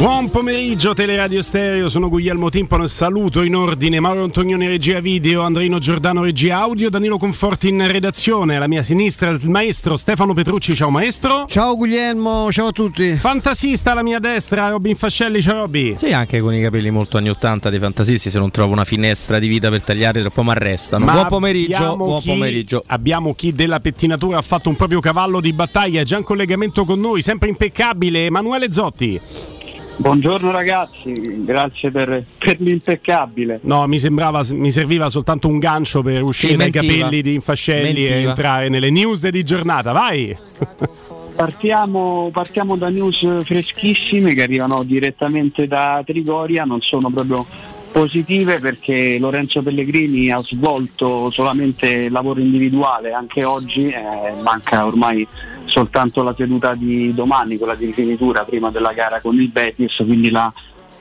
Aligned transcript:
Buon 0.00 0.30
pomeriggio 0.30 0.94
Teleradio 0.94 1.42
Stereo, 1.42 1.90
sono 1.90 2.08
Guglielmo 2.08 2.48
Timpano 2.48 2.84
e 2.84 2.88
saluto 2.88 3.42
in 3.42 3.54
ordine 3.54 4.00
Mauro 4.00 4.24
Antonioni 4.24 4.66
regia 4.66 4.98
video, 4.98 5.42
Andrino 5.42 5.78
Giordano 5.78 6.22
regia 6.22 6.60
audio, 6.60 6.88
Danilo 6.88 7.18
Conforti 7.18 7.68
in 7.68 7.86
redazione, 7.86 8.56
alla 8.56 8.66
mia 8.66 8.82
sinistra 8.82 9.28
il 9.28 9.50
maestro 9.50 9.98
Stefano 9.98 10.32
Petrucci, 10.32 10.74
ciao 10.74 10.88
maestro. 10.88 11.44
Ciao 11.46 11.76
Guglielmo, 11.76 12.50
ciao 12.50 12.68
a 12.68 12.72
tutti. 12.72 13.10
Fantasista 13.10 13.92
alla 13.92 14.02
mia 14.02 14.18
destra, 14.20 14.68
Robin 14.68 14.96
Fascelli, 14.96 15.42
ciao 15.42 15.58
Robby. 15.58 15.94
Sì, 15.94 16.14
anche 16.14 16.40
con 16.40 16.54
i 16.54 16.62
capelli 16.62 16.90
molto 16.90 17.18
anni 17.18 17.28
80 17.28 17.68
dei 17.68 17.78
fantasisti, 17.78 18.30
se 18.30 18.38
non 18.38 18.50
trovo 18.50 18.72
una 18.72 18.86
finestra 18.86 19.38
di 19.38 19.48
vita 19.48 19.68
per 19.68 19.82
tagliare 19.82 20.22
troppo 20.22 20.42
mi 20.42 20.48
arrestano. 20.48 21.04
Ma 21.04 21.12
buon 21.12 21.26
pomeriggio, 21.26 21.96
buon 21.96 22.20
chi, 22.20 22.28
pomeriggio. 22.28 22.82
Abbiamo 22.86 23.34
chi 23.34 23.52
della 23.52 23.80
pettinatura 23.80 24.38
ha 24.38 24.42
fatto 24.42 24.70
un 24.70 24.76
proprio 24.76 25.00
cavallo 25.00 25.40
di 25.40 25.52
battaglia, 25.52 26.04
già 26.04 26.16
in 26.16 26.24
collegamento 26.24 26.86
con 26.86 26.98
noi, 26.98 27.20
sempre 27.20 27.50
impeccabile, 27.50 28.24
Emanuele 28.24 28.72
Zotti. 28.72 29.20
Buongiorno 30.00 30.50
ragazzi, 30.50 31.44
grazie 31.44 31.90
per, 31.90 32.24
per, 32.38 32.58
l'impeccabile. 32.58 33.60
No, 33.64 33.86
mi 33.86 33.98
sembrava, 33.98 34.40
mi 34.52 34.70
serviva 34.70 35.10
soltanto 35.10 35.46
un 35.46 35.58
gancio 35.58 36.00
per 36.00 36.22
uscire 36.22 36.52
Sì, 36.52 36.58
dai 36.58 36.70
capelli 36.70 37.20
di 37.20 37.34
Infascelli 37.34 38.06
e 38.06 38.10
Mentiva. 38.10 38.30
entrare 38.30 38.68
nelle 38.70 38.88
news 38.88 39.28
di 39.28 39.42
giornata. 39.42 39.92
Vai! 39.92 40.34
Partiamo, 41.36 42.30
partiamo 42.32 42.76
da 42.76 42.88
news 42.88 43.44
freschissime 43.44 44.32
che 44.32 44.42
arrivano 44.42 44.82
direttamente 44.84 45.66
da 45.66 46.02
Trigoria, 46.02 46.64
non 46.64 46.80
sono 46.80 47.10
proprio 47.10 47.44
positive 47.92 48.58
perché 48.58 49.18
Lorenzo 49.18 49.62
Pellegrini 49.62 50.30
ha 50.30 50.40
svolto 50.40 51.30
solamente 51.30 52.08
lavoro 52.08 52.40
individuale 52.40 53.12
anche 53.12 53.44
oggi, 53.44 53.86
eh, 53.88 54.34
manca 54.42 54.86
ormai 54.86 55.26
soltanto 55.64 56.22
la 56.22 56.34
seduta 56.36 56.74
di 56.74 57.14
domani, 57.14 57.56
quella 57.56 57.74
di 57.74 57.86
rifinitura 57.86 58.44
prima 58.44 58.70
della 58.70 58.92
gara 58.92 59.20
con 59.20 59.38
il 59.40 59.48
Betis, 59.48 59.94
quindi 60.04 60.30
la, 60.30 60.52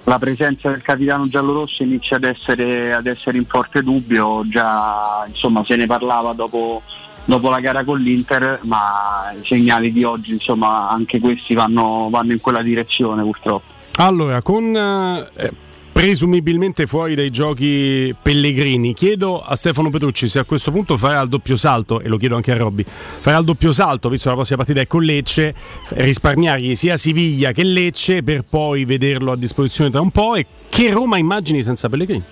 la 0.03 0.20
presenza 0.20 0.70
del 0.70 0.82
capitano 0.82 1.27
giallorosso 1.27 1.84
inizia 1.84 2.17
ad 2.17 2.23
essere, 2.23 2.93
ad 2.93 3.07
essere 3.07 3.37
in 3.37 3.45
forte 3.45 3.82
dubbio, 3.82 4.43
già 4.48 5.26
insomma, 5.27 5.63
se 5.65 5.76
ne 5.76 5.85
parlava 5.85 6.34
dopo, 6.34 6.82
dopo 7.26 7.49
la 7.49 7.60
gara 7.60 7.84
con 7.84 7.99
l'Inter, 7.99 8.60
ma 8.63 9.34
i 9.40 9.45
segnali 9.45 9.91
di 9.91 10.04
oggi 10.04 10.34
insomma, 10.34 10.90
anche 10.90 11.20
questi 11.20 11.54
vanno, 11.54 12.07
vanno 12.10 12.32
in 12.32 12.40
quella 12.40 12.62
direzione 12.62 13.23
purtroppo. 13.23 13.77
Allora, 13.95 14.41
con 14.41 14.76
eh, 14.76 15.51
presumibilmente 15.99 16.87
fuori 16.87 17.13
dai 17.13 17.29
giochi 17.29 18.15
Pellegrini, 18.21 18.93
chiedo 18.93 19.41
a 19.41 19.57
Stefano 19.57 19.89
Petrucci 19.89 20.29
se 20.29 20.39
a 20.39 20.45
questo 20.45 20.71
punto 20.71 20.95
farà 20.95 21.19
il 21.19 21.27
doppio 21.27 21.57
salto, 21.57 21.99
e 21.99 22.07
lo 22.07 22.15
chiedo 22.15 22.37
anche 22.37 22.53
a 22.53 22.55
Robby, 22.55 22.85
farà 23.19 23.37
il 23.39 23.43
doppio 23.43 23.73
salto, 23.73 24.07
visto 24.07 24.29
la 24.29 24.35
prossima 24.35 24.59
partita 24.59 24.79
è 24.79 24.87
con 24.87 25.03
Lecce, 25.03 25.53
risparmiargli 25.89 26.73
sia 26.75 26.95
Siviglia 26.95 27.51
che 27.51 27.63
Lecce 27.63 28.23
per 28.23 28.45
poi 28.49 28.85
vederlo 28.85 29.33
a 29.33 29.35
disposizione 29.35 29.89
tra 29.89 29.99
un 29.99 30.09
po' 30.09 30.35
e 30.35 30.45
che 30.70 30.89
Roma 30.89 31.17
immagini 31.17 31.61
senza 31.63 31.89
Pellegrini. 31.89 32.23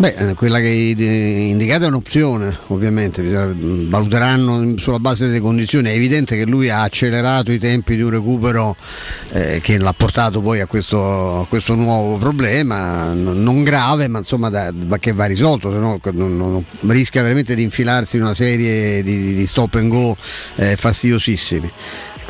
Beh, 0.00 0.14
eh, 0.30 0.34
quella 0.34 0.60
che 0.60 0.68
hai 0.68 1.50
indicata 1.50 1.84
è 1.84 1.88
un'opzione, 1.88 2.56
ovviamente, 2.68 3.20
mh, 3.20 3.90
valuteranno 3.90 4.78
sulla 4.78 4.98
base 4.98 5.26
delle 5.26 5.40
condizioni. 5.40 5.90
È 5.90 5.92
evidente 5.92 6.38
che 6.38 6.46
lui 6.46 6.70
ha 6.70 6.80
accelerato 6.80 7.52
i 7.52 7.58
tempi 7.58 7.96
di 7.96 8.00
un 8.00 8.08
recupero 8.08 8.74
eh, 9.32 9.60
che 9.62 9.76
l'ha 9.76 9.92
portato 9.92 10.40
poi 10.40 10.60
a 10.60 10.64
questo, 10.66 11.40
a 11.42 11.46
questo 11.46 11.74
nuovo 11.74 12.16
problema, 12.16 13.12
non 13.12 13.62
grave, 13.62 14.08
ma 14.08 14.20
insomma 14.20 14.48
da- 14.48 14.72
che 14.98 15.12
va 15.12 15.26
risolto, 15.26 15.70
se 15.70 15.76
no 15.76 16.00
non- 16.14 16.34
non- 16.34 16.64
rischia 16.90 17.20
veramente 17.20 17.54
di 17.54 17.62
infilarsi 17.62 18.16
in 18.16 18.22
una 18.22 18.32
serie 18.32 19.02
di- 19.02 19.34
di 19.34 19.46
stop 19.46 19.74
and 19.74 19.90
go 19.90 20.16
eh, 20.54 20.76
fastidiosissimi. 20.76 21.70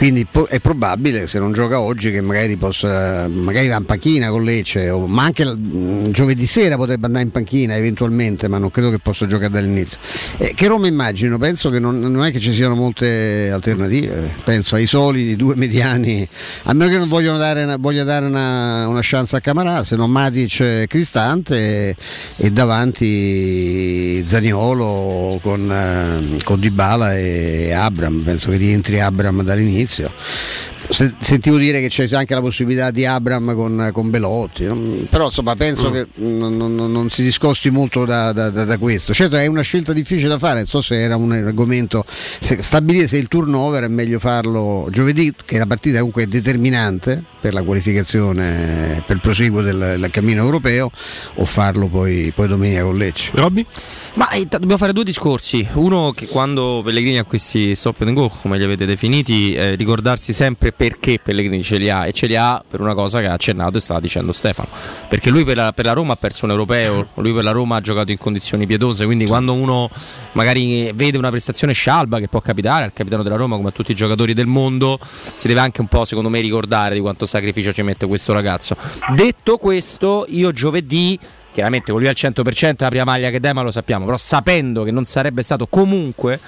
Quindi 0.01 0.27
è 0.49 0.61
probabile 0.61 1.27
se 1.27 1.39
non 1.39 1.53
gioca 1.53 1.79
oggi 1.79 2.11
che 2.11 2.23
magari 2.23 2.57
possa 2.57 3.29
magari 3.29 3.69
va 3.69 3.77
in 3.77 3.85
panchina 3.85 4.31
con 4.31 4.43
Lecce, 4.43 4.89
o- 4.89 5.07
ma 5.07 5.25
anche 5.25 5.45
mm, 5.45 6.11
giovedì 6.13 6.47
sera 6.47 6.77
potrebbe 6.77 7.05
andare 7.05 7.27
in 7.27 7.31
panchina 7.31 7.77
eventualmente, 7.77 8.49
ma 8.49 8.57
non 8.57 8.71
credo 8.71 8.89
che 8.89 8.99
possa 8.99 9.27
giocare 9.27 9.51
dall'inizio. 9.51 9.99
Eh, 10.39 10.55
che 10.55 10.69
Roma 10.69 10.87
immagino, 10.87 11.37
penso 11.37 11.69
che 11.69 11.79
non, 11.79 12.01
non 12.01 12.25
è 12.25 12.33
che 12.33 12.41
ci 12.41 12.51
siano 12.51 12.75
molte 12.75 13.51
alternative, 13.53 14.37
penso 14.43 14.75
ai 14.77 14.87
soliti 14.87 15.37
due 15.37 15.55
mediani, 15.55 16.27
a 16.63 16.73
meno 16.73 16.91
che 16.91 16.97
non 16.97 17.09
vogliono 17.11 17.37
dare 17.37 17.65
una, 17.65 17.77
voglia 17.77 18.03
dare 18.03 18.25
una, 18.25 18.89
una 18.89 19.01
chance 19.03 19.37
a 19.37 19.41
Camarà, 19.41 19.85
se 19.85 19.97
non 19.97 20.11
Matic 20.11 20.87
Cristante 20.87 21.91
e, 21.91 21.97
e 22.37 22.51
davanti 22.51 24.25
Zaniolo 24.27 25.41
con, 25.43 26.39
con 26.43 26.59
Dybala 26.59 27.19
e 27.19 27.73
Abram, 27.73 28.23
penso 28.23 28.49
che 28.49 28.57
rientri 28.57 28.99
Abram 28.99 29.43
dall'inizio. 29.43 29.89
Se- 29.91 30.07
Sentivo 30.91 31.57
dire 31.57 31.81
che 31.81 31.89
c'è 31.89 32.09
anche 32.17 32.35
la 32.35 32.41
possibilità 32.41 32.91
di 32.91 33.05
Abram 33.07 33.55
con, 33.55 33.91
con 33.93 34.11
Belotti, 34.11 34.65
però 35.09 35.27
insomma 35.27 35.55
penso 35.55 35.91
che 35.91 36.09
non, 36.17 36.57
non- 36.57 36.75
non 36.75 37.11
si 37.11 37.23
discosti 37.23 37.71
molto 37.71 38.05
da, 38.05 38.33
da- 38.33 38.51
da- 38.51 38.65
da 38.65 38.77
questo. 38.77 39.15
Certo 39.15 39.37
è 39.37 39.47
una 39.47 39.63
scelta 39.63 39.93
difficile 39.93 40.29
da 40.29 40.39
fare, 40.39 40.57
non 40.57 40.67
so 40.67 40.81
se 40.81 41.01
era 41.01 41.15
un 41.17 41.31
argomento, 41.33 42.05
se- 42.41 42.61
stabilire 42.61 43.07
se 43.07 43.19
il 43.19 43.29
turnover 43.29 43.85
è 43.85 43.89
meglio 43.89 44.19
farlo 44.19 44.89
giovedì, 44.91 45.33
che 45.45 45.59
la 45.59 45.67
partita 45.67 45.99
comunque 45.99 46.25
è 46.25 46.27
determinante 46.27 47.23
per 47.41 47.55
la 47.55 47.63
qualificazione, 47.63 49.03
per 49.07 49.17
il 49.17 49.23
proseguo 49.23 49.63
del, 49.63 49.97
del 49.99 50.11
cammino 50.11 50.43
europeo, 50.43 50.91
o 51.35 51.45
farlo 51.45 51.87
poi, 51.87 52.33
poi 52.35 52.49
domenica 52.49 52.83
con 52.83 52.97
Lecce. 52.97 53.31
Robby? 53.33 53.65
Ma 54.15 54.29
eh, 54.31 54.43
t- 54.43 54.53
dobbiamo 54.59 54.77
fare 54.77 54.93
due 54.93 55.05
discorsi. 55.05 55.67
Uno 55.75 56.11
che 56.13 56.27
quando 56.27 56.83
Pellegrini 56.85 57.19
ha 57.19 57.25
questi 57.25 57.75
stop 57.77 58.01
and 58.03 58.13
go, 58.15 58.29
come 58.29 58.59
li 58.59 58.65
avete 58.65 58.85
definiti, 58.85 59.53
eh, 59.55 59.77
ricordarsi 59.77 60.33
sempre 60.33 60.73
perché 60.81 61.21
Pellegrini 61.23 61.63
ce 61.63 61.77
li 61.77 61.91
ha 61.91 62.07
e 62.07 62.13
ce 62.13 62.27
li 62.27 62.37
ha 62.37 62.65
per 62.67 62.81
una 62.81 62.95
cosa 62.95 63.21
che 63.21 63.27
ha 63.27 63.35
accennato 63.35 63.77
e 63.77 63.81
stava 63.83 64.01
dicendo 64.01 64.33
Stefano. 64.33 64.69
Perché 65.11 65.29
lui 65.29 65.45
per 65.45 65.57
la, 65.57 65.73
per 65.75 65.85
la 65.85 65.93
Roma 65.93 66.15
ha 66.15 66.17
perso 66.17 66.47
un 66.47 66.53
europeo, 66.53 67.07
lui 67.17 67.35
per 67.35 67.45
la 67.45 67.51
Roma 67.51 67.77
ha 67.77 67.81
giocato 67.83 68.11
in 68.11 68.17
condizioni 68.17 68.67
pietose, 68.67 69.05
quindi 69.05 69.27
quando 69.27 69.53
uno 69.53 69.91
magari 70.33 70.91
vede 70.95 71.19
una 71.19 71.29
prestazione 71.29 71.75
scialba 71.75 72.19
che 72.19 72.29
può 72.29 72.41
capitare 72.41 72.85
al 72.85 72.95
capitano 72.95 73.23
della 73.23 73.37
Roma 73.37 73.57
come 73.57 73.69
a 73.69 73.73
tutti 73.73 73.93
i 73.93 73.95
giocatori 73.95 74.33
del 74.33 74.47
mondo, 74.47 74.99
si 75.03 75.47
deve 75.49 75.61
anche 75.61 75.83
un 75.83 75.87
po' 75.87 76.07
secondo 76.07 76.31
me 76.31 76.41
ricordare 76.41 76.95
di 76.95 77.01
quanto 77.01 77.27
sacrificio 77.27 77.75
ci 77.75 77.83
mette 77.83 78.07
questo 78.07 78.33
ragazzo. 78.33 78.75
Detto 79.15 79.59
questo, 79.59 80.25
io 80.31 80.51
giovedì 80.55 81.19
chiaramente 81.53 81.91
con 81.91 82.01
lui 82.01 82.09
al 82.09 82.17
100% 82.17 82.75
la 82.79 82.89
prima 82.89 83.05
maglia 83.05 83.31
che 83.31 83.41
Dema 83.41 83.63
lo 83.63 83.71
sappiamo, 83.71 84.05
però 84.05 84.17
sapendo 84.17 84.83
che 84.83 84.91
non 84.91 85.05
sarebbe 85.05 85.43
stato 85.43 85.67
comunque 85.67 86.39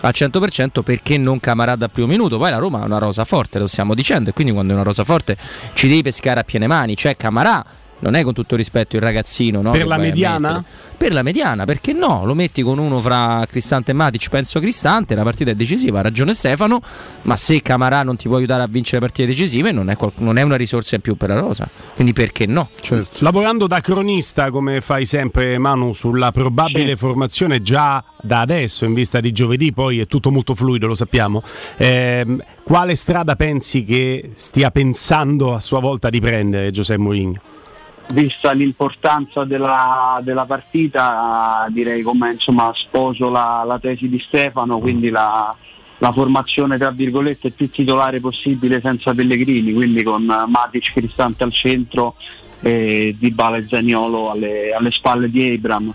al 0.00 0.12
100% 0.14 0.82
perché 0.82 1.18
non 1.18 1.40
Camarada 1.40 1.86
al 1.86 1.90
primo 1.90 2.08
minuto, 2.08 2.38
poi 2.38 2.50
la 2.50 2.58
Roma 2.58 2.80
ha 2.80 2.84
una 2.84 2.98
rosa 2.98 3.24
forte, 3.24 3.58
lo 3.58 3.66
stiamo 3.66 3.94
dicendo, 3.94 4.30
e 4.30 4.32
quindi 4.32 4.52
quando 4.52 4.72
è 4.72 4.74
una 4.74 4.84
rosa 4.84 5.04
forte 5.04 5.36
ci 5.74 5.88
devi 5.88 6.02
pescare 6.02 6.40
a 6.40 6.44
piene 6.44 6.66
mani, 6.66 6.94
c'è 6.94 7.16
Camarà, 7.16 7.64
non 8.00 8.14
è 8.14 8.22
con 8.22 8.32
tutto 8.32 8.56
rispetto 8.56 8.96
il 8.96 9.02
ragazzino, 9.02 9.60
no, 9.62 9.70
Per 9.70 9.86
la 9.86 9.96
mediana? 9.98 10.62
Per 10.96 11.12
la 11.14 11.22
mediana, 11.22 11.64
perché 11.64 11.92
no? 11.94 12.24
Lo 12.26 12.34
metti 12.34 12.60
con 12.62 12.78
uno 12.78 13.00
fra 13.00 13.44
Cristante 13.48 13.92
e 13.92 13.94
Matic, 13.94 14.28
penso 14.28 14.60
Cristante, 14.60 15.14
la 15.14 15.22
partita 15.22 15.50
è 15.50 15.54
decisiva, 15.54 16.00
ha 16.00 16.02
ragione 16.02 16.34
Stefano, 16.34 16.80
ma 17.22 17.36
se 17.36 17.62
Camarà 17.62 18.02
non 18.02 18.16
ti 18.16 18.28
può 18.28 18.36
aiutare 18.36 18.62
a 18.62 18.66
vincere 18.66 19.00
partite 19.00 19.28
decisive 19.28 19.72
non 19.72 19.88
è, 19.88 19.96
qual- 19.96 20.12
non 20.16 20.36
è 20.36 20.42
una 20.42 20.56
risorsa 20.56 20.96
in 20.96 21.00
più 21.00 21.16
per 21.16 21.30
la 21.30 21.40
Rosa, 21.40 21.68
quindi 21.94 22.12
perché 22.12 22.44
no? 22.46 22.68
Lavorando 23.18 23.66
da 23.66 23.80
cronista, 23.80 24.50
come 24.50 24.80
fai 24.82 25.06
sempre 25.06 25.56
Manu, 25.58 25.92
sulla 25.94 26.32
probabile 26.32 26.88
Sì. 26.90 26.96
formazione 26.96 27.62
già 27.62 28.02
da 28.20 28.40
adesso, 28.40 28.84
in 28.84 28.92
vista 28.92 29.20
di 29.20 29.32
giovedì, 29.32 29.72
poi 29.72 30.00
è 30.00 30.06
tutto 30.06 30.30
molto 30.30 30.54
fluido, 30.54 30.86
lo 30.86 30.94
sappiamo. 30.94 31.42
Ehm, 31.78 32.42
quale 32.62 32.94
strada 32.94 33.36
pensi 33.36 33.84
che 33.84 34.30
stia 34.34 34.70
pensando 34.70 35.54
a 35.54 35.60
sua 35.60 35.80
volta 35.80 36.10
di 36.10 36.20
prendere 36.20 36.70
Giuseppe 36.70 37.00
Mourinho? 37.00 37.40
Vista 38.12 38.52
l'importanza 38.52 39.44
della, 39.44 40.20
della 40.22 40.44
partita, 40.44 41.66
direi 41.70 42.02
come 42.02 42.32
insomma 42.32 42.70
sposo 42.74 43.28
la, 43.28 43.62
la 43.66 43.78
tesi 43.78 44.08
di 44.08 44.18
Stefano, 44.18 44.78
quindi 44.78 45.10
la, 45.10 45.54
la 45.98 46.12
formazione 46.12 46.78
tra 46.78 46.90
virgolette 46.90 47.50
più 47.50 47.68
titolare 47.68 48.20
possibile 48.20 48.80
senza 48.80 49.14
Pellegrini, 49.14 49.72
quindi 49.72 50.02
con 50.02 50.24
Matic 50.24 50.92
Cristante 50.92 51.44
al 51.44 51.52
centro 51.52 52.14
e 52.62 53.14
Dybala 53.18 53.58
e 53.58 53.66
Zaniolo 53.68 54.30
alle, 54.30 54.72
alle 54.72 54.90
spalle 54.90 55.30
di 55.30 55.52
Abram. 55.52 55.92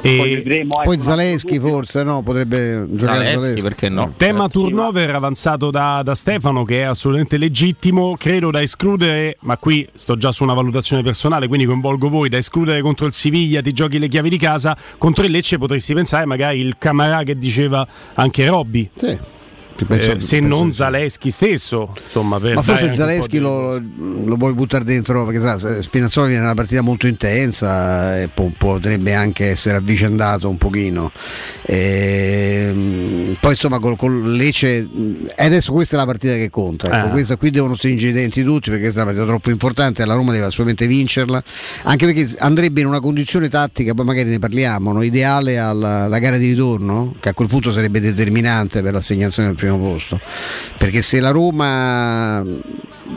Poi 0.00 0.32
E 0.32 0.34
vedremo, 0.36 0.74
ecco, 0.74 0.82
Poi 0.82 0.98
Zaleschi 0.98 1.58
forse 1.58 2.02
no, 2.02 2.22
potrebbe 2.22 2.86
giocare 2.90 3.18
Zaleschi, 3.18 3.40
Zaleschi. 3.40 3.62
perché 3.62 3.88
no? 3.88 4.12
tema 4.16 4.42
Certo, 4.42 4.60
turnover 4.60 5.14
avanzato 5.14 5.70
da, 5.70 6.02
da 6.04 6.14
Stefano, 6.14 6.64
che 6.64 6.80
è 6.80 6.82
assolutamente 6.82 7.36
legittimo, 7.36 8.16
credo 8.16 8.50
da 8.50 8.62
escludere, 8.62 9.36
ma 9.40 9.56
qui 9.56 9.88
sto 9.94 10.16
già 10.16 10.30
su 10.30 10.44
una 10.44 10.54
valutazione 10.54 11.02
personale, 11.02 11.48
quindi 11.48 11.66
coinvolgo 11.66 12.08
voi, 12.08 12.28
da 12.28 12.36
escludere 12.36 12.80
contro 12.80 13.06
il 13.06 13.12
Siviglia, 13.12 13.60
ti 13.60 13.72
giochi 13.72 13.98
le 13.98 14.08
chiavi 14.08 14.30
di 14.30 14.38
casa, 14.38 14.76
contro 14.98 15.24
il 15.24 15.30
Lecce 15.30 15.58
potresti 15.58 15.94
pensare 15.94 16.26
magari 16.26 16.60
il 16.60 16.76
Camarà 16.78 17.22
che 17.24 17.36
diceva 17.36 17.86
anche 18.14 18.46
Robby. 18.46 18.88
Sì. 18.94 19.36
Penso, 19.84 20.12
eh, 20.12 20.20
se 20.20 20.40
non 20.40 20.72
Zaleschi 20.72 21.30
stesso. 21.30 21.94
Insomma, 22.04 22.38
Ma 22.38 22.62
forse 22.62 22.92
Zaleschi 22.92 23.38
lo, 23.38 23.78
lo, 23.78 24.36
puoi 24.36 24.54
buttare 24.54 24.84
dentro 24.84 25.24
perché 25.24 25.40
sa, 25.40 25.80
Spinazzola 25.80 26.26
viene 26.26 26.44
una 26.44 26.54
partita 26.54 26.80
molto 26.80 27.06
intensa 27.06 28.20
e 28.20 28.28
po- 28.28 28.50
potrebbe 28.56 29.14
anche 29.14 29.50
essere 29.50 29.76
avvicendato 29.76 30.48
un 30.48 30.56
pochino. 30.56 31.10
E, 31.62 32.68
ehm, 32.68 33.36
poi 33.40 33.50
insomma 33.50 33.78
con, 33.78 33.96
con 33.96 34.32
Lecce 34.32 34.88
e 35.36 35.44
adesso 35.44 35.72
questa 35.72 35.96
è 35.96 35.98
la 35.98 36.06
partita 36.06 36.34
che 36.34 36.50
conta. 36.50 36.86
Ecco, 36.86 37.06
ah. 37.08 37.10
questa, 37.10 37.36
qui 37.36 37.50
devono 37.50 37.74
stringere 37.74 38.10
i 38.10 38.14
denti 38.14 38.42
tutti 38.42 38.70
perché 38.70 38.84
questa 38.84 39.00
è 39.00 39.02
una 39.04 39.12
partita 39.12 39.30
troppo 39.30 39.50
importante. 39.50 40.04
La 40.04 40.14
Roma 40.14 40.32
deve 40.32 40.46
assolutamente 40.46 40.86
vincerla, 40.86 41.42
anche 41.84 42.06
perché 42.06 42.26
andrebbe 42.38 42.80
in 42.80 42.86
una 42.86 43.00
condizione 43.00 43.48
tattica, 43.48 43.94
poi 43.94 44.04
magari 44.04 44.30
ne 44.30 44.38
parliamo, 44.38 44.92
no? 44.92 45.02
ideale 45.02 45.58
alla, 45.58 46.04
alla 46.04 46.18
gara 46.18 46.36
di 46.36 46.48
ritorno, 46.48 47.14
che 47.20 47.28
a 47.28 47.34
quel 47.34 47.48
punto 47.48 47.72
sarebbe 47.72 48.00
determinante 48.00 48.82
per 48.82 48.92
l'assegnazione 48.92 49.48
del 49.48 49.56
primo 49.56 49.67
primo 49.68 49.78
posto. 49.78 50.20
Perché 50.76 51.02
se 51.02 51.20
la 51.20 51.30
Roma 51.30 52.42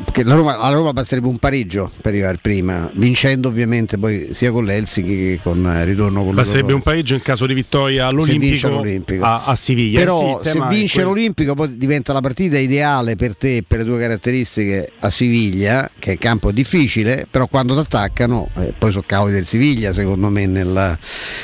perché 0.05 0.23
la 0.23 0.35
Roma, 0.35 0.59
alla 0.59 0.75
Roma 0.75 0.93
basterebbe 0.93 1.27
un 1.27 1.37
pareggio 1.37 1.91
per 2.01 2.11
arrivare 2.13 2.37
prima, 2.41 2.89
vincendo 2.93 3.49
ovviamente 3.49 3.97
poi 3.97 4.29
sia 4.33 4.51
con 4.51 4.63
l'Helsinki 4.65 5.15
che 5.15 5.39
con 5.43 5.57
il 5.57 5.65
eh, 5.67 5.85
ritorno 5.85 6.23
con 6.23 6.33
Basterebbe 6.33 6.73
un 6.73 6.81
pareggio 6.81 7.13
in 7.13 7.21
caso 7.21 7.45
di 7.45 7.53
vittoria 7.53 8.07
all'Olimpico, 8.07 8.81
a, 9.21 9.43
a, 9.45 9.55
Siviglia. 9.55 9.99
Però 9.99 10.39
eh 10.39 10.43
sì, 10.43 10.51
se 10.51 10.67
vince 10.69 11.03
l'Olimpico 11.03 11.55
poi 11.55 11.77
diventa 11.77 12.13
la 12.13 12.21
partita 12.21 12.57
ideale 12.57 13.15
per 13.15 13.35
te 13.35 13.57
e 13.57 13.63
per 13.67 13.79
le 13.79 13.85
tue 13.85 13.99
caratteristiche 13.99 14.91
a 14.99 15.09
Siviglia, 15.09 15.89
che 15.99 16.13
è 16.13 16.17
campo 16.17 16.51
difficile, 16.51 17.27
però 17.29 17.47
quando 17.47 17.73
ti 17.73 17.79
attaccano, 17.79 18.49
eh, 18.57 18.73
poi 18.77 18.91
sono 18.91 19.03
cavoli 19.05 19.33
del 19.33 19.45
Siviglia 19.45 19.93
secondo 19.93 20.29
me 20.29 20.45
nella, 20.45 20.97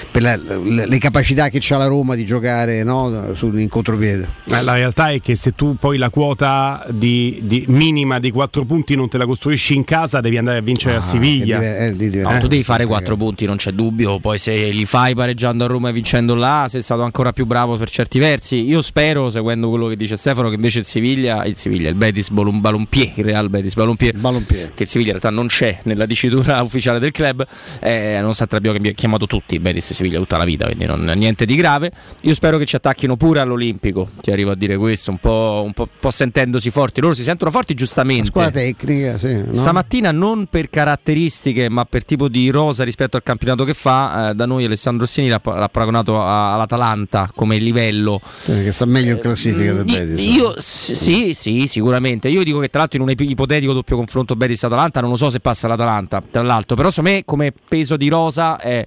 per 0.10 0.22
la, 0.22 0.36
le, 0.36 0.86
le, 0.86 0.98
capacità 0.98 1.50
che 1.50 1.62
ha 1.70 1.78
la 1.78 1.88
Roma 1.88 2.16
di 2.16 2.26
giocare 2.26 2.84
no, 2.84 3.34
in 3.42 3.68
contropiede. 3.70 4.28
la 4.46 4.74
realtà 4.74 5.12
è 5.12 5.22
che 5.22 5.36
se 5.36 5.54
tu 5.54 5.76
poi 5.78 5.98
la 5.98 6.10
quota 6.10 6.86
di, 6.90 7.40
di 7.44 7.66
minima 7.68 8.20
di 8.20 8.32
4 8.38 8.66
punti 8.66 8.96
non 8.96 9.10
te 9.10 9.18
la 9.18 9.26
costruisci 9.26 9.74
in 9.74 9.84
casa, 9.84 10.22
devi 10.22 10.38
andare 10.38 10.60
a 10.60 10.62
vincere 10.62 10.94
ah, 10.94 10.98
a 10.98 11.02
Siviglia. 11.02 11.58
Deve, 11.58 12.20
eh, 12.20 12.22
no, 12.22 12.38
tu 12.38 12.46
devi 12.46 12.62
fare 12.62 12.86
4 12.86 13.16
eh. 13.16 13.18
punti, 13.18 13.46
non 13.48 13.58
c'è 13.58 13.72
dubbio. 13.72 14.20
Poi 14.20 14.38
se 14.38 14.70
li 14.70 14.86
fai 14.86 15.16
pareggiando 15.16 15.64
a 15.64 15.68
Roma 15.68 15.90
e 15.90 15.92
vincendo 15.92 16.36
là, 16.36 16.68
sei 16.70 16.84
stato 16.84 17.02
ancora 17.02 17.34
più 17.34 17.48
bravo 17.48 17.78
per 17.78 17.90
certi 17.90 18.20
versi. 18.20 18.64
Io 18.68 18.84
spero, 18.84 19.32
seguendo 19.32 19.70
quello 19.70 19.88
che 19.88 19.96
dice 19.96 20.18
Stefano, 20.18 20.50
che 20.50 20.56
invece 20.56 20.80
il 20.80 20.86
Siviglia, 20.86 21.46
il 21.46 21.56
Siviglia, 21.56 21.90
il 21.90 21.96
Betis 21.96 22.30
Balompier, 22.30 23.14
il 23.16 23.26
Real 23.26 23.50
Betis 23.50 23.74
Balompier, 23.74 24.16
Balompier, 24.20 24.72
che 24.76 24.84
il 24.84 24.90
Siviglia 24.90 25.14
in 25.14 25.20
realtà 25.20 25.36
non 25.36 25.48
c'è 25.48 25.80
nella 25.84 26.06
dicitura 26.06 26.62
ufficiale 26.62 27.00
del 27.00 27.12
club, 27.12 27.44
eh, 27.80 28.18
nonostante 28.22 28.56
abbiamo 28.56 28.78
chiamato 28.94 29.26
tutti 29.26 29.60
Betis 29.60 29.90
e 29.90 29.94
Siviglia 29.96 30.20
tutta 30.20 30.38
la 30.38 30.46
vita, 30.46 30.66
quindi 30.66 30.86
non, 30.86 31.12
niente 31.16 31.46
di 31.46 31.56
grave. 31.56 31.92
Io 32.22 32.36
spero 32.36 32.60
che 32.60 32.66
ci 32.66 32.76
attacchino 32.76 33.18
pure 33.18 33.40
all'Olimpico, 33.40 34.12
ti 34.22 34.30
arrivo 34.30 34.52
a 34.52 34.56
dire 34.56 34.78
questo, 34.78 35.10
un 35.10 35.18
po', 35.18 35.64
un 35.66 35.74
po', 35.74 35.90
un 35.92 36.00
po 36.00 36.12
sentendosi 36.12 36.70
forti. 36.70 37.02
Loro 37.02 37.16
si 37.16 37.24
sentono 37.24 37.50
forti 37.50 37.74
giustamente. 37.74 38.27
Squadra 38.28 38.52
tecnica, 38.52 39.18
sì. 39.18 39.44
No? 39.44 39.54
Stamattina 39.54 40.12
non 40.12 40.46
per 40.48 40.70
caratteristiche, 40.70 41.70
ma 41.70 41.86
per 41.86 42.06
tipo 42.06 42.28
di 42.28 42.50
rosa 42.50 42.84
rispetto 42.84 43.18
al 43.18 43.24
campionato 43.24 43.64
che 43.64 43.74
fa, 43.74 44.30
eh, 44.30 44.34
da 44.36 44.46
noi 44.46 44.66
Alessandro 44.66 45.06
Rossini 45.06 45.28
l'ha, 45.28 45.42
l'ha 45.44 45.70
paragonato 45.70 46.22
a, 46.22 46.54
all'Atalanta 46.54 47.30
come 47.36 47.58
livello. 47.58 48.20
Eh, 48.46 48.64
che 48.64 48.72
sta 48.72 48.86
meglio 48.86 49.14
in 49.14 49.20
classifica 49.20 49.74
del 49.74 49.84
Betis. 49.84 50.36
Io, 50.36 50.54
sì, 50.58 51.34
sì, 51.34 51.68
sicuramente. 51.68 52.30
Io 52.30 52.44
dico 52.44 52.60
che 52.60 52.70
tra 52.70 52.80
l'altro 52.80 53.02
in 53.02 53.08
un 53.08 53.14
ipotetico 53.18 53.74
doppio 53.74 53.96
confronto 53.96 54.36
Betis-Atalanta 54.36 55.02
non 55.02 55.10
lo 55.10 55.18
so 55.18 55.30
se 55.30 55.40
passa 55.40 55.68
l'Atalanta, 55.68 56.22
tra 56.30 56.42
l'altro, 56.42 56.76
però 56.76 56.90
secondo 56.90 57.12
me 57.12 57.24
come 57.26 57.54
peso 57.68 57.98
di 57.98 58.08
rosa 58.08 58.58
è 58.58 58.84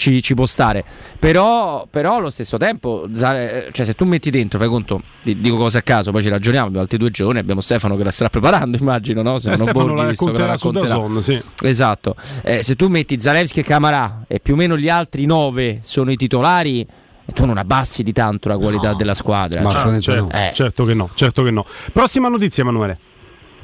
ci, 0.00 0.22
ci 0.22 0.34
può 0.34 0.46
stare. 0.46 0.82
Però, 1.18 1.86
però, 1.88 2.16
allo 2.16 2.30
stesso 2.30 2.56
tempo, 2.56 3.06
cioè, 3.14 3.70
se 3.70 3.94
tu 3.94 4.06
metti 4.06 4.30
dentro, 4.30 4.58
fai 4.58 4.68
conto, 4.68 5.02
dico 5.22 5.56
cose 5.56 5.78
a 5.78 5.82
caso, 5.82 6.10
poi 6.10 6.22
ci 6.22 6.30
ragioniamo, 6.30 6.66
abbiamo 6.66 6.82
altri 6.82 6.98
due 6.98 7.10
giorni, 7.10 7.38
abbiamo 7.38 7.60
Stefano 7.60 7.96
che 7.96 8.04
la 8.04 8.10
starà 8.10 8.30
preparando, 8.30 8.78
immagino, 8.80 9.20
no? 9.20 9.38
Se 9.38 9.52
eh, 9.52 9.56
Stefano 9.56 9.84
Borghi, 9.84 10.00
la 10.00 10.06
racconterà, 10.06 10.56
su 10.56 10.70
Dazon, 10.70 11.22
sì. 11.22 11.40
Esatto. 11.62 12.16
Eh, 12.42 12.62
se 12.62 12.74
tu 12.74 12.88
metti 12.88 13.20
Zalewski 13.20 13.60
e 13.60 13.62
Camarà 13.62 14.24
e 14.26 14.40
più 14.40 14.54
o 14.54 14.56
meno 14.56 14.76
gli 14.76 14.88
altri 14.88 15.26
nove 15.26 15.80
sono 15.82 16.10
i 16.10 16.16
titolari 16.16 16.86
tu 17.32 17.44
non 17.44 17.58
abbassi 17.58 18.02
di 18.02 18.12
tanto 18.12 18.48
la 18.48 18.56
qualità 18.56 18.90
no, 18.90 18.96
della 18.96 19.14
squadra. 19.14 19.60
Ma 19.60 19.72
cioè, 19.72 20.00
certo, 20.00 20.36
eh. 20.36 20.50
certo, 20.52 20.84
che 20.84 20.94
no, 20.94 21.10
certo 21.14 21.44
che 21.44 21.52
no. 21.52 21.64
Prossima 21.92 22.28
notizia, 22.28 22.64
Emanuele. 22.64 22.98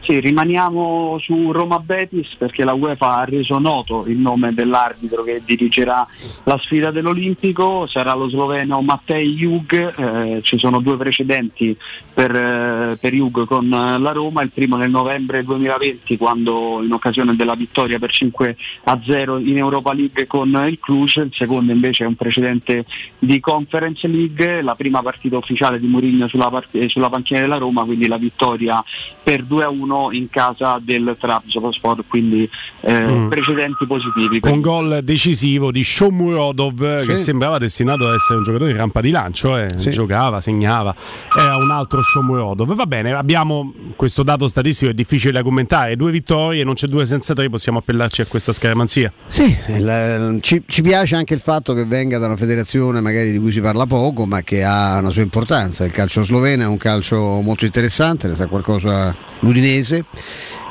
Sì, 0.00 0.20
rimaniamo 0.20 1.18
su 1.20 1.50
Roma 1.50 1.80
Betis 1.80 2.36
perché 2.38 2.62
la 2.62 2.74
UEFA 2.74 3.16
ha 3.16 3.24
reso 3.24 3.58
noto 3.58 4.04
il 4.06 4.18
nome 4.18 4.54
dell'arbitro 4.54 5.24
che 5.24 5.42
dirigerà 5.44 6.06
la 6.44 6.56
sfida 6.58 6.92
dell'Olimpico, 6.92 7.86
sarà 7.88 8.14
lo 8.14 8.28
sloveno 8.28 8.80
Mattei 8.82 9.34
Jug, 9.34 9.94
eh, 9.98 10.42
ci 10.42 10.58
sono 10.58 10.80
due 10.80 10.96
precedenti 10.96 11.76
per, 12.14 12.34
eh, 12.34 12.96
per 13.00 13.12
Jug 13.12 13.46
con 13.46 13.68
la 13.68 14.12
Roma, 14.12 14.42
il 14.42 14.50
primo 14.50 14.76
nel 14.76 14.90
novembre 14.90 15.42
2020 15.42 16.16
quando 16.16 16.80
in 16.84 16.92
occasione 16.92 17.34
della 17.34 17.56
vittoria 17.56 17.98
per 17.98 18.12
5 18.12 18.56
a 18.84 19.00
0 19.04 19.38
in 19.38 19.56
Europa 19.56 19.92
League 19.92 20.28
con 20.28 20.48
il 20.68 20.78
Cluj, 20.78 21.16
il 21.16 21.32
secondo 21.34 21.72
invece 21.72 22.04
è 22.04 22.06
un 22.06 22.14
precedente 22.14 22.84
di 23.18 23.40
Conference 23.40 24.06
League, 24.06 24.62
la 24.62 24.76
prima 24.76 25.02
partita 25.02 25.36
ufficiale 25.36 25.80
di 25.80 25.88
Mourinho 25.88 26.28
sulla, 26.28 26.48
part- 26.48 26.86
sulla 26.86 27.10
panchina 27.10 27.40
della 27.40 27.56
Roma, 27.56 27.82
quindi 27.82 28.06
la 28.06 28.18
vittoria 28.18 28.82
per 29.22 29.42
2 29.42 29.64
a 29.64 29.68
1 29.68 29.85
in 30.12 30.28
casa 30.30 30.78
del 30.82 31.16
Trabzonspor, 31.18 32.04
quindi 32.06 32.48
eh, 32.80 33.06
mm. 33.06 33.28
precedenti 33.28 33.86
positivi. 33.86 34.40
Con 34.40 34.60
gol 34.60 35.00
decisivo 35.02 35.70
di 35.70 35.84
Shomurodov 35.84 37.00
sì. 37.00 37.06
che 37.06 37.16
sembrava 37.16 37.58
destinato 37.58 38.06
ad 38.06 38.14
essere 38.14 38.38
un 38.38 38.44
giocatore 38.44 38.72
di 38.72 38.78
rampa 38.78 39.00
di 39.00 39.10
lancio, 39.10 39.56
eh. 39.56 39.68
sì. 39.76 39.90
giocava, 39.90 40.40
segnava, 40.40 40.94
era 41.36 41.56
un 41.56 41.70
altro 41.70 42.02
Shomurodov. 42.02 42.74
Va 42.74 42.86
bene, 42.86 43.12
abbiamo 43.12 43.72
questo 43.96 44.22
dato 44.22 44.48
statistico, 44.48 44.90
è 44.90 44.94
difficile 44.94 45.32
da 45.32 45.42
commentare, 45.42 45.96
due 45.96 46.10
vittorie, 46.10 46.64
non 46.64 46.74
c'è 46.74 46.86
due 46.86 47.06
senza 47.06 47.34
tre, 47.34 47.48
possiamo 47.48 47.78
appellarci 47.78 48.20
a 48.20 48.26
questa 48.26 48.52
scaramanzia. 48.52 49.12
Sì, 49.26 49.56
il, 49.68 50.38
ci, 50.40 50.62
ci 50.66 50.82
piace 50.82 51.16
anche 51.16 51.34
il 51.34 51.40
fatto 51.40 51.74
che 51.74 51.84
venga 51.84 52.18
da 52.18 52.26
una 52.26 52.36
federazione 52.36 53.00
magari 53.00 53.30
di 53.30 53.38
cui 53.38 53.52
si 53.52 53.60
parla 53.60 53.86
poco, 53.86 54.26
ma 54.26 54.42
che 54.42 54.64
ha 54.64 54.98
una 54.98 55.10
sua 55.10 55.22
importanza. 55.22 55.84
Il 55.84 55.92
calcio 55.92 56.22
sloveno 56.22 56.62
è 56.62 56.66
un 56.66 56.76
calcio 56.76 57.40
molto 57.42 57.64
interessante, 57.64 58.28
ne 58.28 58.34
sa 58.34 58.46
qualcosa 58.46 59.14
l'Udinese 59.40 59.75
mese 59.76 60.04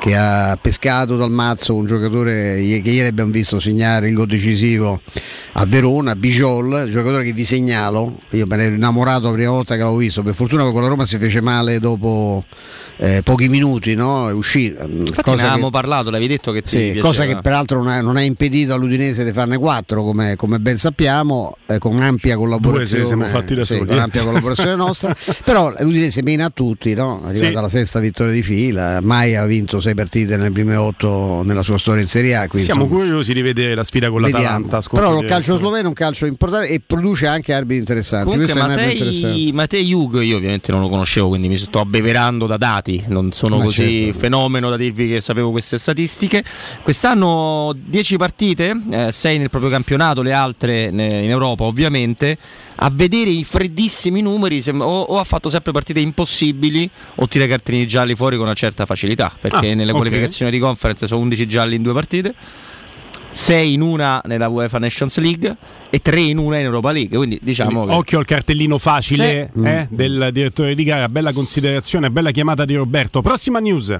che 0.05 0.15
ha 0.15 0.55
pescato 0.61 1.17
dal 1.17 1.31
mazzo 1.31 1.73
un 1.73 1.87
giocatore 1.87 2.57
che 2.57 2.91
ieri 2.91 3.07
abbiamo 3.07 3.31
visto 3.31 3.59
segnare 3.59 4.09
il 4.09 4.13
gol 4.13 4.27
decisivo 4.27 5.01
a 5.53 5.65
Verona, 5.65 6.15
Bijol, 6.15 6.87
giocatore 6.91 7.23
che 7.23 7.33
vi 7.33 7.43
segnalo, 7.43 8.19
io 8.29 8.45
me 8.47 8.55
ne 8.55 8.65
ero 8.65 8.75
innamorato 8.75 9.29
la 9.29 9.33
prima 9.33 9.49
volta 9.49 9.73
che 9.73 9.79
l'avevo 9.79 9.97
visto, 9.97 10.21
per 10.21 10.35
fortuna 10.35 10.63
con 10.69 10.83
la 10.83 10.89
Roma 10.89 11.07
si 11.07 11.17
fece 11.17 11.41
male 11.41 11.79
dopo 11.79 12.43
eh, 12.97 13.21
pochi 13.23 13.49
minuti, 13.49 13.95
no? 13.95 14.27
uscì. 14.33 14.65
Infatti 14.67 15.31
ne 15.31 15.41
avevamo 15.41 15.65
che, 15.65 15.71
parlato, 15.71 16.09
l'avevi 16.09 16.27
detto 16.27 16.51
che 16.51 16.61
ti 16.61 16.93
sì, 16.93 16.99
Cosa 16.99 17.25
che 17.25 17.37
peraltro 17.41 17.79
non 17.79 17.87
ha, 17.87 18.01
non 18.01 18.15
ha, 18.15 18.21
impedito 18.21 18.73
all'Udinese 18.73 19.23
di 19.23 19.31
farne 19.31 19.57
quattro, 19.57 20.03
come, 20.03 20.35
come 20.35 20.59
ben 20.59 20.77
sappiamo, 20.77 21.57
eh, 21.67 21.77
con 21.77 22.01
ampia 22.01 22.37
collaborazione. 22.37 23.05
siamo 23.05 23.25
fatti 23.25 23.55
da 23.55 23.65
sì, 23.65 23.77
con 23.77 23.97
ampia 23.97 24.23
collaborazione 24.23 24.75
nostra. 24.75 25.15
Però 25.43 25.73
l'Udinese 25.79 26.21
mena 26.23 26.45
a 26.45 26.51
tutti, 26.53 26.93
no? 26.93 27.21
è 27.23 27.29
arrivata 27.29 27.49
sì. 27.49 27.55
alla 27.57 27.69
sesta 27.69 27.99
vittoria 27.99 28.33
di 28.33 28.43
fila, 28.43 28.99
mai 29.01 29.35
ha 29.35 29.45
vinto 29.45 29.79
sei 29.79 29.93
partite 29.95 30.37
nelle 30.37 30.51
prime 30.51 30.75
otto 30.75 31.41
nella 31.43 31.63
sua 31.63 31.79
storia 31.79 32.01
in 32.01 32.07
Serie 32.07 32.35
A. 32.35 32.47
Siamo 32.53 32.83
insomma, 32.83 32.85
curiosi 32.85 33.33
di 33.33 33.41
vedere 33.41 33.73
la 33.73 33.83
sfida 33.83 34.09
con 34.09 34.21
l'Atalanta. 34.21 34.79
Però 34.91 35.19
il 35.19 35.27
calcio 35.27 35.55
sloveno 35.55 35.85
è 35.85 35.87
un 35.87 35.93
calcio 35.93 36.27
importante 36.27 36.67
e 36.67 36.81
produce 36.85 37.25
anche 37.25 37.53
arbitri 37.53 37.77
interessanti. 37.77 38.29
Comunque, 38.29 38.53
Mattei, 38.53 39.51
Mattei 39.53 39.85
Jug, 39.85 40.21
io 40.21 40.37
ovviamente 40.37 40.71
non 40.71 40.81
lo 40.81 40.89
conoscevo, 40.89 41.29
quindi 41.29 41.47
mi 41.47 41.57
sto 41.57 41.79
abbeverando 41.79 42.45
da 42.45 42.57
dati, 42.57 43.03
non 43.07 43.31
sono 43.31 43.57
Ma 43.57 43.63
così 43.63 44.03
certo. 44.05 44.19
fenomeno 44.19 44.69
da 44.69 44.77
dirvi 44.77 45.07
che 45.07 45.21
sapevo 45.21 45.49
queste 45.51 45.77
statistiche. 45.77 46.43
Quest'anno 46.83 47.73
10 47.75 48.17
partite, 48.17 48.75
6 49.09 49.35
eh, 49.35 49.37
nel 49.39 49.49
proprio 49.49 49.71
campionato, 49.71 50.21
le 50.21 50.33
altre 50.33 50.83
in 50.83 50.99
Europa 50.99 51.63
ovviamente 51.63 52.37
a 52.77 52.91
vedere 52.93 53.29
i 53.29 53.43
freddissimi 53.43 54.21
numeri 54.21 54.61
o, 54.69 54.83
o, 54.83 55.19
ha 55.19 55.23
fatto 55.23 55.49
sempre 55.49 55.71
partite 55.71 55.99
impossibili 55.99 56.89
o 57.15 57.27
tira 57.27 57.45
i 57.45 57.47
cartini 57.47 57.87
gialli 57.87 58.15
fuori 58.15 58.35
con 58.35 58.45
una 58.45 58.55
certa 58.55 58.85
facilità 58.85 59.31
perché 59.39 59.71
ah, 59.71 59.75
nelle 59.75 59.91
okay. 59.91 59.93
qualificazioni 59.93 60.51
di 60.51 60.59
conference 60.59 61.07
sono 61.07 61.21
11 61.21 61.47
gialli 61.47 61.75
in 61.75 61.81
due 61.83 61.93
partite 61.93 62.33
6 63.35 63.73
in 63.73 63.81
una 63.81 64.21
nella 64.25 64.47
UEFA 64.47 64.79
Nations 64.79 65.17
League 65.19 65.55
e 65.89 65.99
3 65.99 66.19
in 66.21 66.37
una 66.37 66.57
in 66.57 66.65
Europa 66.65 66.93
League. 66.93 67.17
Quindi 67.17 67.37
diciamo 67.41 67.85
che... 67.85 67.93
Occhio 67.93 68.19
al 68.19 68.25
cartellino 68.25 68.77
facile 68.77 69.51
sì. 69.53 69.61
eh, 69.61 69.87
del 69.89 70.29
direttore 70.31 70.73
di 70.73 70.85
gara, 70.85 71.09
bella 71.09 71.33
considerazione, 71.33 72.09
bella 72.09 72.31
chiamata 72.31 72.63
di 72.63 72.75
Roberto. 72.75 73.21
Prossima 73.21 73.59
news. 73.59 73.99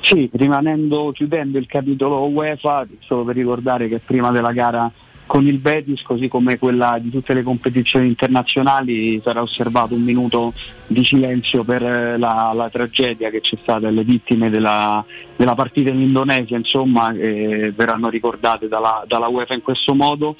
Sì, 0.00 0.30
rimanendo, 0.32 1.12
chiudendo 1.12 1.58
il 1.58 1.66
capitolo 1.66 2.26
UEFA, 2.28 2.86
solo 3.00 3.24
per 3.24 3.34
ricordare 3.34 3.88
che 3.88 3.98
prima 3.98 4.30
della 4.30 4.52
gara 4.52 4.90
con 5.26 5.46
il 5.46 5.58
Betis, 5.58 6.02
così 6.02 6.28
come 6.28 6.58
quella 6.58 6.98
di 7.00 7.10
tutte 7.10 7.34
le 7.34 7.42
competizioni 7.42 8.06
internazionali, 8.06 9.20
sarà 9.20 9.42
osservato 9.42 9.94
un 9.94 10.02
minuto 10.02 10.52
di 10.86 11.02
silenzio 11.02 11.64
per 11.64 11.82
eh, 11.82 12.16
la, 12.16 12.52
la 12.54 12.70
tragedia 12.70 13.28
che 13.28 13.40
c'è 13.40 13.56
stata, 13.60 13.90
le 13.90 14.04
vittime 14.04 14.50
della, 14.50 15.04
della 15.34 15.54
partita 15.54 15.90
in 15.90 16.00
Indonesia, 16.00 16.56
insomma, 16.56 17.12
eh, 17.12 17.72
verranno 17.74 18.08
ricordate 18.08 18.68
dalla, 18.68 19.04
dalla 19.06 19.26
UEFA 19.26 19.54
in 19.54 19.62
questo 19.62 19.94
modo 19.94 20.36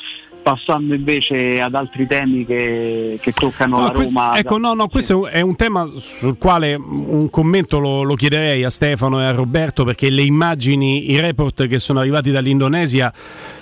passando 0.47 0.95
invece 0.95 1.61
ad 1.61 1.75
altri 1.75 2.07
temi 2.07 2.47
che, 2.47 3.19
che 3.21 3.33
toccano 3.33 3.79
no, 3.79 3.83
la 3.83 3.89
Roma. 3.89 4.29
Questo, 4.31 4.35
ecco, 4.35 4.59
no, 4.59 4.75
no, 4.75 4.87
questo 4.87 5.27
è 5.27 5.41
un 5.41 5.57
tema 5.57 5.91
sul 5.97 6.39
quale 6.39 6.75
un 6.77 7.29
commento 7.31 7.81
lo, 7.81 8.05
lo, 8.05 8.15
chiederei 8.15 8.63
a 8.63 8.71
Stefano 8.71 9.21
e 9.21 9.25
a 9.25 9.33
Roberto 9.33 9.83
perché 9.83 10.09
le 10.09 10.23
immagini, 10.23 11.11
i 11.11 11.19
report 11.19 11.67
che 11.67 11.81
sono 11.81 11.99
arrivati 11.99 12.31
dall'Indonesia 12.31 13.13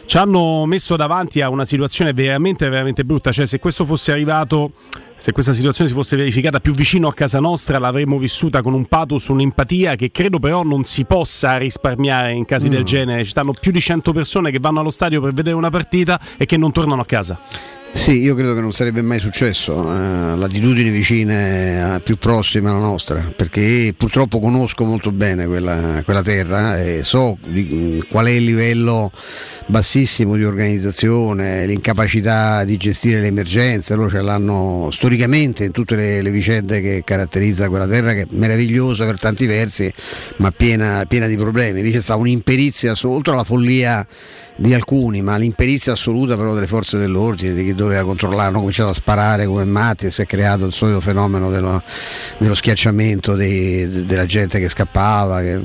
ci 0.05 0.19
hanno 0.19 0.67
messo 0.67 0.95
davanti 0.97 1.41
a 1.41 1.49
una 1.49 1.65
situazione 1.65 2.13
veramente, 2.13 2.69
veramente 2.69 3.03
brutta. 3.03 3.33
Cioè, 3.33 3.47
se 3.47 3.59
questo 3.59 3.87
fosse 3.87 4.13
arrivato 4.13 4.73
se 5.17 5.33
questa 5.33 5.53
situazione 5.53 5.89
si 5.89 5.97
fosse 5.97 6.17
verificata 6.17 6.61
più 6.61 6.75
vicino 6.75 7.09
a 7.09 7.15
casa 7.15 7.39
nostra 7.41 7.79
l'avremmo 7.79 8.19
vissuta 8.19 8.63
con 8.63 8.75
un 8.75 8.87
pathos, 8.87 9.29
un'empatia 9.29 9.95
che 9.95 10.11
credo 10.11 10.39
però 10.39 10.63
non 10.63 10.85
si 10.85 11.05
possa 11.05 11.57
risparmiare 11.57 12.33
in 12.33 12.45
casi 12.45 12.69
mm. 12.69 12.71
del 12.71 12.85
genere. 12.85 13.25
Ci 13.25 13.31
stanno 13.31 13.53
più 13.53 13.71
di 13.71 13.81
100 13.81 14.13
persone 14.13 14.51
che 14.51 14.59
vanno 14.61 14.81
allo 14.81 14.91
stadio 14.91 15.21
per 15.21 15.33
vedere 15.33 15.57
una 15.57 15.71
partita 15.71 16.21
e 16.37 16.47
che 16.47 16.57
non 16.57 16.73
tornano 16.73 17.01
a 17.01 17.07
casa. 17.07 17.39
Sì, 17.95 18.19
io 18.19 18.35
credo 18.35 18.55
che 18.55 18.61
non 18.61 18.73
sarebbe 18.73 19.01
mai 19.03 19.21
successo, 19.21 19.73
eh, 19.91 20.37
latitudini 20.37 20.91
vicine, 20.91 21.95
eh, 21.95 22.01
più 22.01 22.17
prossime 22.17 22.69
alla 22.69 22.81
nostra, 22.81 23.33
perché 23.35 23.95
purtroppo 23.97 24.41
conosco 24.41 24.85
molto 24.85 25.13
bene 25.13 25.47
quella, 25.47 26.03
quella 26.05 26.21
terra 26.21 26.77
e 26.83 27.05
so 27.05 27.39
di, 27.47 27.69
mm, 27.73 28.01
qual 28.11 28.27
è 28.27 28.31
il 28.31 28.45
livello 28.45 29.11
bassissimo 29.67 30.37
di 30.37 30.45
organizzazione, 30.45 31.67
l'incapacità 31.67 32.65
di 32.65 32.77
gestire 32.77 33.21
le 33.21 33.29
emergenze, 33.29 33.95
loro 33.95 34.11
ce 34.11 34.21
l'hanno 34.21 34.89
storicamente 34.91 35.65
in 35.65 35.71
tutte 35.71 35.97
le, 35.97 36.23
le 36.23 36.31
vicende 36.31 36.81
che 36.81 37.03
caratterizzano 37.05 37.71
quella 37.71 37.87
terra 37.87 38.13
che 38.13 38.23
è 38.23 38.27
meravigliosa 38.31 39.05
per 39.05 39.19
tanti 39.19 39.47
versi, 39.47 39.93
ma 40.37 40.51
piena, 40.51 41.05
piena 41.07 41.27
di 41.27 41.37
problemi. 41.37 41.83
Lì 41.83 41.91
c'è 41.91 42.01
stata 42.01 42.19
un'imperizia, 42.19 42.95
oltre 43.05 43.33
alla 43.33 43.45
follia 43.45 44.07
di 44.57 44.73
alcuni, 44.73 45.21
ma 45.21 45.37
l'imperizia 45.37 45.93
assoluta 45.93 46.37
però 46.37 46.55
delle 46.55 46.67
forze 46.67 46.97
dell'ordine, 46.97 47.55
di 47.55 47.65
chi 47.65 47.75
doveva 47.75 48.05
controllare, 48.05 48.49
hanno 48.49 48.59
cominciato 48.59 48.91
a 48.91 48.95
sparare 48.95 49.47
come 49.47 49.65
matti 49.65 50.07
e 50.07 50.11
si 50.11 50.23
è 50.23 50.27
creato 50.27 50.67
il 50.67 50.73
solito 50.73 51.01
fenomeno 51.01 51.51
dello, 51.51 51.83
dello 52.39 52.55
schiacciamento 52.55 53.35
dei, 53.35 54.05
della 54.05 54.27
gente 54.27 54.61
che 54.61 54.69
scappava. 54.69 55.43
Che, 55.43 55.61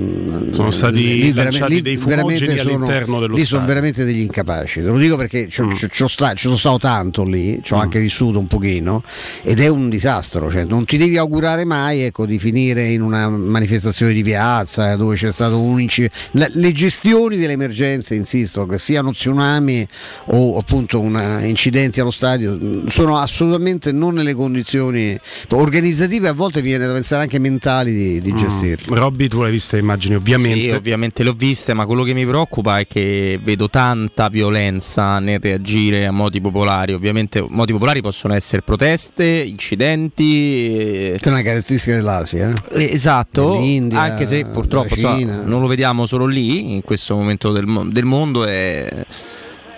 sono 0.52 0.72
stati 0.72 0.96
lì, 0.96 1.34
lì, 1.34 1.82
dei 1.82 1.98
fumogeni 1.98 2.58
all'interno 2.58 3.20
dello 3.20 3.36
Lì 3.36 3.46
sono 3.46 3.66
veramente 3.66 3.89
degli 3.92 4.22
incapaci, 4.22 4.82
te 4.82 4.88
lo 4.88 4.98
dico 4.98 5.18
perché 5.18 5.48
ci 5.48 5.64
mm. 5.64 5.72
sta, 6.06 6.34
sono 6.36 6.58
stato 6.58 6.80
tanto 6.80 7.24
lì, 7.24 7.60
ci 7.64 7.74
ho 7.74 7.78
mm. 7.78 7.82
anche 7.82 8.00
vissuto 8.00 8.40
un 8.40 8.48
pochino 8.48 9.04
ed 9.44 9.60
è 9.60 9.68
un 9.68 9.90
disastro, 9.90 10.50
cioè, 10.50 10.64
non 10.64 10.86
ti 10.86 10.98
devi 10.98 11.18
augurare 11.18 11.66
mai 11.66 12.02
ecco, 12.02 12.26
di 12.26 12.40
finire 12.40 12.86
in 12.86 13.02
una 13.02 13.30
manifestazione 13.30 14.14
di 14.14 14.24
piazza 14.24 14.96
dove 14.96 15.16
c'è 15.16 15.32
stato 15.32 15.60
un 15.60 15.82
incidente. 15.82 16.16
Le 16.32 16.72
gestioni 16.72 17.38
delle 17.38 17.54
emergenze, 17.54 18.16
insisto, 18.16 18.68
siano 18.78 19.12
tsunami 19.12 19.88
o 20.26 20.58
appunto 20.58 21.00
una, 21.00 21.44
incidenti 21.44 22.00
allo 22.00 22.12
stadio, 22.12 22.90
sono 22.90 23.18
assolutamente 23.18 23.92
non 23.92 24.14
nelle 24.16 24.34
condizioni 24.34 25.18
organizzative, 25.52 26.28
a 26.28 26.34
volte 26.34 26.62
viene 26.62 26.86
da 26.86 26.94
pensare 26.94 27.24
anche 27.24 27.40
mentali 27.40 27.94
di, 27.94 28.22
di 28.22 28.34
mm. 28.34 28.38
gestirle. 28.38 28.96
Mm. 28.96 28.98
Robby, 28.98 29.28
tu 29.28 29.42
l'hai 29.42 29.52
vista 29.52 29.78
immagini 29.78 30.16
ovviamente. 30.16 30.60
Sì, 30.60 30.70
ovviamente 30.70 31.24
le 31.24 31.30
ho 31.30 31.34
viste, 31.34 31.74
ma 31.74 31.86
quello 31.86 32.04
che 32.04 32.14
mi 32.14 32.26
preoccupa 32.26 32.80
è 32.80 32.88
che 32.88 33.40
vedo 33.42 33.70
tanta 33.80 34.28
violenza 34.28 35.20
nel 35.20 35.40
reagire 35.40 36.06
a 36.06 36.12
modi 36.12 36.42
popolari. 36.42 36.92
Ovviamente 36.92 37.46
modi 37.48 37.72
popolari 37.72 38.02
possono 38.02 38.34
essere 38.34 38.62
proteste, 38.62 39.24
incidenti. 39.26 41.16
Che 41.18 41.20
è 41.22 41.30
una 41.30 41.42
caratteristica 41.42 41.96
dell'Asia. 41.96 42.54
Eh? 42.74 42.84
Esatto, 42.92 43.56
anche 43.94 44.26
se 44.26 44.44
purtroppo 44.44 44.98
so, 44.98 45.18
non 45.24 45.62
lo 45.62 45.68
vediamo 45.68 46.06
solo 46.06 46.26
lì, 46.26 46.74
in 46.74 46.82
questo 46.82 47.16
momento 47.16 47.54
del, 47.54 47.88
del 47.90 48.04
mondo. 48.04 48.44
È 48.44 49.06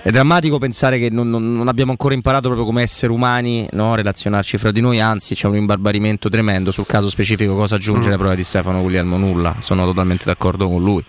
è 0.03 0.10
drammatico 0.10 0.58
pensare 0.58 0.98
che 0.98 1.12
non, 1.12 1.29
non, 1.29 1.55
non, 1.55 1.67
abbiamo 1.67 1.91
ancora 1.91 2.15
imparato 2.15 2.48
proprio 2.48 2.65
come 2.65 2.81
esseri 2.81 3.13
umani 3.13 3.67
no, 3.74 3.93
relazionarci 3.93 4.58
fra 4.58 4.72
di 4.72 4.81
noi, 4.81 5.00
anzi 5.00 5.36
c'è 5.36 5.46
un 5.46 5.58
imbarbarimento 5.58 6.27
tremendo 6.27 6.72
sul 6.72 6.88
caso 6.88 7.08
specifico, 7.08 7.53
cosa 7.53 7.75
aggiungere 7.75 8.15
mm. 8.15 8.17
prova 8.17 8.34
di 8.34 8.43
Stefano 8.43 8.81
Guglielmo? 8.81 9.17
Nulla, 9.17 9.58
sono 9.60 9.86
totalmente 9.86 10.24
d'accordo 10.25 10.67
con 10.67 10.81
lui. 10.81 11.05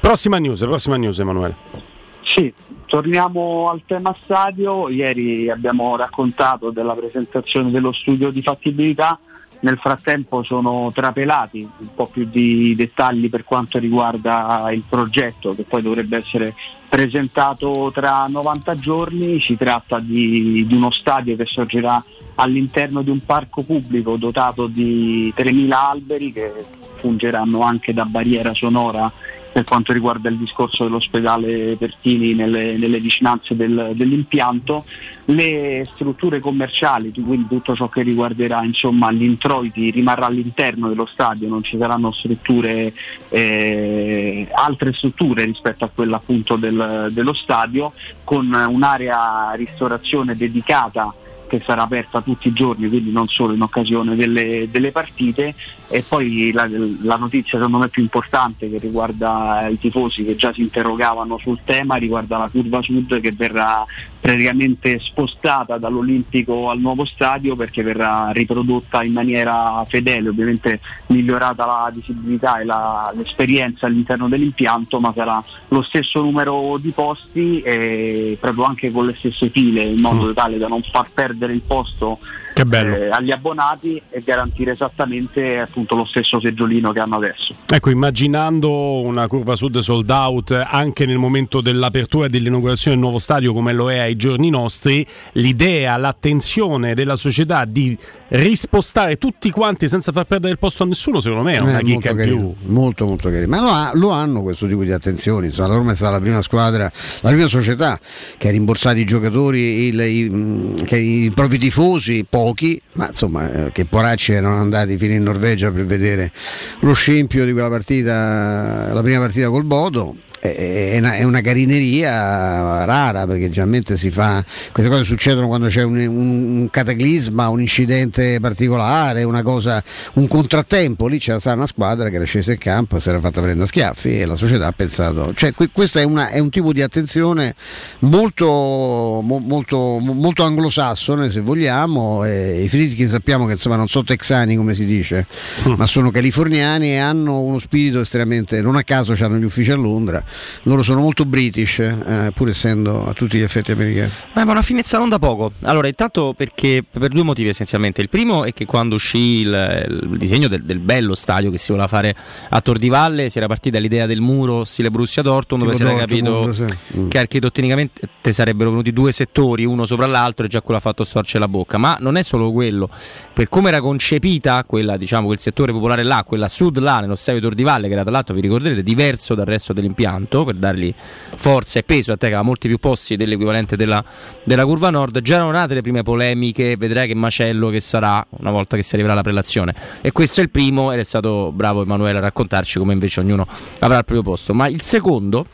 Prossima 0.00 0.38
news, 0.38 0.60
prossima 0.60 0.94
news 0.94 1.18
Emanuele. 1.18 1.95
Sì, 2.26 2.52
torniamo 2.86 3.70
al 3.70 3.82
tema 3.86 4.14
stadio, 4.20 4.88
ieri 4.88 5.48
abbiamo 5.48 5.96
raccontato 5.96 6.70
della 6.70 6.94
presentazione 6.94 7.70
dello 7.70 7.92
studio 7.92 8.30
di 8.30 8.42
fattibilità 8.42 9.18
nel 9.60 9.78
frattempo 9.78 10.42
sono 10.42 10.90
trapelati 10.92 11.66
un 11.78 11.94
po' 11.94 12.06
più 12.06 12.26
di 12.26 12.74
dettagli 12.74 13.30
per 13.30 13.44
quanto 13.44 13.78
riguarda 13.78 14.70
il 14.70 14.82
progetto 14.86 15.54
che 15.54 15.62
poi 15.62 15.82
dovrebbe 15.82 16.18
essere 16.18 16.54
presentato 16.88 17.90
tra 17.94 18.26
90 18.26 18.74
giorni. 18.74 19.40
Si 19.40 19.56
tratta 19.56 19.98
di, 19.98 20.66
di 20.66 20.74
uno 20.74 20.90
stadio 20.90 21.36
che 21.36 21.46
sorgerà 21.46 22.02
all'interno 22.34 23.02
di 23.02 23.10
un 23.10 23.24
parco 23.24 23.62
pubblico 23.62 24.16
dotato 24.16 24.66
di 24.66 25.32
3.000 25.34 25.70
alberi 25.72 26.32
che 26.32 26.52
fungeranno 26.96 27.62
anche 27.62 27.94
da 27.94 28.04
barriera 28.04 28.52
sonora 28.52 29.10
per 29.56 29.64
quanto 29.64 29.94
riguarda 29.94 30.28
il 30.28 30.36
discorso 30.36 30.84
dell'ospedale 30.84 31.76
Pertini 31.78 32.34
nelle, 32.34 32.76
nelle 32.76 33.00
vicinanze 33.00 33.56
del, 33.56 33.92
dell'impianto, 33.94 34.84
le 35.24 35.88
strutture 35.94 36.40
commerciali, 36.40 37.10
quindi 37.10 37.48
tutto 37.48 37.74
ciò 37.74 37.88
che 37.88 38.02
riguarderà 38.02 38.62
insomma, 38.62 39.10
gli 39.10 39.22
introiti 39.22 39.90
rimarrà 39.90 40.26
all'interno 40.26 40.88
dello 40.88 41.06
stadio, 41.06 41.48
non 41.48 41.62
ci 41.62 41.78
saranno 41.78 42.12
strutture, 42.12 42.92
eh, 43.30 44.46
altre 44.52 44.92
strutture 44.92 45.44
rispetto 45.46 45.86
a 45.86 45.90
quella 45.94 46.16
appunto 46.16 46.56
del, 46.56 47.06
dello 47.10 47.32
stadio, 47.32 47.94
con 48.24 48.52
un'area 48.52 49.52
ristorazione 49.54 50.36
dedicata 50.36 51.14
che 51.46 51.62
sarà 51.64 51.82
aperta 51.82 52.20
tutti 52.20 52.48
i 52.48 52.52
giorni, 52.52 52.88
quindi 52.88 53.10
non 53.10 53.26
solo 53.26 53.54
in 53.54 53.62
occasione 53.62 54.16
delle, 54.16 54.68
delle 54.70 54.90
partite. 54.90 55.54
E 55.88 56.04
poi 56.06 56.50
la, 56.52 56.68
la, 57.02 57.16
notizia 57.16 57.58
secondo 57.58 57.78
me 57.78 57.88
più 57.88 58.02
importante 58.02 58.68
che 58.68 58.78
riguarda 58.78 59.68
i 59.68 59.78
tifosi 59.78 60.24
che 60.24 60.34
già 60.34 60.52
si 60.52 60.62
interrogavano 60.62 61.38
sul 61.38 61.60
tema, 61.64 61.94
riguarda 61.94 62.38
la 62.38 62.48
curva 62.50 62.82
sud 62.82 63.20
che 63.20 63.30
verrà 63.30 63.84
praticamente 64.20 64.98
spostata 64.98 65.78
dall'Olimpico 65.78 66.70
al 66.70 66.80
nuovo 66.80 67.04
stadio 67.04 67.54
perché 67.54 67.84
verrà 67.84 68.30
riprodotta 68.32 69.04
in 69.04 69.12
maniera 69.12 69.84
fedele, 69.86 70.30
ovviamente 70.30 70.80
migliorata 71.06 71.64
la 71.64 71.92
visibilità 71.94 72.58
e 72.58 72.64
la, 72.64 73.12
l'esperienza 73.14 73.86
all'interno 73.86 74.28
dell'impianto, 74.28 74.98
ma 74.98 75.12
sarà 75.12 75.42
lo 75.68 75.82
stesso 75.82 76.20
numero 76.20 76.78
di 76.80 76.90
posti 76.90 77.60
e 77.60 78.36
proprio 78.40 78.64
anche 78.64 78.90
con 78.90 79.06
le 79.06 79.14
stesse 79.14 79.48
file 79.50 79.82
in 79.82 80.00
modo 80.00 80.26
mm. 80.26 80.32
tale 80.32 80.58
da 80.58 80.66
non 80.66 80.82
far 80.82 81.08
perdere 81.12 81.52
il 81.52 81.62
posto 81.64 82.18
eh, 82.56 83.10
agli 83.10 83.30
abbonati 83.30 84.00
e 84.08 84.22
garantire 84.24 84.72
esattamente 84.72 85.58
appunto 85.58 85.94
lo 85.94 86.04
stesso 86.04 86.40
seggiolino 86.40 86.92
che 86.92 87.00
hanno 87.00 87.16
adesso. 87.16 87.54
Ecco, 87.66 87.90
immaginando 87.90 89.00
una 89.00 89.26
curva 89.26 89.56
sud 89.56 89.78
sold 89.78 90.08
out 90.10 90.50
anche 90.50 91.04
nel 91.04 91.18
momento 91.18 91.60
dell'apertura 91.60 92.26
e 92.26 92.28
dell'inaugurazione 92.30 92.96
del 92.96 93.04
nuovo 93.04 93.18
stadio 93.18 93.52
come 93.52 93.72
lo 93.72 93.90
è 93.90 93.98
ai 93.98 94.16
giorni 94.16 94.48
nostri, 94.48 95.06
l'idea, 95.32 95.96
l'attenzione 95.96 96.94
della 96.94 97.16
società 97.16 97.64
di 97.64 97.96
rispostare 98.28 99.18
tutti 99.18 99.50
quanti 99.50 99.88
senza 99.88 100.12
far 100.12 100.24
perdere 100.24 100.52
il 100.52 100.58
posto 100.58 100.82
a 100.82 100.86
nessuno, 100.86 101.20
secondo 101.20 101.44
me 101.44 101.56
è 101.56 101.60
una 101.60 101.78
eh, 101.78 101.84
chicca 101.84 102.10
in 102.10 102.16
più. 102.16 102.54
Molto 102.66 103.06
molto 103.06 103.30
carino. 103.30 103.48
Ma 103.48 103.90
lo, 103.92 104.00
lo, 104.00 104.10
hanno 104.10 104.42
questo 104.42 104.66
tipo 104.66 104.82
di 104.82 104.92
attenzioni. 104.92 105.46
Insomma, 105.46 105.68
la 105.68 105.74
Roma 105.76 105.92
è 105.92 105.94
stata 105.94 106.12
la 106.12 106.20
prima 106.20 106.42
squadra, 106.42 106.90
la 107.20 107.28
prima 107.30 107.46
società 107.46 107.98
che 108.36 108.48
ha 108.48 108.50
rimborsato 108.50 108.98
i 108.98 109.04
giocatori, 109.04 109.86
il, 109.86 110.00
i, 110.00 110.28
mm, 110.30 110.76
i, 110.90 111.32
propri 111.34 111.58
tifosi, 111.58 112.24
pochi, 112.28 112.80
ma 112.94 113.06
insomma 113.06 113.66
eh, 113.66 113.72
che 113.72 113.84
poracci 113.84 114.32
erano 114.32 114.56
andati 114.56 114.96
fino 114.96 115.14
in 115.14 115.22
Norvegia 115.22 115.70
per 115.70 115.84
vedere 115.84 116.32
lo 116.80 116.92
scempio 116.92 117.44
di 117.44 117.52
quella 117.52 117.68
partita, 117.68 118.92
la 118.92 119.02
prima 119.02 119.20
partita 119.20 119.48
col 119.48 119.64
Bodo 119.64 120.14
è 120.40 120.98
una, 120.98 121.14
è 121.14 121.22
una, 121.22 121.40
carineria 121.40 122.84
rara 122.84 123.26
perché 123.26 123.48
generalmente 123.48 123.96
si 123.96 124.10
fa 124.10 124.44
queste 124.72 124.90
cose 124.90 125.04
succedono 125.04 125.46
quando 125.46 125.68
c'è 125.68 125.82
un, 125.82 125.96
un, 125.96 126.58
un 126.58 126.70
cataclisma, 126.70 127.48
un 127.48 127.60
incidente 127.60 128.38
particolare, 128.40 129.22
una 129.22 129.42
cosa, 129.42 129.82
un 130.14 130.26
contrattempo. 130.26 131.06
Lì 131.06 131.18
c'era 131.18 131.38
stata 131.38 131.56
una 131.56 131.66
squadra 131.66 132.08
che 132.08 132.16
era 132.16 132.24
scesa 132.24 132.52
in 132.52 132.58
campo, 132.58 132.98
si 132.98 133.08
era 133.08 133.20
fatta 133.20 133.40
prendere 133.40 133.64
a 133.64 133.66
schiaffi 133.66 134.20
e 134.20 134.26
la 134.26 134.36
società 134.36 134.66
ha 134.66 134.72
pensato. 134.72 135.32
Cioè, 135.34 135.52
questo 135.72 135.98
è, 135.98 136.04
una, 136.04 136.28
è, 136.28 136.38
un 136.38 136.50
tipo 136.50 136.72
di 136.72 136.82
attenzione 136.82 137.54
molto, 138.00 139.20
molto, 139.22 139.98
molto 139.98 140.44
anglosassone, 140.44 141.30
se 141.30 141.40
vogliamo. 141.40 142.24
E 142.24 142.62
I 142.62 142.68
Fritkin 142.68 143.08
sappiamo 143.08 143.46
che 143.46 143.52
insomma 143.52 143.76
non 143.76 143.88
sono 143.88 144.04
texani 144.04 144.56
come 144.56 144.74
si 144.74 144.84
dice, 144.84 145.26
mm. 145.68 145.72
ma 145.74 145.86
sono 145.86 146.10
californiani 146.10 146.90
e 146.90 146.96
hanno 146.98 147.40
uno 147.40 147.58
spirito 147.58 148.00
estremamente. 148.00 148.60
Non 148.60 148.76
a 148.76 148.82
caso 148.82 149.14
hanno 149.18 149.36
gli 149.36 149.44
uffici 149.44 149.70
a 149.70 149.76
Londra 149.76 150.22
loro 150.62 150.82
sono 150.82 151.00
molto 151.00 151.24
british, 151.24 151.78
eh, 151.78 152.30
pur 152.34 152.48
essendo 152.48 153.06
a 153.08 153.12
tutti 153.12 153.38
gli 153.38 153.42
effetti 153.42 153.72
americani. 153.72 154.10
Eh, 154.34 154.44
ma 154.44 154.52
una 154.52 154.62
finezza 154.62 154.98
non 154.98 155.08
da 155.08 155.18
poco. 155.18 155.52
Allora, 155.62 155.88
intanto 155.88 156.34
perché 156.36 156.84
per 156.88 157.08
due 157.08 157.22
motivi 157.22 157.48
essenzialmente. 157.48 158.00
Il 158.00 158.08
primo 158.08 158.44
è 158.44 158.52
che 158.52 158.64
quando 158.64 158.94
uscì 158.94 159.40
il, 159.40 160.08
il 160.10 160.18
disegno 160.18 160.48
del, 160.48 160.62
del, 160.62 160.78
bello 160.78 161.14
stadio 161.14 161.50
che 161.50 161.58
si 161.58 161.70
voleva 161.70 161.88
fare 161.88 162.14
a 162.50 162.60
Tor 162.60 162.78
di 162.78 162.88
Valle, 162.88 163.30
si 163.30 163.38
era 163.38 163.46
partita 163.46 163.78
l'idea 163.78 164.06
del 164.06 164.20
muro 164.20 164.64
stile 164.64 164.90
Borussia 164.90 165.22
Dortmund, 165.22 165.64
dove 165.64 165.76
si 165.76 165.82
era 165.82 165.94
capito 165.94 166.52
sì. 166.52 166.64
mm. 166.98 167.08
che 167.08 167.18
architettonicamente 167.18 168.32
sarebbero 168.32 168.70
venuti 168.70 168.92
due 168.92 169.12
settori, 169.12 169.64
uno 169.64 169.86
sopra 169.86 170.06
l'altro, 170.06 170.46
e 170.46 170.48
già 170.48 170.60
quello 170.60 170.78
ha 170.78 170.82
fatto 170.82 171.04
storcere 171.04 171.40
la 171.40 171.48
bocca. 171.48 171.78
Ma 171.78 171.96
non 172.00 172.16
è 172.16 172.22
solo 172.22 172.52
quello. 172.52 172.90
Per 173.36 173.50
come 173.50 173.68
era 173.68 173.82
concepita 173.82 174.64
quella, 174.66 174.96
diciamo, 174.96 175.26
quel 175.26 175.38
settore 175.38 175.70
popolare 175.70 176.02
là, 176.02 176.24
quella 176.26 176.48
sud 176.48 176.78
là, 176.78 177.00
nello 177.00 177.16
stadio 177.16 177.42
Tor 177.42 177.54
di 177.54 177.64
Valle, 177.64 177.86
che 177.86 177.92
era 177.92 178.00
tra 178.00 178.10
l'altro, 178.10 178.34
vi 178.34 178.40
ricorderete, 178.40 178.82
diverso 178.82 179.34
dal 179.34 179.44
resto 179.44 179.74
dell'impianto, 179.74 180.42
per 180.44 180.54
dargli 180.54 180.94
forza 181.36 181.78
e 181.78 181.82
peso, 181.82 182.12
a 182.12 182.14
te 182.14 182.28
che 182.28 182.32
aveva 182.32 182.40
molti 182.40 182.66
più 182.66 182.78
posti 182.78 183.14
dell'equivalente 183.14 183.76
della, 183.76 184.02
della 184.42 184.64
curva 184.64 184.88
nord, 184.88 185.20
già 185.20 185.34
erano 185.34 185.50
nate 185.50 185.74
le 185.74 185.82
prime 185.82 186.02
polemiche, 186.02 186.76
vedrai 186.78 187.08
che 187.08 187.14
macello 187.14 187.68
che 187.68 187.78
sarà 187.78 188.26
una 188.38 188.50
volta 188.50 188.74
che 188.74 188.82
si 188.82 188.94
arriverà 188.94 189.12
alla 189.12 189.22
prelazione. 189.22 189.74
E 190.00 190.12
questo 190.12 190.40
è 190.40 190.42
il 190.42 190.48
primo 190.48 190.92
ed 190.92 191.00
è 191.00 191.04
stato 191.04 191.52
bravo 191.52 191.82
Emanuele 191.82 192.16
a 192.16 192.22
raccontarci 192.22 192.78
come 192.78 192.94
invece 192.94 193.20
ognuno 193.20 193.46
avrà 193.80 193.98
il 193.98 194.04
proprio 194.06 194.22
posto. 194.22 194.54
Ma 194.54 194.66
il 194.66 194.80
secondo 194.80 195.44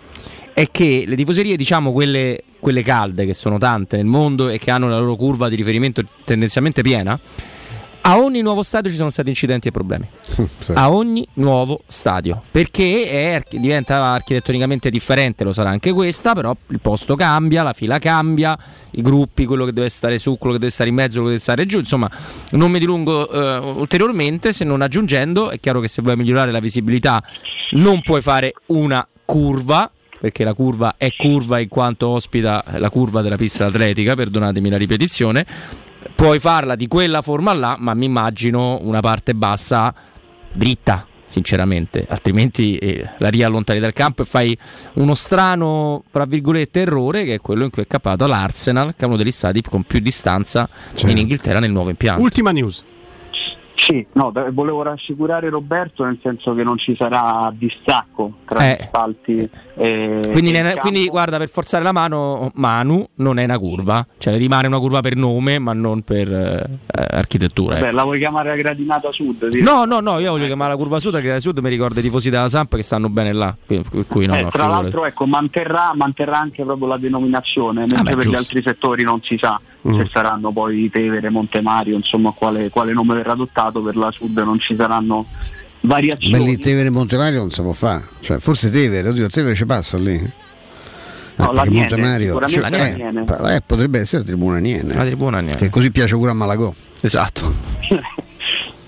è 0.53 0.71
che 0.71 1.03
le 1.05 1.17
tifoserie, 1.17 1.57
diciamo 1.57 1.91
quelle, 1.91 2.45
quelle 2.61 2.83
calde, 2.83 3.27
che 3.27 3.35
sono 3.35 3.59
tante 3.59 3.97
nel 3.97 4.07
mondo 4.07 4.51
e 4.51 4.59
che 4.59 4.71
hanno 4.71 4.89
la 4.89 5.01
loro 5.01 5.17
curva 5.17 5.49
di 5.49 5.57
riferimento 5.57 6.05
tendenzialmente 6.25 6.83
piena, 6.83 7.19
a 8.03 8.19
ogni 8.19 8.43
nuovo 8.43 8.63
stadio 8.63 8.91
ci 8.91 8.97
sono 8.97 9.11
stati 9.11 9.29
incidenti 9.29 9.69
e 9.69 9.71
problemi. 9.71 10.07
sì. 10.23 10.45
A 10.73 10.91
ogni 10.91 11.27
nuovo 11.35 11.83
stadio. 11.87 12.43
Perché 12.51 13.07
è, 13.07 13.43
diventa 13.51 14.03
architettonicamente 14.05 14.91
differente, 14.91 15.45
lo 15.45 15.53
sarà 15.53 15.71
anche 15.71 15.93
questa, 15.93 16.35
però 16.35 16.55
il 16.69 16.81
posto 16.81 17.15
cambia, 17.15 17.63
la 17.63 17.73
fila 17.73 17.99
cambia, 17.99 18.59
i 18.93 19.03
gruppi, 19.03 19.45
quello 19.45 19.65
che 19.65 19.73
deve 19.73 19.89
stare 19.89 20.19
su, 20.19 20.37
quello 20.37 20.55
che 20.55 20.61
deve 20.61 20.73
stare 20.73 20.89
in 20.89 20.97
mezzo, 20.97 21.21
quello 21.21 21.27
che 21.27 21.39
deve 21.39 21.43
stare 21.43 21.67
giù. 21.67 21.79
Insomma, 21.79 22.11
non 22.51 22.71
mi 22.71 22.79
dilungo 22.79 23.31
eh, 23.31 23.59
ulteriormente, 23.59 24.53
se 24.53 24.65
non 24.65 24.83
aggiungendo, 24.83 25.51
è 25.51 25.61
chiaro 25.61 25.81
che 25.81 25.89
se 25.89 26.03
vuoi 26.03 26.17
migliorare 26.17 26.51
la 26.51 26.61
visibilità 26.61 27.23
non 27.73 28.03
puoi 28.03 28.21
fare 28.21 28.53
una 28.67 29.07
curva 29.25 29.91
perché 30.23 30.45
la 30.45 30.55
curva 30.55 30.95
è 30.99 31.11
curva 31.17 31.59
in 31.59 31.67
quanto 31.67 32.07
ospita 32.07 32.63
la 32.77 32.91
curva 32.91 33.23
della 33.23 33.35
pista 33.35 33.67
atletica, 33.67 34.15
perdonatemi 34.15 34.71
la 34.71 34.77
ripetizione, 34.77 35.45
puoi 36.23 36.39
farla 36.39 36.77
di 36.77 36.87
quella 36.87 37.21
forma 37.21 37.53
là, 37.53 37.75
ma 37.81 37.95
mi 37.95 38.05
immagino 38.05 38.79
una 38.83 39.01
parte 39.01 39.35
bassa 39.35 39.93
dritta, 40.53 41.05
sinceramente, 41.27 42.07
altrimenti 42.09 42.77
eh, 42.77 43.05
la 43.19 43.29
riallontani 43.29 43.81
dal 43.81 43.93
campo 43.93 44.23
e 44.23 44.25
fai 44.25 44.57
uno 44.95 45.15
strano, 45.15 46.05
tra 46.13 46.25
virgolette, 46.25 46.83
errore 46.83 47.25
che 47.25 47.35
è 47.35 47.41
quello 47.41 47.65
in 47.65 47.71
cui 47.71 47.83
è 47.83 47.89
capato 47.89 48.25
l'Arsenal, 48.29 48.95
che 48.97 49.05
è 49.05 49.09
uno 49.09 49.17
degli 49.17 49.33
stati 49.33 49.63
con 49.63 49.83
più 49.83 49.99
distanza 49.99 50.69
certo. 50.95 51.09
in 51.09 51.19
Inghilterra 51.19 51.59
nel 51.59 51.73
nuovo 51.73 51.91
impianto. 51.91 52.23
Ultima 52.23 52.53
news. 52.53 52.85
Sì, 53.85 54.07
no, 54.13 54.33
volevo 54.53 54.83
rassicurare 54.83 55.49
Roberto 55.49 56.05
nel 56.05 56.17
senso 56.23 56.55
che 56.55 56.63
non 56.63 56.79
ci 56.79 56.95
sarà 56.95 57.53
distacco 57.53 58.35
tra 58.45 58.71
eh. 58.71 58.79
spalti 58.81 59.51
e 59.75 60.21
quindi, 60.31 60.53
ne, 60.53 60.77
quindi, 60.77 61.07
guarda 61.09 61.37
per 61.37 61.49
forzare 61.49 61.83
la 61.83 61.91
mano 61.91 62.53
Manu 62.55 63.05
non 63.17 63.41
è 63.41 63.45
una 63.45 63.59
curva, 63.59 64.07
cioè 64.19 64.37
rimane 64.37 64.69
una 64.69 64.79
curva 64.79 65.01
per 65.01 65.17
nome 65.17 65.59
ma 65.59 65.73
non 65.73 66.03
per 66.03 66.31
eh, 66.31 66.79
architettura. 66.93 67.81
Beh, 67.81 67.91
la 67.91 68.05
vuoi 68.05 68.21
chiamare 68.21 68.51
la 68.51 68.55
gradinata 68.55 69.11
sud? 69.11 69.49
Sì. 69.49 69.63
No, 69.63 69.85
no, 69.85 69.99
no, 69.99 70.21
io 70.21 70.31
voglio 70.31 70.47
chiamare 70.47 70.71
la 70.71 70.77
curva 70.77 71.01
sud, 71.01 71.15
perché 71.15 71.31
la 71.31 71.41
sud 71.41 71.59
mi 71.59 71.69
ricorda 71.69 71.99
i 71.99 72.03
tifosi 72.05 72.31
della 72.31 72.49
Samp 72.49 72.77
che 72.77 72.83
stanno 72.83 73.09
bene 73.09 73.33
là. 73.33 73.53
Cui 74.07 74.27
no, 74.27 74.37
eh, 74.37 74.43
no, 74.43 74.49
tra 74.51 74.69
l'altro 74.69 75.07
ecco, 75.07 75.27
manterrà, 75.27 75.91
manterrà, 75.97 76.39
anche 76.39 76.63
proprio 76.63 76.87
la 76.87 76.99
denominazione, 76.99 77.81
mentre 77.81 77.99
ah, 77.99 78.03
beh, 78.03 78.15
per 78.15 78.23
giusto. 78.23 78.31
gli 78.31 78.37
altri 78.37 78.63
settori 78.63 79.03
non 79.03 79.21
si 79.23 79.37
sa 79.39 79.61
mm. 79.87 79.99
se 79.99 80.09
saranno 80.13 80.53
poi 80.53 80.91
Tevere, 80.91 81.31
Montemario, 81.31 81.97
insomma 81.97 82.33
quale, 82.33 82.71
quale 82.71 82.93
nome 82.93 83.15
verrà 83.15 83.33
adottato, 83.33 83.83
per 83.83 83.97
la 83.97 84.11
sud 84.11 84.37
non 84.39 84.59
ci 84.59 84.75
saranno 84.77 85.27
variazioni. 85.81 86.45
Belli 86.45 86.59
Tevere 86.59 86.89
e 86.89 86.91
Montemario 86.91 87.41
non 87.41 87.51
si 87.51 87.63
può 87.63 87.73
fare, 87.73 88.03
cioè, 88.21 88.39
forse 88.39 88.71
Tevere, 88.71 89.09
oddio, 89.09 89.29
Tevere 89.29 89.55
ci 89.55 89.67
passa 89.67 89.99
lì. 89.99 90.41
No, 91.35 91.49
ah, 91.49 91.53
la 91.53 91.63
Niene, 91.63 91.79
Montemario, 91.81 92.47
cioè, 92.47 92.71
eh, 92.71 93.55
eh, 93.55 93.63
potrebbe 93.65 93.99
essere 94.01 94.23
Tribuna 94.23 94.59
Niene. 94.59 94.95
La 94.95 95.05
Tribuna 95.05 95.41
Niene. 95.41 95.57
Che 95.57 95.71
così 95.71 95.91
piace 95.91 96.15
pure 96.15 96.31
a 96.31 96.35
Malagò. 96.35 96.73
Esatto. 97.01 97.55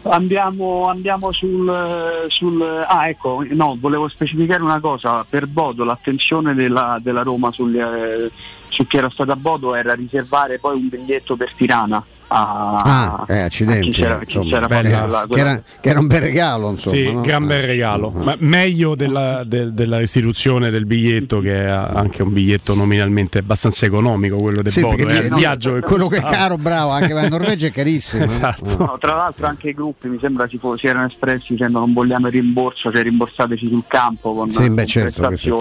Andiamo, 0.07 0.87
andiamo 0.87 1.33
sul, 1.33 2.27
sul, 2.29 2.63
Ah 2.87 3.09
ecco, 3.09 3.43
no, 3.49 3.79
volevo 3.81 4.07
specificare 4.09 4.63
una 4.63 4.79
cosa. 4.79 5.25
Per 5.27 5.47
Bodo 5.47 5.83
l'attenzione 5.83 6.53
della, 6.53 6.99
della 7.01 7.23
Roma 7.23 7.51
sul, 7.53 7.75
eh, 7.75 8.31
su 8.75 8.87
chi 8.89 8.97
era 8.97 9.09
stato 9.09 9.31
a 9.31 9.37
Bodo 9.37 9.77
era 9.77 9.95
riservare 9.95 10.59
poi 10.59 10.77
un 10.77 10.89
biglietto 10.89 11.37
per 11.37 11.53
Tirana 11.55 12.05
a, 12.29 12.75
ah, 12.77 13.25
eh, 13.29 13.41
accidenti, 13.41 13.91
chi 13.91 14.01
c'era, 14.01 14.19
chi 14.21 14.41
c'era 14.41 14.67
bella, 14.67 15.07
la, 15.07 15.27
che, 15.29 15.39
era, 15.39 15.63
che, 15.81 15.89
era, 15.89 15.99
un 15.99 16.07
bel 16.07 16.21
regalo 16.21 16.71
insomma, 16.71 16.97
sì, 16.97 17.13
no? 17.13 17.21
gran 17.21 17.47
bel 17.47 17.63
regalo 17.63 18.13
uh-huh. 18.15 18.23
ma 18.23 18.37
meglio 18.39 18.95
della, 18.95 19.45
de, 19.45 19.75
della, 19.75 19.99
restituzione 19.99 20.71
del 20.71 20.87
biglietto 20.87 21.41
che 21.41 21.65
è 21.65 21.67
anche 21.67 22.23
un 22.23 22.33
biglietto 22.33 22.75
nominalmente 22.75 23.39
abbastanza 23.39 23.85
economico 23.85 24.37
quello 24.37 24.63
del 24.63 24.73
sì, 24.73 24.81
Bodo 24.81 25.07
eh, 25.07 25.29
no, 25.29 25.37
viaggio 25.37 25.81
quello 25.81 26.09
che 26.09 26.17
è 26.17 26.23
caro 26.23 26.57
bravo 26.57 26.91
anche 26.91 27.13
per 27.13 27.23
la 27.23 27.29
Norvegia 27.29 27.67
è 27.67 27.71
carissimo 27.71 28.25
esatto. 28.25 28.77
no, 28.79 28.97
tra 28.99 29.17
l'altro 29.17 29.47
anche 29.47 29.69
i 29.69 29.75
gruppi 29.75 30.09
mi 30.09 30.19
sembra 30.19 30.49
si, 30.49 30.59
si 30.77 30.87
erano 30.87 31.07
espressi 31.07 31.53
dicendo 31.53 31.79
non 31.79 31.93
vogliamo 31.93 32.29
il 32.29 32.33
rimborso 32.33 32.91
cioè 32.91 33.03
rimborsateci 33.03 33.69
sul 33.69 33.85
campo 33.87 34.35
con, 34.35 34.51
sì, 34.51 34.71
beh, 34.71 34.87
certo, 34.87 35.31
sì, 35.37 35.53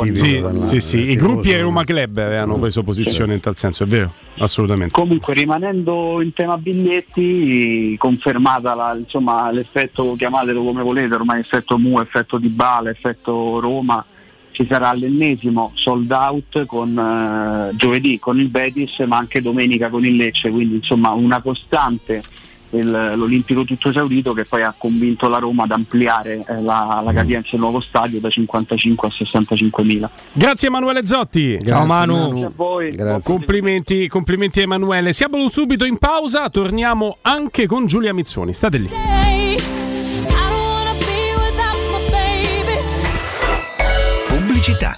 sì, 0.64 0.80
sì. 0.80 1.10
i 1.10 1.16
gruppi 1.16 1.52
e 1.52 1.62
Roma 1.62 1.84
Club 1.84 2.18
avevano 2.18 2.58
preso 2.58 2.84
posizione 2.84 3.34
in 3.34 3.40
tal 3.40 3.58
senso 3.58 3.84
è 3.84 3.88
vero 3.88 4.14
assolutamente 4.38 4.94
comunque 4.94 5.34
rimanendo 5.34 6.22
in 6.22 6.34
tema 6.34 6.53
biglietti 6.58 7.96
confermata 7.98 8.74
la, 8.74 8.96
insomma, 8.98 9.52
l'effetto 9.52 10.16
chiamatelo 10.18 10.64
come 10.64 10.84
volete 10.84 11.14
ormai 11.14 11.40
effetto 11.40 11.78
Mu, 11.78 12.00
effetto 12.00 12.38
Di 12.38 12.50
Bale, 12.50 12.92
effetto 12.92 13.60
Roma 13.60 14.06
ci 14.54 14.66
sarà 14.68 14.94
l'ennesimo 14.94 15.72
sold 15.74 16.12
out 16.12 16.66
con 16.66 16.98
eh, 16.98 17.76
giovedì 17.76 18.20
con 18.20 18.40
il 18.40 18.50
Betis 18.50 19.00
ma 19.00 19.18
anche 19.18 19.42
domenica 19.42 19.90
con 19.90 20.06
il 20.06 20.16
Lecce 20.16 20.52
quindi 20.52 20.76
insomma 20.76 21.10
una 21.10 21.42
costante 21.42 22.22
il, 22.78 23.14
l'Olimpico 23.16 23.64
tutto 23.64 23.90
esaurito 23.90 24.34
che 24.34 24.46
poi 24.46 24.64
ha 24.64 24.74
convinto 24.78 25.28
la 25.28 25.38
Roma 25.38 25.64
ad 25.64 25.72
ampliare 25.72 26.44
eh, 26.48 26.62
la, 26.62 27.02
la 27.04 27.12
mm. 27.12 27.16
capienza 27.16 27.50
del 27.52 27.60
nuovo 27.60 27.80
stadio 27.80 28.20
da 28.20 28.30
55 28.30 29.08
a 29.08 29.12
65 29.12 29.84
mila. 29.84 30.10
Grazie 30.34 30.68
Emanuele 30.68 31.06
Zotti. 31.06 31.52
Grazie, 31.58 31.68
Ciao 31.68 31.86
Manu. 31.86 32.28
Grazie 32.28 32.46
a 32.46 32.52
voi. 32.56 32.90
Grazie. 32.92 33.32
Complimenti, 33.32 34.08
complimenti 34.08 34.62
Emanuele. 34.62 35.14
Siamo 35.14 35.48
subito 35.50 35.86
in 35.86 35.98
pausa, 35.98 36.50
torniamo 36.50 37.18
anche 37.22 37.68
con 37.68 37.86
Giulia 37.86 38.14
Mizzoni. 38.14 38.54
State 38.54 38.78
lì. 38.78 38.90
Pubblicità. 44.28 44.98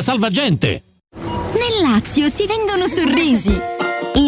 Salvagente! 0.00 0.82
Nel 1.12 1.90
Lazio 1.90 2.30
si 2.30 2.46
vendono 2.46 2.86
sorrisi. 2.86 3.52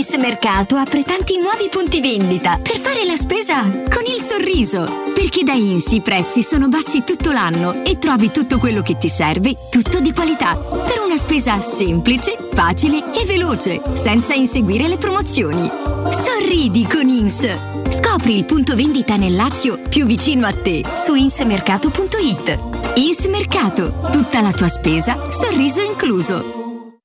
Ins 0.00 0.14
Mercato 0.14 0.76
apre 0.76 1.02
tanti 1.02 1.36
nuovi 1.36 1.68
punti 1.68 2.00
vendita 2.00 2.58
per 2.62 2.78
fare 2.78 3.04
la 3.04 3.18
spesa 3.18 3.60
con 3.64 4.02
il 4.06 4.18
sorriso. 4.18 5.12
Perché 5.12 5.44
da 5.44 5.52
Ins 5.52 5.92
i 5.92 6.00
prezzi 6.00 6.42
sono 6.42 6.68
bassi 6.68 7.04
tutto 7.04 7.32
l'anno 7.32 7.84
e 7.84 7.98
trovi 7.98 8.30
tutto 8.30 8.58
quello 8.58 8.80
che 8.80 8.96
ti 8.96 9.10
serve, 9.10 9.54
tutto 9.68 10.00
di 10.00 10.14
qualità. 10.14 10.54
Per 10.56 11.02
una 11.04 11.18
spesa 11.18 11.60
semplice, 11.60 12.34
facile 12.54 13.12
e 13.12 13.26
veloce, 13.26 13.82
senza 13.92 14.32
inseguire 14.32 14.88
le 14.88 14.96
promozioni. 14.96 15.70
Sorridi 16.08 16.86
con 16.86 17.06
Ins. 17.06 17.46
Scopri 17.90 18.38
il 18.38 18.46
punto 18.46 18.74
vendita 18.74 19.16
nel 19.16 19.36
Lazio 19.36 19.80
più 19.86 20.06
vicino 20.06 20.46
a 20.46 20.54
te 20.54 20.82
su 20.94 21.14
insmercato.it. 21.14 22.58
Ins 22.94 23.26
Mercato, 23.26 24.08
tutta 24.10 24.40
la 24.40 24.52
tua 24.52 24.68
spesa, 24.68 25.28
sorriso 25.30 25.82
incluso. 25.82 26.59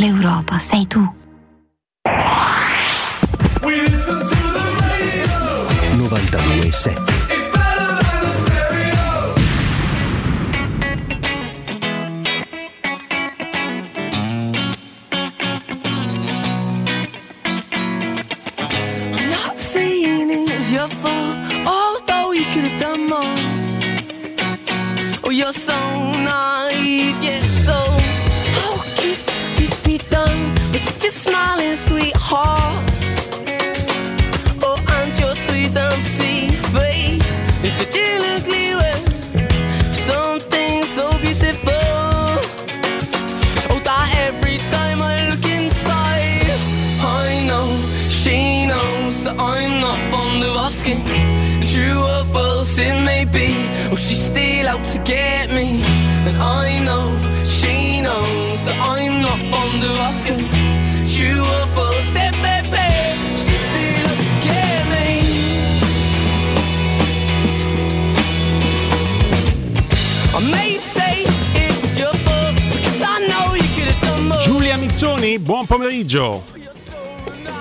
L'Europa 0.00 0.58
sei 0.58 0.86
tu. 0.86 1.00
92.7 5.96 8.08
I'm 19.12 19.30
not 19.30 19.56
saying 19.58 20.30
it's 20.30 20.72
your 20.72 20.88
fault, 20.88 21.38
although 21.66 22.32
you 22.32 22.44
could 22.52 22.64
have 22.70 22.78
done 22.78 23.08
more. 23.08 23.38
Oh, 25.24 25.30
you're 25.30 25.52
so 25.52 25.74
naive, 26.30 27.16
yes, 27.22 27.47
asking, 50.68 51.02
true 51.72 52.00
or 52.12 52.24
false 52.34 52.76
it 52.76 52.92
may 53.02 53.24
be. 53.24 53.48
Well, 53.88 53.96
she's 53.96 54.22
still 54.22 54.68
out 54.68 54.84
to 54.92 54.98
get 54.98 55.48
me, 55.48 55.80
and 56.28 56.36
I 56.36 56.78
know 56.86 57.06
she 57.46 58.02
knows 58.02 58.58
that 58.66 58.76
I'm 58.94 59.22
not 59.22 59.40
fond 59.50 59.82
of 59.82 59.96
asking, 60.08 60.44
true 61.14 61.40
or 61.40 61.66
false 61.74 62.14
it 62.26 62.34
may 62.44 62.60
be. 62.74 62.88
Me. 64.92 65.08
I 70.36 70.40
may 70.56 70.76
say 70.94 71.14
it 71.64 71.72
was 71.80 71.98
your 71.98 72.14
fault, 72.24 72.54
because 72.74 73.00
I 73.00 73.26
know 73.30 73.54
you 73.54 73.68
could 73.74 73.88
have. 73.88 74.42
Giulia 74.44 74.76
Mizzoni, 74.76 75.38
buon 75.38 75.66
pomeriggio. 75.66 76.42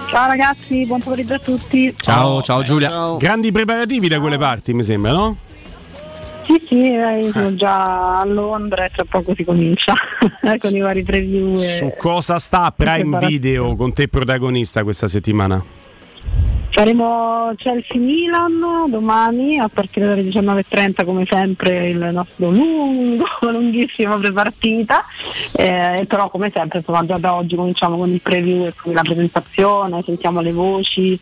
Ciao 0.09 0.27
ragazzi, 0.27 0.85
buon 0.85 1.01
pomeriggio 1.01 1.33
a 1.35 1.39
tutti. 1.39 1.93
Ciao, 1.97 2.41
ciao 2.41 2.63
Giulia. 2.63 2.89
Grandi 3.19 3.51
preparativi 3.51 4.07
da 4.07 4.19
quelle 4.19 4.37
parti, 4.37 4.73
mi 4.73 4.83
sembra, 4.83 5.11
no? 5.11 5.35
Sì, 6.45 6.63
sì, 6.65 6.93
eh, 6.93 7.29
sono 7.33 7.53
già 7.55 8.19
a 8.21 8.25
Londra 8.25 8.85
e 8.85 8.89
tra 8.89 9.03
poco 9.03 9.33
si 9.35 9.43
comincia 9.43 9.93
con 10.59 10.73
i 10.75 10.79
vari 10.79 11.03
preview. 11.03 11.55
e- 11.55 11.57
Su 11.57 11.93
cosa 11.97 12.39
sta 12.39 12.71
Prime. 12.75 13.17
Video 13.19 13.75
con 13.75 13.91
te 13.91 14.07
protagonista 14.07 14.83
questa 14.83 15.09
settimana? 15.09 15.61
Faremo 16.77 17.53
Chelsea-Milan 17.55 18.85
domani 18.87 19.57
a 19.57 19.67
partire 19.67 20.05
dalle 20.05 20.21
19.30 20.21 21.05
come 21.05 21.25
sempre 21.27 21.89
il 21.89 21.97
nostro 22.13 22.51
lungo, 22.51 23.25
lunghissimo 23.49 24.15
prepartita, 24.19 25.03
eh, 25.53 26.05
però 26.07 26.29
come 26.29 26.51
sempre 26.53 26.77
insomma, 26.77 27.03
già 27.03 27.17
da 27.17 27.33
oggi 27.33 27.55
cominciamo 27.55 27.97
con 27.97 28.11
il 28.11 28.21
preview 28.21 28.67
e 28.67 28.75
quindi 28.79 28.93
la 28.93 29.01
presentazione, 29.01 30.03
sentiamo 30.03 30.39
le 30.41 30.51
voci 30.51 31.19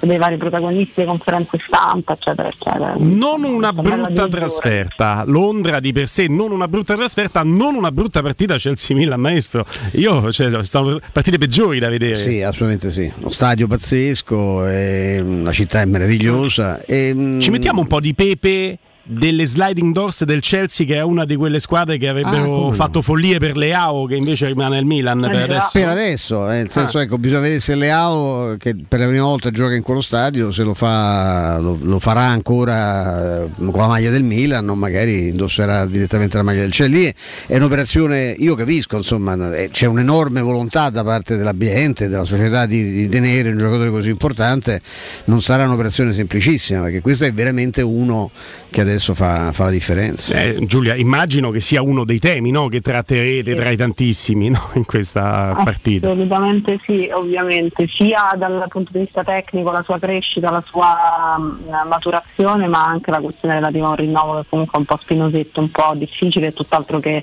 dei 0.00 0.18
vari 0.18 0.36
protagonisti, 0.36 1.00
le 1.00 1.06
conferenze 1.06 1.58
stampa 1.58 2.12
eccetera 2.12 2.48
eccetera. 2.48 2.94
Non 2.98 3.44
una 3.44 3.72
brutta 3.72 4.28
trasferta. 4.28 5.22
Londra 5.24 5.80
di 5.80 5.90
per 5.90 6.06
sé 6.06 6.26
non 6.28 6.52
una 6.52 6.66
brutta 6.66 6.94
trasferta, 6.94 7.42
non 7.42 7.76
una 7.76 7.90
brutta 7.90 8.20
partita 8.20 8.58
Chelsea-Milan, 8.58 9.18
maestro. 9.18 9.64
Io, 9.92 10.30
cioè, 10.32 10.62
stanno 10.64 11.00
partite 11.12 11.38
peggiori 11.38 11.78
da 11.78 11.88
vedere. 11.88 12.14
Sì, 12.14 12.42
assolutamente 12.42 12.90
sì. 12.90 13.10
Lo 13.20 13.30
stadio 13.30 13.66
pazzesco, 13.66 14.68
e 14.68 14.97
la 15.22 15.52
città 15.52 15.80
è 15.80 15.84
meravigliosa. 15.84 16.84
E, 16.84 17.12
mm, 17.14 17.40
Ci 17.40 17.50
mettiamo 17.50 17.80
un 17.80 17.86
po' 17.86 18.00
di 18.00 18.14
pepe 18.14 18.78
delle 19.10 19.46
sliding 19.46 19.94
doors 19.94 20.24
del 20.24 20.40
Chelsea 20.40 20.86
che 20.86 20.96
è 20.96 21.02
una 21.02 21.24
di 21.24 21.34
quelle 21.34 21.60
squadre 21.60 21.96
che 21.96 22.08
Ah, 22.08 22.10
avrebbero 22.10 22.44
no. 22.68 22.72
fatto 22.72 23.00
follie 23.00 23.38
per 23.38 23.56
Leao 23.56 24.04
che 24.04 24.16
invece 24.16 24.46
rimane 24.46 24.76
al 24.76 24.84
Milan 24.84 25.20
per 25.20 25.42
adesso. 25.42 25.70
Per 25.72 25.88
adesso, 25.88 26.50
eh, 26.50 26.56
nel 26.56 26.68
senso 26.68 26.98
Ah. 26.98 27.02
ecco, 27.02 27.16
bisogna 27.18 27.40
vedere 27.40 27.60
se 27.60 27.74
Leao, 27.74 28.56
che 28.58 28.74
per 28.86 28.98
la 29.00 29.06
prima 29.06 29.24
volta 29.24 29.50
gioca 29.50 29.74
in 29.74 29.82
quello 29.82 30.00
stadio, 30.02 30.52
se 30.52 30.62
lo, 30.62 30.74
fa, 30.74 31.58
lo, 31.58 31.78
lo 31.80 31.98
farà 31.98 32.22
ancora 32.22 33.44
eh, 33.44 33.48
con 33.56 33.80
la 33.80 33.86
maglia 33.86 34.10
del 34.10 34.24
Milan 34.24 34.68
o 34.68 34.74
magari 34.74 35.28
indosserà 35.28 35.86
direttamente 35.86 36.36
la 36.36 36.42
maglia 36.42 36.60
del 36.60 36.72
lì 36.90 37.12
è 37.46 37.56
un'operazione, 37.56 38.34
io 38.38 38.54
capisco, 38.54 38.96
insomma, 38.98 39.54
eh, 39.56 39.70
c'è 39.70 39.86
un'enorme 39.86 40.40
volontà 40.42 40.90
da 40.90 41.02
parte 41.02 41.36
dell'ambiente, 41.36 42.08
della 42.08 42.24
società 42.24 42.66
di, 42.66 42.90
di 42.90 43.08
tenere 43.08 43.50
un 43.50 43.58
giocatore 43.58 43.90
così 43.90 44.10
importante, 44.10 44.80
non 45.24 45.40
sarà 45.40 45.64
un'operazione 45.64 46.12
semplicissima, 46.12 46.82
perché 46.82 47.00
questo 47.00 47.24
è 47.24 47.32
veramente 47.32 47.80
uno 47.82 48.30
che 48.70 48.80
adesso 48.82 48.96
fa, 48.98 49.52
fa 49.52 49.64
la 49.64 49.70
differenza. 49.70 50.34
Eh, 50.34 50.58
Giulia, 50.66 50.94
immagino 50.94 51.50
che 51.50 51.60
sia 51.60 51.82
uno 51.82 52.04
dei 52.04 52.18
temi 52.18 52.50
no? 52.50 52.68
che 52.68 52.80
tratterete 52.80 53.54
tra 53.54 53.70
i 53.70 53.76
tantissimi 53.76 54.50
no? 54.50 54.70
in 54.74 54.84
questa 54.84 55.60
partita. 55.64 56.08
Assolutamente 56.08 56.80
sì, 56.84 57.08
ovviamente, 57.12 57.86
sia 57.88 58.34
dal 58.36 58.64
punto 58.68 58.90
di 58.92 59.00
vista 59.00 59.24
tecnico, 59.24 59.70
la 59.70 59.82
sua 59.82 59.98
crescita, 59.98 60.50
la 60.50 60.62
sua 60.66 61.36
mm, 61.38 61.88
maturazione, 61.88 62.66
ma 62.66 62.86
anche 62.86 63.10
la 63.10 63.20
questione 63.20 63.54
relativa 63.54 63.86
a 63.86 63.90
un 63.90 63.96
rinnovo 63.96 64.40
che 64.40 64.46
comunque 64.48 64.76
è 64.76 64.80
un 64.80 64.86
po' 64.86 64.98
spinosetto, 65.00 65.60
un 65.60 65.70
po' 65.70 65.92
difficile 65.94 66.48
e 66.48 66.52
tutt'altro 66.52 67.00
che, 67.00 67.22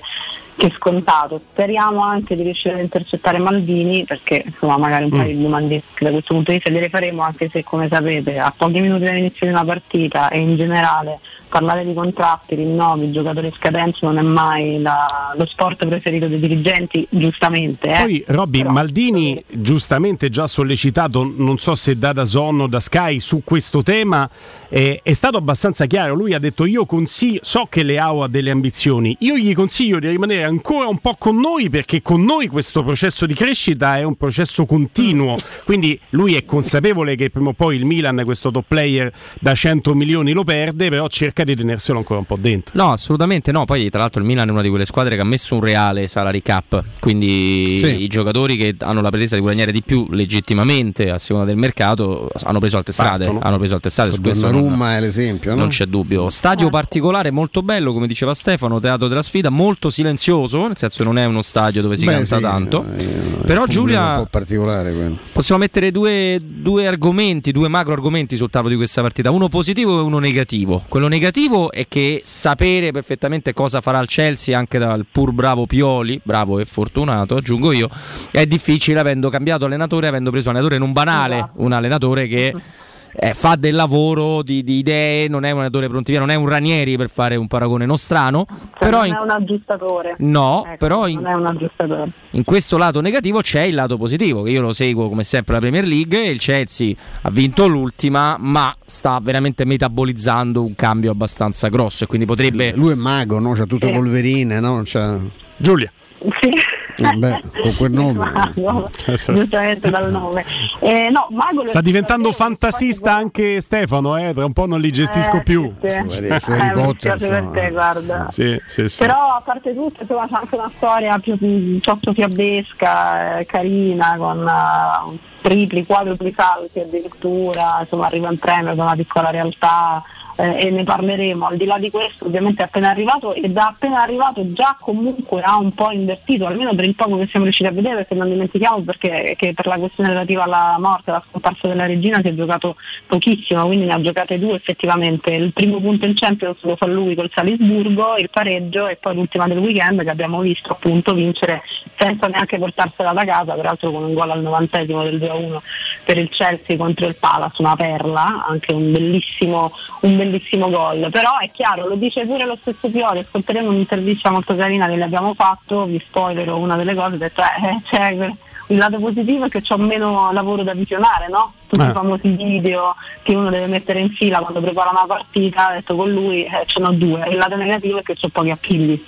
che 0.56 0.72
scontato. 0.74 1.40
Speriamo 1.52 2.00
anche 2.02 2.34
di 2.34 2.42
riuscire 2.42 2.74
ad 2.74 2.80
intercettare 2.80 3.38
Maldini, 3.38 4.04
perché 4.04 4.42
insomma 4.44 4.78
magari 4.78 5.04
un 5.04 5.10
paio 5.10 5.36
di 5.36 5.42
domande 5.42 5.82
da 5.98 6.10
questo 6.10 6.34
punto 6.34 6.50
di 6.50 6.56
vista 6.56 6.70
gliele 6.70 6.88
faremo, 6.88 7.22
anche 7.22 7.48
se 7.48 7.62
come 7.62 7.88
sapete 7.88 8.38
a 8.38 8.52
pochi 8.56 8.80
minuti 8.80 9.04
dall'inizio 9.04 9.46
di 9.46 9.52
una 9.52 9.64
partita 9.64 10.30
e 10.30 10.40
in 10.40 10.56
generale 10.56 11.20
parlare 11.48 11.84
di 11.84 11.94
contratti, 11.94 12.54
rinnovi, 12.54 13.12
giocatori 13.12 13.52
scadenze 13.56 14.00
non 14.02 14.18
è 14.18 14.22
mai 14.22 14.80
la- 14.80 15.32
lo 15.36 15.46
sport 15.46 15.86
preferito 15.86 16.26
dei 16.26 16.40
dirigenti, 16.40 17.06
giustamente. 17.08 17.88
Eh. 17.88 17.98
Poi 17.98 18.24
Robby 18.26 18.62
Maldini 18.64 19.42
giustamente 19.48 20.28
già 20.28 20.46
sollecitato, 20.46 21.32
non 21.36 21.58
so 21.58 21.74
se 21.74 21.96
da 21.96 22.12
Dazon 22.12 22.60
o 22.60 22.66
da 22.66 22.80
Sky 22.80 23.20
su 23.20 23.42
questo 23.44 23.82
tema, 23.82 24.28
eh, 24.68 25.00
è 25.02 25.12
stato 25.12 25.38
abbastanza 25.38 25.86
chiaro, 25.86 26.14
lui 26.14 26.34
ha 26.34 26.38
detto 26.38 26.64
io 26.64 26.84
consiglio, 26.84 27.40
so 27.42 27.66
che 27.68 27.82
Leao 27.82 28.22
ha 28.22 28.28
delle 28.28 28.50
ambizioni, 28.50 29.16
io 29.20 29.36
gli 29.36 29.54
consiglio 29.54 29.98
di 29.98 30.08
rimanere 30.08 30.44
ancora 30.46 30.88
un 30.88 30.98
po' 30.98 31.16
con 31.18 31.38
noi 31.38 31.68
perché 31.68 32.02
con 32.02 32.24
noi 32.24 32.46
questo 32.48 32.82
processo 32.82 33.26
di 33.26 33.34
crescita 33.34 33.98
è 33.98 34.02
un 34.02 34.14
processo 34.16 34.64
continuo, 34.64 35.36
quindi 35.64 35.98
lui 36.10 36.34
è 36.34 36.44
consapevole 36.44 37.16
che 37.16 37.30
prima 37.30 37.50
o 37.50 37.52
poi 37.52 37.76
il 37.76 37.84
Milan 37.84 38.22
questo 38.24 38.50
top 38.50 38.64
player 38.66 39.12
da 39.40 39.54
100 39.54 39.94
milioni 39.94 40.32
lo 40.32 40.44
perde, 40.44 40.88
però 40.88 41.06
cerca 41.08 41.44
di 41.44 41.54
tenerselo 41.54 41.98
ancora 41.98 42.20
un 42.20 42.26
po' 42.26 42.36
dentro. 42.36 42.74
No, 42.76 42.92
assolutamente 42.92 43.52
no. 43.52 43.64
Poi, 43.64 43.88
tra 43.90 44.00
l'altro, 44.00 44.20
il 44.20 44.26
Milan 44.26 44.48
è 44.48 44.50
una 44.50 44.62
di 44.62 44.68
quelle 44.68 44.84
squadre 44.84 45.14
che 45.14 45.20
ha 45.20 45.24
messo 45.24 45.54
un 45.54 45.60
reale 45.60 46.06
salary 46.08 46.42
cap. 46.42 46.82
Quindi 47.00 47.78
Sì. 47.82 48.02
i 48.02 48.06
giocatori 48.06 48.56
che 48.56 48.74
hanno 48.80 49.00
la 49.00 49.08
pretesa 49.10 49.34
di 49.34 49.42
guadagnare 49.42 49.72
di 49.72 49.82
più 49.82 50.06
legittimamente 50.10 51.10
a 51.10 51.18
seconda 51.18 51.46
del 51.46 51.56
mercato 51.56 52.30
hanno 52.42 52.58
preso 52.58 52.76
altre 52.76 52.92
strade. 52.92 53.24
Partono. 53.24 53.44
Hanno 53.44 53.58
preso 53.58 53.74
altre 53.74 53.90
strade. 53.90 54.12
Su 54.12 54.20
questo 54.20 54.46
Donnarumma 54.46 54.86
non, 54.86 54.94
è 54.94 55.00
l'esempio, 55.00 55.50
no? 55.50 55.60
non 55.60 55.68
c'è 55.68 55.86
dubbio. 55.86 56.30
Stadio 56.30 56.68
particolare 56.68 57.30
molto 57.30 57.62
bello, 57.62 57.92
come 57.92 58.06
diceva 58.06 58.34
Stefano, 58.34 58.78
teatro 58.80 59.08
della 59.08 59.22
sfida, 59.22 59.50
molto 59.50 59.90
silenzioso, 59.90 60.35
nel 60.44 60.76
senso 60.76 61.04
non 61.04 61.18
è 61.18 61.24
uno 61.24 61.42
stadio 61.42 61.82
dove 61.82 61.96
si 61.96 62.04
Beh, 62.04 62.12
canta 62.12 62.36
sì, 62.36 62.42
tanto. 62.42 62.84
eh, 62.96 63.04
Però 63.46 63.66
Giulia 63.66 64.10
un 64.10 64.22
po' 64.24 64.28
particolare 64.30 64.92
quello. 64.92 65.18
Possiamo 65.32 65.60
mettere 65.60 65.90
due, 65.90 66.40
due 66.42 66.86
argomenti, 66.86 67.52
due 67.52 67.68
macro 67.68 67.92
argomenti 67.92 68.36
sul 68.36 68.50
tavolo 68.50 68.70
di 68.70 68.76
questa 68.76 69.02
partita, 69.02 69.30
uno 69.30 69.48
positivo 69.48 69.98
e 69.98 70.02
uno 70.02 70.18
negativo. 70.18 70.82
Quello 70.88 71.08
negativo 71.08 71.70
è 71.72 71.86
che 71.88 72.22
sapere 72.24 72.90
perfettamente 72.92 73.52
cosa 73.52 73.80
farà 73.80 73.98
il 74.00 74.08
Chelsea 74.08 74.56
anche 74.56 74.78
dal 74.78 75.06
pur 75.10 75.32
bravo 75.32 75.66
Pioli, 75.66 76.20
bravo 76.22 76.58
e 76.58 76.64
fortunato, 76.64 77.36
aggiungo 77.36 77.72
io, 77.72 77.88
è 78.30 78.46
difficile 78.46 78.98
avendo 79.00 79.28
cambiato 79.30 79.64
allenatore, 79.64 80.06
avendo 80.08 80.30
preso 80.30 80.48
un 80.50 80.56
allenatore 80.56 80.80
non 80.80 80.92
banale, 80.92 81.50
un 81.54 81.72
allenatore 81.72 82.26
che 82.26 82.54
eh, 83.18 83.34
fa 83.34 83.56
del 83.56 83.74
lavoro 83.74 84.42
di, 84.42 84.62
di 84.62 84.78
idee, 84.78 85.28
non 85.28 85.44
è 85.44 85.50
un 85.50 85.56
allenatore 85.58 85.88
pronti 85.88 86.10
via, 86.10 86.20
non 86.20 86.30
è 86.30 86.34
un 86.34 86.48
Ranieri 86.48 86.96
per 86.96 87.08
fare 87.08 87.36
un 87.36 87.46
paragone 87.46 87.86
nostrano, 87.86 88.46
Cioè, 88.48 88.58
però 88.78 88.98
non 88.98 89.06
in, 89.06 89.14
è 89.14 89.22
un 89.22 89.30
aggiustatore. 89.30 90.14
No, 90.18 90.64
Ecco, 90.66 90.76
però 90.76 91.06
in- 91.08 91.20
non 91.20 91.26
è 91.30 91.34
un 91.34 91.46
aggiustatore. 91.46 92.10
in 92.30 92.44
questo 92.44 92.76
lato 92.76 93.00
negativo 93.00 93.40
c'è 93.40 93.62
il 93.62 93.74
lato 93.74 93.96
positivo, 93.96 94.42
che 94.42 94.50
io 94.50 94.60
lo 94.60 94.72
seguo 94.72 95.08
come 95.08 95.24
sempre 95.24 95.54
la 95.54 95.60
Premier 95.60 95.84
League. 95.86 96.26
Il 96.26 96.38
Chelsea 96.38 96.94
ha 97.22 97.30
vinto 97.30 97.66
l'ultima, 97.66 98.36
ma 98.38 98.74
sta 98.84 99.18
veramente 99.22 99.64
metabolizzando 99.64 100.62
un 100.62 100.74
cambio 100.74 101.10
abbastanza 101.10 101.68
grosso 101.68 102.04
e 102.04 102.06
quindi 102.06 102.26
potrebbe. 102.26 102.72
Lui 102.76 102.92
è 102.92 102.96
mago, 102.96 103.38
no? 103.38 103.52
C'ha 103.52 103.64
tutto 103.66 103.86
Sì. 103.86 103.92
polverine, 103.92 104.60
no? 104.60 104.82
C'ha... 104.84 105.18
Giulia. 105.56 105.90
Sì. 106.18 106.50
Eh, 106.98 107.16
beh, 107.16 107.40
con 107.60 107.74
quel 107.76 107.90
nome. 107.92 108.30
Mago, 108.32 108.88
giustamente 109.34 109.90
dal 109.90 110.10
nome. 110.10 110.44
Eh, 110.80 111.08
no, 111.10 111.26
Mago 111.30 111.66
Sta 111.66 111.80
diventando 111.80 112.32
fantasista 112.32 113.14
anche 113.14 113.60
Stefano, 113.60 114.16
eh? 114.16 114.32
tra 114.32 114.44
un 114.44 114.52
po' 114.52 114.66
non 114.66 114.80
li 114.80 114.90
gestisco 114.90 115.36
Eh, 115.38 115.42
più. 115.42 115.72
sì, 115.78 115.86
Eh, 115.86 116.40
Potter, 116.72 117.16
dispiace 117.16 117.28
per 117.28 117.38
insomma. 117.38 117.50
te, 117.60 117.70
guarda. 117.70 118.26
Sì, 118.30 118.60
sì, 118.64 118.88
sì. 118.88 119.02
Però 119.04 119.14
a 119.36 119.42
parte 119.44 119.74
tutto, 119.74 120.00
insomma, 120.00 120.26
c'è 120.26 120.34
anche 120.36 120.54
una 120.54 120.70
storia 120.76 121.18
più 121.18 121.36
piuttosto 121.36 122.12
fiabesca, 122.12 123.38
eh, 123.38 123.46
carina, 123.46 124.14
con 124.16 124.38
uh, 124.40 125.18
tripli, 125.42 125.84
quadrupli 125.84 126.32
salti 126.36 126.80
addirittura, 126.80 127.78
insomma 127.80 128.06
arriva 128.06 128.30
in 128.30 128.38
premio 128.38 128.74
da 128.74 128.82
una 128.84 128.94
piccola 128.96 129.30
realtà 129.30 130.02
eh, 130.36 130.66
e 130.66 130.70
ne 130.70 130.84
parleremo. 130.84 131.46
Al 131.46 131.56
di 131.56 131.64
là 131.64 131.78
di 131.78 131.90
questo 131.90 132.26
ovviamente 132.26 132.62
è 132.62 132.66
appena 132.66 132.90
arrivato 132.90 133.34
e 133.34 133.48
da 133.48 133.68
appena 133.68 134.02
arrivato 134.02 134.52
già 134.52 134.76
comunque 134.78 135.42
ha 135.42 135.56
un 135.56 135.72
po' 135.72 135.90
invertito, 135.90 136.46
almeno 136.46 136.74
per 136.74 136.86
il 136.86 136.94
poco 136.94 137.18
che 137.18 137.26
siamo 137.26 137.44
riusciti 137.44 137.68
a 137.68 137.72
vedere, 137.72 137.96
perché 137.96 138.14
non 138.14 138.28
dimentichiamo 138.28 138.80
perché 138.82 139.34
che 139.36 139.52
per 139.54 139.66
la 139.66 139.76
questione 139.76 140.10
relativa 140.10 140.44
alla 140.44 140.76
morte, 140.78 141.10
alla 141.10 141.24
scomparsa 141.28 141.68
della 141.68 141.86
regina 141.86 142.20
si 142.20 142.28
è 142.28 142.34
giocato 142.34 142.76
pochissimo, 143.06 143.66
quindi 143.66 143.86
ne 143.86 143.94
ha 143.94 144.00
giocate 144.00 144.38
due 144.38 144.54
effettivamente. 144.54 145.30
Il 145.32 145.52
primo 145.52 145.80
punto 145.80 146.06
in 146.06 146.14
Champions 146.14 146.58
lo 146.62 146.76
fa 146.76 146.86
lui 146.86 147.14
col 147.14 147.30
Salisburgo, 147.32 148.16
il 148.16 148.30
pareggio 148.30 148.86
e 148.86 148.96
poi 148.96 149.14
l'ultima 149.14 149.48
del 149.48 149.58
weekend 149.58 150.02
che 150.02 150.10
abbiamo 150.10 150.40
visto 150.40 150.72
appunto 150.72 151.14
vincere 151.14 151.62
senza 151.96 152.26
neanche 152.28 152.58
portarsela 152.58 153.12
da 153.12 153.24
casa, 153.24 153.54
peraltro 153.54 153.90
con 153.90 154.04
un 154.04 154.14
gol 154.14 154.30
al 154.30 154.42
novantesimo 154.42 155.02
del 155.02 155.18
2-1 155.18 155.58
per 156.04 156.18
il 156.18 156.28
Chelsea 156.28 156.76
contro 156.76 157.06
il 157.06 157.16
Palace, 157.16 157.62
una 157.62 157.74
perla, 157.74 158.44
anche 158.46 158.72
un 158.72 158.92
bellissimo, 158.92 159.72
un 160.02 160.16
bellissimo 160.16 160.25
gol. 160.70 161.08
Però 161.10 161.38
è 161.38 161.50
chiaro, 161.52 161.86
lo 161.86 161.94
dice 161.94 162.26
pure 162.26 162.44
lo 162.44 162.56
stesso 162.60 162.90
Pioli, 162.90 163.20
ascolteremo 163.20 163.68
un'intervista 163.68 164.30
molto 164.30 164.54
carina 164.54 164.86
che 164.88 164.96
le 164.96 165.04
abbiamo 165.04 165.34
fatto, 165.34 165.84
vi 165.84 166.02
spoilerò 166.04 166.56
una 166.56 166.76
delle 166.76 166.94
cose, 166.94 167.14
ho 167.14 167.18
detto 167.18 167.42
eh, 167.42 167.80
cioè, 167.84 168.34
il 168.68 168.78
lato 168.78 168.98
positivo 168.98 169.44
è 169.44 169.48
che 169.48 169.62
ho 169.68 169.76
meno 169.76 170.32
lavoro 170.32 170.62
da 170.62 170.74
visionare, 170.74 171.28
no? 171.28 171.52
Tutti 171.68 171.84
Eh. 171.84 171.88
i 171.88 171.92
famosi 171.92 172.28
video 172.30 172.94
che 173.22 173.34
uno 173.34 173.50
deve 173.50 173.66
mettere 173.66 174.00
in 174.00 174.10
fila 174.10 174.40
quando 174.40 174.60
prepara 174.60 174.90
una 174.90 175.04
partita, 175.06 175.70
ho 175.70 175.74
detto 175.74 175.94
con 175.94 176.10
lui 176.10 176.44
eh, 176.44 176.62
ce 176.66 176.80
n'ho 176.80 176.92
due. 176.92 177.28
Il 177.28 177.36
lato 177.36 177.56
negativo 177.56 177.98
è 177.98 178.02
che 178.02 178.16
ho 178.20 178.28
pochi 178.28 178.50
appigli. 178.50 179.04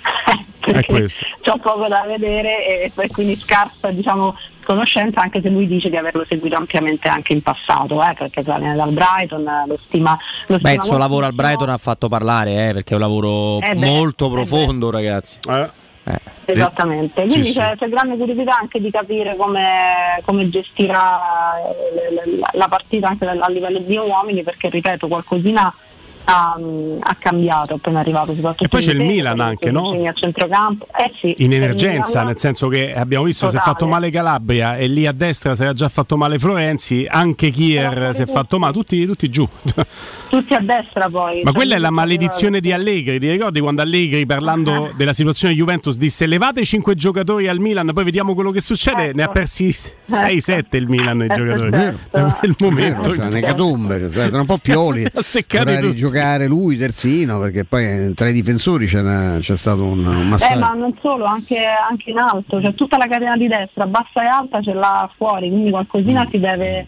Questo. 0.85 1.25
C'ho 1.41 1.57
poco 1.57 1.87
da 1.87 2.03
vedere 2.05 2.83
e, 2.83 2.91
e 2.95 3.07
quindi 3.09 3.37
scarsa 3.37 3.89
diciamo, 3.89 4.35
conoscenza 4.69 5.21
anche 5.21 5.41
se 5.41 5.49
lui 5.49 5.65
dice 5.65 5.89
di 5.89 5.97
averlo 5.97 6.23
seguito 6.27 6.55
ampiamente 6.55 7.07
anche 7.07 7.33
in 7.33 7.41
passato 7.41 8.03
eh, 8.03 8.13
perché 8.13 8.43
viene 8.43 8.75
dal 8.75 8.91
Brighton 8.91 9.43
lo 9.65 9.77
stima, 9.77 10.15
lo 10.45 10.59
Beh, 10.59 10.73
il 10.73 10.83
suo 10.83 10.97
lavoro 10.97 11.25
al. 11.25 11.33
Brighton 11.33 11.69
ha 11.69 11.77
fatto 11.77 12.07
parlare, 12.07 12.69
eh, 12.69 12.73
perché 12.73 12.91
è 12.91 12.93
un 12.93 13.01
lavoro 13.01 13.59
Eh 13.61 13.73
beh, 13.73 13.85
molto 13.85 14.27
eh 14.27 14.31
profondo, 14.31 14.91
ragazzi. 14.91 15.39
Eh. 15.49 15.69
Esattamente, 16.45 17.21
quindi 17.21 17.43
Sì, 17.43 17.51
sì. 17.51 17.59
c'è, 17.59 17.75
c'è 17.77 17.89
grande 17.89 18.17
curiosità 18.17 18.57
anche 18.57 18.79
di 18.79 18.89
capire 18.89 19.35
come, 19.35 20.19
come 20.23 20.49
gestirà 20.49 21.19
eh, 21.59 22.37
la, 22.39 22.49
la 22.53 22.67
partita 22.67 23.07
anche 23.09 23.27
a 23.27 23.49
livello 23.49 23.79
di 23.79 23.97
uomini 23.97 24.41
perché 24.43 24.69
ripeto 24.69 25.07
qualcosina 25.07 25.71
ha, 26.25 26.57
ha 26.99 27.15
cambiato 27.17 27.75
appena 27.75 27.99
arrivato 27.99 28.31
E 28.31 28.67
poi 28.67 28.81
in 28.83 28.87
c'è 28.87 28.93
il 28.93 29.01
Milan 29.01 29.39
anche, 29.39 29.71
no? 29.71 29.89
a 29.91 30.13
centrocampo 30.13 30.85
eh 30.97 31.11
sì, 31.19 31.35
in 31.39 31.53
emergenza, 31.53 32.23
nel 32.23 32.37
senso 32.39 32.67
che 32.67 32.93
abbiamo 32.93 33.25
visto 33.25 33.47
si 33.49 33.55
è 33.55 33.57
Totale. 33.59 33.73
fatto 33.73 33.87
male 33.87 34.09
Calabria 34.11 34.77
e 34.77 34.87
lì 34.87 35.05
a 35.07 35.11
destra 35.11 35.55
si 35.55 35.63
era 35.63 35.73
già 35.73 35.89
fatto 35.89 36.17
male 36.17 36.37
Florenzi, 36.39 37.05
anche 37.09 37.49
Kier 37.49 38.13
si 38.13 38.21
è 38.21 38.25
fatto 38.25 38.59
male, 38.59 38.73
tutti, 38.73 39.05
tutti 39.05 39.29
giù. 39.29 39.47
tutti 40.29 40.53
a 40.53 40.59
destra 40.59 41.09
poi 41.09 41.37
Ma 41.43 41.49
Cioè, 41.49 41.53
quella 41.53 41.75
è 41.75 41.79
la 41.79 41.87
tutti- 41.87 41.99
maledizione 41.99 42.59
di 42.59 42.71
Allegri. 42.71 43.19
Ti 43.19 43.29
ricordi 43.29 43.59
quando 43.59 43.81
Allegri, 43.81 44.25
parlando 44.25 44.91
della 44.95 45.13
situazione 45.13 45.53
Juventus, 45.53 45.97
disse 45.97 46.25
levate 46.27 46.63
5 46.63 46.95
giocatori 46.95 47.47
al 47.47 47.59
Milan, 47.59 47.89
poi 47.93 48.03
vediamo 48.03 48.33
quello 48.35 48.51
che 48.51 48.61
succede? 48.61 49.11
Ne 49.13 49.23
ha 49.23 49.27
persi 49.29 49.67
6-7 50.09 50.63
il 50.71 50.87
Milan 50.87 51.19
i 51.21 51.23
Ecco, 51.25 51.35
giocatori. 51.35 51.71
certo. 51.71 52.35
Quel 52.39 52.55
momento. 52.59 53.09
Vero, 53.11 53.15
cioè, 53.15 53.29
cioè, 53.29 54.09
stato 54.27 54.39
un 54.39 54.45
po' 54.45 54.57
pioli 54.57 55.05
A 55.05 55.21
seccare 55.21 55.75
vorrei 55.75 55.95
tutti. 56.09 56.17
rigiocare 56.17 56.47
lui 56.47 56.77
terzino 56.77 57.39
perché 57.39 57.63
poi 57.65 57.83
eh, 57.85 58.13
tra 58.13 58.27
i 58.29 58.33
difensori 58.33 58.85
c'è, 58.87 58.99
una- 58.99 59.37
c'è 59.39 59.55
stato 59.55 59.83
un, 59.85 60.05
un 60.05 60.21
Eh, 60.21 60.25
massaggio 60.25 60.59
ma 60.59 60.73
non 60.73 60.93
solo, 61.01 61.25
anche, 61.25 61.57
anche 61.65 62.09
in 62.09 62.17
alto, 62.17 62.61
cioè 62.61 62.73
tutta 62.75 62.97
la 62.97 63.07
catena 63.07 63.37
di 63.37 63.47
destra, 63.47 63.85
bassa 63.87 64.23
e 64.23 64.27
alta 64.27 64.61
ce 64.61 64.73
l'ha 64.73 65.09
fuori, 65.15 65.49
quindi 65.49 65.69
qualcosina 65.71 66.27
si 66.29 66.39
deve, 66.39 66.85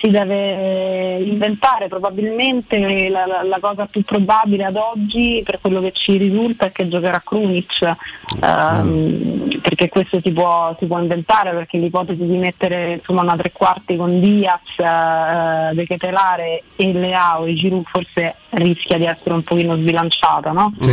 si 0.00 0.10
deve 0.10 1.18
inventare. 1.22 1.88
Probabilmente 1.88 3.08
la, 3.08 3.26
la- 3.26 3.42
la 3.42 3.58
cosa 3.60 3.86
più 3.86 4.02
probabile 4.02 4.64
ad 4.64 4.76
oggi, 4.76 5.42
per 5.44 5.58
quello 5.60 5.80
che 5.80 5.92
ci 5.92 6.16
risulta, 6.16 6.66
è 6.66 6.72
che 6.72 6.88
giocherà 6.88 7.20
Krunic, 7.24 7.94
ehm, 8.42 9.60
perché 9.60 9.88
questo 9.88 10.20
si 10.20 10.32
può, 10.32 10.74
si 10.78 10.86
può 10.86 10.98
inventare, 10.98 11.50
perché 11.52 11.78
l'ipotesi 11.78 12.24
di 12.26 12.36
mettere 12.36 12.94
insomma, 12.94 13.22
una 13.22 13.36
tre 13.36 13.52
quarti 13.52 13.96
con 13.96 14.20
Diaz, 14.20 14.60
eh, 14.78 15.74
De 15.74 15.86
Ketelare 15.86 16.62
e 16.76 16.92
Leao 16.92 17.44
e 17.44 17.54
Giroud 17.54 17.84
forse 17.86 18.34
rischia 18.50 18.96
di 18.96 19.04
essere 19.04 19.34
un 19.34 19.42
pochino 19.42 19.76
sbilanciata, 19.76 20.52
no? 20.52 20.72
Sì, 20.80 20.90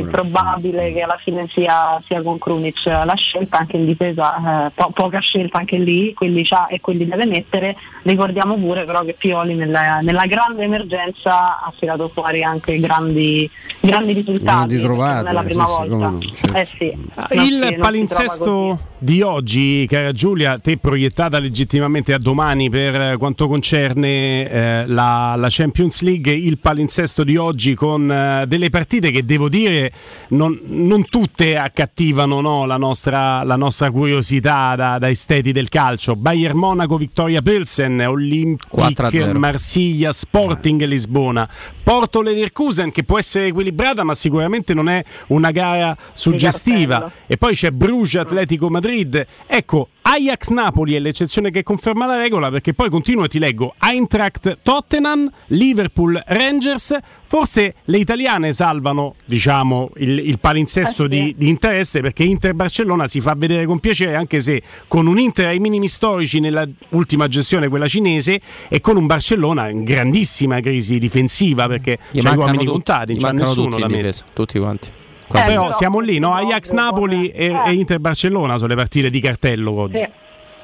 è 0.00 0.10
probabile 0.10 0.92
che 0.92 1.00
alla 1.02 1.18
fine 1.22 1.46
sia, 1.50 2.00
sia 2.04 2.22
con 2.22 2.38
Krunic 2.38 2.84
la 2.86 3.14
scelta 3.16 3.58
anche 3.58 3.76
in 3.76 3.86
difesa, 3.86 4.66
eh, 4.66 4.70
po- 4.74 4.90
poca 4.90 5.18
scelta 5.20 5.58
anche 5.58 5.78
lì, 5.78 6.14
quelli 6.14 6.44
c'ha 6.44 6.66
e 6.68 6.80
quelli 6.80 7.06
deve 7.06 7.26
mettere. 7.26 7.76
Ricordiamo 8.02 8.56
pure 8.56 8.84
però 8.84 9.02
che 9.02 9.14
Pioli 9.14 9.54
nella, 9.54 9.98
nella 10.00 10.26
grande 10.26 10.64
emergenza 10.64 11.60
ha 11.60 11.72
tirato 11.78 12.08
fuori 12.08 12.42
anche 12.42 12.78
grandi, 12.78 13.50
grandi 13.80 14.12
risultati. 14.12 14.44
Grandi 14.44 14.80
trovate, 14.80 15.22
Non 15.24 15.28
è 15.28 15.32
la 15.32 15.42
prima 15.42 15.64
volta. 15.66 16.08
no, 16.08 16.20
certo. 16.20 16.54
Eh 16.56 16.66
sì, 16.66 16.96
Il 17.36 17.76
palinsesto 17.78 18.78
di 19.00 19.22
oggi, 19.22 19.86
cara 19.88 20.12
Giulia, 20.12 20.58
te 20.58 20.76
proiettata 20.76 21.38
legittimamente 21.38 22.12
a 22.12 22.18
domani 22.18 22.68
per 22.68 23.16
quanto 23.16 23.46
concerne 23.46 24.50
eh, 24.50 24.86
la, 24.86 25.34
la 25.36 25.46
Champions 25.48 26.02
League, 26.02 26.32
il 26.32 26.58
palinsesto 26.58 27.22
di 27.22 27.36
oggi 27.36 27.74
con 27.74 28.10
eh, 28.10 28.44
delle 28.48 28.70
partite 28.70 29.10
che 29.10 29.24
devo 29.24 29.48
dire 29.48 29.92
non, 30.30 30.58
non 30.64 31.04
tutte 31.04 31.56
accattivano 31.56 32.40
no, 32.40 32.66
la, 32.66 32.76
nostra, 32.76 33.44
la 33.44 33.56
nostra 33.56 33.90
curiosità 33.92 34.74
da, 34.74 34.98
da 34.98 35.08
esteti 35.08 35.52
del 35.52 35.68
calcio. 35.68 36.16
Bayern 36.16 36.58
Monaco, 36.58 36.96
Vittoria 36.96 37.40
Pilsen, 37.40 38.00
Olympique 38.00 38.94
4-0. 38.94 39.36
Marsiglia, 39.36 40.12
Sporting 40.12 40.82
Lisbona, 40.84 41.48
Porto 41.84 42.20
Leverkusen 42.20 42.90
che 42.90 43.04
può 43.04 43.18
essere 43.18 43.46
equilibrata 43.46 44.02
ma 44.02 44.14
sicuramente 44.14 44.74
non 44.74 44.88
è 44.88 45.02
una 45.28 45.52
gara 45.52 45.96
suggestiva 46.12 47.10
e 47.26 47.36
poi 47.36 47.54
c'è 47.54 47.70
Bruges 47.70 48.20
Atletico 48.20 48.68
Madrid 48.68 48.87
ecco 49.46 49.88
Ajax 50.10 50.48
Napoli 50.48 50.94
è 50.94 51.00
l'eccezione 51.00 51.50
che 51.50 51.62
conferma 51.62 52.06
la 52.06 52.16
regola 52.16 52.50
perché 52.50 52.72
poi 52.72 52.88
continuo 52.88 53.24
e 53.24 53.28
ti 53.28 53.38
leggo. 53.38 53.74
Eintracht 53.78 54.58
Tottenham 54.62 55.30
Liverpool 55.48 56.20
Rangers. 56.26 56.96
Forse 57.24 57.74
le 57.84 57.98
italiane 57.98 58.54
salvano 58.54 59.16
diciamo 59.26 59.90
il, 59.96 60.18
il 60.20 60.38
palinsesto 60.38 61.06
di, 61.06 61.34
di 61.36 61.50
interesse 61.50 62.00
perché 62.00 62.22
Inter 62.22 62.54
Barcellona 62.54 63.06
si 63.06 63.20
fa 63.20 63.34
vedere 63.36 63.66
con 63.66 63.80
piacere 63.80 64.14
anche 64.14 64.40
se 64.40 64.62
con 64.88 65.06
un 65.06 65.18
Inter 65.18 65.48
ai 65.48 65.58
minimi 65.58 65.88
storici 65.88 66.40
nella 66.40 66.66
ultima 66.90 67.26
gestione 67.26 67.68
quella 67.68 67.86
cinese 67.86 68.40
e 68.70 68.80
con 68.80 68.96
un 68.96 69.04
Barcellona 69.04 69.68
in 69.68 69.84
grandissima 69.84 70.58
crisi 70.60 70.98
difensiva 70.98 71.66
perché 71.66 71.98
Gli 72.12 72.22
mancano 72.22 72.44
uomini 72.44 72.58
tutti, 72.64 72.70
contati, 72.70 73.18
non 73.18 73.30
c'è 73.30 73.36
nessuno 73.36 73.76
tutti 73.76 73.80
da 73.82 73.86
difesa, 73.88 74.24
tutti 74.32 74.58
quanti. 74.58 74.88
Eh, 75.28 75.32
Però 75.32 75.46
però 75.46 75.72
siamo 75.72 75.98
lì, 76.00 76.18
no? 76.18 76.32
Ajax 76.34 76.72
Napoli 76.72 77.28
e, 77.28 77.46
eh. 77.46 77.68
e 77.68 77.72
Inter 77.72 77.98
Barcellona 77.98 78.56
sono 78.56 78.68
le 78.68 78.76
partite 78.76 79.10
di 79.10 79.20
cartello 79.20 79.72
oggi. 79.72 79.98
Sì. 79.98 80.08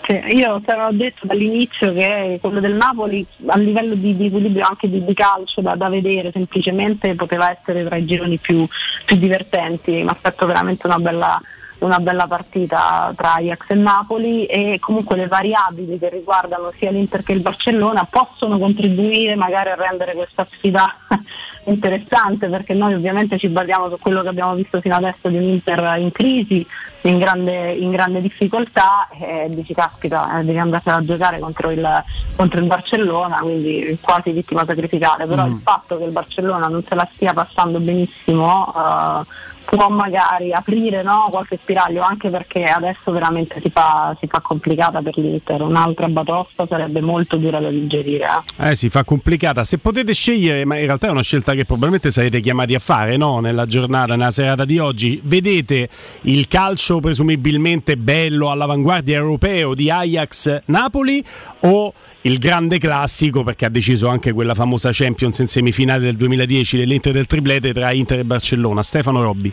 Sì, 0.06 0.12
io 0.36 0.60
te 0.62 0.74
l'ho 0.74 0.90
detto 0.92 1.26
dall'inizio 1.26 1.90
che 1.94 2.36
quello 2.38 2.60
del 2.60 2.74
Napoli 2.74 3.26
a 3.46 3.56
livello 3.56 3.94
di, 3.94 4.14
di 4.14 4.26
equilibrio 4.26 4.66
anche 4.66 4.86
di, 4.86 5.02
di 5.02 5.14
calcio 5.14 5.62
da, 5.62 5.76
da 5.76 5.88
vedere 5.88 6.30
semplicemente 6.30 7.14
poteva 7.14 7.50
essere 7.50 7.86
tra 7.86 7.96
i 7.96 8.04
gironi 8.04 8.36
più, 8.36 8.68
più 9.06 9.16
divertenti, 9.16 10.02
mi 10.02 10.08
aspetto 10.10 10.44
veramente 10.44 10.86
una 10.86 10.98
bella, 10.98 11.40
una 11.84 12.00
bella 12.00 12.26
partita 12.26 13.12
tra 13.14 13.34
Ajax 13.34 13.70
e 13.70 13.74
Napoli 13.74 14.46
e 14.46 14.78
comunque 14.80 15.16
le 15.16 15.26
variabili 15.26 15.98
che 15.98 16.08
riguardano 16.08 16.72
sia 16.76 16.90
l'Inter 16.90 17.22
che 17.22 17.32
il 17.32 17.40
Barcellona 17.40 18.06
possono 18.10 18.58
contribuire 18.58 19.34
magari 19.34 19.70
a 19.70 19.74
rendere 19.74 20.14
questa 20.14 20.46
sfida 20.50 20.92
interessante 21.64 22.48
perché 22.48 22.74
noi 22.74 22.94
ovviamente 22.94 23.38
ci 23.38 23.48
basiamo 23.48 23.88
su 23.88 23.98
quello 23.98 24.22
che 24.22 24.28
abbiamo 24.28 24.54
visto 24.54 24.80
fino 24.80 24.94
adesso 24.94 25.28
di 25.28 25.36
un 25.36 25.42
Inter 25.42 25.98
in 25.98 26.10
crisi, 26.10 26.66
in 27.02 27.18
grande, 27.18 27.72
in 27.72 27.90
grande 27.90 28.22
difficoltà 28.22 29.08
e 29.18 29.46
dici 29.50 29.74
caspita 29.74 30.38
eh, 30.38 30.44
devi 30.44 30.58
andarsela 30.58 30.96
a 30.96 31.04
giocare 31.04 31.38
contro 31.38 31.70
il, 31.70 32.04
contro 32.34 32.60
il 32.60 32.66
Barcellona, 32.66 33.38
quindi 33.38 33.98
quasi 34.00 34.30
vittima 34.32 34.64
sacrificale, 34.64 35.26
però 35.26 35.46
il 35.46 35.60
fatto 35.62 35.98
che 35.98 36.04
il 36.04 36.12
Barcellona 36.12 36.68
non 36.68 36.82
se 36.82 36.94
la 36.94 37.08
stia 37.12 37.34
passando 37.34 37.78
benissimo 37.78 38.72
eh, 38.74 39.43
può 39.74 39.88
magari 39.88 40.52
aprire 40.52 41.02
no, 41.02 41.26
qualche 41.30 41.58
spiraglio 41.60 42.02
anche 42.02 42.30
perché 42.30 42.62
adesso 42.64 43.10
veramente 43.10 43.60
si 43.60 43.70
fa, 43.70 44.16
si 44.18 44.26
fa 44.26 44.40
complicata 44.40 45.02
per 45.02 45.16
l'Inter, 45.16 45.62
un'altra 45.62 46.08
batosta 46.08 46.66
sarebbe 46.66 47.00
molto 47.00 47.36
dura 47.36 47.58
da 47.58 47.68
digerire. 47.68 48.26
eh. 48.58 48.70
Eh 48.70 48.74
si 48.76 48.88
fa 48.88 49.04
complicata. 49.04 49.64
Se 49.64 49.78
potete 49.78 50.14
scegliere, 50.14 50.64
ma 50.64 50.78
in 50.78 50.86
realtà 50.86 51.08
è 51.08 51.10
una 51.10 51.22
scelta 51.22 51.54
che 51.54 51.64
probabilmente 51.64 52.10
sarete 52.10 52.40
chiamati 52.40 52.74
a 52.74 52.78
fare 52.78 53.16
no? 53.16 53.40
nella 53.40 53.66
giornata, 53.66 54.14
nella 54.14 54.30
serata 54.30 54.64
di 54.64 54.78
oggi, 54.78 55.20
vedete 55.24 55.88
il 56.22 56.46
calcio 56.46 57.00
presumibilmente 57.00 57.96
bello 57.96 58.50
all'avanguardia 58.50 59.16
europeo 59.16 59.74
di 59.74 59.90
Ajax 59.90 60.62
Napoli 60.66 61.24
o 61.60 61.92
il 62.26 62.38
grande 62.38 62.78
classico 62.78 63.42
perché 63.42 63.64
ha 63.66 63.68
deciso 63.68 64.08
anche 64.08 64.32
quella 64.32 64.54
famosa 64.54 64.90
Champions 64.92 65.38
in 65.40 65.46
semifinale 65.46 66.00
del 66.04 66.16
2010 66.16 66.76
dell'Inter 66.78 67.12
del 67.12 67.26
triplete 67.26 67.72
tra 67.72 67.92
Inter 67.92 68.20
e 68.20 68.24
Barcellona. 68.24 68.82
Stefano 68.82 69.22
Robbi. 69.22 69.52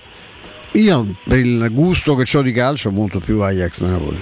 Io 0.73 1.15
per 1.25 1.39
il 1.39 1.67
gusto 1.71 2.15
che 2.15 2.37
ho 2.37 2.41
di 2.41 2.53
calcio 2.53 2.91
molto 2.91 3.19
più 3.19 3.41
Ajax 3.41 3.81
Napoli. 3.81 4.21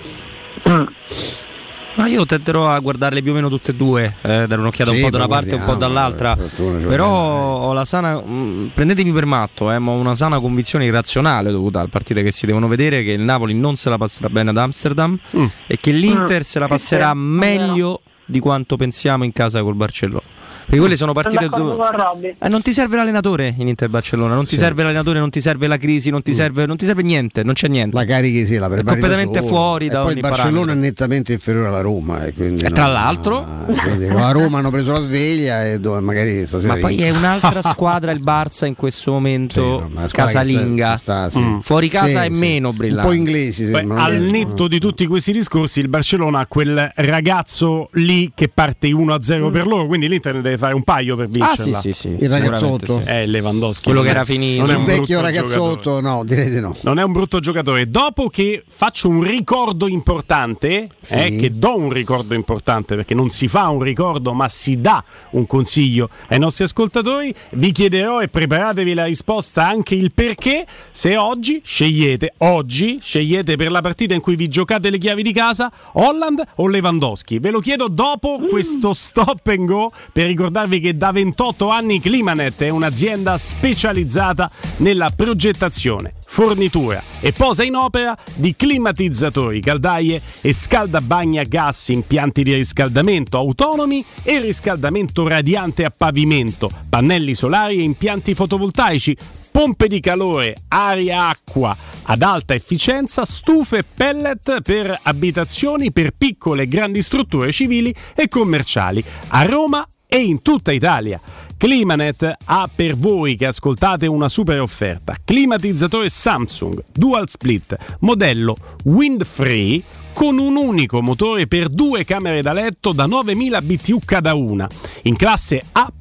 Ma 1.96 2.08
io 2.08 2.26
tenterò 2.26 2.70
a 2.70 2.80
guardarle 2.80 3.22
più 3.22 3.32
o 3.32 3.34
meno 3.36 3.50
tutte 3.50 3.72
e 3.72 3.74
due, 3.76 4.06
eh, 4.22 4.46
dare 4.48 4.56
un'occhiata 4.62 4.92
Sì, 4.92 4.98
un 4.98 5.04
po' 5.04 5.10
da 5.10 5.18
una 5.18 5.28
parte 5.28 5.50
e 5.50 5.54
un 5.56 5.66
po' 5.66 5.76
dall'altra. 5.76 6.36
per 6.36 6.86
Però 6.88 7.08
ho 7.08 7.74
la 7.74 7.84
sana. 7.84 8.14
mh, 8.22 8.72
prendetemi 8.74 9.12
per 9.12 9.26
matto, 9.26 9.70
eh, 9.72 9.80
ma 9.80 9.92
ho 9.92 9.96
una 9.96 10.16
sana 10.16 10.40
convinzione 10.40 10.86
irrazionale 10.86 11.52
dovuta 11.52 11.82
alle 11.82 11.90
partite 11.90 12.24
che 12.24 12.32
si 12.32 12.46
devono 12.46 12.68
vedere 12.70 13.04
che 13.04 13.12
il 13.12 13.20
Napoli 13.22 13.54
non 13.54 13.76
se 13.76 13.90
la 13.90 13.98
passerà 13.98 14.30
bene 14.30 14.52
ad 14.52 14.58
Amsterdam 14.58 15.18
Mm. 15.36 15.46
e 15.68 15.78
che 15.78 15.92
l'Inter 15.92 16.44
se 16.44 16.60
la 16.60 16.68
passerà 16.68 17.14
meglio 17.14 18.02
di 18.30 18.40
quanto 18.40 18.76
pensiamo 18.76 19.24
in 19.24 19.32
casa 19.32 19.64
col 19.64 19.74
Barcellona. 19.74 20.39
Perché 20.70 20.78
quelle 20.78 20.96
sono 20.98 21.14
partite 21.14 21.48
dove. 21.50 22.36
Eh, 22.40 22.48
non 22.48 22.62
ti 22.62 22.72
serve 22.74 22.96
l'allenatore 22.96 23.56
in 23.58 23.68
Inter 23.68 23.90
Barcellona, 23.90 24.36
non 24.36 24.44
ti 24.46 24.52
Sì. 24.52 24.58
serve 24.58 24.84
l'allenatore, 24.84 25.18
non 25.18 25.32
ti 25.32 25.42
serve 25.42 25.66
la 25.66 25.78
crisi, 25.78 26.12
non 26.12 26.22
ti, 26.22 26.34
serve, 26.36 26.68
non 26.68 26.78
ti 26.78 26.86
serve 26.86 27.02
niente, 27.02 27.42
non 27.44 27.56
c'è 27.56 27.68
niente. 27.68 27.96
La 27.96 28.06
carichi 28.06 28.46
sì, 28.46 28.58
la 28.58 28.68
È 28.68 28.84
completamente 28.84 29.40
solo. 29.40 29.48
fuori 29.48 29.86
e 29.88 29.90
da 29.90 30.02
poi 30.04 30.12
ogni 30.12 30.20
Barcellona 30.22 30.52
parametro. 30.60 30.80
è 30.80 30.86
nettamente 30.88 31.34
inferiore 31.34 31.68
alla 31.70 31.82
Roma 31.82 32.24
e 32.26 32.34
quindi 32.34 32.62
E 32.64 32.70
tra 32.70 32.86
no, 32.86 32.92
l'altro- 32.92 33.40
no, 33.66 33.74
quindi 33.82 34.08
con 34.08 34.20
la 34.22 34.32
Roma 34.32 34.60
hanno 34.60 34.70
preso 34.70 34.92
la 34.92 35.00
sveglia 35.00 35.66
e 35.66 35.80
dove 35.80 36.00
magari 36.02 36.46
stasera 36.46 36.74
Ma 36.76 36.80
poi 36.80 36.98
è 36.98 37.10
un'altra 37.10 37.62
squadra 37.64 38.12
il 38.12 38.22
Barça 38.24 38.66
in 38.68 38.76
questo 38.76 39.12
momento, 39.12 39.88
Sì, 39.90 39.96
no, 39.96 40.06
casalinga. 40.12 40.96
sta- 40.98 41.30
sta- 41.30 41.40
sì. 41.40 41.40
Mm. 41.40 41.60
Fuori 41.62 41.88
casa 41.90 42.06
Sì, 42.22 42.28
è 42.28 42.32
sì. 42.32 42.40
meno 42.40 42.70
un 42.70 42.78
brillante. 42.78 43.08
po' 43.10 43.16
inglesi 43.16 43.66
Beh, 43.66 43.86
al 43.90 44.18
netto 44.20 44.68
di 44.68 44.78
tutti 44.80 45.08
questi 45.08 45.32
discorsi, 45.32 45.80
il 45.80 45.88
Barcellona 45.88 46.40
ha 46.42 46.46
quel 46.46 46.92
ragazzo 46.96 47.90
lì 47.94 48.32
che 48.36 48.50
parte 48.50 48.88
1-0 48.92 49.50
per 49.52 49.66
loro, 49.66 49.88
quindi 49.88 50.08
l'Inter 50.08 50.36
ne 50.36 50.42
deve 50.42 50.58
fare 50.60 50.76
un 50.76 50.84
paio 50.84 51.16
per 51.16 51.28
vincerla. 51.30 51.78
Ah, 51.78 51.82
sì, 51.82 51.92
sì, 51.92 52.00
sì. 52.00 52.16
Il 52.20 52.30
ragazzotto? 52.30 53.00
È 53.04 53.26
Lewandowski. 53.26 53.84
Quello 53.86 54.02
che 54.02 54.10
era 54.10 54.26
finito. 54.26 54.62
non 54.62 54.70
è 54.70 54.74
Il 54.74 54.80
un 54.80 54.86
vecchio 54.86 55.22
ragazzotto, 55.22 55.76
giocatore. 55.92 56.02
no, 56.02 56.24
direi 56.24 56.50
di 56.52 56.60
no. 56.60 56.76
Non 56.82 57.00
è 57.00 57.04
un 57.04 57.12
brutto 57.12 57.40
giocatore. 57.40 57.90
Dopo 57.90 58.30
che 58.30 58.64
faccio 58.68 59.10
un 59.10 59.24
ricordo 59.24 59.88
importante, 59.88 60.88
Sì. 61.02 61.14
eh, 61.16 61.36
che 61.38 61.58
do 61.58 61.76
un 61.78 61.90
ricordo 61.92 62.34
importante 62.36 62.96
perché 62.96 63.16
non 63.16 63.30
si 63.30 63.48
fa 63.48 63.70
un 63.70 63.82
ricordo 63.82 64.34
ma 64.34 64.48
si 64.48 64.80
dà 64.82 65.04
un 65.32 65.48
consiglio 65.48 66.10
ai 66.28 66.38
nostri 66.40 66.66
ascoltatori, 66.66 67.34
vi 67.52 67.72
chiederò 67.72 68.22
e 68.22 68.28
preparatevi 68.28 68.94
la 68.94 69.06
risposta 69.06 69.66
anche 69.68 69.96
il 69.96 70.12
perché 70.14 70.66
se 70.92 71.18
oggi 71.18 71.62
scegliete, 71.64 72.34
oggi 72.40 73.00
scegliete 73.02 73.56
per 73.56 73.72
la 73.72 73.82
partita 73.82 74.14
in 74.14 74.22
cui 74.22 74.36
vi 74.36 74.48
giocate 74.48 74.90
le 74.90 74.98
chiavi 74.98 75.24
di 75.24 75.32
casa 75.34 75.72
Holland 75.94 76.42
o 76.56 76.68
Lewandowski. 76.68 77.40
Ve 77.40 77.52
lo 77.52 77.60
chiedo 77.60 77.88
dopo 77.88 78.40
questo 78.50 78.94
stop 78.94 79.46
and 79.48 79.66
go 79.68 79.92
per 80.12 80.28
ricordarvi 80.50 80.80
che 80.80 80.96
da 80.96 81.12
28 81.12 81.70
anni 81.70 82.02
Climanet 82.02 82.64
è 82.64 82.70
un'azienda 82.70 83.38
specializzata 83.38 84.50
nella 84.78 85.12
progettazione, 85.16 86.16
fornitura 86.26 87.04
e 87.20 87.32
posa 87.34 87.64
in 87.64 87.76
opera 87.76 88.18
di 88.34 88.56
climatizzatori, 88.56 89.62
caldaie 89.62 90.20
e 90.42 90.52
scaldabagni 90.52 91.38
a 91.38 91.44
gas, 91.44 91.90
impianti 91.90 92.42
di 92.42 92.56
riscaldamento 92.56 93.38
autonomi 93.38 94.04
e 94.24 94.40
riscaldamento 94.40 95.28
radiante 95.28 95.86
a 95.86 95.94
pavimento, 95.96 96.72
pannelli 96.90 97.36
solari 97.36 97.78
e 97.78 97.84
impianti 97.84 98.34
fotovoltaici, 98.34 99.16
pompe 99.52 99.88
di 99.88 100.00
calore, 100.00 100.56
aria-acqua 100.68 101.76
ad 102.04 102.22
alta 102.24 102.56
efficienza, 102.56 103.26
stufe 103.26 103.84
pellet 103.84 104.62
per 104.62 105.00
abitazioni, 105.04 105.92
per 105.92 106.12
piccole 106.18 106.64
e 106.64 106.68
grandi 106.68 107.02
strutture 107.04 107.52
civili 107.52 107.94
e 108.16 108.28
commerciali. 108.28 109.04
A 109.30 109.44
Roma 109.44 109.86
e 110.12 110.18
in 110.18 110.42
tutta 110.42 110.72
Italia. 110.72 111.22
Climanet 111.56 112.36
ha 112.46 112.70
per 112.74 112.96
voi 112.96 113.36
che 113.36 113.46
ascoltate 113.46 114.08
una 114.08 114.28
super 114.28 114.60
offerta. 114.60 115.16
Climatizzatore 115.24 116.10
Samsung 116.10 116.84
Dual 116.92 117.30
Split 117.30 117.78
modello 118.00 118.58
Wind 118.86 119.24
Free 119.24 119.84
con 120.14 120.40
un 120.40 120.56
unico 120.56 121.02
motore 121.02 121.46
per 121.46 121.68
due 121.68 122.06
camere 122.06 122.42
da 122.42 122.54
letto 122.54 122.92
da 122.92 123.06
9000 123.06 123.62
BTU 123.62 124.00
cada 124.04 124.34
una, 124.34 124.68
in 125.04 125.16
classe 125.16 125.64
A++ 125.74 125.92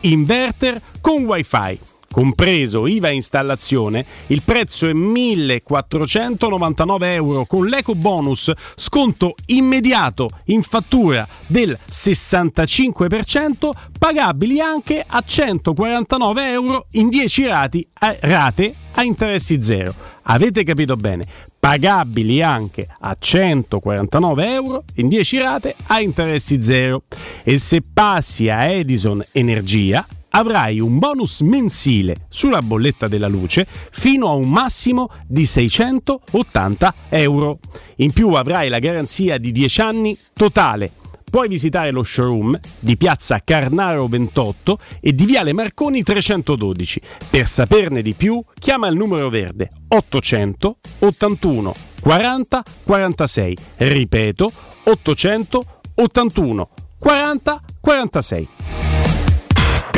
inverter 0.00 0.80
con 1.00 1.24
wifi. 1.24 1.78
Compreso 2.10 2.86
IVA 2.86 3.10
e 3.10 3.14
installazione, 3.14 4.06
il 4.28 4.40
prezzo 4.42 4.88
è 4.88 4.94
1499 4.94 7.14
euro 7.14 7.44
con 7.44 7.66
l'eco 7.66 7.94
bonus, 7.94 8.50
sconto 8.76 9.34
immediato 9.46 10.30
in 10.46 10.62
fattura 10.62 11.28
del 11.46 11.78
65%, 11.88 13.70
pagabili 13.98 14.58
anche 14.58 15.04
a 15.06 15.20
149 15.20 16.50
euro 16.50 16.86
in 16.92 17.10
10 17.10 17.46
rati, 17.46 17.86
a- 18.00 18.16
rate 18.20 18.74
a 18.92 19.02
interessi 19.02 19.60
zero. 19.62 19.94
Avete 20.22 20.62
capito 20.62 20.96
bene? 20.96 21.26
Pagabili 21.58 22.42
anche 22.42 22.86
a 23.00 23.14
149 23.18 24.52
euro 24.52 24.84
in 24.96 25.08
10 25.08 25.38
rate 25.38 25.74
a 25.86 26.00
interessi 26.00 26.62
zero. 26.62 27.02
E 27.42 27.58
se 27.58 27.82
passi 27.82 28.48
a 28.48 28.64
Edison 28.64 29.24
Energia, 29.32 30.06
avrai 30.30 30.80
un 30.80 30.98
bonus 30.98 31.40
mensile 31.40 32.26
sulla 32.28 32.62
bolletta 32.62 33.08
della 33.08 33.28
luce 33.28 33.66
fino 33.90 34.28
a 34.28 34.34
un 34.34 34.50
massimo 34.50 35.08
di 35.26 35.46
680 35.46 36.94
euro. 37.10 37.58
In 37.96 38.12
più 38.12 38.30
avrai 38.30 38.68
la 38.68 38.78
garanzia 38.78 39.38
di 39.38 39.52
10 39.52 39.80
anni 39.80 40.18
totale. 40.32 40.92
Puoi 41.30 41.48
visitare 41.48 41.90
lo 41.90 42.02
showroom 42.02 42.58
di 42.78 42.96
piazza 42.96 43.42
Carnaro 43.44 44.06
28 44.06 44.78
e 45.00 45.12
di 45.12 45.26
viale 45.26 45.52
Marconi 45.52 46.02
312. 46.02 47.00
Per 47.28 47.46
saperne 47.46 48.00
di 48.00 48.14
più, 48.14 48.42
chiama 48.58 48.88
il 48.88 48.96
numero 48.96 49.28
verde 49.28 49.70
800 49.88 50.78
81 51.00 51.74
40 52.00 52.62
46. 52.84 53.56
Ripeto, 53.76 54.52
800 54.84 55.64
81 55.96 56.68
40 56.98 57.62
46. 57.80 58.48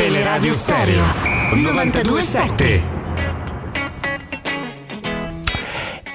Teleradio 0.01 0.51
Stereo 0.53 1.03
927 1.53 2.83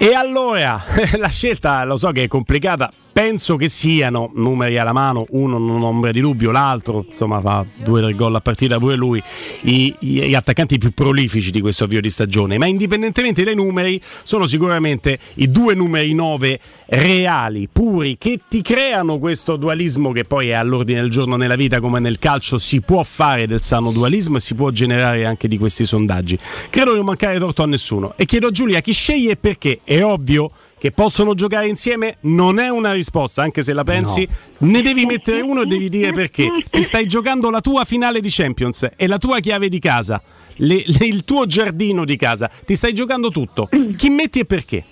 E 0.00 0.12
allora, 0.12 0.82
la 1.18 1.28
scelta 1.28 1.84
lo 1.84 1.96
so 1.96 2.10
che 2.10 2.24
è 2.24 2.26
complicata, 2.26 2.90
penso 3.16 3.56
che 3.56 3.70
siano 3.70 4.30
numeri 4.34 4.76
alla 4.76 4.92
mano, 4.92 5.24
uno 5.30 5.56
non 5.56 5.82
ombra 5.82 6.10
di 6.10 6.20
dubbio, 6.20 6.50
l'altro 6.50 7.02
insomma 7.08 7.40
fa 7.40 7.64
due 7.82 8.00
o 8.00 8.04
tre 8.04 8.14
gol 8.14 8.34
a 8.34 8.42
partita 8.42 8.76
pure 8.76 8.94
lui, 8.94 9.22
i- 9.62 9.94
gli 9.98 10.34
attaccanti 10.34 10.76
più 10.76 10.90
prolifici 10.90 11.50
di 11.50 11.62
questo 11.62 11.84
avvio 11.84 12.02
di 12.02 12.10
stagione, 12.10 12.58
ma 12.58 12.66
indipendentemente 12.66 13.42
dai 13.42 13.54
numeri 13.54 13.98
sono 14.22 14.44
sicuramente 14.44 15.18
i 15.36 15.50
due 15.50 15.72
numeri 15.74 16.12
9 16.12 16.60
reali, 16.88 17.70
puri, 17.72 18.18
che 18.18 18.38
ti 18.50 18.60
creano 18.60 19.18
questo 19.18 19.56
dualismo 19.56 20.12
che 20.12 20.24
poi 20.24 20.48
è 20.48 20.52
all'ordine 20.52 21.00
del 21.00 21.08
giorno 21.08 21.36
nella 21.36 21.56
vita 21.56 21.80
come 21.80 22.00
nel 22.00 22.18
calcio 22.18 22.58
si 22.58 22.82
può 22.82 23.02
fare 23.02 23.46
del 23.46 23.62
sano 23.62 23.92
dualismo 23.92 24.36
e 24.36 24.40
si 24.40 24.54
può 24.54 24.68
generare 24.68 25.24
anche 25.24 25.48
di 25.48 25.56
questi 25.56 25.86
sondaggi. 25.86 26.38
Credo 26.68 26.90
di 26.90 26.96
non 26.98 27.06
mancare 27.06 27.38
torto 27.38 27.62
a 27.62 27.66
nessuno 27.66 28.12
e 28.16 28.26
chiedo 28.26 28.48
a 28.48 28.50
Giulia 28.50 28.82
chi 28.82 28.92
sceglie 28.92 29.30
e 29.30 29.36
perché. 29.36 29.80
È 29.84 30.02
ovvio 30.02 30.50
che 30.86 30.92
possono 30.92 31.34
giocare 31.34 31.66
insieme, 31.66 32.18
non 32.22 32.60
è 32.60 32.68
una 32.68 32.92
risposta, 32.92 33.42
anche 33.42 33.62
se 33.62 33.72
la 33.72 33.82
pensi, 33.82 34.26
ne 34.60 34.82
devi 34.82 35.04
mettere 35.04 35.40
uno 35.40 35.62
e 35.62 35.66
devi 35.66 35.88
dire 35.88 36.12
perché. 36.12 36.48
Ti 36.70 36.82
stai 36.84 37.06
giocando 37.06 37.50
la 37.50 37.60
tua 37.60 37.84
finale 37.84 38.20
di 38.20 38.28
Champions 38.30 38.88
e 38.94 39.06
la 39.08 39.18
tua 39.18 39.40
chiave 39.40 39.68
di 39.68 39.80
casa, 39.80 40.22
le- 40.58 40.84
le- 40.86 41.06
il 41.06 41.24
tuo 41.24 41.44
giardino 41.44 42.04
di 42.04 42.14
casa, 42.16 42.48
ti 42.64 42.76
stai 42.76 42.92
giocando 42.92 43.30
tutto. 43.30 43.68
Chi 43.96 44.10
metti 44.10 44.38
e 44.38 44.44
perché? 44.44 44.84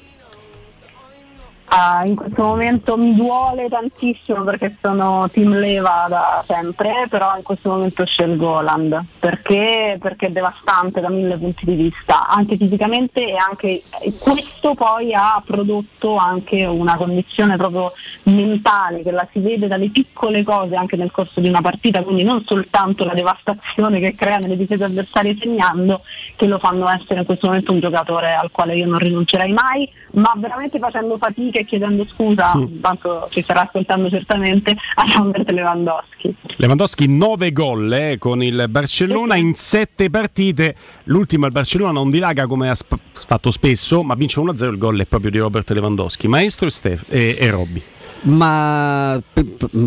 Ah, 1.77 2.05
in 2.07 2.15
questo 2.15 2.45
momento 2.45 2.97
mi 2.97 3.17
duole 3.17 3.69
tantissimo 3.69 4.45
perché 4.45 4.77
sono 4.81 5.29
team 5.33 5.59
leva 5.59 6.07
da 6.09 6.41
sempre, 6.47 7.07
però 7.11 7.37
in 7.37 7.43
questo 7.43 7.71
momento 7.71 8.05
scelgo 8.05 8.49
Holland 8.49 9.05
perché, 9.19 9.99
perché 10.01 10.27
è 10.27 10.31
devastante 10.31 11.01
da 11.01 11.09
mille 11.09 11.37
punti 11.37 11.65
di 11.65 11.75
vista, 11.75 12.29
anche 12.29 12.57
fisicamente 12.57 13.27
e 13.27 13.35
anche 13.35 13.83
questo 14.21 14.75
poi 14.75 15.15
ha 15.15 15.43
prodotto 15.45 16.15
anche 16.15 16.65
una 16.65 16.95
condizione 16.95 17.57
proprio 17.57 17.91
mentale 18.25 19.03
che 19.03 19.11
la 19.11 19.27
si 19.33 19.41
vede 19.41 19.67
dalle 19.67 19.91
piccole 19.91 20.45
cose 20.45 20.77
anche 20.77 20.95
nel 20.95 21.11
corso 21.11 21.41
di 21.41 21.49
una 21.49 21.61
partita, 21.61 22.05
quindi 22.05 22.23
non 22.23 22.45
soltanto 22.45 23.05
la 23.05 23.15
devastazione 23.15 23.99
che 23.99 24.15
crea 24.15 24.37
nelle 24.37 24.57
difese 24.57 24.85
avversarie 24.85 25.37
segnando, 25.41 26.03
che 26.37 26.47
lo 26.47 26.61
fanno 26.61 26.89
essere 26.89 27.19
in 27.19 27.27
questo 27.27 27.49
momento 27.49 27.73
un 27.73 27.81
giocatore 27.81 28.33
al 28.33 28.53
quale 28.53 28.77
io 28.77 28.87
non 28.87 29.01
rinuncerei 29.01 29.53
mai, 29.53 29.91
ma 30.13 30.33
veramente 30.37 30.79
facendo 30.79 31.19
fatica 31.19 31.63
e 31.65 31.67
chiedendo 31.67 32.05
scusa, 32.07 32.53
Sì. 32.53 32.81
tanto 32.81 33.27
ci 33.31 33.43
starà 33.43 33.63
ascoltando 33.63 34.09
certamente, 34.09 34.75
a 34.95 35.05
Robert 35.17 35.51
Lewandowski. 35.51 36.35
Lewandowski 36.57 37.07
9 37.09 37.53
gol 37.53 37.93
eh, 37.93 38.17
con 38.19 38.43
il 38.43 38.67
Barcellona 38.69 39.37
in 39.37 39.55
7 39.55 40.09
partite. 40.11 40.75
L'ultimo 41.05 41.47
al 41.47 41.53
Barcellona 41.53 41.93
non 41.93 42.11
dilaga 42.11 42.47
come 42.47 42.69
ha 42.71 42.75
sp- 42.75 42.99
fatto 43.13 43.51
spesso, 43.51 44.03
ma 44.03 44.15
vince 44.15 44.41
1-0. 44.41 44.71
Il 44.71 44.79
gol 44.79 45.01
è 45.01 45.05
proprio 45.05 45.31
di 45.31 45.39
Robert 45.39 45.71
Lewandowski. 45.71 46.29
Maestro 46.29 46.67
e, 46.67 46.71
Stef- 46.71 47.05
e, 47.09 47.37
e 47.39 47.51
Robby. 47.51 47.83
Ma 48.27 49.23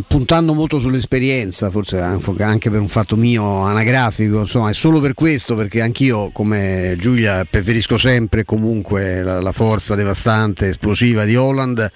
puntando 0.08 0.54
molto 0.54 0.78
sull'esperienza, 0.78 1.72
forse 1.72 2.00
anche 2.00 2.70
per 2.70 2.80
un 2.80 2.88
fatto 2.88 3.16
mio 3.16 3.62
anagrafico, 3.62 4.42
insomma, 4.42 4.70
è 4.70 4.74
solo 4.74 5.00
per 5.00 5.16
questo, 5.16 5.56
perché 5.56 5.82
anch'io, 5.82 6.30
come 6.32 6.96
Giulia, 7.00 7.46
preferisco 7.50 7.98
sempre 7.98 8.46
comunque 8.46 9.24
la, 9.24 9.42
la 9.42 9.52
forza 9.52 9.96
devastante, 9.96 10.68
esplosiva 10.70 11.26
di 11.26 11.36
Holland. 11.36 11.92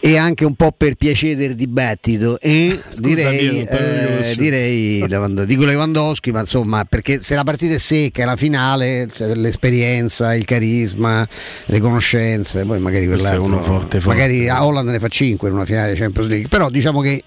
E 0.00 0.16
anche 0.16 0.44
un 0.44 0.54
po' 0.54 0.72
per 0.76 0.94
piacere 0.94 1.34
del 1.34 1.54
dibattito, 1.54 2.38
e 2.38 2.78
direi, 2.98 3.48
Dio, 3.50 3.64
però 3.64 3.84
io 3.84 4.18
eh, 4.18 4.34
direi 4.36 5.06
dico 5.46 5.64
Lewandowski, 5.64 6.30
ma 6.30 6.40
insomma, 6.40 6.84
perché 6.84 7.20
se 7.20 7.34
la 7.34 7.42
partita 7.42 7.74
è 7.74 7.78
secca, 7.78 8.24
la 8.24 8.36
finale, 8.36 9.08
cioè, 9.12 9.34
l'esperienza, 9.34 10.34
il 10.34 10.44
carisma, 10.44 11.26
le 11.66 11.80
conoscenze, 11.80 12.64
poi 12.64 12.78
magari 12.78 13.06
Questo 13.06 13.32
è 13.32 13.36
uno 13.36 13.62
forte, 13.62 14.00
forte. 14.00 14.16
magari 14.16 14.48
a 14.48 14.64
Holland 14.64 14.88
ne 14.88 14.98
fa 15.00 15.08
5 15.08 15.48
in 15.48 15.54
una 15.54 15.64
finale 15.64 15.92
di 15.92 15.98
Champions 15.98 16.28
League, 16.28 16.48
però 16.48 16.70
diciamo 16.70 17.00
che 17.00 17.22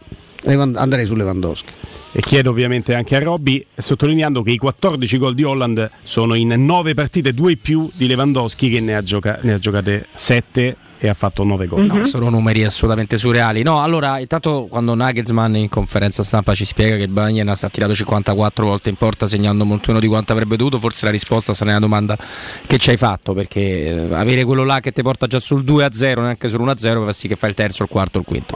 andrei 0.46 1.06
su 1.06 1.16
Lewandowski. 1.16 1.74
E 2.14 2.20
chiedo 2.20 2.50
ovviamente 2.50 2.94
anche 2.94 3.16
a 3.16 3.20
Robby, 3.20 3.66
sottolineando 3.76 4.44
che 4.44 4.52
i 4.52 4.58
14 4.58 5.18
gol 5.18 5.34
di 5.34 5.44
Holland 5.44 5.90
sono 6.04 6.36
in 6.36 6.50
9 6.50 6.94
partite, 6.94 7.34
2 7.34 7.56
più 7.56 7.90
di 7.94 8.06
Lewandowski 8.08 8.70
che 8.70 8.82
ne 8.82 8.96
ha, 8.96 9.02
gioca- 9.02 9.40
ne 9.44 9.54
ha 9.54 9.58
giocate 9.58 10.08
7 10.16 10.76
e 11.04 11.10
ha 11.10 11.16
fatto 11.16 11.44
9 11.44 11.66
gol. 11.66 11.86
No, 11.88 12.06
sono 12.06 12.30
numeri 12.30 12.64
assolutamente 12.64 13.18
surreali. 13.18 13.64
No, 13.64 13.82
allora, 13.82 14.20
intanto 14.20 14.68
quando 14.70 14.94
Nagelsmann 14.94 15.56
in 15.56 15.68
conferenza 15.68 16.22
stampa 16.22 16.54
ci 16.54 16.64
spiega 16.64 16.96
che 16.96 17.02
il 17.02 17.10
Bayern 17.10 17.50
ha 17.50 17.56
tirato 17.72 17.96
54 17.96 18.64
volte 18.64 18.90
in 18.90 18.96
porta 18.96 19.28
segnando 19.28 19.66
molto 19.66 19.86
meno 19.88 20.00
di 20.00 20.06
quanto 20.06 20.32
avrebbe 20.32 20.58
dovuto, 20.58 20.78
forse 20.78 21.06
la 21.06 21.12
risposta 21.12 21.56
sarà 21.56 21.72
una 21.72 21.80
domanda 21.80 22.16
che 22.68 22.78
ci 22.78 22.92
hai 22.92 22.98
fatto, 22.98 23.34
perché 23.34 24.10
eh, 24.10 24.14
avere 24.14 24.44
quello 24.44 24.64
là 24.64 24.80
che 24.80 24.92
ti 24.92 25.02
porta 25.02 25.26
già 25.26 25.40
sul 25.40 25.64
2-0, 25.64 26.20
neanche 26.22 26.50
sul 26.50 26.60
1-0, 26.60 27.04
fa 27.04 27.12
sì 27.14 27.28
che 27.28 27.36
fa 27.36 27.48
il 27.48 27.56
terzo, 27.56 27.82
il 27.82 27.90
quarto, 27.90 28.20
il 28.20 28.26
quinto. 28.26 28.54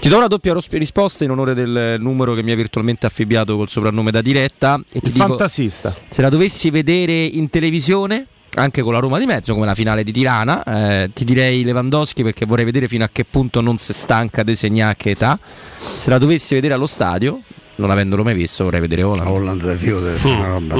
Ti 0.00 0.08
do 0.10 0.18
una 0.18 0.26
doppia 0.26 0.54
risposta 0.72 1.24
in 1.24 1.30
onore 1.30 1.54
del 1.54 1.96
numero 1.98 2.34
che 2.34 2.42
mi 2.42 2.52
ha 2.52 2.56
virtualmente 2.56 3.06
affibbiato 3.06 3.56
col 3.56 3.70
soprannome 3.70 4.10
da 4.10 4.20
diretta. 4.20 4.78
E 4.92 5.00
ti 5.00 5.06
Il 5.06 5.12
dico, 5.14 5.26
fantasista. 5.28 5.96
se 6.10 6.20
la 6.20 6.28
dovessi 6.28 6.68
vedere 6.68 7.24
in 7.24 7.48
televisione, 7.48 8.26
anche 8.54 8.82
con 8.82 8.92
la 8.92 8.98
Roma 8.98 9.18
di 9.18 9.26
mezzo, 9.26 9.54
come 9.54 9.66
la 9.66 9.74
finale 9.74 10.02
di 10.04 10.12
Tirana, 10.12 10.62
eh, 10.64 11.10
ti 11.12 11.24
direi 11.24 11.62
Lewandowski 11.64 12.22
perché 12.22 12.46
vorrei 12.46 12.64
vedere 12.64 12.88
fino 12.88 13.04
a 13.04 13.08
che 13.10 13.24
punto 13.24 13.60
non 13.60 13.78
si 13.78 13.92
stanca 13.92 14.42
di 14.42 14.56
segnare 14.56 14.96
che 14.96 15.10
età. 15.10 15.38
Se 15.94 16.10
la 16.10 16.18
dovessi 16.18 16.54
vedere 16.54 16.74
allo 16.74 16.86
stadio, 16.86 17.40
non 17.80 17.90
avendolo 17.90 18.22
mai 18.22 18.34
visto, 18.34 18.64
vorrei 18.64 18.80
vedere 18.80 19.02
Holland. 19.02 19.28
Holland 19.28 19.62
dal 19.62 19.76
vivo 19.76 19.98
deve 20.00 20.16
essere 20.16 20.34
una 20.34 20.48
roba. 20.48 20.74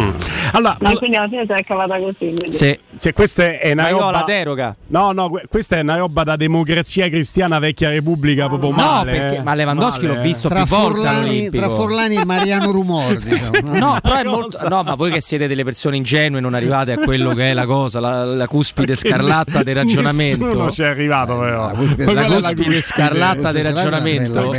Allora, 0.53 0.76
No, 0.80 0.94
quindi 0.96 1.16
alla 1.16 1.28
fine 1.28 1.44
si 1.46 1.53
è 1.53 1.64
cavata 1.64 1.98
così. 1.98 2.14
quindi. 2.18 2.53
Se, 2.53 2.80
se 2.96 3.12
questa 3.12 3.59
è 3.59 3.72
una 3.72 3.82
Ma 3.82 3.88
roba 3.90 4.11
la 4.11 4.24
deroga. 4.26 4.76
No, 4.88 5.12
no, 5.12 5.28
que- 5.30 5.44
questa 5.48 5.76
è 5.76 5.80
una 5.80 5.96
roba 5.96 6.22
da 6.24 6.36
democrazia 6.36 7.09
cristiana 7.09 7.59
vecchia 7.59 7.90
repubblica 7.90 8.46
proprio 8.48 8.70
No, 8.70 8.76
male. 8.76 9.11
perché- 9.12 9.36
eh. 9.36 9.42
ma 9.42 9.55
Lewandowski 9.55 10.07
Male, 10.07 10.14
l'ho 10.14 10.20
eh. 10.20 10.26
visto 10.26 10.48
Tra 10.48 10.62
più 10.64 10.76
volte 10.76 10.94
Forlani, 10.96 11.16
all'Olimpico. 11.18 11.57
tra 11.57 11.68
Forlani 11.74 12.16
e 12.16 12.24
Mariano 12.24 12.70
Rumor, 12.70 13.16
diciamo. 13.22 13.78
No, 13.78 13.98
però 14.03 14.14
è 14.16 14.24
molto, 14.24 14.68
no, 14.68 14.82
ma 14.82 14.94
voi 14.94 15.11
che 15.11 15.20
siete 15.20 15.46
delle 15.46 15.64
persone 15.64 15.96
ingenue 15.96 16.40
non 16.40 16.55
arrivate 16.55 16.92
a 16.92 16.98
quello 16.98 17.34
che 17.34 17.51
è 17.51 17.55
la 17.55 17.66
cosa, 17.66 18.01
la, 18.01 18.24
la 18.24 18.46
cuspide 18.46 18.94
Perché 18.94 19.09
scarlatta 19.09 19.62
del 19.62 19.76
nessuno 19.84 20.03
ragionamento. 20.03 20.70
ci 20.72 20.82
è 20.82 20.86
arrivato 20.86 21.38
però. 21.38 21.66
La 21.66 21.72
Quella 22.05 22.24
è 22.24 22.28
la 22.28 22.40
cuspide 22.40 22.80
scarlatta 22.80 23.53
del 23.53 23.64
ragionamento. 23.72 24.53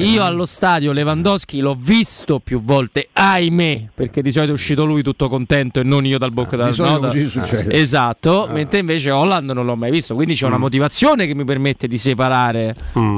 Io 0.00 0.22
allo 0.24 0.46
stadio 0.46 0.92
Lewandowski 0.92 1.60
l'ho 1.60 1.76
visto 1.84 2.38
più 2.40 2.62
volte, 2.62 3.08
ahimè, 3.12 3.88
perché 3.94 4.22
di 4.22 4.32
solito 4.32 4.52
è 4.52 4.54
uscito 4.54 4.84
lui 4.84 5.02
tutto 5.02 5.28
contento 5.28 5.80
e 5.80 5.82
non 5.82 6.04
io 6.06 6.18
dal 6.18 6.32
bocca 6.32 6.56
della 6.56 6.68
di 6.70 6.74
solito 6.74 6.94
nota. 6.94 7.06
così 7.08 7.28
succede. 7.28 7.74
Esatto, 7.78 8.48
mentre 8.50 8.78
invece 8.78 9.10
Holland 9.10 9.50
non 9.50 9.66
l'ho 9.66 9.76
mai 9.76 9.90
visto, 9.90 10.14
quindi 10.14 10.34
c'è 10.34 10.46
una 10.46 10.58
motivazione 10.58 11.26
che 11.26 11.34
mi 11.34 11.44
permette 11.44 11.86
di 11.86 11.98
separare 11.98 12.74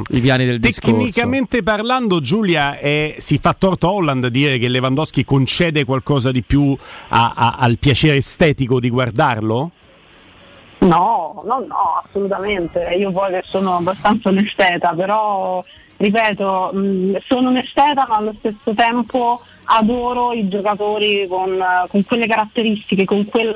i 0.08 0.20
piani 0.20 0.44
del 0.44 0.58
discorso. 0.58 0.96
Tecnicamente 0.96 1.62
parlando, 1.62 2.20
Giulia 2.20 2.78
è- 2.78 3.14
si 3.18 3.38
fa 3.38 3.54
torto 3.56 3.86
a 3.88 3.92
Holland 3.92 4.26
dire 4.28 4.58
che 4.58 4.68
Lewandowski 4.68 5.24
concede 5.24 5.84
qualcosa 5.84 6.30
di 6.32 6.42
più 6.42 6.76
a- 7.08 7.32
a- 7.36 7.56
al 7.58 7.78
piacere 7.78 8.16
estetico 8.16 8.80
di 8.80 8.90
guardarlo? 8.90 9.70
No, 10.78 11.42
no, 11.46 11.64
no, 11.66 12.02
assolutamente. 12.06 12.80
Io 12.98 13.10
poi 13.10 13.30
che 13.32 13.42
sono 13.46 13.76
abbastanza 13.76 14.28
un 14.28 14.38
esteta, 14.38 14.92
però 14.92 15.64
ripeto, 15.96 16.70
mh, 16.72 17.16
sono 17.26 17.50
un 17.50 17.56
esteta 17.56 18.06
ma 18.08 18.16
allo 18.16 18.34
stesso 18.38 18.72
tempo 18.74 19.42
adoro 19.66 20.32
i 20.32 20.48
giocatori 20.48 21.26
con, 21.28 21.52
eh, 21.54 21.88
con 21.88 22.04
quelle 22.04 22.26
caratteristiche, 22.26 23.04
con, 23.04 23.24
quel, 23.26 23.54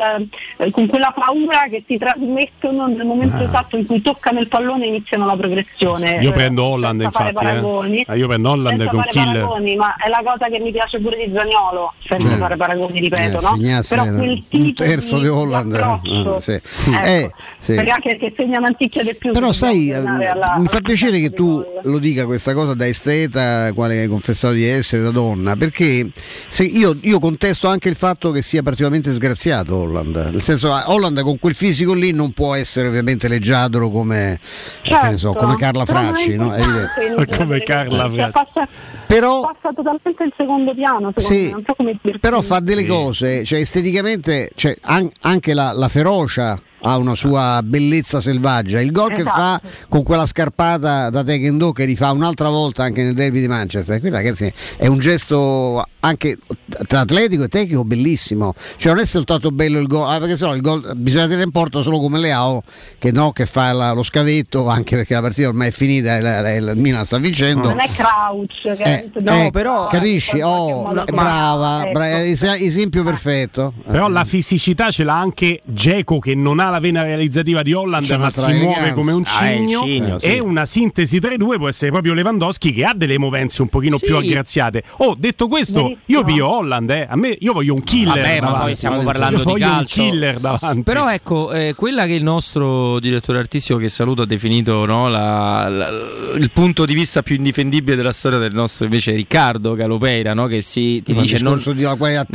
eh, 0.58 0.70
con 0.70 0.86
quella 0.86 1.12
paura 1.14 1.66
che 1.70 1.82
si 1.86 1.96
trasmettono 1.98 2.86
nel 2.86 3.06
momento 3.06 3.36
Ah. 3.36 3.42
esatto 3.42 3.76
in 3.76 3.86
cui 3.86 4.02
toccano 4.02 4.40
il 4.40 4.48
pallone 4.48 4.84
e 4.84 4.88
iniziano 4.88 5.24
la 5.26 5.36
progressione. 5.36 6.18
Io 6.20 6.30
Eh, 6.30 6.32
prendo 6.32 6.64
Holland 6.64 7.00
infatti. 7.02 7.28
eh. 7.30 7.32
paragoni. 7.32 8.04
Ah, 8.06 8.14
Io 8.16 8.26
prendo 8.26 8.50
Holland 8.50 8.76
senza 8.78 8.90
con 8.90 9.00
fare 9.00 9.10
killer. 9.12 9.32
paragoni, 9.44 9.76
ma 9.76 9.94
è 9.96 10.08
la 10.08 10.20
cosa 10.24 10.48
che 10.50 10.60
mi 10.60 10.70
piace 10.72 11.00
pure 11.00 11.16
di 11.24 11.32
Zaniolo, 11.32 11.92
senza 12.06 12.28
Sì. 12.28 12.36
fare 12.36 12.56
paragoni, 12.56 13.00
ripeto, 13.00 13.38
Eh, 13.38 13.42
no? 13.42 13.80
Però 13.88 14.02
quel 14.04 14.28
un 14.30 14.44
tipo 14.48 14.82
terzo 14.82 15.18
di, 15.18 15.28
Holland. 15.28 15.72
approccio, 15.74 16.36
eh, 16.36 16.40
sì. 16.40 16.52
ecco, 16.52 17.06
Eh, 17.06 17.30
sì. 17.58 17.74
perché 17.74 17.90
anche 17.90 18.16
che 18.16 18.32
segna 18.36 18.58
un'anticchia 18.58 19.02
di 19.02 19.14
più. 19.14 19.32
Però 19.32 19.52
sai, 19.52 19.90
eh, 19.90 19.94
alla- 19.94 20.56
mi 20.58 20.66
fa 20.66 20.80
piacere 20.80 21.18
che 21.20 21.30
tu 21.30 21.64
lo 21.82 21.98
dica 21.98 22.26
questa 22.26 22.52
cosa 22.54 22.74
da 22.74 22.86
esteta, 22.86 23.72
quale 23.74 24.00
hai 24.00 24.08
confessato 24.08 24.54
di 24.54 24.66
essere 24.66 25.02
da 25.02 25.10
donna, 25.10 25.56
perché 25.56 25.99
se 26.48 26.64
io, 26.64 26.96
io 27.02 27.18
contesto 27.18 27.68
anche 27.68 27.88
il 27.88 27.94
fatto 27.96 28.30
che 28.30 28.42
sia 28.42 28.62
particolarmente 28.62 29.12
sgraziato 29.12 29.76
Holland, 29.76 30.30
nel 30.32 30.42
senso 30.42 30.72
ah, 30.72 30.84
Holland 30.90 31.20
con 31.22 31.38
quel 31.38 31.54
fisico 31.54 31.92
lì 31.94 32.12
non 32.12 32.32
può 32.32 32.54
essere 32.54 32.88
ovviamente 32.88 33.28
leggiadro 33.28 33.90
come, 33.90 34.38
che 34.82 34.92
ne 35.02 35.16
so, 35.16 35.30
Certo, 35.32 35.44
come 35.44 35.56
Carla 35.56 35.84
non 35.86 35.96
è 35.96 36.06
Fracci, 36.08 36.36
no? 36.36 36.56
Il- 36.56 37.28
Come 37.36 37.60
Carla 37.60 38.04
cioè, 38.04 38.30
Fracci. 38.30 38.30
passa, 38.32 38.68
Però- 39.06 39.40
passa 39.40 39.74
totalmente 39.74 40.22
in 40.22 40.30
secondo 40.36 40.74
piano, 40.74 41.12
secondo 41.14 41.20
Sì, 41.34 41.42
me, 41.44 41.50
non 41.50 41.64
so. 42.02 42.18
Però 42.20 42.40
fa 42.40 42.60
delle 42.60 42.86
cose, 42.86 43.44
cioè 43.44 43.60
esteticamente, 43.60 44.50
cioè, 44.54 44.76
an- 44.82 45.10
anche 45.22 45.54
la, 45.54 45.72
la 45.72 45.88
ferocia 45.88 46.60
ha 46.82 46.96
una 46.96 47.14
sua 47.14 47.60
bellezza 47.62 48.20
selvaggia. 48.20 48.80
Il 48.80 48.92
gol 48.92 49.12
che 49.12 49.22
fa 49.22 49.60
Esatto. 49.62 49.86
con 49.88 50.02
quella 50.02 50.26
scarpata 50.26 51.10
da 51.10 51.22
Taekwondo 51.24 51.72
che 51.72 51.84
rifà 51.84 52.10
un'altra 52.12 52.48
volta 52.48 52.82
anche 52.84 53.02
nel 53.02 53.14
derby 53.14 53.40
di 53.40 53.48
Manchester, 53.48 54.00
qui 54.00 54.10
ragazzi 54.10 54.50
è 54.76 54.86
un 54.86 54.98
gesto 54.98 55.84
anche 56.02 56.38
tra 56.86 57.00
atletico 57.00 57.42
e 57.44 57.48
tecnico 57.48 57.84
bellissimo. 57.84 58.54
Cioè 58.76 58.92
non 58.92 59.02
è 59.02 59.06
soltanto 59.06 59.50
bello 59.50 59.78
il 59.78 59.86
gol, 59.86 60.08
ah, 60.08 60.18
perché 60.18 60.36
sennò 60.36 60.54
il 60.54 60.62
gol 60.62 60.92
bisogna 60.96 61.24
tenere 61.24 61.42
in 61.44 61.50
porta 61.50 61.80
solo 61.82 62.00
come 62.00 62.18
Leao 62.18 62.62
che, 62.98 63.10
no, 63.12 63.32
che 63.32 63.44
fa 63.46 63.72
la- 63.72 63.92
lo 63.92 64.02
scavetto, 64.02 64.66
anche 64.68 64.96
perché 64.96 65.14
la 65.14 65.20
partita 65.20 65.48
ormai 65.48 65.68
è 65.68 65.70
finita 65.72 66.16
e 66.16 66.20
la- 66.22 66.40
la- 66.40 66.54
il 66.54 66.72
Milan 66.76 67.04
sta 67.04 67.18
vincendo. 67.18 67.68
Non 67.68 67.80
è 67.80 67.88
Crouch, 67.90 68.62
che 68.76 68.82
Eh, 68.82 69.10
eh, 69.14 69.50
capisci? 69.90 70.40
Oh, 70.40 70.90
brava, 71.04 71.88
bra- 71.92 72.22
es- 72.24 72.42
esempio 72.42 73.02
perfetto. 73.04 73.74
Però 73.86 74.08
la 74.08 74.24
fisicità 74.24 74.90
ce 74.90 75.04
l'ha 75.04 75.18
anche 75.18 75.60
Geco 75.64 76.18
che 76.18 76.34
non 76.34 76.60
ha 76.60 76.69
la 76.70 76.80
vena 76.80 77.02
realizzativa 77.02 77.62
di 77.62 77.72
Holland 77.72 78.04
C'è 78.04 78.16
ma 78.16 78.30
si 78.30 78.52
muove 78.52 78.92
come 78.92 79.12
un 79.12 79.22
Ah, 79.26 79.40
è 79.42 79.50
il 79.50 79.56
cigno, 79.68 79.82
cigno, 79.82 80.18
sì. 80.18 80.26
e 80.26 80.38
una 80.40 80.64
sintesi 80.64 81.20
tra 81.20 81.32
i 81.32 81.36
due 81.36 81.56
può 81.58 81.68
essere 81.68 81.90
proprio 81.90 82.14
Lewandowski 82.14 82.72
che 82.72 82.84
ha 82.84 82.92
delle 82.94 83.18
movenze 83.18 83.62
un 83.62 83.68
pochino 83.68 83.96
Sì. 83.96 84.06
più 84.06 84.16
aggraziate. 84.16 84.82
Oh, 84.98 85.14
detto 85.18 85.46
questo, 85.48 85.96
io 86.06 86.24
pio 86.24 86.46
Holland, 86.48 86.90
eh. 86.90 87.06
a 87.08 87.16
me 87.16 87.36
io 87.38 87.52
voglio 87.52 87.74
un 87.74 87.82
killer 87.82 88.14
Vabbè, 88.16 88.40
ma 88.40 88.52
poi 88.60 88.74
stiamo 88.74 88.96
Io 88.96 89.02
parlando 89.02 89.38
di 89.38 89.44
voglio 89.44 89.66
calcio. 89.66 90.02
un 90.02 90.08
killer 90.10 90.38
davanti. 90.38 90.82
Però 90.82 91.10
ecco, 91.10 91.52
eh, 91.52 91.74
quella 91.76 92.06
che 92.06 92.12
il 92.14 92.22
nostro 92.22 92.98
direttore 93.00 93.38
artistico 93.38 93.78
che 93.78 93.88
saluto 93.88 94.22
ha 94.22 94.26
definito 94.26 94.84
no, 94.84 95.08
la- 95.08 95.68
la- 95.68 95.88
il 96.36 96.50
punto 96.52 96.84
di 96.84 96.94
vista 96.94 97.22
più 97.22 97.36
indifendibile 97.36 97.96
della 97.96 98.12
storia 98.12 98.38
del 98.38 98.52
nostro 98.54 98.84
invece 98.84 99.12
Riccardo 99.12 99.74
Calopeira, 99.74 100.34
no, 100.34 100.46
che 100.46 100.60
si 100.62 101.02
ti 101.02 101.12
dice 101.12 101.38
non, 101.42 101.56
di 101.58 101.64
non- 101.64 101.74
è 101.74 101.76
di 101.76 101.84
una 101.84 101.96
qualità 101.96 102.26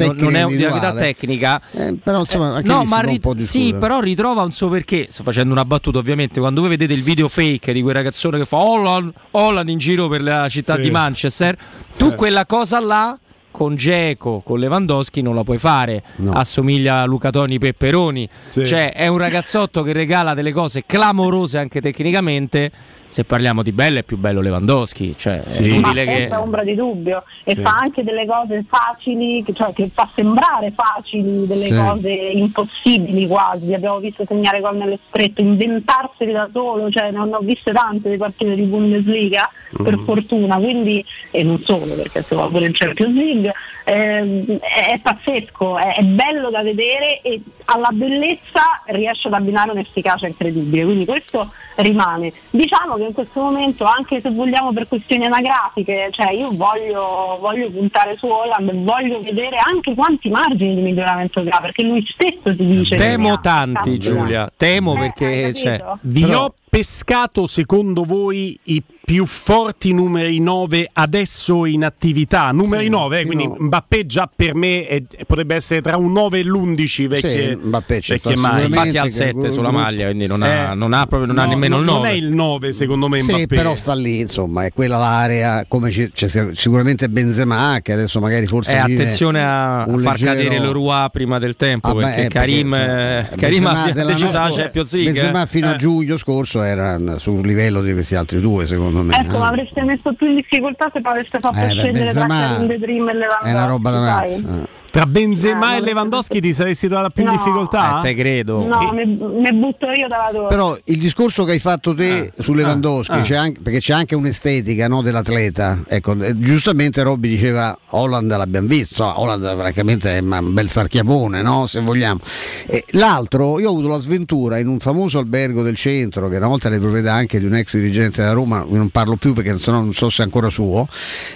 individuale. 0.48 1.00
tecnica. 1.02 1.62
Eh, 1.72 1.96
però 2.04 2.20
insomma, 2.20 2.56
anche 2.56 2.68
no, 2.68 2.84
ma 2.86 2.98
un 2.98 3.02
ri- 3.06 3.20
po' 3.20 3.36
sì, 3.38 3.74
però 3.80 4.00
ritrova 4.00 4.25
un 4.32 4.52
suo 4.52 4.70
perché. 4.70 5.08
Sto 5.10 5.24
facendo 5.24 5.52
una 5.54 5.66
battuta, 5.66 6.00
ovviamente. 6.00 6.40
Quando 6.40 6.62
voi 6.62 6.70
vedete 6.72 6.94
il 6.94 7.04
video 7.04 7.28
fake 7.28 7.74
di 7.74 7.82
quel 7.82 7.96
ragazzone 7.96 8.38
che 8.38 8.46
fa 8.46 8.58
Holland, 8.58 9.12
Holland 9.32 9.70
in 9.70 9.78
giro 9.78 10.08
per 10.08 10.24
la 10.24 10.48
città 10.50 10.76
Sì. 10.76 10.82
di 10.82 10.92
Manchester, 10.92 11.58
tu 11.98 12.14
quella 12.14 12.46
cosa 12.46 12.80
là. 12.80 13.18
Con 13.52 13.78
Geco, 13.78 14.42
con 14.44 14.60
Lewandowski 14.60 15.22
non 15.22 15.34
la 15.34 15.46
puoi 15.46 15.60
fare, 15.60 16.04
assomiglia 16.34 17.00
a 17.00 17.06
Luca 17.06 17.30
Toni 17.30 17.58
Pepperoni, 17.58 18.28
Sì. 18.50 18.66
cioè 18.66 18.92
è 18.92 19.08
un 19.08 19.18
ragazzotto 19.18 19.82
che 19.82 19.94
regala 19.94 20.34
delle 20.34 20.52
cose 20.52 20.84
clamorose 20.86 21.58
anche 21.58 21.80
tecnicamente. 21.80 22.70
Se 23.16 23.24
parliamo 23.24 23.64
di 23.64 23.72
bello, 23.72 24.00
è 24.00 24.04
più 24.04 24.18
bello 24.18 24.42
Lewandowski, 24.42 25.16
cioè 25.18 25.40
è 25.40 25.62
Ma 25.62 25.68
inutile 25.68 26.02
che 26.04 26.06
senza 26.18 26.42
ombra 26.42 26.64
di 26.66 26.76
dubbio. 26.76 27.24
E 27.46 27.54
Sì. 27.54 27.62
fa 27.62 27.78
anche 27.78 28.04
delle 28.04 28.26
cose 28.26 28.66
facili, 28.68 29.42
che- 29.42 29.54
cioè 29.54 29.72
che 29.72 29.90
fa 29.94 30.10
sembrare 30.14 30.74
facili 30.76 31.48
delle 31.48 31.68
Sì. 31.68 31.76
cose 31.78 32.10
impossibili 32.12 33.26
quasi, 33.26 33.74
abbiamo 33.74 34.00
visto 34.00 34.26
segnare 34.28 34.60
gol 34.60 34.76
nelle 34.76 35.00
strette, 35.08 35.40
inventarseli 35.40 36.34
da 36.34 36.50
solo, 36.52 36.92
cioè 36.92 37.10
non 37.12 37.34
ho 37.34 37.40
viste 37.40 37.72
tante 37.72 38.10
di 38.10 38.18
partite 38.18 38.54
di 38.54 38.64
Bundesliga 38.64 39.50
per 39.82 39.98
fortuna, 40.04 40.58
quindi 40.58 41.02
e 41.32 41.42
non 41.44 41.62
solo 41.64 41.86
perché 41.96 42.22
si 42.22 42.36
va 42.36 42.48
pure 42.50 42.66
in 42.66 42.74
Champions 42.74 43.16
League, 43.16 43.54
ehm, 43.86 44.58
è, 44.60 44.92
è 44.94 45.00
pazzesco, 45.00 45.78
è, 45.78 45.96
è 45.96 46.02
bello 46.02 46.50
da 46.50 46.62
vedere 46.62 47.22
e 47.22 47.42
alla 47.66 47.90
bellezza 47.92 48.82
riesce 48.88 49.28
ad 49.28 49.34
abbinare 49.34 49.72
un'efficacia 49.72 50.28
incredibile, 50.28 50.84
quindi 50.84 51.06
questo 51.06 51.52
rimane. 51.76 52.34
Diciamo 52.50 52.96
che 52.96 53.04
in 53.04 53.14
questo 53.14 53.42
momento, 53.42 53.86
anche 53.86 54.20
se 54.22 54.30
vogliamo 54.32 54.74
per 54.74 54.88
questioni 54.88 55.26
anagrafiche, 55.26 56.10
cioè 56.12 56.32
io 56.32 56.50
voglio, 56.52 57.38
voglio 57.40 57.72
puntare 57.72 58.18
su 58.18 58.28
Holland, 58.28 58.72
voglio 58.84 59.20
vedere 59.22 59.58
anche 59.58 59.94
quanti 59.94 60.30
margini 60.30 60.76
di 60.76 60.82
miglioramento 60.82 61.44
ha, 61.48 61.62
perché 61.62 61.84
lui 61.84 62.06
stesso 62.06 62.56
si 62.56 62.66
dice... 62.66 62.96
temo 62.98 63.40
tanti, 63.40 63.74
tanti. 63.74 64.00
Giulia. 64.00 64.52
Temo 64.56 64.96
Eh, 64.96 65.00
perché 65.00 65.54
cioè? 65.54 65.84
Vi 66.02 66.22
però- 66.22 66.46
ho 66.46 66.54
pescato 66.80 67.48
secondo 67.48 68.04
voi 68.04 68.60
i 68.64 68.84
più 69.06 69.26
forti 69.28 69.94
numeri 69.94 70.40
9 70.42 70.90
adesso 70.92 71.66
in 71.66 71.86
attività? 71.86 72.52
Numeri 72.52 72.90
9, 72.90 73.20
eh, 73.22 73.26
quindi 73.26 73.46
no. 73.48 73.56
Mbappé 73.60 74.06
già 74.06 74.28
per 74.34 74.56
me 74.56 74.86
è- 74.88 75.04
potrebbe 75.26 75.56
essere 75.56 75.82
tra 75.82 75.96
un 75.96 76.12
9 76.12 76.40
e 76.40 76.44
l'11 76.44 77.08
vecchie, 77.08 77.50
Sì, 77.52 77.56
Mbappé 77.62 78.02
ci 78.02 78.14
perché 78.18 78.36
sta 78.36 78.48
mai? 78.50 78.66
Infatti 78.66 78.98
ha 78.98 79.04
il 79.06 79.10
che 79.10 79.16
7 79.16 79.32
quel 79.34 79.52
sulla 79.54 79.72
maglia, 79.72 80.06
quindi 80.08 80.26
non 80.28 80.42
ha, 80.42 80.72
Eh, 80.72 80.76
non 80.76 80.92
ha 80.92 81.06
proprio- 81.06 81.28
non 81.32 81.38
ha 81.38 81.44
no, 81.46 81.50
nemmeno 81.52 81.76
no, 81.78 81.82
il 81.82 81.86
9. 81.88 82.00
Non 82.00 82.08
è 82.08 82.14
il 82.18 82.34
9 82.34 82.74
secondo 82.74 83.08
me 83.08 83.22
Mbappé. 83.24 83.40
Sì, 83.40 83.48
però 83.48 83.76
sta 83.76 83.94
lì, 83.94 84.20
insomma, 84.20 84.66
è 84.66 84.72
quella 84.74 84.98
l'area, 84.98 85.64
come 85.70 85.92
c'è, 85.92 86.10
c'è 86.12 86.28
sicuramente 86.54 87.08
Benzema 87.08 87.80
che 87.82 87.94
adesso 87.94 88.20
magari 88.20 88.48
forse 88.48 88.74
Eh, 88.74 88.78
attenzione 88.80 89.42
a 89.42 89.86
un 89.88 90.00
far 90.00 90.20
leggero- 90.20 90.32
cadere 90.36 90.60
l'Orua 90.60 91.10
prima 91.14 91.38
del 91.40 91.56
tempo 91.56 91.90
Ah, 91.90 91.94
beh, 91.94 92.02
perché 92.02 92.26
eh, 92.26 92.28
Karim, 92.28 92.70
perché, 92.72 93.34
eh, 93.34 93.36
Karim 93.38 93.66
ha 93.68 93.92
della 93.94 94.12
deciso 94.14 94.34
la 94.38 94.50
Champions 94.54 94.94
League. 94.94 95.12
Benzema 95.14 95.44
eh. 95.44 95.48
fino 95.48 95.70
a 95.70 95.76
giugno 95.76 96.18
scorso 96.18 96.64
era 96.66 96.98
sul 97.20 97.46
livello 97.46 97.82
di 97.82 97.94
questi 97.94 98.16
altri 98.16 98.40
due, 98.42 98.66
secondo 98.68 99.02
me. 99.04 99.16
Ecco, 99.18 99.38
ma 99.38 99.48
avreste 99.48 99.82
messo 99.84 100.14
più 100.14 100.28
in 100.28 100.36
difficoltà 100.36 100.90
se 100.94 101.02
poi 101.02 101.12
aveste 101.14 101.40
fatto 101.40 101.58
Eh, 101.58 101.70
tra 101.70 101.82
Benzema 101.84 102.58
Dream 102.78 103.10
e 103.10 103.14
Lewandowski. 103.14 103.48
È 103.48 103.52
una 103.52 103.66
roba 103.66 103.92
davanti. 103.92 104.42
dai. 104.42 104.64
Tra 104.96 105.06
Benzema 105.06 105.74
Eh, 105.74 105.80
e 105.80 105.82
Lewandowski 105.82 106.40
ti 106.40 106.54
saresti 106.54 106.88
trovata 106.88 107.10
più 107.10 107.24
in 107.24 107.28
No. 107.32 107.36
difficoltà? 107.36 108.00
Eh, 108.00 108.02
te 108.02 108.16
credo. 108.16 108.66
No, 108.66 108.94
mi, 108.94 109.06
mi 109.06 109.52
butto 109.52 109.88
io 109.92 110.08
dalla 110.08 110.30
torre. 110.32 110.48
Però 110.48 110.78
il 110.86 110.98
discorso 111.00 111.44
che 111.44 111.52
hai 111.52 111.60
fatto 111.60 111.94
te 111.94 112.32
su 112.40 112.54
Lewandowski, 112.54 113.12
ah. 113.12 113.22
c'è 113.22 113.36
anche- 113.36 113.60
perché 113.60 113.80
c'è 113.80 113.92
anche 113.92 114.16
un'estetica 114.16 114.88
no, 114.88 115.02
dell'atleta. 115.02 115.82
Ecco, 115.86 116.14
eh, 116.22 116.34
giustamente 116.40 117.04
Robby 117.04 117.28
diceva 117.28 117.78
Holland 117.90 118.30
l'abbiamo 118.38 118.68
visto, 118.70 119.04
Holland 119.04 119.44
francamente 119.58 120.18
è 120.18 120.22
un 120.22 120.54
bel 120.54 120.70
sarchiapone, 120.70 121.42
no, 121.42 121.66
se 121.66 121.82
vogliamo. 121.82 122.22
E 122.66 122.86
l'altro, 122.92 123.60
io 123.60 123.68
ho 123.68 123.72
avuto 123.72 123.90
la 123.90 124.00
sventura 124.00 124.60
in 124.60 124.70
un 124.70 124.80
famoso 124.80 125.20
albergo 125.20 125.62
del 125.62 125.76
centro, 125.76 126.30
che 126.30 126.38
una 126.38 126.48
volta 126.48 126.68
era 126.68 126.78
di 126.78 126.82
proprietà 126.82 127.12
anche 127.12 127.38
di 127.38 127.46
un 127.46 127.56
ex 127.56 127.76
dirigente 127.76 128.22
della 128.22 128.32
Roma, 128.34 128.66
non 128.66 128.88
parlo 128.92 129.18
più 129.18 129.34
perché 129.34 129.58
se 129.58 129.72
no 129.72 129.82
non 129.82 129.94
so 129.94 130.10
se 130.10 130.22
è 130.22 130.26
ancora 130.26 130.50
suo, 130.50 130.88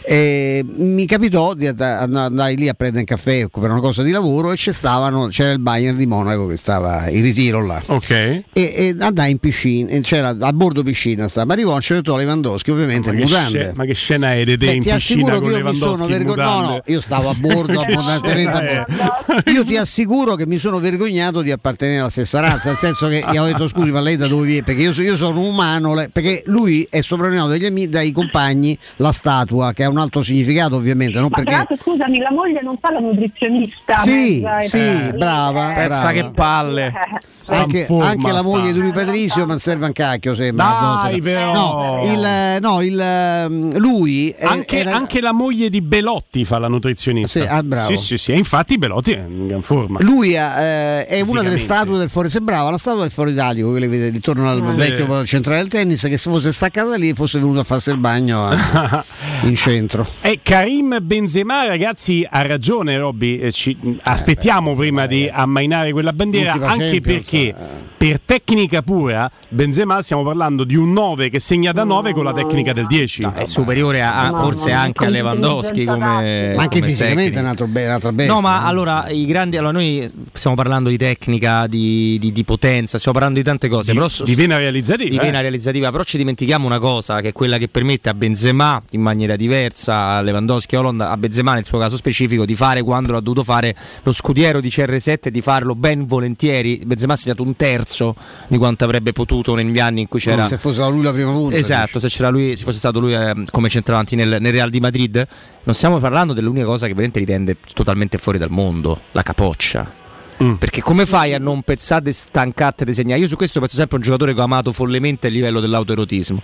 e 0.05 0.63
mi 0.65 1.05
capitò 1.05 1.53
di 1.55 1.67
and- 1.67 1.81
andare 1.81 2.53
lì 2.53 2.69
a 2.69 2.73
prendere 2.73 3.01
un 3.01 3.05
caffè 3.17 3.47
per 3.51 3.69
una 3.71 3.79
cosa 3.79 4.03
di 4.03 4.11
lavoro 4.11 4.51
e 4.51 4.55
c'era 4.55 5.51
il 5.51 5.59
Bayern 5.59 5.97
di 5.97 6.05
Monaco 6.05 6.45
che 6.47 6.57
stava 6.57 7.09
in 7.09 7.21
ritiro 7.21 7.65
là 7.65 7.81
Ok. 7.87 8.09
e, 8.09 8.43
e 8.53 8.95
andai 8.99 9.31
in 9.31 9.37
piscina, 9.39 9.97
c'era 10.01 10.35
a 10.39 10.53
bordo 10.53 10.83
piscina 10.83 11.27
sta, 11.27 11.45
ma 11.45 11.53
arrivò 11.53 11.71
a 11.71 11.75
un 11.75 11.81
certo 11.81 12.15
Lewandowski 12.15 12.71
ovviamente 12.71 13.11
Ma 13.11 13.17
in 13.17 13.21
mutande. 13.23 13.59
sce- 13.59 13.73
ma 13.75 13.85
che 13.85 13.93
scena 13.93 14.33
è 14.33 14.43
di 14.43 14.57
te 14.57 14.65
Beh, 14.67 14.73
in 14.73 14.81
ti 14.83 14.89
piscina 14.91 14.95
assicuro 14.95 15.39
con 15.41 15.51
che 15.51 15.57
io 15.57 15.69
mi 15.69 15.75
sono 15.75 16.05
vergognato. 16.05 16.61
No, 16.61 16.67
no, 16.69 16.81
io 16.85 17.01
stavo 17.01 17.29
a 17.29 17.33
bordo 17.39 17.79
abbondantemente 17.81 18.51
a 18.51 18.85
bordo. 18.85 19.07
Io 19.51 19.63
ti 19.65 19.77
assicuro 19.77 20.35
che 20.35 20.45
mi 20.47 20.57
sono 20.57 20.79
vergognato 20.79 21.41
di 21.41 21.51
appartenere 21.51 21.99
alla 21.99 22.09
stessa 22.09 22.39
razza, 22.39 22.69
nel 22.69 22.77
senso 22.77 23.07
che 23.07 23.23
gli 23.31 23.37
ho 23.37 23.45
detto 23.45 23.67
scusi, 23.67 23.91
ma 23.91 23.99
lei 24.01 24.15
da 24.17 24.27
dove 24.27 24.45
viene? 24.47 24.63
Perché 24.63 24.81
io, 24.81 24.93
so- 24.93 25.01
io 25.01 25.15
sono 25.15 25.39
umano, 25.41 25.93
le- 25.93 26.09
perché 26.11 26.43
lui 26.45 26.85
è 26.89 27.01
soprannominato 27.01 27.49
dagli 27.49 27.65
ami- 27.65 27.87
dai 27.87 28.11
compagni 28.11 28.77
la 28.97 29.11
statua, 29.11 29.71
che 29.73 29.83
ha 29.83 29.89
un 29.89 29.97
altro 29.97 30.21
significato 30.23 30.75
ovviamente, 30.75 31.19
non 31.19 31.29
Ma 31.31 31.41
perché 31.43 31.77
scusami, 31.81 32.19
la 32.19 32.31
moglie 32.31 32.61
non 32.61 32.77
fa 32.79 32.91
la 32.91 32.99
nutrizionista. 33.47 33.97
Sì, 33.99 34.41
mezza, 34.43 34.61
sì, 34.61 35.17
brava, 35.17 35.71
Eh, 35.71 35.87
Pensa 35.87 36.11
che 36.11 36.29
palle. 36.33 36.87
eh, 36.87 37.55
anche, 37.55 37.87
anche 37.89 38.31
la 38.31 38.41
moglie 38.43 38.73
di 38.73 38.79
lui 38.79 38.91
Patrizio 38.91 39.45
mi 39.47 39.57
serve 39.59 39.85
un 39.87 39.91
cacchio 39.93 40.35
sembra 40.35 40.99
Dai, 41.03 41.19
no 41.21 42.01
il, 42.03 42.57
no 42.61 42.81
il 42.81 42.99
ehm, 42.99 43.77
lui 43.79 44.29
è- 44.29 44.45
Anche, 44.45 44.79
era- 44.79 44.95
anche 44.95 45.19
la 45.21 45.31
moglie 45.31 45.69
di 45.69 45.81
Belotti 45.81 46.45
fa 46.45 46.59
la 46.59 46.67
nutrizionista. 46.67 47.39
Sì, 47.41 47.47
ah, 47.47 47.63
bravo. 47.63 47.87
Sì, 47.89 47.97
sì, 47.97 48.17
sì. 48.17 48.33
Infatti 48.35 48.77
Belotti 48.77 49.11
è 49.13 49.25
in 49.27 49.47
gran 49.47 49.61
forma. 49.61 49.97
lui 50.01 50.33
eh, 50.35 51.05
è 51.05 51.21
una 51.25 51.41
delle 51.41 51.57
statue 51.57 51.97
del 51.97 52.09
fuori 52.09 52.29
sembrava 52.29 52.69
la 52.69 52.77
statua 52.77 53.01
del 53.01 53.11
fuori 53.11 53.31
italico 53.31 53.73
che 53.73 53.79
le 53.79 53.87
vede 53.87 54.07
intorno 54.15 54.49
al 54.49 54.63
Sì. 54.69 54.77
vecchio 54.77 55.25
centrale 55.25 55.59
del 55.59 55.67
tennis 55.69 56.01
che 56.03 56.17
se 56.17 56.29
fosse 56.29 56.51
staccata 56.51 56.95
lì 56.95 57.13
fosse 57.13 57.39
venuto 57.39 57.59
a 57.61 57.63
farsi 57.63 57.89
il 57.89 57.97
bagno 57.97 58.47
a- 58.47 59.03
in 59.43 59.55
centro 59.55 60.05
E 60.21 60.39
Karim 60.43 60.97
Benzema, 61.01 61.65
ragazzi, 61.65 62.25
ha 62.29 62.41
ragione, 62.43 62.97
Robby. 62.97 63.28
Eh, 63.37 63.51
ci- 63.51 63.77
aspettiamo 64.03 64.73
prima 64.75 65.05
di 65.05 65.29
ammainare 65.31 65.91
quella 65.91 66.13
bandiera, 66.13 66.53
L'ultima 66.53 66.71
anche 66.71 66.91
Champions, 67.01 67.29
perché 67.29 67.55
per 67.99 68.19
tecnica 68.23 68.81
pura, 68.81 69.29
Benzema 69.49 70.01
stiamo 70.01 70.23
parlando 70.23 70.63
di 70.63 70.75
un 70.77 70.93
9 70.93 71.29
che 71.29 71.39
segna 71.41 71.73
da 71.73 71.83
9 71.83 72.13
con 72.13 72.23
la 72.23 72.31
tecnica 72.31 72.71
del 72.71 72.85
10. 72.87 73.27
È 73.33 73.43
superiore 73.43 74.01
a, 74.01 74.29
No, 74.29 74.37
forse 74.37 74.69
no, 74.69 74.75
no, 74.75 74.81
anche 74.81 75.05
a 75.05 75.09
Lewandowski 75.09 75.83
come 75.85 76.53
ma 76.55 76.61
anche 76.61 76.79
come 76.79 76.91
fisicamente 76.91 77.11
è 77.11 77.15
tecnica. 77.25 77.39
un 77.41 77.45
altro 77.47 77.67
be- 77.67 77.85
un'altra 77.85 78.11
bestia 78.13 78.33
No, 78.33 78.39
ma 78.41 78.63
eh. 78.63 78.67
allora 78.67 79.09
i 79.09 79.25
grandi. 79.25 79.57
Allora, 79.57 79.73
noi 79.73 80.09
stiamo 80.31 80.55
parlando 80.55 80.87
di 80.89 80.97
tecnica, 80.97 81.67
di, 81.67 82.17
di- 82.19 82.31
di 82.31 82.43
potenza, 82.45 82.97
stiamo 82.97 83.17
parlando 83.17 83.39
di 83.41 83.45
tante 83.45 83.67
cose. 83.67 83.91
Di- 83.91 83.97
però 83.97 84.09
di 84.23 84.35
vena 84.35 84.57
realizzativa, 84.57 85.09
Di 85.09 85.17
eh. 85.17 85.19
vena 85.19 85.41
realizzativa, 85.41 85.91
però 85.91 86.03
ci 86.03 86.17
dimentichiamo 86.17 86.65
una 86.65 86.79
cosa 86.79 87.19
che 87.19 87.29
è 87.29 87.31
quella 87.33 87.57
che 87.57 87.67
permette 87.67 88.07
a 88.07 88.13
Benzema 88.13 88.81
in 88.91 89.01
maniera 89.01 89.35
diversa, 89.35 90.15
a 90.15 90.21
Lewandowski 90.21 90.75
a 90.75 90.79
Holland, 90.79 91.01
a 91.01 91.17
Benzema 91.17 91.53
nel 91.53 91.65
suo 91.65 91.79
caso 91.79 91.97
specifico, 91.97 92.45
di 92.45 92.55
fare 92.55 92.81
quando 92.81 93.08
l'ha 93.11 93.19
dovuto 93.19 93.43
fare 93.43 93.75
lo 94.03 94.11
scudiero 94.11 94.61
di 94.61 94.69
CR7 94.69 95.17
e 95.23 95.31
di 95.31 95.41
farlo 95.41 95.75
ben 95.75 96.05
volentieri. 96.05 96.81
Benzema 96.85 97.13
ha 97.13 97.15
segnato 97.15 97.43
un 97.43 97.55
terzo 97.55 98.15
di 98.47 98.57
quanto 98.57 98.83
avrebbe 98.83 99.11
potuto 99.11 99.55
negli 99.55 99.79
anni 99.79 100.01
in 100.01 100.07
cui 100.07 100.19
c'era. 100.19 100.43
se 100.43 100.57
fosse 100.57 100.87
lui 100.89 101.03
la 101.03 101.11
prima 101.11 101.31
punta 101.31 101.55
Esatto, 101.55 101.99
se, 101.99 102.07
c'era 102.07 102.29
lui, 102.29 102.55
se 102.55 102.63
fosse 102.63 102.77
stato 102.77 102.99
lui 102.99 103.13
eh, 103.13 103.33
come 103.51 103.69
centravanti 103.69 104.15
nel, 104.15 104.37
nel 104.39 104.51
Real 104.51 104.69
di 104.69 104.79
Madrid, 104.79 105.27
non 105.63 105.75
stiamo 105.75 105.99
parlando 105.99 106.33
dell'unica 106.33 106.65
cosa 106.65 106.87
che 106.87 106.93
veramente 106.93 107.19
li 107.19 107.25
rende 107.25 107.57
totalmente 107.73 108.17
fuori 108.17 108.37
dal 108.37 108.49
mondo, 108.49 109.01
la 109.11 109.23
capoccia. 109.23 110.07
Mm. 110.41 110.53
Perché 110.53 110.81
come 110.81 111.05
fai 111.05 111.33
a 111.33 111.39
non 111.39 111.63
pensare 111.63 112.11
stancate 112.11 112.85
di 112.85 112.93
segnare? 112.93 113.19
Io 113.19 113.27
su 113.27 113.35
questo 113.35 113.59
penso 113.59 113.75
sempre 113.75 113.97
a 113.97 113.99
un 113.99 114.05
giocatore 114.05 114.33
che 114.33 114.39
ho 114.39 114.43
amato 114.43 114.71
follemente 114.71 115.27
a 115.27 115.29
livello 115.29 115.59
dell'autoerotismo, 115.59 116.41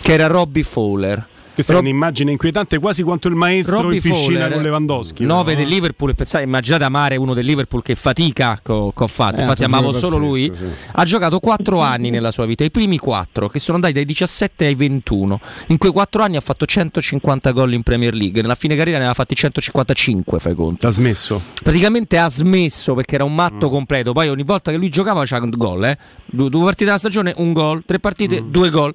che 0.00 0.12
era 0.12 0.26
Robbie 0.26 0.62
Fowler. 0.62 1.32
Questa 1.54 1.74
è 1.74 1.76
un'immagine 1.76 2.32
inquietante, 2.32 2.80
quasi 2.80 3.04
quanto 3.04 3.28
il 3.28 3.36
maestro 3.36 3.80
Robbie 3.80 3.96
in 3.96 4.02
piscina 4.02 4.40
Fowler, 4.40 4.52
con 4.52 4.62
Lewandowski. 4.62 5.24
9 5.24 5.52
no? 5.52 5.58
del 5.58 5.68
Liverpool 5.68 6.10
e 6.10 6.14
pensate, 6.14 6.42
immaginate 6.42 6.82
amare 6.82 7.14
uno 7.14 7.32
del 7.32 7.44
Liverpool 7.44 7.80
che 7.80 7.94
fatica 7.94 8.58
che 8.60 8.72
ho, 8.72 8.92
fatto, 9.06 9.36
Eh, 9.36 9.42
infatti 9.42 9.62
amavo 9.62 9.92
solo 9.92 10.16
lui, 10.16 10.50
pazzesco, 10.50 10.74
ha 10.92 11.04
giocato 11.04 11.38
4 11.38 11.80
anni 11.80 12.10
nella 12.10 12.32
sua 12.32 12.44
vita, 12.44 12.64
i 12.64 12.72
primi 12.72 12.98
4 12.98 13.48
che 13.48 13.60
sono 13.60 13.76
andati 13.76 13.92
dai 13.92 14.04
17 14.04 14.64
ai 14.64 14.74
21, 14.74 15.40
in 15.68 15.78
quei 15.78 15.92
4 15.92 16.22
anni 16.24 16.36
ha 16.36 16.40
fatto 16.40 16.66
150 16.66 17.52
gol 17.52 17.72
in 17.72 17.82
Premier 17.84 18.14
League, 18.14 18.42
nella 18.42 18.56
fine 18.56 18.74
carriera 18.74 18.98
ne 18.98 19.04
aveva 19.04 19.14
fatti 19.14 19.36
155 19.36 20.40
fai 20.40 20.54
conto. 20.56 20.88
Ha 20.88 20.90
smesso. 20.90 21.40
Praticamente 21.62 22.18
ha 22.18 22.28
smesso 22.28 22.94
perché 22.94 23.14
era 23.14 23.24
un 23.24 23.34
matto 23.34 23.68
completo, 23.68 24.12
poi 24.12 24.28
ogni 24.28 24.42
volta 24.42 24.72
che 24.72 24.76
lui 24.76 24.88
giocava 24.88 25.22
c'era 25.24 25.44
un 25.44 25.50
gol, 25.50 25.84
eh. 25.84 25.98
due, 26.26 26.50
due 26.50 26.64
partite 26.64 26.90
alla 26.90 26.98
stagione, 26.98 27.32
un 27.36 27.52
gol, 27.52 27.84
tre 27.86 28.00
partite, 28.00 28.42
due 28.50 28.70
gol. 28.70 28.92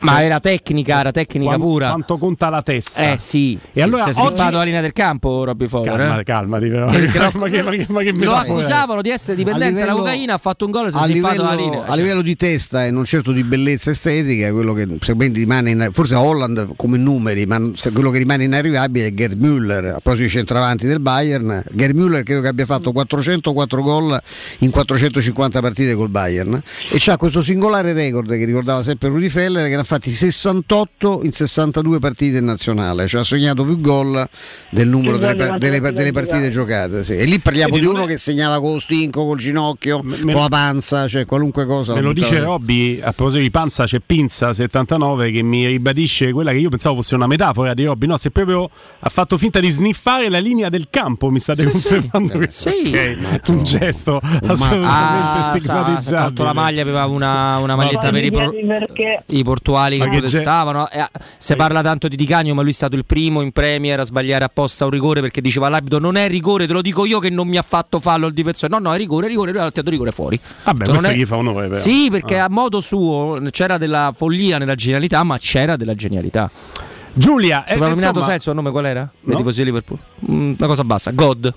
Ma 0.00 0.22
era 0.22 0.38
tecnica, 0.40 1.00
era 1.00 1.10
tecnica 1.12 1.50
Quan- 1.50 1.60
pura. 1.60 1.88
Quanto 1.88 2.18
conta 2.18 2.50
la 2.50 2.62
testa? 2.62 3.12
Eh 3.12 3.18
sì, 3.18 3.58
E 3.72 3.80
allora 3.82 4.12
si 4.12 4.20
è 4.20 4.22
oggi- 4.22 4.52
la 4.52 4.62
linea 4.62 4.80
del 4.82 4.92
campo 4.92 5.44
Robby 5.44 5.66
Fowler. 5.66 5.96
Calma, 5.96 6.18
eh? 6.20 6.24
calmati 6.24 6.68
però. 6.68 6.86
Che- 6.90 7.06
che 7.06 7.18
lo- 7.18 7.30
ma 7.36 7.48
che, 7.48 7.62
ma 7.62 7.70
che, 7.70 7.86
ma 7.88 8.00
che 8.02 8.12
Lo 8.12 8.34
accusavano 8.34 9.00
di 9.02 9.10
essere 9.10 9.36
dipendente 9.36 9.72
dalla 9.80 9.86
livello- 9.92 10.04
cocaina, 10.04 10.34
ha 10.34 10.38
fatto 10.38 10.64
un 10.66 10.70
gol 10.70 10.86
e 10.86 10.90
si 10.90 10.96
è 10.96 11.00
a 11.00 11.04
sniffato 11.04 11.42
la 11.42 11.50
livello, 11.54 11.70
linea. 11.70 11.86
a 11.86 11.94
livello 11.94 12.22
di 12.22 12.36
testa 12.36 12.84
e 12.84 12.90
non 12.90 13.04
certo 13.04 13.32
di 13.32 13.42
bellezza 13.44 13.90
estetica, 13.90 14.52
quello 14.52 14.72
che 14.74 14.86
sicuramente 15.00 15.38
rimane 15.38 15.70
in- 15.70 15.88
forse 15.92 16.14
a 16.14 16.20
Holland 16.20 16.74
come 16.76 16.98
numeri, 16.98 17.46
ma 17.46 17.58
quello 17.92 18.10
che 18.10 18.18
rimane 18.18 18.44
inarrivabile 18.44 19.06
è 19.06 19.14
Gerd 19.14 19.40
Müller, 19.42 19.84
a 19.86 19.90
proposito 19.92 20.20
dei 20.20 20.28
centravanti 20.28 20.86
del 20.86 21.00
Bayern. 21.00 21.62
Gerd 21.72 21.96
Müller 21.96 22.22
credo 22.22 22.40
che 22.42 22.48
abbia 22.48 22.66
fatto 22.66 22.92
404 22.92 23.82
gol 23.82 24.20
in 24.58 24.70
450 24.70 25.60
partite 25.60 25.94
col 25.94 26.08
Bayern 26.10 26.54
e 26.54 26.96
c'ha 26.98 27.16
questo 27.16 27.40
singolare 27.42 27.92
record 27.94 28.28
che 28.30 28.44
ricordava 28.44 28.82
sempre 28.82 29.08
Rudi 29.08 29.28
Feller 29.28 29.66
che 29.74 29.80
ne 29.80 29.80
ha 29.82 29.84
fatti 29.84 30.10
68 30.10 31.20
in 31.24 31.32
62 31.32 31.98
partite 31.98 32.38
in 32.38 32.44
nazionale, 32.44 33.06
cioè 33.06 33.20
ha 33.22 33.24
segnato 33.24 33.64
più 33.64 33.80
gol 33.80 34.26
del 34.70 34.88
numero 34.88 35.16
delle, 35.18 35.34
delle- 35.34 35.58
delle 35.58 35.80
partite 35.80 36.12
partite 36.12 36.50
giocate. 36.50 37.04
sì. 37.04 37.14
E 37.16 37.24
lì 37.24 37.38
parliamo 37.40 37.74
Vedi, 37.74 37.86
di 37.86 37.92
uno 37.92 38.04
è- 38.04 38.06
che 38.06 38.18
segnava 38.18 38.60
con 38.60 38.72
lo 38.74 38.78
stinco, 38.78 39.24
col 39.26 39.38
ginocchio, 39.38 40.00
me- 40.02 40.18
con 40.32 40.34
la 40.42 40.48
panza, 40.48 41.06
cioè 41.08 41.24
qualunque 41.26 41.66
cosa. 41.66 41.94
Me 41.94 42.00
lo 42.00 42.12
dice. 42.12 42.40
Robby, 42.40 43.00
a 43.02 43.12
proposito 43.12 43.42
di 43.42 43.50
panza 43.50 43.84
c'è 43.84 44.00
Pinza 44.04 44.52
79 44.52 45.30
che 45.30 45.42
mi 45.42 45.66
ribadisce 45.66 46.32
quella 46.32 46.50
che 46.52 46.58
io 46.58 46.68
pensavo 46.68 46.96
fosse 46.96 47.14
una 47.14 47.26
metafora 47.26 47.74
di 47.74 47.84
Robby, 47.84 48.06
no, 48.06 48.16
se 48.16 48.30
proprio 48.30 48.68
ha 49.00 49.08
fatto 49.08 49.36
finta 49.38 49.60
di 49.60 49.68
sniffare 49.70 50.28
la 50.28 50.38
linea 50.38 50.68
del 50.68 50.86
campo, 50.90 51.30
mi 51.30 51.38
state 51.40 51.64
confermando 51.70 52.34
questo? 52.36 52.70
Sì. 52.70 52.88
Ok, 52.94 53.48
un 53.48 53.64
gesto 53.64 54.20
assolutamente 54.22 54.86
Ah, 54.86 55.40
sa- 55.42 55.50
si 55.52 55.56
è 55.56 55.60
stigmatizzabile. 55.60 56.24
tolto 56.26 56.42
la 56.44 56.52
maglia, 56.52 56.82
aveva 56.82 57.06
una, 57.06 57.58
una 57.58 57.76
maglietta 57.76 58.10
per 58.10 58.24
i, 58.24 58.30
pro- 58.30 58.50
perché 58.66 59.22
i 59.26 59.42
portuali 59.64 59.96
Ma 59.96 60.04
che 60.04 60.10
che 60.10 60.18
protestavano. 60.18 60.90
Eh, 60.90 61.06
si 61.38 61.56
parla 61.56 61.80
tanto 61.82 62.06
di 62.08 62.16
Di 62.16 62.26
Cagno, 62.26 62.54
ma 62.54 62.60
lui 62.60 62.70
è 62.70 62.74
stato 62.74 62.94
il 62.96 63.06
primo 63.06 63.40
in 63.40 63.50
Premier 63.50 63.98
a 64.00 64.04
sbagliare 64.04 64.44
apposta 64.44 64.84
un 64.84 64.90
rigore 64.90 65.20
perché 65.22 65.40
diceva 65.40 65.66
all'arbitro 65.68 65.98
non 65.98 66.16
è 66.16 66.28
rigore, 66.28 66.66
te 66.66 66.72
lo 66.74 66.82
dico 66.82 67.06
io 67.06 67.18
che 67.18 67.30
non 67.30 67.48
mi 67.48 67.56
ha 67.56 67.62
fatto 67.62 67.98
fallo 67.98 68.26
il 68.26 68.34
difensore. 68.34 68.72
No, 68.78 68.88
no, 68.90 68.94
è 68.94 68.98
rigore, 68.98 69.26
è 69.26 69.28
rigore, 69.30 69.50
lui 69.52 69.60
ha 69.60 69.70
tirato 69.70 69.90
rigore 69.90 70.12
fuori. 70.12 70.38
Vabbè, 70.64 70.78
Cioè, 70.84 70.88
questo 70.88 71.06
non 71.06 71.16
è- 71.16 71.18
gli 71.18 71.24
fa 71.26 71.36
onore 71.36 71.68
però. 71.68 71.80
Sì, 71.80 72.08
perché 72.10 72.38
Ah. 72.38 72.44
a 72.44 72.48
modo 72.50 72.80
suo 72.80 73.40
c'era 73.50 73.78
della 73.78 74.12
follia 74.14 74.58
nella 74.58 74.74
genialità, 74.74 75.22
ma 75.22 75.38
c'era 75.38 75.76
della 75.76 75.94
genialità. 75.94 76.50
Giulia, 77.16 77.64
eh, 77.64 77.72
Soprannominato 77.72 78.06
insomma- 78.18 78.24
sai 78.26 78.34
il 78.36 78.40
suo 78.40 78.52
nome 78.52 78.70
qual 78.70 78.86
era? 78.86 79.08
Dei 79.20 79.32
No? 79.32 79.36
tifosi 79.38 79.58
di 79.60 79.64
Liverpool. 79.64 79.98
Mm, 80.30 80.52
una 80.58 80.66
cosa 80.66 80.84
bassa, 80.84 81.10
God. 81.12 81.54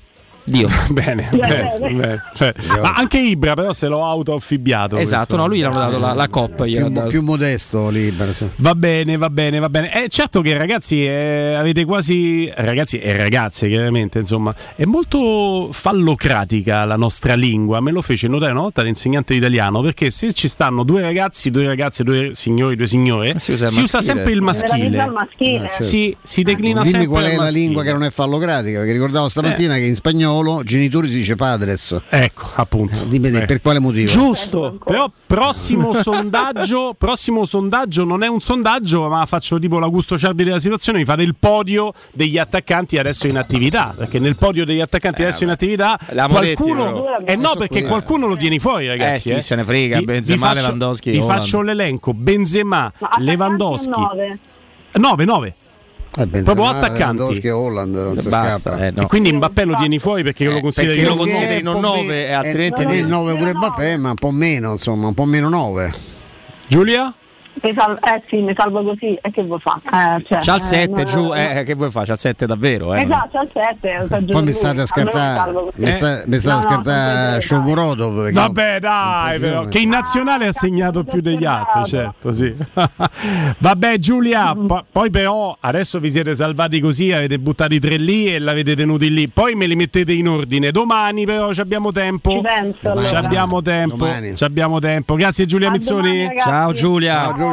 Dio. 0.47 0.69
bene, 0.89 1.29
bene, 1.31 1.75
bene, 1.77 2.21
bene. 2.37 2.53
Ma 2.81 2.93
anche 2.93 3.19
Ibra 3.19 3.53
però 3.53 3.73
se 3.73 3.87
l'ho 3.87 4.05
autoaffibbiato. 4.05 4.95
Esatto, 4.95 5.17
questo. 5.17 5.35
no, 5.35 5.47
lui 5.47 5.57
gli 5.59 5.63
hanno 5.63 5.77
dato 5.77 5.99
la, 5.99 6.13
la 6.13 6.29
coppa. 6.29 6.63
Più, 6.63 6.89
dato. 6.89 7.07
più 7.07 7.21
modesto 7.21 7.89
libero. 7.89 8.31
sì. 8.31 8.49
Va 8.55 8.73
bene, 8.73 9.17
va 9.17 9.29
bene, 9.29 9.59
va 9.59 9.69
bene. 9.69 10.03
Eh, 10.03 10.07
certo 10.07 10.41
che 10.41 10.57
ragazzi 10.57 11.05
eh, 11.05 11.53
avete 11.53 11.83
quasi 11.83 12.49
ragazzi 12.55 12.97
e 12.97 13.15
ragazze 13.15 13.67
chiaramente, 13.67 14.19
insomma, 14.19 14.55
è 14.75 14.85
molto 14.85 15.69
fallocratica 15.73 16.85
la 16.85 16.95
nostra 16.95 17.35
lingua. 17.35 17.81
Me 17.81 17.91
lo 17.91 18.01
fece 18.01 18.27
notare 18.29 18.53
una 18.53 18.61
volta 18.61 18.81
l'insegnante 18.83 19.33
di 19.33 19.39
italiano 19.39 19.81
perché 19.81 20.09
se 20.09 20.31
ci 20.31 20.47
stanno 20.47 20.83
due 20.83 21.01
ragazzi, 21.01 21.51
due 21.51 21.65
ragazze, 21.65 22.03
due 22.03 22.31
signori, 22.33 22.77
due 22.77 22.87
signore, 22.87 23.39
Si 23.39 23.51
usa 23.51 23.67
si 23.67 23.81
usa 23.81 24.01
sempre 24.01 24.31
il 24.31 24.41
maschile. 24.41 24.97
Ah, 24.97 25.27
certo. 25.37 25.83
Si, 25.83 26.15
si 26.21 26.43
declina 26.43 26.81
Dimmi 26.81 26.91
sempre 26.91 27.07
qual 27.07 27.25
è 27.25 27.35
la 27.35 27.49
lingua 27.49 27.83
che 27.83 27.91
non 27.91 28.03
è 28.03 28.09
fallocratica, 28.09 28.77
perché 28.77 28.93
ricordavo 28.93 29.27
stamattina 29.27 29.75
che 29.75 29.85
in 29.85 29.95
spagnolo 29.95 30.36
genitori 30.63 31.07
si 31.09 31.17
dice 31.17 31.35
padres. 31.35 31.95
Ecco, 32.09 32.45
appunto. 32.55 33.03
Dimmi 33.05 33.31
te, 33.31 33.43
Eh. 33.43 33.45
per 33.45 33.61
quale 33.61 33.79
motivo? 33.79 34.09
Giusto. 34.11 34.79
Però 34.83 35.09
prossimo 35.25 35.93
sondaggio, 35.93 36.93
prossimo 36.97 37.45
sondaggio 37.45 38.03
non 38.03 38.23
è 38.23 38.27
un 38.27 38.39
sondaggio, 38.41 39.07
ma 39.07 39.25
faccio 39.25 39.59
tipo 39.59 39.79
l'Augusto 39.79 40.17
Ciardi 40.17 40.43
della 40.43 40.59
situazione, 40.59 40.99
mi 40.99 41.05
fate 41.05 41.21
il 41.23 41.35
podio 41.37 41.93
degli 42.13 42.37
attaccanti 42.37 42.97
adesso 42.97 43.27
in 43.27 43.37
attività, 43.37 43.93
perché 43.95 44.19
nel 44.19 44.35
podio 44.35 44.65
degli 44.65 44.81
attaccanti 44.81 45.21
adesso 45.21 45.43
in 45.43 45.49
attività 45.49 45.97
qualcuno. 46.29 47.03
Eh 47.25 47.35
no, 47.35 47.53
perché 47.57 47.83
qualcuno 47.83 48.27
lo 48.27 48.35
tieni 48.35 48.59
fuori, 48.59 48.87
ragazzi, 48.87 49.29
Eh, 49.29 49.35
chi 49.35 49.41
se 49.41 49.55
ne 49.55 49.63
frega, 49.63 49.97
Vi- 49.99 50.05
Benzema, 50.05 50.47
vi 50.49 50.53
faccio- 50.53 50.61
Lewandowski, 50.65 51.11
Vi 51.11 51.17
Haaland. 51.17 51.39
faccio 51.39 51.61
l'elenco, 51.61 52.13
Benzema, 52.13 52.91
Lewandowski. 53.19 53.89
o 53.91 53.97
nove? 54.13 54.39
9 54.93 55.25
9. 55.25 55.55
Eh, 56.17 56.27
Proprio 56.43 56.65
attaccanti. 56.65 56.97
Lewandowski 57.17 57.47
e 57.47 57.51
Holland 57.51 57.95
non 57.95 58.19
si 58.21 58.29
Basta, 58.29 58.71
scappa. 58.71 58.85
eh, 58.87 58.91
no. 58.91 59.01
E 59.03 59.05
quindi 59.05 59.31
Mbappé 59.33 59.65
lo 59.65 59.75
tieni 59.75 59.99
fuori 59.99 60.23
perché 60.23 60.45
lo 60.49 60.59
consideri 60.59 60.95
perché 60.95 61.09
lo 61.09 61.15
consideri 61.17 61.61
non 61.61 61.75
un 61.75 61.81
po' 61.81 61.87
9 61.87 62.03
me- 62.07 62.27
e 62.27 62.31
altrimenti 62.31 62.81
eh, 62.81 62.85
no. 62.85 62.93
il 62.95 63.05
9 63.07 63.35
pure 63.37 63.51
Mbappé, 63.55 63.97
ma 63.97 64.09
un 64.09 64.15
po' 64.15 64.31
meno, 64.31 64.71
insomma, 64.71 65.07
un 65.07 65.13
po' 65.13 65.25
meno 65.25 65.47
9. 65.49 65.93
Giulia? 66.67 67.13
Mi 67.61 67.73
sal- 67.75 67.97
eh 68.03 68.21
sì, 68.27 68.41
mi 68.41 68.53
salvo 68.55 68.83
così 68.83 69.17
e 69.21 69.31
che 69.31 69.43
vuoi 69.43 69.59
fare? 69.59 69.79
Eh, 70.17 70.23
cioè, 70.25 70.39
C'ha 70.41 70.55
il 70.55 70.61
eh, 70.61 70.63
7 70.63 70.87
non- 70.91 71.05
giù, 71.05 71.33
eh, 71.33 71.63
che 71.65 71.73
vuoi 71.73 71.89
fare? 71.89 72.05
C'ha 72.05 72.13
il 72.13 72.19
7 72.19 72.45
davvero, 72.45 72.93
eh? 72.93 73.01
Esatto, 73.03 73.29
c'ha 73.53 73.69
il 73.71 73.77
7. 73.79 74.31
Poi 74.31 74.43
mi 74.43 74.51
state 74.51 74.81
a 74.81 74.85
scartare, 74.85 75.51
mi 75.75 75.91
sta- 75.91 76.23
mi 76.25 76.37
state 76.39 76.57
a 76.57 76.61
scartare 76.69 77.41
Shomurodov. 77.41 78.15
perché- 78.23 78.31
Vabbè, 78.33 78.79
dai, 78.79 79.39
però, 79.39 79.63
che 79.65 79.79
in 79.79 79.89
nazionale 79.89 80.47
ha 80.47 80.51
segnato 80.53 81.03
più 81.03 81.21
degli 81.21 81.45
altri, 81.45 81.85
certo, 81.85 82.31
sì. 82.31 82.53
Vabbè, 83.59 83.97
Giulia, 83.97 84.55
po- 84.55 84.85
poi 84.91 85.09
però 85.09 85.55
adesso 85.59 85.99
vi 85.99 86.11
siete 86.11 86.35
salvati 86.35 86.79
così, 86.79 87.11
avete 87.11 87.39
buttati 87.39 87.79
tre 87.79 87.97
lì 87.97 88.33
e 88.33 88.39
l'avete 88.39 88.75
tenuti 88.75 89.11
lì. 89.11 89.27
Poi 89.27 89.55
me 89.55 89.65
li 89.65 89.75
mettete 89.75 90.13
in 90.13 90.27
ordine. 90.27 90.71
Domani 90.71 91.25
però 91.25 91.51
ci 91.53 91.61
abbiamo 91.61 91.91
tempo. 91.91 92.29
Ci 92.31 92.41
penso, 92.41 92.77
Ci 92.81 92.87
allora. 92.87 93.19
abbiamo 93.19 93.61
tempo. 93.61 93.95
Domani. 93.95 94.35
Ci 94.35 94.43
abbiamo 94.43 94.79
tempo. 94.79 95.15
Grazie 95.15 95.45
Giulia 95.45 95.69
A 95.69 95.71
Mizzoni. 95.71 96.17
domani. 96.19 96.39
Ciao 96.39 96.73
Giulia. 96.73 97.13
Ciao 97.13 97.33
Giulia. 97.33 97.45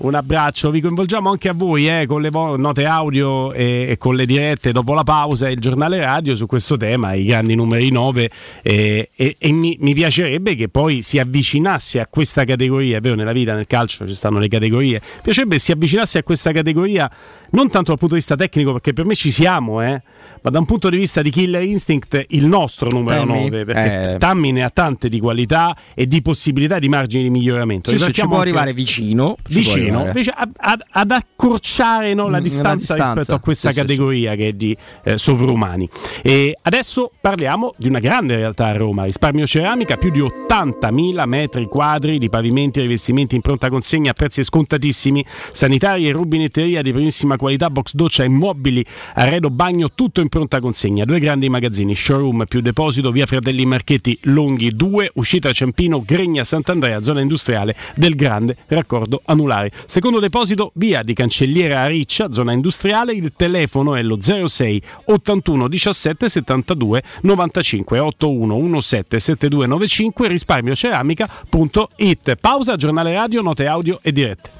Un 0.00 0.14
abbraccio, 0.14 0.70
vi 0.70 0.80
coinvolgiamo 0.80 1.28
anche 1.28 1.48
a 1.48 1.52
voi 1.52 1.88
eh, 1.88 2.06
con 2.06 2.20
le 2.20 2.30
vo- 2.30 2.56
note 2.56 2.84
audio 2.84 3.52
e, 3.52 3.86
e 3.90 3.96
con 3.96 4.14
le 4.14 4.26
dirette. 4.26 4.70
Dopo 4.70 4.94
la 4.94 5.02
pausa 5.02 5.48
e 5.48 5.52
il 5.52 5.60
giornale 5.60 5.98
radio 6.00 6.34
su 6.34 6.46
questo 6.46 6.76
tema, 6.76 7.14
i 7.14 7.24
grandi 7.24 7.54
numeri 7.56 7.90
9 7.90 8.30
e, 8.62 9.08
e- 9.14 9.36
e 9.38 9.52
mi, 9.52 9.76
mi 9.80 9.94
piacerebbe 9.94 10.54
che 10.54 10.68
poi 10.68 11.02
si 11.02 11.18
avvicinasse 11.18 11.98
a 12.00 12.06
questa 12.06 12.44
categoria, 12.44 12.98
è 12.98 13.00
vero 13.00 13.16
nella 13.16 13.32
vita, 13.32 13.54
nel 13.54 13.66
calcio 13.66 14.06
ci 14.06 14.14
stanno 14.14 14.38
le 14.38 14.48
categorie, 14.48 15.00
mi 15.02 15.20
piacerebbe 15.22 15.58
si 15.58 15.72
avvicinasse 15.72 16.18
a 16.18 16.22
questa 16.22 16.52
categoria 16.52 17.10
non 17.50 17.68
tanto 17.70 17.88
dal 17.88 17.98
punto 17.98 18.14
di 18.14 18.20
vista 18.20 18.36
tecnico 18.36 18.72
perché 18.72 18.92
per 18.92 19.04
me 19.04 19.14
ci 19.14 19.30
siamo, 19.30 19.82
eh, 19.82 20.02
ma 20.42 20.50
da 20.50 20.58
un 20.58 20.66
punto 20.66 20.88
di 20.88 20.96
vista 20.98 21.22
di 21.22 21.30
killer 21.30 21.62
instinct 21.62 22.24
il 22.28 22.46
nostro 22.46 22.88
numero 22.90 23.20
Tammy? 23.24 23.44
9, 23.50 23.64
perché 23.64 24.12
Eh. 24.14 24.18
Tammy 24.18 24.52
ne 24.52 24.62
ha 24.64 24.70
tante 24.70 25.08
di 25.08 25.20
qualità 25.20 25.76
e 25.94 26.06
di 26.06 26.22
possibilità 26.22 26.76
e 26.76 26.80
di 26.80 26.88
margini 26.88 27.24
di 27.24 27.30
miglioramento. 27.30 27.90
Sì, 27.90 27.98
sì, 27.98 28.12
ci 28.12 28.26
può 28.26 28.40
arrivare 28.40 28.72
vicino. 28.72 29.36
vicino 29.48 29.82
arrivare. 29.98 30.06
invece 30.08 30.30
a- 30.30 30.48
a- 30.56 30.78
ad 30.90 31.10
accorciare 31.10 32.14
no, 32.14 32.28
la, 32.28 32.38
Mm, 32.38 32.42
distanza 32.42 32.66
la 32.68 32.76
distanza. 32.76 33.12
rispetto 33.14 33.34
a 33.34 33.40
questa 33.40 33.68
Sì, 33.70 33.74
sì, 33.74 33.80
categoria 33.80 34.34
che 34.34 34.48
è 34.48 34.52
di 34.52 34.76
eh, 35.04 35.18
sovrumani. 35.18 35.88
E 36.22 36.56
adesso 36.62 37.10
parliamo 37.20 37.74
di 37.76 37.88
una 37.88 37.98
grande 38.00 38.36
realtà 38.36 38.66
a 38.66 38.72
Roma, 38.76 39.04
risparmio 39.04 39.46
ceramica, 39.46 39.96
più 39.96 40.10
di 40.10 40.20
80.000 40.20 41.24
metri 41.26 41.66
quadri 41.66 42.18
di 42.18 42.28
pavimenti 42.28 42.78
e 42.78 42.82
rivestimenti 42.82 43.34
in 43.34 43.40
pronta 43.40 43.68
consegna 43.68 44.10
a 44.10 44.14
prezzi 44.14 44.42
scontatissimi, 44.42 45.24
sanitari 45.52 46.06
e 46.08 46.12
rubinetteria 46.12 46.82
di 46.82 46.92
primissima 46.92 47.36
qualità, 47.36 47.70
box 47.70 47.94
doccia, 47.94 48.24
immobili, 48.24 48.84
arredo 49.14 49.50
bagno, 49.50 49.90
tutto 49.94 50.20
in 50.20 50.27
pronta 50.28 50.60
consegna. 50.60 51.04
Due 51.04 51.18
grandi 51.18 51.48
magazzini, 51.48 51.94
showroom 51.94 52.44
più 52.46 52.60
deposito, 52.60 53.10
via 53.10 53.26
Fratelli 53.26 53.66
Marchetti 53.66 54.18
Longhi 54.22 54.70
2, 54.70 55.12
uscita 55.14 55.52
Ciampino, 55.52 56.02
Gregna 56.04 56.44
Sant'Andrea, 56.44 57.02
zona 57.02 57.20
industriale 57.20 57.74
del 57.96 58.14
grande 58.14 58.56
raccordo 58.66 59.22
anulare. 59.24 59.72
Secondo 59.86 60.20
deposito, 60.20 60.70
via 60.74 61.02
di 61.02 61.14
Cancelliera 61.14 61.82
a 61.82 61.86
Riccia, 61.86 62.32
zona 62.32 62.52
industriale, 62.52 63.12
il 63.12 63.32
telefono 63.36 63.94
è 63.94 64.02
lo 64.02 64.18
06 64.20 64.82
81 65.06 65.68
17 65.68 66.28
72 66.28 67.02
95 67.22 67.98
81 67.98 68.54
17 68.78 69.18
7295 69.18 70.28
risparmioceramica.it. 70.28 72.36
Pausa, 72.36 72.76
giornale 72.76 73.12
radio, 73.12 73.42
note 73.42 73.66
audio 73.66 73.98
e 74.02 74.12
dirette. 74.12 74.50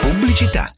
Pubblicità. 0.00 0.77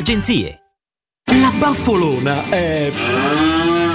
agenzie. 0.00 0.58
La 1.24 1.52
baffolona 1.58 2.48
è 2.48 2.90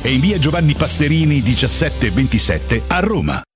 è 0.00 0.08
in 0.08 0.20
via 0.20 0.38
Giovanni 0.38 0.74
Passerini 0.74 1.40
1727 1.42 2.82
a 2.86 3.00
Roma. 3.00 3.42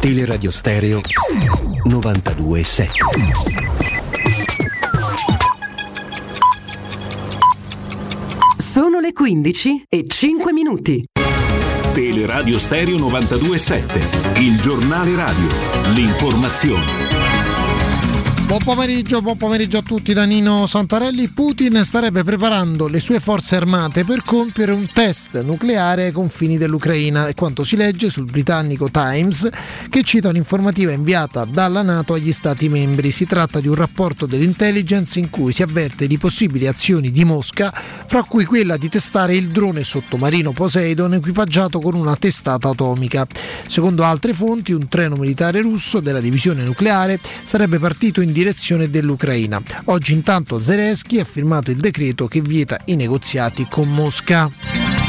Teleradio 0.00 0.50
Stereo 0.50 1.00
92.7 1.86 2.88
Sono 8.56 9.00
le 9.00 9.12
15 9.12 9.84
e 9.88 10.04
5 10.06 10.52
minuti. 10.52 11.04
Teleradio 11.92 12.58
Stereo 12.58 12.96
927, 12.98 14.40
il 14.40 14.60
giornale 14.60 15.14
radio, 15.16 15.48
l'informazione. 15.94 17.09
Buon 18.50 18.64
pomeriggio, 18.64 19.22
buon 19.22 19.36
pomeriggio 19.36 19.78
a 19.78 19.82
tutti 19.82 20.12
da 20.12 20.24
Nino 20.24 20.66
Santarelli. 20.66 21.28
Putin 21.28 21.84
starebbe 21.84 22.24
preparando 22.24 22.88
le 22.88 22.98
sue 22.98 23.20
forze 23.20 23.54
armate 23.54 24.04
per 24.04 24.24
compiere 24.24 24.72
un 24.72 24.88
test 24.92 25.40
nucleare 25.42 26.06
ai 26.06 26.10
confini 26.10 26.58
dell'Ucraina, 26.58 27.28
è 27.28 27.34
quanto 27.34 27.62
si 27.62 27.76
legge 27.76 28.10
sul 28.10 28.24
britannico 28.24 28.90
Times, 28.90 29.48
che 29.88 30.02
cita 30.02 30.30
un'informativa 30.30 30.90
inviata 30.90 31.44
dalla 31.44 31.82
Nato 31.82 32.14
agli 32.14 32.32
Stati 32.32 32.68
membri. 32.68 33.12
Si 33.12 33.24
tratta 33.24 33.60
di 33.60 33.68
un 33.68 33.76
rapporto 33.76 34.26
dell'intelligence 34.26 35.20
in 35.20 35.30
cui 35.30 35.52
si 35.52 35.62
avverte 35.62 36.08
di 36.08 36.18
possibili 36.18 36.66
azioni 36.66 37.12
di 37.12 37.24
Mosca, 37.24 37.72
fra 37.72 38.24
cui 38.24 38.44
quella 38.46 38.76
di 38.76 38.88
testare 38.88 39.36
il 39.36 39.50
drone 39.50 39.84
sottomarino 39.84 40.50
Poseidon 40.50 41.14
equipaggiato 41.14 41.78
con 41.78 41.94
una 41.94 42.16
testata 42.16 42.70
atomica. 42.70 43.24
Secondo 43.68 44.02
altre 44.02 44.34
fonti, 44.34 44.72
un 44.72 44.88
treno 44.88 45.14
militare 45.14 45.60
russo 45.60 46.00
della 46.00 46.20
divisione 46.20 46.64
nucleare 46.64 47.20
sarebbe 47.44 47.78
partito 47.78 48.20
in 48.20 48.26
direzione 48.26 48.38
dell'Ucraina. 48.88 49.62
Oggi 49.84 50.12
intanto 50.12 50.60
Zelensky 50.62 51.18
ha 51.20 51.24
firmato 51.24 51.70
il 51.70 51.78
decreto 51.78 52.26
che 52.26 52.40
vieta 52.40 52.80
i 52.86 52.96
negoziati 52.96 53.66
con 53.68 53.88
Mosca. 53.88 54.99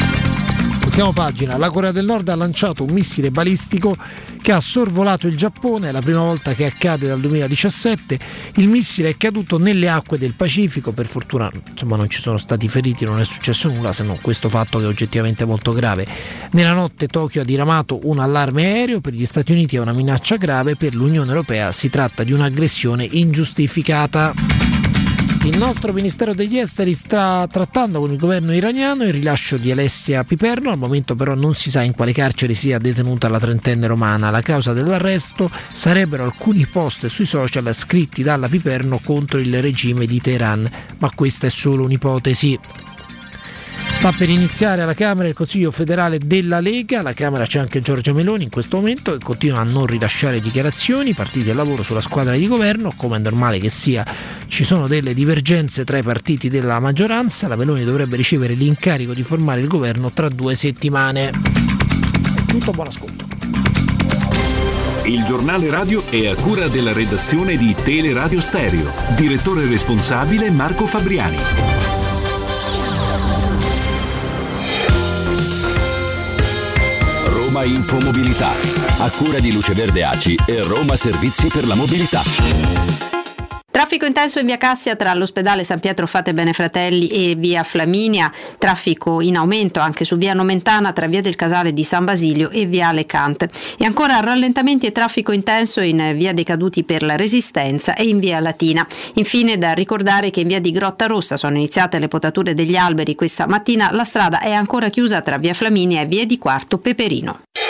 Ultima 1.01 1.25
pagina, 1.25 1.57
la 1.57 1.71
Corea 1.71 1.91
del 1.91 2.05
Nord 2.05 2.29
ha 2.29 2.35
lanciato 2.35 2.83
un 2.83 2.91
missile 2.91 3.31
balistico 3.31 3.97
che 4.39 4.51
ha 4.51 4.59
sorvolato 4.59 5.25
il 5.25 5.35
Giappone, 5.35 5.89
è 5.89 5.91
la 5.91 5.99
prima 5.99 6.19
volta 6.19 6.53
che 6.53 6.63
accade 6.63 7.07
dal 7.07 7.19
2017, 7.19 8.19
il 8.57 8.69
missile 8.69 9.09
è 9.09 9.17
caduto 9.17 9.57
nelle 9.57 9.89
acque 9.89 10.19
del 10.19 10.35
Pacifico, 10.35 10.91
per 10.91 11.07
fortuna 11.07 11.51
insomma, 11.71 11.95
non 11.95 12.07
ci 12.07 12.21
sono 12.21 12.37
stati 12.37 12.69
feriti, 12.69 13.03
non 13.03 13.19
è 13.19 13.25
successo 13.25 13.67
nulla 13.69 13.93
se 13.93 14.03
non 14.03 14.19
questo 14.21 14.47
fatto 14.47 14.77
che 14.77 14.85
è 14.85 14.87
oggettivamente 14.87 15.43
molto 15.43 15.73
grave. 15.73 16.05
Nella 16.51 16.73
notte 16.73 17.07
Tokyo 17.07 17.41
ha 17.41 17.45
diramato 17.45 18.01
un 18.03 18.19
allarme 18.19 18.65
aereo, 18.65 19.01
per 19.01 19.13
gli 19.13 19.25
Stati 19.25 19.53
Uniti 19.53 19.77
è 19.77 19.79
una 19.79 19.93
minaccia 19.93 20.35
grave, 20.35 20.75
per 20.75 20.93
l'Unione 20.93 21.29
Europea 21.29 21.71
si 21.71 21.89
tratta 21.89 22.23
di 22.23 22.31
un'aggressione 22.31 23.07
ingiustificata. 23.09 24.60
Il 25.43 25.57
nostro 25.57 25.91
Ministero 25.91 26.35
degli 26.35 26.59
Esteri 26.59 26.93
sta 26.93 27.47
trattando 27.49 27.99
con 27.99 28.11
il 28.11 28.19
governo 28.19 28.53
iraniano 28.53 29.05
il 29.05 29.11
rilascio 29.11 29.57
di 29.57 29.71
Alessia 29.71 30.23
Piperno, 30.23 30.69
al 30.69 30.77
momento 30.77 31.15
però 31.15 31.33
non 31.33 31.55
si 31.55 31.71
sa 31.71 31.81
in 31.81 31.95
quale 31.95 32.13
carcere 32.13 32.53
sia 32.53 32.77
detenuta 32.77 33.27
la 33.27 33.39
trentenne 33.39 33.87
romana. 33.87 34.29
La 34.29 34.43
causa 34.43 34.71
dell'arresto 34.71 35.49
sarebbero 35.71 36.25
alcuni 36.25 36.67
post 36.67 37.07
sui 37.07 37.25
social 37.25 37.73
scritti 37.73 38.21
dalla 38.21 38.47
Piperno 38.47 38.99
contro 39.03 39.39
il 39.39 39.63
regime 39.63 40.05
di 40.05 40.21
Teheran, 40.21 40.69
ma 40.99 41.09
questa 41.15 41.47
è 41.47 41.49
solo 41.49 41.85
un'ipotesi. 41.85 42.59
Sta 44.01 44.13
per 44.17 44.29
iniziare 44.29 44.81
alla 44.81 44.95
Camera 44.95 45.27
il 45.27 45.35
Consiglio 45.35 45.69
federale 45.69 46.17
della 46.17 46.59
Lega, 46.59 47.01
alla 47.01 47.13
Camera 47.13 47.45
c'è 47.45 47.59
anche 47.59 47.81
Giorgia 47.81 48.13
Meloni 48.13 48.45
in 48.45 48.49
questo 48.49 48.77
momento 48.77 49.11
che 49.11 49.23
continua 49.23 49.59
a 49.59 49.63
non 49.63 49.85
rilasciare 49.85 50.39
dichiarazioni, 50.39 51.13
partiti 51.13 51.51
al 51.51 51.55
lavoro 51.55 51.83
sulla 51.83 52.01
squadra 52.01 52.35
di 52.35 52.47
governo, 52.47 52.93
come 52.97 53.17
è 53.17 53.19
normale 53.19 53.59
che 53.59 53.69
sia, 53.69 54.03
ci 54.47 54.63
sono 54.63 54.87
delle 54.87 55.13
divergenze 55.13 55.83
tra 55.83 55.99
i 55.99 56.01
partiti 56.01 56.49
della 56.49 56.79
maggioranza, 56.79 57.47
la 57.47 57.55
Meloni 57.55 57.83
dovrebbe 57.83 58.15
ricevere 58.15 58.55
l'incarico 58.55 59.13
di 59.13 59.21
formare 59.21 59.61
il 59.61 59.67
governo 59.67 60.11
tra 60.11 60.29
due 60.29 60.55
settimane. 60.55 61.29
È 61.29 62.45
tutto, 62.47 62.71
buon 62.71 62.87
ascolto. 62.87 63.27
Il 65.03 65.23
giornale 65.25 65.69
radio 65.69 66.03
è 66.09 66.25
a 66.25 66.33
cura 66.33 66.67
della 66.69 66.91
redazione 66.91 67.55
di 67.55 67.75
Teleradio 67.83 68.39
Stereo. 68.39 68.91
Direttore 69.15 69.67
responsabile 69.67 70.49
Marco 70.49 70.87
Fabriani. 70.87 71.90
Roma 77.61 77.63
Infomobilità, 77.63 78.51
a 78.97 79.11
cura 79.11 79.39
di 79.39 79.51
Luce 79.51 79.73
Verde 79.73 80.03
Aci 80.03 80.35
e 80.47 80.63
Roma 80.63 80.95
Servizi 80.95 81.47
per 81.47 81.67
la 81.67 81.75
Mobilità. 81.75 82.23
Traffico 83.69 84.05
intenso 84.05 84.39
in 84.39 84.45
via 84.45 84.57
Cassia 84.57 84.95
tra 84.95 85.13
l'ospedale 85.13 85.63
San 85.63 85.79
Pietro 85.79 86.05
Fate 86.05 86.33
Bene 86.33 86.53
Fratelli 86.53 87.07
e 87.07 87.35
via 87.35 87.63
Flaminia, 87.63 88.31
traffico 88.57 89.21
in 89.21 89.37
aumento 89.37 89.79
anche 89.79 90.05
su 90.05 90.17
via 90.17 90.33
Nomentana 90.33 90.91
tra 90.91 91.07
via 91.07 91.21
del 91.21 91.35
Casale 91.35 91.71
di 91.71 91.83
San 91.83 92.03
Basilio 92.03 92.49
e 92.49 92.65
via 92.65 92.91
Lecante. 92.91 93.49
E 93.77 93.85
ancora 93.85 94.19
rallentamenti 94.19 94.85
e 94.85 94.91
traffico 94.91 95.31
intenso 95.31 95.81
in 95.81 96.13
via 96.15 96.33
dei 96.33 96.43
Caduti 96.43 96.83
per 96.83 97.01
la 97.01 97.15
Resistenza 97.15 97.95
e 97.95 98.03
in 98.03 98.19
via 98.19 98.39
Latina. 98.39 98.85
Infine 99.15 99.57
da 99.57 99.73
ricordare 99.73 100.31
che 100.31 100.41
in 100.41 100.47
via 100.47 100.59
di 100.59 100.71
Grotta 100.71 101.05
Rossa 101.05 101.37
sono 101.37 101.55
iniziate 101.55 101.97
le 101.97 102.07
potature 102.07 102.53
degli 102.53 102.75
alberi 102.75 103.15
questa 103.15 103.47
mattina, 103.47 103.89
la 103.91 104.03
strada 104.03 104.41
è 104.41 104.51
ancora 104.51 104.89
chiusa 104.89 105.21
tra 105.21 105.37
via 105.37 105.53
Flaminia 105.53 106.01
e 106.01 106.05
via 106.05 106.25
di 106.25 106.37
Quarto 106.37 106.77
Peperino. 106.77 107.39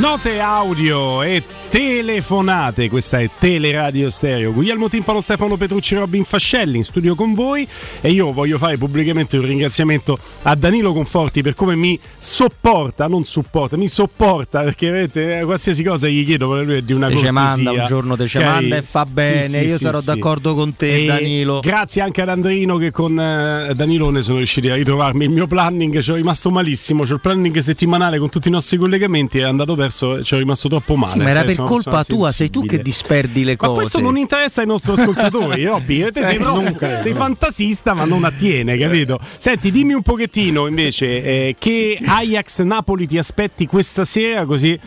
Note 0.00 0.40
audio 0.40 1.22
e 1.22 1.40
telefonate, 1.74 2.88
questa 2.88 3.18
è 3.18 3.28
Teleradio 3.36 4.08
Stereo. 4.08 4.52
Guglielmo 4.52 4.88
Timpano, 4.88 5.20
Stefano 5.20 5.56
Petrucci, 5.56 5.96
Robin 5.96 6.22
Fascelli 6.22 6.76
in 6.76 6.84
studio 6.84 7.16
con 7.16 7.34
voi 7.34 7.66
e 8.00 8.12
io 8.12 8.32
voglio 8.32 8.58
fare 8.58 8.78
pubblicamente 8.78 9.38
un 9.38 9.44
ringraziamento 9.44 10.16
a 10.42 10.54
Danilo 10.54 10.92
Conforti 10.92 11.42
per 11.42 11.54
come 11.56 11.74
mi 11.74 11.98
sopporta, 12.16 13.08
non 13.08 13.24
supporta, 13.24 13.76
mi 13.76 13.88
sopporta 13.88 14.60
perché 14.62 14.88
vedete, 14.88 15.40
eh, 15.40 15.44
qualsiasi 15.44 15.82
cosa 15.82 16.06
gli 16.06 16.24
chiedo 16.24 16.48
per 16.48 16.64
lui 16.64 16.76
è 16.76 16.82
di 16.82 16.92
una 16.92 17.08
Te 17.08 17.16
ce 17.16 17.32
cortesia. 17.32 17.32
manda 17.64 17.70
un 17.72 17.86
giorno, 17.88 18.16
te 18.16 18.28
ce 18.28 18.38
manda 18.38 18.76
e 18.76 18.82
fa 18.82 19.04
bene. 19.04 19.42
Sì, 19.42 19.50
sì, 19.50 19.60
Io 19.62 19.76
sì, 19.76 19.82
sarò 19.82 20.00
d'accordo 20.00 20.54
con 20.54 20.76
te, 20.76 20.94
E 20.94 21.06
Danilo. 21.06 21.58
Grazie 21.58 22.02
anche 22.02 22.22
ad 22.22 22.28
Andrino 22.28 22.76
che 22.76 22.92
con 22.92 23.18
eh, 23.18 23.72
Danilone 23.74 24.22
sono 24.22 24.36
riusciti 24.36 24.70
a 24.70 24.76
ritrovarmi 24.76 25.24
il 25.24 25.30
mio 25.30 25.48
planning, 25.48 25.98
ci 25.98 26.12
ho 26.12 26.14
rimasto 26.14 26.52
malissimo, 26.52 27.02
c'ho 27.02 27.14
il 27.14 27.20
planning 27.20 27.58
settimanale 27.58 28.20
con 28.20 28.28
tutti 28.28 28.46
i 28.46 28.52
nostri 28.52 28.76
collegamenti, 28.76 29.38
è 29.38 29.42
andato 29.42 29.74
perso, 29.74 30.22
ci 30.22 30.34
ho 30.34 30.38
rimasto 30.38 30.68
troppo 30.68 30.94
male. 30.94 31.16
Ma 31.16 31.30
era 31.30 31.38
sai, 31.38 31.46
per 31.46 31.54
sono 31.63 31.63
colpa 31.64 32.04
tua, 32.04 32.32
sei 32.32 32.50
tu 32.50 32.64
che 32.64 32.80
disperdi 32.80 33.44
le 33.44 33.56
Ma 33.58 33.66
cose. 33.66 33.80
questo 33.80 34.00
non 34.00 34.16
interessa 34.16 34.60
ai 34.60 34.66
nostri 34.66 34.92
ascoltatori, 34.92 35.64
Robby. 35.64 36.02
eh, 36.04 36.10
Te 36.10 36.24
sei, 36.24 36.38
non 36.38 36.76
sei 36.78 37.12
fantasista, 37.12 37.94
ma 37.94 38.04
non 38.04 38.24
attiene, 38.24 38.76
capito? 38.76 39.18
Senti, 39.38 39.70
dimmi 39.70 39.92
un 39.92 40.02
pochettino 40.02 40.66
invece 40.66 41.22
eh, 41.22 41.56
che 41.58 41.98
Ajax 42.04 42.62
Napoli 42.62 43.06
ti 43.06 43.18
aspetti 43.18 43.66
questa 43.66 44.04
sera, 44.04 44.44
così 44.44 44.78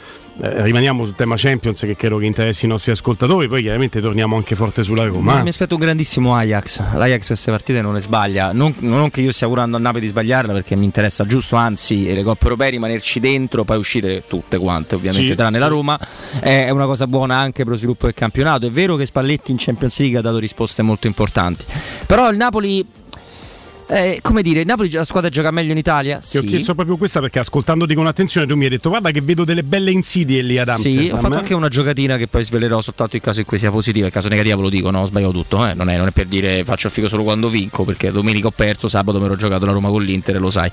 eh, 0.41 0.61
rimaniamo 0.61 1.05
sul 1.05 1.15
tema 1.15 1.35
Champions 1.37 1.81
che 1.81 1.95
credo 1.95 2.17
che 2.17 2.25
interessi 2.25 2.65
i 2.65 2.67
nostri 2.67 2.91
ascoltatori. 2.91 3.47
Poi 3.47 3.61
chiaramente 3.61 4.01
torniamo 4.01 4.35
anche 4.35 4.55
forte 4.55 4.83
sulla 4.83 5.05
Roma. 5.05 5.35
Ma 5.35 5.43
mi 5.43 5.49
aspetto 5.49 5.75
un 5.75 5.81
grandissimo 5.81 6.35
Ajax. 6.35 6.79
L'Ajax 6.93 7.27
queste 7.27 7.51
partite 7.51 7.81
non 7.81 7.93
le 7.93 8.01
sbaglia. 8.01 8.51
Non, 8.53 8.73
non 8.79 9.09
che 9.09 9.21
io 9.21 9.31
stia 9.31 9.47
curando 9.47 9.77
a 9.77 9.79
Napoli 9.79 10.01
di 10.01 10.07
sbagliarla 10.07 10.53
perché 10.53 10.75
mi 10.75 10.85
interessa 10.85 11.25
giusto, 11.25 11.55
anzi, 11.55 12.13
le 12.13 12.23
coppe 12.23 12.43
europee 12.43 12.69
rimanerci 12.69 13.19
dentro, 13.19 13.63
poi 13.63 13.77
uscire 13.77 14.23
tutte 14.27 14.57
quante, 14.57 14.95
ovviamente, 14.95 15.27
Sì, 15.27 15.35
tranne 15.35 15.57
sì. 15.57 15.61
la 15.61 15.67
Roma. 15.67 15.99
È 16.39 16.69
una 16.69 16.85
cosa 16.85 17.07
buona 17.07 17.35
anche 17.37 17.63
per 17.63 17.71
lo 17.71 17.77
sviluppo 17.77 18.05
del 18.05 18.15
campionato. 18.15 18.67
È 18.67 18.69
vero 18.69 18.95
che 18.95 19.05
Spalletti 19.05 19.51
in 19.51 19.57
Champions 19.59 19.97
League 19.99 20.17
ha 20.17 20.21
dato 20.21 20.37
risposte 20.37 20.81
molto 20.81 21.07
importanti. 21.07 21.65
Però 22.05 22.29
il 22.29 22.37
Napoli. 22.37 22.85
Eh, 23.87 24.19
come 24.21 24.41
dire, 24.41 24.61
il 24.61 24.65
Napoli 24.65 24.89
la 24.91 25.05
squadra 25.05 25.29
gioca 25.29 25.51
meglio 25.51 25.71
in 25.71 25.77
Italia? 25.77 26.19
Ti 26.19 26.37
ho 26.37 26.41
Sì. 26.41 26.47
chiesto 26.47 26.75
proprio 26.75 26.97
questa 26.97 27.19
perché 27.19 27.39
ascoltandoti 27.39 27.93
con 27.95 28.05
attenzione 28.07 28.45
tu 28.45 28.55
mi 28.55 28.65
hai 28.65 28.69
detto 28.69 28.89
guarda 28.89 29.11
che 29.11 29.21
vedo 29.21 29.43
delle 29.45 29.63
belle 29.63 29.91
insidie 29.91 30.41
lì 30.41 30.57
ad 30.57 30.67
Amsterdam. 30.69 31.03
Sì, 31.03 31.09
ho 31.09 31.17
fatto 31.17 31.35
eh." 31.35 31.37
anche 31.37 31.53
una 31.53 31.69
giocatina 31.69 32.17
che 32.17 32.27
poi 32.27 32.43
svelerò 32.43 32.81
soltanto 32.81 33.15
in 33.15 33.21
caso 33.21 33.39
in 33.39 33.45
cui 33.45 33.57
sia 33.57 33.71
positiva, 33.71 34.05
in 34.05 34.11
caso 34.11 34.27
negativa 34.27 34.55
ve 34.55 34.61
lo 34.61 34.69
dico, 34.69 34.91
no, 34.91 35.01
ho 35.01 35.05
sbagliato 35.05 35.31
tutto, 35.31 35.65
eh. 35.65 35.73
non, 35.73 35.89
è, 35.89 35.97
non 35.97 36.07
è 36.07 36.11
per 36.11 36.25
dire 36.25 36.63
faccio 36.63 36.87
il 36.87 36.93
figo 36.93 37.07
solo 37.07 37.23
quando 37.23 37.49
vinco, 37.49 37.83
perché 37.83 38.11
domenica 38.11 38.47
ho 38.47 38.51
perso, 38.51 38.87
sabato 38.87 39.19
mi 39.19 39.25
ero 39.25 39.35
giocato 39.35 39.65
la 39.65 39.71
Roma 39.71 39.89
con 39.89 40.03
l'Inter, 40.03 40.39
lo 40.39 40.49
sai, 40.49 40.69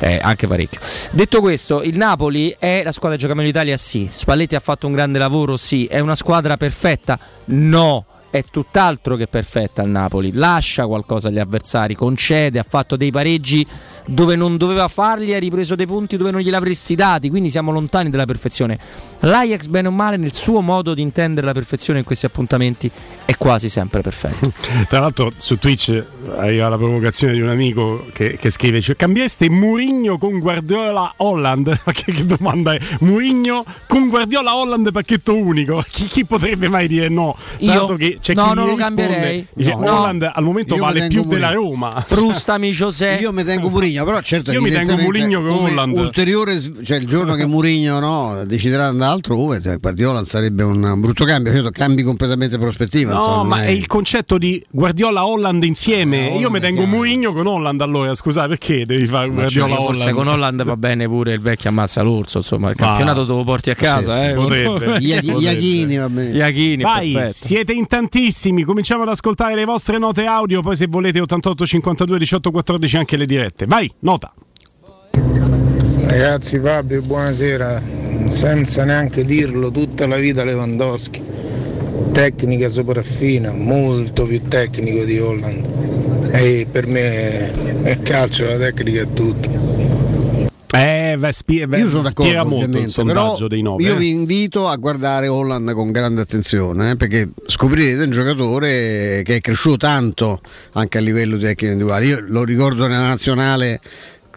eh, 0.00 0.18
anche 0.22 0.46
parecchio. 0.46 0.80
Detto 1.10 1.40
questo, 1.40 1.82
il 1.82 1.96
Napoli 1.96 2.54
è 2.58 2.82
la 2.84 2.92
squadra 2.92 3.16
che 3.16 3.22
gioca 3.22 3.34
meglio 3.34 3.48
d'Italia? 3.48 3.76
Sì. 3.76 4.08
Spalletti 4.10 4.54
ha 4.54 4.60
fatto 4.60 4.86
un 4.86 4.92
grande 4.92 5.18
lavoro? 5.18 5.56
Sì. 5.56 5.84
È 5.86 6.00
una 6.00 6.14
squadra 6.14 6.56
perfetta? 6.56 7.18
No. 7.46 8.06
È 8.34 8.42
tutt'altro 8.50 9.14
che 9.14 9.28
perfetta 9.28 9.82
il 9.82 9.90
Napoli, 9.90 10.32
lascia 10.32 10.88
qualcosa 10.88 11.28
agli 11.28 11.38
avversari, 11.38 11.94
concede, 11.94 12.58
ha 12.58 12.64
fatto 12.68 12.96
dei 12.96 13.12
pareggi 13.12 13.64
dove 14.06 14.34
non 14.34 14.56
doveva 14.56 14.88
farli, 14.88 15.34
ha 15.34 15.38
ripreso 15.38 15.76
dei 15.76 15.86
punti 15.86 16.16
dove 16.16 16.32
non 16.32 16.40
gliel'avresti 16.40 16.96
dati, 16.96 17.30
quindi 17.30 17.48
siamo 17.48 17.70
lontani 17.70 18.10
dalla 18.10 18.24
perfezione. 18.24 18.76
L'Ajax, 19.20 19.66
bene 19.66 19.86
o 19.86 19.92
male, 19.92 20.16
nel 20.16 20.32
suo 20.32 20.60
modo 20.62 20.94
di 20.94 21.00
intendere 21.00 21.46
la 21.46 21.52
perfezione 21.52 22.00
in 22.00 22.04
questi 22.04 22.26
appuntamenti 22.26 22.90
è 23.24 23.36
quasi 23.36 23.68
sempre 23.68 24.00
perfetto. 24.00 24.52
Tra 24.88 24.98
l'altro 24.98 25.32
su 25.36 25.56
Twitch 25.58 26.04
arriva 26.36 26.68
la 26.68 26.76
provocazione 26.76 27.34
di 27.34 27.40
un 27.40 27.48
amico 27.48 28.06
che, 28.12 28.36
che 28.36 28.50
scrive 28.50 28.80
cioè, 28.80 28.96
cambieste 28.96 29.48
Murigno 29.48 30.18
con 30.18 30.38
Guardiola 30.40 31.14
Holland 31.18 31.80
che, 31.92 32.12
che 32.12 32.26
domanda 32.26 32.74
è? 32.74 32.80
Murigno 33.00 33.64
con 33.86 34.08
Guardiola 34.08 34.56
Holland 34.56 34.90
pacchetto 34.90 35.36
unico 35.36 35.82
chi, 35.88 36.06
chi 36.06 36.24
potrebbe 36.24 36.68
mai 36.68 36.88
dire 36.88 37.08
no? 37.08 37.36
Tra 37.36 37.74
Io? 37.74 37.94
che 37.94 38.18
c'è 38.24 38.32
No, 38.32 38.48
chi 38.48 38.54
non 38.54 38.66
lo 38.68 38.74
cambierei. 38.74 39.46
dice, 39.52 39.70
No. 39.74 39.80
Holland 40.00 40.30
al 40.32 40.42
momento 40.42 40.76
Io 40.76 40.80
vale 40.80 41.08
più 41.08 41.24
della 41.26 41.52
Mourinho. 41.52 41.70
Roma 41.70 42.00
Frustami 42.06 42.70
José 42.70 43.18
Io 43.20 43.32
mi 43.32 43.44
tengo 43.44 43.68
Murigno, 43.68 44.02
però 44.04 44.18
certo 44.22 44.50
Io 44.50 44.62
mi 44.62 44.70
tengo 44.70 44.96
Mourinho 44.96 45.42
con 45.42 45.64
Holland. 45.66 45.94
ulteriore, 45.98 46.58
cioè 46.82 46.96
il 46.96 47.06
giorno 47.06 47.34
che 47.34 47.44
Murigno 47.44 48.00
no, 48.00 48.44
deciderà 48.46 48.84
di 48.84 48.88
andare 48.92 49.12
altrove, 49.12 49.60
cioè, 49.60 49.76
Guardiola 49.76 50.24
sarebbe 50.24 50.62
un 50.62 50.94
brutto 51.00 51.26
cambio, 51.26 51.52
certo 51.52 51.70
cambi 51.70 52.02
completamente 52.02 52.56
prospettiva. 52.58 53.12
No, 53.12 53.18
insomma, 53.18 53.42
ma 53.56 53.64
eh. 53.64 53.66
è 53.66 53.70
il 53.70 53.86
concetto 53.86 54.38
di 54.38 54.64
Guardiola 54.70 55.26
Holland 55.26 55.62
insieme. 55.64 56.32
Eh, 56.32 56.38
Io 56.38 56.48
mi 56.50 56.60
tengo 56.60 56.86
Murigno 56.86 57.34
con 57.34 57.46
Holland 57.46 57.82
allora, 57.82 58.14
scusate, 58.14 58.48
perché 58.48 58.86
devi 58.86 59.04
fare 59.04 59.28
Guardiola 59.28 59.74
Forse 59.76 60.00
Holland? 60.02 60.16
con 60.16 60.28
Holland 60.28 60.62
va 60.64 60.76
bene 60.78 61.06
pure 61.06 61.34
il 61.34 61.40
vecchio 61.40 61.68
ammazza 61.68 62.00
l'orso, 62.00 62.38
insomma, 62.38 62.70
il 62.70 62.76
Ma- 62.78 62.86
campionato 62.86 63.26
te 63.26 63.32
lo 63.32 63.44
porti 63.44 63.68
a 63.70 63.74
casa. 63.74 64.12
Sì, 64.14 64.18
sì, 64.22 64.30
eh. 64.30 64.32
potrebbe. 64.32 64.98
Iaghini, 65.00 65.96
va 65.96 66.08
bene. 66.08 66.30
Iaghini, 66.30 66.82
Vai, 66.82 67.12
perfetto. 67.12 67.32
siete 67.46 67.72
in 67.72 67.86
tantissimi. 67.86 68.12
Cominciamo 68.64 69.02
ad 69.02 69.08
ascoltare 69.08 69.56
le 69.56 69.64
vostre 69.64 69.98
note 69.98 70.24
audio. 70.24 70.62
Poi, 70.62 70.76
se 70.76 70.86
volete, 70.86 71.18
88 71.18 71.66
52 71.66 72.18
18 72.18 72.50
14 72.52 72.96
anche 72.96 73.16
le 73.16 73.26
dirette. 73.26 73.66
Vai, 73.66 73.90
nota. 74.00 74.32
Ragazzi 76.04 76.60
Fabio, 76.60 77.02
buonasera. 77.02 77.82
Senza 78.26 78.84
neanche 78.84 79.24
dirlo, 79.24 79.72
tutta 79.72 80.06
la 80.06 80.18
vita 80.18 80.44
Lewandowski. 80.44 81.20
tecnica 82.12 82.68
sopraffina, 82.68 83.52
molto 83.52 84.26
più 84.26 84.40
tecnico 84.46 85.02
di 85.02 85.18
Holland. 85.18 86.30
E 86.30 86.68
per 86.70 86.86
me 86.86 87.82
è 87.82 87.98
calcio, 88.00 88.44
la 88.44 88.58
tecnica 88.58 89.00
è 89.00 89.08
tutto. 89.08 89.83
Eh, 90.76 91.16
beh, 91.16 91.32
spie- 91.32 91.66
beh, 91.66 91.78
Io 91.78 91.88
sono 91.88 92.02
d'accordo, 92.02 92.40
ovviamente, 92.40 93.02
però 93.04 93.36
io 93.38 93.76
eh. 93.76 93.96
vi 93.96 94.10
invito 94.10 94.68
a 94.68 94.76
guardare 94.76 95.28
Holland 95.28 95.72
con 95.72 95.90
grande 95.92 96.20
attenzione 96.20 96.90
eh, 96.90 96.96
perché 96.96 97.30
scoprirete 97.46 98.02
un 98.02 98.10
giocatore 98.10 99.22
che 99.24 99.36
è 99.36 99.40
cresciuto 99.40 99.76
tanto 99.76 100.40
anche 100.72 100.98
a 100.98 101.00
livello 101.00 101.36
di 101.36 101.44
tecnico 101.44 101.72
individuale. 101.72 102.04
Io 102.06 102.24
lo 102.26 102.44
ricordo 102.44 102.86
nella 102.86 103.06
nazionale 103.06 103.80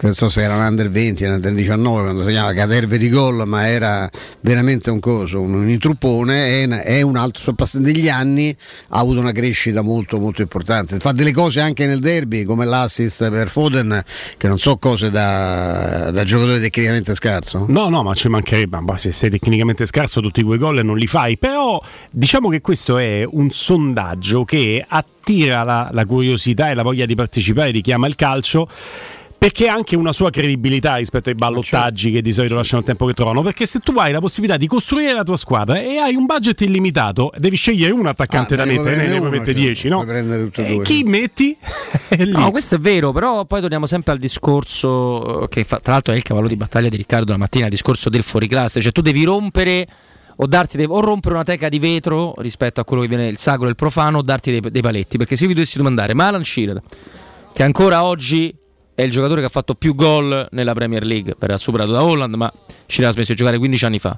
non 0.02 0.14
so 0.14 0.30
se 0.30 0.42
era 0.42 0.56
un 0.56 0.62
under 0.62 0.90
20, 0.90 1.24
un 1.26 1.34
under 1.34 1.54
19 1.54 2.04
quando 2.04 2.26
chiamava 2.26 2.54
caterve 2.54 2.98
di 2.98 3.10
gol, 3.10 3.48
ma 3.48 3.68
era 3.68 4.10
veramente 4.42 4.92
un 4.92 5.00
coso, 5.00 5.42
un, 5.42 5.54
un 5.54 5.70
intruppone, 5.70 6.64
è, 6.64 6.68
è 6.68 7.02
un 7.02 7.16
altro, 7.16 7.54
passati 7.54 7.84
degli 7.84 8.08
anni, 8.08 8.56
ha 8.90 9.00
avuto 9.00 9.20
una 9.20 9.32
crescita 9.32 9.82
molto 9.82 10.20
molto 10.20 10.42
importante, 10.42 11.00
fa 11.00 11.12
delle 11.12 11.32
cose 11.32 11.62
anche 11.62 11.88
nel 11.88 12.00
derby 12.00 12.44
come 12.44 12.66
l'assist 12.66 13.30
per 13.30 13.50
Foden, 13.50 14.02
che 14.38 14.48
non 14.48 14.60
so 14.60 14.78
cose 14.78 15.10
da, 15.10 16.12
da 16.12 16.24
giocatore 16.24 16.60
tecnicamente 16.60 17.16
scarso. 17.16 17.66
No, 17.68 17.90
no, 17.90 18.04
ma 18.04 18.14
ci 18.14 18.30
mancherebbe, 18.30 18.80
ma 18.80 18.98
se 18.98 19.12
sei 19.12 19.30
tecnicamente 19.30 19.86
scarso 19.86 20.22
tutti 20.22 20.44
quei 20.44 20.58
gol 20.60 20.84
non 20.84 20.98
li 20.98 21.08
fai, 21.08 21.38
però 21.38 21.82
diciamo 22.12 22.50
che 22.50 22.62
questo 22.62 22.98
è 22.98 23.26
un 23.28 23.50
sondaggio 23.50 24.44
che 24.44 24.86
attira 24.88 25.64
la, 25.64 25.90
la 25.92 26.06
curiosità 26.06 26.70
e 26.70 26.74
la 26.74 26.84
voglia 26.84 27.06
di 27.06 27.16
partecipare 27.16 27.72
di 27.72 27.82
chi 27.82 27.92
ama 27.92 28.08
il 28.08 28.16
calcio. 28.16 28.68
Perché 29.40 29.68
ha 29.70 29.74
anche 29.74 29.96
una 29.96 30.12
sua 30.12 30.32
credibilità 30.32 30.96
rispetto 30.96 31.30
ai 31.30 31.36
ballottaggi 31.36 32.10
che 32.12 32.22
di 32.24 32.32
solito 32.32 32.56
lasciano 32.56 32.80
il 32.82 32.88
tempo 32.88 33.06
che 33.06 33.14
trovano. 33.14 33.44
Perché 33.44 33.68
se 33.68 33.80
tu 33.80 33.92
hai 33.98 34.12
la 34.12 34.20
possibilità 34.20 34.58
di 34.58 34.66
costruire 34.66 35.14
la 35.14 35.24
tua 35.24 35.38
squadra 35.38 35.80
e 35.80 35.98
hai 35.98 36.16
un 36.16 36.26
budget 36.26 36.60
illimitato, 36.62 37.32
devi 37.38 37.56
scegliere 37.56 37.92
un 37.94 38.08
attaccante 38.08 38.56
Ah, 38.56 38.58
da 38.58 38.66
mettere, 38.66 38.96
ne 38.96 39.18
puoi 39.18 39.30
mettere 39.30 39.46
certo, 39.46 39.60
10, 39.62 39.88
no? 39.90 39.96
puoi 39.98 40.08
prendere 40.08 40.44
tutti 40.46 40.62
e 40.62 40.66
E 40.66 40.74
due, 40.76 40.84
chi 40.84 40.96
sì. 40.98 41.04
metti? 41.04 41.58
No, 42.28 42.50
questo 42.52 42.76
è 42.76 42.78
vero, 42.80 43.12
però 43.12 43.46
poi 43.46 43.62
torniamo 43.62 43.86
sempre 43.86 44.12
al 44.14 44.18
discorso 44.18 45.44
eh, 45.44 45.48
che 45.50 45.64
fa- 45.64 45.80
tra 45.80 45.94
l'altro 45.94 46.14
è 46.14 46.18
il 46.18 46.24
cavallo 46.24 46.48
di 46.48 46.56
battaglia 46.56 46.90
di 46.90 46.98
Riccardo 46.98 47.32
la 47.32 47.38
mattina, 47.38 47.66
il 47.66 47.72
discorso 47.72 48.10
del 48.10 48.24
fuoriclasse, 48.24 48.82
cioè 48.82 48.92
tu 48.92 49.02
devi 49.02 49.24
rompere 49.24 49.88
o 50.38 50.46
darti 50.48 50.78
dei- 50.78 50.88
o 50.90 51.00
rompere 51.00 51.36
una 51.36 51.44
teca 51.44 51.70
di 51.70 51.78
vetro 51.80 52.34
rispetto 52.38 52.82
a 52.82 52.86
quello 52.86 53.04
che 53.04 53.08
viene 53.08 53.28
il 53.28 53.38
sacro 53.38 53.66
e 53.68 53.70
il 53.70 53.76
profano 53.76 54.18
o 54.20 54.22
darti 54.24 54.50
dei, 54.52 54.72
dei 54.72 54.82
paletti, 54.82 55.18
perché 55.18 55.36
se 55.36 55.44
io 55.44 55.50
vi 55.50 55.54
dovessi 55.56 55.78
domandare, 55.78 56.14
ma 56.16 56.28
Alan 56.28 56.44
Shearer, 56.44 56.82
che 57.54 57.64
ancora 57.64 58.04
oggi 58.04 58.54
è 58.98 59.04
il 59.04 59.12
giocatore 59.12 59.42
che 59.42 59.46
ha 59.46 59.50
fatto 59.52 59.76
più 59.76 59.94
gol 59.94 60.48
nella 60.54 60.74
Premier 60.74 61.06
League, 61.06 61.36
verrà 61.38 61.56
superato 61.58 61.92
da 61.92 62.04
Holland, 62.04 62.34
ma 62.34 62.52
Shearer 62.88 63.12
ha 63.12 63.14
smesso 63.14 63.34
di 63.34 63.38
giocare 63.38 63.60
15 63.60 63.86
anni 63.86 64.00
fa, 64.00 64.18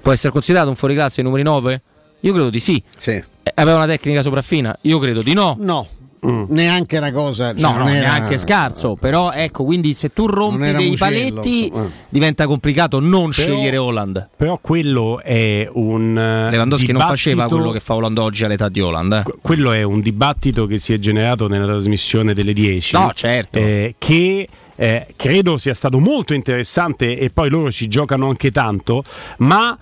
può 0.00 0.12
essere 0.12 0.30
considerato 0.30 0.68
un 0.68 0.76
fuoriclasse 0.76 1.18
ai 1.20 1.26
numeri 1.26 1.42
9? 1.42 1.82
Io 2.20 2.32
credo 2.32 2.48
di 2.48 2.60
sì. 2.60 2.80
Sì. 2.96 3.10
Eh, 3.10 3.52
Aveva 3.56 3.78
una 3.78 3.86
tecnica 3.86 4.22
sopraffina? 4.22 4.76
Io 4.82 5.00
credo 5.00 5.22
di 5.22 5.32
no. 5.32 5.56
No, 5.58 5.84
neanche 6.22 6.98
una 6.98 7.12
cosa. 7.12 7.54
cioè 7.54 7.60
No, 7.60 7.76
non 7.78 7.86
no, 7.86 7.92
era- 7.92 8.12
neanche 8.12 8.38
scarso. 8.38 8.96
Però 9.00 9.32
ecco, 9.32 9.64
quindi 9.64 9.94
se 9.94 10.12
tu 10.12 10.26
rompi 10.26 10.58
dei 10.72 10.88
Mugello, 10.90 10.96
paletti 10.96 11.68
eh. 11.68 11.80
diventa 12.08 12.46
complicato 12.46 13.00
non 13.00 13.30
Però- 13.30 13.54
scegliere 13.54 13.76
Holland. 13.76 14.28
Però 14.36 14.58
quello 14.60 15.20
è 15.22 15.68
un. 15.72 16.16
eh, 16.18 16.50
Lewandowski 16.50 16.92
non 16.92 17.02
faceva 17.02 17.34
dibattito- 17.44 17.56
quello 17.56 17.70
che 17.72 17.80
fa 17.80 17.94
Holland 17.94 18.18
oggi 18.18 18.44
all'età 18.44 18.68
di 18.68 18.80
Holland. 18.80 19.12
eh. 19.12 19.22
quello 19.40 19.72
è 19.72 19.82
un 19.82 20.00
dibattito 20.00 20.66
che 20.66 20.78
si 20.78 20.92
è 20.92 20.98
generato 20.98 21.48
nella 21.48 21.66
trasmissione 21.66 22.34
delle 22.34 22.52
10. 22.52 22.94
No, 22.96 23.12
certo. 23.14 23.58
eh, 23.58 23.94
che 23.98 24.48
eh, 24.76 25.06
credo 25.16 25.58
sia 25.58 25.74
stato 25.74 25.98
molto 25.98 26.32
interessante 26.34 27.18
e 27.18 27.30
poi 27.30 27.50
loro 27.50 27.70
ci 27.70 27.86
giocano 27.88 28.28
anche 28.28 28.50
tanto, 28.50 29.02
ma 29.38 29.76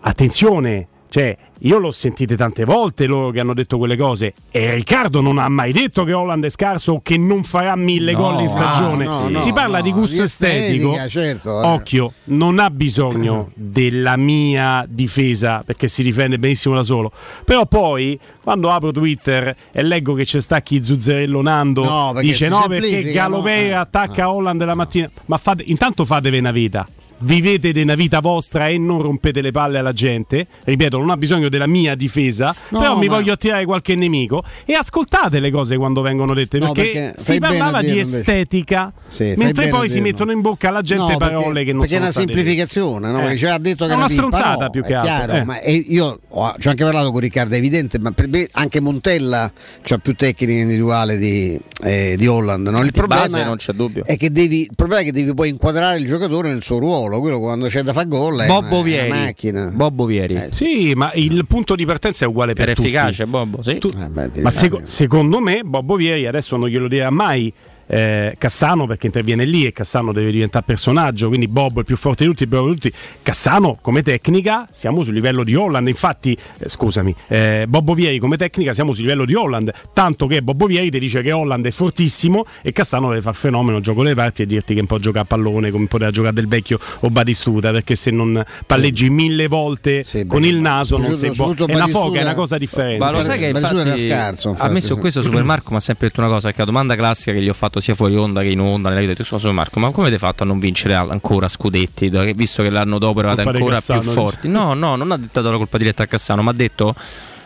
attenzione, 0.00 0.86
cioè 1.10 1.36
io 1.62 1.78
l'ho 1.78 1.90
sentite 1.90 2.36
tante 2.36 2.64
volte 2.64 3.06
loro 3.06 3.30
che 3.30 3.40
hanno 3.40 3.54
detto 3.54 3.78
quelle 3.78 3.96
cose 3.96 4.32
e 4.50 4.74
Riccardo 4.74 5.20
non 5.20 5.38
ha 5.38 5.48
mai 5.48 5.72
detto 5.72 6.04
che 6.04 6.12
Holland 6.12 6.44
è 6.44 6.50
scarso 6.50 6.92
o 6.92 7.00
che 7.02 7.16
non 7.18 7.42
farà 7.42 7.74
mille 7.74 8.12
No, 8.12 8.18
gol 8.18 8.40
in 8.42 8.48
stagione. 8.48 9.04
ah, 9.06 9.08
no, 9.08 9.28
no, 9.30 9.38
si 9.40 9.52
parla 9.52 9.80
di 9.80 9.90
gusto 9.90 10.22
estetico. 10.22 10.94
certo, 11.08 11.60
eh. 11.60 11.66
Occhio, 11.66 12.12
non 12.24 12.58
ha 12.60 12.70
bisogno 12.70 13.50
della 13.56 14.16
mia 14.16 14.84
difesa 14.88 15.62
perché 15.66 15.88
si 15.88 16.02
difende 16.04 16.38
benissimo 16.38 16.76
da 16.76 16.84
solo. 16.84 17.10
Però 17.44 17.66
poi 17.66 18.18
quando 18.42 18.70
apro 18.70 18.92
Twitter 18.92 19.54
e 19.72 19.82
leggo 19.82 20.14
che 20.14 20.24
c'è 20.24 20.40
sta 20.40 20.60
chi 20.60 20.84
zuzzerello 20.84 21.42
Nando 21.42 22.14
dice 22.20 22.48
no 22.48 22.66
perché 22.68 23.02
Galopeira 23.10 23.76
no? 23.76 23.80
attacca 23.82 24.30
Holland 24.30 24.64
la 24.64 24.74
mattina. 24.76 25.10
Ma 25.24 25.38
fate, 25.38 25.64
intanto 25.66 26.04
fatevi 26.04 26.38
una 26.38 26.52
vita. 26.52 26.86
Vivete 27.20 27.72
una 27.80 27.94
vita 27.96 28.20
vostra 28.20 28.68
e 28.68 28.78
non 28.78 29.02
rompete 29.02 29.40
le 29.40 29.50
palle 29.50 29.78
alla 29.78 29.92
gente. 29.92 30.46
Ripeto, 30.64 30.98
non 30.98 31.10
ha 31.10 31.16
bisogno 31.16 31.48
della 31.48 31.66
mia 31.66 31.94
difesa, 31.96 32.54
No, 32.70 32.78
però 32.78 32.96
mi 32.96 33.08
ma- 33.08 33.16
voglio 33.16 33.32
attirare 33.32 33.64
qualche 33.64 33.94
nemico. 33.96 34.42
E 34.64 34.74
ascoltate 34.74 35.40
le 35.40 35.50
cose 35.50 35.76
quando 35.76 36.00
vengono 36.00 36.32
dette, 36.34 36.58
No, 36.58 36.72
perché, 36.72 37.12
perché 37.16 37.20
si 37.20 37.38
parlava 37.38 37.80
di 37.82 37.98
estetica, 37.98 38.92
Sì, 39.08 39.34
mentre 39.36 39.68
poi 39.68 39.88
si 39.88 40.00
mettono 40.00 40.30
in 40.32 40.40
bocca 40.40 40.68
alla 40.68 40.82
gente 40.82 41.12
No, 41.12 41.18
perché- 41.18 41.34
parole 41.34 41.64
che 41.64 41.72
non 41.72 41.80
perché 41.80 41.94
è 41.96 41.98
sono 41.98 42.04
una 42.04 42.10
state 42.12 42.26
dette. 42.26 42.38
semplificazione, 42.38 43.10
no? 43.10 43.18
Eh. 43.18 43.22
Perché 43.22 43.36
ci 43.38 43.46
ha 43.46 43.58
detto 43.58 43.84
È 43.84 43.88
che 43.88 43.92
una 43.94 44.02
la 44.02 44.08
pippa, 44.08 44.22
stronzata 44.26 44.64
no, 44.64 44.70
più 44.70 44.82
che 44.82 44.88
è 44.92 44.94
altro, 44.94 45.12
chiaro, 45.14 45.32
eh. 45.32 45.44
ma 45.44 45.60
io 45.62 46.20
ho- 46.28 46.54
ci 46.58 46.66
ho 46.66 46.70
anche 46.70 46.84
parlato 46.84 47.10
con 47.10 47.20
Riccardo, 47.20 47.54
è 47.54 47.58
evidente, 47.58 47.98
ma 47.98 48.10
per 48.12 48.28
me 48.28 48.48
anche 48.52 48.80
Montella 48.80 49.50
ha 49.88 49.98
più 49.98 50.14
tecnica 50.14 50.52
individuale 50.52 51.16
di, 51.18 51.58
eh, 51.82 52.14
di 52.16 52.26
Holland. 52.28 52.68
no? 52.68 52.78
Il 52.78 52.84
Di 52.84 52.90
problema 52.92 53.22
base 53.22 53.44
non 53.44 53.56
c'è 53.56 53.72
dubbio. 53.72 54.04
è 54.04 54.16
che 54.16 54.30
devi, 54.30 54.60
il 54.62 54.70
problema 54.76 55.00
è 55.02 55.04
che 55.04 55.12
devi 55.12 55.34
poi 55.34 55.48
inquadrare 55.48 55.98
il 55.98 56.06
giocatore 56.06 56.50
nel 56.50 56.62
suo 56.62 56.78
ruolo, 56.78 57.06
quello 57.18 57.40
quando 57.40 57.68
c'è 57.68 57.82
da 57.82 57.92
fare 57.92 58.06
gol 58.08 58.40
è 58.40 58.46
Bob 58.46 58.70
una, 58.70 59.04
una 59.04 59.14
macchina. 59.14 59.70
Bob 59.72 59.94
Bovieri. 59.94 60.48
Sì, 60.52 60.92
ma 60.94 61.10
il 61.14 61.46
punto 61.46 61.74
di 61.74 61.86
partenza 61.86 62.24
è 62.24 62.28
uguale 62.28 62.52
per 62.52 62.64
Era 62.64 62.74
tutti. 62.74 62.86
efficace, 62.88 63.26
Bob. 63.26 63.60
Sì. 63.60 63.78
Tu- 63.78 63.88
Eh, 63.98 64.08
beh, 64.08 64.42
Ma 64.42 64.50
seco- 64.50 64.80
secondo 64.82 65.40
me 65.40 65.62
Bob 65.64 65.96
Vieri 65.96 66.26
adesso 66.26 66.56
non 66.56 66.68
glielo 66.68 66.88
dirà 66.88 67.10
mai 67.10 67.52
eh, 67.88 68.34
Cassano 68.38 68.86
perché 68.86 69.06
interviene 69.06 69.44
lì 69.44 69.66
e 69.66 69.72
Cassano 69.72 70.12
deve 70.12 70.30
diventare 70.30 70.64
personaggio, 70.64 71.28
quindi 71.28 71.48
Bob 71.48 71.80
è 71.80 71.84
più 71.84 71.96
forte 71.96 72.24
di 72.24 72.30
tutti, 72.30 72.46
più 72.46 72.66
di 72.66 72.74
tutti. 72.74 72.92
Cassano 73.22 73.78
come 73.80 74.02
tecnica 74.02 74.68
siamo 74.70 75.02
sul 75.02 75.14
livello 75.14 75.42
di 75.42 75.54
Holland, 75.54 75.88
infatti 75.88 76.36
eh, 76.58 76.68
scusami, 76.68 77.14
eh, 77.28 77.64
Bob 77.68 77.94
Vieri 77.94 78.18
come 78.18 78.36
tecnica 78.36 78.72
siamo 78.72 78.92
sul 78.92 79.04
livello 79.04 79.24
di 79.24 79.34
Holland, 79.34 79.72
tanto 79.92 80.26
che 80.26 80.42
Bob 80.42 80.66
Vieri 80.66 80.90
ti 80.90 80.98
dice 80.98 81.22
che 81.22 81.32
Holland 81.32 81.66
è 81.66 81.70
fortissimo 81.70 82.46
e 82.62 82.72
Cassano 82.72 83.08
deve 83.08 83.22
fare 83.22 83.36
fenomeno, 83.36 83.80
gioco 83.80 84.02
le 84.02 84.14
parti 84.14 84.42
e 84.42 84.46
dirti 84.46 84.74
che 84.74 84.84
può 84.84 84.98
giocare 84.98 85.24
a 85.24 85.26
pallone 85.26 85.70
come 85.70 85.86
poteva 85.86 86.10
giocare 86.10 86.34
del 86.34 86.48
vecchio 86.48 86.78
o 87.00 87.10
Batistuta, 87.10 87.70
perché 87.70 87.94
se 87.96 88.10
non 88.10 88.44
palleggi 88.66 89.10
mille 89.10 89.48
volte 89.48 90.04
con 90.26 90.44
il 90.44 90.56
naso 90.56 90.98
non 90.98 91.14
sei 91.14 91.30
buono. 91.30 91.66
È 91.66 91.74
una 91.74 91.86
foga, 91.86 92.20
è 92.20 92.22
una 92.22 92.34
cosa 92.34 92.58
differente. 92.58 92.98
Ma 92.98 93.10
lo 93.10 93.22
sai 93.22 93.38
che 93.38 93.46
infatti, 93.46 93.76
era 93.76 93.96
scarso, 93.96 94.48
ha 94.48 94.52
infatti, 94.52 94.72
messo 94.72 94.94
sì. 94.94 95.00
questo 95.00 95.22
Super 95.22 95.42
Marco, 95.44 95.70
ma 95.70 95.78
ha 95.78 95.80
sempre 95.80 96.08
detto 96.08 96.20
una 96.20 96.28
cosa, 96.28 96.50
che 96.50 96.56
è 96.56 96.58
la 96.58 96.64
domanda 96.66 96.94
classica 96.94 97.32
che 97.32 97.40
gli 97.40 97.48
ho 97.48 97.54
fatto 97.54 97.77
sia 97.80 97.94
fuori 97.94 98.16
onda 98.16 98.42
che 98.42 98.48
in 98.48 98.60
onda 98.60 98.88
nella 98.88 99.00
vita 99.00 99.12
di 99.12 99.22
Super 99.22 99.52
Marco, 99.52 99.78
ma 99.80 99.90
come 99.90 100.06
avete 100.06 100.20
fatto 100.20 100.42
a 100.42 100.46
non 100.46 100.58
vincere 100.58 100.94
ancora 100.94 101.48
scudetti, 101.48 102.10
visto 102.34 102.62
che 102.62 102.70
l'anno 102.70 102.98
dopo 102.98 103.20
eravate 103.20 103.42
Colpa 103.42 103.58
ancora 103.58 103.76
Cassano, 103.76 104.00
più 104.00 104.10
forti? 104.10 104.48
No, 104.48 104.74
no, 104.74 104.96
non 104.96 105.10
ha 105.12 105.16
detto 105.16 105.40
la 105.40 105.56
colpa 105.56 105.78
diretta 105.78 106.02
a 106.02 106.06
Cassano, 106.06 106.42
ma 106.42 106.50
ha 106.50 106.54
detto 106.54 106.94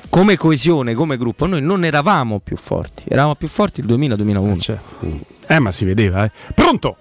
come 0.09 0.37
coesione, 0.37 0.95
come 0.95 1.17
gruppo, 1.17 1.47
noi 1.47 1.63
non 1.63 1.85
eravamo 1.85 2.41
più 2.41 2.57
forti, 2.57 3.05
eravamo 3.09 3.35
più 3.35 3.49
forti 3.49 3.81
il 3.81 3.87
2000-2001. 3.87 4.79
Eh, 5.47 5.59
ma 5.59 5.71
si 5.71 5.85
vedeva, 5.85 6.25
eh. 6.25 6.31
Pronto? 6.55 6.97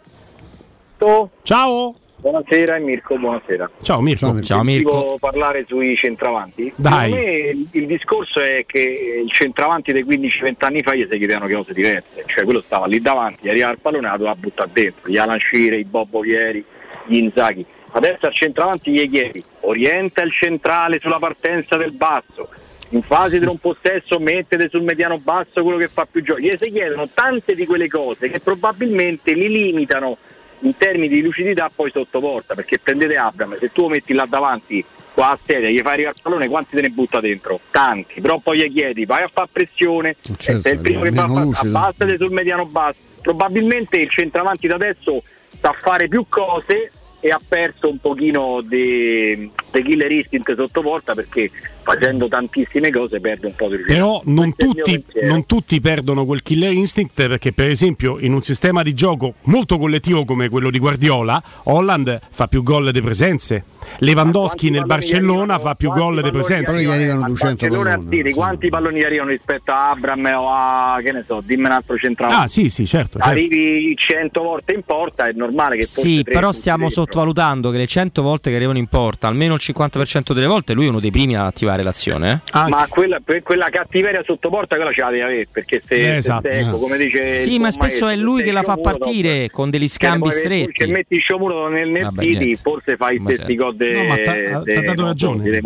Ciao. 1.43 1.95
Buonasera, 2.21 2.77
Mirko, 2.77 3.17
buonasera. 3.17 3.67
Ciao 3.81 3.99
Mirko. 3.99 4.31
Sentivo 4.43 5.17
parlare 5.19 5.65
sui 5.67 5.95
centravanti. 5.95 6.71
Dai. 6.75 7.11
Me 7.11 7.31
il, 7.49 7.67
il 7.71 7.87
discorso 7.87 8.39
è 8.39 8.63
che 8.67 9.23
il 9.25 9.31
centravanti 9.31 9.91
dei 9.91 10.05
15-20 10.05 10.53
anni 10.59 10.83
fa 10.83 10.93
gli 10.93 11.07
si 11.09 11.17
chiedevano 11.17 11.47
cose 11.47 11.73
diverse, 11.73 12.23
cioè 12.27 12.43
quello 12.43 12.61
stava 12.61 12.85
lì 12.85 13.01
davanti, 13.01 13.47
gli 13.47 13.49
arrivava 13.49 13.71
il 13.71 13.79
pallone 13.81 14.05
e 14.05 14.09
la 14.11 14.17
doveva 14.17 14.35
buttare 14.35 14.69
dentro, 14.71 15.09
gli 15.09 15.17
Alan 15.17 15.39
i 15.51 15.83
Bob 15.83 16.21
Vieri, 16.21 16.63
gli 17.07 17.15
Inzaghi. 17.15 17.65
Adesso 17.93 18.27
al 18.27 18.33
centravanti 18.33 18.91
gli 18.91 19.09
chiedi, 19.09 19.43
orienta 19.61 20.21
il 20.21 20.31
centrale 20.31 20.99
sulla 20.99 21.17
partenza 21.17 21.75
del 21.75 21.93
basso, 21.93 22.49
in 22.89 23.01
fase 23.01 23.39
di 23.39 23.45
non 23.45 23.57
possesso 23.57 24.19
mettete 24.19 24.69
sul 24.69 24.83
mediano 24.83 25.17
basso 25.17 25.63
quello 25.63 25.77
che 25.77 25.87
fa 25.87 26.05
più 26.09 26.21
gioco. 26.21 26.39
Gli 26.39 26.55
si 26.55 26.69
chiedono 26.69 27.09
tante 27.11 27.55
di 27.55 27.65
quelle 27.65 27.87
cose 27.87 28.29
che 28.29 28.39
probabilmente 28.39 29.33
li 29.33 29.49
limitano 29.49 30.17
in 30.61 30.77
termini 30.77 31.07
di 31.07 31.21
lucidità 31.21 31.71
poi 31.73 31.91
sotto 31.91 32.19
porta, 32.19 32.55
perché 32.55 32.79
prendete 32.79 33.15
Abram, 33.15 33.57
se 33.57 33.71
tu 33.71 33.83
lo 33.83 33.89
metti 33.89 34.13
là 34.13 34.25
davanti 34.25 34.83
qua 35.13 35.31
a 35.31 35.39
sedia, 35.43 35.69
gli 35.69 35.81
fai 35.81 35.93
arrivare 35.93 36.15
il 36.15 36.21
pallone, 36.21 36.47
quanti 36.47 36.75
te 36.75 36.81
ne 36.81 36.89
butta 36.89 37.19
dentro? 37.19 37.59
Tanti, 37.69 38.21
però 38.21 38.39
poi 38.39 38.59
gli 38.59 38.71
chiedi, 38.71 39.05
vai 39.05 39.23
a 39.23 39.29
fare 39.31 39.49
pressione, 39.51 40.15
certo, 40.37 40.59
e 40.59 40.61
sei 40.61 40.73
il 40.73 40.79
primo 40.79 41.01
che 41.01 41.11
fa 41.11 41.23
abbassate 41.23 42.17
sul 42.17 42.31
mediano 42.31 42.65
basso. 42.65 42.99
Probabilmente 43.21 43.97
il 43.97 44.09
centravanti 44.09 44.67
da 44.67 44.75
adesso 44.75 45.21
sa 45.59 45.73
fare 45.73 46.07
più 46.07 46.25
cose 46.27 46.91
e 47.19 47.29
ha 47.29 47.39
perso 47.45 47.87
un 47.87 47.99
pochino 47.99 48.61
di, 48.61 49.49
di 49.79 49.83
killer 49.83 50.11
instinct 50.11 50.55
sotto 50.55 50.81
porta 50.81 51.13
perché 51.13 51.49
facendo 51.83 52.27
tantissime 52.27 52.89
cose 52.91 53.19
perde 53.19 53.47
un 53.47 53.55
po' 53.55 53.67
di 53.67 53.75
riuscita. 53.77 53.99
Però 53.99 54.21
non 54.25 54.55
tutti, 54.55 55.03
non 55.23 55.45
tutti 55.45 55.79
perdono 55.79 56.25
quel 56.25 56.41
killer 56.43 56.71
instinct 56.71 57.27
perché 57.27 57.53
per 57.53 57.67
esempio 57.67 58.17
in 58.19 58.33
un 58.33 58.41
sistema 58.43 58.83
di 58.83 58.93
gioco 58.93 59.35
molto 59.43 59.77
collettivo 59.77 60.25
come 60.25 60.49
quello 60.49 60.69
di 60.69 60.79
Guardiola, 60.79 61.41
Holland 61.63 62.19
fa 62.29 62.47
più 62.47 62.63
gol 62.63 62.91
di 62.91 63.01
presenze. 63.01 63.63
Lewandowski 63.97 64.69
nel 64.69 64.85
Barcellona 64.85 65.57
fa 65.57 65.75
più 65.75 65.91
gol 65.91 66.21
di 66.21 66.29
presenze. 66.29 66.83
Barcellona 66.83 67.99
sì, 68.09 68.21
di 68.21 68.31
quanti 68.31 68.69
palloni 68.69 68.99
gli 68.99 69.03
arrivano 69.03 69.29
rispetto 69.31 69.71
a 69.71 69.89
Abram 69.89 70.23
o 70.37 70.49
a 70.49 70.99
che 71.01 71.11
ne 71.11 71.23
so, 71.25 71.41
dimmi 71.43 71.65
un 71.65 71.71
altro 71.71 71.97
centrale. 71.97 72.33
Ah 72.33 72.47
sì 72.47 72.69
sì 72.69 72.85
certo. 72.85 73.17
certo. 73.17 73.29
Arrivi 73.29 73.93
100 73.95 74.41
volte 74.41 74.73
in 74.73 74.83
porta, 74.83 75.27
è 75.27 75.31
normale 75.33 75.77
che 75.77 75.83
Sì, 75.83 76.23
però 76.23 76.51
stiamo 76.51 76.85
dentro. 76.85 77.03
sottovalutando 77.03 77.71
che 77.71 77.77
le 77.77 77.87
100 77.87 78.21
volte 78.21 78.49
che 78.49 78.55
arrivano 78.55 78.77
in 78.77 78.87
porta, 78.87 79.27
almeno 79.27 79.55
il 79.55 79.59
50% 79.61 80.33
delle 80.33 80.47
volte, 80.47 80.73
lui 80.73 80.85
è 80.85 80.89
uno 80.89 80.99
dei 80.99 81.11
primi 81.11 81.35
ad 81.35 81.45
attivare 81.45 81.83
l'azione. 81.83 82.41
eh. 82.53 82.67
Ma 82.69 82.85
quella, 82.89 83.19
quella 83.43 83.69
cattiveria 83.69 84.23
sotto 84.25 84.49
porta 84.49 84.75
quella 84.75 84.91
ce 84.91 85.01
la 85.01 85.09
devi 85.09 85.21
avere 85.21 85.47
perché 85.51 85.81
se, 85.85 86.15
Esatto. 86.17 86.49
se- 86.51 86.59
ecco, 86.59 86.77
come 86.79 86.97
dice 86.97 87.37
Sì, 87.39 87.59
ma 87.59 87.69
spesso 87.71 88.05
è 88.05 88.15
maestro, 88.15 88.25
lui 88.25 88.39
se 88.39 88.45
che 88.45 88.51
la 88.51 88.63
fa 88.63 88.77
partire 88.77 89.49
con 89.51 89.69
degli 89.69 89.87
Cioè, 89.87 89.89
scambi 89.97 90.19
poi 90.21 90.31
Se 90.31 90.39
stretti. 90.39 90.85
metti 90.87 91.15
il 91.15 91.21
sciomuro 91.21 91.67
nel, 91.69 91.89
nel 91.89 92.03
Vabbè, 92.03 92.21
City, 92.23 92.37
niente. 92.37 92.59
forse 92.61 92.95
fai 92.97 93.15
i 93.15 93.19
Ma 93.19 93.33
stessi 93.33 93.55
gol 93.55 93.75
de, 93.75 93.91
No, 93.93 94.03
ma 94.03 94.15
t'ha- 94.17 94.81
dato 94.81 95.01
no, 95.01 95.07
ragione. 95.07 95.59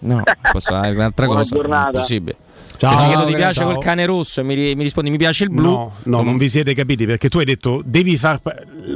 No, 0.00 0.22
posso 0.52 0.80
dire 0.80 0.94
un'altra 0.94 1.24
Buona 1.26 1.40
cosa. 1.40 1.54
giornata. 1.56 1.90
Impossibile. 1.92 2.36
Ciao, 2.76 2.92
Se 2.92 2.98
ti 2.98 3.06
chiedo 3.08 3.24
ti 3.26 3.34
piace 3.34 3.60
quel 3.62 3.74
Ciao. 3.74 3.82
cane 3.82 4.06
rosso 4.06 4.40
e 4.40 4.42
mi, 4.42 4.54
mi 4.74 4.82
rispondi 4.82 5.10
mi 5.10 5.18
piace 5.18 5.44
il 5.44 5.50
blu. 5.50 5.70
No, 5.70 5.92
no, 6.04 6.22
non 6.22 6.38
vi 6.38 6.48
siete 6.48 6.72
capiti 6.74 7.04
perché 7.04 7.28
tu 7.28 7.36
hai 7.38 7.44
detto 7.44 7.82
devi 7.84 8.16
far, 8.16 8.40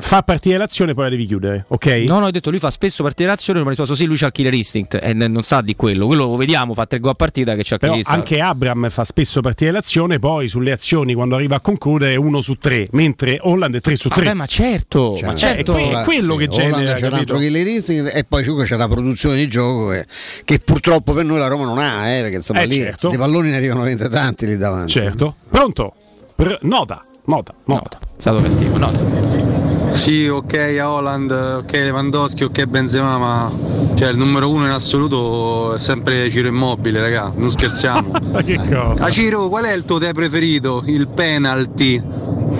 far 0.00 0.22
partire 0.24 0.56
l'azione 0.58 0.94
poi 0.94 1.04
la 1.04 1.10
devi 1.10 1.26
chiudere, 1.26 1.64
ok? 1.68 1.86
No, 2.06 2.18
no, 2.18 2.26
ho 2.26 2.30
detto 2.30 2.50
lui 2.50 2.58
fa 2.58 2.70
spesso 2.70 3.02
partire 3.02 3.28
l'azione, 3.28 3.60
mi 3.60 3.66
ha 3.66 3.68
risposto 3.70 3.94
sì, 3.94 4.04
lui 4.06 4.16
c'ha 4.16 4.26
il 4.26 4.32
killer 4.32 4.54
instinct 4.54 4.98
e 5.02 5.12
n- 5.14 5.30
non 5.30 5.42
sa 5.42 5.60
di 5.60 5.74
quello. 5.76 6.06
Quello 6.06 6.24
lo 6.26 6.36
vediamo, 6.36 6.74
fa 6.74 6.86
tre 6.86 6.98
gol 7.00 7.12
a 7.12 7.14
partita 7.14 7.54
che 7.54 7.62
c'ha 7.64 7.74
il 7.74 7.80
Però 7.80 7.92
killer 7.94 8.06
instinct. 8.06 8.30
anche 8.32 8.40
Abram 8.40 8.88
fa 8.90 9.04
spesso 9.04 9.40
partire 9.40 9.70
l'azione, 9.70 10.18
poi 10.18 10.48
sulle 10.48 10.72
azioni 10.72 11.14
quando 11.14 11.34
arriva 11.34 11.56
a 11.56 11.60
concludere 11.60 12.12
è 12.12 12.16
uno 12.16 12.40
su 12.40 12.54
tre, 12.54 12.86
mentre 12.92 13.38
Holland 13.40 13.74
è 13.76 13.80
3 13.80 13.96
su 13.96 14.08
3. 14.08 14.22
Vabbè, 14.24 14.34
ma 14.36 14.46
certo, 14.46 15.16
Cioè, 15.16 15.26
ma 15.28 15.34
certo. 15.36 15.74
è 15.76 15.88
que- 15.90 16.02
quello 16.04 16.36
che 16.36 16.48
Holland 16.50 16.74
genera, 16.74 16.94
c'è 16.94 17.06
un 17.06 17.12
altro 17.14 17.38
killer 17.38 17.66
instinct 17.66 18.14
e 18.14 18.24
poi 18.24 18.42
c'è 18.64 18.76
la 18.76 18.88
produzione 18.88 19.36
di 19.36 19.48
gioco 19.48 19.88
che, 19.88 20.06
che 20.44 20.58
purtroppo 20.58 21.12
per 21.12 21.24
noi 21.24 21.38
la 21.38 21.46
Roma 21.48 21.64
non 21.64 21.78
ha, 21.78 22.08
eh, 22.08 22.20
perché 22.22 22.36
insomma 22.36 22.60
Eh, 22.60 22.66
lì 22.66 22.74
certo. 22.76 23.08
dei 23.08 23.18
palloni 23.18 23.50
ne 23.50 23.56
arrivano 23.56 23.80
veramente 23.82 24.08
tanti 24.08 24.46
lì 24.46 24.56
davanti. 24.56 24.92
Certo. 24.92 25.36
Pronto? 25.48 25.94
Pr- 26.34 26.58
nota, 26.62 27.04
nota, 27.26 27.54
nota. 27.64 27.98
È 28.00 28.20
stato 28.20 28.40
cattivo, 28.42 28.76
nota. 28.78 29.63
Sì, 29.94 30.26
ok 30.28 30.54
a 30.80 30.90
Holland, 30.90 31.30
ok 31.30 31.72
Lewandowski, 31.72 32.44
ok 32.44 32.64
Benzema, 32.64 33.16
ma 33.16 33.50
cioè, 33.94 34.08
il 34.10 34.18
numero 34.18 34.50
uno 34.50 34.64
in 34.64 34.70
assoluto 34.72 35.72
è 35.74 35.78
sempre 35.78 36.28
Ciro 36.30 36.48
Immobile, 36.48 37.00
raga, 37.00 37.32
non 37.36 37.50
scherziamo. 37.50 38.10
Ma 38.32 38.42
che 38.42 38.56
cosa? 38.56 39.06
Ah, 39.06 39.10
Ciro, 39.10 39.48
qual 39.48 39.64
è 39.64 39.72
il 39.72 39.84
tuo 39.84 39.98
te 39.98 40.12
preferito? 40.12 40.82
Il 40.86 41.06
penalty. 41.08 42.02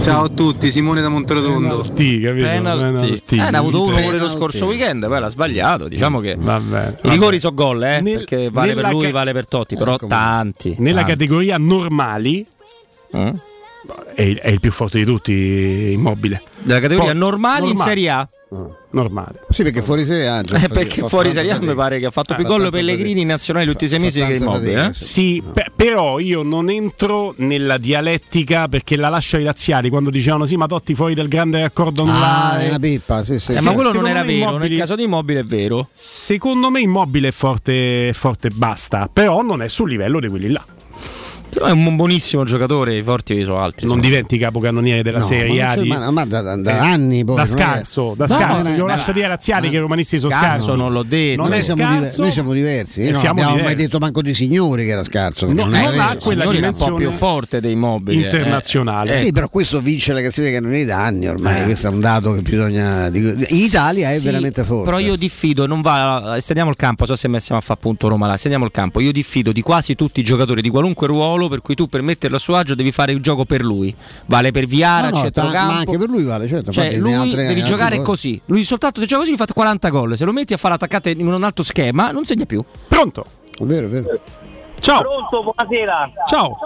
Ciao 0.02 0.24
a 0.24 0.28
tutti, 0.28 0.70
Simone 0.70 1.00
da 1.02 1.08
Monterotondo. 1.08 1.78
Penalty, 1.80 2.20
capito? 2.20 2.46
Penalty. 2.46 3.22
Eh, 3.30 3.36
ne 3.36 3.56
ha 3.56 3.58
avuto 3.58 3.82
uno 3.82 4.00
pure 4.00 4.18
lo 4.18 4.28
scorso 4.28 4.66
weekend, 4.66 5.06
poi 5.06 5.20
l'ha 5.20 5.28
sbagliato. 5.28 5.88
Diciamo 5.88 6.20
che 6.20 6.36
Vabbè. 6.38 6.98
i 7.02 7.08
rigori 7.10 7.38
sono 7.40 7.54
gol, 7.54 7.82
eh, 7.82 8.00
Nel- 8.00 8.18
perché 8.18 8.48
vale 8.50 8.74
per 8.74 8.90
lui, 8.92 9.02
ca- 9.06 9.10
vale 9.10 9.32
per 9.32 9.46
Totti, 9.48 9.76
però 9.76 9.96
tanti. 9.96 10.76
Nella 10.78 11.02
tanti. 11.02 11.10
categoria 11.10 11.56
normali 11.58 12.46
Mm? 13.16 13.28
È, 14.14 14.22
il- 14.22 14.38
è 14.38 14.50
il 14.50 14.60
più 14.60 14.70
forte 14.72 14.98
di 14.98 15.04
tutti, 15.04 15.92
immobile. 15.92 16.40
Della 16.62 16.80
categoria 16.80 17.10
Poi- 17.12 17.20
normali 17.20 17.70
in 17.70 17.76
Serie 17.76 18.08
A. 18.10 18.28
Normale. 18.90 19.40
Sì, 19.48 19.64
perché 19.64 19.82
fuori 19.82 20.04
Serie 20.04 20.28
A. 20.28 20.38
Eh, 20.38 20.68
perché 20.68 21.02
fuori 21.08 21.32
Serie 21.32 21.50
A 21.50 21.58
mi 21.60 21.74
pare 21.74 21.98
che 21.98 22.06
ha 22.06 22.10
fatto 22.12 22.34
Eh, 22.34 22.36
più 22.36 22.44
gol 22.44 22.70
Pellegrini 22.70 23.22
in 23.22 23.26
nazionale 23.26 23.66
tutti 23.66 23.86
i 23.86 23.88
sei 23.88 23.98
mesi 23.98 24.24
che 24.24 24.34
immobile. 24.34 24.86
Eh? 24.86 24.90
Sì, 24.94 25.42
pe- 25.52 25.72
però 25.74 26.20
io 26.20 26.42
non 26.44 26.70
entro 26.70 27.34
nella 27.38 27.76
dialettica 27.78 28.68
perché 28.68 28.94
la 28.94 29.08
lascio 29.08 29.36
ai 29.38 29.42
laziali 29.42 29.88
quando 29.88 30.10
dicevano 30.10 30.46
sì, 30.46 30.56
ma 30.56 30.66
Totti 30.66 30.94
fuori 30.94 31.14
del 31.14 31.26
grande 31.26 31.60
raccordo 31.62 32.04
Ah, 32.06 32.60
è 32.60 32.68
una 32.68 32.78
pippa, 32.78 33.24
sì, 33.24 33.40
sì. 33.40 33.50
Eh, 33.50 33.54
sì. 33.54 33.64
ma 33.64 33.72
quello 33.72 33.92
non 33.92 34.06
era 34.06 34.22
vero, 34.22 34.50
Immobili- 34.50 34.68
nel 34.68 34.78
caso 34.78 34.94
di 34.94 35.02
Immobile 35.02 35.40
è 35.40 35.44
vero. 35.44 35.88
Secondo 35.92 36.70
me 36.70 36.80
Immobile 36.80 37.28
è 37.28 37.32
forte, 37.32 38.12
forte 38.14 38.50
basta, 38.50 39.10
però 39.12 39.42
non 39.42 39.62
è 39.62 39.66
sul 39.66 39.88
livello 39.90 40.20
di 40.20 40.28
quelli 40.28 40.50
là. 40.50 40.64
È 41.54 41.70
un 41.70 41.96
buonissimo 41.96 42.44
giocatore, 42.44 42.96
i 42.96 43.02
forti 43.02 43.42
sono 43.44 43.58
altri. 43.60 43.86
Non 43.86 44.00
diventi 44.00 44.38
capocannoniere 44.38 45.02
della 45.02 45.18
No, 45.18 45.24
Serie 45.24 45.62
A. 45.62 45.76
di- 45.76 45.88
ma- 45.88 46.10
ma 46.10 46.24
da, 46.24 46.40
da- 46.40 46.56
da 46.56 46.70
Eh, 46.76 46.78
anni 46.78 47.24
poi, 47.24 47.36
da 47.36 47.44
non 47.44 47.52
è- 47.52 47.56
scarso, 47.56 48.14
da 48.16 48.26
No, 48.26 48.34
scarso. 48.34 48.68
Glielo 48.70 48.86
ma- 48.86 48.94
lascio 48.94 49.12
dire 49.12 49.26
a 49.26 49.28
Razziali 49.28 49.70
che 49.70 49.76
i 49.76 49.78
romanisti 49.78 50.18
sono 50.18 50.32
scarso 50.32 50.62
scarsi. 50.64 50.76
non 50.76 50.92
l'ho 50.92 51.02
detto. 51.02 51.40
Non 51.42 51.50
noi, 51.50 51.58
è 51.58 51.62
siamo 51.62 51.82
diver- 51.84 52.00
scarso. 52.02 52.22
noi 52.22 52.32
siamo 52.32 52.52
diversi. 52.52 53.00
Io 53.02 53.10
non 53.10 53.20
siamo 53.20 53.34
abbiamo 53.40 53.50
mai 53.54 53.60
diversi. 53.62 53.84
detto 53.84 53.98
manco 53.98 54.22
di 54.22 54.34
signori 54.34 54.84
che 54.84 54.90
era 54.90 55.04
scarso. 55.04 55.46
No, 55.46 55.52
non 55.52 55.74
ha 55.74 55.80
quella 55.80 56.16
Signori 56.18 56.36
era 56.36 56.42
un 56.44 56.48
po' 56.48 56.84
dimensione 56.84 56.96
più 56.96 57.10
forte 57.10 57.60
dei 57.60 57.72
Immobile. 57.72 58.20
eh. 58.20 58.24
internazionale. 58.24 59.22
Sì, 59.24 59.32
però 59.32 59.48
questo 59.48 59.80
vince 59.80 60.12
la 60.12 60.20
classifica 60.20 60.60
non 60.60 60.74
è 60.74 60.84
da 60.84 61.04
anni 61.04 61.26
ormai, 61.28 61.60
Eh. 61.60 61.64
questo 61.64 61.86
è 61.86 61.90
un 61.90 62.00
dato 62.00 62.32
che 62.32 62.42
bisogna... 62.42 63.06
In 63.14 63.44
Italia 63.48 64.10
è 64.12 64.18
Sì, 64.18 64.24
veramente 64.24 64.64
forte. 64.64 64.84
Però 64.86 64.98
io 64.98 65.16
diffido, 65.16 65.66
non 65.66 65.80
va, 65.82 66.34
estendiamo 66.36 66.70
il 66.70 66.76
campo, 66.76 67.06
so 67.06 67.14
se 67.16 67.28
stiamo 67.38 67.60
a 67.60 67.64
fare 67.64 67.78
appunto 67.78 68.08
Roma 68.08 68.26
là, 68.26 68.34
estendiamo 68.34 68.64
il 68.64 68.70
campo, 68.70 69.00
io 69.00 69.12
diffido 69.12 69.52
di 69.52 69.60
quasi 69.60 69.94
tutti 69.94 70.20
i 70.20 70.22
giocatori 70.22 70.62
di 70.62 70.68
qualunque 70.68 71.06
ruolo 71.06 71.43
per 71.48 71.60
cui 71.60 71.74
tu 71.74 71.86
per 71.86 72.02
metterlo 72.02 72.36
a 72.36 72.38
suo 72.40 72.56
agio 72.56 72.74
devi 72.74 72.92
fare 72.92 73.12
il 73.12 73.20
gioco 73.20 73.44
per 73.44 73.62
lui. 73.62 73.94
Vale 74.26 74.50
per 74.50 74.66
Viara, 74.66 75.08
No, 75.08 75.16
no, 75.16 75.22
centrocampo. 75.22 75.72
ma 75.72 75.78
anche 75.78 75.98
per 75.98 76.08
lui 76.08 76.24
vale, 76.24 76.46
certo. 76.48 76.72
Cioè, 76.72 76.96
lui 76.96 77.12
altre- 77.12 77.46
devi 77.46 77.60
altre 77.60 77.64
giocare 77.70 77.96
cose. 77.96 78.02
così. 78.08 78.40
Lui 78.46 78.64
soltanto 78.64 79.00
se 79.00 79.06
gioca 79.06 79.20
così 79.22 79.34
gli 79.34 79.36
fa 79.36 79.46
40 79.52 79.88
gol. 79.90 80.16
Se 80.16 80.24
lo 80.24 80.32
metti 80.32 80.52
a 80.52 80.56
fare 80.56 80.74
attaccate 80.74 81.10
in 81.10 81.26
un 81.32 81.42
altro 81.44 81.62
schema, 81.64 82.10
non 82.10 82.24
segna 82.24 82.44
più. 82.44 82.62
Pronto? 82.88 83.24
È 83.58 83.64
vero, 83.64 83.86
è 83.86 83.90
vero. 83.90 84.20
Ciao. 84.80 85.00
Pronto, 85.00 85.42
buonasera. 85.54 86.10
Ciao. 86.28 86.58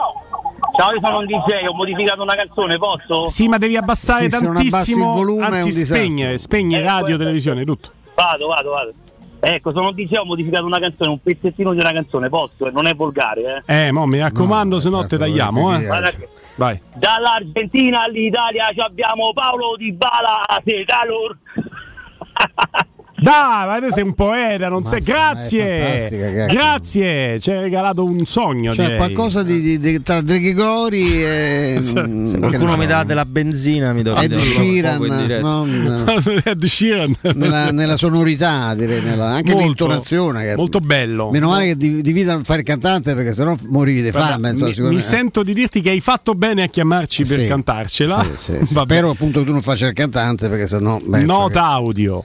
Ciao, 0.76 0.92
io 0.92 1.00
sono 1.02 1.18
un 1.18 1.26
DJ, 1.26 1.66
ho 1.68 1.74
modificato 1.74 2.22
una 2.22 2.34
canzone, 2.34 2.78
posso? 2.78 3.28
Sì, 3.28 3.48
ma 3.48 3.58
devi 3.58 3.76
abbassare 3.76 4.24
Sì, 4.28 4.36
se 4.36 4.42
non 4.44 4.56
abbassi 4.56 4.70
tantissimo. 4.70 5.10
il 5.10 5.16
volume 5.16 5.44
è 5.44 5.48
un 5.48 5.54
anzi, 5.54 5.68
disastro. 5.68 5.96
spegnere, 5.96 6.38
spegnere 6.38 6.82
Eh, 6.82 6.86
radio, 6.86 7.16
televisione, 7.16 7.64
tutto. 7.64 7.90
Vado, 8.14 8.46
vado, 8.48 8.70
vado. 8.70 8.92
Ecco, 9.40 9.72
sono 9.72 9.88
un 9.88 9.94
DJ, 9.94 10.16
ho 10.16 10.24
modificato 10.24 10.64
una 10.66 10.80
canzone, 10.80 11.10
un 11.10 11.20
pezzettino 11.22 11.72
di 11.72 11.78
una 11.78 11.92
canzone, 11.92 12.28
posso? 12.28 12.66
Eh, 12.66 12.70
Non 12.70 12.86
è 12.86 12.94
volgare, 12.94 13.62
eh. 13.66 13.86
Eh, 13.86 13.92
mo 13.92 14.04
mi 14.06 14.18
raccomando, 14.18 14.78
se 14.80 14.88
no 14.90 15.06
te 15.06 15.16
tagliamo, 15.16 15.76
eh. 15.76 15.84
Guarda 15.86 16.10
che- 16.10 16.28
Vai. 16.56 16.80
Dall'Argentina 16.94 18.02
all'Italia 18.02 18.70
ci 18.72 18.80
abbiamo 18.80 19.32
Paolo 19.32 19.76
Di 19.76 19.92
Bala, 19.92 20.44
se 20.64 20.84
calor. 20.84 21.36
Dai, 23.20 23.66
ma 23.66 23.78
te 23.80 23.92
sei 23.92 24.04
un 24.04 24.14
poeta, 24.14 24.68
non 24.68 24.84
sei. 24.84 25.00
Mazza, 25.00 25.12
ma 25.12 25.18
è 25.18 25.34
fantastica, 25.34 26.28
Grazie. 26.30 26.54
Grazie, 26.54 27.40
ci 27.40 27.50
hai 27.50 27.60
regalato 27.62 28.04
un 28.04 28.24
sogno. 28.26 28.72
Cioè, 28.72 28.84
direi. 28.84 28.96
qualcosa 28.98 29.42
di, 29.42 29.60
di- 29.60 29.78
di- 29.78 30.02
tra 30.02 30.20
Dregigori 30.20 31.22
e. 31.24 31.78
Se 31.82 32.00
mm, 32.06 32.24
Se 32.26 32.32
che 32.34 32.38
qualcuno 32.38 32.76
mi 32.76 32.86
dà 32.86 33.02
della 33.04 33.24
benzina, 33.24 33.92
mi 33.92 34.02
do 34.02 34.14
Ed 34.16 34.36
Sheeran, 34.38 35.00
non- 35.40 36.04
Ed 36.44 36.64
Sheeran. 36.64 37.16
nella, 37.34 37.70
nella 37.72 37.96
sonorità, 37.96 38.74
direi, 38.74 39.02
nella- 39.02 39.30
anche 39.30 39.50
Molto, 39.52 39.66
l'intonazione. 39.66 40.44
Che 40.44 40.56
molto 40.56 40.78
bello. 40.80 41.30
Meno 41.30 41.48
male 41.48 41.66
che 41.66 41.76
di, 41.76 42.00
di 42.00 42.12
vita 42.12 42.34
non 42.34 42.44
fare 42.44 42.60
il 42.60 42.66
cantante 42.66 43.14
perché 43.14 43.34
sennò 43.34 43.56
morivi 43.68 44.02
di 44.02 44.10
Guarda, 44.10 44.32
fame. 44.34 44.50
insomma, 44.50 44.88
mi, 44.88 44.94
mi 44.94 45.00
sento 45.00 45.42
di 45.42 45.54
dirti 45.54 45.80
che 45.80 45.90
hai 45.90 46.00
fatto 46.00 46.34
bene 46.34 46.62
a 46.62 46.66
chiamarci 46.68 47.24
per 47.24 47.40
Sì, 47.40 47.46
cantarcela. 47.46 48.24
sì, 48.36 48.58
sì. 48.64 48.66
Spero 48.66 49.10
appunto 49.10 49.40
che 49.40 49.46
tu 49.46 49.52
non 49.52 49.62
faccia 49.62 49.86
il 49.88 49.92
cantante 49.92 50.48
perché 50.48 50.66
sennò. 50.68 51.00
Nota 51.04 51.64
audio. 51.64 52.24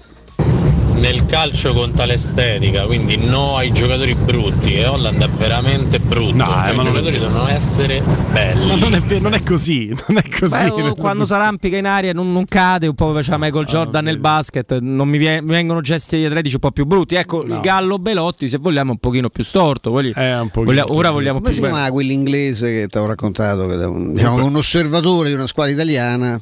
Nel 1.03 1.25
calcio 1.25 1.73
conta 1.73 2.05
l'estetica, 2.05 2.85
quindi 2.85 3.17
no 3.17 3.57
ai 3.57 3.73
giocatori 3.73 4.13
brutti 4.15 4.73
e 4.75 4.85
Holland 4.85 5.21
è 5.21 5.27
veramente 5.27 5.99
brutto. 5.99 6.34
No, 6.34 6.45
Cioè, 6.45 6.69
eh, 6.69 6.71
ma 6.71 6.71
I 6.71 6.75
non- 6.75 6.85
giocatori 6.85 7.19
devono 7.19 7.47
essere 7.49 8.01
belli. 8.31 8.67
Ma 8.67 8.75
non 8.75 8.93
è, 8.95 9.19
non 9.19 9.34
è 9.34 9.43
così, 9.43 9.88
non 10.07 10.17
è 10.17 10.23
così. 10.39 10.63
Beh, 10.63 10.69
oh, 10.69 10.95
quando 10.95 11.25
si 11.25 11.34
arrampica 11.34 11.75
in 11.75 11.88
aria 11.88 12.13
non, 12.13 12.31
non 12.31 12.45
cade, 12.45 12.88
un 12.88 12.95
po' 12.95 13.07
come 13.07 13.17
faceva 13.19 13.38
Michael 13.38 13.65
Jordan 13.65 14.01
nel 14.05 14.19
basket, 14.19 14.77
non 14.80 15.09
mi, 15.09 15.17
vie- 15.17 15.41
mi 15.41 15.49
vengono 15.49 15.81
gesti 15.81 16.23
atletici 16.23 16.53
un 16.53 16.61
po' 16.61 16.71
più 16.71 16.85
brutti. 16.85 17.15
Ecco, 17.15 17.43
il 17.43 17.59
Gallo 17.61 17.97
Belotti, 17.99 18.47
se 18.47 18.57
vogliamo, 18.57 18.91
è 18.91 18.93
un 18.93 18.99
pochino 18.99 19.27
più 19.30 19.43
storto. 19.43 19.91
Voglio- 19.91 20.13
voglia- 20.53 20.85
ora 20.88 21.11
vogliamo 21.11 21.39
Come 21.39 21.49
più 21.49 21.57
si 21.57 21.63
chiamava 21.67 21.91
quell'inglese 21.91 22.71
che 22.71 22.88
ti 22.88 22.95
avevo 22.97 23.07
raccontato? 23.07 23.67
Che 23.67 23.75
un, 23.75 24.13
diciamo, 24.13 24.45
un 24.45 24.55
osservatore 24.55 25.27
di 25.27 25.35
una 25.35 25.47
squadra 25.47 25.73
italiana 25.73 26.39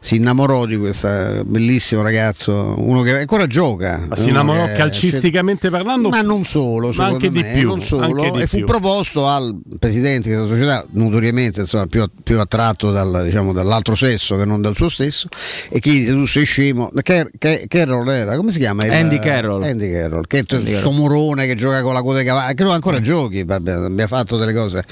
si 0.00 0.16
innamorò 0.16 0.64
di 0.64 0.78
questo 0.78 1.42
bellissimo 1.44 2.00
ragazzo, 2.02 2.74
uno 2.78 3.02
che 3.02 3.18
ancora 3.18 3.46
gioca. 3.46 3.96
Ma 4.08 4.16
si 4.16 4.28
innamorò 4.30 4.66
che- 4.66 4.72
calcisticamente 4.74 5.70
parlando? 5.70 6.08
Ma 6.08 6.20
non 6.22 6.44
solo, 6.44 6.92
Ma 6.94 7.06
anche 7.06 7.26
secondo 7.26 7.40
di 7.40 7.46
me, 7.46 7.52
più, 7.58 7.68
non 7.68 7.80
solo. 7.80 8.02
anche 8.22 8.30
di 8.30 8.40
e 8.42 8.46
fu 8.46 8.56
più. 8.58 8.66
proposto 8.66 9.26
al 9.26 9.58
presidente 9.78 10.28
di 10.28 10.34
questa 10.36 10.54
società, 10.54 10.84
notoriamente 10.92 11.60
insomma, 11.60 11.86
più, 11.86 12.04
più 12.22 12.38
attratto 12.40 12.90
dal, 12.90 13.22
diciamo, 13.24 13.52
dall'altro 13.52 13.94
sesso 13.94 14.36
che 14.36 14.44
non 14.44 14.60
dal 14.60 14.74
suo 14.76 14.88
stesso, 14.88 15.28
e 15.68 15.80
che 15.80 15.90
disse 15.90 16.12
tu 16.12 16.26
sei 16.26 16.44
scemo. 16.44 16.90
Car- 17.02 17.30
Car- 17.38 17.66
Carroll 17.66 18.08
era, 18.08 18.36
come 18.36 18.50
si 18.52 18.58
chiama? 18.58 18.84
Il- 18.84 18.92
Andy 18.92 19.18
Carroll. 19.18 19.62
Andy 19.62 19.90
Carroll, 19.90 20.22
che 20.26 20.38
è 20.40 20.44
questo 20.44 20.90
morone 20.90 21.46
che 21.46 21.54
gioca 21.54 21.82
con 21.82 21.94
la 21.94 22.02
coda 22.02 22.18
di 22.20 22.24
cavallo, 22.24 22.54
credo 22.54 22.70
ancora 22.72 23.00
giochi, 23.00 23.44
vabbè, 23.44 23.72
abbia 23.72 24.06
fatto 24.06 24.36
delle 24.36 24.52
cose. 24.54 24.84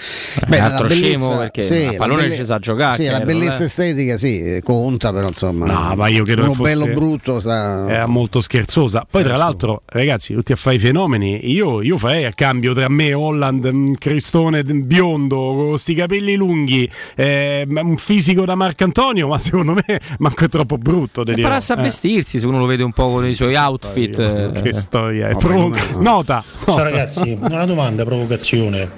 Beh, 0.48 0.58
un 0.58 0.64
altro 0.64 0.88
scemo 0.88 1.36
perché 1.38 1.66
a 1.86 1.90
la 1.92 1.96
pallone 1.96 2.22
belle- 2.22 2.36
ci 2.36 2.44
sa 2.44 2.58
giocare, 2.58 3.02
Sì, 3.02 3.08
la 3.10 3.20
bellezza 3.20 3.62
eh. 3.62 3.66
estetica 3.66 4.16
sì, 4.18 4.60
conta, 4.62 5.12
però 5.12 5.28
insomma. 5.28 5.66
No, 5.66 5.94
ma 5.96 6.08
io 6.08 6.24
credo 6.24 6.42
uno 6.42 6.50
che 6.52 6.56
fosse- 6.56 6.72
bello 6.74 6.92
brutto 6.94 7.40
sta... 7.40 7.88
Era 7.88 8.06
molto 8.06 8.40
scherzosa 8.40 8.95
cosa. 9.00 9.08
Poi, 9.10 9.22
tra 9.22 9.36
l'altro, 9.36 9.82
ragazzi, 9.86 10.34
tutti 10.34 10.52
a 10.52 10.56
fare 10.56 10.76
i 10.76 10.78
fenomeni. 10.78 11.50
Io, 11.50 11.82
io 11.82 11.98
farei 11.98 12.24
a 12.24 12.32
cambio 12.32 12.72
tra 12.72 12.88
me 12.88 13.12
Holland, 13.12 13.70
mm, 13.74 13.92
Cristone 13.98 14.62
mm, 14.64 14.86
biondo, 14.86 15.36
con 15.36 15.78
sti 15.78 15.94
capelli 15.94 16.34
lunghi, 16.36 16.88
eh, 17.14 17.64
un 17.68 17.96
fisico 17.96 18.44
da 18.44 18.54
Marcantonio, 18.54 19.28
ma 19.28 19.38
secondo 19.38 19.74
me 19.74 20.00
manco 20.18 20.44
è 20.44 20.48
troppo 20.48 20.78
brutto. 20.78 21.24
Se 21.24 21.32
imparasse 21.32 21.72
a 21.72 21.76
vestirsi, 21.76 22.38
se 22.38 22.46
uno 22.46 22.58
lo 22.58 22.66
vede 22.66 22.82
un 22.82 22.92
po' 22.92 23.10
con 23.10 23.26
i 23.26 23.34
suoi 23.34 23.54
outfit. 23.54 24.18
eh. 24.18 24.60
Che 24.62 24.72
storia, 24.72 25.28
è 25.28 25.32
No, 25.36 25.38
provo- 25.38 25.68
come- 25.70 26.02
nota. 26.02 26.42
Ciao 26.64 26.82
ragazzi, 26.82 27.36
una 27.40 27.64
domanda, 27.66 28.04
provocazione. 28.04 28.88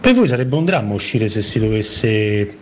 Per 0.00 0.14
voi 0.14 0.26
sarebbe 0.26 0.56
un 0.56 0.64
dramma 0.64 0.94
uscire 0.94 1.28
se 1.28 1.42
si 1.42 1.58
dovesse 1.58 2.58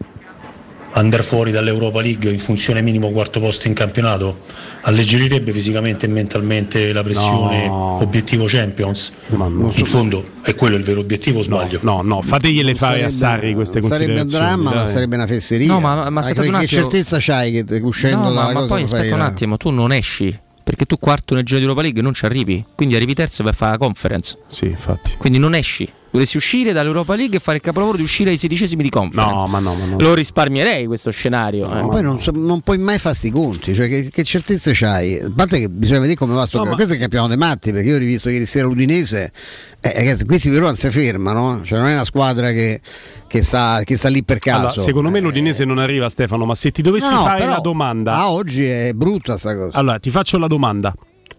andare 0.95 1.23
fuori 1.23 1.51
dall'Europa 1.51 2.01
League 2.01 2.31
in 2.31 2.39
funzione 2.39 2.83
minimo 2.83 3.11
quarto 3.11 3.41
posto 3.41 3.67
in 3.69 3.75
campionato? 3.75 4.41
Alleggerirebbe 4.83 5.53
fisicamente 5.53 6.07
e 6.07 6.09
mentalmente 6.09 6.93
la 6.93 7.03
pressione 7.03 7.67
No. 7.67 7.99
obiettivo 8.03 8.45
Champions? 8.47 9.13
in 9.31 9.85
fondo 9.85 10.25
è 10.43 10.55
quello 10.55 10.77
il 10.77 10.83
vero 10.83 11.01
obiettivo, 11.01 11.39
o 11.39 11.43
sbaglio? 11.43 11.79
No, 11.83 12.03
no, 12.03 12.21
fategliele 12.23 12.75
fare 12.75 13.05
a 13.05 13.09
Sarri 13.09 13.55
queste 13.55 13.81
Sarebbe 13.81 14.13
un 14.13 14.19
considerazioni. 14.19 14.45
dramma, 14.45 14.71
ma 14.77 14.83
dai. 14.85 14.93
sarebbe 14.93 15.17
una 15.17 15.27
fesseria. 15.27 15.67
No, 15.73 15.81
ma- 15.81 16.11
ma 16.11 16.21
aspettate 16.21 16.49
che, 16.49 16.55
un 16.55 16.61
che 16.61 16.67
certezza 16.67 17.17
c'hai 17.21 17.53
che 17.65 17.77
uscendo 17.83 18.17
No, 18.19 18.25
dalla 18.35 18.53
ma, 18.53 18.61
ma 18.61 18.67
poi 18.67 18.81
lo 18.83 18.87
fai 18.87 18.99
aspetta 18.99 19.15
un 19.15 19.21
attimo, 19.21 19.57
tu 19.57 19.71
non 19.71 19.93
esci. 19.93 20.39
Perché 20.65 20.85
tu 20.85 20.97
quarto 20.99 21.35
nel 21.35 21.45
giro 21.45 21.59
di 21.59 21.65
Europa 21.65 21.83
League 21.83 22.01
non 22.03 22.15
ci 22.15 22.25
arrivi. 22.25 22.65
Quindi 22.77 22.95
arrivi 22.95 23.15
terzo 23.15 23.41
e 23.43 23.45
vai 23.45 23.53
a 23.53 23.57
fare 23.57 23.73
la 23.73 23.79
conference. 23.79 24.39
Sì, 24.49 24.67
infatti. 24.67 25.15
Quindi 25.19 25.39
non 25.39 25.55
esci. 25.55 25.89
Dovresti 26.13 26.37
uscire 26.37 26.73
dall'Europa 26.75 27.15
League 27.15 27.39
e 27.39 27.41
fare 27.41 27.57
il 27.57 27.63
capolavoro 27.63 27.97
di 27.97 28.03
uscire 28.03 28.29
ai 28.29 28.37
sedicesimi 28.37 28.83
di 28.83 28.91
conference. 28.91 29.33
No, 29.35 29.47
ma 29.47 29.59
no, 29.61 29.75
ma 29.75 29.85
no. 29.87 29.97
Lo 29.99 30.13
risparmierei 30.13 30.85
questo 30.85 31.11
scenario. 31.11 31.65
eh. 31.71 31.81
Ma 31.81 31.89
poi 31.89 32.03
non, 32.03 32.21
so- 32.21 32.33
non 32.35 32.61
puoi 32.61 32.77
mai 32.77 32.99
farsi 32.99 33.29
i 33.29 33.31
conti, 33.31 33.75
cioè 33.75 33.89
che, 33.89 34.11
che 34.13 34.23
certezze 34.23 34.73
c'hai? 34.75 35.19
A 35.19 35.33
parte 35.35 35.59
che 35.59 35.71
bisogna 35.71 36.01
vedere 36.01 36.19
come 36.19 36.35
va 36.35 36.45
sto 36.45 36.59
No, 36.59 36.65
ma- 36.67 36.75
Questo 36.75 36.93
è 36.93 36.97
il 36.97 37.01
campionato 37.01 37.31
dei 37.31 37.39
matti, 37.39 37.73
perché 37.73 37.89
io 37.89 37.95
ho 37.95 37.99
rivisto 37.99 38.29
ieri 38.29 38.45
sera 38.45 38.67
l'Udinese. 38.67 39.33
Eh, 39.81 39.93
ragazzi, 39.95 40.27
questi 40.27 40.51
però 40.51 40.67
non 40.67 40.77
si 40.77 40.91
fermano, 40.91 41.63
cioè 41.65 41.79
non 41.79 41.89
è 41.89 41.95
una 41.95 42.05
squadra 42.05 42.51
che, 42.53 42.83
che 43.27 43.43
sta, 43.43 43.81
che 43.83 43.97
sta 43.97 44.09
lì 44.11 44.23
per 44.23 44.39
caso. 44.39 44.67
Allora, 44.67 44.83
secondo 44.83 45.09
me 45.09 45.19
l'Udinese 45.19 45.65
non 45.65 45.79
arriva 45.79 46.11
Stefano, 46.11 46.45
ma 46.45 46.55
se 46.55 46.71
ti 46.73 46.83
dovessi 46.83 47.09
No, 47.11 47.21
no, 47.21 47.25
fare 47.25 47.39
però- 47.41 47.53
la 47.53 47.61
domanda... 47.61 48.15
Ah, 48.17 48.31
oggi 48.31 48.65
è 48.67 48.93
brutta 48.95 49.39
sta 49.39 49.57
cosa. 49.57 49.79
Allora, 49.79 49.99
ti 49.99 50.11
faccio 50.11 50.37
la 50.37 50.47
domanda. 50.47 50.95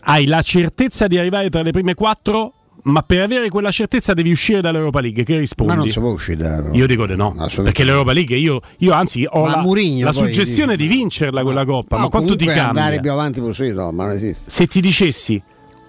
Hai 0.05 0.25
la 0.25 0.41
certezza 0.41 1.05
di 1.05 1.17
arrivare 1.19 1.49
tra 1.51 1.61
le 1.61 1.69
prime 1.71 1.93
quattro, 1.93 2.53
ma 2.83 3.01
per 3.01 3.21
avere 3.21 3.49
quella 3.49 3.71
certezza 3.71 4.13
devi 4.13 4.31
uscire 4.31 4.61
dall'Europa 4.61 4.99
League. 5.01 5.23
Che 5.23 5.37
rispondi? 5.37 5.73
Ma 5.73 5.79
non 5.79 5.89
si 5.89 5.99
può 5.99 6.09
uscire 6.11 6.37
da 6.37 6.63
Io 6.71 6.85
dico 6.87 7.05
di 7.05 7.15
no, 7.15 7.33
perché 7.63 7.83
l'Europa 7.83 8.11
League 8.13 8.35
io, 8.35 8.59
io 8.79 8.93
anzi 8.93 9.25
ho 9.29 9.43
Ma 9.43 9.55
la, 9.55 9.61
Mourinho 9.61 10.05
la 10.05 10.11
suggestione 10.11 10.75
dice- 10.75 10.89
di 10.89 10.95
vincerla 10.95 11.43
quella 11.43 11.65
coppa, 11.65 11.95
ma 11.97 12.01
No, 12.03 12.09
quanto 12.09 12.35
ti 12.35 12.45
cambia? 12.45 12.67
andare 12.67 12.99
più 12.99 13.11
avanti 13.11 13.39
possibile, 13.41 13.73
no, 13.75 13.91
ma 13.91 14.05
non 14.05 14.13
esiste. 14.13 14.49
Se 14.49 14.67
ti 14.67 14.81
dicessi, 14.81 15.41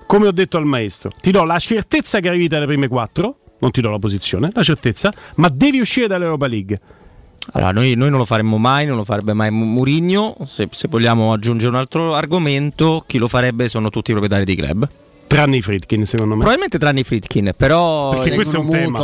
come 0.07 0.27
ho 0.27 0.33
detto 0.33 0.57
al 0.57 0.65
maestro, 0.67 1.11
ti 1.21 1.31
do 1.31 1.45
la 1.45 1.59
certezza 1.59 2.21
che 2.21 2.29
arrivi 2.29 2.49
tra 2.49 2.59
le 2.61 2.67
prime 2.67 2.89
quattro, 2.89 3.39
non 3.59 3.71
ti 3.71 3.81
do 3.81 3.91
la 3.91 3.99
posizione, 3.99 4.51
la 4.53 4.63
certezza, 4.63 5.13
ma 5.37 5.49
devi 5.49 5.81
uscire 5.81 6.07
dall'Europa 6.07 6.47
League. 6.47 6.81
Allora, 7.53 7.73
noi, 7.73 7.95
noi 7.95 8.09
non 8.09 8.19
lo 8.19 8.25
faremmo 8.25 8.57
mai, 8.57 8.87
non 8.87 8.97
lo 8.97 9.05
farebbe 9.05 9.33
mai 9.35 9.51
Mu- 9.51 9.65
Mourinho. 9.67 10.37
Se, 10.47 10.67
se 10.71 10.89
vogliamo 10.89 11.33
aggiungere 11.33 11.71
un 11.71 11.77
altro 11.77 12.15
argomento, 12.15 13.05
chi 13.07 13.19
lo 13.19 13.29
farebbe 13.29 13.69
sono 13.69 13.91
tutti 13.91 14.11
i 14.11 14.15
proprietari 14.15 14.47
di 14.47 14.55
club. 14.57 14.89
Tranne 15.27 15.57
i 15.57 15.63
Fritkin, 15.63 16.07
secondo 16.07 16.35
me. 16.35 16.41
Probabilmente 16.41 16.79
tranne 16.79 17.01
i 17.01 17.05
Fritkin, 17.05 17.53
però. 17.57 18.11
Perché 18.11 18.35
questo 18.35 18.57
è 18.57 18.59
un 18.61 18.71
tema. 18.71 18.99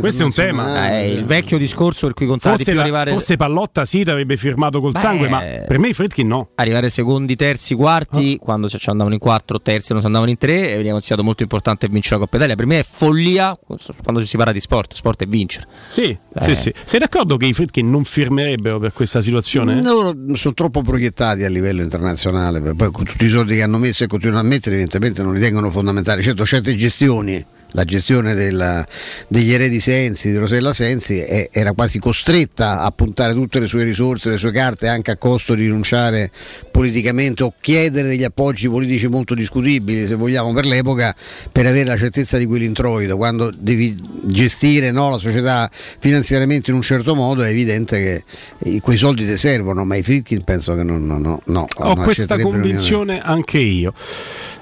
Questo 0.00 0.22
è 0.22 0.24
un 0.24 0.32
tema. 0.32 0.90
Eh, 0.98 1.12
il 1.12 1.24
vecchio 1.24 1.58
discorso 1.58 2.06
per 2.06 2.14
cui 2.14 2.26
contavi 2.26 2.56
Forse, 2.56 2.72
la- 2.72 2.80
arrivare. 2.82 3.10
forse 3.12 3.36
Pallotta 3.36 3.84
sì, 3.84 4.02
ti 4.02 4.10
avrebbe 4.10 4.36
firmato 4.36 4.80
col 4.80 4.92
Beh, 4.92 4.98
sangue, 4.98 5.28
ma 5.28 5.40
per 5.40 5.78
me 5.78 5.88
i 5.88 5.92
Fritkin 5.92 6.26
no. 6.26 6.48
arrivare 6.54 6.88
secondi, 6.88 7.36
terzi, 7.36 7.74
quarti, 7.74 8.38
Ah. 8.40 8.42
quando 8.44 8.68
ci 8.68 8.78
andavano 8.88 9.14
in 9.14 9.20
quattro, 9.20 9.60
terzi 9.60 9.92
non 9.92 10.00
si 10.00 10.06
andavano 10.06 10.30
in 10.30 10.38
tre, 10.38 10.70
e 10.70 10.76
veniva 10.76 10.92
considerato 10.92 11.22
molto 11.24 11.42
importante 11.42 11.86
vincere 11.88 12.14
la 12.16 12.20
Coppa 12.22 12.36
Italia. 12.36 12.54
Per 12.56 12.66
me 12.66 12.78
è 12.78 12.84
follia 12.88 13.58
quando 14.02 14.24
si 14.24 14.36
parla 14.36 14.52
di 14.52 14.60
sport. 14.60 14.94
Sport 14.94 15.24
è 15.24 15.26
vincere. 15.26 15.66
Sì, 15.88 16.04
Eh. 16.34 16.42
sì, 16.42 16.54
sì. 16.54 16.72
Sei 16.84 16.98
d'accordo 16.98 17.36
che 17.36 17.46
i 17.46 17.52
Fritkin 17.52 17.90
non 17.90 18.04
firmerebbero 18.04 18.78
per 18.78 18.92
questa 18.92 19.20
situazione? 19.20 19.82
Loro 19.82 20.14
sono 20.34 20.54
troppo 20.54 20.80
proiettati 20.82 21.44
a 21.44 21.48
livello 21.48 21.82
internazionale, 21.82 22.60
per- 22.60 22.74
poi 22.74 22.90
con 22.90 23.04
tutti 23.04 23.24
i 23.26 23.28
soldi 23.28 23.54
che 23.56 23.62
hanno 23.62 23.78
messo 23.78 24.04
e 24.04 24.06
continuano 24.06 24.40
a 24.40 24.48
mettere, 24.48 24.76
evidentemente 24.76 25.22
non 25.22 25.34
li 25.34 25.40
tengono 25.40 25.63
fondamentali. 25.70 26.22
Certo, 26.22 26.44
certe 26.46 26.74
gestioni, 26.76 27.44
la 27.74 27.84
gestione 27.84 28.34
della- 28.34 28.86
degli 29.26 29.52
eredi 29.52 29.80
Sensi, 29.80 30.30
di 30.30 30.36
Rosella 30.36 30.72
Sensi, 30.72 31.18
è- 31.18 31.48
era 31.50 31.72
quasi 31.72 31.98
costretta 31.98 32.80
a 32.80 32.90
puntare 32.92 33.34
tutte 33.34 33.58
le 33.58 33.66
sue 33.66 33.82
risorse, 33.82 34.30
le 34.30 34.38
sue 34.38 34.52
carte, 34.52 34.86
anche 34.86 35.10
a 35.10 35.16
costo 35.16 35.54
di 35.54 35.64
rinunciare 35.64 36.30
politicamente 36.70 37.42
o 37.42 37.52
chiedere 37.60 38.08
degli 38.08 38.22
appoggi 38.22 38.68
politici 38.68 39.08
molto 39.08 39.34
discutibili, 39.34 40.06
se 40.06 40.14
vogliamo, 40.14 40.52
per 40.52 40.66
l'epoca, 40.66 41.14
per 41.50 41.66
avere 41.66 41.86
la 41.86 41.96
certezza 41.96 42.38
di 42.38 42.46
quell'introito. 42.46 43.16
Quando 43.16 43.50
devi 43.56 44.00
gestire 44.24 44.92
no, 44.92 45.10
la 45.10 45.18
società 45.18 45.68
finanziariamente 45.72 46.70
in 46.70 46.76
un 46.76 46.82
certo 46.82 47.14
modo, 47.16 47.42
è 47.42 47.48
evidente 47.48 48.22
che 48.60 48.80
quei 48.80 48.96
soldi 48.96 49.26
ti 49.26 49.36
servono, 49.36 49.84
ma 49.84 49.96
i 49.96 50.02
Fritkin 50.02 50.44
penso 50.44 50.76
che 50.76 50.84
non, 50.84 51.04
no, 51.04 51.18
no, 51.18 51.40
no, 51.46 51.66
Ho 51.78 51.96
questa 51.96 52.38
convinzione 52.38 53.20
anche 53.20 53.58
io. 53.58 53.92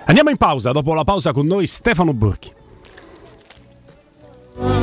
Andiamo 0.06 0.30
in 0.30 0.38
pausa, 0.38 0.72
dopo 0.72 0.94
la 0.94 1.04
pausa 1.04 1.32
con 1.32 1.46
noi 1.46 1.66
Stefano 1.66 2.14
Burchi. 2.14 2.50
Oh. 4.58 4.81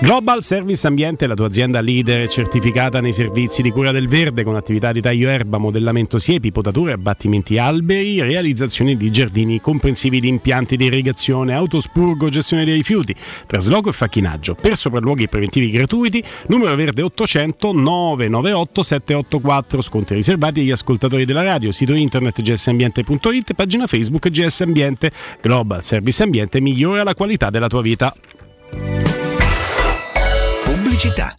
Global 0.00 0.44
Service 0.44 0.86
Ambiente 0.86 1.24
è 1.24 1.28
la 1.28 1.34
tua 1.34 1.46
azienda 1.46 1.80
leader 1.80 2.28
certificata 2.28 3.00
nei 3.00 3.12
servizi 3.12 3.62
di 3.62 3.72
cura 3.72 3.90
del 3.90 4.06
verde 4.06 4.44
con 4.44 4.54
attività 4.54 4.92
di 4.92 5.00
taglio 5.00 5.28
erba, 5.28 5.58
modellamento 5.58 6.20
siepi, 6.20 6.52
potature, 6.52 6.92
abbattimenti 6.92 7.58
alberi, 7.58 8.22
realizzazione 8.22 8.96
di 8.96 9.10
giardini 9.10 9.60
comprensivi 9.60 10.20
di 10.20 10.28
impianti 10.28 10.76
di 10.76 10.84
irrigazione, 10.84 11.52
autospurgo, 11.52 12.28
gestione 12.28 12.64
dei 12.64 12.76
rifiuti, 12.76 13.12
trasloco 13.44 13.88
e 13.88 13.92
facchinaggio. 13.92 14.54
Per 14.54 14.76
sopralluoghi 14.76 15.28
preventivi 15.28 15.68
gratuiti, 15.68 16.22
numero 16.46 16.76
verde 16.76 17.02
800 17.02 17.72
998 17.72 18.82
784, 18.84 19.80
sconti 19.80 20.14
riservati 20.14 20.60
agli 20.60 20.70
ascoltatori 20.70 21.24
della 21.24 21.42
radio, 21.42 21.72
sito 21.72 21.92
internet 21.92 22.40
gsambiente.it, 22.40 23.54
pagina 23.54 23.88
Facebook 23.88 24.28
GS 24.28 24.60
Ambiente. 24.60 25.10
Global 25.42 25.82
Service 25.82 26.22
Ambiente 26.22 26.60
migliora 26.60 27.02
la 27.02 27.16
qualità 27.16 27.50
della 27.50 27.66
tua 27.66 27.82
vita. 27.82 28.14
Pubblicità. 30.98 31.38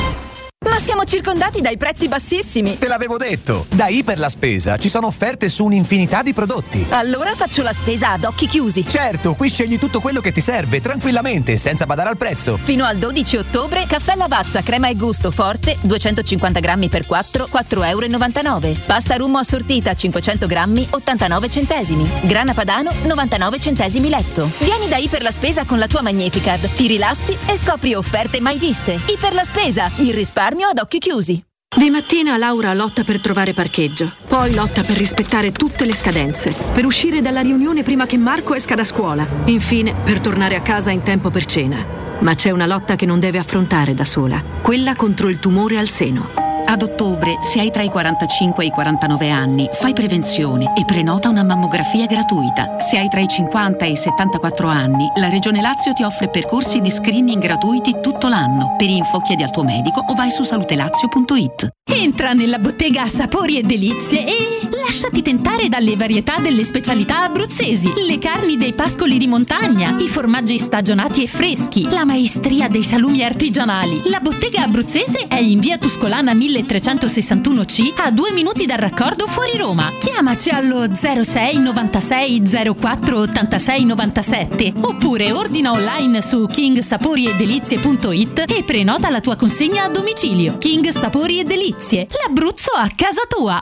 Ma 0.63 0.77
siamo 0.77 1.05
circondati 1.05 1.59
dai 1.59 1.75
prezzi 1.75 2.07
bassissimi. 2.07 2.77
Te 2.77 2.87
l'avevo 2.87 3.17
detto! 3.17 3.65
Da 3.67 3.87
Iper 3.87 4.19
la 4.19 4.29
Spesa 4.29 4.77
ci 4.77 4.89
sono 4.89 5.07
offerte 5.07 5.49
su 5.49 5.65
un'infinità 5.65 6.21
di 6.21 6.33
prodotti. 6.33 6.85
Allora 6.89 7.33
faccio 7.33 7.63
la 7.63 7.73
spesa 7.73 8.11
ad 8.11 8.25
occhi 8.25 8.47
chiusi. 8.47 8.85
Certo, 8.87 9.33
qui 9.33 9.49
scegli 9.49 9.79
tutto 9.79 9.99
quello 9.99 10.19
che 10.19 10.31
ti 10.31 10.39
serve, 10.39 10.79
tranquillamente, 10.79 11.57
senza 11.57 11.87
badare 11.87 12.09
al 12.09 12.17
prezzo. 12.17 12.59
Fino 12.61 12.85
al 12.85 12.97
12 12.97 13.37
ottobre, 13.37 13.87
caffè 13.87 14.13
Lavazza, 14.15 14.61
crema 14.61 14.87
e 14.87 14.95
gusto 14.95 15.31
forte, 15.31 15.77
250 15.81 16.59
grammi 16.59 16.89
per 16.89 17.07
4, 17.07 17.49
4,99 17.51 18.45
euro. 18.45 18.79
Pasta 18.85 19.15
rummo 19.15 19.39
assortita, 19.39 19.95
500 19.95 20.45
grammi, 20.45 20.85
89 20.91 21.49
centesimi. 21.49 22.07
Grana 22.21 22.53
padano, 22.53 22.93
99 23.05 23.59
centesimi 23.59 24.09
letto. 24.09 24.47
Vieni 24.59 24.87
da 24.87 24.97
Iper 24.97 25.23
la 25.23 25.31
Spesa 25.31 25.65
con 25.65 25.79
la 25.79 25.87
tua 25.87 26.03
Magnificard, 26.03 26.71
ti 26.75 26.85
rilassi 26.85 27.35
e 27.47 27.57
scopri 27.57 27.95
offerte 27.95 28.39
mai 28.39 28.59
viste. 28.59 28.99
Iper 29.07 29.33
la 29.33 29.43
Spesa, 29.43 29.89
il 29.95 30.13
risparmio 30.13 30.49
ad 30.69 30.79
occhi 30.79 30.99
chiusi. 30.99 31.43
Di 31.73 31.89
mattina 31.89 32.35
Laura 32.35 32.73
lotta 32.73 33.03
per 33.03 33.21
trovare 33.21 33.53
parcheggio, 33.53 34.11
poi 34.27 34.53
lotta 34.53 34.81
per 34.83 34.97
rispettare 34.97 35.53
tutte 35.53 35.85
le 35.85 35.93
scadenze, 35.93 36.53
per 36.73 36.85
uscire 36.85 37.21
dalla 37.21 37.39
riunione 37.39 37.81
prima 37.81 38.05
che 38.05 38.17
Marco 38.17 38.53
esca 38.53 38.75
da 38.75 38.83
scuola, 38.83 39.25
infine 39.45 39.95
per 39.95 40.19
tornare 40.19 40.55
a 40.55 40.61
casa 40.61 40.91
in 40.91 41.01
tempo 41.01 41.29
per 41.29 41.45
cena. 41.45 41.85
Ma 42.19 42.35
c'è 42.35 42.49
una 42.49 42.65
lotta 42.65 42.97
che 42.97 43.05
non 43.05 43.21
deve 43.21 43.37
affrontare 43.37 43.93
da 43.93 44.03
sola, 44.05 44.43
quella 44.61 44.95
contro 44.95 45.29
il 45.29 45.39
tumore 45.39 45.77
al 45.77 45.87
seno. 45.87 46.50
Ad 46.71 46.83
ottobre, 46.83 47.39
se 47.41 47.59
hai 47.59 47.69
tra 47.69 47.81
i 47.81 47.89
45 47.89 48.63
e 48.63 48.67
i 48.67 48.69
49 48.69 49.29
anni, 49.29 49.67
fai 49.73 49.91
prevenzione 49.91 50.71
e 50.73 50.85
prenota 50.85 51.27
una 51.27 51.43
mammografia 51.43 52.05
gratuita. 52.05 52.79
Se 52.79 52.97
hai 52.97 53.09
tra 53.09 53.19
i 53.19 53.27
50 53.27 53.83
e 53.83 53.91
i 53.91 53.97
74 53.97 54.67
anni, 54.69 55.11
la 55.17 55.27
Regione 55.27 55.59
Lazio 55.59 55.91
ti 55.91 56.03
offre 56.03 56.29
percorsi 56.29 56.79
di 56.79 56.89
screening 56.89 57.41
gratuiti 57.41 57.97
tutto 58.01 58.29
l'anno. 58.29 58.75
Per 58.77 58.87
info 58.87 59.19
chiedi 59.19 59.43
al 59.43 59.51
tuo 59.51 59.63
medico 59.63 59.99
o 59.99 60.13
vai 60.13 60.31
su 60.31 60.43
salutelazio.it. 60.43 61.67
Entra 61.91 62.31
nella 62.31 62.57
bottega 62.57 63.05
Sapori 63.05 63.57
e 63.57 63.63
Delizie 63.63 64.25
e 64.25 64.61
lasciati 64.91 65.21
tentare 65.21 65.69
dalle 65.69 65.95
varietà 65.95 66.39
delle 66.39 66.63
specialità 66.63 67.23
abruzzesi. 67.23 67.93
Le 68.07 68.17
carni 68.17 68.57
dei 68.57 68.73
pascoli 68.73 69.17
di 69.17 69.25
montagna, 69.25 69.95
i 69.99 70.07
formaggi 70.07 70.57
stagionati 70.57 71.23
e 71.23 71.27
freschi, 71.27 71.89
la 71.89 72.03
maestria 72.03 72.67
dei 72.67 72.83
salumi 72.83 73.23
artigianali. 73.23 74.01
La 74.09 74.19
bottega 74.19 74.63
abruzzese 74.63 75.27
è 75.27 75.39
in 75.39 75.59
via 75.59 75.77
Tuscolana 75.77 76.33
1361C 76.61 77.93
a 77.97 78.11
due 78.11 78.31
minuti 78.31 78.65
dal 78.65 78.77
raccordo 78.77 79.27
fuori 79.27 79.57
Roma. 79.57 79.89
Chiamaci 79.99 80.49
allo 80.49 80.93
06 80.93 81.57
96 81.57 82.41
04 82.79 83.19
86 83.19 83.85
97 83.85 84.73
oppure 84.81 85.31
ordina 85.31 85.71
online 85.71 86.21
su 86.21 86.45
kingsaporiedelizie.it 86.47 88.45
e 88.47 88.63
prenota 88.63 89.09
la 89.09 89.21
tua 89.21 89.35
consegna 89.35 89.83
a 89.85 89.89
domicilio. 89.89 90.57
King 90.57 90.89
Sapori 90.89 91.39
e 91.39 91.43
Delizie, 91.43 92.07
l'Abruzzo 92.25 92.71
a 92.71 92.89
casa 92.95 93.21
tua. 93.27 93.61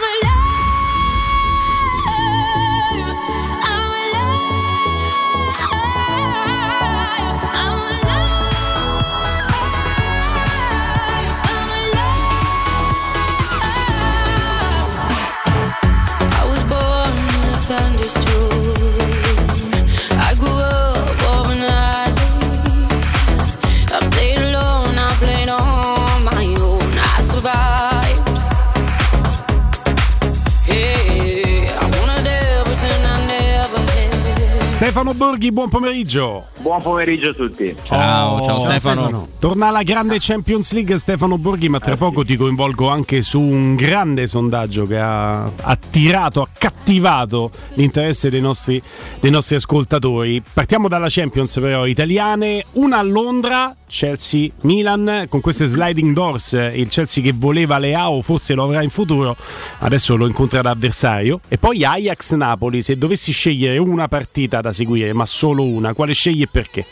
Stefano 34.81 35.13
Borghi, 35.13 35.51
buon 35.51 35.69
pomeriggio. 35.69 36.47
Buon 36.59 36.81
pomeriggio 36.81 37.29
a 37.29 37.33
tutti. 37.33 37.75
Ciao, 37.83 38.37
Oh, 38.37 38.43
ciao 38.43 38.59
Stefano. 38.61 39.27
Torna 39.37 39.67
alla 39.67 39.83
grande 39.83 40.17
Champions 40.19 40.71
League 40.71 40.97
Stefano 40.97 41.37
Borghi, 41.37 41.69
ma 41.69 41.79
tra 41.79 41.95
poco 41.95 42.25
ti 42.25 42.35
coinvolgo 42.35 42.87
anche 42.87 43.21
su 43.21 43.39
un 43.39 43.75
grande 43.75 44.25
sondaggio 44.25 44.87
che 44.87 44.97
ha 44.97 45.51
attirato, 45.55 46.41
ha 46.41 46.47
cattivato 46.51 47.51
l'interesse 47.75 48.31
dei 48.31 48.41
nostri, 48.41 48.81
dei 49.19 49.29
nostri 49.29 49.57
ascoltatori. 49.57 50.41
Partiamo 50.51 50.87
dalla 50.87 51.09
Champions 51.09 51.59
però, 51.59 51.85
italiane, 51.85 52.65
una 52.71 52.97
a 52.97 53.03
Londra, 53.03 53.75
Chelsea-Milan, 53.91 55.25
con 55.27 55.41
queste 55.41 55.65
sliding 55.65 56.13
doors, 56.15 56.53
il 56.53 56.87
Chelsea 56.89 57.21
che 57.21 57.33
voleva 57.35 57.77
Leao, 57.77 58.21
forse 58.21 58.53
lo 58.53 58.63
avrà 58.63 58.81
in 58.83 58.89
futuro, 58.89 59.35
adesso 59.79 60.15
lo 60.15 60.25
incontra 60.27 60.61
avversario. 60.61 61.41
E 61.49 61.57
poi 61.57 61.83
Ajax-Napoli, 61.83 62.81
se 62.81 62.97
dovessi 62.97 63.33
scegliere 63.33 63.77
una 63.77 64.07
partita 64.07 64.61
da 64.61 64.71
seguire, 64.71 65.11
ma 65.11 65.25
solo 65.25 65.63
una, 65.65 65.93
quale 65.93 66.13
scegli 66.13 66.41
e 66.41 66.47
perché? 66.49 66.85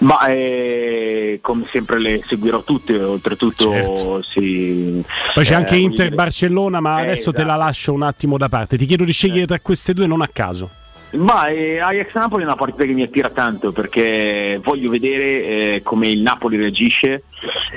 Ma 0.00 0.26
eh, 0.26 1.38
come 1.40 1.66
sempre 1.72 1.98
le 2.00 2.22
seguirò 2.26 2.62
tutte, 2.62 2.96
oltretutto 3.02 4.22
sì. 4.22 5.02
Poi 5.34 5.44
c'è 5.44 5.52
eh, 5.52 5.54
anche 5.54 5.70
voglio 5.74 5.82
Inter 5.88 6.04
dire- 6.04 6.14
Barcellona, 6.16 6.80
ma 6.80 7.00
Eh, 7.00 7.02
adesso 7.02 7.32
te 7.32 7.38
la 7.42 7.48
esatto. 7.54 7.64
lascio 7.64 7.92
un 7.92 8.02
attimo 8.02 8.36
da 8.38 8.48
parte. 8.48 8.76
Ti 8.76 8.86
chiedo 8.86 9.04
di 9.04 9.12
scegliere 9.12 9.46
tra 9.46 9.58
queste 9.60 9.94
due 9.94 10.06
non 10.06 10.20
a 10.20 10.28
caso. 10.32 10.70
Ma 11.10 11.48
eh, 11.48 11.78
Ajax 11.78 12.12
Napoli 12.14 12.42
è 12.42 12.46
una 12.46 12.54
partita 12.54 12.84
che 12.84 12.92
mi 12.92 13.02
attira 13.02 13.30
tanto 13.30 13.72
perché 13.72 14.60
voglio 14.62 14.90
vedere 14.90 15.24
eh, 15.24 15.80
come 15.82 16.08
il 16.08 16.20
Napoli 16.20 16.58
reagisce 16.58 17.22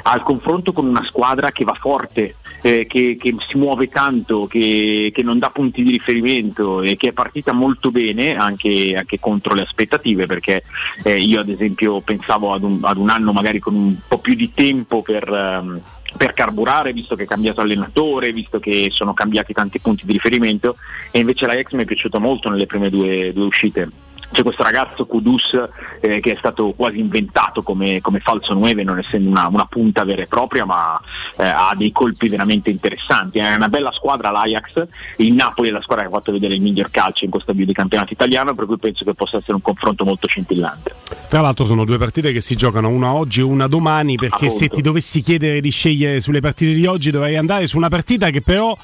al 0.04 0.22
confronto 0.22 0.74
con 0.74 0.86
una 0.86 1.04
squadra 1.06 1.52
che 1.52 1.64
va 1.64 1.74
forte, 1.74 2.36
eh, 2.62 2.86
che, 2.88 3.16
che 3.18 3.36
si 3.40 3.58
muove 3.58 3.88
tanto, 3.88 4.48
che, 4.48 5.12
che 5.14 5.24
non 5.24 5.40
dà 5.40 5.50
punti 5.50 5.82
di 5.82 5.92
riferimento 5.92 6.82
e 6.82 6.98
che 6.98 7.10
è 7.10 7.14
partita 7.14 7.54
molto 7.54 7.90
bene 7.90 8.36
anche, 8.36 8.96
anche 8.98 9.20
contro 9.20 9.54
le 9.54 9.62
aspettative 9.62 10.26
perché 10.26 10.64
eh, 11.04 11.18
io 11.18 11.40
ad 11.40 11.48
esempio 11.48 12.02
pensavo 12.02 12.54
ad 12.54 12.64
un, 12.64 12.80
ad 12.82 12.98
un 12.98 13.10
anno 13.10 13.32
magari 13.32 13.60
con 13.60 13.76
un 13.76 13.96
po' 14.08 14.18
più 14.18 14.34
di 14.34 14.52
tempo 14.52 15.02
per... 15.02 15.28
ehm, 15.32 15.82
per 16.18 16.34
carburare, 16.34 16.94
visto 16.94 17.16
che 17.16 17.24
è 17.24 17.28
cambiato 17.28 17.62
allenatore, 17.62 18.34
visto 18.34 18.60
che 18.60 18.90
sono 18.92 19.14
cambiati 19.14 19.54
tanti 19.54 19.80
punti 19.80 20.06
di 20.06 20.14
riferimento 20.14 20.76
e 21.12 21.20
invece 21.20 21.46
l'Ajax 21.46 21.72
mi 21.74 21.84
è 21.84 21.86
piaciuto 21.86 22.20
molto 22.20 22.50
nelle 22.50 22.66
prime 22.66 22.90
due, 22.90 23.32
due 23.34 23.46
uscite. 23.46 23.90
C'è 24.32 24.44
questo 24.44 24.64
ragazzo 24.64 25.06
Kudus 25.06 25.60
eh, 26.00 26.22
che 26.22 26.32
è 26.32 26.36
stato 26.38 26.74
quasi 26.76 27.00
inventato 27.00 27.62
come, 27.64 28.00
come 28.00 28.20
falso 28.20 28.54
9, 28.54 28.84
non 28.84 28.98
essendo 28.98 29.30
una, 29.30 29.48
una 29.48 29.66
punta 29.66 30.06
vera 30.06 30.22
e 30.22 30.28
propria, 30.28 30.64
ma 30.64 31.00
eh, 31.38 31.44
ha 31.44 31.74
dei 31.76 31.92
colpi 31.92 32.30
veramente 32.30 32.70
interessanti. 32.70 33.40
È 33.40 33.56
una 33.56 33.68
bella 33.68 33.92
squadra 33.92 34.32
l'Ajax, 34.32 34.86
il 35.18 35.34
Napoli 35.34 35.68
è 35.68 35.72
la 35.72 35.82
squadra 35.82 36.06
che 36.06 36.10
ha 36.10 36.18
fatto 36.18 36.32
vedere 36.32 36.56
il 36.56 36.62
miglior 36.62 36.90
calcio 36.90 37.26
in 37.26 37.32
questo 37.32 37.52
avvio 37.52 37.66
di 37.66 37.74
campionato 37.74 38.14
italiano, 38.14 38.54
per 38.54 38.66
cui 38.66 38.78
penso 38.78 39.04
che 39.04 39.14
possa 39.14 39.38
essere 39.38 39.54
un 39.54 39.62
confronto 39.62 40.06
molto 40.06 40.28
scintillante. 40.28 40.96
Tra 41.28 41.42
l'altro 41.42 41.66
sono 41.66 41.84
due 41.84 41.98
partite 41.98 42.32
che 42.32 42.42
si 42.42 42.56
giocano 42.56 42.90
una 42.90 43.14
oggi 43.14 43.42
e 43.42 43.44
una 43.44 43.68
domani 43.68 44.16
perché 44.16 44.50
se 44.50 44.68
ti 44.70 44.82
dovessi 44.82 45.22
chiedere 45.22 45.62
di 45.62 45.70
scegliere 45.70 46.20
sulle 46.20 46.40
partite 46.40 46.74
di 46.74 46.86
oggi 46.86 47.12
dovrei 47.12 47.38
andare 47.38 47.68
su 47.68 47.78
una 47.78 47.90
partita 47.90 48.30
che 48.30 48.42
però 48.42 48.78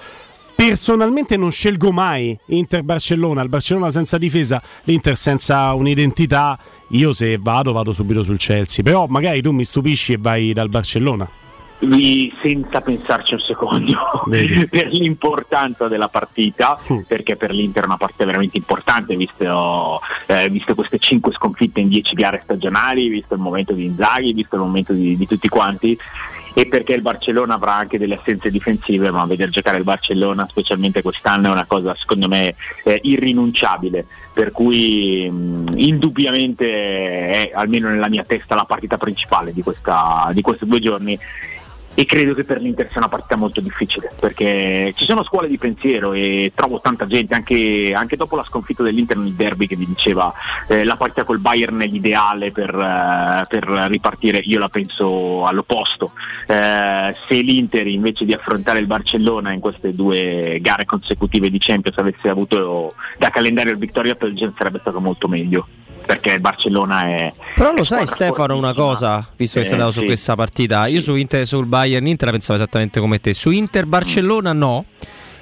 personalmente 0.57 1.37
non 1.37 1.51
scelgo 1.51 1.91
mai 1.91 2.35
Inter-Barcellona, 2.47 3.43
il 3.43 3.47
Barcellona 3.47 3.91
senza 3.91 4.17
difesa, 4.17 4.59
l'Inter 4.85 5.15
senza 5.15 5.71
un'identità, 5.75 6.57
io 6.89 7.13
se 7.13 7.37
vado 7.39 7.71
vado 7.71 7.93
subito 7.93 8.23
sul 8.23 8.39
Chelsea, 8.39 8.83
però 8.83 9.05
magari 9.05 9.39
tu 9.43 9.51
mi 9.51 9.63
stupisci 9.63 10.13
e 10.13 10.17
vai 10.19 10.53
dal 10.53 10.69
Barcellona. 10.69 11.29
Senza 12.41 12.81
pensarci 12.81 13.35
un 13.35 13.39
secondo 13.39 13.93
per 14.27 14.87
l'importanza 14.87 15.87
della 15.87 16.07
partita 16.07 16.75
Mm. 16.91 16.99
perché 17.07 17.35
per 17.35 17.51
l'Inter 17.51 17.83
è 17.83 17.85
una 17.85 17.97
partita 17.97 18.25
veramente 18.25 18.57
importante 18.57 19.15
visto, 19.15 19.99
eh, 20.25 20.49
visto 20.49 20.73
queste 20.73 20.97
5 20.97 21.33
sconfitte 21.33 21.79
in 21.79 21.89
10 21.89 22.15
gare 22.15 22.39
stagionali 22.43 23.09
visto 23.09 23.33
il 23.35 23.41
momento 23.41 23.73
di 23.73 23.85
Inzaghi 23.85 24.33
visto 24.33 24.55
il 24.55 24.61
momento 24.61 24.93
di, 24.93 25.17
di 25.17 25.27
tutti 25.27 25.47
quanti 25.49 25.97
e 26.57 26.65
perché 26.65 26.95
il 26.95 27.03
Barcellona 27.03 27.53
avrà 27.53 27.75
anche 27.75 27.99
delle 27.99 28.15
assenze 28.15 28.49
difensive 28.49 29.11
ma 29.11 29.27
vedere 29.27 29.51
giocare 29.51 29.77
il 29.77 29.83
Barcellona 29.83 30.47
specialmente 30.49 31.03
quest'anno 31.03 31.49
è 31.49 31.51
una 31.51 31.67
cosa 31.67 31.93
secondo 31.93 32.27
me 32.27 32.55
eh, 32.83 32.99
irrinunciabile. 33.03 34.07
Per 34.33 34.51
cui 34.51 35.29
mh, 35.29 35.73
indubbiamente 35.75 36.65
è 36.65 37.51
almeno 37.53 37.89
nella 37.89 38.09
mia 38.09 38.23
testa 38.23 38.55
la 38.55 38.65
partita 38.65 38.97
principale 38.97 39.53
di, 39.53 39.61
questa, 39.61 40.31
di 40.33 40.41
questi 40.41 40.65
due 40.65 40.79
giorni 40.79 41.15
e 41.99 42.05
credo 42.05 42.35
che 42.35 42.43
per 42.43 42.61
l'Inter 42.61 42.87
sia 42.91 42.99
una 42.99 43.09
partita 43.09 43.35
molto 43.37 43.59
difficile 43.59 44.11
perché 44.19 44.93
ci 44.95 45.05
sono 45.05 45.23
scuole 45.23 45.47
di 45.47 45.57
pensiero 45.57 46.13
e 46.13 46.51
trovo 46.53 46.79
tanta 46.79 47.07
gente 47.07 47.33
anche, 47.33 47.91
anche 47.91 48.15
dopo 48.15 48.35
la 48.35 48.43
sconfitta 48.43 48.83
dell'Inter 48.83 49.17
nel 49.17 49.33
derby 49.33 49.65
che 49.65 49.75
vi 49.75 49.87
diceva 49.87 50.31
eh, 50.67 50.83
la 50.83 50.95
partita 50.95 51.23
col 51.23 51.39
Bayern 51.39 51.79
è 51.81 51.87
l'ideale 51.87 52.51
per, 52.51 52.69
eh, 52.69 53.45
per 53.47 53.63
ripartire 53.89 54.37
io 54.43 54.59
la 54.59 54.69
penso 54.69 55.47
all'opposto. 55.47 56.11
Eh, 56.45 57.15
se 57.27 57.41
l'Inter 57.41 57.87
invece 57.87 58.25
di 58.25 58.33
affrontare 58.33 58.77
il 58.77 58.85
Barcellona 58.85 59.51
in 59.51 59.59
queste 59.59 59.91
due 59.93 60.59
gare 60.61 60.85
consecutive 60.85 61.49
di 61.49 61.57
Champions 61.57 61.97
avesse 61.97 62.29
avuto 62.29 62.93
da 63.17 63.31
calendario 63.31 63.71
il 63.71 63.79
Victoria 63.79 64.13
Pelgen 64.13 64.53
sarebbe 64.55 64.77
stato 64.77 64.99
molto 64.99 65.27
meglio 65.27 65.67
perché 66.07 66.31
il 66.31 66.41
Barcellona 66.41 67.03
è 67.03 67.33
Però 67.53 67.73
lo 67.73 67.81
è 67.81 67.85
sai 67.85 68.07
Stefano 68.07 68.57
una 68.57 68.73
cosa, 68.73 69.23
visto 69.35 69.59
che 69.59 69.65
Eh, 69.65 69.67
sei 69.67 69.73
andato 69.73 69.91
su 69.91 69.99
sì. 69.99 70.05
questa 70.07 70.33
partita, 70.35 70.87
io 70.87 71.01
su 71.01 71.13
Inter 71.15 71.45
sul 71.45 71.67
Bayern 71.67 72.07
Inter 72.07 72.27
la 72.27 72.31
pensavo 72.31 72.57
esattamente 72.57 72.99
come 72.99 73.19
te, 73.19 73.33
su 73.35 73.51
Inter 73.51 73.85
Barcellona 73.85 74.53
no. 74.53 74.85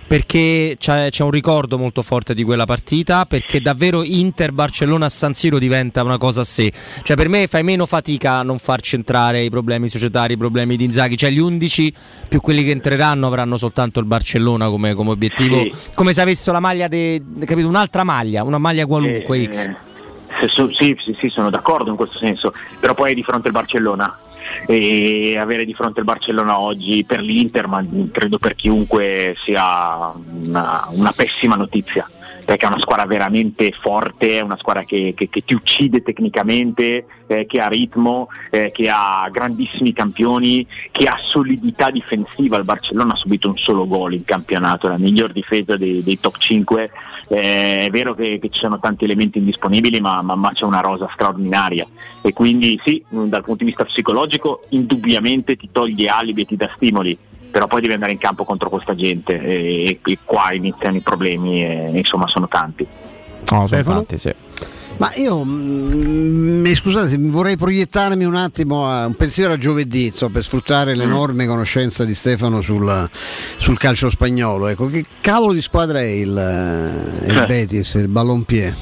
Perché 0.07 0.75
c'è, 0.77 1.09
c'è 1.09 1.23
un 1.23 1.31
ricordo 1.31 1.79
molto 1.79 2.03
forte 2.03 2.35
di 2.35 2.43
quella 2.43 2.65
partita, 2.65 3.25
perché 3.25 3.59
davvero 3.59 4.03
Inter 4.03 4.51
Barcellona 4.51 5.07
a 5.07 5.09
San 5.09 5.33
Siro 5.33 5.57
diventa 5.57 6.03
una 6.03 6.19
cosa 6.19 6.41
a 6.41 6.43
sé. 6.43 6.71
Cioè, 7.01 7.15
per 7.15 7.27
me 7.27 7.47
fai 7.47 7.63
meno 7.63 7.87
fatica 7.87 8.33
a 8.33 8.43
non 8.43 8.59
far 8.59 8.81
centrare 8.81 9.41
i 9.41 9.49
problemi 9.49 9.87
societari, 9.87 10.33
i 10.33 10.37
problemi 10.37 10.77
di 10.77 10.83
Inzaghi. 10.83 11.17
Cioè, 11.17 11.31
gli 11.31 11.39
11 11.39 11.93
più 12.29 12.39
quelli 12.39 12.63
che 12.63 12.69
entreranno 12.69 13.25
avranno 13.25 13.57
soltanto 13.57 13.99
il 13.99 14.05
Barcellona 14.05 14.67
come, 14.69 14.93
come 14.93 15.09
obiettivo. 15.09 15.59
Sì. 15.63 15.73
Come 15.95 16.13
se 16.13 16.21
avessero 16.21 16.51
la 16.51 16.59
maglia, 16.59 16.87
de, 16.87 17.23
capito? 17.43 17.67
Un'altra 17.67 18.03
maglia, 18.03 18.43
una 18.43 18.59
maglia 18.59 18.85
qualunque 18.85 19.39
Eh, 19.39 19.51
X. 19.51 19.69
sì, 20.48 20.95
sì, 20.99 21.16
sì, 21.20 21.30
sono 21.30 21.49
d'accordo 21.49 21.90
in 21.90 21.95
questo 21.95 22.18
senso, 22.18 22.53
però 22.80 22.94
poi 22.94 23.12
è 23.12 23.14
di 23.14 23.24
fronte 23.24 23.48
al 23.48 23.53
Barcellona 23.53 24.18
e 24.68 25.38
avere 25.38 25.66
di 25.66 25.74
fronte 25.74 25.99
il 25.99 26.06
Barcellona 26.06 26.60
oggi 26.60 27.03
per 27.03 27.20
l'Inter, 27.20 27.68
ma 27.68 27.84
credo 28.12 28.38
per 28.38 28.56
chiunque 28.56 29.36
sia 29.38 30.12
una, 30.45 30.88
una 30.91 31.12
pessima 31.16 31.56
notizia. 31.56 32.07
Perché 32.45 32.65
è 32.65 32.69
una 32.69 32.80
squadra 32.80 33.05
veramente 33.05 33.72
forte, 33.72 34.38
è 34.38 34.41
una 34.41 34.57
squadra 34.57 34.84
che, 34.84 35.13
che- 35.17 35.30
che 35.30 35.43
ti 35.43 35.55
uccide 35.55 36.03
tecnicamente, 36.03 37.05
eh, 37.26 37.45
che 37.47 37.59
ha 37.59 37.67
ritmo, 37.67 38.27
eh, 38.51 38.72
che 38.72 38.88
ha 38.88 39.27
grandissimi 39.31 39.93
campioni, 39.93 40.65
che 40.91 41.07
ha 41.07 41.17
solidità 41.23 41.89
difensiva. 41.89 42.57
Il 42.57 42.63
Barcellona 42.63 43.13
ha 43.13 43.17
subito 43.17 43.49
un 43.49 43.57
solo 43.57 43.88
gol 43.88 44.13
in 44.13 44.23
campionato, 44.23 44.88
la 44.88 44.99
miglior 44.99 45.31
difesa 45.31 45.76
dei, 45.76 46.03
dei 46.03 46.19
top 46.19 46.38
5 46.38 46.91
eh, 47.30 47.85
è 47.85 47.89
vero 47.89 48.13
che, 48.13 48.38
che 48.39 48.49
ci 48.49 48.59
sono 48.59 48.80
tanti 48.80 49.05
elementi 49.05 49.39
indisponibili, 49.39 49.99
ma, 49.99 50.22
ma- 50.22 50.35
ma 50.35 50.51
c'è 50.51 50.65
una 50.65 50.81
rosa 50.81 51.09
straordinaria. 51.13 51.88
E 52.22 52.31
quindi 52.34 52.80
sì, 52.85 53.03
dal 53.09 53.43
punto 53.43 53.63
di 53.63 53.65
vista 53.65 53.85
psicologico, 53.85 54.61
indubbiamente 54.69 55.55
ti 55.55 55.69
toglie 55.72 56.07
alibi 56.09 56.41
e 56.41 56.45
ti 56.45 56.55
dà 56.55 56.69
stimoli. 56.76 57.17
Però 57.56 57.68
poi 57.68 57.80
devi 57.80 57.94
andare 57.94 58.11
in 58.11 58.18
campo 58.18 58.44
contro 58.44 58.68
questa 58.68 58.95
gente 58.95 59.41
e, 59.41 59.98
e 60.03 60.19
qua 60.26 60.52
iniziano 60.52 60.98
i 60.98 60.99
problemi 60.99 61.64
e 61.64 61.90
insomma 61.94 62.27
sono 62.27 62.49
tanti. 62.49 62.86
Stefano? 63.65 64.06
Ma 64.98 65.10
io 65.15 65.41
mm, 65.41 66.60
mi 66.60 66.76
scusate, 66.76 67.15
vorrei 67.18 67.56
proiettarmi 67.56 68.26
un 68.26 68.36
attimo 68.36 68.90
a 68.90 69.06
un 69.06 69.14
pensiero 69.14 69.53
a 69.53 69.57
giovedì, 69.57 70.11
so, 70.14 70.27
per 70.27 70.44
sfruttare 70.44 70.95
l'enorme 70.95 71.45
conoscenza 71.45 72.03
di 72.03 72.14
Stefano 72.14 72.60
sul, 72.60 73.10
sul 73.56 73.77
calcio 73.77 74.10
spagnolo. 74.10 74.68
Ecco, 74.68 74.88
che 74.88 75.06
cavolo 75.22 75.53
di 75.53 75.61
squadra 75.61 75.99
è 76.02 76.03
il, 76.03 76.38
eh, 76.38 77.26
il 77.26 77.38
Eh. 77.38 77.45
Betis, 77.45 77.94
il 77.94 78.10
Ballonpié? 78.10 78.76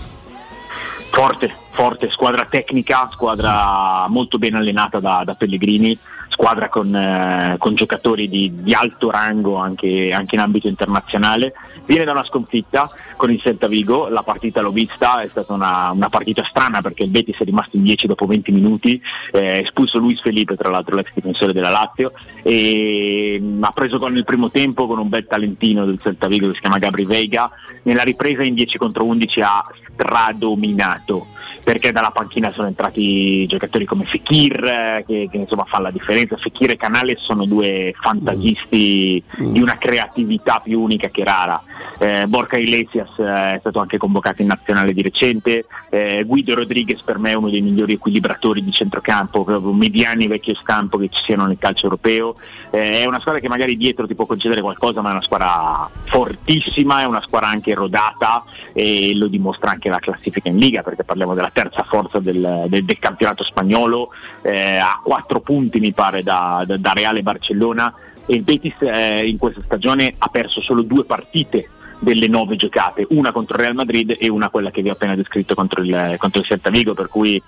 Forte, 1.12 1.54
forte, 1.74 2.10
squadra 2.12 2.46
tecnica, 2.46 3.10
squadra 3.12 4.06
molto 4.08 4.38
ben 4.38 4.56
allenata 4.56 5.00
da, 5.00 5.24
da 5.26 5.34
Pellegrini, 5.34 5.98
squadra 6.30 6.70
con, 6.70 6.94
eh, 6.96 7.56
con 7.58 7.76
giocatori 7.76 8.30
di, 8.30 8.52
di 8.62 8.74
alto 8.74 9.10
rango 9.10 9.58
anche, 9.58 10.14
anche 10.14 10.36
in 10.36 10.42
ambito 10.42 10.68
internazionale. 10.68 11.54
Viene 11.86 12.06
da 12.06 12.12
una 12.12 12.24
sconfitta 12.24 12.90
con 13.18 13.32
il 13.32 13.42
Celta 13.42 13.68
Vigo, 13.68 14.08
la 14.08 14.24
partita 14.24 14.62
l'ho 14.62 14.72
vista, 14.72 15.22
è 15.22 15.28
stata 15.28 15.52
una, 15.52 15.92
una 15.92 16.10
partita 16.10 16.44
strana 16.44 16.82
perché 16.82 17.04
il 17.04 17.10
Betis 17.10 17.38
è 17.38 17.44
rimasto 17.44 17.76
in 17.76 17.84
10 17.84 18.08
dopo 18.08 18.26
20 18.26 18.52
minuti, 18.52 19.02
eh, 19.32 19.60
espulso 19.60 19.98
Luis 19.98 20.22
Felipe 20.22 20.56
tra 20.56 20.70
l'altro 20.70 20.96
l'ex 20.96 21.12
difensore 21.14 21.54
della 21.54 21.70
Lazio 21.70 22.14
e 22.42 23.38
mm, 23.42 23.64
ha 23.64 23.72
preso 23.72 23.98
gol 23.98 24.14
nel 24.14 24.24
primo 24.24 24.50
tempo 24.50 24.88
con 24.88 25.00
un 25.00 25.10
bel 25.10 25.28
talentino 25.28 25.86
del 25.86 26.00
Celta 26.00 26.28
Vigo 26.28 26.48
che 26.48 26.54
si 26.54 26.62
chiama 26.62 26.78
Gabri 26.78 27.06
Veiga, 27.06 27.52
nella 27.84 28.04
ripresa 28.04 28.44
in 28.44 28.54
10 28.54 28.78
contro 28.78 29.04
11 29.04 29.42
ha 29.42 29.66
stradominato 29.94 31.28
perché 31.64 31.92
dalla 31.92 32.12
panchina 32.12 32.52
sono 32.52 32.68
entrati 32.68 33.46
giocatori 33.48 33.86
come 33.86 34.04
Fekir 34.04 34.64
eh, 34.64 35.04
che, 35.08 35.28
che 35.32 35.38
insomma 35.38 35.64
fa 35.66 35.80
la 35.80 35.92
differenza. 35.92 36.38
Fekir 36.38 36.72
e 36.72 36.78
Canale 36.78 37.16
sono 37.18 37.46
due 37.46 37.94
fantasisti 38.00 39.24
di 39.38 39.62
una 39.62 39.78
creatività 39.78 40.60
più 40.64 40.82
unica 40.82 41.08
che 41.10 41.24
rara. 41.24 41.62
Eh, 42.00 42.26
Borca 42.28 42.58
Iglesias 42.58 43.10
eh, 43.18 43.56
è 43.56 43.58
stato 43.60 43.80
anche 43.80 43.98
convocato 43.98 44.42
in 44.42 44.48
nazionale 44.48 44.94
di 44.94 45.02
recente, 45.02 45.66
eh, 45.90 46.24
Guido 46.26 46.56
Rodriguez 46.56 47.02
per 47.02 47.18
me 47.18 47.32
è 47.32 47.36
uno 47.36 47.50
dei 47.50 47.62
migliori 47.62 47.94
equilibratori 47.94 48.64
di 48.64 48.72
centrocampo, 48.72 49.44
proprio 49.44 49.72
mediani 49.72 50.28
vecchio 50.28 50.56
stampo 50.56 50.98
che 50.98 51.10
ci 51.10 51.24
siano 51.24 51.46
nel 51.46 51.58
calcio 51.58 51.86
europeo. 51.86 52.36
Eh, 52.72 53.02
è 53.02 53.06
una 53.06 53.20
squadra 53.20 53.40
che 53.40 53.48
magari 53.48 53.78
dietro 53.78 54.08
ti 54.08 54.16
può 54.16 54.26
concedere 54.26 54.62
qualcosa, 54.62 55.02
ma 55.02 55.10
è 55.10 55.12
una 55.12 55.22
squadra 55.22 55.90
fortissima, 56.06 57.02
è 57.02 57.06
una 57.06 57.22
squadra 57.22 57.50
anche 57.50 57.74
rodata 57.74 58.44
e 58.74 59.14
lo 59.16 59.28
dimostra 59.28 59.70
anche 59.72 59.90
la 59.90 60.00
classifica 60.00 60.50
in 60.50 60.58
Liga, 60.58 60.82
perché 60.82 61.04
parliamo 61.04 61.36
della 61.36 61.52
terza 61.54 61.84
forza 61.84 62.20
del, 62.20 62.66
del- 62.68 62.84
del 62.84 63.00
campionato 63.00 63.44
spagnolo, 63.44 64.10
eh, 64.42 64.78
a 64.78 65.00
quattro 65.02 65.40
punti 65.40 65.80
mi 65.80 65.94
pare 65.94 66.24
da, 66.24 66.64
da- 66.66 66.78
da 66.78 66.92
Reale 66.94 67.22
Barcellona. 67.22 67.94
E 68.26 68.36
il 68.36 68.42
Betis 68.44 68.76
eh, 68.80 69.26
in 69.28 69.38
questa 69.38 69.62
stagione 69.64 70.14
ha 70.18 70.28
perso 70.28 70.60
solo 70.62 70.82
due 70.82 71.06
partite 71.06 71.70
delle 72.00 72.28
nove 72.28 72.58
giocate, 72.58 73.06
una 73.12 73.32
contro 73.32 73.56
il 73.56 73.62
Real 73.64 73.76
Madrid 73.76 74.18
e 74.20 74.30
una 74.30 74.50
quella 74.50 74.72
che 74.72 74.82
vi 74.82 74.90
ho 74.90 74.92
appena 74.92 75.16
descritto 75.16 75.56
contro 75.56 75.82
il, 75.82 76.16
contro 76.18 76.42
il 76.42 76.46
Celta 76.46 76.70
Vigo, 76.70 76.94
per 76.94 77.08
cui 77.08 77.42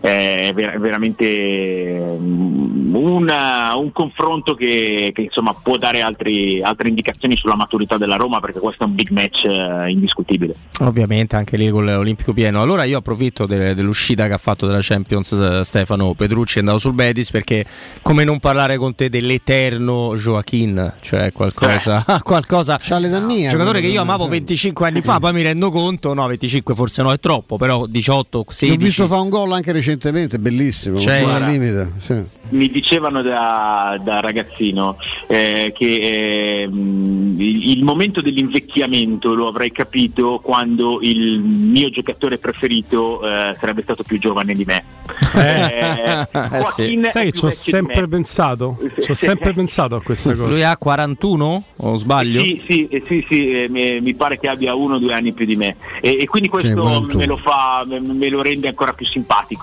è 0.00 0.52
ver- 0.54 0.78
veramente 0.78 2.16
mm, 2.18 2.94
una- 2.94 3.74
un 3.76 3.92
confronto 3.92 4.54
che, 4.54 5.10
che, 5.14 5.22
insomma, 5.22 5.54
può 5.54 5.76
dare 5.76 6.00
altri- 6.00 6.60
altre 6.62 6.88
indicazioni 6.88 7.36
sulla 7.36 7.56
maturità 7.56 7.96
della 7.96 8.16
Roma 8.16 8.40
perché 8.40 8.58
questo 8.60 8.84
è 8.84 8.86
un 8.86 8.94
big 8.94 9.10
match 9.10 9.44
eh, 9.44 9.90
indiscutibile. 9.90 10.54
Ovviamente 10.80 11.36
anche 11.36 11.56
lì 11.56 11.68
con 11.70 11.84
l'Olimpico 11.84 12.32
pieno. 12.32 12.60
Allora 12.62 12.84
io 12.84 12.98
approfitto 12.98 13.46
de- 13.46 13.74
dell'uscita 13.74 14.26
che 14.26 14.32
ha 14.32 14.38
fatto 14.38 14.66
della 14.66 14.78
Champions 14.82 15.32
eh, 15.32 15.64
Stefano 15.64 16.14
Petrucci 16.14 16.56
è 16.56 16.60
andato 16.60 16.78
sul 16.78 16.92
Betis 16.92 17.30
perché 17.30 17.64
come 18.02 18.24
non 18.24 18.38
parlare 18.38 18.76
con 18.76 18.94
te 18.94 19.08
dell'eterno 19.08 20.16
Joaquin, 20.16 20.94
cioè 21.00 21.32
qualcosa, 21.32 22.04
qualcosa 22.22 22.78
C'ha 22.80 22.98
l'età 22.98 23.20
mia. 23.20 23.50
giocatore 23.50 23.80
che 23.80 23.86
io 23.88 24.00
amavo 24.02 24.22
cioè. 24.24 24.32
25 24.32 24.86
anni 24.86 25.00
fa, 25.02 25.18
poi 25.18 25.32
mi 25.32 25.42
rendo 25.42 25.70
conto, 25.70 26.14
no 26.14 26.26
25 26.26 26.74
forse 26.74 27.02
no 27.02 27.12
è 27.12 27.18
troppo, 27.20 27.56
però 27.56 27.86
18, 27.86 28.38
L'ho 28.38 28.44
16. 28.48 28.76
visto 28.84 29.06
fa 29.06 29.18
un 29.20 29.28
gol 29.28 29.52
anche 29.52 29.69
recentemente, 29.72 30.38
bellissimo, 30.38 30.98
Cioè, 30.98 31.22
guarda. 31.22 31.46
limite. 31.46 31.92
sì. 32.00 32.38
mi 32.50 32.70
dicevano 32.70 33.22
da, 33.22 34.00
da 34.02 34.20
ragazzino 34.20 34.96
eh, 35.26 35.72
che 35.76 36.62
ehm, 36.62 37.36
il, 37.38 37.84
momento 37.84 38.20
dell'invecchiamento 38.20 39.34
lo 39.34 39.48
avrei 39.48 39.70
capito 39.70 40.40
quando 40.42 40.98
il 41.00 41.40
mio 41.40 41.90
giocatore 41.90 42.38
preferito 42.38 43.22
eh, 43.22 43.54
sarebbe 43.56 43.82
stato 43.82 44.02
più 44.02 44.18
giovane 44.18 44.54
di 44.54 44.64
me. 44.64 44.84
Eh, 45.34 46.26
Joaquin 46.32 47.04
è 47.04 47.08
Sai 47.08 47.30
che 47.30 47.32
ci 47.32 47.44
ho 47.44 47.50
sempre 47.50 48.08
pensato, 48.08 48.78
ci 49.00 49.10
ho 49.10 49.14
sempre 49.14 49.52
pensato 49.52 49.94
a 49.94 50.02
questa 50.02 50.34
cosa. 50.34 50.48
Lui 50.48 50.62
ha 50.62 50.76
41 50.76 51.64
o 51.76 51.96
sbaglio? 51.96 52.40
Sì, 52.40 52.62
sì, 52.66 52.88
eh, 52.88 53.02
sì, 53.06 53.24
sì, 53.28 53.50
eh, 53.50 53.68
mi, 53.68 54.00
mi 54.00 54.14
pare 54.14 54.38
che 54.38 54.48
abbia 54.48 54.74
uno 54.74 54.96
o 54.96 54.98
due 54.98 55.14
anni 55.14 55.32
più 55.32 55.44
di 55.46 55.56
me 55.56 55.76
e, 56.00 56.18
e 56.20 56.26
quindi 56.26 56.48
questo 56.48 56.82
41. 56.82 57.18
me 57.18 57.26
lo 57.26 57.36
fa, 57.36 57.84
me, 57.86 58.00
me 58.00 58.28
lo 58.28 58.42
rende 58.42 58.68
ancora 58.68 58.92
più 58.92 59.06
simpatico. 59.06 59.59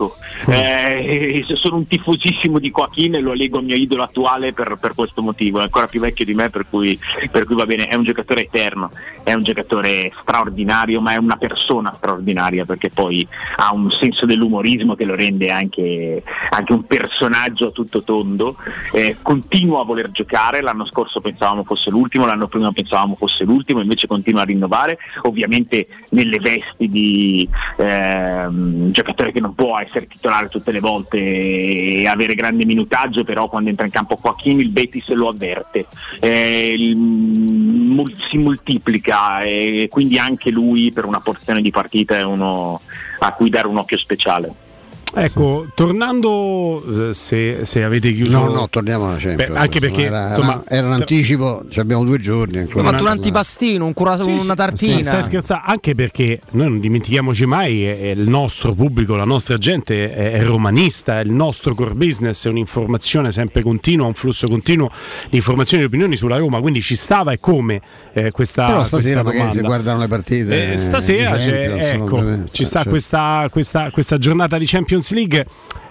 Eh, 0.47 1.43
e 1.47 1.55
sono 1.55 1.77
un 1.77 1.87
tifosissimo 1.87 2.59
di 2.59 2.71
Joaquin 2.71 3.15
e 3.15 3.19
lo 3.19 3.33
leggo 3.33 3.57
al 3.57 3.63
mio 3.63 3.75
idolo 3.75 4.03
attuale 4.03 4.53
per, 4.53 4.77
per 4.79 4.93
questo 4.93 5.21
motivo, 5.21 5.59
è 5.59 5.63
ancora 5.63 5.87
più 5.87 5.99
vecchio 5.99 6.25
di 6.25 6.33
me 6.33 6.49
per 6.49 6.65
cui, 6.69 6.97
per 7.31 7.45
cui 7.45 7.55
va 7.55 7.65
bene, 7.65 7.87
è 7.87 7.95
un 7.95 8.03
giocatore 8.03 8.41
eterno, 8.41 8.89
è 9.23 9.33
un 9.33 9.41
giocatore 9.41 10.11
straordinario 10.21 11.01
ma 11.01 11.13
è 11.13 11.17
una 11.17 11.37
persona 11.37 11.91
straordinaria 11.91 12.65
perché 12.65 12.89
poi 12.89 13.27
ha 13.57 13.73
un 13.73 13.89
senso 13.91 14.25
dell'umorismo 14.25 14.95
che 14.95 15.05
lo 15.05 15.15
rende 15.15 15.49
anche, 15.49 16.23
anche 16.49 16.73
un 16.73 16.83
personaggio 16.83 17.67
a 17.67 17.71
tutto 17.71 18.03
tondo, 18.03 18.55
eh, 18.91 19.17
continua 19.21 19.81
a 19.81 19.85
voler 19.85 20.11
giocare, 20.11 20.61
l'anno 20.61 20.85
scorso 20.85 21.21
pensavamo 21.21 21.63
fosse 21.63 21.89
l'ultimo, 21.89 22.25
l'anno 22.25 22.47
prima 22.47 22.71
pensavamo 22.71 23.15
fosse 23.15 23.43
l'ultimo, 23.43 23.81
invece 23.81 24.07
continua 24.07 24.41
a 24.41 24.45
rinnovare, 24.45 24.97
ovviamente 25.23 25.87
nelle 26.09 26.39
vesti 26.39 26.87
di 26.87 27.47
ehm, 27.77 28.89
giocatore 28.89 29.31
che 29.31 29.39
non 29.39 29.55
può 29.55 29.76
essere 29.81 30.07
titolare 30.07 30.47
tutte 30.49 30.71
le 30.71 30.79
volte 30.79 31.17
e 31.17 32.07
avere 32.07 32.35
grande 32.35 32.65
minutaggio, 32.65 33.23
però 33.23 33.47
quando 33.47 33.69
entra 33.69 33.85
in 33.85 33.91
campo 33.91 34.17
Joaquin 34.21 34.59
il 34.59 34.69
Betis 34.69 35.07
lo 35.09 35.29
avverte, 35.29 35.85
Eh, 36.19 36.73
il- 36.77 36.95
mul- 36.95 38.15
si 38.29 38.37
moltiplica 38.37 39.39
e 39.39 39.87
quindi 39.89 40.17
anche 40.17 40.49
lui 40.49 40.91
per 40.91 41.05
una 41.05 41.19
porzione 41.19 41.61
di 41.61 41.71
partita 41.71 42.17
è 42.17 42.23
uno 42.23 42.81
a 43.19 43.31
cui 43.33 43.49
dare 43.49 43.67
un 43.67 43.77
occhio 43.77 43.97
speciale. 43.97 44.65
Ecco, 45.13 45.65
tornando, 45.73 47.09
eh, 47.09 47.13
se, 47.13 47.59
se 47.63 47.83
avete 47.83 48.13
chiuso... 48.13 48.37
No, 48.37 48.51
no, 48.51 48.67
torniamo 48.69 49.07
alla 49.07 49.17
Champions. 49.17 49.51
Beh, 49.51 49.57
anche 49.57 49.79
perché, 49.79 50.03
era, 50.05 50.29
insomma, 50.29 50.61
era, 50.67 50.77
era 50.77 50.87
un 50.87 50.93
anticipo, 50.93 51.63
ci 51.69 51.79
abbiamo 51.79 52.03
due 52.03 52.19
giorni 52.19 52.59
ancora. 52.59 52.87
Ha 52.87 52.91
fatto 52.91 53.03
un 53.03 53.09
antipastino, 53.09 53.85
un 53.85 53.93
cura- 53.93 54.17
Sì, 54.17 54.29
una 54.29 54.39
sì, 54.39 54.53
tartina. 54.53 54.99
Stai 55.01 55.23
scherzando, 55.23 55.63
anche 55.65 55.95
perché 55.95 56.41
noi 56.51 56.67
non 56.69 56.79
dimentichiamoci 56.79 57.45
mai, 57.45 57.83
è- 57.85 57.99
è 57.99 58.07
il 58.09 58.29
nostro 58.29 58.73
pubblico, 58.73 59.15
la 59.15 59.23
nostra 59.23 59.57
gente 59.57 60.13
è, 60.13 60.33
è 60.33 60.43
romanista, 60.43 61.19
è 61.19 61.23
il 61.23 61.31
nostro 61.31 61.73
core 61.73 61.95
business, 61.95 62.45
è 62.45 62.49
un'informazione 62.49 63.31
sempre 63.31 63.63
continua, 63.63 64.05
un 64.05 64.13
flusso 64.13 64.47
continuo 64.47 64.91
di 65.29 65.37
informazioni 65.37 65.81
e 65.83 65.85
opinioni 65.87 66.15
sulla 66.15 66.37
Roma, 66.37 66.59
quindi 66.59 66.81
ci 66.81 66.95
stava 66.95 67.31
e 67.31 67.39
come 67.39 67.81
eh, 68.13 68.29
questa 68.31 68.67
Però 68.67 68.83
stasera 68.83 69.23
questa 69.23 69.39
magari 69.39 69.57
si 69.57 69.65
guardano 69.65 69.99
le 69.99 70.07
partite. 70.07 70.73
Eh, 70.73 70.77
stasera 70.77 71.37
Champions, 71.37 71.83
ecco, 71.85 72.23
ci 72.51 72.65
sta 72.65 72.81
Cioè, 72.83 72.89
questa, 72.91 73.47
questa- 73.49 73.89
questa 73.89 74.17
giornata 74.19 74.57
di 74.59 74.65
Champions 74.67 74.96
League. 75.11 75.45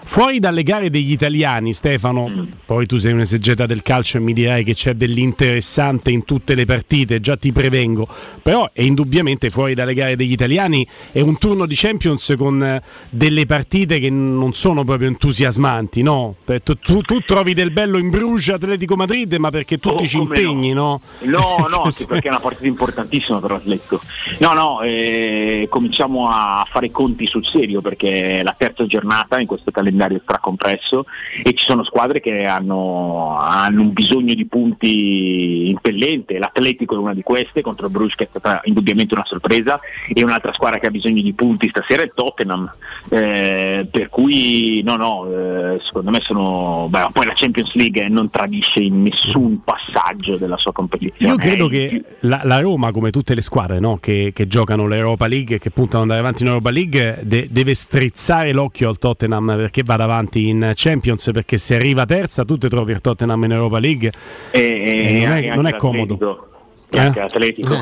Fuori 0.09 0.39
dalle 0.39 0.63
gare 0.63 0.89
degli 0.89 1.11
italiani, 1.11 1.73
Stefano, 1.73 2.27
Mm. 2.27 2.43
poi 2.65 2.85
tu 2.87 2.97
sei 2.97 3.11
un 3.13 3.19
esegeta 3.19 3.65
del 3.67 3.81
calcio 3.83 4.17
e 4.17 4.19
mi 4.21 4.33
dirai 4.33 4.63
che 4.63 4.73
c'è 4.73 4.93
dell'interessante 4.93 6.09
in 6.11 6.23
tutte 6.23 6.55
le 6.55 6.65
partite, 6.65 7.19
già 7.19 7.35
ti 7.37 7.51
prevengo, 7.51 8.07
però 8.41 8.67
è 8.73 8.81
indubbiamente 8.81 9.49
fuori 9.51 9.75
dalle 9.75 9.93
gare 9.93 10.15
degli 10.15 10.31
italiani 10.31 10.87
è 11.11 11.19
un 11.19 11.37
turno 11.37 11.65
di 11.67 11.75
Champions 11.75 12.33
con 12.37 12.63
eh, 12.63 12.81
delle 13.09 13.45
partite 13.45 13.99
che 13.99 14.09
non 14.09 14.53
sono 14.53 14.83
proprio 14.83 15.07
entusiasmanti, 15.09 16.01
no? 16.01 16.35
Tu, 16.63 16.73
tu- 16.75 17.01
tu 17.01 17.19
trovi 17.19 17.53
del 17.53 17.71
bello 17.71 17.97
in 17.99 18.09
Bruges, 18.09 18.49
Atletico 18.55 18.95
Madrid, 18.95 19.33
ma 19.35 19.49
perché 19.51 19.77
tutti 19.77 20.03
Oh, 20.03 20.07
ci 20.07 20.17
impegni, 20.17 20.73
no? 20.73 20.99
No, 21.23 21.67
no, 21.69 21.81
anche 21.85 22.05
perché 22.07 22.27
è 22.27 22.31
una 22.31 22.39
partita 22.39 22.65
importantissima 22.65 23.39
per 23.39 23.51
l'Atletico. 23.51 23.99
No, 24.39 24.53
no, 24.53 24.81
eh, 24.81 25.67
cominciamo 25.69 26.29
a 26.29 26.65
fare 26.67 26.89
conti 26.91 27.27
sul 27.27 27.45
serio 27.45 27.81
perché 27.81 28.39
è 28.39 28.43
la 28.43 28.55
terza 28.57 28.85
giornata 28.87 29.39
in 29.39 29.45
questo 29.45 29.69
calendario 29.69 29.95
stracompresso 30.21 31.05
e 31.43 31.53
ci 31.53 31.65
sono 31.65 31.83
squadre 31.83 32.19
che 32.19 32.45
hanno, 32.45 33.35
hanno 33.37 33.81
un 33.81 33.93
bisogno 33.93 34.33
di 34.33 34.45
punti 34.45 35.69
impellente. 35.69 36.37
L'Atletico 36.37 36.95
è 36.95 36.97
una 36.97 37.13
di 37.13 37.23
queste 37.23 37.61
contro 37.61 37.87
il 37.87 37.91
Bruges 37.91 38.15
che 38.15 38.25
è 38.25 38.27
stata 38.29 38.61
indubbiamente 38.65 39.13
una 39.13 39.25
sorpresa 39.25 39.79
e 40.13 40.23
un'altra 40.23 40.53
squadra 40.53 40.79
che 40.79 40.87
ha 40.87 40.91
bisogno 40.91 41.21
di 41.21 41.33
punti 41.33 41.69
stasera 41.69 42.01
è 42.01 42.05
il 42.05 42.11
Tottenham. 42.13 42.69
Eh, 43.09 43.87
per 43.89 44.09
cui 44.09 44.81
no, 44.83 44.95
no, 44.95 45.29
eh, 45.29 45.79
secondo 45.83 46.11
me 46.11 46.19
sono... 46.21 46.87
beh, 46.89 47.09
poi 47.11 47.25
la 47.25 47.33
Champions 47.35 47.73
League 47.75 48.07
non 48.09 48.29
tradisce 48.29 48.79
in 48.79 49.03
nessun 49.03 49.59
passaggio 49.63 50.37
della 50.37 50.57
sua 50.57 50.71
competizione. 50.71 51.31
Io 51.31 51.37
credo 51.37 51.67
È 51.67 51.69
che 51.69 52.03
la, 52.21 52.41
la 52.43 52.59
Roma, 52.59 52.91
come 52.91 53.11
tutte 53.11 53.33
le 53.33 53.41
squadre 53.41 53.79
no, 53.79 53.97
che, 53.97 54.31
che 54.33 54.47
giocano 54.47 54.87
l'Europa 54.87 55.27
League 55.27 55.55
e 55.55 55.59
che 55.59 55.71
puntano 55.71 56.03
ad 56.03 56.09
andare 56.09 56.19
avanti 56.19 56.43
in 56.43 56.49
Europa 56.49 56.69
League, 56.69 57.19
de- 57.23 57.47
deve 57.49 57.73
strizzare 57.73 58.51
l'occhio 58.51 58.89
al 58.89 58.97
Tottenham 58.97 59.55
perché 59.55 59.83
vada 59.87 60.03
avanti 60.03 60.47
in 60.49 60.71
Champions. 60.75 61.29
Perché 61.33 61.57
se 61.57 61.75
arriva 61.75 62.05
terza, 62.05 62.43
tu 62.45 62.57
ti 62.57 62.67
trovi 62.69 62.91
il 62.91 63.01
Tottenham 63.01 63.43
in 63.45 63.51
Europa 63.53 63.79
League 63.79 64.11
E, 64.51 64.59
e 64.61 65.25
non 65.25 65.37
è, 65.37 65.55
non 65.55 65.65
è 65.65 65.71
l'Atletico. 65.71 65.77
comodo. 65.77 66.41
E 66.89 66.97
Eh? 66.97 66.99
anche 67.01 67.19
l'Atletico. 67.19 67.75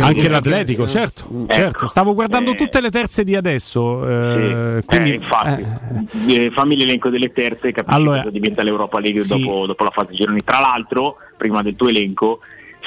Anche 0.00 0.28
l'Atletico, 0.28 0.88
certo, 0.88 1.26
Ecco. 1.44 1.52
certo. 1.52 1.86
Stavo 1.86 2.12
guardando 2.12 2.50
Eh, 2.52 2.54
tutte 2.56 2.80
le 2.80 2.90
terze 2.90 3.22
di 3.22 3.36
adesso. 3.36 4.08
eh, 4.08 4.78
Sì, 4.80 4.86
quindi, 4.86 5.10
eh, 5.10 5.14
infatti, 5.14 5.64
Eh, 6.26 6.50
fammi 6.52 6.76
l'elenco 6.76 7.08
delle 7.08 7.32
terze 7.32 7.68
e 7.68 7.72
capisci 7.72 7.96
Allora, 8.00 8.18
cosa 8.18 8.30
diventa 8.30 8.62
l'Europa 8.64 8.98
League 8.98 9.20
sì. 9.20 9.38
dopo, 9.40 9.66
dopo 9.66 9.84
la 9.84 9.90
fase 9.90 10.10
di 10.10 10.16
gironi. 10.16 10.42
Tra 10.42 10.58
l'altro, 10.58 11.16
prima 11.36 11.62
del 11.62 11.76
tuo 11.76 11.88
elenco, 11.88 12.40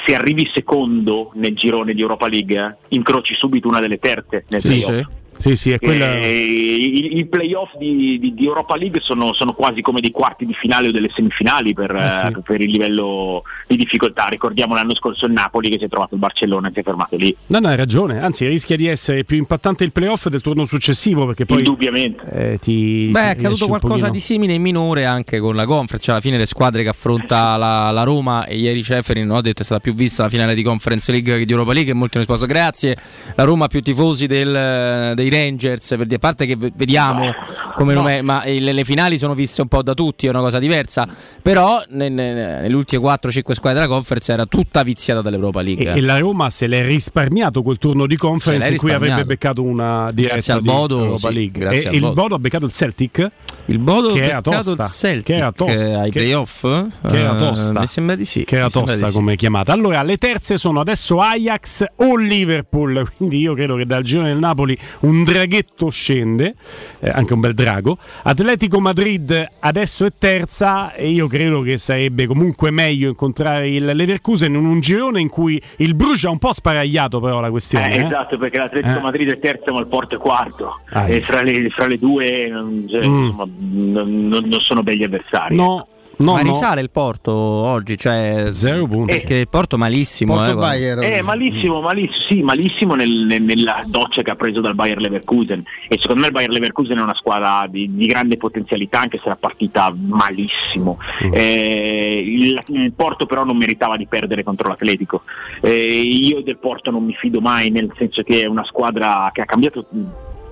se 0.04 0.14
arrivi 0.14 0.46
secondo 0.52 1.30
nel 1.36 1.54
girone 1.54 1.94
di 1.94 2.02
Europa 2.02 2.28
League, 2.28 2.76
incroci 2.88 3.32
subito 3.34 3.66
una 3.66 3.80
delle 3.80 3.96
terze 3.98 4.44
nel 4.48 4.60
Sì, 4.60 4.68
playoff. 4.82 5.06
Sì. 5.38 5.56
Sì, 5.56 5.70
è 5.72 5.78
quella. 5.78 6.14
Eh, 6.14 6.34
i, 6.34 7.18
i 7.18 7.26
playoff 7.26 7.76
di, 7.76 8.18
di- 8.18 8.34
di 8.34 8.44
Europa 8.44 8.76
League 8.76 9.00
sono, 9.00 9.32
sono 9.32 9.52
quasi 9.52 9.80
come 9.80 10.00
dei 10.00 10.10
quarti 10.10 10.44
di 10.44 10.54
finale 10.54 10.88
o 10.88 10.90
delle 10.92 11.10
semifinali 11.14 11.72
per, 11.74 11.94
Eh 11.94 12.10
sì. 12.10 12.26
eh, 12.26 12.40
per 12.44 12.60
il 12.60 12.70
livello 12.70 13.42
di 13.66 13.76
difficoltà. 13.76 14.26
Ricordiamo 14.28 14.74
l'anno 14.74 14.94
scorso 14.94 15.26
il 15.26 15.32
Napoli 15.32 15.70
che 15.70 15.78
si 15.78 15.84
è 15.84 15.88
trovato 15.88 16.14
il 16.14 16.20
Barcellona 16.20 16.68
e 16.68 16.72
si 16.74 16.80
è 16.80 16.82
fermato 16.82 17.16
lì. 17.16 17.34
No, 17.48 17.58
no, 17.58 17.68
hai 17.68 17.76
ragione. 17.76 18.20
Anzi, 18.20 18.46
rischia 18.46 18.76
di 18.76 18.86
essere 18.86 19.24
più 19.24 19.36
impattante 19.36 19.84
il 19.84 19.92
playoff 19.92 20.28
del 20.28 20.40
turno 20.40 20.64
successivo 20.64 21.26
perché 21.26 21.46
poi. 21.46 21.58
Indubbiamente. 21.58 22.22
eh, 22.30 22.58
ti, 22.58 23.08
Beh, 23.10 23.20
ti 23.20 23.26
è 23.26 23.30
accaduto 23.30 23.66
qualcosa 23.66 24.08
di 24.10 24.20
simile 24.20 24.52
in 24.54 24.62
minore 24.62 25.04
anche 25.04 25.38
con 25.38 25.54
la 25.56 25.64
conference. 25.64 26.04
Cioè, 26.04 26.14
alla 26.14 26.22
fine 26.22 26.36
le 26.38 26.46
squadre 26.46 26.82
che 26.82 26.88
affronta 26.88 27.56
la, 27.56 27.90
la 27.90 28.02
Roma 28.02 28.44
e 28.46 28.56
ieri 28.56 28.82
Ceferin 28.82 29.26
no, 29.26 29.36
ha 29.36 29.40
detto 29.40 29.62
è 29.62 29.64
stata 29.64 29.80
più 29.80 29.94
vista 29.94 30.22
la 30.24 30.28
finale 30.28 30.54
di 30.54 30.62
Conference 30.62 31.10
League 31.10 31.38
che 31.38 31.44
di 31.44 31.50
Europa 31.52 31.72
League. 31.72 31.90
E 31.90 31.94
molti 31.94 32.16
hanno 32.18 32.26
risposto 32.26 32.46
grazie. 32.52 32.96
La 33.34 33.44
Roma 33.44 33.64
ha 33.64 33.68
più 33.68 33.80
tifosi 33.82 34.26
del- 34.26 35.12
dei 35.14 35.25
i 35.26 35.30
Rangers, 35.30 35.86
per 35.88 36.04
dire, 36.04 36.16
a 36.16 36.18
parte 36.18 36.46
che 36.46 36.56
vediamo 36.74 37.32
come 37.74 37.94
No. 37.94 38.02
non 38.02 38.10
è- 38.10 38.22
ma 38.22 38.44
il- 38.44 38.64
le 38.64 38.84
finali 38.84 39.18
sono 39.18 39.34
viste 39.34 39.60
un 39.62 39.68
po' 39.68 39.82
da 39.82 39.94
tutti, 39.94 40.26
è 40.26 40.30
una 40.30 40.40
cosa 40.40 40.58
diversa, 40.58 41.06
però 41.42 41.80
ne- 41.90 42.08
ne- 42.08 42.34
nelle 42.62 42.74
ultime 42.74 43.00
4-5 43.00 43.54
squadre 43.54 43.80
della 43.80 43.92
conference 43.92 44.32
era 44.32 44.46
tutta 44.46 44.82
viziata 44.82 45.20
dall'Europa 45.22 45.60
League. 45.62 45.92
E, 45.92 45.98
e 45.98 46.00
la 46.00 46.18
Roma 46.18 46.50
se 46.50 46.66
l'è 46.66 46.84
risparmiato 46.86 47.62
quel 47.62 47.78
turno 47.78 48.06
di 48.06 48.16
conference 48.16 48.72
in 48.72 48.78
cui 48.78 48.92
avrebbe 48.92 49.24
beccato 49.24 49.62
una 49.62 50.08
diretta 50.12 50.34
Grazie 50.34 50.52
al 50.54 50.62
di 50.62 50.68
Bodo, 50.68 50.98
Europa 51.04 51.28
sì, 51.28 51.34
League. 51.34 51.70
e 51.70 51.86
al 51.88 51.94
il 51.94 52.00
Bodo. 52.00 52.12
Bodo 52.14 52.34
ha 52.34 52.38
beccato 52.38 52.64
il 52.64 52.72
Celtic? 52.72 53.30
Il 53.68 53.78
Bodo 53.80 54.12
che 54.12 54.22
ha 54.22 54.24
era 54.26 54.40
beccato 54.40 54.74
tosta, 54.76 54.84
il 54.84 54.90
Celtic, 54.90 55.24
che 55.24 55.34
era 55.34 55.52
tosta, 55.52 55.72
eh, 55.72 55.94
ai 55.94 56.10
che- 56.10 56.20
playoff? 56.20 56.60
che 56.62 57.18
era 57.18 57.34
Eh, 57.34 57.38
tosta. 57.38 57.80
mi 57.80 57.86
sembra 57.86 58.14
di 58.14 58.24
sì. 58.24 58.44
Che 58.44 58.56
era 58.56 58.68
tosta 58.70 58.96
di 58.96 59.06
sì. 59.06 59.12
come 59.12 59.34
chiamata. 59.36 59.72
Allora, 59.72 60.02
le 60.02 60.16
terze 60.18 60.56
sono 60.56 60.80
adesso 60.80 61.20
Ajax 61.20 61.84
o 61.96 62.16
Liverpool. 62.16 63.10
Quindi 63.16 63.38
io 63.38 63.54
credo 63.54 63.74
che 63.76 63.84
dal 63.84 64.02
girone 64.04 64.28
del 64.28 64.38
Napoli 64.38 64.76
un 65.00 65.15
draghetto 65.24 65.88
scende, 65.90 66.54
eh, 67.00 67.10
anche 67.10 67.32
un 67.34 67.40
bel 67.40 67.54
drago. 67.54 67.96
Atletico 68.22 68.80
Madrid 68.80 69.46
adesso 69.60 70.04
è 70.04 70.12
terza 70.16 70.92
e 70.94 71.08
io 71.10 71.26
credo 71.26 71.60
che 71.62 71.76
sarebbe 71.76 72.26
comunque 72.26 72.70
meglio 72.70 73.08
incontrare 73.08 73.68
il 73.68 73.84
Leverkusen 73.84 74.54
in 74.54 74.64
un 74.64 74.80
girone 74.80 75.20
in 75.20 75.28
cui 75.28 75.60
il 75.78 75.94
Bruges 75.94 76.24
ha 76.24 76.30
un 76.30 76.38
po' 76.38 76.52
sparagliato 76.52 77.20
però 77.20 77.40
la 77.40 77.50
questione. 77.50 77.94
Eh, 77.94 77.98
eh. 78.00 78.04
esatto, 78.06 78.38
perché 78.38 78.58
l'Atletico 78.58 78.98
Eh. 78.98 79.02
Madrid 79.02 79.30
è 79.30 79.38
terzo 79.38 79.72
ma 79.72 79.80
il 79.80 79.86
Porto 79.86 80.14
è 80.16 80.18
quarto. 80.18 80.80
Ah, 80.90 81.08
e 81.08 81.20
fra 81.20 81.42
le, 81.42 81.68
fra 81.70 81.86
le 81.86 81.98
due 81.98 82.48
non, 82.48 82.86
cioè, 82.88 83.06
Mm. 83.06 83.24
insomma, 83.24 83.46
non- 83.58 84.18
non- 84.48 84.60
sono 84.60 84.82
begli 84.82 85.02
avversari. 85.04 85.54
No, 85.54 85.84
no, 86.18 86.32
Ma 86.32 86.42
no. 86.42 86.52
risale 86.52 86.80
il 86.80 86.90
Porto 86.90 87.32
oggi, 87.32 87.96
cioè 87.98 88.48
zero 88.52 88.86
punti. 88.86 89.12
Perché 89.12 89.34
il 89.36 89.48
Porto 89.48 89.76
malissimo, 89.76 90.34
eh, 90.46 90.52
guarda. 90.54 91.02
Eh, 91.02 91.22
malissimo, 91.22 91.80
malissimo, 91.80 92.24
sì, 92.28 92.42
malissimo 92.42 92.94
nel- 92.94 93.24
nel- 93.26 93.42
nella 93.42 93.82
doccia 93.86 94.22
che 94.22 94.30
ha 94.30 94.34
preso 94.34 94.60
dal 94.60 94.74
Bayer 94.74 94.98
Leverkusen 95.00 95.62
e 95.88 95.98
secondo 96.00 96.20
me 96.22 96.26
il 96.28 96.32
Bayer 96.32 96.50
Leverkusen 96.50 96.98
è 96.98 97.02
una 97.02 97.14
squadra 97.14 97.66
di, 97.68 97.94
di 97.94 98.06
grande 98.06 98.36
potenzialità 98.36 99.00
anche 99.00 99.18
se 99.18 99.26
era 99.26 99.36
partita 99.36 99.94
malissimo. 99.96 100.98
Eh, 101.32 102.22
il, 102.24 102.62
il 102.68 102.92
Porto 102.92 103.26
però 103.26 103.44
non 103.44 103.56
meritava 103.56 103.96
di 103.96 104.06
perdere 104.06 104.42
contro 104.42 104.68
l'Atletico. 104.68 105.22
Eh, 105.60 106.00
io 106.00 106.42
del 106.42 106.58
Porto 106.58 106.90
non 106.90 107.04
mi 107.04 107.14
fido 107.14 107.40
mai 107.40 107.70
nel 107.70 107.92
senso 107.96 108.22
che 108.22 108.42
è 108.42 108.46
una 108.46 108.64
squadra 108.64 109.30
che 109.32 109.42
ha 109.42 109.46
cambiato 109.46 109.86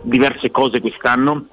diverse 0.02 0.50
cose 0.50 0.80
quest'anno, 0.80 1.46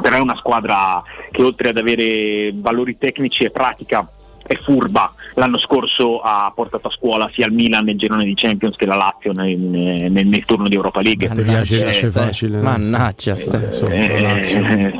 però 0.00 0.16
è 0.16 0.20
una 0.20 0.36
squadra 0.36 1.02
che 1.30 1.42
oltre 1.42 1.70
ad 1.70 1.76
avere 1.76 2.52
valori 2.54 2.96
tecnici 2.96 3.44
e 3.44 3.50
pratica 3.50 4.08
è 4.46 4.56
furba. 4.56 5.12
L'anno 5.34 5.58
scorso 5.58 6.20
ha 6.20 6.50
portato 6.54 6.88
a 6.88 6.90
scuola 6.90 7.28
sia 7.30 7.44
il 7.46 7.52
Milan 7.52 7.84
nel 7.84 7.98
girone 7.98 8.24
di 8.24 8.32
Champions 8.34 8.76
che 8.76 8.86
la 8.86 8.94
Lazio 8.96 9.32
nel, 9.32 9.58
nel- 9.58 10.26
nel 10.26 10.44
turno 10.46 10.68
di 10.68 10.74
Europa 10.74 11.02
League. 11.02 11.28
Piace, 11.28 11.82
piace 11.82 12.06
Eh, 12.06 12.10
facile. 12.10 12.60
Mannaggia, 12.62 13.34
eh, 13.34 14.92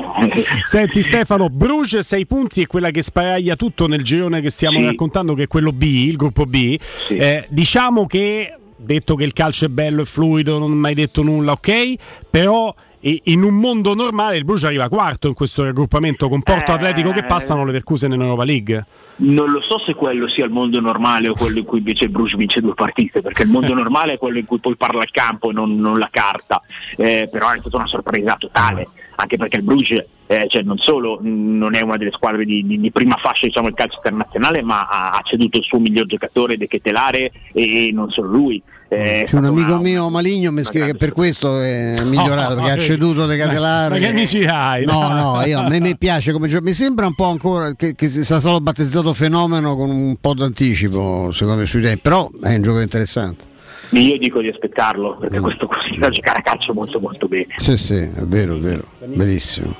Senti 0.63 1.01
Stefano, 1.01 1.49
Bruges 1.49 2.05
6 2.05 2.25
punti 2.27 2.61
è 2.61 2.67
quella 2.67 2.91
che 2.91 3.01
sparaglia 3.01 3.55
tutto 3.55 3.87
nel 3.87 4.03
girone 4.03 4.41
che 4.41 4.49
stiamo 4.49 4.79
Sì. 4.79 4.85
raccontando, 4.85 5.33
che 5.33 5.43
è 5.43 5.47
quello 5.47 5.71
B, 5.71 5.81
il 5.83 6.15
gruppo 6.15 6.43
B. 6.43 6.77
Eh, 7.09 7.45
diciamo 7.49 8.05
che, 8.05 8.55
detto 8.75 9.15
che 9.15 9.23
il 9.23 9.33
calcio 9.33 9.65
è 9.65 9.69
bello 9.69 10.01
e 10.01 10.05
fluido, 10.05 10.59
non 10.59 10.71
ho 10.71 10.75
mai 10.75 10.93
detto 10.93 11.21
nulla, 11.23 11.53
ok, 11.53 11.93
però 12.29 12.73
in 13.01 13.43
un 13.43 13.53
mondo 13.55 13.93
normale 13.93 14.35
il 14.37 14.43
Bruges 14.43 14.65
arriva 14.65 14.89
quarto 14.89 15.27
in 15.27 15.33
questo 15.33 15.63
raggruppamento 15.63 16.27
con 16.27 16.41
Porto 16.41 16.71
Eh. 16.71 16.75
Atletico 16.75 17.11
che 17.11 17.23
passano 17.23 17.61
le 17.61 17.67
Leverkusen 17.67 18.11
in 18.11 18.21
Europa 18.21 18.43
League. 18.43 18.85
Non 19.17 19.51
lo 19.51 19.61
so 19.61 19.79
se 19.79 19.93
quello 19.93 20.27
sia 20.27 20.45
il 20.45 20.51
mondo 20.51 20.79
normale 20.81 21.29
o 21.29 21.33
quello 21.33 21.59
in 21.59 21.65
cui 21.65 21.77
invece 21.79 22.05
il 22.05 22.09
Bruges 22.11 22.35
vince 22.37 22.59
due 22.61 22.73
partite, 22.73 23.21
perché 23.21 23.43
il 23.43 23.49
mondo 23.49 23.73
normale 23.75 24.13
è 24.13 24.17
quello 24.17 24.37
in 24.37 24.45
cui 24.45 24.59
poi 24.59 24.75
parla 24.75 25.01
il 25.03 25.11
campo 25.11 25.49
e 25.49 25.53
non, 25.53 25.77
non 25.77 25.97
la 25.97 26.09
carta, 26.11 26.61
Eh, 26.97 27.29
però 27.31 27.51
è 27.51 27.59
stata 27.59 27.77
una 27.77 27.87
sorpresa 27.87 28.35
totale, 28.37 28.87
anche 29.15 29.37
perché 29.37 29.57
il 29.57 29.63
Bruges 29.63 30.05
eh, 30.31 30.45
cioè 30.47 30.61
non 30.61 30.77
solo 30.77 31.17
non 31.23 31.73
è 31.73 31.81
una 31.81 31.97
delle 31.97 32.11
squadre 32.11 32.45
di, 32.45 32.63
di- 32.63 32.79
di 32.79 32.91
prima 32.91 33.15
fascia 33.15 33.47
diciamo, 33.47 33.65
del 33.67 33.75
calcio 33.75 33.95
internazionale, 33.95 34.61
ma 34.61 34.87
ha, 34.87 35.09
ha 35.11 35.21
ceduto 35.23 35.57
il 35.57 35.63
suo 35.63 35.79
miglior 35.79 36.05
giocatore 36.05 36.55
De 36.57 36.67
Ketelare 36.67 37.31
e 37.53 37.89
non 37.93 38.11
solo 38.11 38.27
lui. 38.29 38.61
Eh, 38.91 39.23
C'è 39.27 39.35
un 39.37 39.45
amico 39.45 39.73
una- 39.73 39.81
mio 39.81 40.09
maligno 40.09 40.51
mi 40.51 40.63
scrive 40.63 40.87
che 40.87 40.95
per 40.95 41.11
questo 41.11 41.61
è 41.61 42.01
migliorato 42.05 42.55
No, 42.55 42.61
perché 42.63 42.71
ha 42.79 42.83
ceduto 42.83 43.27
De 43.27 43.37
Catelare. 43.37 43.93
Ma 43.93 43.99
che 43.99 44.07
amici 44.07 44.43
hai? 44.45 44.83
No, 44.85 45.09
no, 45.09 45.41
io, 45.45 45.59
a 45.59 45.69
me 45.69 45.79
mi 45.79 45.95
piace 45.95 46.31
come 46.31 46.47
gioco. 46.47 46.63
Mi 46.63 46.73
sembra 46.73 47.05
un 47.05 47.13
po' 47.13 47.25
ancora 47.25 47.73
che, 47.75 47.93
che 47.93 48.07
sia 48.07 48.23
stato 48.23 48.59
battezzato 48.59 49.13
fenomeno 49.13 49.75
con 49.75 49.91
un 49.91 50.15
po' 50.19 50.33
d'anticipo, 50.33 51.31
secondo 51.31 51.59
me, 51.59 51.65
sui 51.67 51.81
tempi. 51.81 51.99
Però 52.01 52.27
è 52.41 52.55
un 52.55 52.61
gioco 52.63 52.79
interessante. 52.81 53.45
Io 53.91 54.17
dico 54.17 54.41
di 54.41 54.47
aspettarlo, 54.49 55.15
Mm. 55.17 55.19
perché 55.21 55.39
questo 55.39 55.67
così 55.67 55.95
da 55.97 56.09
giocare 56.09 56.39
a 56.39 56.41
calcio 56.41 56.73
molto 56.73 56.99
molto 56.99 57.27
bene. 57.27 57.55
Sì, 57.57 57.77
sì, 57.77 57.93
è 57.93 58.09
vero, 58.23 58.55
è 58.55 58.59
vero. 58.59 58.83
Benissimo. 59.05 59.75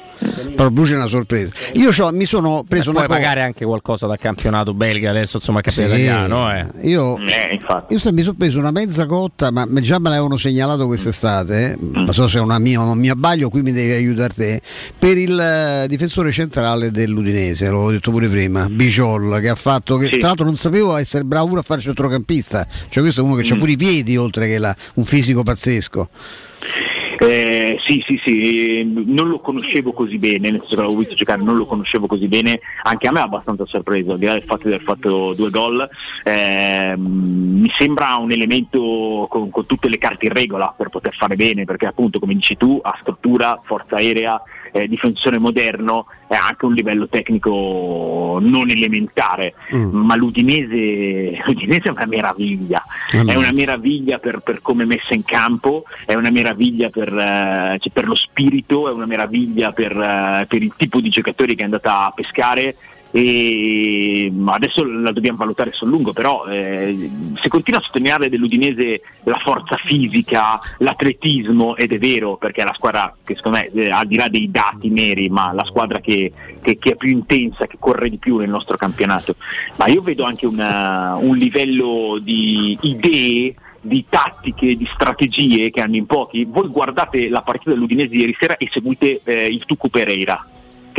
Però 0.56 0.70
Bruce 0.70 0.94
è 0.94 0.96
una 0.98 1.06
sorpresa. 1.08 1.52
Io 1.74 1.92
c'ho- 1.92 2.12
mi 2.12 2.26
sono 2.26 2.66
preso 2.68 2.92
Puoi 2.92 3.04
una 3.04 3.08
cosa. 3.08 3.20
pagare 3.20 3.42
anche 3.42 3.64
qualcosa 3.64 4.08
dal 4.08 4.18
campionato 4.18 4.74
belga 4.74 5.10
adesso, 5.12 5.38
insomma, 5.38 5.62
campionato 5.62 5.96
Sì, 5.96 6.02
italiano. 6.02 6.52
Eh. 6.54 6.66
Io, 6.90 7.18
Eh, 7.18 7.54
infatti. 7.54 7.94
io 7.94 8.12
mi 8.12 8.22
sono 8.22 8.36
preso 8.38 8.60
una 8.60 8.72
mezza 8.72 9.06
cotta, 9.06 9.52
ma 9.52 9.66
già 9.76 10.00
me 10.00 10.10
l'avevano 10.10 10.36
segnalato 10.38 10.86
quest'estate. 10.88 11.72
eh, 11.74 11.78
Ma 12.00 12.12
so 12.12 12.28
se 12.28 12.38
è 12.40 12.42
una 12.42 12.60
mia, 12.60 12.82
un 12.82 12.98
mio 12.98 13.14
abbaglio, 13.14 13.48
qui 13.50 13.62
mi 13.62 13.72
devi 13.72 13.92
aiutare 13.94 14.34
te. 14.34 14.62
Per 15.00 15.18
il 15.18 15.40
eh, 15.40 15.86
difensore 15.88 16.32
centrale 16.32 16.92
dell'Udinese, 16.92 17.66
l'avevo 17.66 17.92
detto 17.92 18.12
pure 18.12 18.28
prima, 18.28 18.68
Biciol, 18.70 19.40
che 19.40 19.50
ha 19.50 19.56
fatto. 19.56 19.98
Che, 19.98 20.18
Tra 20.18 20.28
l'altro 20.28 20.46
non 20.46 20.58
sapevo 20.58 20.98
essere 20.98 21.24
bravo 21.24 21.48
pure 21.48 21.62
a 21.62 21.64
fare 21.64 21.80
centrocampista. 21.80 22.68
Cioè, 22.90 23.02
questo 23.04 23.22
è 23.22 23.24
uno 23.24 23.36
che 23.36 23.48
ha 23.50 23.56
Mm. 23.56 23.60
pure 23.60 23.72
i 23.72 23.78
piedi, 23.78 24.18
oltre 24.18 24.48
che 24.48 24.58
la- 24.58 24.76
un 24.96 25.06
fisico 25.06 25.44
pazzesco. 25.44 26.10
Eh, 27.22 27.78
sì, 27.86 28.02
sì, 28.08 28.22
sì, 28.24 28.78
eh, 28.78 28.84
non 28.84 29.28
lo 29.28 29.40
conoscevo 29.40 29.92
così 29.92 30.18
bene, 30.18 30.50
nel 30.52 30.60
senso 30.60 30.76
che 30.76 30.82
l'avevo 30.82 31.00
visto 31.00 31.16
giocare, 31.16 31.42
non 31.42 31.58
lo 31.58 31.66
conoscevo 31.66 32.08
così 32.08 32.30
bene, 32.30 32.62
anche 32.84 33.08
a 33.10 33.12
me 33.12 33.20
è 33.20 33.24
abbastanza 33.24 33.66
sorpreso, 33.66 34.14
al 34.14 34.20
di 34.20 34.26
là 34.26 34.34
del 34.34 34.44
fatto 34.44 34.70
di 34.70 34.74
aver 34.74 34.86
fatto 34.86 35.34
due 35.34 35.50
gol, 35.50 35.88
ehm, 36.24 37.02
mi 37.02 37.70
sembra 37.78 38.16
un 38.16 38.32
elemento 38.32 39.28
con, 39.30 39.50
con 39.50 39.66
tutte 39.66 39.90
le 39.90 39.98
carte 39.98 40.28
in 40.28 40.34
regola 40.34 40.74
per 40.76 40.88
poter 40.88 41.14
fare 41.14 41.36
bene, 41.36 41.66
perché 41.66 41.88
appunto 41.88 42.20
come 42.20 42.34
dici 42.34 42.56
tu 42.56 42.80
ha 42.82 42.98
struttura, 43.02 43.60
forza 43.66 43.98
aerea, 43.98 44.42
eh, 44.72 44.88
difensore 44.88 45.40
moderno 45.40 46.06
e 46.28 46.36
anche 46.36 46.66
un 46.66 46.74
livello 46.74 47.08
tecnico 47.08 48.38
non 48.42 48.70
elementare, 48.70 49.54
ma 49.72 50.16
l'Udinese, 50.16 51.42
l'Udinese 51.46 51.90
è 51.90 51.92
una 51.92 52.06
meraviglia, 52.06 52.84
è 53.10 53.36
una 53.36 53.52
meraviglia 53.52 54.20
per, 54.20 54.40
per 54.40 54.62
come 54.62 54.84
è 54.84 54.86
messa 54.86 55.14
in 55.14 55.24
campo, 55.24 55.84
è 56.06 56.14
una 56.14 56.30
meraviglia 56.30 56.90
per, 56.90 57.08
eh, 57.10 57.78
cioè, 57.80 57.92
per 57.92 58.08
lo 58.08 58.16
spirito, 58.16 58.90
è 58.90 58.92
una 58.92 59.06
meraviglia 59.06 59.72
per, 59.72 59.92
eh, 59.92 60.46
per 60.48 60.62
il 60.62 60.74
tipo 60.76 61.00
di 61.00 61.10
giocatori 61.10 61.56
che 61.56 61.62
è 61.62 61.66
andata 61.66 62.06
a 62.06 62.12
pescare 62.12 62.76
e 63.12 64.32
adesso 64.46 64.84
la 64.84 65.12
dobbiamo 65.12 65.38
valutare 65.38 65.72
sul 65.72 65.90
lungo, 65.90 66.14
però 66.14 66.46
eh, 66.46 67.10
se 67.42 67.50
continua 67.50 67.80
a 67.80 67.84
sottolineare 67.84 68.30
dell'Udinese 68.30 69.02
la 69.24 69.40
forza 69.44 69.78
fisica, 69.78 70.60
l'atletismo, 70.78 71.76
ed 71.76 71.92
è 71.92 71.98
vero 71.98 72.38
perché 72.38 72.62
è 72.62 72.66
la 72.66 72.74
squadra 72.76 73.16
che 73.24 73.36
secondo 73.36 73.58
me, 73.60 73.68
eh, 73.74 73.90
al 73.90 74.06
di 74.08 74.16
là 74.16 74.28
dei 74.30 74.50
dati 74.52 74.90
neri, 74.90 75.30
ma 75.30 75.52
la 75.54 75.66
squadra 75.66 76.00
che, 76.00 76.32
che- 76.62 76.78
che 76.78 76.92
è 76.92 76.96
più 76.96 77.10
intensa, 77.10 77.66
che 77.68 77.78
corre 77.80 78.10
di 78.10 78.18
più 78.18 78.38
nel 78.38 78.50
nostro 78.50 78.78
campionato, 78.78 79.36
ma 79.78 79.88
io 79.88 80.02
vedo 80.02 80.24
anche 80.24 80.46
una- 80.46 81.16
un 81.20 81.36
livello 81.36 82.20
di 82.22 82.78
idee 82.82 83.56
di 83.82 84.06
tattiche, 84.10 84.76
di 84.76 84.88
strategie 84.94 85.70
che 85.72 85.80
hanno 85.82 85.96
in 85.96 86.06
pochi. 86.06 86.44
Voi 86.44 86.68
guardate 86.68 87.30
la 87.30 87.42
partita 87.42 87.72
dell'Udinese 87.72 88.10
di 88.10 88.20
ieri 88.20 88.36
sera 88.38 88.58
e 88.58 88.68
seguite 88.72 89.22
eh, 89.24 89.46
il 89.48 89.64
Tucu 89.66 89.90
Pereira. 89.90 90.46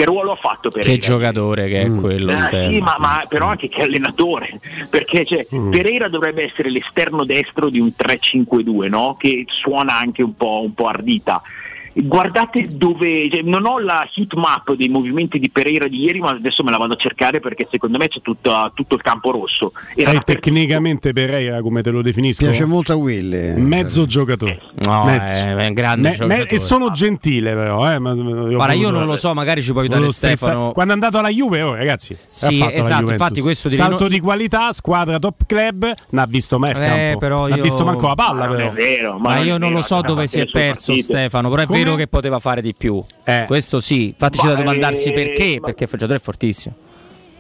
Che 0.01 0.07
ruolo 0.07 0.33
ha 0.33 0.37
fatto 0.37 0.71
Pereira? 0.71 0.95
Che 0.95 0.99
giocatore 0.99 1.69
che 1.69 1.83
è 1.83 1.95
quello, 1.95 2.33
Eh, 2.33 2.37
Stefano. 2.39 2.71
sì, 2.71 2.81
ma, 2.81 2.97
ma 2.99 3.25
però 3.29 3.49
anche 3.49 3.69
che 3.69 3.83
allenatore, 3.83 4.59
perché 4.89 5.27
cioè, 5.27 5.45
Pereira 5.71 6.09
dovrebbe 6.09 6.43
essere 6.43 6.71
l'esterno 6.71 7.23
destro 7.27 7.69
di 7.69 7.81
un 7.81 7.93
3-5-2, 7.95 8.89
no? 8.89 9.15
che 9.19 9.45
suona 9.47 9.99
anche 9.99 10.23
un 10.23 10.35
po', 10.35 10.63
un 10.65 10.73
po' 10.73 10.87
ardita. 10.87 11.43
Guardate 11.93 12.67
dove, 12.71 13.29
cioè, 13.31 13.43
non 13.43 13.67
ho 13.67 13.79
la 13.81 14.09
heat 14.15 14.35
map 14.35 14.75
dei 14.75 14.89
movimenti 14.89 15.39
di 15.39 15.51
Pereira 15.51 15.89
di 15.89 16.03
ieri, 16.05 16.21
ma 16.21 16.31
adesso 16.31 16.63
me 16.63 16.71
la 16.71 16.77
vado 16.77 16.93
a 16.95 16.97
cercare 16.97 17.41
perché 17.41 17.67
secondo 17.71 17.99
me 17.99 18.09
c'è 18.09 18.21
tutta- 18.23 18.71
tutto 18.75 18.95
il 18.95 19.03
campo 19.03 19.31
rosso. 19.33 19.73
Era 19.97 20.11
Sai 20.13 20.21
tecnicamente 20.25 21.13
Pereira 21.13 21.61
come 21.63 21.83
te 21.83 21.91
lo 21.91 22.01
definisco? 22.03 22.45
Piace 22.45 22.65
molto 22.65 22.93
a 22.93 22.97
Willy. 22.97 23.61
Mezzo 23.61 24.07
giocatore. 24.07 24.61
No, 24.85 25.05
Mezzo. 25.05 25.35
è- 25.47 25.55
è 25.57 25.67
un 25.67 25.75
grande 25.75 26.13
giocatore. 26.13 26.47
e 26.47 26.59
sono 26.59 26.91
gentile 26.91 27.55
però. 27.55 27.91
Eh, 27.91 27.99
ma, 27.99 28.15
Guarda, 28.15 28.73
io 28.73 28.91
non 28.91 29.07
lo 29.07 29.17
so, 29.17 29.35
magari 29.35 29.63
ci 29.63 29.73
può 29.73 29.81
aiutare 29.81 30.09
Stefano. 30.11 30.71
Quando 30.73 30.93
è 30.93 30.95
andato 30.95 31.19
alla 31.19 31.29
Juve, 31.31 31.63
oh, 31.63 31.75
ragazzi, 31.75 32.17
Sì, 32.29 32.65
esatto, 32.73 33.11
infatti 33.11 33.41
questo 33.41 33.69
di 33.69 33.75
salto 33.75 34.07
di 34.09 34.21
qualità, 34.21 34.73
squadra 34.73 35.19
top 35.19 35.45
club, 35.47 35.93
non 36.11 36.23
ha 36.23 36.27
visto 36.27 36.59
mai 36.59 36.71
il 36.71 36.77
Eh, 36.77 36.87
campo. 36.87 37.19
però 37.19 37.49
io- 37.49 37.63
visto 37.63 37.85
manco 37.85 38.07
la 38.07 38.15
palla, 38.15 38.41
Ma 38.41 38.47
non 38.47 38.57
però. 38.57 38.69
è 38.71 38.73
vero, 38.75 39.19
Ma, 39.19 39.39
io 39.39 39.59
non 39.59 39.73
lo 39.73 39.83
so 39.83 40.01
dove 40.03 40.27
si 40.27 40.39
è 40.39 40.47
perso. 40.47 40.95
Stefano, 40.95 41.51
però 41.51 41.63
è? 41.63 41.67
Vero 41.85 41.97
che 41.97 42.07
poteva 42.07 42.39
fare 42.39 42.61
di 42.61 42.75
più. 42.75 43.03
Eh. 43.25 43.45
Questo 43.47 43.81
sì, 43.81 44.09
infatti 44.09 44.39
c'è 44.39 44.47
Ma, 44.47 44.53
da 44.55 44.59
domandarsi 44.59 45.09
eh, 45.09 45.13
perché, 45.13 45.59
ma- 45.61 45.67
perché 45.67 45.85
il 45.85 45.91
giocatore 45.91 46.19
è 46.19 46.21
fortissimo. 46.21 46.75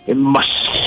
Eh, 0.04 0.14
ma 0.14 0.40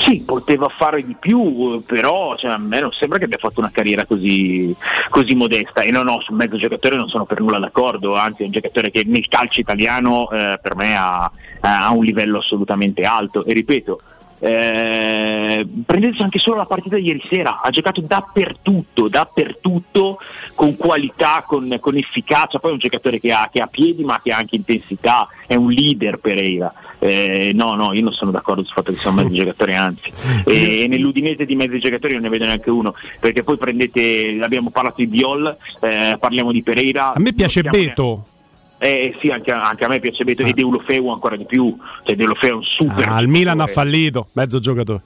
sì, 0.04 0.22
poteva 0.26 0.68
fare 0.68 1.02
di 1.02 1.16
più, 1.18 1.82
però 1.86 2.36
cioè, 2.36 2.50
a 2.50 2.58
me 2.58 2.80
non 2.80 2.92
sembra 2.92 3.18
che 3.18 3.24
abbia 3.24 3.38
fatto 3.38 3.60
una 3.60 3.70
carriera 3.70 4.04
così, 4.04 4.74
così 5.08 5.34
modesta. 5.34 5.82
E 5.82 5.90
no, 5.90 6.02
no, 6.02 6.20
sul 6.20 6.36
mezzo 6.36 6.56
giocatore 6.56 6.96
non 6.96 7.08
sono 7.08 7.24
per 7.24 7.40
nulla 7.40 7.58
d'accordo, 7.58 8.16
anzi 8.16 8.42
è 8.42 8.46
un 8.46 8.52
giocatore 8.52 8.90
che 8.90 9.04
nel 9.06 9.28
calcio 9.28 9.60
italiano 9.60 10.30
eh, 10.30 10.58
per 10.60 10.74
me 10.74 10.96
ha, 10.96 11.30
ha 11.60 11.92
un 11.92 12.04
livello 12.04 12.38
assolutamente 12.38 13.02
alto. 13.02 13.44
E 13.44 13.52
ripeto, 13.52 14.00
eh, 14.40 15.66
prendeteci 15.84 16.22
anche 16.22 16.38
solo 16.38 16.56
la 16.56 16.64
partita 16.64 16.96
di 16.96 17.06
ieri 17.06 17.22
sera, 17.28 17.60
ha 17.60 17.70
giocato 17.70 18.00
dappertutto, 18.00 19.08
dappertutto 19.08 20.18
con 20.54 20.76
qualità, 20.76 21.44
con, 21.46 21.76
con 21.80 21.96
efficacia, 21.96 22.58
poi 22.58 22.70
è 22.70 22.74
un 22.74 22.78
giocatore 22.78 23.20
che 23.20 23.32
ha, 23.32 23.48
che 23.52 23.60
ha, 23.60 23.66
piedi 23.66 24.04
ma 24.04 24.20
che 24.22 24.32
ha 24.32 24.38
anche 24.38 24.56
intensità, 24.56 25.28
è 25.46 25.54
un 25.54 25.70
leader 25.70 26.18
Pereira. 26.18 26.72
Eh, 26.98 27.52
no, 27.54 27.74
no, 27.74 27.92
io 27.92 28.02
non 28.02 28.12
sono 28.12 28.30
d'accordo 28.30 28.62
sul 28.62 28.72
fatto 28.72 28.90
che 28.90 28.98
sia 28.98 29.10
un 29.10 29.16
mezzo 29.16 29.34
giocatore, 29.34 29.74
anzi, 29.74 30.10
e, 30.44 30.82
e 30.82 30.88
nell'Udinese 30.88 31.44
di 31.44 31.54
mezzi 31.54 31.78
giocatori 31.78 32.14
non 32.14 32.22
ne 32.22 32.28
vedo 32.30 32.46
neanche 32.46 32.70
uno, 32.70 32.94
perché 33.20 33.42
poi 33.42 33.56
prendete, 33.56 34.38
abbiamo 34.40 34.70
parlato 34.70 34.96
di 34.98 35.06
Biol, 35.06 35.56
eh, 35.82 36.16
parliamo 36.18 36.50
di 36.50 36.62
Pereira. 36.62 37.12
A 37.12 37.20
me 37.20 37.32
piace 37.34 37.62
Beto. 37.62 38.26
Eh 38.84 39.14
sì, 39.18 39.28
anche, 39.28 39.50
anche, 39.50 39.82
a 39.82 39.88
me 39.88 39.98
piace 39.98 40.24
Beto 40.24 40.42
ah. 40.42 40.48
e 40.48 40.52
Deulofeu 40.52 41.08
ancora 41.08 41.36
di 41.36 41.46
più. 41.46 41.74
Cioè 42.02 42.14
Deulofeu 42.16 42.50
è 42.50 42.52
un 42.52 42.62
super. 42.62 43.08
Ah, 43.08 43.16
al 43.16 43.28
Milan 43.28 43.60
ha 43.60 43.66
fallito, 43.66 44.28
mezzo 44.32 44.58
giocatore. 44.58 45.00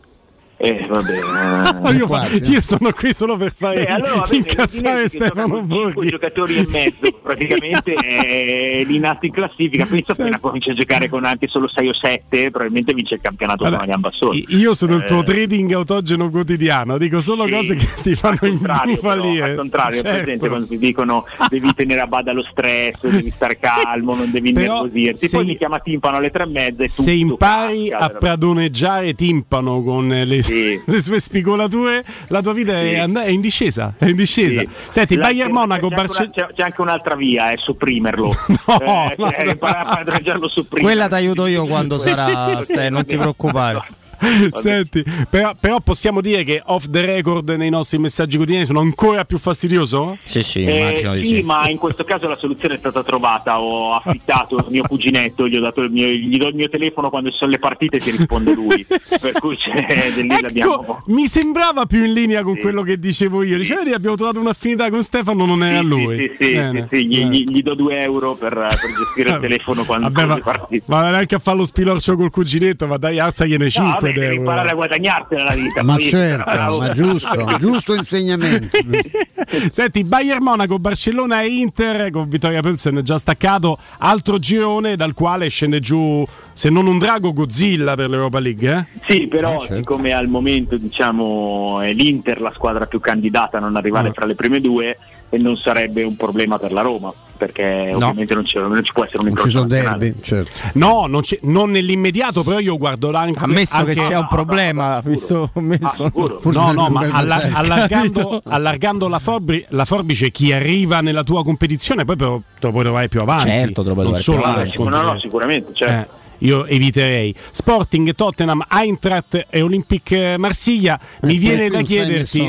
Eh, 0.60 0.84
vabbè, 0.88 1.94
io, 1.94 2.08
fa, 2.08 2.26
io, 2.26 2.60
sono 2.60 2.90
qui 2.92 3.14
solo 3.14 3.36
per 3.36 3.54
fare 3.56 3.84
Beh, 3.84 3.92
allora, 3.92 4.22
bene, 4.22 4.36
incazzare 4.38 5.08
Stefano 5.08 5.62
Borghi. 5.62 6.08
giocatori 6.08 6.56
e 6.56 6.66
mezzo, 6.68 7.12
praticamente 7.22 7.94
è 7.94 8.82
lì 8.84 8.98
nato 8.98 9.26
in 9.26 9.32
classifica. 9.32 9.86
Penso 9.86 10.14
sì. 10.14 10.20
appena 10.20 10.40
comincia 10.40 10.72
a 10.72 10.74
giocare 10.74 11.08
con 11.08 11.24
anche 11.24 11.46
solo 11.46 11.68
6 11.68 11.88
o 11.88 11.94
7, 11.94 12.50
probabilmente 12.50 12.92
vince 12.92 13.14
il 13.14 13.20
campionato 13.20 13.64
allora, 13.64 13.86
con 13.86 14.10
sola. 14.10 14.40
Io 14.48 14.74
sono 14.74 14.94
eh, 14.94 14.96
il 14.96 15.04
tuo 15.04 15.22
trading 15.22 15.72
autogeno 15.74 16.28
quotidiano, 16.28 16.98
dico 16.98 17.20
solo 17.20 17.44
sì, 17.46 17.52
cose 17.52 17.74
che 17.76 17.86
ti 18.02 18.14
fanno 18.16 18.38
infallire. 18.42 19.50
Al 19.50 19.54
contrario, 19.54 20.00
certo. 20.00 20.10
presente 20.10 20.48
quando 20.48 20.66
ti 20.66 20.78
dicono 20.78 21.24
devi 21.48 21.72
tenere 21.72 22.00
a 22.00 22.06
bada 22.08 22.32
lo 22.32 22.42
stress, 22.42 23.06
devi 23.06 23.30
stare 23.30 23.58
calmo, 23.60 24.16
non 24.16 24.28
devi 24.32 24.50
nervosirti. 24.50 25.28
Poi 25.28 25.44
mi 25.44 25.56
chiama 25.56 25.78
timpano 25.78 26.16
alle 26.16 26.30
tre 26.32 26.42
e 26.42 26.46
mezza 26.46 26.82
e 26.82 26.88
Se 26.88 27.12
impari 27.12 27.92
a 27.92 28.08
pradoneggiare 28.10 29.14
timpano 29.14 29.84
con 29.84 30.08
le 30.08 30.46
sì. 30.48 30.80
le 30.86 31.00
sue 31.00 31.20
spigolature, 31.20 32.04
la 32.28 32.40
tua 32.40 32.52
vita 32.52 32.72
sì. 32.72 32.90
è, 32.90 32.98
and- 32.98 33.18
è, 33.18 33.28
in 33.28 33.40
discesa. 33.40 33.94
È 33.96 34.06
in 34.06 34.16
discesa. 34.16 34.60
Sì. 34.60 34.68
Senti, 34.90 35.16
la, 35.16 35.26
Bayern 35.26 35.52
Monaco, 35.52 35.88
c'è, 35.88 35.94
Barcellona. 35.94 36.32
C'è, 36.32 36.46
c'è, 36.54 36.62
anche 36.62 36.80
un'altra 36.80 37.14
via, 37.14 37.50
è 37.50 37.56
sopprimerlo. 37.56 38.34
no, 38.66 38.80
eh, 38.80 39.14
no, 39.18 39.30
no. 39.30 40.48
Quella 40.80 41.08
ti 41.08 41.14
aiuto 41.14 41.46
io 41.46 41.66
quando 41.66 41.98
sarà, 41.98 42.62
Ste, 42.62 42.90
non 42.90 43.04
ti 43.04 43.16
preoccupare. 43.16 43.96
Senti, 44.52 45.04
però, 45.28 45.54
però, 45.58 45.80
possiamo 45.80 46.20
dire 46.20 46.44
che 46.44 46.62
off 46.66 46.86
the 46.90 47.04
record 47.04 47.48
nei 47.50 47.70
nostri 47.70 47.98
messaggi 47.98 48.36
quotidiani 48.36 48.66
sono 48.66 48.80
ancora 48.80 49.24
più 49.24 49.38
fastidioso? 49.38 50.18
Sì, 50.24 50.42
sì, 50.42 50.64
eh, 50.64 50.78
immagino 50.78 51.12
sì, 51.14 51.20
di 51.20 51.26
sì. 51.26 51.42
ma 51.42 51.68
in 51.68 51.76
questo 51.76 52.04
caso 52.04 52.28
la 52.28 52.36
soluzione 52.36 52.74
è 52.74 52.78
stata 52.78 53.02
trovata. 53.02 53.60
Ho 53.60 53.94
affittato 53.94 54.58
il 54.58 54.66
mio 54.70 54.82
cuginetto, 54.86 55.46
gli, 55.48 55.56
ho 55.56 55.60
dato 55.60 55.80
il 55.80 55.90
mio, 55.90 56.06
gli 56.08 56.36
do 56.36 56.48
il 56.48 56.54
mio 56.54 56.68
telefono 56.68 57.10
quando 57.10 57.30
ci 57.30 57.36
sono 57.36 57.50
le 57.50 57.58
partite 57.58 57.96
e 57.96 58.00
ti 58.00 58.10
risponde 58.10 58.54
lui. 58.54 58.86
per 59.20 59.32
cui 59.32 59.56
c'è, 59.56 59.72
lì 60.20 60.28
ecco, 60.28 60.40
l'abbiamo... 60.40 61.02
Mi 61.06 61.26
sembrava 61.26 61.86
più 61.86 62.04
in 62.04 62.12
linea 62.12 62.42
con 62.42 62.54
sì. 62.54 62.60
quello 62.60 62.82
che 62.82 62.98
dicevo 62.98 63.42
io. 63.42 63.56
Diceva 63.56 63.82
che 63.84 63.92
abbiamo 63.92 64.16
trovato 64.16 64.40
un'affinità 64.40 64.90
con 64.90 65.02
Stefano, 65.02 65.46
non 65.46 65.62
era 65.62 65.80
sì, 65.80 65.86
lui. 65.86 66.16
Sì, 66.16 66.32
sì, 66.38 66.54
sì, 66.54 66.84
sì 66.88 67.06
gli, 67.06 67.26
gli, 67.26 67.44
gli, 67.44 67.62
do 67.62 67.74
due 67.74 68.00
euro 68.02 68.34
per, 68.34 68.54
per 68.54 68.90
gestire 68.96 69.30
il 69.30 69.38
telefono 69.40 69.84
quando 69.84 70.10
Vabbè, 70.10 70.26
ma, 70.26 70.38
partite. 70.38 70.84
Ma 70.86 71.10
neanche 71.10 71.34
a 71.34 71.38
fare 71.38 71.56
lo 71.56 71.64
spilorcio 71.64 72.16
col 72.16 72.30
cuginetto, 72.30 72.86
ma 72.86 72.96
dai, 72.96 73.18
alzagliene 73.18 73.70
5 73.70 74.07
no, 74.07 74.07
vabbè, 74.12 74.34
euro 74.34 74.74
guadagnartela 74.74 75.44
la 75.44 75.54
vita. 75.54 75.82
Ma 75.82 75.96
certo, 75.98 76.78
ma 76.78 76.92
giusto, 76.92 77.56
giusto 77.58 77.94
insegnamento. 77.94 78.78
Senti, 79.70 80.04
Bayern 80.04 80.42
Monaco, 80.42 80.78
Barcellona 80.78 81.42
e 81.42 81.48
Inter 81.48 82.10
con 82.10 82.28
Vittoria 82.28 82.60
Pelsen 82.60 83.00
già 83.02 83.18
staccato, 83.18 83.78
altro 83.98 84.38
girone 84.38 84.96
dal 84.96 85.14
quale 85.14 85.48
scende 85.48 85.80
giù, 85.80 86.24
se 86.52 86.70
non 86.70 86.86
un 86.86 86.98
drago, 86.98 87.32
Godzilla 87.32 87.94
per 87.94 88.08
l'Europa 88.08 88.38
League. 88.38 88.88
Eh? 89.06 89.12
Sì, 89.12 89.26
però 89.26 89.56
eh, 89.56 89.58
certo. 89.60 89.74
siccome 89.76 90.12
al 90.12 90.28
momento 90.28 90.76
diciamo 90.76 91.80
è 91.80 91.92
l'Inter 91.92 92.40
la 92.40 92.52
squadra 92.54 92.86
più 92.86 93.00
candidata 93.00 93.58
a 93.58 93.60
non 93.60 93.76
arrivare 93.76 94.08
oh. 94.08 94.12
tra 94.12 94.26
le 94.26 94.34
prime 94.34 94.60
due 94.60 94.96
e 95.30 95.38
non 95.38 95.56
sarebbe 95.56 96.02
un 96.02 96.16
problema 96.16 96.58
per 96.58 96.72
la 96.72 96.80
Roma 96.80 97.12
perché 97.36 97.86
no. 97.90 97.96
ovviamente 97.96 98.34
non, 98.34 98.44
non, 98.52 98.82
ci 98.82 98.92
può 98.92 99.04
essere 99.04 99.22
un 99.22 99.28
incrocio 99.28 99.64
derby, 99.64 100.14
certo. 100.20 100.50
no 100.74 101.06
non, 101.06 101.22
non, 101.42 101.70
nell'immediato 101.70 102.42
però 102.42 102.58
io 102.58 102.76
guardo 102.76 103.12
anche 103.12 103.38
ammesso 103.38 103.76
anche, 103.76 103.94
che 103.94 104.00
sia 104.00 104.18
un 104.18 104.26
problema 104.26 104.94
no, 104.94 105.02
visto 105.04 105.50
messo. 105.54 106.04
Ah, 106.04 106.40
no 106.50 106.72
no 106.72 106.88
ma 106.88 107.08
alla, 107.12 107.50
allargando, 107.52 108.40
allargando 108.48 109.06
la, 109.08 109.18
forbi, 109.18 109.64
la, 109.68 109.84
forbice 109.84 110.30
chi 110.30 110.52
arriva 110.52 111.00
nella 111.00 111.22
tua 111.22 111.44
competizione 111.44 112.04
poi 112.04 112.16
te 112.16 112.24
lo 112.24 112.42
puoi 112.58 112.82
trovare 112.82 113.08
più 113.08 113.20
avanti. 113.20 113.48
Certo 113.48 113.82
te 113.82 113.88
lo 113.88 113.94
puoi 113.94 114.20
trovare 114.20 114.68
più 114.68 114.82
avanti. 114.82 115.20
sicuramente 115.20 115.72
certo. 115.74 116.12
Eh 116.12 116.26
io 116.38 116.66
eviterei. 116.66 117.34
Sporting, 117.50 118.14
Tottenham, 118.14 118.64
Eintracht 118.68 119.46
e 119.48 119.62
Olympique 119.62 120.36
Marsiglia. 120.36 120.98
Mi 121.22 121.36
eh, 121.36 121.38
viene 121.38 121.68
da 121.68 121.82
chiederti, 121.82 122.40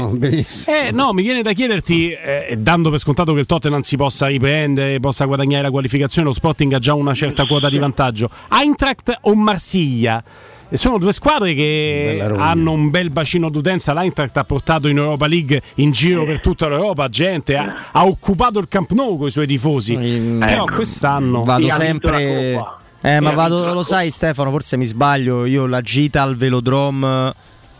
eh, 0.68 0.91
no, 0.91 1.14
mi 1.14 1.22
viene 1.22 1.41
da 1.41 1.53
chiederti, 1.53 2.11
eh, 2.11 2.57
dando 2.60 2.90
per 2.90 2.99
scontato 2.99 3.34
che 3.34 3.40
il 3.40 3.45
Tottenham 3.45 3.82
si 3.82 3.98
possa 3.98 4.28
riprendere, 4.28 4.99
possa 4.99 5.26
guadagnare 5.26 5.64
la 5.64 5.72
qualificazione, 5.72 6.28
lo 6.28 6.34
Sporting 6.34 6.74
ha 6.74 6.80
già 6.80 6.94
una 6.94 7.14
certa 7.14 7.45
quota 7.45 7.70
di 7.70 7.80
vantaggio. 7.80 8.30
Eintracht 8.49 9.18
o 9.22 9.36
Marsiglia? 9.36 10.24
E 10.72 10.78
sono 10.78 10.99
due 10.99 11.11
squadre 11.14 11.56
che 11.56 12.24
hanno 12.38 12.74
un 12.74 12.91
bel 12.91 13.10
bacino 13.10 13.49
d'utenza. 13.49 13.91
L'Eintracht 13.91 14.38
ha 14.38 14.44
portato 14.44 14.88
in 14.88 14.98
Europa 14.98 15.26
League 15.26 15.60
in 15.76 15.91
giro 15.91 16.26
per 16.26 16.41
tutta 16.41 16.70
l'Europa 16.70 17.10
gente, 17.10 17.57
ha, 17.57 17.90
ha 17.91 18.06
occupato 18.06 18.60
il 18.60 18.68
Camp 18.68 18.91
Nou 18.91 19.18
con 19.18 19.28
i 19.28 19.32
suoi 19.32 19.48
tifosi. 19.48 19.98
Mm, 19.98 20.40
Però 20.41 20.66
ecco. 20.66 20.76
quest'anno 20.76 21.44
vado 21.44 21.68
sempre 21.72 22.64
eh, 23.01 23.19
ma 23.19 23.31
vado, 23.31 23.73
lo 23.73 23.84
sai 23.84 24.09
Stefano, 24.09 24.49
forse 24.49 24.77
mi 24.77 24.85
sbaglio, 24.85 25.45
io 25.45 25.65
la 25.65 25.81
gita 25.81 26.21
al 26.21 26.35
velodrome 26.35 27.34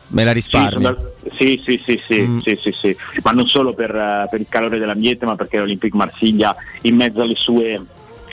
me 0.10 0.24
la 0.24 0.32
risparmio. 0.32 1.14
Sì, 1.38 1.62
sì, 1.64 1.82
sì, 1.84 2.02
sì, 2.08 2.22
mm. 2.22 2.40
sì, 2.40 2.56
sì, 2.56 2.72
sì, 2.72 2.98
ma 3.22 3.32
non 3.32 3.46
solo 3.48 3.74
per, 3.74 3.94
uh, 3.94 4.30
per, 4.30 4.40
il 4.40 4.48
calore 4.50 4.78
dell'ambiente, 4.78 5.26
ma 5.26 5.36
perché 5.36 5.58
l'Olympique 5.58 5.98
Marsiglia 5.98 6.56
in 6.84 6.96
mezzo 6.96 7.22
alle 7.22 7.36
sue 7.36 7.82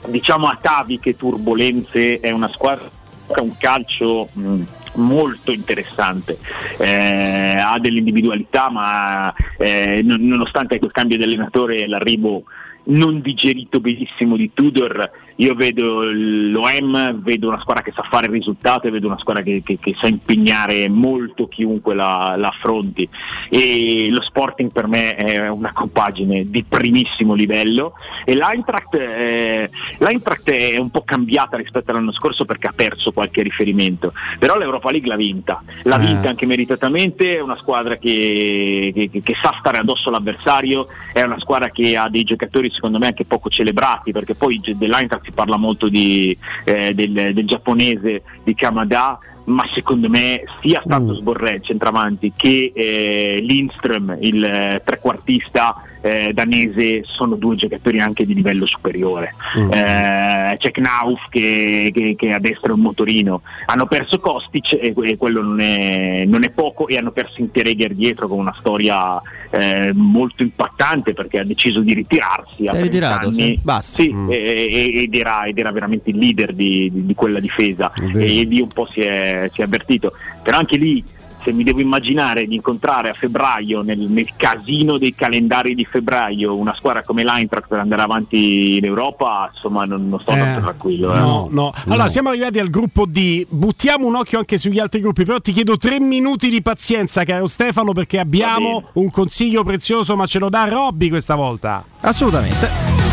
diciamo 0.08 0.46
ataviche 0.46 1.16
turbulenze 1.16 2.20
è 2.20 2.30
una 2.30 2.48
squadra 2.48 2.88
che 3.26 3.40
ha 3.40 3.42
un 3.42 3.56
calcio 3.58 4.28
mh, 4.32 4.48
mm, 4.48 4.62
molto 4.94 5.52
interessante, 5.52 6.38
eh, 6.78 7.56
ha 7.58 7.78
delle 7.78 7.98
individualità, 7.98 8.70
ma 8.70 9.34
eh, 9.58 10.00
nonostante 10.02 10.78
il 10.80 10.92
cambio 10.92 11.16
di 11.16 11.24
allenatore 11.24 11.82
e 11.82 11.88
l'arrivo 11.88 12.44
non 12.88 13.20
digerito 13.20 13.80
benissimo 13.80 14.36
di 14.36 14.50
Tudor, 14.54 15.10
io 15.36 15.54
vedo 15.54 16.02
l'OM, 16.02 17.20
vedo 17.20 17.48
una 17.48 17.60
squadra 17.60 17.82
che 17.82 17.92
sa 17.94 18.02
fare 18.02 18.26
il 18.26 18.32
risultato 18.32 18.86
e 18.86 18.90
vedo 18.90 19.06
una 19.06 19.18
squadra 19.18 19.42
che, 19.42 19.62
che, 19.62 19.78
che 19.78 19.94
sa 19.98 20.06
impegnare 20.06 20.88
molto 20.88 21.46
chiunque 21.46 21.94
la, 21.94 22.34
la, 22.36 22.48
affronti. 22.48 23.08
E 23.50 24.08
lo 24.10 24.22
Sporting 24.22 24.72
per 24.72 24.86
me 24.86 25.14
è 25.14 25.48
una 25.48 25.72
compagine 25.72 26.48
di 26.48 26.64
primissimo 26.64 27.34
livello. 27.34 27.92
E 28.24 28.34
l'Eintracht, 28.34 28.94
eh, 28.94 29.70
l'Eintracht 29.98 30.50
è 30.50 30.78
un 30.78 30.90
po' 30.90 31.02
cambiata 31.02 31.56
rispetto 31.56 31.90
all'anno 31.90 32.12
scorso 32.12 32.44
perché 32.46 32.68
ha 32.68 32.72
perso 32.74 33.12
qualche 33.12 33.42
riferimento, 33.42 34.12
però 34.38 34.56
l'Europa 34.56 34.90
League 34.90 35.08
l'ha 35.08 35.16
vinta, 35.16 35.62
l'ha 35.84 36.00
eh. 36.00 36.06
vinta 36.06 36.30
anche 36.30 36.46
meritatamente, 36.46 37.36
è 37.36 37.40
una 37.40 37.56
squadra 37.56 37.96
che, 37.96 39.10
che 39.22 39.36
sa 39.40 39.54
stare 39.58 39.78
addosso 39.78 40.08
all'avversario, 40.08 40.86
è 41.12 41.22
una 41.22 41.38
squadra 41.38 41.70
che 41.70 41.96
ha 41.96 42.08
dei 42.08 42.24
giocatori 42.24 42.70
secondo 42.70 42.98
me 42.98 43.08
anche 43.08 43.24
poco 43.24 43.48
celebrati 43.50 44.12
perché 44.12 44.34
poi 44.34 44.60
dell'Eintracht 44.64 45.25
si 45.26 45.32
parla 45.32 45.56
molto 45.56 45.88
di, 45.88 46.36
eh, 46.64 46.94
del, 46.94 47.34
del, 47.34 47.44
giapponese 47.44 48.22
di 48.44 48.54
Kamada 48.54 49.18
ma 49.46 49.64
secondo 49.74 50.08
me 50.08 50.44
sia 50.60 50.80
stato 50.84 51.12
mm. 51.12 51.16
Sborré 51.16 51.60
centravanti 51.60 52.32
che 52.34 52.72
eh, 52.74 53.38
Lindström 53.42 54.16
il 54.20 54.44
eh, 54.44 54.82
trequartista 54.84 55.74
eh, 56.06 56.30
danese 56.32 57.02
sono 57.04 57.34
due 57.34 57.56
giocatori 57.56 57.98
anche 57.98 58.24
di 58.24 58.34
livello 58.34 58.64
superiore. 58.64 59.34
Mm. 59.58 59.72
Eh, 59.72 60.56
c'è 60.58 60.70
Knauf 60.70 61.28
che, 61.28 61.90
che, 61.92 62.14
che, 62.16 62.32
a 62.32 62.38
destra 62.38 62.70
è 62.70 62.74
un 62.74 62.80
motorino. 62.80 63.42
Hanno 63.66 63.86
perso 63.86 64.20
Kostic 64.20 64.74
e, 64.74 64.94
e 65.02 65.16
quello 65.16 65.42
non 65.42 65.58
è, 65.58 66.24
non 66.24 66.44
è, 66.44 66.50
poco 66.50 66.86
e 66.86 66.96
hanno 66.96 67.10
perso 67.10 67.40
Interegger 67.40 67.92
dietro 67.92 68.28
con 68.28 68.38
una 68.38 68.54
storia 68.56 69.20
eh, 69.50 69.90
molto 69.94 70.44
impattante 70.44 71.12
perché 71.12 71.40
ha 71.40 71.44
deciso 71.44 71.80
di 71.80 71.92
ritirarsi. 71.92 72.68
Si 72.68 72.80
ritirato, 72.80 73.26
anni. 73.26 73.34
Sì. 73.34 73.60
Basta. 73.62 74.02
Sì, 74.02 74.12
mm. 74.12 74.28
ed, 74.30 75.14
era, 75.14 75.44
ed, 75.44 75.58
era, 75.58 75.72
veramente 75.72 76.10
il 76.10 76.18
leader 76.18 76.52
di, 76.52 76.88
di, 76.92 77.04
di 77.04 77.14
quella 77.14 77.40
difesa 77.40 77.92
e 77.92 78.44
lì 78.44 78.60
un 78.60 78.68
po' 78.68 78.88
si 78.92 79.00
è, 79.00 79.50
si 79.52 79.60
è 79.60 79.64
avvertito. 79.64 80.12
Però 80.42 80.56
anche 80.56 80.76
lì 80.76 81.02
se 81.46 81.52
mi 81.52 81.62
devo 81.62 81.78
immaginare 81.80 82.44
di 82.44 82.56
incontrare 82.56 83.08
a 83.08 83.12
febbraio, 83.12 83.82
nel, 83.82 83.98
nel 84.00 84.26
casino 84.36 84.98
dei 84.98 85.14
calendari 85.14 85.76
di 85.76 85.84
febbraio, 85.84 86.56
una 86.56 86.74
squadra 86.74 87.02
come 87.04 87.22
l'Eintracht 87.22 87.68
per 87.68 87.78
andare 87.78 88.02
avanti 88.02 88.78
in 88.78 88.84
Europa, 88.84 89.48
insomma 89.54 89.84
non, 89.84 90.08
non 90.08 90.20
sto 90.20 90.32
Eh, 90.32 90.38
tanto 90.38 90.60
tranquillo. 90.62 91.14
eh. 91.14 91.18
No, 91.18 91.48
no. 91.52 91.72
Allora, 91.86 92.08
siamo 92.08 92.30
arrivati 92.30 92.58
al 92.58 92.68
gruppo 92.68 93.06
D. 93.06 93.46
Buttiamo 93.48 94.06
un 94.06 94.16
occhio 94.16 94.38
anche 94.38 94.58
sugli 94.58 94.80
altri 94.80 95.00
gruppi. 95.00 95.24
Però 95.24 95.38
ti 95.38 95.52
chiedo 95.52 95.76
tre 95.76 96.00
minuti 96.00 96.50
di 96.50 96.60
pazienza, 96.62 97.22
caro 97.22 97.46
Stefano, 97.46 97.92
perché 97.92 98.18
abbiamo 98.18 98.82
un 98.94 99.10
consiglio 99.10 99.62
prezioso, 99.62 100.16
ma 100.16 100.26
ce 100.26 100.40
lo 100.40 100.48
dà 100.48 100.64
Robby 100.68 101.08
questa 101.08 101.36
volta. 101.36 101.84
Assolutamente. 102.00 103.05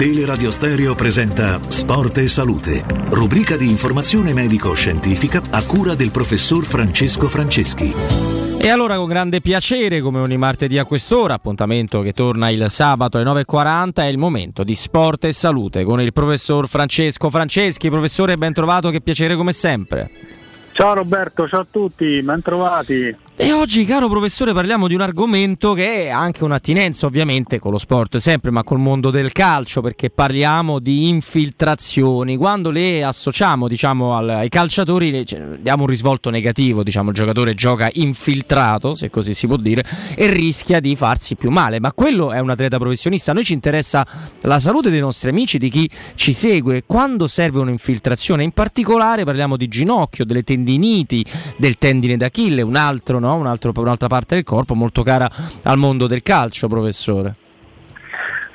Teleradio 0.00 0.50
Stereo 0.50 0.94
presenta 0.94 1.60
Sport 1.68 2.16
e 2.16 2.26
Salute, 2.26 2.82
rubrica 3.10 3.58
di 3.58 3.68
informazione 3.68 4.32
medico-scientifica 4.32 5.42
a 5.50 5.62
cura 5.62 5.94
del 5.94 6.10
professor 6.10 6.64
Francesco 6.64 7.28
Franceschi. 7.28 7.92
E 8.58 8.68
allora 8.70 8.96
con 8.96 9.08
grande 9.08 9.42
piacere, 9.42 10.00
come 10.00 10.20
ogni 10.20 10.38
martedì 10.38 10.78
a 10.78 10.86
quest'ora, 10.86 11.34
appuntamento 11.34 12.00
che 12.00 12.14
torna 12.14 12.48
il 12.48 12.70
sabato 12.70 13.18
alle 13.18 13.42
9.40, 13.42 13.96
è 13.96 14.04
il 14.04 14.16
momento 14.16 14.64
di 14.64 14.74
sport 14.74 15.24
e 15.24 15.34
salute 15.34 15.84
con 15.84 16.00
il 16.00 16.14
professor 16.14 16.66
Francesco 16.66 17.28
Franceschi. 17.28 17.90
Professore, 17.90 18.38
ben 18.38 18.54
trovato, 18.54 18.88
che 18.88 19.02
piacere 19.02 19.36
come 19.36 19.52
sempre. 19.52 20.10
Ciao 20.72 20.94
Roberto, 20.94 21.46
ciao 21.46 21.60
a 21.60 21.66
tutti, 21.70 22.22
ben 22.22 22.40
trovati. 22.40 23.14
E 23.42 23.52
oggi, 23.54 23.86
caro 23.86 24.06
professore, 24.10 24.52
parliamo 24.52 24.86
di 24.86 24.94
un 24.94 25.00
argomento 25.00 25.72
che 25.72 26.10
ha 26.10 26.18
anche 26.18 26.44
un'attinenza 26.44 27.06
ovviamente 27.06 27.58
con 27.58 27.72
lo 27.72 27.78
sport 27.78 28.18
sempre, 28.18 28.50
ma 28.50 28.62
col 28.64 28.80
mondo 28.80 29.08
del 29.10 29.32
calcio, 29.32 29.80
perché 29.80 30.10
parliamo 30.10 30.78
di 30.78 31.08
infiltrazioni. 31.08 32.36
Quando 32.36 32.70
le 32.70 33.02
associamo, 33.02 33.66
diciamo, 33.66 34.14
al- 34.14 34.28
ai 34.28 34.50
calciatori, 34.50 35.10
le- 35.10 35.24
cioè, 35.24 35.40
diamo 35.58 35.84
un 35.84 35.88
risvolto 35.88 36.28
negativo, 36.28 36.82
diciamo, 36.82 37.08
il 37.08 37.14
giocatore 37.14 37.54
gioca 37.54 37.88
infiltrato, 37.94 38.94
se 38.94 39.08
così 39.08 39.32
si 39.32 39.46
può 39.46 39.56
dire, 39.56 39.84
e 40.16 40.26
rischia 40.26 40.78
di 40.78 40.94
farsi 40.94 41.34
più 41.34 41.48
male. 41.48 41.80
Ma 41.80 41.94
quello 41.94 42.32
è 42.32 42.40
un 42.40 42.50
atleta 42.50 42.76
professionista. 42.76 43.30
A 43.30 43.34
noi 43.34 43.44
ci 43.44 43.54
interessa 43.54 44.06
la 44.42 44.60
salute 44.60 44.90
dei 44.90 45.00
nostri 45.00 45.30
amici, 45.30 45.56
di 45.56 45.70
chi 45.70 45.88
ci 46.14 46.34
segue. 46.34 46.82
Quando 46.84 47.26
serve 47.26 47.60
un'infiltrazione, 47.60 48.42
in 48.42 48.52
particolare 48.52 49.24
parliamo 49.24 49.56
di 49.56 49.66
ginocchio, 49.66 50.26
delle 50.26 50.42
tendiniti, 50.42 51.24
del 51.56 51.76
tendine 51.76 52.18
d'Achille, 52.18 52.60
un 52.60 52.76
altro, 52.76 53.18
no? 53.18 53.28
Un 53.34 53.46
altro- 53.46 53.72
un'altra 53.74 54.08
parte 54.08 54.36
del 54.36 54.44
corpo 54.44 54.74
molto 54.74 55.02
cara 55.02 55.30
al 55.62 55.78
mondo 55.78 56.06
del 56.06 56.22
calcio, 56.22 56.68
professore. 56.68 57.34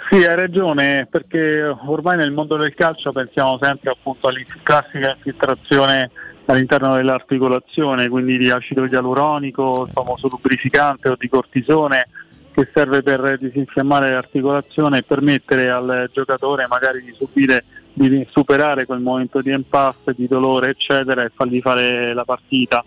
Sì, 0.09 0.23
hai 0.23 0.35
ragione, 0.35 1.07
perché 1.09 1.63
ormai 1.63 2.15
nel 2.17 2.31
mondo 2.31 2.55
del 2.57 2.73
calcio 2.73 3.11
pensiamo 3.11 3.57
sempre 3.61 3.91
appunto 3.91 4.27
alla 4.27 4.39
classica 4.61 5.15
infiltrazione 5.15 6.11
all'interno 6.45 6.95
dell'articolazione, 6.95 8.07
quindi 8.07 8.37
di 8.37 8.51
acido 8.51 8.85
ialuronico, 8.85 9.85
il 9.87 9.91
famoso 9.91 10.27
lubrificante 10.27 11.09
o 11.09 11.15
di 11.17 11.27
cortisone 11.27 12.05
che 12.53 12.69
serve 12.73 13.01
per 13.03 13.37
disinfiammare 13.37 14.11
l'articolazione 14.11 14.99
e 14.99 15.03
permettere 15.03 15.69
al 15.69 16.09
giocatore 16.13 16.65
magari 16.69 17.03
di 17.03 17.13
subire 17.17 17.65
di 17.91 18.25
superare 18.29 18.85
quel 18.85 18.99
momento 18.99 19.41
di 19.41 19.51
impasse, 19.51 20.13
di 20.15 20.27
dolore 20.27 20.69
eccetera 20.69 21.23
e 21.23 21.31
fargli 21.33 21.59
fare 21.61 22.13
la 22.13 22.25
partita. 22.25 22.83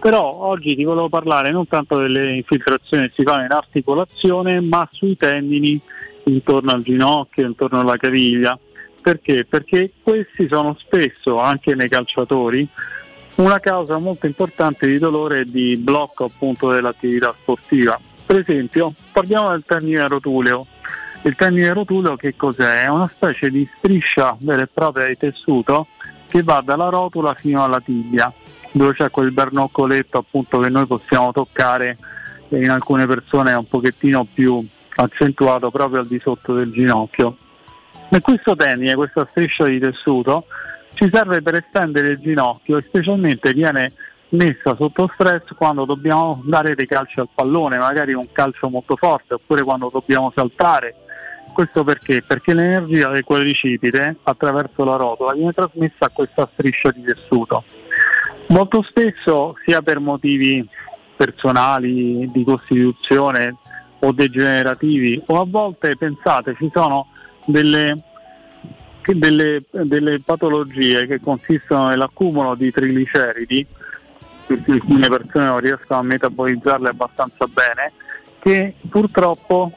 Però 0.00 0.32
oggi 0.32 0.76
ti 0.76 0.84
volevo 0.84 1.08
parlare 1.08 1.50
non 1.50 1.66
tanto 1.66 1.98
delle 1.98 2.36
infiltrazioni 2.36 3.08
che 3.08 3.12
si 3.16 3.22
fanno 3.24 3.44
in 3.44 3.50
articolazione 3.50 4.60
ma 4.60 4.88
sui 4.92 5.16
tendini 5.16 5.80
intorno 6.24 6.72
al 6.72 6.82
ginocchio, 6.82 7.46
intorno 7.46 7.80
alla 7.80 7.96
caviglia. 7.96 8.58
Perché? 9.00 9.44
Perché 9.44 9.92
questi 10.02 10.46
sono 10.48 10.76
spesso, 10.78 11.38
anche 11.38 11.74
nei 11.74 11.88
calciatori, 11.88 12.66
una 13.36 13.58
causa 13.58 13.98
molto 13.98 14.26
importante 14.26 14.86
di 14.86 14.98
dolore 14.98 15.40
e 15.40 15.44
di 15.44 15.76
blocco 15.76 16.24
appunto 16.24 16.70
dell'attività 16.70 17.34
sportiva. 17.36 17.98
Per 18.26 18.36
esempio, 18.36 18.92
parliamo 19.12 19.50
del 19.50 19.64
tendine 19.64 20.06
rotuleo. 20.06 20.66
Il 21.22 21.34
tendine 21.34 21.72
rotuleo 21.72 22.16
che 22.16 22.36
cos'è? 22.36 22.84
È 22.84 22.88
una 22.88 23.08
specie 23.08 23.50
di 23.50 23.68
striscia 23.78 24.36
vera 24.40 24.62
e 24.62 24.68
propria 24.72 25.06
di 25.06 25.16
tessuto 25.16 25.86
che 26.28 26.42
va 26.42 26.60
dalla 26.64 26.88
rotula 26.88 27.34
fino 27.34 27.64
alla 27.64 27.80
tibia, 27.80 28.32
dove 28.72 28.94
c'è 28.94 29.10
quel 29.10 29.32
bernoccoletto 29.32 30.18
appunto 30.18 30.58
che 30.60 30.68
noi 30.68 30.86
possiamo 30.86 31.32
toccare 31.32 31.96
e 32.48 32.62
in 32.62 32.70
alcune 32.70 33.06
persone 33.06 33.50
è 33.50 33.56
un 33.56 33.66
pochettino 33.66 34.26
più 34.32 34.66
accentuato 34.96 35.70
proprio 35.70 36.00
al 36.00 36.06
di 36.06 36.20
sotto 36.22 36.54
del 36.54 36.70
ginocchio. 36.70 37.36
E 38.10 38.20
questo 38.20 38.56
tendine, 38.56 38.94
questa 38.94 39.26
striscia 39.28 39.64
di 39.64 39.78
tessuto, 39.78 40.46
ci 40.94 41.08
serve 41.12 41.42
per 41.42 41.56
estendere 41.56 42.12
il 42.12 42.18
ginocchio 42.18 42.78
e 42.78 42.82
specialmente 42.82 43.52
viene 43.52 43.92
messa 44.30 44.74
sotto 44.74 45.10
stress 45.12 45.54
quando 45.56 45.84
dobbiamo 45.84 46.42
dare 46.44 46.74
dei 46.74 46.86
calci 46.86 47.20
al 47.20 47.28
pallone, 47.32 47.78
magari 47.78 48.14
un 48.14 48.26
calcio 48.32 48.68
molto 48.68 48.96
forte, 48.96 49.34
oppure 49.34 49.62
quando 49.62 49.90
dobbiamo 49.92 50.32
saltare. 50.34 50.94
Questo 51.52 51.82
perché? 51.84 52.22
Perché 52.22 52.54
l'energia 52.54 53.08
del 53.08 53.24
quadricipite 53.24 54.16
attraverso 54.22 54.84
la 54.84 54.96
rotola 54.96 55.32
viene 55.32 55.52
trasmessa 55.52 56.06
a 56.06 56.10
questa 56.10 56.48
striscia 56.52 56.90
di 56.90 57.02
tessuto. 57.02 57.64
Molto 58.48 58.82
spesso, 58.82 59.54
sia 59.64 59.82
per 59.82 60.00
motivi 60.00 60.66
personali, 61.16 62.26
di 62.30 62.44
costituzione 62.44 63.56
o 64.00 64.12
degenerativi, 64.12 65.20
o 65.26 65.40
a 65.40 65.46
volte 65.46 65.96
pensate 65.96 66.54
ci 66.58 66.70
sono 66.72 67.08
delle 67.44 67.96
delle, 69.14 69.62
delle 69.70 70.20
patologie 70.20 71.06
che 71.06 71.20
consistono 71.20 71.88
nell'accumulo 71.88 72.54
di 72.54 72.70
trigliceridi, 72.70 73.66
perché 74.46 74.72
alcune 74.72 75.08
persone 75.08 75.44
non 75.46 75.60
riescono 75.60 76.00
a 76.00 76.02
metabolizzarle 76.02 76.88
abbastanza 76.88 77.46
bene, 77.46 77.92
che 78.38 78.74
purtroppo 78.88 79.72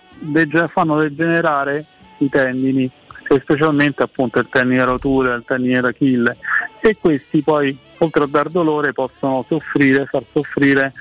fanno 0.68 0.98
degenerare 1.00 1.86
i 2.18 2.30
tendini, 2.30 2.90
e 3.32 3.40
specialmente 3.40 4.04
appunto 4.04 4.40
il 4.40 4.50
tendine 4.50 4.84
rotule, 4.84 5.36
il 5.36 5.44
tendine 5.46 5.80
d'Achille, 5.80 6.36
e 6.82 6.98
questi 7.00 7.42
poi 7.42 7.78
oltre 8.00 8.24
a 8.24 8.28
dar 8.28 8.50
dolore 8.50 8.92
possono 8.92 9.46
soffrire, 9.48 10.06
far 10.06 10.24
soffrire 10.30 10.92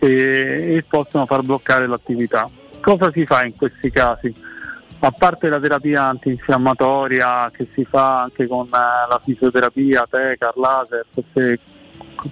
e, 0.00 0.08
e 0.76 0.84
possono 0.88 1.26
far 1.26 1.42
bloccare 1.42 1.86
l'attività. 1.86 2.50
Cosa 2.80 3.12
si 3.12 3.24
fa 3.24 3.44
in 3.44 3.54
questi 3.56 3.90
casi? 3.90 4.34
a 4.98 5.10
parte 5.10 5.50
la 5.50 5.60
terapia 5.60 6.04
antinfiammatoria 6.04 7.50
che 7.54 7.68
si 7.74 7.84
fa 7.84 8.22
anche 8.22 8.46
con 8.46 8.66
eh, 8.66 8.70
la 8.70 9.20
fisioterapia, 9.22 10.06
TECAR, 10.08 10.56
laser, 10.56 11.04
queste, 11.12 11.60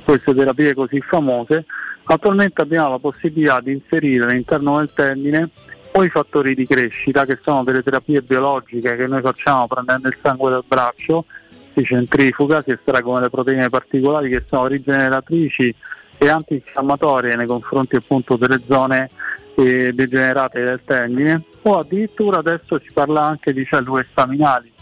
queste 0.03 0.35
terapie 0.35 0.75
così 0.75 0.99
famose, 1.01 1.67
attualmente 2.05 2.63
abbiamo 2.63 2.91
la 2.91 2.99
possibilità 2.99 3.61
di 3.61 3.73
inserire 3.73 4.25
all'interno 4.25 4.79
del 4.79 4.91
tendine 4.95 5.51
o 5.97 6.03
i 6.03 6.11
fattori 6.11 6.55
di 6.55 6.67
crescita, 6.67 7.25
che 7.25 7.39
sono 7.43 7.63
delle 7.63 7.83
terapie 7.83 8.21
biologiche 8.23 8.97
che 8.97 9.07
noi 9.07 9.21
facciamo 9.21 9.69
prendendo 9.69 10.09
il 10.09 10.17
sangue 10.21 10.51
dal 10.51 10.65
braccio, 10.67 11.25
si 11.73 11.85
centrifuga, 11.85 12.63
si 12.63 12.73
estraggono 12.73 13.21
le 13.21 13.31
proteine 13.31 13.69
particolari 13.69 14.29
che 14.29 14.43
sono 14.45 14.67
rigeneratrici 14.67 15.75
e 16.19 16.29
antinfiammatorie 16.29 17.37
nei 17.37 17.47
confronti 17.47 17.97
appunto 17.97 18.37
delle 18.37 18.61
zone 18.67 19.09
eh, 19.57 19.93
degenerate 19.93 20.63
del 20.63 20.81
tendine 20.85 21.45
o 21.63 21.79
addirittura 21.79 22.39
adesso 22.39 22.81
si 22.81 22.93
parla 22.93 23.23
anche 23.23 23.53
di 23.53 23.65
cellule 23.65 24.07
staminali. 24.11 24.73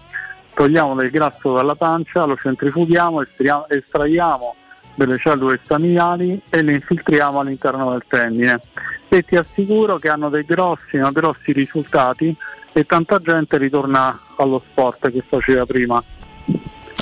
Togliamo 0.55 0.95
del 0.95 1.11
grasso 1.11 1.55
dalla 1.55 1.75
pancia, 1.75 2.25
lo 2.25 2.37
centrifughiamo, 2.37 3.23
estraiamo 3.69 4.55
delle 4.95 5.19
cellule 5.19 5.59
staminali 5.63 6.41
e 6.49 6.63
le 6.63 6.73
infiltriamo 6.73 7.41
all'interno 7.41 7.91
del 7.91 8.05
tendine 8.07 8.61
e 9.09 9.23
ti 9.23 9.37
assicuro 9.37 9.99
che 9.99 10.09
hanno 10.09 10.29
dei 10.29 10.45
grossi, 10.45 10.99
grossi 11.13 11.53
risultati 11.53 12.35
e 12.73 12.87
tanta 12.87 13.19
gente 13.19 13.59
ritorna 13.59 14.19
allo 14.37 14.59
sport 14.59 15.11
che 15.11 15.23
faceva 15.27 15.67
prima. 15.67 16.03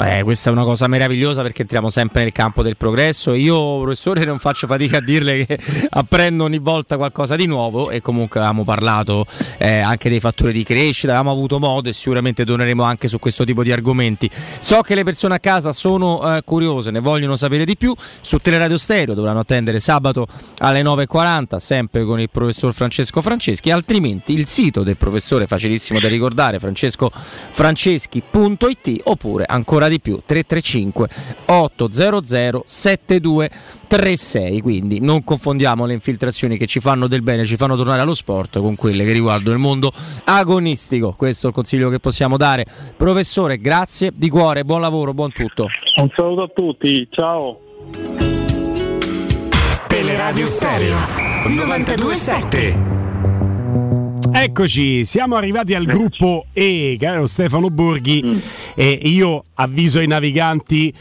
Eh, 0.02 0.22
questa 0.22 0.48
è 0.48 0.52
una 0.52 0.64
cosa 0.64 0.86
meravigliosa 0.86 1.42
perché 1.42 1.60
entriamo 1.60 1.90
sempre 1.90 2.22
nel 2.22 2.32
campo 2.32 2.62
del 2.62 2.78
progresso. 2.78 3.34
Io, 3.34 3.80
professore, 3.80 4.24
non 4.24 4.38
faccio 4.38 4.66
fatica 4.66 4.96
a 4.96 5.02
dirle 5.02 5.44
che 5.44 5.58
apprendo 5.90 6.44
ogni 6.44 6.56
volta 6.58 6.96
qualcosa 6.96 7.36
di 7.36 7.44
nuovo 7.44 7.90
e 7.90 8.00
comunque 8.00 8.40
avevamo 8.40 8.64
parlato 8.64 9.26
eh, 9.58 9.80
anche 9.80 10.08
dei 10.08 10.20
fattori 10.20 10.52
di 10.52 10.64
crescita, 10.64 11.12
avevamo 11.12 11.32
avuto 11.32 11.58
modo 11.58 11.90
e 11.90 11.92
sicuramente 11.92 12.46
torneremo 12.46 12.82
anche 12.82 13.08
su 13.08 13.18
questo 13.18 13.44
tipo 13.44 13.62
di 13.62 13.72
argomenti. 13.72 14.30
So 14.60 14.80
che 14.80 14.94
le 14.94 15.04
persone 15.04 15.34
a 15.34 15.38
casa 15.38 15.74
sono 15.74 16.36
eh, 16.36 16.40
curiose, 16.44 16.90
ne 16.90 17.00
vogliono 17.00 17.36
sapere 17.36 17.66
di 17.66 17.76
più. 17.76 17.94
Su 18.22 18.38
Teleradio 18.38 18.78
Stereo 18.78 19.12
dovranno 19.12 19.40
attendere 19.40 19.80
sabato 19.80 20.26
alle 20.58 20.80
9.40, 20.82 21.58
sempre 21.58 22.04
con 22.04 22.18
il 22.18 22.30
professor 22.30 22.72
Francesco 22.72 23.20
Franceschi, 23.20 23.70
altrimenti 23.70 24.32
il 24.32 24.46
sito 24.46 24.82
del 24.82 24.96
professore, 24.96 25.46
facilissimo 25.46 26.00
da 26.00 26.08
ricordare, 26.08 26.58
francescofranceschi.it 26.58 29.00
oppure 29.04 29.44
ancora 29.46 29.88
di 29.90 30.00
più 30.00 30.20
335 30.24 31.08
800 31.46 32.62
7236 32.64 34.60
quindi 34.60 35.00
non 35.00 35.22
confondiamo 35.24 35.84
le 35.86 35.92
infiltrazioni 35.92 36.56
che 36.56 36.66
ci 36.66 36.80
fanno 36.80 37.06
del 37.06 37.22
bene 37.22 37.44
ci 37.44 37.56
fanno 37.56 37.76
tornare 37.76 38.00
allo 38.00 38.14
sport 38.14 38.58
con 38.60 38.76
quelle 38.76 39.04
che 39.04 39.12
riguardano 39.12 39.54
il 39.54 39.60
mondo 39.60 39.92
agonistico 40.24 41.14
questo 41.16 41.46
è 41.46 41.48
il 41.50 41.54
consiglio 41.54 41.90
che 41.90 41.98
possiamo 41.98 42.36
dare 42.36 42.64
professore 42.96 43.58
grazie 43.58 44.10
di 44.14 44.28
cuore 44.28 44.64
buon 44.64 44.80
lavoro 44.80 45.12
buon 45.12 45.32
tutto 45.32 45.68
Un 45.96 46.10
saluto 46.14 46.42
a 46.42 46.48
tutti, 46.48 47.06
ciao. 47.10 47.60
Teleradio 49.86 50.46
Stereo 50.46 50.96
927. 51.46 53.09
Eccoci, 54.32 55.04
siamo 55.04 55.36
arrivati 55.36 55.74
al 55.74 55.84
gruppo 55.84 56.46
E, 56.52 56.96
caro 56.98 57.26
Stefano 57.26 57.68
Borghi, 57.68 58.42
e 58.74 58.98
io 59.02 59.44
avviso 59.54 59.98
ai 59.98 60.06
naviganti 60.06 60.92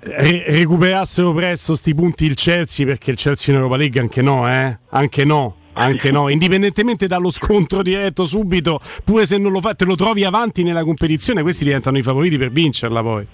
re- 0.00 0.44
recuperassero 0.48 1.32
presto 1.32 1.74
sti 1.76 1.94
punti 1.94 2.26
il 2.26 2.34
Chelsea 2.34 2.84
perché 2.84 3.10
il 3.12 3.16
Chelsea 3.16 3.54
in 3.54 3.60
Europa 3.60 3.76
League 3.76 4.00
anche 4.00 4.22
no, 4.22 4.48
eh? 4.48 4.78
Anche 4.90 5.24
no. 5.24 5.56
Anche 5.74 6.10
no, 6.10 6.28
indipendentemente 6.28 7.06
dallo 7.06 7.30
scontro 7.30 7.82
diretto 7.82 8.24
subito, 8.24 8.80
pure 9.04 9.24
se 9.26 9.38
non 9.38 9.52
lo 9.52 9.60
fai, 9.60 9.76
te 9.76 9.84
lo 9.84 9.94
trovi 9.94 10.24
avanti 10.24 10.64
nella 10.64 10.82
competizione, 10.82 11.42
questi 11.42 11.62
diventano 11.62 11.98
i 11.98 12.02
favoriti 12.02 12.36
per 12.36 12.50
vincerla 12.50 13.00
poi. 13.00 13.26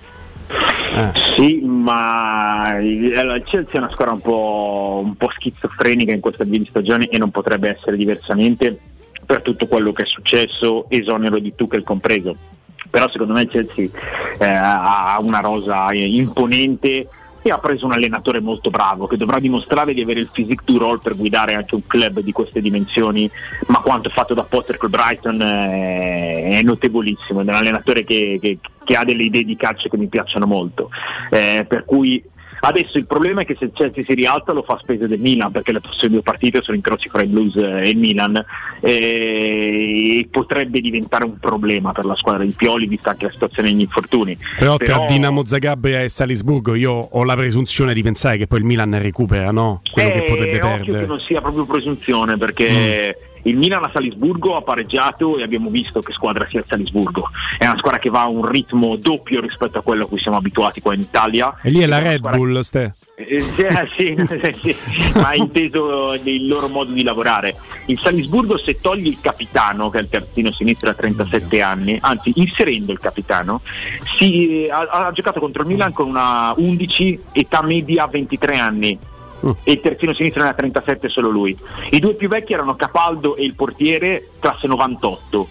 Eh. 0.95 1.11
Sì, 1.35 1.61
ma 1.65 2.79
il 2.79 3.17
allora, 3.17 3.37
il 3.37 3.45
Chelsea 3.45 3.73
è 3.73 3.79
una 3.79 3.91
squadra 3.91 4.13
un 4.13 4.21
po', 4.21 5.01
un 5.03 5.17
po' 5.17 5.31
schizofrenica 5.35 6.13
in 6.13 6.21
questa 6.21 6.45
via 6.45 6.59
di 6.59 6.67
stagione 6.69 7.09
e 7.09 7.17
non 7.17 7.31
potrebbe 7.31 7.75
essere 7.75 7.97
diversamente 7.97 8.79
per 9.25 9.43
tutto 9.43 9.67
quello 9.67 9.93
che 9.93 10.03
è 10.03 10.07
successo, 10.07 10.87
esonero 10.89 11.39
di 11.39 11.55
Tuchel 11.55 11.83
compreso. 11.83 12.37
Però 12.91 13.09
secondo 13.11 13.33
me 13.33 13.47
Chelsea 13.49 13.89
eh, 14.39 14.45
ha 14.47 15.19
una 15.21 15.41
rosa 15.41 15.93
imponente 15.93 17.09
e 17.47 17.51
ha 17.51 17.59
preso 17.59 17.85
un 17.85 17.93
allenatore 17.93 18.41
molto 18.41 18.71
bravo 18.71 19.07
che 19.07 19.19
dovrà 19.19 19.39
dimostrare 19.39 19.93
di 19.93 20.01
avere 20.01 20.21
il 20.21 20.31
physique 20.33 20.65
du 20.65 20.79
role 20.79 21.01
per 21.03 21.15
guidare 21.15 21.55
anche 21.55 21.75
un 21.75 21.87
club 21.87 22.21
di 22.21 22.33
queste 22.33 22.63
dimensioni, 22.63 23.31
ma 23.67 23.81
quanto 23.81 24.09
fatto 24.09 24.33
da 24.33 24.45
Potter 24.45 24.79
col 24.79 24.89
Brighton 24.89 25.41
eh, 25.43 26.59
è 26.59 26.63
notevolissimo, 26.63 27.41
è 27.41 27.43
un 27.43 27.49
allenatore 27.51 28.03
che, 28.05 28.39
che- 28.41 28.59
che 28.83 28.97
ha 28.97 29.05
delle 29.05 29.25
idee 29.25 29.45
di 29.45 29.57
calcio 29.57 29.89
che 29.89 29.97
mi 29.97 30.07
piacciono 30.07 30.47
molto. 30.47 30.91
Eh, 31.31 31.65
per 31.69 31.85
cui 31.85 32.23
Adesso 32.67 32.97
il 32.97 33.07
problema 33.07 33.43
è 33.43 33.45
che 33.45 33.57
se 33.59 33.67
il 33.67 33.73
Chelsea 33.75 34.03
si 34.03 34.15
rialza 34.15 34.53
lo 34.53 34.63
fa 34.63 34.75
a 34.75 34.79
spese 34.79 35.07
del 35.07 35.19
Milan 35.21 35.53
perché 35.53 35.71
le 35.71 35.81
prossime 35.81 36.13
due 36.13 36.23
partite 36.23 36.63
sono 36.63 36.77
incroci 36.77 37.11
fra 37.11 37.21
il 37.21 37.29
Blues 37.29 37.57
e 37.57 37.91
il 37.91 37.99
Milan 37.99 38.43
e 38.81 40.27
potrebbe 40.31 40.81
diventare 40.81 41.25
un 41.25 41.39
problema 41.39 41.93
per 41.93 42.05
la 42.05 42.15
squadra 42.17 42.43
di 42.45 42.53
Pioli 42.57 42.87
vista 42.87 43.11
anche 43.11 43.27
la 43.27 43.33
situazione 43.33 43.71
degli 43.71 43.81
infortuni. 43.83 44.37
Però 44.59 44.77
tra 44.77 45.05
Dinamo 45.07 45.45
Zagabria 45.45 46.03
e 46.03 46.09
Salisburgo 46.09 46.75
io 46.75 46.93
ho 46.93 47.25
la 47.25 47.37
presunzione 47.37 47.93
di 47.93 48.03
pensare 48.03 48.39
che 48.39 48.47
poi 48.47 48.61
il 48.61 48.65
Milan 48.65 48.99
recupera, 49.01 49.51
no? 49.51 49.83
Quello 49.91 50.11
che 50.11 50.25
Eh, 50.25 50.29
potrebbe 50.29 50.57
occhio 50.57 50.69
perdere. 50.71 51.01
che 51.01 51.07
non 51.07 51.21
sia 51.21 51.41
proprio 51.43 51.67
presunzione 51.67 52.37
perché 52.39 53.19
il 53.45 53.57
Milan 53.57 53.85
a 53.85 53.91
Salisburgo 53.93 54.57
ha 54.57 54.63
pareggiato 54.63 55.39
e 55.39 55.43
abbiamo 55.43 55.71
visto 55.71 56.01
che 56.01 56.13
squadra 56.13 56.47
sia 56.49 56.61
il 56.61 56.67
Salisburgo. 56.69 57.29
È 57.59 57.65
una 57.65 57.79
squadra 57.79 57.99
che 57.99 58.11
va 58.11 58.23
a 58.23 58.29
un 58.29 58.47
ritmo 58.47 58.97
doppio 58.97 59.41
rispetto 59.41 59.79
a 59.79 59.83
quello 59.83 60.05
a 60.05 60.09
cui 60.09 60.19
siamo 60.19 60.37
abituati 60.37 60.81
qua 60.81 60.95
in 60.95 61.01
Italia. 61.01 61.55
E 61.63 61.71
lì 61.71 61.81
è 61.81 61.87
la 61.87 61.99
Red 61.99 62.19
squadra- 62.19 62.39
Bull, 62.39 62.61
Ste. 62.61 62.95
Eh, 63.17 63.41
sì, 63.41 63.63
eh, 63.63 64.55
sì, 64.61 64.73
sì, 64.73 65.13
ma 65.15 65.29
ha 65.29 65.35
inteso 65.37 66.15
il 66.15 66.49
loro 66.49 66.69
modo 66.69 66.93
di 66.93 67.03
lavorare. 67.03 67.55
Il 67.87 67.99
Salisburgo, 67.99 68.59
se 68.59 68.81
togli 68.81 69.07
il 69.07 69.21
capitano, 69.21 69.89
che 69.89 69.99
è 69.99 70.01
il 70.03 70.09
terzino 70.09 70.51
sinistro 70.51 70.91
a 70.91 70.95
37 70.95 71.61
anni, 71.61 71.97
anzi 72.01 72.33
inserendo 72.35 72.93
il 72.93 72.99
capitano, 72.99 73.61
si, 74.19 74.67
ha, 74.71 74.81
ha 74.81 75.13
giocato 75.13 75.39
contro 75.39 75.63
il 75.63 75.69
Milan 75.69 75.93
con 75.93 76.09
una 76.09 76.53
11, 76.57 77.21
età 77.33 77.63
media 77.63 78.07
23 78.07 78.57
anni. 78.59 78.99
E 79.63 79.73
il 79.73 79.81
terzino 79.81 80.15
sinistro 80.15 80.43
ne 80.43 80.49
ha 80.51 80.55
37 80.55 81.09
solo 81.09 81.29
lui. 81.31 81.57
I 81.91 81.99
due 82.01 82.15
più 82.15 82.29
vecchi 82.29 82.53
erano 82.53 82.77
Capaldo 82.77 83.37
e 83.37 83.45
il 83.45 83.55
portiere, 83.55 84.29
classe 84.39 84.67
98. 84.67 85.49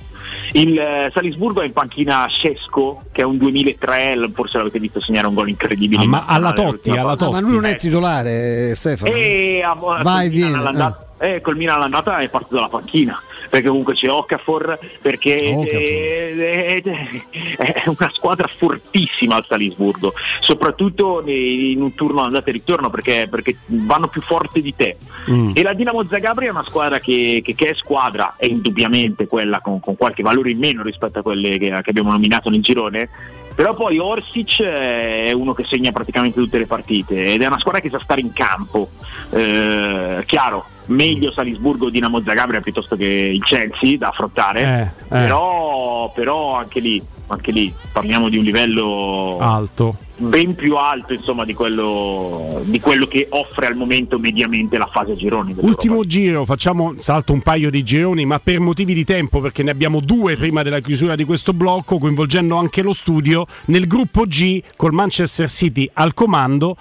Il 0.53 0.77
eh, 0.77 1.11
Salisburgo 1.13 1.61
è 1.61 1.65
in 1.65 1.73
panchina 1.73 2.25
Scesco, 2.27 3.03
che 3.11 3.21
è 3.21 3.25
un 3.25 3.37
2003, 3.37 4.15
l- 4.15 4.31
forse 4.31 4.57
l'avete 4.57 4.79
visto 4.79 4.99
segnare 4.99 5.27
un 5.27 5.33
gol 5.33 5.49
incredibile. 5.49 6.03
Ah, 6.03 6.07
ma 6.07 6.25
alla 6.27 6.53
Totti, 6.53 6.91
alla 6.91 7.03
volta. 7.03 7.27
Ah, 7.27 7.31
ma 7.31 7.39
lui 7.39 7.53
non 7.53 7.65
è 7.65 7.75
titolare, 7.75 8.69
eh, 8.71 8.75
Stefano. 8.75 9.13
E 9.13 9.61
a, 9.63 9.73
Vai 10.01 10.29
vieni, 10.29 10.53
all'andata- 10.53 11.07
eh, 11.19 11.41
col 11.41 11.55
Milan 11.55 11.77
all'andata 11.77 12.17
è 12.19 12.29
partito 12.29 12.55
dalla 12.55 12.69
panchina 12.69 13.21
perché 13.53 13.67
comunque 13.67 13.93
c'è 13.93 14.09
Okafor 14.09 14.79
perché 14.99 15.37
è, 15.37 16.81
è- 16.81 16.81
è 17.57 17.83
una 17.85 18.09
squadra 18.11 18.47
fortissima 18.47 19.35
al 19.35 19.45
Salisburgo 19.47 20.13
soprattutto 20.39 21.21
in 21.27 21.79
un 21.79 21.93
turno 21.93 22.21
andata 22.21 22.49
e 22.49 22.53
ritorno 22.53 22.89
perché, 22.89 23.27
perché 23.29 23.55
vanno 23.67 24.07
più 24.07 24.21
forte 24.21 24.59
di 24.59 24.75
te 24.75 24.97
Mm. 25.29 25.51
e 25.53 25.61
la 25.63 25.73
Dinamo 25.73 26.03
Zagabria 26.03 26.49
è 26.49 26.51
una 26.51 26.63
squadra 26.65 26.97
che, 26.97 27.41
che- 27.43 27.53
che 27.55 27.69
è 27.69 27.73
squadra 27.75 28.33
è 28.37 28.45
indubbiamente 28.45 29.25
quella 29.27 29.61
con, 29.61 29.79
con 29.79 29.95
qualche 29.95 30.21
valore 30.23 30.51
in 30.51 30.57
meno 30.57 30.81
rispetto 30.83 31.19
a 31.19 31.21
quelle 31.21 31.57
che, 31.59 31.69
che 31.69 31.89
abbiamo 31.89 32.11
nominato 32.11 32.49
nel 32.49 32.61
girone 32.61 33.07
però 33.55 33.73
poi 33.75 33.99
Orsic 33.99 34.61
è 34.63 35.31
uno 35.31 35.53
che 35.53 35.63
segna 35.63 35.91
praticamente 35.91 36.39
tutte 36.39 36.57
le 36.57 36.65
partite 36.65 37.33
ed 37.33 37.41
è 37.43 37.45
una 37.45 37.59
squadra 37.59 37.79
che 37.81 37.89
sa 37.91 37.99
stare 38.03 38.19
in 38.19 38.33
campo. 38.33 38.89
Eh, 39.29 40.23
chiaro, 40.25 40.65
meglio 40.87 41.31
Salisburgo 41.31 41.89
Dinamo 41.89 42.21
Zagabria 42.21 42.61
piuttosto 42.61 42.95
che 42.95 43.05
il 43.05 43.43
Chelsea 43.43 43.97
da 43.97 44.09
affrontare, 44.09 44.61
Eh, 44.61 44.81
eh. 44.81 44.89
Però, 45.07 46.11
però 46.13 46.55
anche 46.55 46.79
lì, 46.79 47.01
anche 47.27 47.51
lì 47.51 47.73
parliamo 47.91 48.29
di 48.29 48.37
un 48.37 48.43
livello 48.43 49.37
Alto. 49.39 49.97
Ben 50.15 50.55
più 50.55 50.75
alto 50.75 51.13
insomma, 51.13 51.45
di, 51.45 51.53
quello, 51.53 52.61
di 52.65 52.79
quello 52.79 53.05
che 53.05 53.27
offre 53.29 53.67
al 53.67 53.75
momento 53.75 54.19
mediamente 54.19 54.77
la 54.77 54.89
fase 54.91 55.15
gironi. 55.15 55.55
Ultimo 55.57 56.03
giro, 56.05 56.45
facciamo 56.45 56.93
salto 56.97 57.33
un 57.33 57.41
paio 57.41 57.69
di 57.69 57.83
gironi, 57.83 58.25
ma 58.25 58.39
per 58.39 58.59
motivi 58.59 58.93
di 58.93 59.03
tempo, 59.03 59.39
perché 59.39 59.63
ne 59.63 59.71
abbiamo 59.71 59.99
due 59.99 60.35
prima 60.35 60.63
della 60.63 60.79
chiusura 60.79 61.15
di 61.15 61.23
questo 61.23 61.53
blocco, 61.53 61.97
coinvolgendo 61.97 62.55
anche 62.55 62.81
lo 62.81 62.93
studio, 62.93 63.45
nel 63.65 63.87
gruppo 63.87 64.23
G 64.25 64.61
col 64.75 64.93
Manchester 64.93 65.49
City 65.49 65.89
al 65.93 66.13
comando 66.13 66.75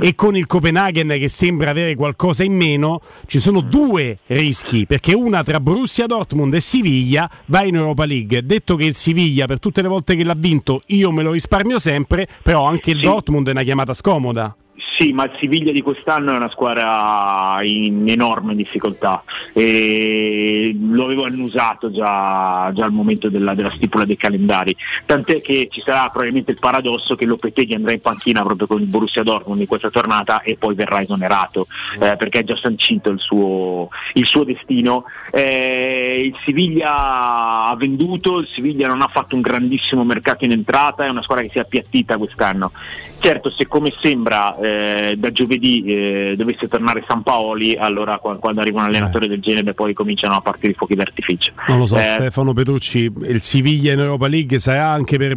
e 0.00 0.14
con 0.14 0.36
il 0.36 0.46
Copenaghen 0.46 1.08
che 1.08 1.28
sembra 1.28 1.70
avere 1.70 1.94
qualcosa 1.94 2.44
in 2.44 2.54
meno, 2.54 3.00
ci 3.26 3.38
sono 3.38 3.60
due 3.60 4.18
rischi, 4.26 4.86
perché 4.86 5.14
una 5.14 5.44
tra 5.44 5.60
Borussia 5.60 6.06
Dortmund 6.06 6.54
e 6.54 6.60
Siviglia 6.60 7.30
va 7.46 7.64
in 7.64 7.76
Europa 7.76 8.04
League. 8.04 8.44
Detto 8.44 8.76
che 8.76 8.84
il 8.84 8.94
Siviglia 8.94 9.46
per 9.46 9.58
tutte 9.58 9.82
le 9.82 9.88
volte 9.88 10.16
che 10.16 10.24
l'ha 10.24 10.34
vinto 10.36 10.82
io 10.86 11.12
me 11.12 11.22
lo 11.22 11.32
risparmio 11.32 11.78
sempre, 11.78 12.26
però 12.42 12.64
anche 12.64 12.77
il 12.86 13.00
Dortmund 13.00 13.48
è 13.48 13.50
una 13.50 13.62
chiamata 13.62 13.94
scomoda. 13.94 14.56
Sì, 14.96 15.12
ma 15.12 15.24
il 15.24 15.36
Siviglia 15.40 15.72
di 15.72 15.82
quest'anno 15.82 16.32
è 16.32 16.36
una 16.36 16.50
squadra 16.50 17.58
in 17.62 18.08
enorme 18.08 18.54
difficoltà 18.54 19.24
e 19.52 20.76
lo 20.78 21.04
avevo 21.04 21.24
annusato 21.24 21.90
già, 21.90 22.70
già 22.72 22.84
al 22.84 22.92
momento 22.92 23.28
della, 23.28 23.54
della 23.54 23.72
stipula 23.72 24.04
dei 24.04 24.16
calendari, 24.16 24.76
tant'è 25.04 25.40
che 25.40 25.68
ci 25.70 25.82
sarà 25.84 26.08
probabilmente 26.10 26.52
il 26.52 26.58
paradosso 26.60 27.16
che 27.16 27.26
Lopeteghi 27.26 27.74
andrà 27.74 27.92
in 27.92 28.00
panchina 28.00 28.44
proprio 28.44 28.68
con 28.68 28.80
il 28.80 28.86
Borussia 28.86 29.24
Dortmund 29.24 29.60
in 29.60 29.66
questa 29.66 29.90
tornata 29.90 30.42
e 30.42 30.56
poi 30.56 30.74
verrà 30.76 31.00
esonerato 31.00 31.66
eh, 31.98 32.16
perché 32.16 32.40
è 32.40 32.44
già 32.44 32.56
sancito 32.56 33.10
il 33.10 33.18
suo, 33.18 33.88
il 34.14 34.26
suo 34.26 34.44
destino. 34.44 35.04
Eh, 35.32 36.22
il 36.24 36.36
Siviglia 36.44 37.68
ha 37.68 37.76
venduto, 37.76 38.38
il 38.38 38.46
Siviglia 38.46 38.86
non 38.86 39.02
ha 39.02 39.08
fatto 39.08 39.34
un 39.34 39.40
grandissimo 39.40 40.04
mercato 40.04 40.44
in 40.44 40.52
entrata, 40.52 41.04
è 41.04 41.08
una 41.08 41.22
squadra 41.22 41.44
che 41.44 41.50
si 41.50 41.58
è 41.58 41.62
appiattita 41.62 42.16
quest'anno. 42.16 42.70
Certo, 43.20 43.50
se 43.50 43.66
come 43.66 43.92
sembra 44.00 44.56
eh, 44.56 45.14
da 45.18 45.32
giovedì 45.32 45.82
eh, 45.84 46.34
dovesse 46.36 46.68
tornare 46.68 47.04
San 47.06 47.22
Paoli, 47.22 47.74
allora 47.76 48.18
qua- 48.18 48.36
quando 48.38 48.60
arriva 48.60 48.78
un 48.80 48.86
allenatore 48.86 49.26
del 49.26 49.40
genere 49.40 49.74
poi 49.74 49.92
cominciano 49.92 50.34
a 50.34 50.40
partire 50.40 50.72
i 50.72 50.74
fuochi 50.74 50.94
d'artificio. 50.94 51.52
Non 51.66 51.78
lo 51.78 51.86
so, 51.86 51.98
Eh, 51.98 52.02
Stefano 52.02 52.52
Petrucci, 52.52 53.12
il 53.26 53.40
Siviglia 53.42 53.92
in 53.92 53.98
Europa 53.98 54.28
League 54.28 54.58
sarà 54.60 54.88
anche 54.88 55.18
per 55.18 55.36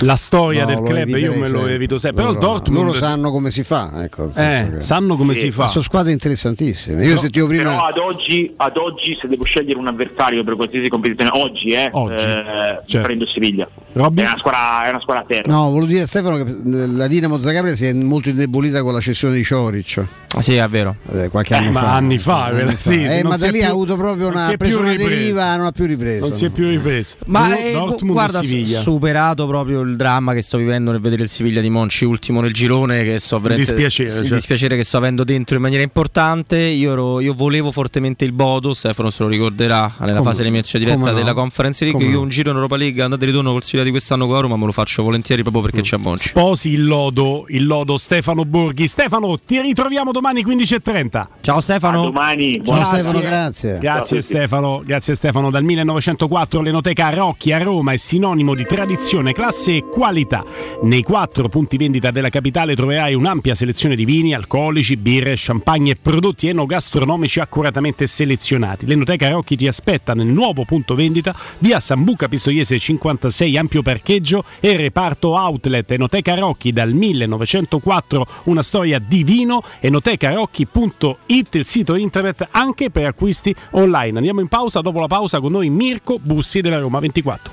la 0.00 0.16
storia 0.16 0.64
No, 0.64 0.74
del 0.74 0.82
club, 0.82 1.16
io 1.16 1.34
me 1.34 1.48
lo 1.48 1.66
evito 1.66 1.96
sempre. 1.98 2.22
Però 2.22 2.34
Loro- 2.34 2.44
il 2.46 2.52
Dortmund 2.52 2.86
loro 2.86 2.98
sanno 2.98 3.30
come 3.30 3.50
si 3.50 3.62
fa, 3.64 4.02
ecco, 4.04 4.30
Eh, 4.34 4.68
che- 4.74 4.80
sanno 4.82 5.16
come 5.16 5.32
si 5.34 5.50
fa. 5.50 5.66
Sono 5.68 5.82
squadre 5.84 6.12
interessantissime. 6.12 7.04
Io 7.06 7.16
sentivo 7.18 7.46
prima. 7.46 7.62
Però 7.70 7.84
ad 7.86 7.98
oggi, 7.98 8.52
ad 8.56 8.76
oggi, 8.76 9.16
se 9.20 9.28
devo 9.28 9.44
scegliere 9.44 9.78
un 9.78 9.86
avversario 9.86 10.44
per 10.44 10.56
qualsiasi 10.56 10.88
competizione, 10.88 11.30
oggi, 11.32 11.68
eh, 11.72 11.88
Oggi, 11.92 12.22
eh, 12.22 12.80
certo. 12.84 13.00
prendo 13.02 13.26
Siviglia. 13.26 13.66
Robby? 13.94 14.22
È 14.22 14.26
una 14.26 14.36
squadra, 14.38 14.86
è 14.86 14.90
una 14.90 15.00
squadra 15.00 15.22
a 15.22 15.26
terra. 15.26 15.52
No, 15.52 15.70
volevo 15.70 15.86
dire 15.86 16.02
a 16.02 16.06
Stefano 16.06 16.36
che 16.42 16.56
la 16.64 17.06
Dinamo 17.06 17.38
Zagabria 17.38 17.74
si 17.76 17.86
è 17.86 17.92
molto 17.92 18.28
indebolita 18.28 18.82
con 18.82 18.92
la 18.92 19.00
cessione 19.00 19.34
di 19.36 19.44
Cioric. 19.44 20.04
Ah, 20.36 20.42
sì, 20.42 20.56
è 20.56 20.68
vero. 20.68 20.96
Eh, 21.12 21.28
qualche 21.28 21.54
Eh, 21.54 21.58
anno 21.58 21.70
ma 21.70 21.80
fa. 21.80 21.92
anni 21.94 22.18
fa, 22.18 22.44
Anni 22.46 22.72
fa. 22.72 22.76
sì, 22.76 23.02
Eh, 23.04 23.22
ma 23.22 23.36
si 23.36 23.44
da 23.44 23.50
lì 23.52 23.58
più- 23.58 23.66
ha 23.68 23.70
avuto 23.70 23.96
proprio 23.96 24.26
una 24.28 24.52
preso 24.58 24.80
una 24.80 24.94
deriva, 24.94 25.54
non 25.56 25.66
ha 25.66 25.70
più 25.70 25.86
ripreso. 25.86 26.26
Non 26.26 26.32
si 26.34 26.44
è 26.44 26.50
più 26.50 26.68
ripreso. 26.68 27.14
Ma 27.26 27.48
Do- 27.50 27.54
eh, 27.54 27.96
guarda, 28.00 28.40
superato 28.42 29.46
proprio 29.46 29.80
il 29.82 29.94
dramma 29.94 30.32
che 30.32 30.42
sto 30.42 30.58
vivendo 30.58 30.90
nel 30.90 31.00
vedere 31.00 31.22
il 31.22 31.28
Siviglia 31.28 31.60
di 31.60 31.70
Monci 31.70 32.04
ultimo 32.04 32.40
nel 32.40 32.52
girone, 32.52 33.04
che 33.04 33.20
so 33.20 33.38
veramente- 33.38 33.70
dispiacere, 33.72 34.10
sì, 34.10 34.16
certo. 34.18 34.34
dispiacere 34.34 34.76
che 34.76 34.82
sto 34.82 34.96
avendo 34.96 35.22
dentro 35.22 35.54
in 35.54 35.62
maniera 35.62 35.84
importante. 35.84 36.58
Io, 36.58 36.90
ero- 36.92 37.20
io 37.20 37.32
volevo 37.32 37.70
fortemente 37.70 38.24
il 38.24 38.32
Bodo, 38.32 38.74
Stefano 38.74 39.10
se 39.10 39.22
lo 39.22 39.28
ricorderà 39.28 39.92
nella 40.00 40.12
Come 40.14 40.24
fase 40.24 40.36
di 40.38 40.42
eliminazione 40.42 40.84
diretta 40.84 41.10
no? 41.10 41.16
della 41.16 41.32
Conference 41.32 41.84
League. 41.84 42.00
Come 42.00 42.12
Io 42.12 42.18
no? 42.18 42.24
un 42.24 42.30
giro 42.30 42.50
in 42.50 42.56
Europa 42.56 42.76
League 42.76 43.00
andate 43.00 43.22
e 43.22 43.26
ritorno 43.26 43.52
col 43.52 43.62
Siviglia 43.62 43.82
di 43.84 43.90
quest'anno 43.90 44.26
con 44.26 44.34
la 44.34 44.40
Roma 44.40 44.56
me 44.56 44.66
lo 44.66 44.72
faccio 44.72 45.02
volentieri 45.02 45.42
proprio 45.42 45.62
perché 45.62 45.82
c'è 45.82 45.96
Monci. 45.96 46.28
Sposi 46.28 46.70
il 46.70 46.84
lodo, 46.84 47.44
il 47.48 47.66
lodo 47.66 47.96
Stefano 47.98 48.44
Borghi. 48.44 48.88
Stefano, 48.88 49.38
ti 49.38 49.60
ritroviamo 49.60 50.10
domani 50.10 50.44
15.30. 50.44 51.26
Ciao 51.40 51.60
Stefano. 51.60 52.02
domani. 52.02 52.60
Ciao 52.64 52.84
Stefano, 52.84 53.20
grazie. 53.20 53.78
Grazie 53.78 54.20
Stefano, 54.20 54.82
grazie 54.84 55.14
Stefano. 55.14 55.50
Dal 55.50 55.62
1904 55.62 56.60
l'Enoteca 56.60 57.10
Rocchi 57.10 57.52
a 57.52 57.58
Roma 57.58 57.92
è 57.92 57.96
sinonimo 57.96 58.54
di 58.54 58.64
tradizione, 58.64 59.32
classe 59.32 59.76
e 59.76 59.84
qualità. 59.88 60.44
Nei 60.82 61.02
quattro 61.02 61.48
punti 61.48 61.76
vendita 61.76 62.10
della 62.10 62.30
capitale 62.30 62.74
troverai 62.74 63.14
un'ampia 63.14 63.54
selezione 63.54 63.96
di 63.96 64.04
vini, 64.04 64.34
alcolici, 64.34 64.96
birre, 64.96 65.34
champagne 65.36 65.92
e 65.92 65.96
prodotti 66.00 66.48
enogastronomici 66.48 67.40
accuratamente 67.40 68.06
selezionati. 68.06 68.86
L'Enoteca 68.86 69.28
Rocchi 69.28 69.56
ti 69.56 69.66
aspetta 69.66 70.14
nel 70.14 70.26
nuovo 70.26 70.64
punto 70.64 70.94
vendita 70.94 71.34
via 71.58 71.80
Sambuca 71.80 72.28
Pistoiese 72.28 72.78
56 72.78 73.56
ampio 73.56 73.73
parcheggio 73.82 74.44
e 74.60 74.76
reparto 74.76 75.36
outlet 75.36 75.90
Enoteca 75.90 76.34
Rocchi 76.34 76.72
dal 76.72 76.92
1904 76.92 78.26
una 78.44 78.62
storia 78.62 78.98
di 78.98 79.24
vino 79.24 79.62
enotecarocchi.it 79.80 81.54
il 81.54 81.66
sito 81.66 81.94
internet 81.94 82.48
anche 82.50 82.90
per 82.90 83.06
acquisti 83.06 83.54
online. 83.72 84.18
Andiamo 84.18 84.40
in 84.40 84.48
pausa, 84.48 84.80
dopo 84.80 85.00
la 85.00 85.06
pausa 85.06 85.40
con 85.40 85.52
noi 85.52 85.70
Mirko 85.70 86.18
Bussi 86.20 86.60
della 86.60 86.78
Roma 86.78 86.98
24. 86.98 87.52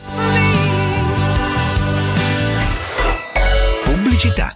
Pubblicità. 3.83 4.55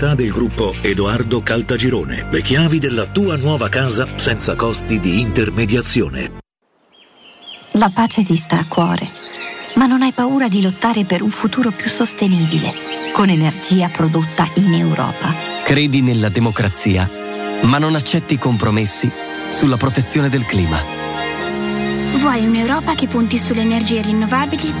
del 0.01 0.31
gruppo 0.31 0.73
Edoardo 0.81 1.41
Caltagirone. 1.43 2.25
Le 2.29 2.41
chiavi 2.41 2.79
della 2.79 3.05
tua 3.05 3.35
nuova 3.37 3.69
casa 3.69 4.07
senza 4.17 4.55
costi 4.55 4.99
di 4.99 5.19
intermediazione. 5.19 6.39
La 7.73 7.91
pace 7.93 8.23
ti 8.23 8.35
sta 8.35 8.57
a 8.57 8.65
cuore, 8.67 9.07
ma 9.75 9.85
non 9.85 10.01
hai 10.01 10.11
paura 10.11 10.47
di 10.47 10.63
lottare 10.63 11.05
per 11.05 11.21
un 11.21 11.29
futuro 11.29 11.69
più 11.69 11.87
sostenibile, 11.87 12.73
con 13.13 13.29
energia 13.29 13.89
prodotta 13.89 14.49
in 14.55 14.73
Europa. 14.73 15.33
Credi 15.63 16.01
nella 16.01 16.29
democrazia, 16.29 17.07
ma 17.61 17.77
non 17.77 17.93
accetti 17.93 18.39
compromessi 18.39 19.09
sulla 19.49 19.77
protezione 19.77 20.29
del 20.29 20.45
clima. 20.45 20.81
Vuoi 22.15 22.45
un'Europa 22.45 22.95
che 22.95 23.07
punti 23.07 23.37
sulle 23.37 23.61
energie 23.61 24.01
rinnovabili 24.01 24.73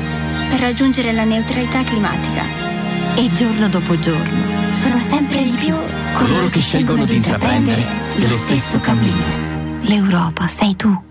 per 0.49 0.59
raggiungere 0.59 1.13
la 1.13 1.23
neutralità 1.23 1.83
climatica? 1.83 2.60
E 3.15 3.31
giorno 3.33 3.69
dopo 3.69 3.99
giorno 3.99 4.71
sono 4.71 4.99
sempre 4.99 5.43
di 5.43 5.55
più 5.57 5.75
Coloro 6.13 6.49
che 6.49 6.59
scelgono 6.59 7.05
di 7.05 7.15
intraprendere 7.15 7.83
lo 8.17 8.35
stesso 8.35 8.79
cammino. 8.79 9.49
L'Europa 9.81 10.47
sei 10.47 10.75
tu. 10.75 11.10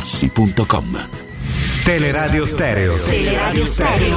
artigianamaterassi.com. 0.00 1.08
Teleradio 1.84 2.46
Stereo. 2.46 2.96
Teleradio 3.04 3.64
Stereo. 3.64 4.16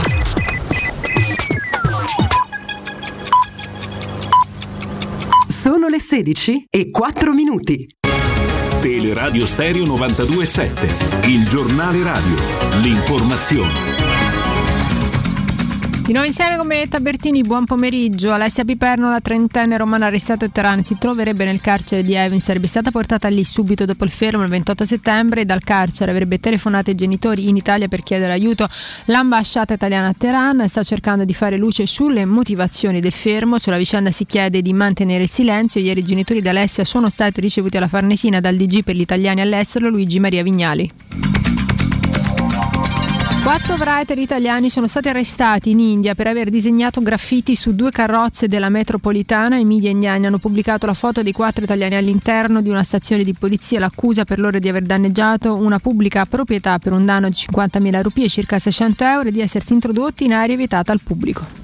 Sono 5.47 5.87
le 5.87 5.99
16 5.99 6.67
e 6.69 6.89
4 6.89 7.33
minuti. 7.33 7.87
Teleradio 8.81 9.45
Stereo 9.45 9.85
927, 9.85 11.27
il 11.27 11.47
giornale 11.47 12.03
radio, 12.03 12.35
l'informazione. 12.81 14.12
Nuovo 16.13 16.27
insieme 16.27 16.57
con 16.57 16.67
Benetta 16.67 16.99
Bertini, 16.99 17.41
buon 17.41 17.65
pomeriggio. 17.65 18.33
Alessia 18.33 18.63
Piperno, 18.63 19.09
la 19.09 19.19
trentenne 19.19 19.79
romana 19.79 20.05
arrestata 20.05 20.45
a 20.45 20.47
Teheran, 20.47 20.83
si 20.83 20.95
troverebbe 20.99 21.43
nel 21.43 21.59
carcere 21.59 22.03
di 22.03 22.13
Evin, 22.13 22.39
sarebbe 22.39 22.67
stata 22.67 22.91
portata 22.91 23.29
lì 23.29 23.43
subito 23.43 23.83
dopo 23.85 24.03
il 24.03 24.11
fermo 24.11 24.43
il 24.43 24.49
28 24.49 24.85
settembre 24.85 25.41
e 25.41 25.45
dal 25.45 25.63
carcere 25.63 26.11
avrebbe 26.11 26.39
telefonato 26.39 26.91
ai 26.91 26.95
genitori 26.95 27.49
in 27.49 27.55
Italia 27.55 27.87
per 27.87 28.03
chiedere 28.03 28.31
aiuto. 28.31 28.69
L'ambasciata 29.05 29.73
italiana 29.73 30.09
a 30.09 30.13
Teheran 30.15 30.67
sta 30.67 30.83
cercando 30.83 31.25
di 31.25 31.33
fare 31.33 31.57
luce 31.57 31.87
sulle 31.87 32.25
motivazioni 32.25 32.99
del 32.99 33.11
fermo, 33.11 33.57
sulla 33.57 33.77
vicenda 33.77 34.11
si 34.11 34.27
chiede 34.27 34.61
di 34.61 34.71
mantenere 34.71 35.23
il 35.23 35.31
silenzio. 35.31 35.81
Ieri 35.81 36.01
i 36.01 36.03
genitori 36.03 36.43
di 36.43 36.47
Alessia 36.47 36.85
sono 36.85 37.09
stati 37.09 37.41
ricevuti 37.41 37.77
alla 37.77 37.87
Farnesina 37.87 38.39
dal 38.39 38.55
DG 38.55 38.83
per 38.83 38.95
gli 38.95 39.01
italiani 39.01 39.41
all'estero 39.41 39.89
Luigi 39.89 40.19
Maria 40.19 40.43
Vignali. 40.43 41.52
Quattro 43.43 43.75
writer 43.75 44.17
italiani 44.19 44.69
sono 44.69 44.87
stati 44.87 45.09
arrestati 45.09 45.71
in 45.71 45.79
India 45.79 46.15
per 46.15 46.27
aver 46.27 46.49
disegnato 46.49 47.01
graffiti 47.01 47.55
su 47.55 47.75
due 47.75 47.91
carrozze 47.91 48.47
della 48.47 48.69
metropolitana. 48.69 49.57
I 49.57 49.65
media 49.65 49.89
indiani 49.89 50.25
hanno 50.25 50.37
pubblicato 50.37 50.85
la 50.85 50.93
foto 50.93 51.21
dei 51.21 51.33
quattro 51.33 51.65
italiani 51.65 51.95
all'interno 51.95 52.61
di 52.61 52.69
una 52.69 52.83
stazione 52.83 53.25
di 53.25 53.33
polizia. 53.33 53.79
L'accusa 53.79 54.23
per 54.23 54.39
loro 54.39 54.59
di 54.59 54.69
aver 54.69 54.83
danneggiato 54.83 55.55
una 55.55 55.79
pubblica 55.79 56.25
proprietà 56.25 56.79
per 56.79 56.93
un 56.93 57.03
danno 57.03 57.27
di 57.27 57.35
50.000 57.35 58.01
rupie, 58.01 58.29
circa 58.29 58.59
600 58.59 59.03
euro, 59.03 59.27
e 59.27 59.31
di 59.33 59.41
essersi 59.41 59.73
introdotti 59.73 60.23
in 60.23 60.31
area 60.31 60.55
vietata 60.55 60.93
al 60.93 61.01
pubblico. 61.03 61.62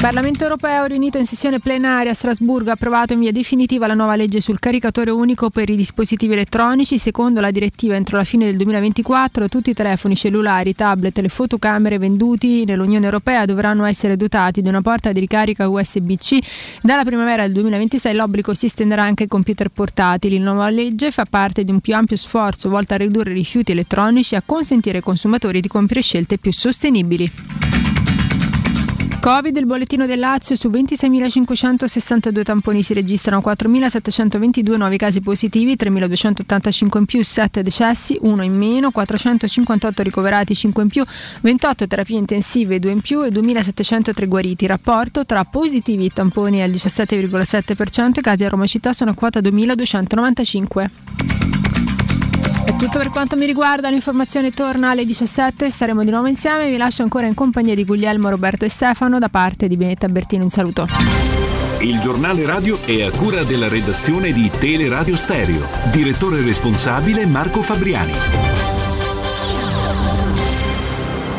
Parlamento 0.00 0.44
europeo 0.44 0.86
riunito 0.86 1.18
in 1.18 1.26
sessione 1.26 1.58
plenaria 1.58 2.12
a 2.12 2.14
Strasburgo 2.14 2.70
ha 2.70 2.72
approvato 2.72 3.12
in 3.12 3.20
via 3.20 3.32
definitiva 3.32 3.86
la 3.86 3.92
nuova 3.92 4.16
legge 4.16 4.40
sul 4.40 4.58
caricatore 4.58 5.10
unico 5.10 5.50
per 5.50 5.68
i 5.68 5.76
dispositivi 5.76 6.32
elettronici. 6.32 6.96
Secondo 6.96 7.42
la 7.42 7.50
direttiva 7.50 7.96
entro 7.96 8.16
la 8.16 8.24
fine 8.24 8.46
del 8.46 8.56
2024 8.56 9.48
tutti 9.50 9.68
i 9.68 9.74
telefoni 9.74 10.16
cellulari, 10.16 10.74
tablet 10.74 11.18
e 11.18 11.20
le 11.20 11.28
fotocamere 11.28 11.98
venduti 11.98 12.64
nell'Unione 12.64 13.04
Europea 13.04 13.44
dovranno 13.44 13.84
essere 13.84 14.16
dotati 14.16 14.62
di 14.62 14.70
una 14.70 14.80
porta 14.80 15.12
di 15.12 15.20
ricarica 15.20 15.68
USB-C. 15.68 16.38
Dalla 16.80 17.04
primavera 17.04 17.42
del 17.42 17.52
2026 17.52 18.14
l'obbligo 18.14 18.54
si 18.54 18.64
estenderà 18.64 19.02
anche 19.02 19.24
ai 19.24 19.28
computer 19.28 19.68
portatili. 19.68 20.38
La 20.38 20.52
nuova 20.52 20.70
legge 20.70 21.10
fa 21.10 21.26
parte 21.28 21.62
di 21.62 21.72
un 21.72 21.80
più 21.80 21.94
ampio 21.94 22.16
sforzo 22.16 22.70
volto 22.70 22.94
a 22.94 22.96
ridurre 22.96 23.32
i 23.32 23.34
rifiuti 23.34 23.72
elettronici 23.72 24.32
e 24.32 24.38
a 24.38 24.42
consentire 24.46 24.96
ai 24.96 25.02
consumatori 25.02 25.60
di 25.60 25.68
compiere 25.68 26.00
scelte 26.00 26.38
più 26.38 26.54
sostenibili. 26.54 27.99
Covid, 29.20 29.54
il 29.54 29.66
bollettino 29.66 30.06
del 30.06 30.18
Lazio 30.18 30.56
su 30.56 30.70
26.562 30.70 32.42
tamponi 32.42 32.82
si 32.82 32.94
registrano 32.94 33.42
4.722 33.44 34.78
nuovi 34.78 34.96
casi 34.96 35.20
positivi, 35.20 35.74
3.285 35.74 36.98
in 36.98 37.04
più, 37.04 37.22
7 37.22 37.62
decessi, 37.62 38.16
1 38.18 38.42
in 38.42 38.56
meno, 38.56 38.90
458 38.90 40.02
ricoverati, 40.02 40.54
5 40.54 40.82
in 40.82 40.88
più, 40.88 41.04
28 41.42 41.86
terapie 41.86 42.16
intensive, 42.16 42.78
2 42.78 42.90
in 42.90 43.00
più 43.02 43.22
e 43.22 43.28
2.703 43.28 44.26
guariti. 44.26 44.66
Rapporto 44.66 45.26
tra 45.26 45.44
positivi 45.44 46.06
e 46.06 46.10
tamponi 46.10 46.62
al 46.62 46.70
17,7%, 46.70 48.20
i 48.20 48.22
casi 48.22 48.44
a 48.46 48.48
Roma 48.48 48.64
città 48.64 48.94
sono 48.94 49.10
a 49.10 49.14
quota 49.14 49.40
2.295. 49.40 51.69
È 52.64 52.76
tutto 52.76 52.98
per 52.98 53.10
quanto 53.10 53.36
mi 53.36 53.46
riguarda, 53.46 53.90
l'informazione 53.90 54.52
torna 54.52 54.90
alle 54.90 55.04
17, 55.04 55.70
staremo 55.70 56.04
di 56.04 56.10
nuovo 56.10 56.26
insieme, 56.26 56.70
vi 56.70 56.76
lascio 56.76 57.02
ancora 57.02 57.26
in 57.26 57.34
compagnia 57.34 57.74
di 57.74 57.84
Guglielmo, 57.84 58.28
Roberto 58.28 58.64
e 58.64 58.68
Stefano 58.68 59.18
da 59.18 59.28
parte 59.28 59.68
di 59.68 59.76
Benetta 59.76 60.08
Bertino, 60.08 60.44
un 60.44 60.50
saluto. 60.50 60.86
Il 61.80 61.98
giornale 61.98 62.44
radio 62.44 62.78
è 62.84 63.02
a 63.02 63.10
cura 63.10 63.42
della 63.42 63.68
redazione 63.68 64.32
di 64.32 64.50
Teleradio 64.50 65.16
Stereo. 65.16 65.66
Direttore 65.90 66.42
responsabile 66.42 67.24
Marco 67.24 67.62
Fabriani. 67.62 68.12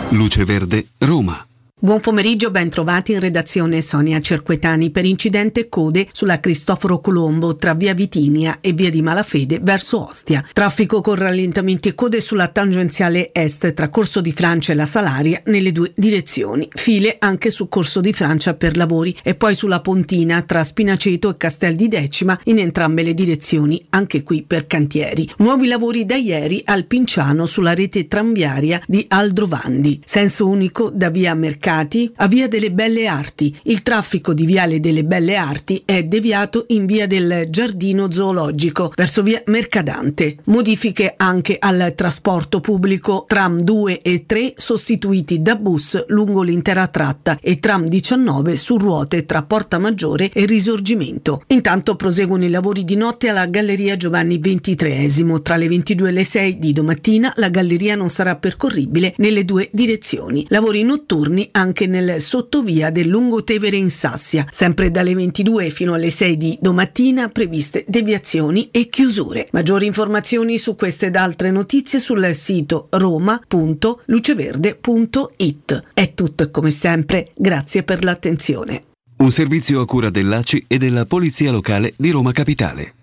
Luce 0.09 0.43
Verde, 0.43 0.87
Roma. 0.97 1.45
Buon 1.83 1.99
pomeriggio, 1.99 2.51
ben 2.51 2.69
trovati 2.69 3.13
in 3.13 3.19
redazione 3.19 3.81
Sonia 3.81 4.19
Cerquetani 4.19 4.91
per 4.91 5.03
incidente 5.03 5.67
code 5.67 6.07
sulla 6.11 6.39
Cristoforo 6.39 6.99
Colombo 6.99 7.55
tra 7.55 7.73
via 7.73 7.95
Vitinia 7.95 8.59
e 8.61 8.73
via 8.73 8.91
di 8.91 9.01
Malafede 9.01 9.57
verso 9.63 10.07
Ostia. 10.07 10.45
Traffico 10.53 11.01
con 11.01 11.15
rallentamenti 11.15 11.87
e 11.87 11.95
code 11.95 12.21
sulla 12.21 12.49
tangenziale 12.49 13.31
est 13.33 13.73
tra 13.73 13.89
Corso 13.89 14.21
di 14.21 14.31
Francia 14.31 14.73
e 14.73 14.75
la 14.75 14.85
Salaria 14.85 15.41
nelle 15.45 15.71
due 15.71 15.91
direzioni. 15.95 16.69
File 16.71 17.15
anche 17.17 17.49
su 17.49 17.67
Corso 17.67 17.99
di 17.99 18.13
Francia 18.13 18.53
per 18.53 18.77
lavori 18.77 19.17
e 19.23 19.33
poi 19.33 19.55
sulla 19.55 19.81
Pontina 19.81 20.43
tra 20.43 20.63
Spinaceto 20.63 21.31
e 21.31 21.35
Castel 21.35 21.73
di 21.73 21.87
Decima 21.87 22.39
in 22.43 22.59
entrambe 22.59 23.01
le 23.01 23.15
direzioni, 23.15 23.83
anche 23.89 24.21
qui 24.21 24.43
per 24.43 24.67
cantieri. 24.67 25.27
Nuovi 25.37 25.65
lavori 25.65 26.05
da 26.05 26.15
ieri 26.15 26.61
al 26.63 26.85
Pinciano 26.85 27.47
sulla 27.47 27.73
rete 27.73 28.07
tranviaria 28.07 28.79
di 28.85 29.03
Aldrovandi. 29.07 29.99
Senso 30.05 30.47
unico 30.47 30.91
da 30.93 31.09
via 31.09 31.33
Mercato 31.33 31.69
a 31.73 32.27
Via 32.27 32.49
delle 32.49 32.71
Belle 32.71 33.07
Arti. 33.07 33.57
Il 33.63 33.81
traffico 33.81 34.33
di 34.33 34.45
Viale 34.45 34.81
delle 34.81 35.05
Belle 35.05 35.37
Arti 35.37 35.81
è 35.85 36.03
deviato 36.03 36.65
in 36.69 36.85
Via 36.85 37.07
del 37.07 37.45
Giardino 37.49 38.11
Zoologico 38.11 38.91
verso 38.93 39.23
Via 39.23 39.41
Mercadante. 39.45 40.35
Modifiche 40.45 41.13
anche 41.15 41.55
al 41.57 41.93
trasporto 41.95 42.59
pubblico 42.59 43.23
tram 43.25 43.61
2 43.61 44.01
e 44.01 44.25
3 44.25 44.55
sostituiti 44.57 45.41
da 45.41 45.55
bus 45.55 46.03
lungo 46.07 46.41
l'intera 46.41 46.87
tratta 46.87 47.37
e 47.41 47.59
tram 47.59 47.85
19 47.85 48.57
su 48.57 48.77
ruote 48.77 49.25
tra 49.25 49.43
Porta 49.43 49.79
Maggiore 49.79 50.29
e 50.29 50.45
Risorgimento. 50.45 51.43
Intanto 51.47 51.95
proseguono 51.95 52.43
i 52.43 52.49
lavori 52.49 52.83
di 52.83 52.95
notte 52.97 53.29
alla 53.29 53.45
Galleria 53.45 53.95
Giovanni 53.95 54.41
XXIII. 54.41 55.41
Tra 55.41 55.55
le 55.55 55.69
22 55.69 56.09
e 56.09 56.11
le 56.11 56.23
6 56.25 56.59
di 56.59 56.73
domattina 56.73 57.31
la 57.37 57.47
galleria 57.47 57.95
non 57.95 58.09
sarà 58.09 58.35
percorribile 58.35 59.13
nelle 59.17 59.45
due 59.45 59.69
direzioni. 59.71 60.45
Lavori 60.49 60.83
notturni 60.83 61.47
anche 61.61 61.87
nel 61.87 62.19
sottovia 62.19 62.89
del 62.89 63.07
Lungotevere 63.07 63.77
in 63.77 63.89
Sassia. 63.89 64.45
Sempre 64.49 64.91
dalle 64.91 65.13
22 65.13 65.69
fino 65.69 65.93
alle 65.93 66.09
6 66.09 66.35
di 66.37 66.57
domattina 66.59 67.29
previste 67.29 67.85
deviazioni 67.87 68.67
e 68.71 68.87
chiusure. 68.87 69.47
Maggiori 69.51 69.85
informazioni 69.85 70.57
su 70.57 70.75
queste 70.75 71.05
ed 71.07 71.15
altre 71.15 71.51
notizie 71.51 71.99
sul 71.99 72.33
sito 72.33 72.87
roma.luceverde.it. 72.89 75.83
È 75.93 76.13
tutto 76.13 76.43
e 76.43 76.51
come 76.51 76.71
sempre, 76.71 77.31
grazie 77.35 77.83
per 77.83 78.03
l'attenzione. 78.03 78.83
Un 79.17 79.31
servizio 79.31 79.81
a 79.81 79.85
cura 79.85 80.09
dell'ACI 80.09 80.65
e 80.67 80.79
della 80.79 81.05
Polizia 81.05 81.51
Locale 81.51 81.93
di 81.95 82.09
Roma 82.09 82.31
Capitale. 82.31 82.95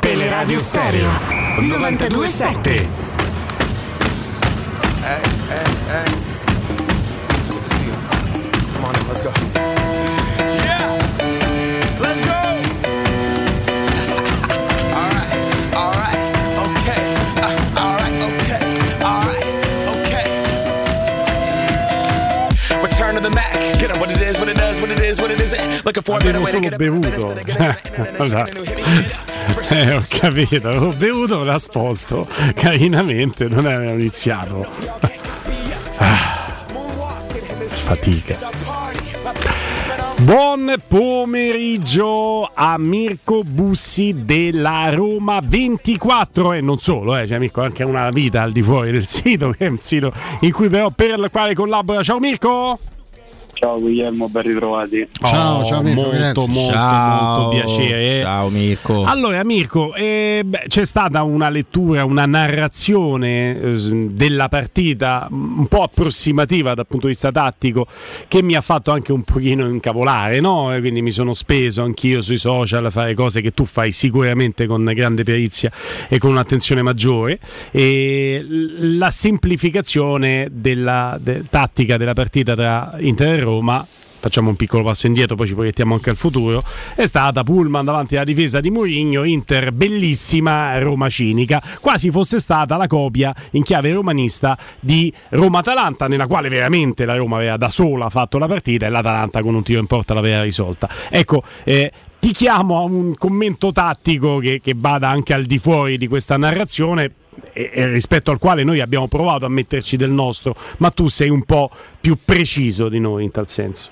Teleradio 0.00 0.58
Stereo 0.58 1.10
927. 1.60 2.88
Eh, 5.02 5.20
eh, 5.50 5.64
eh. 5.90 6.33
Let's 9.24 9.54
go. 9.54 9.60
Yeah! 10.64 11.00
Let's 11.98 12.20
go! 12.20 12.40
Alright, 15.72 16.20
okay. 16.60 17.02
Uh, 17.40 17.80
alright, 17.80 18.16
okay. 18.28 18.60
Alright, 19.02 19.46
okay. 19.96 20.26
Return 22.82 23.14
to 23.14 23.20
the 23.22 23.30
Mac. 23.30 23.52
Get 23.78 23.90
up 23.90 23.98
what 23.98 24.10
it 24.10 24.20
is, 24.20 24.38
what 24.38 24.48
it 24.50 24.56
does, 24.56 24.78
what 24.80 24.90
it 24.90 24.98
is, 25.00 25.18
what 25.20 25.30
it 25.30 25.40
isn't. 25.40 25.84
Looking 25.86 26.02
for 26.02 26.16
a 26.16 26.20
better 26.20 26.38
Avevo 26.38 26.44
way 26.44 26.50
to 26.52 26.56
solo 26.58 26.62
get 26.62 26.74
up. 26.74 26.80
bevuto. 26.80 27.34
Eh, 29.70 29.92
ho 29.94 30.02
capito, 30.08 30.68
avevo 30.68 30.92
bevuto, 30.96 31.38
me 31.40 31.44
l'ha 31.46 31.58
sposto 31.58 32.26
carinamente, 32.54 33.46
non 33.48 33.66
aveva 33.66 33.92
iniziato. 33.92 34.66
Ah, 35.98 36.64
fatica. 37.66 38.38
Buon 40.16 40.72
pomeriggio 40.88 42.48
a 42.54 42.78
Mirko 42.78 43.42
Bussi 43.42 44.24
della 44.24 44.88
Roma 44.90 45.40
24 45.44 46.52
e 46.52 46.60
non 46.60 46.78
solo, 46.78 47.16
eh, 47.16 47.26
cioè 47.26 47.38
Mirko 47.38 47.60
anche 47.60 47.82
una 47.82 48.08
vita 48.08 48.40
al 48.40 48.52
di 48.52 48.62
fuori 48.62 48.92
del 48.92 49.06
sito, 49.06 49.50
che 49.56 49.66
è 49.66 49.68
un 49.68 49.78
sito 49.78 50.12
in 50.40 50.52
cui 50.52 50.68
però 50.68 50.90
per 50.90 51.18
il 51.18 51.28
quale 51.30 51.54
collabora. 51.54 52.02
Ciao 52.02 52.20
Mirko! 52.20 52.78
Ciao 53.54 53.78
Guglielmo, 53.78 54.28
ben 54.28 54.42
ritrovati. 54.42 55.08
Ciao, 55.12 55.64
ciao 55.64 55.82
Mirko, 55.82 56.00
molto, 56.00 56.16
grazie. 56.16 56.48
molto, 56.48 56.72
Ciao. 56.72 57.32
molto 57.32 57.48
piacere. 57.50 58.20
Ciao, 58.20 58.48
Mirko. 58.48 59.04
Allora 59.04 59.44
Mirko, 59.44 59.94
eh, 59.94 60.42
beh, 60.44 60.64
c'è 60.68 60.84
stata 60.84 61.22
una 61.22 61.48
lettura, 61.48 62.04
una 62.04 62.26
narrazione 62.26 63.60
eh, 63.60 64.08
della 64.10 64.48
partita 64.48 65.28
mm, 65.32 65.58
un 65.60 65.66
po' 65.68 65.82
approssimativa 65.82 66.74
dal 66.74 66.86
punto 66.86 67.06
di 67.06 67.12
vista 67.12 67.30
tattico 67.30 67.86
che 68.28 68.42
mi 68.42 68.56
ha 68.56 68.60
fatto 68.60 68.90
anche 68.90 69.12
un 69.12 69.22
pochino 69.22 69.66
incavolare, 69.66 70.40
no? 70.40 70.74
E 70.74 70.80
quindi 70.80 71.00
mi 71.00 71.12
sono 71.12 71.32
speso 71.32 71.82
anch'io 71.82 72.20
sui 72.20 72.38
social 72.38 72.84
a 72.84 72.90
fare 72.90 73.14
cose 73.14 73.40
che 73.40 73.52
tu 73.52 73.64
fai 73.64 73.92
sicuramente 73.92 74.66
con 74.66 74.84
grande 74.94 75.22
perizia 75.22 75.70
e 76.08 76.18
con 76.18 76.30
un'attenzione 76.30 76.82
maggiore. 76.82 77.38
E 77.70 78.44
la 78.48 79.10
semplificazione 79.10 80.48
della 80.50 81.18
de- 81.20 81.44
tattica 81.48 81.96
della 81.96 82.14
partita 82.14 82.54
tra 82.54 82.94
Inter 82.98 83.40
e 83.40 83.43
Roma. 83.44 83.86
Facciamo 84.24 84.48
un 84.48 84.56
piccolo 84.56 84.82
passo 84.82 85.06
indietro, 85.06 85.36
poi 85.36 85.46
ci 85.46 85.52
proiettiamo 85.52 85.92
anche 85.92 86.08
al 86.08 86.16
futuro, 86.16 86.64
è 86.94 87.04
stata 87.04 87.44
Pullman 87.44 87.84
davanti 87.84 88.16
alla 88.16 88.24
difesa 88.24 88.58
di 88.58 88.70
Mourinho, 88.70 89.22
Inter 89.22 89.70
bellissima, 89.70 90.78
Roma 90.78 91.10
cinica, 91.10 91.62
quasi 91.78 92.10
fosse 92.10 92.40
stata 92.40 92.78
la 92.78 92.86
copia 92.86 93.34
in 93.50 93.62
chiave 93.62 93.92
romanista 93.92 94.56
di 94.80 95.12
Roma-Atalanta, 95.28 96.08
nella 96.08 96.26
quale 96.26 96.48
veramente 96.48 97.04
la 97.04 97.16
Roma 97.16 97.36
aveva 97.36 97.58
da 97.58 97.68
sola 97.68 98.08
fatto 98.08 98.38
la 98.38 98.46
partita 98.46 98.86
e 98.86 98.88
l'Atalanta 98.88 99.42
con 99.42 99.54
un 99.54 99.62
tiro 99.62 99.80
in 99.80 99.86
porta 99.86 100.14
l'aveva 100.14 100.42
risolta. 100.42 100.88
Ecco, 101.10 101.42
eh, 101.64 101.92
ti 102.18 102.32
chiamo 102.32 102.78
a 102.78 102.80
un 102.84 103.14
commento 103.16 103.72
tattico 103.72 104.38
che, 104.38 104.58
che 104.64 104.72
vada 104.74 105.10
anche 105.10 105.34
al 105.34 105.44
di 105.44 105.58
fuori 105.58 105.98
di 105.98 106.08
questa 106.08 106.38
narrazione 106.38 107.12
e- 107.52 107.70
e 107.72 107.88
rispetto 107.88 108.30
al 108.30 108.38
quale 108.38 108.64
noi 108.64 108.80
abbiamo 108.80 109.08
provato 109.08 109.46
a 109.46 109.48
metterci 109.48 109.96
del 109.96 110.10
nostro, 110.10 110.54
ma 110.78 110.90
tu 110.90 111.08
sei 111.08 111.30
un 111.30 111.44
po' 111.44 111.70
più 112.00 112.18
preciso 112.24 112.88
di 112.88 113.00
noi 113.00 113.24
in 113.24 113.30
tal 113.30 113.48
senso. 113.48 113.90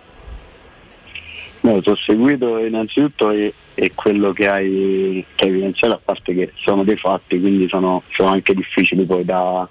No, 1.60 1.81
ti 1.81 1.90
ho 1.90 1.97
seguito 1.97 2.59
innanzitutto 2.59 3.31
e, 3.31 3.52
e 3.74 3.93
quello 3.94 4.32
che 4.32 4.48
hai, 4.48 5.24
che 5.36 5.44
hai 5.44 5.51
evidenziato, 5.51 5.94
a 5.94 6.01
parte 6.05 6.35
che 6.35 6.51
sono 6.56 6.82
dei 6.82 6.97
fatti, 6.97 7.39
quindi 7.39 7.69
sono, 7.69 8.02
sono 8.10 8.31
anche 8.31 8.52
difficili 8.52 9.05
poi 9.05 9.24
da, 9.24 9.69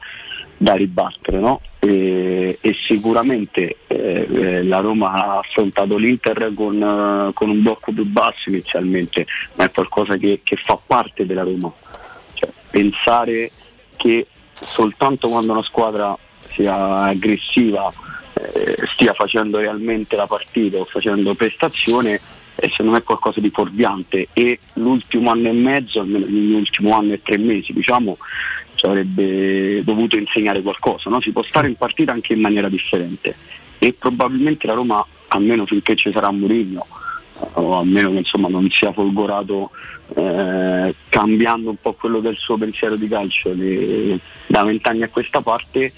da 0.56 0.74
ribattere. 0.76 1.40
No? 1.40 1.60
E, 1.80 2.58
e 2.62 2.76
sicuramente 2.86 3.76
eh, 3.88 4.26
eh, 4.32 4.64
la 4.64 4.80
Roma 4.80 5.12
ha 5.12 5.40
affrontato 5.40 5.98
l'Inter 5.98 6.54
con, 6.56 6.82
eh, 6.82 7.34
con 7.34 7.50
un 7.50 7.62
blocco 7.62 7.92
più 7.92 8.06
basso 8.06 8.48
inizialmente, 8.48 9.26
ma 9.56 9.66
è 9.66 9.72
qualcosa 9.72 10.16
che, 10.16 10.40
che 10.44 10.56
fa 10.64 10.80
parte 10.86 11.26
della 11.26 11.44
Roma. 11.44 11.74
Cioè, 12.36 12.50
pensare 12.70 13.52
che 14.02 14.26
soltanto 14.54 15.28
quando 15.30 15.52
una 15.52 15.62
squadra 15.62 16.18
sia 16.52 17.04
aggressiva 17.04 17.92
eh, 18.34 18.88
stia 18.94 19.14
facendo 19.14 19.60
realmente 19.60 20.16
la 20.16 20.26
partita 20.26 20.78
o 20.78 20.86
facendo 20.86 21.36
prestazione 21.36 22.20
è 22.56 22.68
secondo 22.68 22.94
me 22.94 23.04
qualcosa 23.04 23.40
di 23.40 23.52
fuorviante 23.52 24.28
e 24.34 24.60
l'ultimo 24.74 25.30
anno 25.30 25.50
e 25.50 25.54
mezzo, 25.54 26.00
almeno 26.00 26.26
l'ultimo 26.28 26.96
anno 26.96 27.14
e 27.14 27.22
tre 27.22 27.38
mesi 27.38 27.74
diciamo, 27.74 28.18
ci 28.74 28.86
avrebbe 28.88 29.84
dovuto 29.84 30.18
insegnare 30.18 30.62
qualcosa, 30.64 31.10
no? 31.12 31.22
si 31.22 31.32
può 31.32 31.44
stare 31.44 31.68
in 31.68 31.76
partita 31.76 32.12
anche 32.12 32.34
in 32.34 32.40
maniera 32.40 32.70
differente 32.70 33.36
e 33.78 33.94
probabilmente 33.94 34.66
la 34.68 34.74
Roma, 34.74 35.06
almeno 35.30 35.66
finché 35.66 35.96
ci 35.96 36.12
sarà 36.12 36.32
Mourinho, 36.32 36.86
o 37.54 37.78
almeno 37.78 38.12
che 38.12 38.18
insomma 38.18 38.48
non 38.48 38.70
sia 38.70 38.92
folgorato 38.92 39.72
eh, 40.16 40.94
cambiando 41.10 41.70
un 41.70 41.78
po' 41.82 41.94
quello 41.94 42.20
del 42.20 42.38
suo 42.38 42.58
pensiero 42.58 42.96
di 42.96 43.08
calcio 43.08 43.52
le- 43.54 44.20
da 44.48 44.64
vent'anni 44.64 45.04
a 45.04 45.10
questa 45.10 45.42
parte 45.42 45.92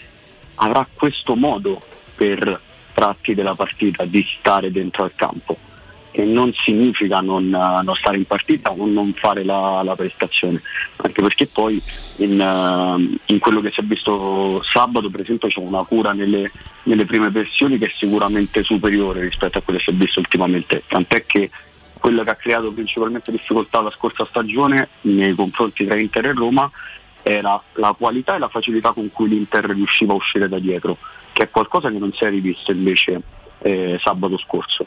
avrà 0.55 0.87
questo 0.93 1.35
modo 1.35 1.81
per 2.15 2.59
tratti 2.93 3.33
della 3.33 3.55
partita 3.55 4.05
di 4.05 4.23
stare 4.37 4.71
dentro 4.71 5.03
al 5.03 5.13
campo 5.15 5.57
e 6.15 6.25
non 6.25 6.53
significa 6.53 7.21
non, 7.21 7.45
eh, 7.45 7.83
non 7.83 7.95
stare 7.95 8.17
in 8.17 8.25
partita 8.25 8.71
o 8.71 8.85
non 8.85 9.13
fare 9.13 9.43
la, 9.43 9.81
la 9.83 9.95
prestazione 9.95 10.61
anche 10.97 11.21
perché 11.21 11.47
poi 11.47 11.81
in, 12.17 12.39
eh, 12.39 13.19
in 13.33 13.39
quello 13.39 13.61
che 13.61 13.71
si 13.71 13.79
è 13.79 13.83
visto 13.83 14.61
sabato 14.63 15.09
per 15.09 15.21
esempio 15.21 15.47
c'è 15.47 15.59
una 15.59 15.83
cura 15.83 16.13
nelle, 16.13 16.51
nelle 16.83 17.05
prime 17.05 17.31
versioni 17.31 17.79
che 17.79 17.87
è 17.87 17.91
sicuramente 17.95 18.61
superiore 18.61 19.21
rispetto 19.21 19.57
a 19.57 19.61
quello 19.61 19.79
che 19.79 19.85
si 19.85 19.91
è 19.91 19.93
visto 19.95 20.19
ultimamente 20.19 20.83
tant'è 20.87 21.25
che 21.25 21.49
quello 21.99 22.23
che 22.23 22.29
ha 22.29 22.35
creato 22.35 22.71
principalmente 22.71 23.31
difficoltà 23.31 23.81
la 23.81 23.91
scorsa 23.91 24.25
stagione 24.25 24.89
nei 25.01 25.33
confronti 25.33 25.85
tra 25.85 25.97
Inter 25.97 26.27
e 26.27 26.33
Roma 26.33 26.69
era 27.23 27.59
la 27.75 27.95
qualità 27.97 28.35
e 28.35 28.39
la 28.39 28.49
facilità 28.49 28.91
con 28.91 29.09
cui 29.11 29.29
l'Inter 29.29 29.63
riusciva 29.69 30.11
a 30.11 30.17
uscire 30.17 30.49
da 30.49 30.59
dietro, 30.59 30.97
che 31.31 31.43
è 31.43 31.49
qualcosa 31.49 31.89
che 31.89 31.97
non 31.97 32.11
si 32.11 32.25
è 32.25 32.29
rivisto 32.29 32.71
invece 32.71 33.21
eh, 33.59 33.97
sabato 34.03 34.37
scorso. 34.37 34.85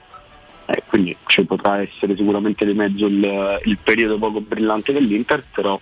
Eh, 0.67 0.83
quindi 0.87 1.17
ci 1.27 1.45
potrà 1.45 1.81
essere 1.81 2.17
sicuramente 2.17 2.67
di 2.67 2.75
mezzo 2.75 3.07
il, 3.07 3.61
il 3.65 3.79
periodo 3.83 4.19
poco 4.19 4.41
brillante 4.41 4.93
dell'Inter, 4.93 5.45
però 5.55 5.81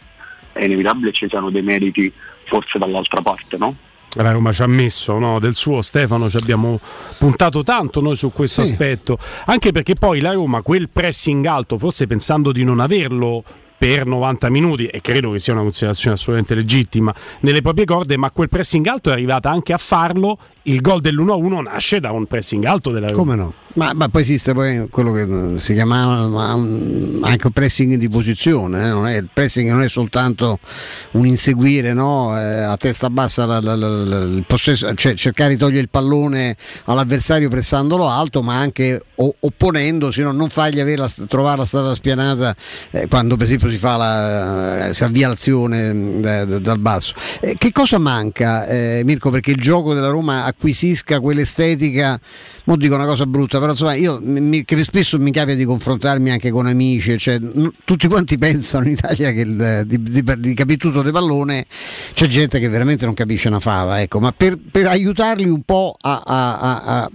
è 0.52 0.64
inevitabile 0.64 1.12
ci 1.12 1.26
siano 1.28 1.50
dei 1.50 1.62
meriti 1.62 2.12
forse 2.44 2.78
dall'altra 2.78 3.22
parte, 3.22 3.56
no? 3.56 3.74
La 4.16 4.30
Roma 4.30 4.52
ci 4.52 4.62
ha 4.62 4.68
messo 4.68 5.18
no, 5.18 5.40
del 5.40 5.56
suo 5.56 5.82
Stefano, 5.82 6.30
ci 6.30 6.36
abbiamo 6.36 6.78
puntato 7.18 7.64
tanto 7.64 8.00
noi 8.00 8.14
su 8.14 8.30
questo 8.30 8.60
aspetto, 8.60 9.18
anche 9.46 9.72
perché 9.72 9.94
poi 9.94 10.20
la 10.20 10.32
Roma 10.32 10.62
quel 10.62 10.88
pressing 10.88 11.44
alto, 11.46 11.78
forse 11.78 12.06
pensando 12.06 12.52
di 12.52 12.62
non 12.62 12.78
averlo 12.78 13.42
per 13.76 14.06
90 14.06 14.50
minuti 14.50 14.86
e 14.86 15.00
credo 15.00 15.32
che 15.32 15.40
sia 15.40 15.52
una 15.52 15.62
considerazione 15.62 16.14
assolutamente 16.14 16.54
legittima 16.54 17.12
nelle 17.40 17.60
proprie 17.60 17.84
corde, 17.84 18.16
ma 18.16 18.30
quel 18.30 18.48
pressing 18.48 18.86
alto 18.86 19.10
è 19.10 19.12
arrivata 19.12 19.50
anche 19.50 19.72
a 19.72 19.78
farlo, 19.78 20.38
il 20.62 20.80
gol 20.80 21.00
dell'1-1 21.00 21.62
nasce 21.62 21.98
da 21.98 22.12
un 22.12 22.26
pressing 22.26 22.64
alto 22.64 22.90
della 22.90 23.08
Roma. 23.08 23.18
Come 23.18 23.34
no? 23.34 23.52
Ma, 23.76 23.92
ma 23.92 24.08
poi 24.08 24.22
esiste 24.22 24.52
poi 24.52 24.86
quello 24.88 25.10
che 25.10 25.22
eh, 25.22 25.58
si 25.58 25.74
chiamava 25.74 26.28
ma, 26.28 26.54
um, 26.54 27.18
anche 27.22 27.50
pressing 27.50 27.96
di 27.96 28.08
posizione, 28.08 28.84
eh, 28.86 28.88
non 28.90 29.08
è- 29.08 29.16
il 29.16 29.28
pressing 29.32 29.68
non 29.68 29.82
è 29.82 29.88
soltanto 29.88 30.60
un 31.12 31.26
inseguire 31.26 31.92
no? 31.92 32.38
eh, 32.38 32.62
a 32.62 32.76
testa 32.76 33.10
bassa 33.10 33.46
la- 33.46 33.58
la- 33.60 33.74
la- 33.74 34.42
possesso, 34.46 34.94
cioè 34.94 35.14
cercare 35.14 35.50
di 35.50 35.56
togliere 35.56 35.80
il 35.80 35.88
pallone 35.88 36.56
all'avversario 36.84 37.48
pressandolo 37.48 38.08
alto, 38.08 38.42
ma 38.42 38.56
anche 38.56 39.02
o- 39.16 39.34
opponendosi, 39.40 40.22
no? 40.22 40.30
non 40.30 40.50
fargli 40.50 40.78
avere 40.78 41.04
trovare 41.26 41.58
la 41.58 41.66
strada 41.66 41.94
spianata 41.96 42.54
eh, 42.92 43.08
quando 43.08 43.34
per 43.36 43.46
esempio 43.46 43.70
si, 43.70 43.74
eh, 43.84 44.90
si 44.94 45.02
avvia 45.02 45.26
l'azione 45.26 45.92
mm, 45.92 46.20
da- 46.20 46.44
da- 46.44 46.58
dal 46.60 46.78
basso. 46.78 47.12
Eh, 47.40 47.56
che 47.58 47.72
cosa 47.72 47.98
manca 47.98 48.66
Mirko 49.04 49.30
perché 49.30 49.50
il 49.50 49.60
gioco 49.60 49.94
della 49.94 50.10
Roma 50.10 50.44
acquisisca 50.44 51.18
quell'estetica? 51.18 52.20
Mo 52.66 52.76
dico 52.76 52.94
una 52.94 53.04
cosa 53.04 53.26
brutta, 53.26 53.58
però 53.64 53.72
insomma 53.72 53.94
io 53.94 54.18
mi- 54.22 54.64
che 54.64 54.82
spesso 54.84 55.18
mi 55.18 55.30
capita 55.32 55.56
di 55.56 55.64
confrontarmi 55.64 56.30
anche 56.30 56.50
con 56.50 56.66
amici, 56.66 57.16
cioè, 57.18 57.38
n- 57.38 57.70
tutti 57.84 58.06
quanti 58.08 58.36
pensano 58.38 58.84
in 58.86 58.92
Italia 58.92 59.32
che 59.32 59.40
il- 59.40 59.82
di, 59.86 60.02
di, 60.02 60.22
di 60.38 60.54
capire 60.54 60.76
tutto 60.76 61.02
di 61.02 61.10
pallone 61.10 61.64
c'è 62.12 62.26
gente 62.26 62.58
che 62.58 62.68
veramente 62.68 63.04
non 63.06 63.14
capisce 63.14 63.48
una 63.48 63.60
fava, 63.60 64.00
ecco, 64.02 64.20
ma 64.20 64.32
per, 64.36 64.56
per 64.70 64.86
aiutarli 64.86 65.48
un 65.48 65.62
po' 65.62 65.94
a- 66.00 66.22
a- 66.24 66.82
a- 66.82 67.10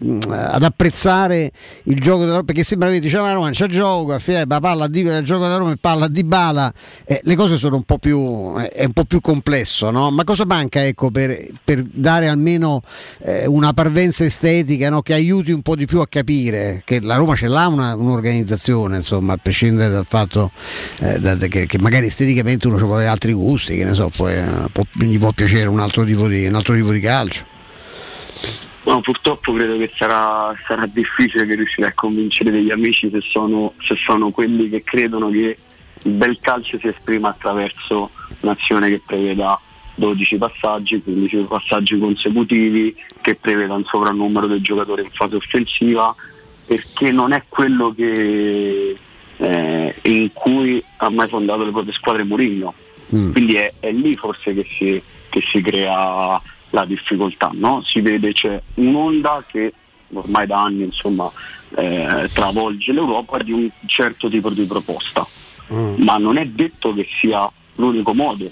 ad 0.52 0.64
apprezzare 0.64 1.52
il 1.84 2.00
gioco 2.00 2.20
della 2.22 2.32
Roma, 2.34 2.44
perché 2.44 2.64
sembra 2.64 2.90
che 2.90 3.00
diceva 3.00 3.24
la 3.28 3.34
Roma 3.34 3.50
c'è 3.52 3.68
gioco, 3.68 4.14
a 4.14 4.20
fine, 4.20 4.46
la 4.48 4.60
palla 4.60 4.88
di, 4.88 5.02
il 5.02 5.22
gioco 5.24 5.44
della 5.44 5.58
Roma 5.58 5.76
palla 5.80 6.08
di 6.08 6.24
bala, 6.24 6.74
eh, 7.06 7.20
le 7.24 7.36
cose 7.36 7.58
sono 7.58 7.76
un 7.76 7.84
po' 7.84 7.98
più, 8.00 8.54
eh, 8.60 8.70
è 8.70 8.86
un 8.86 8.94
po' 8.94 9.04
più 9.06 9.22
complesso, 9.22 9.92
no? 9.92 10.10
ma 10.12 10.24
cosa 10.24 10.46
manca 10.46 10.84
ecco, 10.86 11.12
per, 11.12 11.38
per 11.64 11.84
dare 11.84 12.28
almeno 12.28 12.82
eh, 13.22 13.46
una 13.46 13.74
parvenza 13.74 14.24
estetica 14.26 14.90
no? 14.90 15.02
che 15.02 15.14
aiuti 15.14 15.52
un 15.52 15.62
po' 15.62 15.76
di 15.76 15.86
più 15.86 16.00
a 16.00 16.08
capire 16.08 16.38
che 16.44 17.00
la 17.02 17.16
Roma 17.16 17.36
ce 17.36 17.48
l'ha 17.48 17.68
una- 17.68 17.96
un'organizzazione, 17.96 18.98
insomma, 18.98 19.34
a 19.34 19.38
prescindere 19.38 19.90
dal 19.92 20.06
fatto 20.08 20.52
eh, 21.00 21.20
da- 21.20 21.36
che, 21.36 21.66
che 21.66 21.78
magari 21.80 22.06
esteticamente 22.08 22.68
uno 22.68 22.78
ci 22.78 22.84
può 22.86 22.94
avere 22.96 23.10
altri 23.10 23.34
gusti, 23.34 23.76
che 23.76 23.84
ne 23.86 23.94
so, 23.94 24.10
poi, 24.16 24.34
eh, 24.34 24.46
può- 24.72 24.84
gli 24.94 25.18
può 25.20 25.32
piacere 25.32 25.68
un 25.68 25.80
altro 25.80 26.04
tipo 26.06 26.28
di, 26.28 26.46
altro 26.48 26.74
tipo 26.76 26.92
di 26.92 27.00
calcio. 27.00 27.46
No, 28.84 29.02
purtroppo 29.02 29.54
credo 29.54 29.78
che 29.78 29.92
sarà, 29.96 30.52
sarà 30.66 30.86
difficile 30.88 31.46
che 31.46 31.56
riuscire 31.56 31.88
a 31.88 31.94
convincere 31.94 32.50
degli 32.50 32.72
amici 32.72 33.10
se 33.12 33.20
sono, 33.22 33.74
se 33.82 33.96
sono 34.04 34.32
quelli 34.32 34.70
che 34.70 34.84
credono 34.84 35.30
che 35.30 35.58
il 36.04 36.12
bel 36.14 36.38
calcio 36.42 36.80
si 36.80 36.88
esprima 36.88 37.30
attraverso 37.30 38.10
un'azione 38.40 38.90
che 38.90 39.02
preveda 39.06 39.60
12 40.00 40.38
passaggi, 40.38 41.02
15 41.02 41.46
passaggi 41.48 42.00
consecutivi, 42.00 42.96
che 43.22 43.36
preveda 43.36 43.74
un 43.74 43.84
sovrannumero 43.84 44.48
del 44.48 44.62
giocatore 44.62 45.04
in 45.04 45.12
fase 45.12 45.36
offensiva, 45.36 46.16
perché 46.66 47.12
non 47.12 47.34
è 47.34 47.44
quello 47.48 47.94
che, 47.94 48.98
eh, 49.38 49.96
in 50.04 50.34
cui 50.34 50.84
ha 50.98 51.10
mai 51.10 51.28
fondato 51.28 51.64
le 51.64 51.72
proprie 51.72 51.94
squadre 51.94 52.24
Mourinho. 52.24 52.74
Quindi 53.32 53.56
è, 53.56 53.74
è 53.80 53.92
lì 53.92 54.16
forse 54.16 54.54
che 54.54 54.66
si, 54.70 55.02
che 55.30 55.44
si 55.52 55.62
crea 55.62 56.42
la 56.72 56.86
difficoltà, 56.86 57.52
no? 57.54 57.84
Si 57.84 58.02
vede 58.02 58.34
c'è 58.34 58.62
un'onda 58.76 59.44
che 59.48 59.74
ormai 60.14 60.48
da 60.48 60.64
anni 60.64 60.84
insomma 60.84 61.32
eh, 61.76 62.30
travolge 62.32 62.92
l'Europa 62.94 63.38
di 63.40 63.52
un 63.52 63.70
certo 63.86 64.30
tipo 64.30 64.50
di 64.50 64.64
proposta. 64.66 65.26
Ma 65.98 66.18
non 66.18 66.38
è 66.38 66.46
detto 66.46 66.94
che 66.94 67.08
sia 67.20 67.52
l'unico 67.76 68.14
modo. 68.14 68.50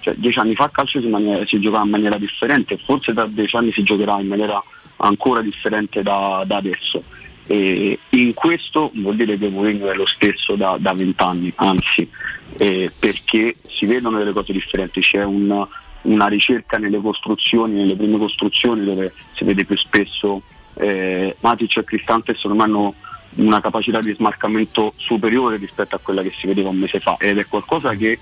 Cioè, 0.00 0.14
dieci 0.16 0.38
anni 0.38 0.54
fa 0.54 0.64
a 0.64 0.68
calcio 0.70 1.00
si, 1.00 1.06
manie- 1.08 1.46
si 1.46 1.60
giocava 1.60 1.84
in 1.84 1.90
maniera 1.90 2.16
differente, 2.16 2.78
forse 2.78 3.12
tra 3.12 3.26
dieci 3.26 3.56
anni 3.56 3.72
si 3.72 3.82
giocherà 3.82 4.18
in 4.20 4.28
maniera 4.28 4.62
ancora 4.96 5.40
differente 5.42 6.02
da, 6.02 6.42
da 6.46 6.56
adesso. 6.56 7.02
E 7.46 7.98
in 8.10 8.32
questo 8.34 8.90
vuol 8.94 9.16
dire 9.16 9.36
che 9.36 9.48
Mourinho 9.48 9.90
è 9.90 9.94
lo 9.94 10.06
stesso 10.06 10.54
da 10.54 10.92
vent'anni, 10.92 11.52
anzi, 11.56 12.08
eh, 12.56 12.90
perché 12.98 13.54
si 13.66 13.86
vedono 13.86 14.18
delle 14.18 14.32
cose 14.32 14.52
differenti, 14.52 15.00
c'è 15.00 15.24
un- 15.24 15.66
una 16.02 16.26
ricerca 16.28 16.78
nelle 16.78 17.00
costruzioni, 17.00 17.74
nelle 17.74 17.96
prime 17.96 18.16
costruzioni 18.16 18.84
dove 18.84 19.12
si 19.34 19.44
vede 19.44 19.64
più 19.64 19.76
spesso 19.76 20.42
eh, 20.74 21.36
Matic 21.40 21.76
e 21.76 21.84
Cristante 21.84 22.34
secondo 22.34 22.56
me 22.56 22.62
hanno 22.62 22.94
una 23.34 23.60
capacità 23.60 24.00
di 24.00 24.14
smarcamento 24.14 24.94
superiore 24.96 25.58
rispetto 25.58 25.94
a 25.96 26.00
quella 26.02 26.22
che 26.22 26.32
si 26.34 26.46
vedeva 26.46 26.70
un 26.70 26.78
mese 26.78 27.00
fa 27.00 27.16
ed 27.18 27.36
è 27.36 27.44
qualcosa 27.46 27.94
che, 27.94 28.18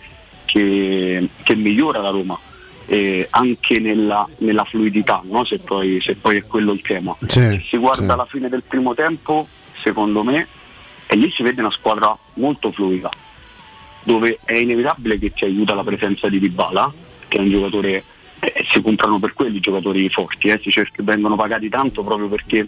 che- 0.53 1.29
che 1.43 1.55
migliora 1.55 2.01
la 2.01 2.11
Roma. 2.11 2.39
eh, 2.91 3.27
anche 3.33 3.79
nella, 3.81 4.27
nella 4.39 4.65
fluidità, 4.65 5.21
no? 5.25 5.45
se, 5.45 5.59
poi, 5.59 6.01
se 6.01 6.15
poi 6.15 6.39
è 6.39 6.47
quello 6.47 6.73
il 6.73 6.81
tema. 6.81 7.15
Se 7.27 7.63
si 7.69 7.77
guarda 7.77 8.15
la 8.17 8.25
fine 8.25 8.49
del 8.49 8.63
primo 8.67 8.95
tempo, 8.95 9.47
secondo 9.83 10.23
me, 10.23 10.47
e 11.07 11.15
lì 11.17 11.31
si 11.31 11.43
vede 11.43 11.61
una 11.61 11.71
squadra 11.71 12.17
molto 12.37 12.73
fluida, 12.73 13.11
dove 14.05 14.39
è 14.43 14.55
inevitabile 14.55 15.19
che 15.19 15.33
ti 15.35 15.45
aiuta 15.45 15.75
la 15.75 15.85
presenza 15.85 16.31
di 16.31 16.39
Dybala, 16.39 16.91
che 17.29 17.37
è 17.37 17.41
un 17.43 17.51
giocatore, 17.51 18.05
eh, 18.41 18.65
si 18.71 18.81
comprano 18.81 19.19
per 19.19 19.35
quelli 19.35 19.59
i 19.59 19.61
giocatori 19.61 20.09
forti, 20.09 20.49
eh, 20.49 20.59
si 20.63 20.71
cerca- 20.71 21.03
vengono 21.03 21.37
pagati 21.37 21.69
tanto 21.69 22.03
proprio 22.03 22.29
perché 22.29 22.67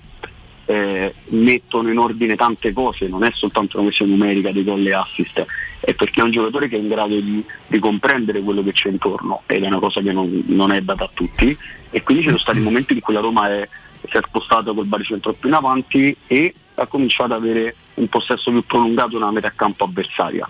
eh, 0.67 1.15
mettono 1.29 1.89
in 1.91 1.97
ordine 1.99 2.37
tante 2.37 2.75
cose, 2.75 3.09
non 3.09 3.25
è 3.25 3.31
soltanto 3.33 3.77
una 3.79 3.87
questione 3.87 4.13
numerica 4.13 4.51
di 4.53 4.63
gol 4.65 4.87
e 4.87 4.93
assist, 4.93 5.45
è 5.81 5.95
perché 5.95 6.21
è 6.21 6.25
un 6.25 6.31
giocatore 6.31 6.69
che 6.69 6.77
è 6.77 6.79
in 6.79 6.89
grado 6.89 7.19
di, 7.19 7.45
di 7.67 7.79
comprendere 7.79 8.41
quello 8.43 8.63
che 8.63 8.73
c'è 8.73 8.89
intorno 8.89 9.43
ed 9.47 9.63
è 9.63 9.67
una 9.67 9.79
cosa 9.79 10.01
che 10.01 10.13
non, 10.13 10.43
non 10.47 10.73
è 10.73 10.81
data 10.83 11.05
a 11.05 11.11
tutti. 11.13 11.57
E 11.91 12.03
quindi 12.03 12.23
ci 12.23 12.29
sono 12.29 12.41
stati 12.41 12.61
momenti 12.61 12.93
in 12.93 13.01
cui 13.01 13.15
la 13.15 13.21
Roma 13.21 13.49
è, 13.49 13.69
si 14.09 14.17
è 14.17 14.21
spostata 14.25 14.73
col 14.73 14.87
baricentro 14.87 15.33
più 15.33 15.49
in 15.49 15.55
avanti 15.55 16.15
e 16.27 16.55
ha 16.75 16.87
cominciato 16.87 17.35
ad 17.35 17.43
avere 17.43 17.75
un 17.95 18.09
possesso 18.09 18.51
più 18.51 18.65
prolungato 18.65 19.19
nella 19.19 19.33
metà 19.33 19.53
campo 19.55 19.85
avversaria. 19.85 20.49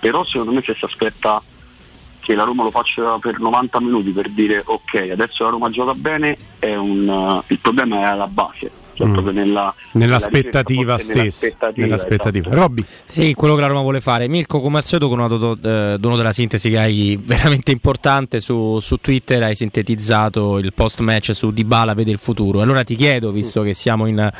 Però 0.00 0.24
secondo 0.24 0.52
me 0.52 0.62
se 0.62 0.74
si 0.74 0.84
aspetta 0.84 1.42
che 2.20 2.34
la 2.34 2.44
Roma 2.44 2.62
lo 2.62 2.70
faccia 2.70 3.18
per 3.18 3.38
90 3.38 3.80
minuti 3.80 4.10
per 4.10 4.30
dire 4.30 4.62
ok 4.64 5.10
adesso 5.12 5.44
la 5.44 5.50
Roma 5.50 5.68
gioca 5.68 5.92
bene 5.92 6.34
è 6.58 6.74
un, 6.74 7.06
eh, 7.06 7.52
il 7.52 7.58
problema 7.58 8.00
è 8.00 8.04
alla 8.04 8.26
base 8.26 8.83
cioè 8.94 9.08
proprio 9.10 9.32
nella, 9.32 9.74
Nell'aspettativa 9.92 10.80
nella 10.82 10.98
stessa. 10.98 11.18
nell'aspettativa, 11.20 11.86
Nell'aspettativa. 11.86 12.46
esatto. 12.48 12.60
Robby. 12.60 12.84
Sì, 13.10 13.34
quello 13.34 13.54
che 13.54 13.60
la 13.60 13.66
Roma 13.66 13.80
vuole 13.82 14.00
fare. 14.00 14.28
Mirko, 14.28 14.60
come 14.60 14.78
al 14.78 14.84
solito, 14.84 15.08
con 15.08 15.18
una 15.18 15.28
do- 15.28 15.58
eh, 15.62 15.96
dono 15.98 16.16
della 16.16 16.32
sintesi 16.32 16.70
che 16.70 16.78
hai 16.78 17.18
veramente 17.22 17.70
importante 17.72 18.40
su, 18.40 18.78
su 18.80 18.96
Twitter, 18.98 19.42
hai 19.42 19.54
sintetizzato 19.54 20.58
il 20.58 20.72
post 20.74 21.00
match 21.00 21.34
su 21.34 21.50
Dybala 21.52 21.94
vede 21.94 22.10
il 22.10 22.18
futuro. 22.18 22.60
Allora 22.60 22.82
ti 22.84 22.94
chiedo, 22.96 23.30
visto 23.30 23.62
che 23.62 23.74
siamo 23.74 24.06
in, 24.06 24.30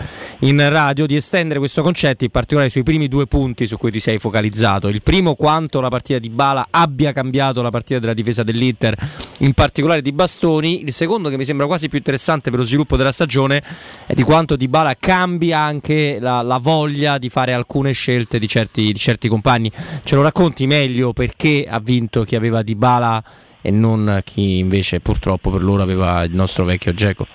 in 0.40 0.68
radio, 0.70 1.06
di 1.06 1.16
estendere 1.16 1.59
questo 1.59 1.82
concetto, 1.82 2.24
in 2.24 2.31
particolare 2.31 2.68
sui 2.70 2.82
primi 2.82 3.09
due 3.09 3.26
punti 3.26 3.66
su 3.66 3.76
cui 3.76 3.90
ti 3.90 4.01
sei 4.01 4.18
focalizzato. 4.18 4.89
Il 4.89 5.02
primo, 5.02 5.35
quanto 5.35 5.81
la 5.81 5.89
partita 5.89 6.18
di 6.18 6.28
Bala 6.31 6.66
abbia 6.70 7.12
cambiato 7.12 7.62
la 7.62 7.70
partita 7.70 7.98
della 7.98 8.14
difesa 8.14 8.43
dell'Inter, 8.43 8.94
in 9.39 9.52
particolare 9.52 10.02
di 10.02 10.12
Bastoni. 10.12 10.82
Il 10.82 10.93
secondo, 10.93 11.28
che 11.28 11.36
mi 11.36 11.44
sembra 11.44 11.66
quasi 11.66 11.89
più 11.89 11.98
interessante 11.98 12.51
per 12.51 12.59
lo 12.59 12.64
sviluppo 12.64 12.97
della 12.97 13.12
stagione, 13.12 13.62
è 14.06 14.14
di 14.14 14.22
quanto 14.22 14.44
Dybala 14.45 14.97
cambia 14.99 15.61
anche 15.61 16.19
la, 16.21 16.43
la 16.43 16.59
voglia 16.59 17.16
di 17.16 17.31
fare 17.31 17.55
alcune 17.55 17.93
scelte 17.93 18.39
di 18.39 18.47
certi, 18.47 18.93
di 18.93 18.99
certi 18.99 19.29
compagni. 19.29 19.73
Ce 20.05 20.15
lo 20.15 20.23
racconti 20.23 20.66
meglio 20.66 21.15
perché 21.15 21.66
ha 21.66 21.81
vinto 21.81 22.25
chi 22.25 22.37
aveva 22.37 22.62
Dybala 22.62 23.25
e 23.62 23.71
non 23.71 24.21
chi 24.23 24.59
invece 24.59 25.01
purtroppo 25.01 25.51
per 25.51 25.62
loro 25.62 25.83
aveva 25.83 26.23
il 26.25 26.35
nostro 26.35 26.66
vecchio 26.66 26.93
Geco. 26.93 27.27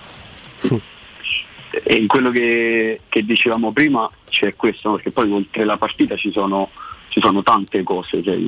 e 1.82 1.94
in 1.96 2.06
quello 2.06 2.30
che, 2.30 3.00
che 3.08 3.24
dicevamo 3.24 3.72
prima 3.72 4.08
c'è 4.28 4.54
questo, 4.54 4.92
perché 4.92 5.10
poi 5.10 5.30
oltre 5.32 5.64
la 5.64 5.76
partita 5.76 6.16
ci 6.16 6.30
sono, 6.30 6.70
ci 7.08 7.20
sono 7.20 7.42
tante 7.42 7.82
cose 7.82 8.22
cioè, 8.22 8.38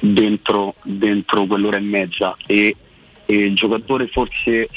dentro, 0.00 0.74
dentro 0.82 1.46
quell'ora 1.46 1.78
e 1.78 1.80
mezza 1.80 2.36
e, 2.46 2.76
e 3.24 3.34
il 3.34 3.54
giocatore 3.54 4.06
forse 4.06 4.68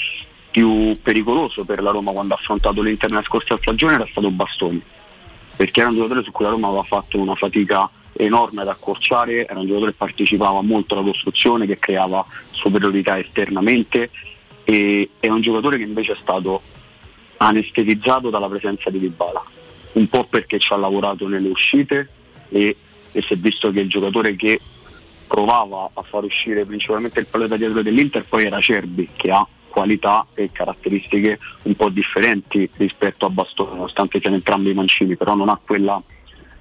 più 0.51 0.99
pericoloso 1.01 1.63
per 1.63 1.81
la 1.81 1.91
Roma 1.91 2.11
quando 2.11 2.33
ha 2.33 2.37
affrontato 2.37 2.81
l'Inter 2.81 3.09
nella 3.09 3.23
scorsa 3.23 3.57
stagione 3.57 3.93
era 3.95 4.07
stato 4.09 4.29
Bastoni, 4.29 4.81
perché 5.55 5.79
era 5.79 5.89
un 5.89 5.95
giocatore 5.95 6.23
su 6.23 6.31
cui 6.31 6.45
la 6.45 6.51
Roma 6.51 6.67
aveva 6.67 6.83
fatto 6.83 7.17
una 7.17 7.35
fatica 7.35 7.89
enorme 8.13 8.61
ad 8.61 8.67
accorciare, 8.67 9.47
era 9.47 9.59
un 9.59 9.65
giocatore 9.65 9.91
che 9.91 9.97
partecipava 9.97 10.61
molto 10.61 10.93
alla 10.93 11.03
costruzione, 11.03 11.65
che 11.65 11.79
creava 11.79 12.23
superiorità 12.51 13.17
esternamente 13.17 14.09
e 14.63 15.09
è 15.19 15.29
un 15.29 15.41
giocatore 15.41 15.77
che 15.77 15.83
invece 15.83 16.11
è 16.11 16.17
stato 16.19 16.61
anestetizzato 17.37 18.29
dalla 18.29 18.47
presenza 18.47 18.89
di 18.89 18.99
Dybala, 18.99 19.43
un 19.93 20.07
po' 20.07 20.25
perché 20.25 20.59
ci 20.59 20.71
ha 20.73 20.75
lavorato 20.75 21.27
nelle 21.27 21.47
uscite 21.47 22.09
e, 22.49 22.75
e 23.11 23.21
si 23.21 23.33
è 23.33 23.37
visto 23.37 23.71
che 23.71 23.79
il 23.79 23.89
giocatore 23.89 24.35
che 24.35 24.59
provava 25.27 25.89
a 25.93 26.01
far 26.01 26.25
uscire 26.25 26.65
principalmente 26.65 27.21
il 27.21 27.25
pallone 27.25 27.49
da 27.49 27.55
dietro 27.55 27.81
dell'Inter 27.81 28.25
poi 28.27 28.45
era 28.45 28.59
Cerbi 28.59 29.07
che 29.15 29.31
ha 29.31 29.47
qualità 29.71 30.27
e 30.35 30.51
caratteristiche 30.51 31.39
un 31.63 31.75
po' 31.75 31.89
differenti 31.89 32.69
rispetto 32.77 33.25
a 33.25 33.29
Bastone 33.29 33.71
nonostante 33.71 34.19
siano 34.19 34.35
entrambi 34.35 34.73
mancini 34.73 35.15
però 35.15 35.33
non 35.33 35.49
ha 35.49 35.59
quella 35.63 36.01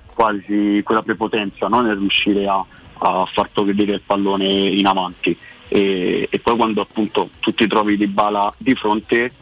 quasi 0.07 0.81
quella 0.85 1.03
prepotenza 1.03 1.67
no? 1.69 1.81
nel 1.81 1.97
riuscire 1.97 2.47
a, 2.47 2.65
a 2.99 3.27
far 3.27 3.51
progredire 3.53 3.95
il 3.95 4.03
pallone 4.05 4.47
in 4.47 4.87
avanti 4.87 5.37
e, 5.69 6.29
e 6.31 6.39
poi 6.39 6.57
quando 6.57 6.81
appunto 6.81 7.31
tu 7.41 7.53
ti 7.53 7.67
trovi 7.67 7.97
di 7.97 8.07
bala 8.07 8.53
di 8.57 8.75
fronte 8.75 9.33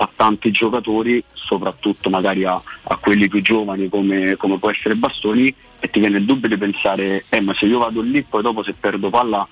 a 0.00 0.08
tanti 0.14 0.50
giocatori, 0.50 1.22
soprattutto 1.32 2.08
magari 2.08 2.44
a, 2.44 2.60
a 2.82 2.96
quelli 2.96 3.28
più 3.28 3.42
giovani 3.42 3.88
come, 3.88 4.36
come 4.36 4.58
può 4.58 4.70
essere 4.70 4.94
Bastoni, 4.94 5.52
e 5.80 5.90
ti 5.90 6.00
viene 6.00 6.18
il 6.18 6.24
dubbio 6.24 6.48
di 6.48 6.56
pensare, 6.56 7.24
eh 7.28 7.40
ma 7.40 7.54
se 7.54 7.66
io 7.66 7.78
vado 7.78 8.00
lì 8.00 8.22
poi 8.22 8.42
dopo 8.42 8.62
se 8.62 8.74
perdo 8.78 9.10
palla 9.10 9.46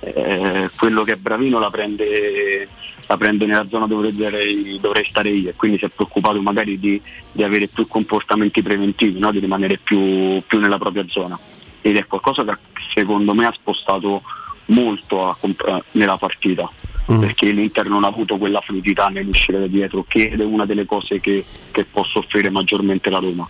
eh, 0.00 0.70
quello 0.76 1.02
che 1.02 1.12
è 1.12 1.16
bravino 1.16 1.58
la 1.58 1.70
prende, 1.70 2.68
la 3.12 3.18
prende 3.18 3.44
nella 3.44 3.66
zona 3.68 3.86
dove 3.86 4.14
dovrei, 4.14 4.78
dovrei 4.80 5.04
stare 5.04 5.28
io 5.28 5.50
e 5.50 5.54
quindi 5.54 5.76
si 5.76 5.84
è 5.84 5.88
preoccupato 5.88 6.40
magari 6.40 6.78
di, 6.78 7.00
di 7.30 7.42
avere 7.42 7.66
più 7.66 7.86
comportamenti 7.86 8.62
preventivi, 8.62 9.18
no? 9.18 9.30
di 9.30 9.38
rimanere 9.38 9.76
più, 9.76 10.40
più 10.46 10.58
nella 10.58 10.78
propria 10.78 11.04
zona. 11.08 11.38
Ed 11.82 11.96
è 11.96 12.06
qualcosa 12.06 12.42
che 12.44 12.56
secondo 12.94 13.34
me 13.34 13.44
ha 13.44 13.52
spostato 13.52 14.22
molto 14.66 15.28
a 15.28 15.36
eh, 15.40 15.82
nella 15.92 16.16
partita 16.16 16.70
perché 17.18 17.50
l'Inter 17.50 17.88
non 17.88 18.04
ha 18.04 18.06
avuto 18.06 18.38
quella 18.38 18.60
fluidità 18.60 19.08
nell'uscire 19.08 19.58
da 19.58 19.66
dietro 19.66 20.04
che 20.06 20.30
è 20.30 20.42
una 20.42 20.64
delle 20.64 20.86
cose 20.86 21.20
che, 21.20 21.44
che 21.70 21.84
può 21.84 22.04
soffrire 22.04 22.48
maggiormente 22.48 23.10
la 23.10 23.18
Roma. 23.18 23.46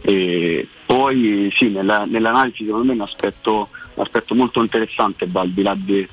E 0.00 0.66
poi 0.86 1.52
sì, 1.54 1.68
nella- 1.68 2.06
nell'analisi 2.06 2.64
secondo 2.64 2.86
me 2.86 2.92
è 2.92 2.94
un 2.94 3.02
aspetto, 3.02 3.68
un 3.94 4.02
aspetto 4.02 4.34
molto 4.34 4.62
interessante, 4.62 5.26
va, 5.28 5.40
al 5.40 5.50
di 5.50 5.62
là 5.62 5.74
de- 5.76 6.08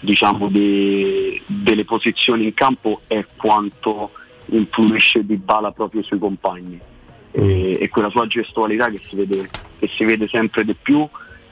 diciamo, 0.00 0.48
de- 0.48 1.42
delle 1.46 1.84
posizioni 1.84 2.44
in 2.44 2.54
campo 2.54 3.00
è 3.06 3.24
quanto 3.36 4.12
influisce 4.46 5.24
Di 5.24 5.36
Bala 5.36 5.72
proprio 5.72 6.02
sui 6.02 6.18
compagni 6.18 6.78
e, 7.32 7.76
e 7.80 7.88
quella 7.88 8.10
sua 8.10 8.26
gestualità 8.26 8.88
che 8.88 8.98
si 9.00 9.16
vede, 9.16 9.48
che 9.78 9.88
si 9.88 10.04
vede 10.04 10.26
sempre 10.26 10.64
di 10.64 10.74
più 10.80 11.06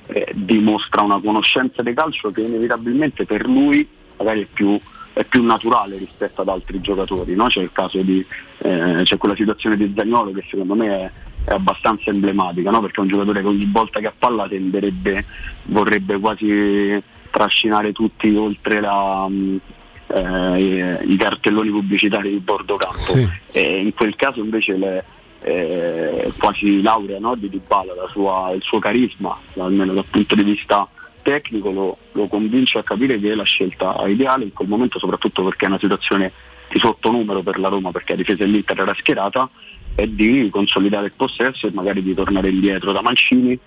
eh, 0.07 0.31
dimostra 0.35 1.03
una 1.03 1.21
conoscenza 1.21 1.83
del 1.83 1.95
calcio 1.95 2.31
che 2.31 2.43
inevitabilmente 2.43 3.25
per 3.25 3.47
lui 3.47 3.87
magari 4.17 4.43
è 4.43 4.47
più, 4.51 4.79
è 5.13 5.25
più 5.25 5.43
naturale 5.43 5.99
rispetto 5.99 6.43
ad 6.43 6.49
altri 6.49 6.81
giocatori. 6.81 7.35
no? 7.35 7.47
C'è 7.47 7.61
il 7.61 7.73
caso 7.73 8.01
di 8.01 8.25
eh, 8.59 9.01
c'è 9.03 9.17
quella 9.17 9.35
situazione 9.35 9.77
di 9.77 9.93
Zagnolo 9.95 10.33
che 10.33 10.45
secondo 10.49 10.75
me 10.75 10.89
è, 10.89 11.11
è 11.45 11.53
abbastanza 11.53 12.11
emblematica, 12.11 12.71
no? 12.71 12.81
perché 12.81 12.99
è 12.99 13.01
un 13.01 13.09
giocatore 13.09 13.41
che 13.41 13.49
ogni 13.49 13.69
volta 13.71 14.01
che 14.01 14.07
ha 14.07 14.15
palla 14.17 14.49
tenderebbe, 14.49 15.25
vorrebbe 15.65 16.19
quasi 16.19 17.03
trascinare 17.35 17.91
tutti 17.91 18.33
oltre 18.37 18.81
la, 18.81 19.27
mh, 19.29 19.61
eh, 20.07 21.01
i 21.05 21.17
cartelloni 21.17 21.69
pubblicitari 21.71 22.31
di 22.31 22.39
bordo 22.39 22.77
campo. 22.77 22.99
Sì. 22.99 23.29
E 23.53 23.81
in 23.81 23.93
quel 23.93 24.15
caso 24.15 24.39
invece 24.39 24.77
le, 24.77 25.05
eh, 25.43 26.33
quasi 26.39 26.81
laurea 26.81 27.19
no? 27.19 27.35
di 27.35 27.49
Dybala, 27.49 27.93
la 27.95 28.09
sua- 28.09 28.53
il 28.55 28.63
suo 28.63 28.79
carisma, 28.79 29.37
almeno 29.59 29.93
dal 29.93 30.05
punto 30.09 30.37
di 30.37 30.45
vista 30.45 30.89
tecnico, 31.23 31.73
lo, 31.73 31.97
lo 32.13 32.29
convince 32.29 32.79
a 32.79 32.85
capire 32.85 33.19
che 33.19 33.33
è 33.33 33.35
la 33.35 33.43
scelta 33.43 33.97
ideale 34.07 34.45
in 34.45 34.53
quel 34.53 34.69
momento, 34.69 35.01
soprattutto 35.01 35.43
perché 35.43 35.65
è 35.65 35.69
una 35.69 35.79
situazione 35.81 36.31
di 36.71 36.79
sottonumero 36.79 37.43
per 37.43 37.59
la 37.59 37.69
Roma, 37.69 37.91
perché 37.91 38.13
la 38.13 38.19
difesa 38.19 38.45
dell'Inter 38.45 38.79
era 38.79 38.95
schierata, 38.95 39.51
è 39.97 40.07
di 40.07 40.49
consolidare 40.51 41.07
il 41.07 41.15
possesso 41.17 41.67
e 41.67 41.73
magari 41.73 42.01
di 42.01 42.15
tornare 42.15 42.49
indietro 42.49 42.93
da 42.93 43.03
Mancini. 43.03 43.59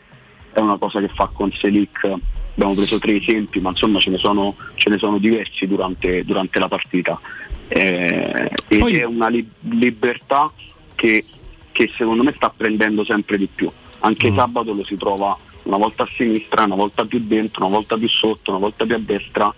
È 0.54 0.60
una 0.60 0.78
cosa 0.78 1.02
che 1.02 1.10
fa 1.10 1.30
con 1.32 1.52
Selic, 1.52 2.18
abbiamo 2.58 2.74
preso 2.74 2.98
tre 2.98 3.16
esempi, 3.16 3.60
ma 3.60 3.70
insomma 3.70 4.00
ce 4.00 4.10
ne 4.10 4.18
sono, 4.18 4.56
ce 4.74 4.90
ne 4.90 4.98
sono 4.98 5.20
diversi 5.20 5.68
durante, 5.68 6.26
durante 6.26 6.58
la 6.58 6.68
partita. 6.68 7.20
Eh, 7.68 8.50
ed 8.68 8.96
è 8.96 9.04
una 9.04 9.28
li- 9.28 9.48
libertà 9.70 10.52
che, 10.96 11.24
che 11.72 11.92
secondo 11.96 12.24
me 12.24 12.34
sta 12.36 12.52
prendendo 12.56 13.04
sempre 13.04 13.38
di 13.38 13.48
più. 13.54 13.70
Anche 14.00 14.34
sabato 14.34 14.74
lo 14.74 14.84
si 14.84 14.96
trova 14.98 15.38
una 15.64 15.78
volta 15.78 16.04
a 16.04 16.10
sinistra, 16.16 16.64
una 16.64 16.76
volta 16.76 17.06
più 17.06 17.20
dentro, 17.20 17.66
una 17.66 17.76
volta 17.76 17.96
più 17.96 18.10
sotto, 18.10 18.52
una 18.52 18.60
volta 18.60 18.86
più 18.86 18.96
a 18.96 19.00
destra. 19.00 19.54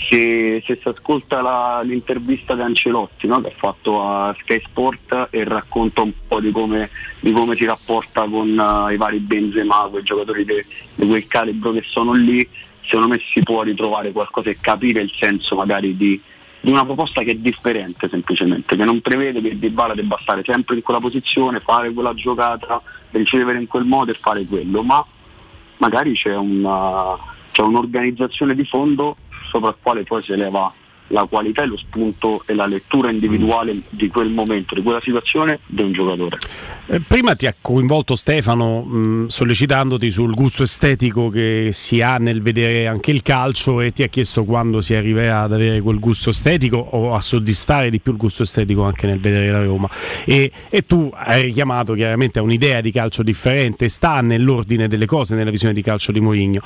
Se, 0.00 0.62
se 0.64 0.78
si 0.80 0.88
ascolta 0.88 1.42
la- 1.42 1.80
l'intervista 1.84 2.54
di 2.54 2.62
Ancelotti 2.62 3.26
no, 3.26 3.40
che 3.40 3.48
ha 3.48 3.52
fatto 3.56 4.02
a 4.02 4.34
Sky 4.40 4.60
Sport 4.64 5.28
e 5.30 5.44
racconta 5.44 6.02
un 6.02 6.12
po' 6.26 6.40
di 6.40 6.50
come, 6.50 6.88
di 7.20 7.32
come 7.32 7.56
si 7.56 7.64
rapporta 7.64 8.22
con 8.26 8.48
eh, 8.48 8.94
i 8.94 8.96
vari 8.96 9.18
Benzema, 9.18 9.88
quei 9.90 10.02
giocatori 10.04 10.44
di 10.44 11.06
quel 11.06 11.26
calibro 11.26 11.72
che 11.72 11.82
sono 11.84 12.12
lì, 12.12 12.46
secondo 12.82 13.08
me 13.14 13.20
si 13.32 13.42
può 13.42 13.62
ritrovare 13.62 14.12
qualcosa 14.12 14.48
e 14.50 14.56
capire 14.60 15.02
il 15.02 15.12
senso 15.14 15.56
magari 15.56 15.94
di, 15.96 16.18
di 16.60 16.70
una 16.70 16.84
proposta 16.84 17.22
che 17.22 17.32
è 17.32 17.36
differente 17.36 18.08
semplicemente, 18.08 18.76
che 18.76 18.84
non 18.84 19.00
prevede 19.00 19.42
che 19.42 19.58
Dybala 19.58 19.94
debba 19.94 20.16
stare 20.22 20.42
sempre 20.44 20.76
in 20.76 20.82
quella 20.82 21.00
posizione, 21.00 21.60
fare 21.60 21.92
quella 21.92 22.14
giocata, 22.14 22.80
ricevere 23.10 23.58
in 23.58 23.66
quel 23.66 23.84
modo 23.84 24.12
e 24.12 24.18
fare 24.18 24.46
quello, 24.46 24.82
ma 24.82 25.04
magari 25.78 26.12
c'è, 26.14 26.34
una- 26.36 27.16
c'è 27.52 27.62
un'organizzazione 27.62 28.54
di 28.54 28.64
fondo 28.64 29.16
sopra 29.50 29.70
il 29.70 29.76
quale 29.80 30.02
poi 30.04 30.22
si 30.22 30.32
eleva 30.32 30.72
la 31.08 31.24
qualità 31.24 31.62
e 31.62 31.66
lo 31.66 31.76
spunto 31.76 32.42
e 32.46 32.54
la 32.54 32.66
lettura 32.66 33.10
individuale 33.10 33.76
di 33.90 34.08
quel 34.08 34.28
momento, 34.28 34.74
di 34.74 34.82
quella 34.82 35.00
situazione 35.02 35.60
di 35.66 35.82
un 35.82 35.92
giocatore. 35.92 36.38
Eh, 36.86 37.00
Prima 37.00 37.34
ti 37.34 37.46
ha 37.46 37.54
coinvolto 37.60 38.14
Stefano 38.14 38.82
mh, 38.82 39.26
sollecitandoti 39.28 40.10
sul 40.10 40.34
gusto 40.34 40.62
estetico 40.62 41.30
che 41.30 41.70
si 41.72 42.00
ha 42.02 42.18
nel 42.18 42.42
vedere 42.42 42.86
anche 42.86 43.10
il 43.10 43.22
calcio 43.22 43.80
e 43.80 43.92
ti 43.92 44.02
ha 44.02 44.08
chiesto 44.08 44.44
quando 44.44 44.80
si 44.80 44.94
arriverà 44.94 45.42
ad 45.42 45.52
avere 45.52 45.80
quel 45.80 45.98
gusto 45.98 46.30
estetico 46.30 46.76
o 46.76 47.14
a 47.14 47.20
soddisfare 47.20 47.90
di 47.90 48.00
più 48.00 48.12
il 48.12 48.18
gusto 48.18 48.42
estetico 48.42 48.82
anche 48.82 49.06
nel 49.06 49.20
vedere 49.20 49.50
la 49.50 49.64
Roma. 49.64 49.88
E, 50.24 50.50
e 50.68 50.82
tu 50.82 51.10
hai 51.14 51.44
richiamato 51.44 51.94
chiaramente 51.94 52.38
a 52.38 52.42
un'idea 52.42 52.80
di 52.80 52.92
calcio 52.92 53.22
differente, 53.22 53.88
sta 53.88 54.20
nell'ordine 54.20 54.88
delle 54.88 55.06
cose 55.06 55.34
nella 55.34 55.50
visione 55.50 55.74
di 55.74 55.82
calcio 55.82 56.12
di 56.12 56.20
Mourinho. 56.20 56.60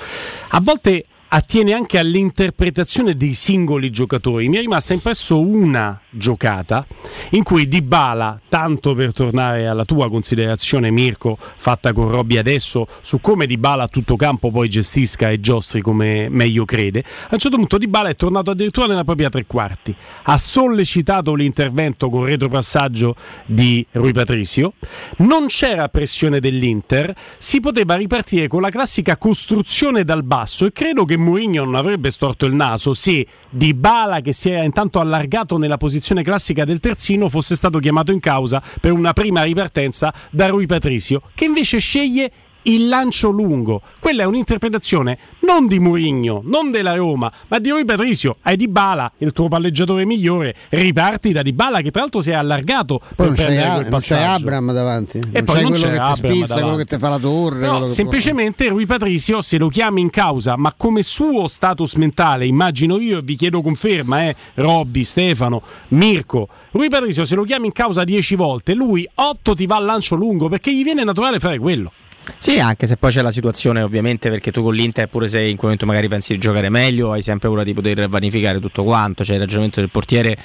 A 0.48 0.60
volte 0.60 1.04
attiene 1.34 1.72
anche 1.72 1.98
all'interpretazione 1.98 3.14
dei 3.14 3.32
singoli 3.32 3.90
giocatori. 3.90 4.48
Mi 4.48 4.59
è 4.59 4.60
rimasta 4.60 4.92
impresso 4.92 5.40
una 5.40 5.98
giocata 6.10 6.86
in 7.30 7.42
cui 7.42 7.66
Dybala, 7.66 8.38
tanto 8.50 8.94
per 8.94 9.14
tornare 9.14 9.66
alla 9.66 9.86
tua 9.86 10.10
considerazione 10.10 10.90
Mirko, 10.90 11.38
fatta 11.38 11.94
con 11.94 12.10
Robby 12.10 12.36
adesso, 12.36 12.86
su 13.00 13.20
come 13.20 13.46
Dybala 13.46 13.84
a 13.84 13.88
tutto 13.88 14.16
campo 14.16 14.50
poi 14.50 14.68
gestisca 14.68 15.30
e 15.30 15.40
giostri 15.40 15.80
come 15.80 16.28
meglio 16.28 16.66
crede, 16.66 17.00
a 17.00 17.28
un 17.30 17.38
certo 17.38 17.56
punto 17.56 17.78
Dybala 17.78 18.10
è 18.10 18.14
tornato 18.14 18.50
addirittura 18.50 18.86
nella 18.86 19.04
propria 19.04 19.30
tre 19.30 19.46
quarti, 19.46 19.94
ha 20.24 20.36
sollecitato 20.36 21.32
l'intervento 21.34 22.10
con 22.10 22.26
retropassaggio 22.26 23.16
di 23.46 23.84
Rui 23.92 24.12
Patricio, 24.12 24.74
non 25.18 25.46
c'era 25.46 25.88
pressione 25.88 26.40
dell'Inter, 26.40 27.14
si 27.38 27.60
poteva 27.60 27.94
ripartire 27.94 28.48
con 28.48 28.60
la 28.60 28.68
classica 28.68 29.16
costruzione 29.16 30.04
dal 30.04 30.24
basso 30.24 30.66
e 30.66 30.72
credo 30.72 31.06
che 31.06 31.20
Mourinho 31.23 31.65
non 31.65 31.74
avrebbe 31.74 32.11
storto 32.11 32.47
il 32.47 32.55
naso 32.55 32.93
se 32.93 33.27
Dybala 33.49 34.20
che 34.20 34.32
si 34.32 34.51
era 34.51 34.62
intanto 34.62 35.01
allargato 35.01 35.57
nella 35.57 35.77
posizione 35.77 36.23
classica 36.23 36.65
del 36.65 36.81
terzino 36.81 37.28
fosse 37.28 37.55
stato 37.55 37.78
chiamato 37.78 38.12
in 38.12 38.20
causa 38.20 38.62
per 38.81 38.93
una 38.93 39.12
prima 39.12 39.43
ripartenza 39.43 40.12
da 40.31 40.49
Rui 40.49 40.66
Patricio 40.66 41.23
che 41.35 41.44
invece 41.44 41.78
sceglie 41.78 42.31
il 42.62 42.89
lancio 42.89 43.30
lungo. 43.30 43.82
Quella 44.01 44.22
è 44.22 44.26
un'interpretazione 44.26 45.18
non 45.40 45.66
di 45.66 45.78
Mourinho, 45.78 46.43
non 46.44 46.70
della 46.70 46.94
Roma, 46.94 47.30
ma 47.48 47.59
di 47.59 47.70
Rui 47.70 47.84
Patricio. 47.84 48.36
Hai 48.43 48.56
Dybala, 48.56 49.12
il 49.18 49.32
tuo 49.32 49.48
palleggiatore 49.48 50.05
migliore, 50.05 50.55
riparti 50.70 51.32
da 51.32 51.43
Dybala 51.43 51.80
che 51.80 51.90
tra 51.90 52.01
l'altro 52.02 52.20
si 52.20 52.30
è 52.30 52.34
allargato 52.34 52.98
Poi 52.98 53.14
per 53.14 53.26
non 53.26 53.34
c'è, 53.34 53.74
quel 53.74 53.89
non 53.89 54.01
c'è. 54.01 54.22
Abram 54.22 54.72
davanti. 54.72 55.18
E 55.18 55.30
non 55.32 55.44
poi 55.44 55.56
c'è 55.56 55.62
non 55.62 55.70
quello 55.70 55.84
c'è 55.84 55.90
che 55.90 55.97
ti 55.97 56.01
Abram 56.01 56.14
spizza, 56.14 56.47
davanti. 56.47 56.60
quello 56.62 56.76
che 56.76 56.84
ti 56.84 56.98
fa 56.98 57.09
la 57.09 57.18
torre. 57.18 57.66
No, 57.66 57.86
semplicemente 57.86 58.68
Rui 58.68 58.86
Patricio, 58.86 59.43
se 59.43 59.59
lo 59.59 59.68
chiami 59.68 60.01
in 60.01 60.10
causa, 60.10 60.56
ma 60.56 60.72
come 60.76 61.02
suo 61.02 61.48
status 61.48 61.94
mentale, 61.94 62.47
immagino 62.47 62.98
io 62.98 63.18
e 63.18 63.22
vi 63.22 63.36
chiedo 63.36 63.60
conferma, 63.60 64.24
eh, 64.28 64.36
Robby, 64.55 65.05
Stefano, 65.05 65.62
Mirko, 65.89 66.48
Rui 66.70 66.89
Patricio 66.89 67.24
se 67.24 67.34
lo 67.34 67.44
chiami 67.44 67.66
in 67.66 67.72
causa 67.72 68.05
10 68.05 68.34
volte, 68.36 68.74
lui 68.74 69.09
8 69.14 69.55
ti 69.55 69.66
va 69.66 69.76
al 69.76 69.84
lancio 69.84 70.14
lungo 70.14 70.48
perché 70.48 70.74
gli 70.74 70.82
viene 70.84 71.05
naturale 71.05 71.39
fare 71.39 71.59
quello. 71.59 71.93
Sì, 72.39 72.59
anche 72.61 72.86
se 72.86 72.97
poi 72.97 73.11
c'è 73.11 73.23
la 73.23 73.31
situazione, 73.31 73.82
ovviamente, 73.82 74.31
perché 74.31 74.51
tu 74.51 74.62
con 74.62 74.74
l'Inter, 74.74 75.07
pure 75.09 75.28
se 75.28 75.40
in 75.40 75.57
quel 75.57 75.62
momento 75.62 75.86
magari 75.86 76.09
pensi 76.09 76.32
di 76.32 76.39
giocare 76.39 76.69
meglio, 76.69 77.12
hai 77.12 77.23
sempre 77.23 77.49
paura 77.49 77.65
di 77.65 77.74
poter 77.74 78.09
vanificare 78.09 78.61
tutto 78.61 78.85
quanto. 78.85 79.24
C'è 79.24 79.35
il 79.35 79.40
ragionamento 79.40 79.81
del 79.81 79.90
portiere. 79.90 80.36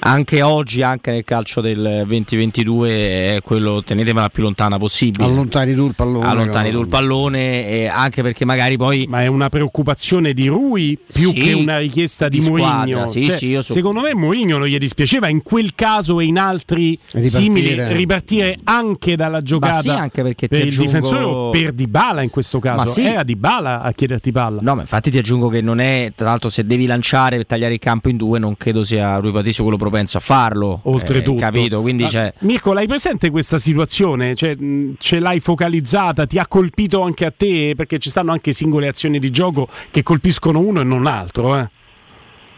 Anche 0.00 0.42
oggi, 0.42 0.82
anche 0.82 1.10
nel 1.10 1.24
calcio 1.24 1.60
del 1.60 2.04
2022, 2.06 2.88
è 3.36 3.38
quello 3.42 3.82
tenetemela 3.82 4.28
più 4.28 4.44
lontana 4.44 4.78
possibile. 4.78 5.24
Allontani 5.24 5.74
tu 5.74 5.86
il 5.86 5.94
pallone. 5.94 6.24
Allontani 6.26 6.70
tu 6.70 6.80
il 6.80 6.86
pallone, 6.88 7.68
e 7.68 7.86
anche 7.86 8.22
perché 8.22 8.44
magari 8.44 8.76
poi. 8.76 9.06
Ma 9.08 9.22
è 9.22 9.26
una 9.26 9.48
preoccupazione 9.48 10.32
di 10.32 10.46
Rui 10.46 10.96
più 11.12 11.32
Sì, 11.32 11.40
che 11.40 11.52
una 11.52 11.78
richiesta 11.78 12.28
di, 12.28 12.38
di 12.38 12.48
Mourinho. 12.48 13.06
sì, 13.08 13.26
Cioè, 13.26 13.36
sì, 13.36 13.46
io 13.48 13.62
so- 13.62 13.72
Secondo 13.72 14.00
me 14.00 14.14
Mourinho 14.14 14.56
non 14.58 14.68
gli 14.68 14.78
dispiaceva 14.78 15.28
in 15.28 15.42
quel 15.42 15.74
caso 15.74 16.20
e 16.20 16.24
in 16.26 16.38
altri 16.38 16.98
Ripartire. 17.10 17.28
simili 17.28 17.92
ripartire 17.96 18.56
anche 18.64 19.16
dalla 19.16 19.42
giocata 19.42 19.80
sì, 19.80 19.88
anche 19.90 20.22
perché 20.22 20.46
per 20.46 20.60
ti 20.60 20.66
il 20.68 20.72
aggiungo- 20.72 20.92
difensore 20.92 21.24
o 21.24 21.50
per 21.50 21.72
Dybala 21.72 22.22
in 22.22 22.30
questo 22.30 22.60
caso. 22.60 22.76
Ma 22.76 22.86
sì. 22.86 23.02
Era 23.02 23.24
Dybala 23.24 23.82
a 23.82 23.92
chiederti 23.92 24.30
palla. 24.32 24.60
No, 24.62 24.76
ma 24.76 24.82
infatti 24.82 25.10
ti 25.10 25.18
aggiungo 25.18 25.48
che 25.48 25.60
non 25.60 25.80
è, 25.80 26.12
tra 26.14 26.28
l'altro, 26.28 26.48
se 26.50 26.64
devi 26.64 26.86
lanciare 26.86 27.36
per 27.36 27.46
tagliare 27.46 27.74
il 27.74 27.80
campo 27.80 28.08
in 28.08 28.16
due, 28.16 28.38
non 28.38 28.56
credo 28.56 28.84
sia 28.84 29.16
Rui 29.18 29.32
Patricio 29.32 29.62
quello 29.64 29.76
propenso 29.88 30.18
a 30.18 30.20
farlo. 30.20 30.80
Oltretutto, 30.84 31.38
Eh, 31.38 31.40
capito? 31.40 31.80
Quindi 31.80 32.04
Ma, 32.04 32.08
c'è. 32.08 32.32
Mirko, 32.40 32.72
l'hai 32.72 32.86
presente 32.86 33.30
questa 33.30 33.58
situazione? 33.58 34.34
Cioè, 34.34 34.54
mh, 34.54 34.96
ce 34.98 35.18
l'hai 35.18 35.40
focalizzata? 35.40 36.26
Ti 36.26 36.38
ha 36.38 36.46
colpito 36.46 37.02
anche 37.02 37.24
a 37.24 37.32
te? 37.36 37.72
Perché 37.76 37.98
ci 37.98 38.10
stanno 38.10 38.32
anche 38.32 38.52
singole 38.52 38.88
azioni 38.88 39.18
di 39.18 39.30
gioco 39.30 39.68
che 39.90 40.02
colpiscono 40.02 40.60
uno 40.60 40.80
e 40.80 40.84
non 40.84 41.02
l'altro. 41.02 41.56
Eh? 41.58 41.68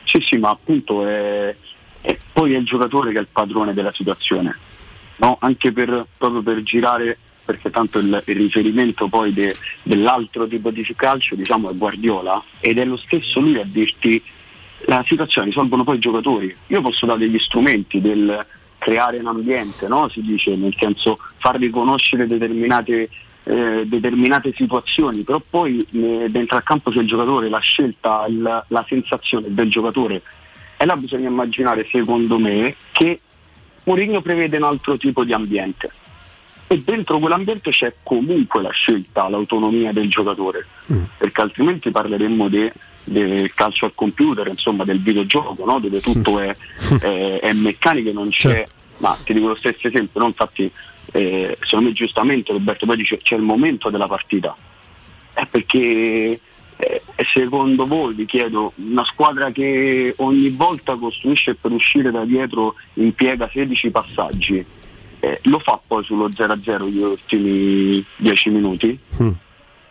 Sì, 0.04 0.20
sì, 0.26 0.36
ma 0.38 0.50
appunto 0.50 1.06
è, 1.06 1.54
è 2.00 2.18
poi 2.32 2.54
è 2.54 2.58
il 2.58 2.64
giocatore 2.64 3.12
che 3.12 3.18
è 3.18 3.20
il 3.20 3.28
padrone 3.30 3.72
della 3.72 3.92
situazione, 3.94 4.56
no? 5.16 5.36
anche 5.40 5.72
per, 5.72 6.06
proprio 6.18 6.42
per 6.42 6.62
girare, 6.62 7.16
perché 7.44 7.70
tanto 7.70 7.98
il, 7.98 8.22
il 8.26 8.36
riferimento 8.36 9.06
poi 9.06 9.32
de- 9.32 9.54
dell'altro 9.82 10.48
tipo 10.48 10.70
di 10.70 10.84
calcio 10.96 11.36
diciamo, 11.36 11.70
è 11.70 11.74
Guardiola 11.74 12.42
ed 12.58 12.78
è 12.78 12.84
lo 12.84 12.96
stesso 12.96 13.38
lui 13.40 13.56
a 13.58 13.64
dirti 13.64 14.20
la 14.86 15.02
situazione 15.06 15.48
risolvono 15.48 15.84
poi 15.84 15.96
i 15.96 16.00
giocatori. 16.00 16.54
Io 16.68 16.80
posso 16.80 17.06
dare 17.06 17.18
degli 17.20 17.38
strumenti 17.38 18.00
del 18.00 18.44
creare 18.78 19.18
un 19.18 19.26
ambiente, 19.26 19.86
no? 19.88 20.08
si 20.08 20.22
dice, 20.22 20.56
nel 20.56 20.74
senso 20.78 21.18
far 21.36 21.56
riconoscere 21.56 22.26
determinate, 22.26 23.10
eh, 23.44 23.82
determinate 23.84 24.52
situazioni, 24.54 25.22
però 25.22 25.40
poi 25.48 25.86
eh, 25.92 26.26
dentro 26.30 26.56
al 26.56 26.62
campo 26.62 26.90
c'è 26.90 27.00
il 27.00 27.06
giocatore, 27.06 27.48
la 27.50 27.58
scelta, 27.58 28.24
il- 28.28 28.64
la 28.66 28.84
sensazione 28.88 29.52
del 29.52 29.68
giocatore. 29.68 30.22
E 30.78 30.86
là 30.86 30.96
bisogna 30.96 31.28
immaginare, 31.28 31.86
secondo 31.90 32.38
me, 32.38 32.74
che 32.92 33.20
Mourinho 33.84 34.22
prevede 34.22 34.56
un 34.56 34.62
altro 34.64 34.96
tipo 34.96 35.24
di 35.24 35.34
ambiente 35.34 35.90
e 36.72 36.80
dentro 36.84 37.18
quell'ambiente 37.18 37.72
c'è 37.72 37.92
comunque 38.04 38.62
la 38.62 38.70
scelta, 38.70 39.28
l'autonomia 39.28 39.90
del 39.92 40.08
giocatore, 40.08 40.64
perché 41.16 41.40
altrimenti 41.40 41.90
parleremmo 41.90 42.48
de- 42.48 42.72
del 43.02 43.52
calcio 43.54 43.86
al 43.86 43.92
computer, 43.92 44.46
insomma 44.46 44.84
del 44.84 45.00
videogioco, 45.02 45.64
no? 45.64 45.80
dove 45.80 46.00
tutto 46.00 46.38
è, 46.38 46.54
è- 47.00 47.40
è 47.42 47.52
meccanico 47.54 48.10
e 48.10 48.12
non 48.12 48.28
c'è, 48.28 48.64
ma 48.98 49.18
ti 49.24 49.32
dico 49.34 49.48
lo 49.48 49.56
stesso 49.56 49.88
esempio, 49.88 50.20
no? 50.20 50.26
infatti 50.26 50.70
eh, 51.10 51.58
secondo 51.60 51.86
me 51.88 51.92
giustamente 51.92 52.52
Roberto 52.52 52.86
poi 52.86 52.96
dice 52.98 53.16
c'è 53.16 53.34
il 53.34 53.42
momento 53.42 53.90
della 53.90 54.06
partita, 54.06 54.54
è 55.34 55.44
perché 55.46 56.38
eh, 56.76 57.02
secondo 57.32 57.84
voi 57.84 58.14
vi 58.14 58.26
chiedo 58.26 58.74
una 58.76 59.04
squadra 59.06 59.50
che 59.50 60.14
ogni 60.18 60.50
volta 60.50 60.94
costruisce 60.94 61.56
per 61.56 61.72
uscire 61.72 62.12
da 62.12 62.24
dietro 62.24 62.76
impiega 62.94 63.50
16 63.52 63.90
passaggi 63.90 64.64
eh, 65.20 65.38
lo 65.44 65.58
fa 65.58 65.80
poi 65.86 66.02
sullo 66.04 66.28
0-0 66.28 66.88
gli 66.88 66.98
ultimi 66.98 68.04
10 68.16 68.48
minuti? 68.50 68.98
Mm. 69.22 69.30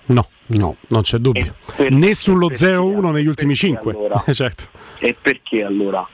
No, 0.08 0.28
no, 0.48 0.76
non 0.88 1.02
c'è 1.04 1.18
dubbio. 1.18 1.56
per- 1.76 1.92
né 1.92 2.14
sullo 2.16 2.48
perché- 2.48 2.66
0-1 2.66 3.12
negli 3.12 3.28
ultimi 3.28 3.56
5. 3.56 3.92
allora? 3.92 4.24
certo. 4.34 4.66
E 5.00 5.16
perché 5.20 5.64
allora? 5.64 6.08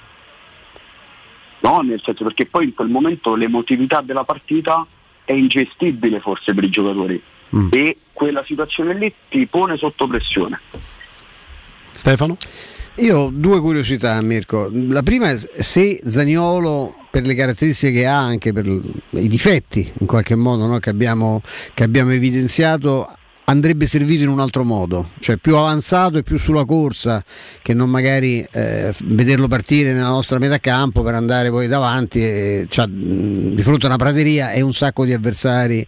No, 1.61 1.79
nel 1.81 2.01
senso 2.03 2.23
perché 2.23 2.45
poi 2.45 2.65
in 2.65 2.73
quel 2.75 2.89
momento 2.89 3.35
l'emotività 3.35 4.01
della 4.01 4.23
partita 4.23 4.85
è 5.23 5.33
ingestibile 5.33 6.19
forse 6.19 6.53
per 6.53 6.63
i 6.63 6.69
giocatori 6.69 7.21
Mm. 7.55 7.67
e 7.71 7.97
quella 8.11 8.43
situazione 8.43 8.95
lì 8.95 9.13
ti 9.29 9.45
pone 9.45 9.77
sotto 9.77 10.07
pressione. 10.07 10.59
Stefano? 11.91 12.37
Io 12.95 13.17
ho 13.19 13.29
due 13.31 13.59
curiosità, 13.61 14.19
Mirko. 14.21 14.69
La 14.71 15.03
prima 15.03 15.29
è 15.29 15.37
se 15.37 15.99
Zaniolo, 16.03 17.04
per 17.15 17.25
le 17.25 17.33
caratteristiche 17.33 17.99
che 17.99 18.05
ha, 18.07 18.19
anche 18.19 18.51
per 18.51 18.65
i 18.65 19.27
difetti 19.27 19.89
in 19.99 20.05
qualche 20.05 20.35
modo 20.35 20.65
no, 20.65 20.79
che, 20.79 20.89
abbiamo, 20.89 21.41
che 21.73 21.85
abbiamo 21.85 22.11
evidenziato, 22.11 23.09
andrebbe 23.45 23.87
servito 23.87 24.23
in 24.23 24.27
un 24.27 24.41
altro 24.41 24.65
modo, 24.65 25.11
cioè 25.21 25.37
più 25.37 25.55
avanzato 25.55 26.17
e 26.17 26.23
più 26.23 26.37
sulla 26.37 26.65
corsa 26.65 27.23
che 27.61 27.73
non 27.73 27.89
magari 27.89 28.45
eh, 28.51 28.93
vederlo 29.05 29.47
partire 29.47 29.93
nella 29.93 30.09
nostra 30.09 30.39
metà 30.39 30.57
campo 30.57 31.03
per 31.03 31.13
andare 31.13 31.49
poi 31.51 31.67
davanti 31.67 32.19
e, 32.19 32.65
cioè, 32.67 32.85
di 32.85 33.61
fronte 33.61 33.85
a 33.85 33.87
una 33.87 33.97
prateria 33.97 34.51
e 34.51 34.59
un 34.59 34.73
sacco 34.73 35.05
di 35.05 35.13
avversari 35.13 35.87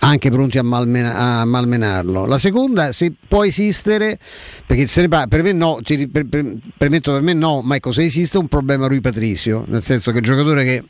anche 0.00 0.30
pronti 0.30 0.58
a, 0.58 0.62
malmena- 0.62 1.16
a 1.16 1.44
malmenarlo. 1.44 2.26
La 2.26 2.38
seconda, 2.38 2.92
se 2.92 3.12
può 3.26 3.44
esistere, 3.44 4.18
perché 4.66 4.86
se 4.86 5.02
ne 5.02 5.08
parla, 5.08 5.26
per 5.26 5.42
me 5.42 5.52
no, 5.52 5.80
ti, 5.82 6.08
per, 6.08 6.26
per, 6.26 6.56
permetto 6.76 7.12
per 7.12 7.22
me 7.22 7.32
no, 7.32 7.62
ma 7.62 7.76
ecco, 7.76 7.90
se 7.90 8.04
esiste 8.04 8.38
un 8.38 8.48
problema 8.48 8.86
Rui 8.86 9.00
Patrizio, 9.00 9.64
nel 9.68 9.82
senso 9.82 10.12
che 10.12 10.18
il 10.18 10.24
giocatore 10.24 10.64
che 10.64 10.84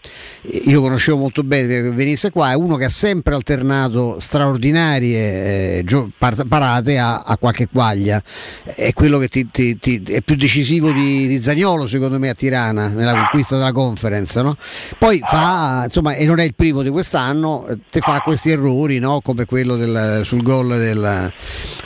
io 0.68 0.80
conoscevo 0.80 1.16
molto 1.16 1.42
bene 1.42 1.66
che 1.66 1.90
venisse 1.90 2.30
qua 2.30 2.50
è 2.50 2.54
uno 2.54 2.76
che 2.76 2.84
ha 2.84 2.90
sempre 2.90 3.34
alternato 3.34 4.18
straordinarie 4.18 5.78
eh, 5.78 5.84
gio- 5.84 6.10
par- 6.16 6.44
parate 6.46 6.98
a, 6.98 7.20
a, 7.20 7.36
qualche 7.38 7.66
quaglia, 7.66 8.22
è 8.64 8.92
quello 8.92 9.18
che 9.18 9.28
ti, 9.28 9.46
ti, 9.50 9.78
ti, 9.78 10.02
è 10.06 10.20
più 10.22 10.36
decisivo 10.36 10.92
di, 10.92 11.26
di 11.26 11.40
Zagnolo 11.40 11.86
secondo 11.86 12.18
me 12.18 12.28
a 12.28 12.34
Tirana 12.34 12.88
nella 12.88 13.14
conquista 13.14 13.56
della 13.56 13.72
conference, 13.72 14.40
no? 14.42 14.56
poi 14.98 15.20
fa, 15.24 15.82
insomma, 15.84 16.14
e 16.14 16.24
non 16.24 16.38
è 16.38 16.44
il 16.44 16.54
primo 16.54 16.82
di 16.82 16.90
quest'anno, 16.90 17.66
ti 17.90 18.00
fa 18.00 18.20
questi 18.20 18.50
errori 18.50 18.97
no? 18.98 19.20
come 19.20 19.44
quello 19.44 19.76
del, 19.76 20.22
sul 20.24 20.42
gol 20.42 20.68
del, 20.68 21.32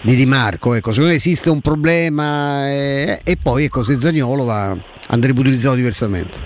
di 0.02 0.14
Di 0.14 0.26
Marco. 0.26 0.74
Ecco, 0.74 0.90
secondo 0.90 1.10
me 1.10 1.16
esiste 1.16 1.50
un 1.50 1.60
problema 1.60 2.68
eh, 2.70 3.20
e 3.24 3.36
poi 3.40 3.64
ecco, 3.64 3.82
se 3.82 3.94
Zagnolo 3.94 4.44
va, 4.44 4.76
andrebbe 5.08 5.40
utilizzato 5.40 5.76
diversamente. 5.76 6.38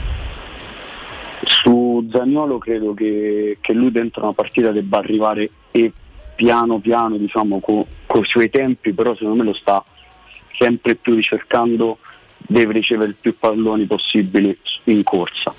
Su 1.45 2.07
Zagnolo 2.11 2.59
credo 2.59 2.95
che, 2.95 3.59
che, 3.61 3.73
lui 3.73 3.91
dentro 3.91 4.23
una 4.23 4.33
partita 4.33 4.73
debba 4.73 4.99
arrivare 4.99 5.51
e 5.71 5.93
piano 6.35 6.79
piano 6.79 7.17
diciamo 7.17 7.61
con 7.61 7.85
i 8.21 8.25
suoi 8.25 8.51
tempi, 8.51 8.93
però 8.93 9.15
secondo 9.15 9.43
me 9.43 9.45
lo 9.45 9.55
sta 9.55 9.85
sempre 10.59 10.95
più 10.95 11.15
ricercando, 11.15 11.99
deve 12.39 12.73
ricevere 12.73 13.15
più 13.19 13.37
palloni 13.39 13.85
possibili 13.87 14.57
in 14.85 15.03
corsa, 15.03 15.53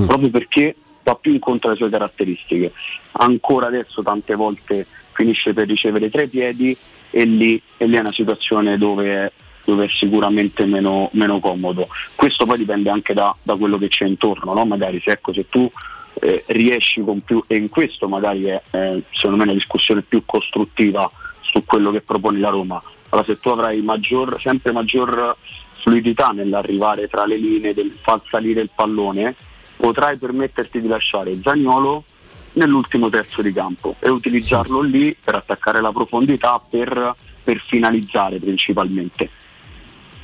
mm. 0.00 0.06
proprio 0.06 0.30
perché 0.30 0.74
va 1.08 1.14
più 1.14 1.32
incontro 1.32 1.68
alle 1.68 1.78
sue 1.78 1.88
caratteristiche. 1.88 2.72
Ancora 3.12 3.66
adesso 3.66 4.02
tante 4.02 4.34
volte 4.34 4.86
finisce 5.12 5.52
per 5.52 5.66
ricevere 5.66 6.10
tre 6.10 6.28
piedi 6.28 6.76
e 7.10 7.24
lì, 7.24 7.60
e 7.76 7.86
lì 7.86 7.96
è 7.96 8.00
una 8.00 8.12
situazione 8.12 8.76
dove 8.76 9.12
è, 9.12 9.32
dove 9.64 9.86
è 9.86 9.88
sicuramente 9.88 10.64
meno, 10.66 11.08
meno, 11.12 11.40
comodo. 11.40 11.88
Questo 12.14 12.44
poi 12.46 12.58
dipende 12.58 12.90
anche 12.90 13.14
da, 13.14 13.34
da 13.42 13.56
quello 13.56 13.78
che 13.78 13.88
c'è 13.88 14.04
intorno, 14.04 14.52
no? 14.54 14.64
magari 14.64 15.00
se, 15.00 15.12
ecco, 15.12 15.32
se 15.32 15.46
tu 15.46 15.70
eh, 16.20 16.44
riesci 16.48 17.00
con 17.02 17.20
più, 17.20 17.42
e 17.46 17.56
in 17.56 17.68
questo 17.68 18.08
magari 18.08 18.44
è 18.44 18.60
eh, 18.70 19.02
secondo 19.10 19.36
me 19.36 19.42
una 19.44 19.52
discussione 19.52 20.02
più 20.02 20.22
costruttiva 20.24 21.10
su 21.40 21.64
quello 21.64 21.90
che 21.90 22.02
propone 22.02 22.38
la 22.38 22.50
Roma. 22.50 22.80
Allora 23.10 23.26
se 23.26 23.40
tu 23.40 23.48
avrai 23.48 23.80
maggior, 23.80 24.38
sempre 24.38 24.70
maggior 24.72 25.34
fluidità 25.80 26.30
nell'arrivare 26.30 27.08
tra 27.08 27.24
le 27.24 27.36
linee, 27.36 27.72
del 27.72 27.96
far 28.02 28.20
salire 28.28 28.60
il 28.60 28.70
pallone, 28.74 29.34
potrai 29.78 30.16
permetterti 30.16 30.80
di 30.80 30.88
lasciare 30.88 31.38
Zagnolo 31.40 32.04
nell'ultimo 32.54 33.08
terzo 33.08 33.42
di 33.42 33.52
campo 33.52 33.94
e 34.00 34.10
utilizzarlo 34.10 34.80
lì 34.80 35.16
per 35.22 35.36
attaccare 35.36 35.80
la 35.80 35.92
profondità, 35.92 36.60
per, 36.68 37.14
per 37.42 37.62
finalizzare 37.64 38.38
principalmente. 38.38 39.30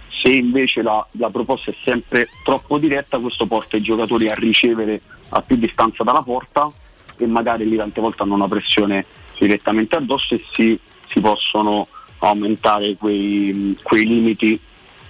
Se 0.09 0.31
invece 0.31 0.83
la, 0.83 1.07
la, 1.13 1.31
proposta 1.31 1.71
è 1.71 1.75
sempre 1.83 2.29
troppo 2.45 2.79
diretta, 2.79 3.19
questo 3.19 3.47
porta 3.47 3.77
i 3.77 3.83
giocatori 3.83 4.29
a 4.29 4.35
ricevere 4.35 5.01
a 5.31 5.43
più 5.43 5.57
distanza 5.57 6.03
dalla 6.03 6.23
porta 6.23 6.71
e 7.17 7.27
magari 7.27 7.69
lì 7.69 7.77
tante 7.77 8.01
volte 8.01 8.23
hanno 8.23 8.35
una 8.35 8.49
pressione 8.49 9.05
direttamente 9.39 9.97
addosso 9.97 10.35
e 10.35 10.45
si, 10.53 10.79
si 11.09 11.21
possono 11.21 11.87
aumentare 12.19 12.97
quei, 12.97 13.77
quei 13.83 14.07
limiti 14.07 14.59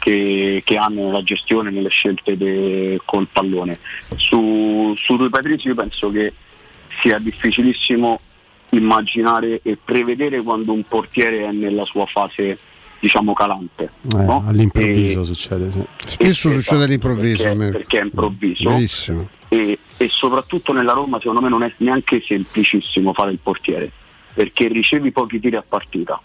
che, 0.04 0.60
che, 0.62 0.76
hanno 0.76 1.06
nella 1.06 1.22
gestione, 1.22 1.70
nelle 1.70 1.88
scelte 1.88 2.36
de, 2.36 3.00
col 3.06 3.26
pallone. 3.32 3.78
Su, 4.16 4.92
su 4.96 5.16
Rui 5.16 5.30
Patrizio 5.30 5.70
io 5.70 5.74
penso 5.74 6.10
che 6.10 6.34
sia 7.00 7.18
difficilissimo 7.18 8.20
immaginare 8.70 9.60
e 9.62 9.78
prevedere 9.82 10.42
quando 10.42 10.74
un 10.74 10.82
portiere 10.84 11.46
è 11.46 11.52
nella 11.52 11.84
sua 11.84 12.04
fase 12.04 12.58
diciamo 12.98 13.34
calante 13.34 13.84
eh, 13.84 14.16
no? 14.16 14.44
all'improvviso 14.46 15.20
e, 15.20 15.24
succede 15.24 15.70
sì. 15.70 15.84
spesso 16.06 16.50
succede 16.50 16.84
all'improvviso 16.84 17.44
perché, 17.54 17.70
perché 17.70 17.98
è 17.98 18.02
improvviso 18.02 19.28
e, 19.48 19.78
e, 19.96 20.08
soprattutto 20.08 20.72
nella 20.72 20.92
Roma 20.92 21.18
secondo 21.18 21.42
me 21.42 21.50
non 21.50 21.62
è 21.62 21.72
neanche 21.78 22.22
semplicissimo 22.26 23.12
fare 23.12 23.32
il 23.32 23.38
portiere 23.42 23.90
perché 24.32 24.68
ricevi 24.68 25.12
pochi 25.12 25.38
tiri 25.38 25.56
a 25.56 25.64
partita 25.66 26.18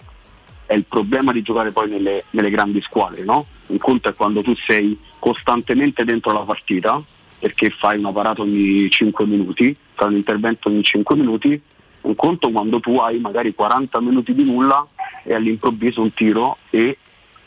è 0.70 0.76
il 0.76 0.86
problema 0.88 1.32
di 1.32 1.42
giocare 1.42 1.72
poi 1.72 1.90
nelle, 1.90 2.26
nelle 2.30 2.52
grandi 2.52 2.80
squadre 2.82 3.24
no? 3.24 3.44
un 3.68 3.80
conto 3.80 4.10
è 4.10 4.14
quando 4.14 4.44
tu 4.44 4.56
sei 4.56 4.96
costantemente 5.18 6.06
dentro 6.06 6.32
la 6.32 6.42
partita 6.42 7.02
perché 7.40 7.72
fai 7.72 7.98
una 7.98 8.12
parata 8.12 8.44
ogni 8.44 8.88
5 8.88 9.26
minuti, 9.26 9.76
fai 9.96 10.10
un 10.10 10.18
intervento 10.18 10.68
ogni 10.68 10.84
5 10.84 11.16
minuti, 11.16 11.60
un 12.02 12.14
conto 12.14 12.52
quando 12.52 12.80
tu 12.80 12.98
hai 12.98 13.18
magari 13.18 13.56
40 13.56 14.00
minuti 14.02 14.36
di 14.36 14.44
nulla 14.44 14.86
e 15.24 15.34
all'improvviso 15.34 16.02
un 16.02 16.14
tiro 16.14 16.58
e 16.70 17.00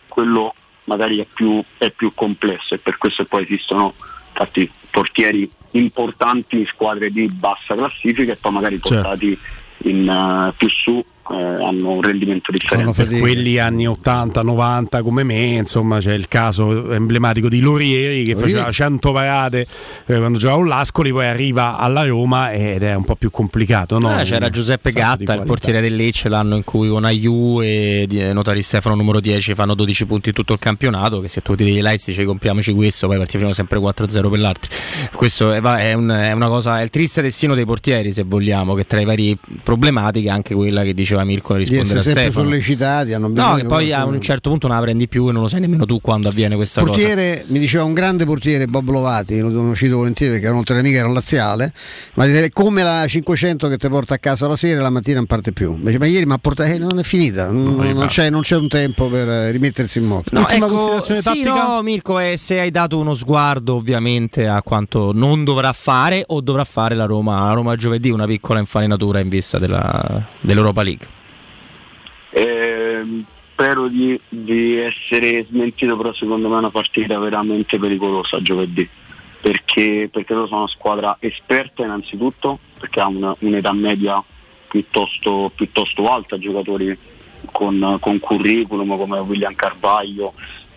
quello 0.09 0.53
magari 0.85 1.19
è 1.19 1.27
più, 1.33 1.63
è 1.79 1.93
più 1.93 2.13
complesso 2.15 2.75
e 2.75 2.79
per 2.79 2.99
questo 2.99 3.25
poi 3.25 3.45
esistono 3.45 3.95
infatti 4.31 4.69
portieri 4.91 5.49
importanti 5.73 6.59
in 6.59 6.67
squadre 6.67 7.11
di 7.11 7.29
bassa 7.29 7.77
classifica 7.77 8.33
e 8.33 8.37
poi 8.37 8.53
magari 8.53 8.81
Certo. 8.81 8.95
portati 8.95 9.39
in, 9.85 10.09
eh, 10.09 10.53
più 10.57 10.69
su 10.69 11.05
eh, 11.31 11.35
hanno 11.35 11.91
un 11.91 12.03
rendimento 12.03 12.51
differente. 12.51 13.05
per 13.05 13.19
quelli 13.21 13.59
anni 13.59 13.87
80-90 13.87 15.03
come 15.03 15.23
me, 15.23 15.43
insomma, 15.57 15.99
c'è 15.99 16.13
il 16.15 16.29
caso 16.29 16.91
emblematico 16.93 17.49
di 17.49 17.61
Lorieri 17.61 18.25
che 18.25 18.33
Lorieri. 18.33 18.53
faceva 18.53 18.71
100 18.73 19.13
parate 19.13 19.67
eh, 20.07 20.17
quando 20.19 20.39
giocava 20.39 20.63
a 20.63 20.67
Lascoli, 20.67 21.11
poi 21.13 21.27
arriva 21.27 21.77
alla 21.79 22.05
Roma 22.07 22.53
ed 22.53 22.83
è 22.83 22.95
un 22.95 23.05
po' 23.05 23.15
più 23.17 23.31
complicato. 23.31 23.99
No? 23.99 24.19
Eh, 24.21 24.25
c'era 24.25 24.51
Giuseppe 24.51 24.91
Un 24.93 24.95
sacco 25.01 25.17
di 25.17 25.25
Gatta, 25.25 25.41
il 25.41 25.47
portiere 25.47 25.81
del 25.81 25.95
Lecce, 25.97 26.29
l'anno 26.29 26.57
in 26.57 26.65
cui 26.65 26.89
con 26.89 27.05
Aiu 27.05 27.61
e 27.63 28.07
eh, 28.11 28.33
Notari 28.33 28.63
Stefano 28.63 28.95
numero 28.95 29.21
10 29.21 29.55
fanno 29.55 29.75
12 29.75 30.07
punti 30.07 30.29
in 30.31 30.35
tutto 30.35 30.53
il 30.55 30.59
campionato, 30.59 31.21
che 31.21 31.29
se 31.29 31.41
tu 31.43 31.55
ti 31.55 31.65
degli 31.65 31.81
lights 31.81 32.07
dici 32.07 32.25
compriamoci 32.25 32.73
questo, 32.73 33.07
poi 33.07 33.19
partiamo 33.19 33.53
sempre 33.53 33.79
4-0 33.79 34.31
per 34.31 34.39
l'altro. 34.39 34.71
Questo 35.15 35.53
è, 35.53 35.61
va- 35.61 35.79
è 35.79 35.93
un- 35.93 36.09
è 36.11 36.33
una 36.33 36.49
cosa, 36.49 36.81
è 36.81 36.83
il 36.83 36.91
triste 36.91 37.23
destino 37.23 37.55
dei 37.55 37.65
portieri 37.65 38.13
se 38.13 38.23
vogliamo, 38.25 38.75
che 38.75 38.85
tra 38.85 39.01
i 39.01 39.05
vari 39.05 39.37
problematiche 39.63 40.29
anche 40.29 40.55
quella 40.55 40.83
che 40.83 40.95
diceva 41.13 41.25
Mirko 41.25 41.55
a 41.55 41.57
rispondere 41.59 41.85
essere 41.87 41.99
a 42.01 42.03
sempre 42.03 42.23
Stefano. 42.25 42.47
sollecitati 42.49 43.13
hanno 43.13 43.29
No, 43.29 43.55
che 43.55 43.65
poi 43.65 43.87
a 43.93 43.97
qualcuno. 43.97 44.17
un 44.17 44.23
certo 44.23 44.51
punto 44.51 44.67
non 44.69 44.77
la 44.77 44.83
prendi 44.83 45.09
più 45.09 45.29
e 45.29 45.33
non 45.33 45.43
lo 45.43 45.49
sai 45.49 45.61
nemmeno 45.61 45.85
tu 45.85 46.01
quando 46.01 46.29
avviene 46.29 46.57
questa 46.57 46.81
cosa. 46.81 46.93
portiere, 46.93 47.45
mi 47.49 47.59
diceva 47.59 47.85
un 47.85 47.93
grande 47.93 48.25
portiere 48.25 48.67
Bob 48.67 48.89
Lovati, 48.89 49.41
lo, 49.41 49.49
lo 49.51 49.75
cito 49.75 49.97
volentieri 49.97 50.33
perché 50.33 50.47
era 50.47 50.55
un 50.57 50.65
amica 50.73 50.99
era 50.99 51.09
laziale, 51.09 51.73
ma 52.15 52.27
dire, 52.27 52.49
come 52.51 52.83
la 52.83 53.05
500 53.07 53.69
che 53.69 53.77
ti 53.77 53.89
porta 53.89 54.15
a 54.15 54.19
casa 54.19 54.47
la 54.47 54.57
sera 54.57 54.81
e 54.81 54.83
la 54.83 54.91
mattina 54.91 55.17
non 55.17 55.27
parte 55.27 55.53
più. 55.53 55.73
Invece, 55.75 55.99
ma 55.99 56.07
ieri 56.07 56.25
mi 56.27 56.33
ha 56.33 56.39
portato, 56.39 56.71
eh, 56.71 56.79
non 56.79 56.99
è 56.99 57.03
finita, 57.03 57.49
non, 57.49 57.75
non 57.77 58.07
c'è, 58.07 58.31
non 58.31 58.41
c'è 58.41 58.57
un 58.57 58.69
tempo 58.69 59.09
per 59.09 59.29
eh, 59.29 59.51
rimettersi 59.51 59.99
in 59.99 60.07
moto. 60.07 60.31
No, 60.33 60.49
ecco, 60.49 61.01
sì, 61.01 61.43
no, 61.43 61.81
Mirko, 61.83 62.19
eh, 62.19 62.37
se 62.37 62.59
hai 62.61 62.71
dato 62.71 62.99
uno 62.99 63.15
sguardo 63.15 63.75
ovviamente 63.75 64.47
a 64.49 64.63
quanto 64.63 65.13
non 65.13 65.45
dovrà 65.45 65.73
fare 65.73 66.25
o 66.29 66.41
dovrà 66.41 66.65
fare 66.65 66.95
la 66.95 67.05
Roma, 67.05 67.47
la 67.47 67.53
Roma 67.53 67.77
giovedì, 67.77 68.11
una 68.11 68.27
piccola 68.27 68.59
infarinatura 68.61 69.19
in 69.21 69.29
vista 69.29 69.59
della- 69.59 70.27
dell'Europa 70.41 70.83
League. 70.83 71.02
Ehm, 72.35 73.25
spero 73.53 73.89
di, 73.89 74.19
di 74.29 74.77
essere 74.77 75.45
smentito, 75.45 75.97
però 75.97 76.13
secondo 76.13 76.49
me 76.49 76.57
è 76.57 76.59
una 76.59 76.71
partita 76.71 77.19
veramente 77.19 77.79
pericolosa 77.79 78.41
giovedì, 78.41 78.89
perché, 79.41 80.09
perché 80.11 80.33
loro 80.35 80.47
sono 80.47 80.61
una 80.61 80.69
squadra 80.69 81.17
esperta 81.21 81.85
innanzitutto, 81.85 82.59
perché 82.79 83.01
ha 83.01 83.07
una- 83.07 83.37
un'età 83.41 83.73
media 83.73 84.23
piuttosto, 84.69 85.53
piuttosto 85.55 86.11
alta, 86.11 86.39
giocatori 86.39 86.97
con, 87.51 87.99
con 88.01 88.19
curriculum 88.19 88.97
come 88.97 89.19
William 89.19 89.55
Carvaglio, 89.55 90.33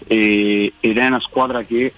e- 0.07 0.73
ed 0.79 0.97
è 0.97 1.07
una 1.07 1.21
squadra 1.21 1.63
che 1.63 1.93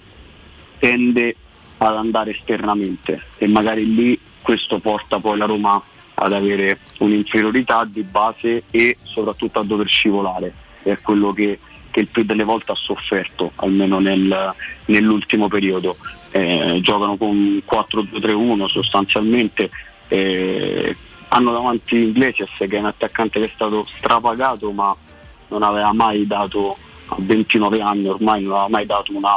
tende 0.78 1.34
ad 1.78 1.96
andare 1.96 2.30
esternamente. 2.30 3.22
E 3.38 3.48
magari 3.48 3.92
lì 3.94 4.18
questo 4.40 4.78
porta 4.78 5.18
poi 5.18 5.36
la 5.36 5.46
Roma 5.46 5.82
ad 6.18 6.32
avere 6.32 6.78
un'inferiorità 6.98 7.86
di 7.86 8.02
base 8.02 8.64
e 8.70 8.96
soprattutto 9.02 9.60
a 9.60 9.64
dover 9.64 9.86
scivolare, 9.86 10.52
è 10.82 10.98
quello 11.00 11.32
che, 11.32 11.58
che 11.90 12.00
il 12.00 12.08
più 12.08 12.24
delle 12.24 12.44
volte 12.44 12.72
ha 12.72 12.76
sofferto, 12.76 13.52
almeno 13.56 13.98
nel- 13.98 14.54
nell'ultimo 14.86 15.48
periodo. 15.48 15.96
Eh, 16.30 16.78
giocano 16.82 17.16
con 17.16 17.62
4-2-3-1 17.64 18.66
sostanzialmente, 18.66 19.70
eh, 20.08 20.96
hanno 21.28 21.52
davanti 21.52 21.96
Iglesias 21.96 22.50
che 22.56 22.66
è 22.66 22.78
un 22.78 22.86
attaccante 22.86 23.38
che 23.38 23.46
è 23.46 23.50
stato 23.52 23.84
strapagato 23.84 24.70
ma 24.72 24.94
non 25.48 25.62
aveva 25.62 25.92
mai 25.92 26.26
dato 26.26 26.76
a 27.08 27.16
29 27.18 27.80
anni 27.80 28.08
ormai 28.08 28.42
non 28.42 28.52
aveva 28.52 28.68
mai 28.68 28.86
dato 28.86 29.14
una, 29.14 29.30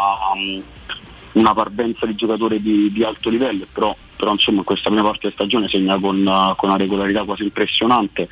una 1.34 1.54
parvenza 1.54 2.06
di 2.06 2.16
giocatore 2.16 2.62
di, 2.62 2.92
di 2.92 3.04
alto 3.04 3.30
livello, 3.30 3.66
però, 3.72 3.96
però 4.16 4.32
insomma 4.32 4.60
in 4.60 4.64
questa 4.66 4.90
prima 4.90 5.04
parte 5.04 5.28
di 5.28 5.34
stagione 5.34 5.68
segna 5.68 5.98
con, 6.00 6.24
con 6.58 6.70
una 6.70 6.78
regolarità 6.78 7.24
quasi 7.24 7.44
impressionante 7.44 8.28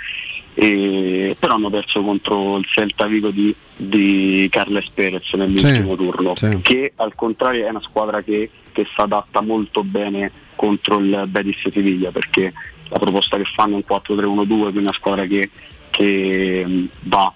e- 0.53 1.35
però 1.39 1.55
hanno 1.55 1.69
perso 1.69 2.01
contro 2.01 2.57
il 2.57 2.65
Celta 2.65 3.05
Vigo 3.05 3.29
di, 3.29 3.55
di 3.77 4.47
Carles 4.51 4.89
Perez 4.93 5.31
nell'ultimo 5.33 5.91
Sì, 5.91 5.95
turno, 5.95 6.35
sì. 6.35 6.59
che 6.61 6.91
al 6.97 7.15
contrario 7.15 7.65
è 7.65 7.69
una 7.69 7.81
squadra 7.81 8.21
che, 8.21 8.49
che 8.71 8.83
si 8.83 8.99
adatta 9.01 9.41
molto 9.41 9.83
bene 9.83 10.31
contro 10.55 10.99
il 10.99 11.23
Betis 11.27 11.69
Siviglia 11.69 12.11
perché 12.11 12.51
la 12.89 12.99
proposta 12.99 13.37
che 13.37 13.45
fanno 13.53 13.77
è 13.77 13.83
un 13.87 13.97
4-3-1-2, 13.97 14.45
quindi 14.45 14.77
una 14.79 14.93
squadra 14.93 15.25
che, 15.25 15.49
che 15.91 16.87
va 17.03 17.31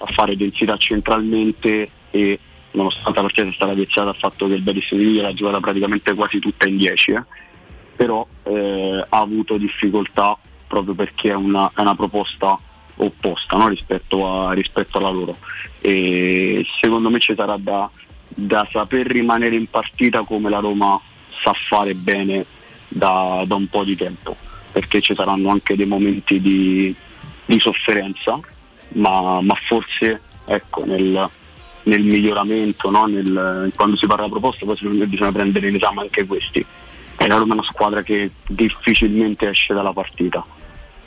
a 0.00 0.06
fare 0.12 0.36
densità 0.36 0.76
centralmente 0.76 1.90
e 2.10 2.38
nonostante 2.72 3.12
la 3.14 3.22
partita 3.22 3.42
sia 3.44 3.52
stata 3.54 3.74
viziata 3.74 4.04
dal 4.10 4.16
fatto 4.16 4.46
che 4.46 4.54
il 4.54 4.62
Betis 4.62 4.86
Siviglia 4.86 5.22
l'ha 5.22 5.34
giocata 5.34 5.60
praticamente 5.60 6.14
quasi 6.14 6.38
tutta 6.38 6.68
in 6.68 6.76
10 6.76 7.10
eh, 7.12 7.22
però 7.96 8.26
eh, 8.44 9.04
ha 9.08 9.18
avuto 9.18 9.56
difficoltà 9.56 10.36
proprio 10.66 10.94
perché 10.94 11.30
è 11.30 11.34
una, 11.34 11.70
è 11.74 11.80
una 11.80 11.94
proposta 11.94 12.58
opposta 12.96 13.56
no, 13.56 13.68
rispetto, 13.68 14.28
a- 14.28 14.52
rispetto 14.52 14.98
alla 14.98 15.10
loro. 15.10 15.36
E 15.80 16.64
secondo 16.80 17.10
me 17.10 17.18
ci 17.18 17.34
sarà 17.34 17.56
da, 17.56 17.90
da 18.28 18.66
saper 18.70 19.06
rimanere 19.06 19.56
in 19.56 19.66
partita 19.68 20.22
come 20.22 20.50
la 20.50 20.58
Roma 20.58 21.00
sa 21.42 21.52
fare 21.52 21.94
bene 21.94 22.44
da, 22.88 23.42
da 23.46 23.54
un 23.54 23.66
po' 23.66 23.84
di 23.84 23.96
tempo 23.96 24.36
perché 24.70 25.00
ci 25.00 25.14
saranno 25.14 25.50
anche 25.50 25.76
dei 25.76 25.86
momenti 25.86 26.40
di, 26.40 26.94
di 27.44 27.58
sofferenza 27.58 28.38
ma, 28.94 29.40
ma 29.42 29.54
forse 29.54 30.20
ecco, 30.46 30.84
nel, 30.84 31.30
nel 31.88 32.04
miglioramento 32.04 32.90
no, 32.90 33.06
nel- 33.06 33.72
quando 33.74 33.96
si 33.96 34.06
parla 34.06 34.24
di 34.24 34.30
proposta 34.30 34.64
poi 34.64 34.76
bisogna 35.06 35.32
prendere 35.32 35.68
in 35.68 35.74
esame 35.76 36.02
anche 36.02 36.24
questi. 36.26 36.64
E 37.20 37.26
la 37.26 37.36
Roma 37.36 37.54
è 37.54 37.58
una 37.58 37.66
squadra 37.66 38.02
che 38.02 38.30
difficilmente 38.46 39.48
esce 39.48 39.74
dalla 39.74 39.92
partita. 39.92 40.44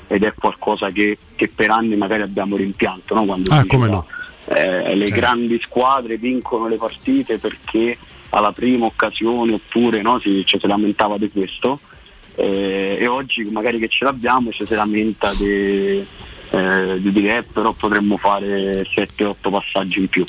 Ed 0.08 0.24
è 0.24 0.34
qualcosa 0.34 0.90
che, 0.90 1.18
che 1.35 1.48
per 1.48 1.69
anni 1.69 1.95
magari 1.95 2.24
abbiamo 2.24 2.58
rimpianto 2.58 3.16
no? 3.16 3.24
quando 3.24 3.53
Ah, 3.53 3.61
diceva, 3.61 3.88
no. 3.88 4.06
eh, 4.48 4.93
le 4.95 5.10
grandi 5.10 5.58
squadre 5.64 6.18
vincono 6.18 6.68
le 6.68 6.76
partite 6.76 7.38
perché 7.38 7.98
alla 8.32 8.51
prima 8.51 8.85
occasione 8.88 9.53
oppure 9.53 10.01
no, 10.01 10.19
si, 10.19 10.43
ci 10.45 10.60
si 10.60 10.68
lamentava 10.68 11.18
di 11.18 11.30
questo. 11.32 11.80
Eh, 12.35 12.98
e 13.00 13.08
oggi 13.08 13.43
magari 13.43 13.77
che 13.80 13.88
ce 13.88 14.03
l'abbiamo 14.03 14.51
ci 14.51 14.66
si 14.66 14.74
lamenta 14.74 15.32
di, 15.34 16.06
eh, 16.50 16.95
di 16.98 17.10
dire 17.11 17.38
eh, 17.38 17.43
però 17.43 17.72
potremmo 17.74 18.16
fare 18.18 18.84
7-8 18.84 19.34
passaggi 19.50 20.00
in 20.00 20.08
più 20.08 20.26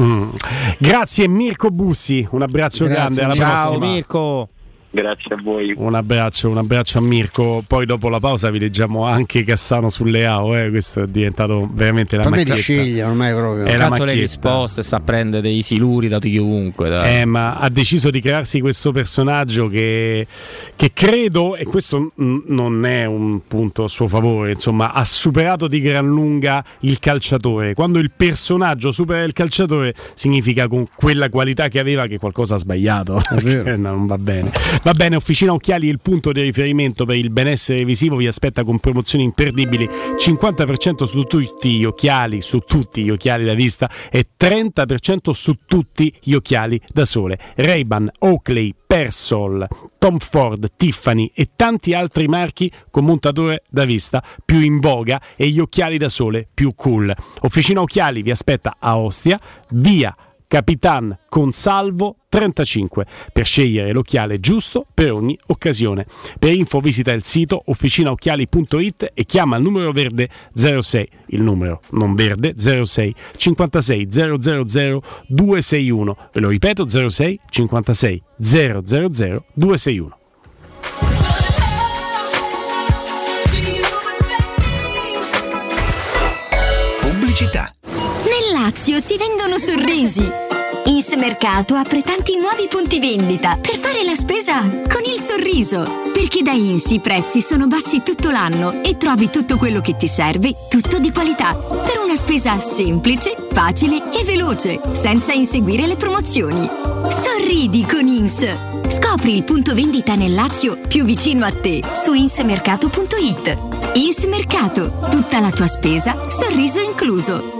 Mm. 0.00 0.30
Grazie 0.78 1.28
Mirko 1.28 1.70
Bussi, 1.70 2.26
un 2.30 2.40
abbraccio 2.40 2.86
grande, 2.86 3.22
alla 3.22 3.34
Ciao 3.34 3.66
prossima. 3.68 3.92
Mirko. 3.92 4.48
Grazie 4.92 5.36
a 5.36 5.38
voi. 5.40 5.72
Un 5.76 5.94
abbraccio, 5.94 6.48
un 6.48 6.58
abbraccio 6.58 6.98
a 6.98 7.00
Mirko. 7.00 7.62
Poi 7.64 7.86
dopo 7.86 8.08
la 8.08 8.18
pausa 8.18 8.50
vi 8.50 8.58
leggiamo 8.58 9.04
anche 9.06 9.44
Cassano 9.44 9.88
sulle 9.88 10.26
AO, 10.26 10.56
eh. 10.56 10.68
questo 10.70 11.02
è 11.04 11.06
diventato 11.06 11.68
veramente 11.72 12.16
la 12.16 12.24
Ma 12.28 12.30
vedi, 12.36 12.50
macchietta. 12.50 12.60
sceglie 12.82 13.02
ormai 13.04 13.32
proprio. 13.32 13.64
È 13.66 13.76
la 13.76 13.88
Tanto 13.88 14.04
le 14.04 14.14
risposte, 14.14 14.82
sa 14.82 14.98
prendere 14.98 15.42
dei 15.42 15.62
siluri 15.62 16.08
da 16.08 16.18
chiunque. 16.18 16.88
dai. 16.88 17.20
Eh, 17.20 17.24
ma 17.24 17.56
ha 17.58 17.68
deciso 17.68 18.10
di 18.10 18.20
crearsi 18.20 18.60
questo 18.60 18.90
personaggio 18.90 19.68
che, 19.68 20.26
che 20.74 20.90
credo, 20.92 21.54
e 21.54 21.64
questo 21.66 22.10
mm, 22.20 22.38
non 22.46 22.84
è 22.84 23.04
un 23.04 23.46
punto 23.46 23.84
a 23.84 23.88
suo 23.88 24.08
favore, 24.08 24.50
insomma, 24.52 24.92
ha 24.92 25.04
superato 25.04 25.68
di 25.68 25.80
gran 25.80 26.06
lunga 26.06 26.64
il 26.80 26.98
calciatore. 26.98 27.74
Quando 27.74 28.00
il 28.00 28.10
personaggio 28.14 28.90
supera 28.90 29.22
il 29.22 29.32
calciatore, 29.32 29.94
significa 30.14 30.66
con 30.66 30.84
quella 30.96 31.28
qualità 31.28 31.68
che 31.68 31.78
aveva 31.78 32.06
che 32.08 32.18
qualcosa 32.18 32.56
ha 32.56 32.58
sbagliato. 32.58 33.20
Non 33.80 34.06
va 34.06 34.18
bene. 34.18 34.50
Va 34.82 34.94
bene, 34.94 35.14
Officina 35.14 35.52
Occhiali 35.52 35.88
il 35.88 36.00
punto 36.00 36.32
di 36.32 36.40
riferimento 36.40 37.04
per 37.04 37.16
il 37.16 37.28
benessere 37.28 37.84
visivo, 37.84 38.16
vi 38.16 38.26
aspetta 38.26 38.64
con 38.64 38.78
promozioni 38.78 39.24
imperdibili, 39.24 39.86
50% 39.86 41.04
su 41.04 41.24
tutti 41.24 41.76
gli 41.76 41.84
occhiali, 41.84 42.40
su 42.40 42.60
tutti 42.60 43.04
gli 43.04 43.10
occhiali 43.10 43.44
da 43.44 43.52
vista 43.52 43.90
e 44.10 44.28
30% 44.38 45.32
su 45.32 45.58
tutti 45.66 46.10
gli 46.22 46.32
occhiali 46.32 46.80
da 46.90 47.04
sole. 47.04 47.38
Ray-Ban, 47.56 48.10
Oakley, 48.20 48.74
Persol, 48.86 49.68
Tom 49.98 50.16
Ford, 50.16 50.70
Tiffany 50.78 51.30
e 51.34 51.50
tanti 51.54 51.92
altri 51.92 52.26
marchi 52.26 52.72
con 52.90 53.04
montatore 53.04 53.64
da 53.68 53.84
vista 53.84 54.24
più 54.42 54.60
in 54.60 54.80
voga 54.80 55.20
e 55.36 55.48
gli 55.50 55.60
occhiali 55.60 55.98
da 55.98 56.08
sole 56.08 56.48
più 56.52 56.74
cool. 56.74 57.14
Officina 57.40 57.82
Occhiali 57.82 58.22
vi 58.22 58.30
aspetta 58.30 58.76
a 58.78 58.96
Ostia, 58.96 59.38
via 59.72 60.16
Capitan 60.48 61.16
Consalvo 61.28 62.19
35 62.30 63.04
per 63.32 63.44
scegliere 63.44 63.92
l'occhiale 63.92 64.40
giusto 64.40 64.86
per 64.94 65.12
ogni 65.12 65.38
occasione. 65.48 66.06
Per 66.38 66.52
info 66.52 66.80
visita 66.80 67.12
il 67.12 67.24
sito 67.24 67.60
officinaocchiali.it 67.66 69.10
e 69.12 69.24
chiama 69.26 69.56
il 69.56 69.62
numero 69.62 69.92
verde 69.92 70.28
06, 70.54 71.08
il 71.26 71.42
numero 71.42 71.82
non 71.90 72.14
verde 72.14 72.54
06 72.56 73.14
56 73.36 74.06
000 74.10 74.36
261. 74.38 76.16
Ve 76.32 76.40
lo 76.40 76.48
ripeto 76.48 76.88
06 76.88 77.40
56 77.50 78.22
000 78.38 78.80
261. 78.80 80.18
Pubblicità. 87.00 87.74
Nel 87.82 88.62
Lazio 88.62 89.00
si 89.00 89.16
vendono 89.16 89.58
sorrisi. 89.58 90.59
Ins 90.90 91.12
Mercato 91.14 91.76
apre 91.76 92.02
tanti 92.02 92.36
nuovi 92.36 92.66
punti 92.68 92.98
vendita 92.98 93.56
per 93.60 93.76
fare 93.76 94.02
la 94.02 94.16
spesa 94.16 94.60
con 94.68 95.02
il 95.04 95.20
sorriso. 95.20 96.10
Perché 96.12 96.42
da 96.42 96.50
Ins 96.50 96.90
i 96.90 96.98
prezzi 96.98 97.40
sono 97.40 97.68
bassi 97.68 98.02
tutto 98.02 98.32
l'anno 98.32 98.82
e 98.82 98.96
trovi 98.96 99.30
tutto 99.30 99.56
quello 99.56 99.80
che 99.80 99.94
ti 99.96 100.08
serve, 100.08 100.52
tutto 100.68 100.98
di 100.98 101.12
qualità. 101.12 101.54
Per 101.54 102.00
una 102.02 102.16
spesa 102.16 102.58
semplice, 102.58 103.36
facile 103.52 104.10
e 104.10 104.24
veloce, 104.24 104.80
senza 104.90 105.32
inseguire 105.32 105.86
le 105.86 105.94
promozioni. 105.94 106.68
Sorridi 107.08 107.86
con 107.86 108.08
Ins. 108.08 108.44
Scopri 108.88 109.36
il 109.36 109.44
punto 109.44 109.74
vendita 109.74 110.16
nel 110.16 110.34
Lazio 110.34 110.76
più 110.88 111.04
vicino 111.04 111.46
a 111.46 111.52
te 111.52 111.80
su 111.94 112.14
insmercato.it. 112.14 113.58
Ins 113.94 114.24
Mercato, 114.24 115.06
tutta 115.08 115.38
la 115.38 115.52
tua 115.52 115.68
spesa, 115.68 116.28
sorriso 116.28 116.80
incluso. 116.80 117.59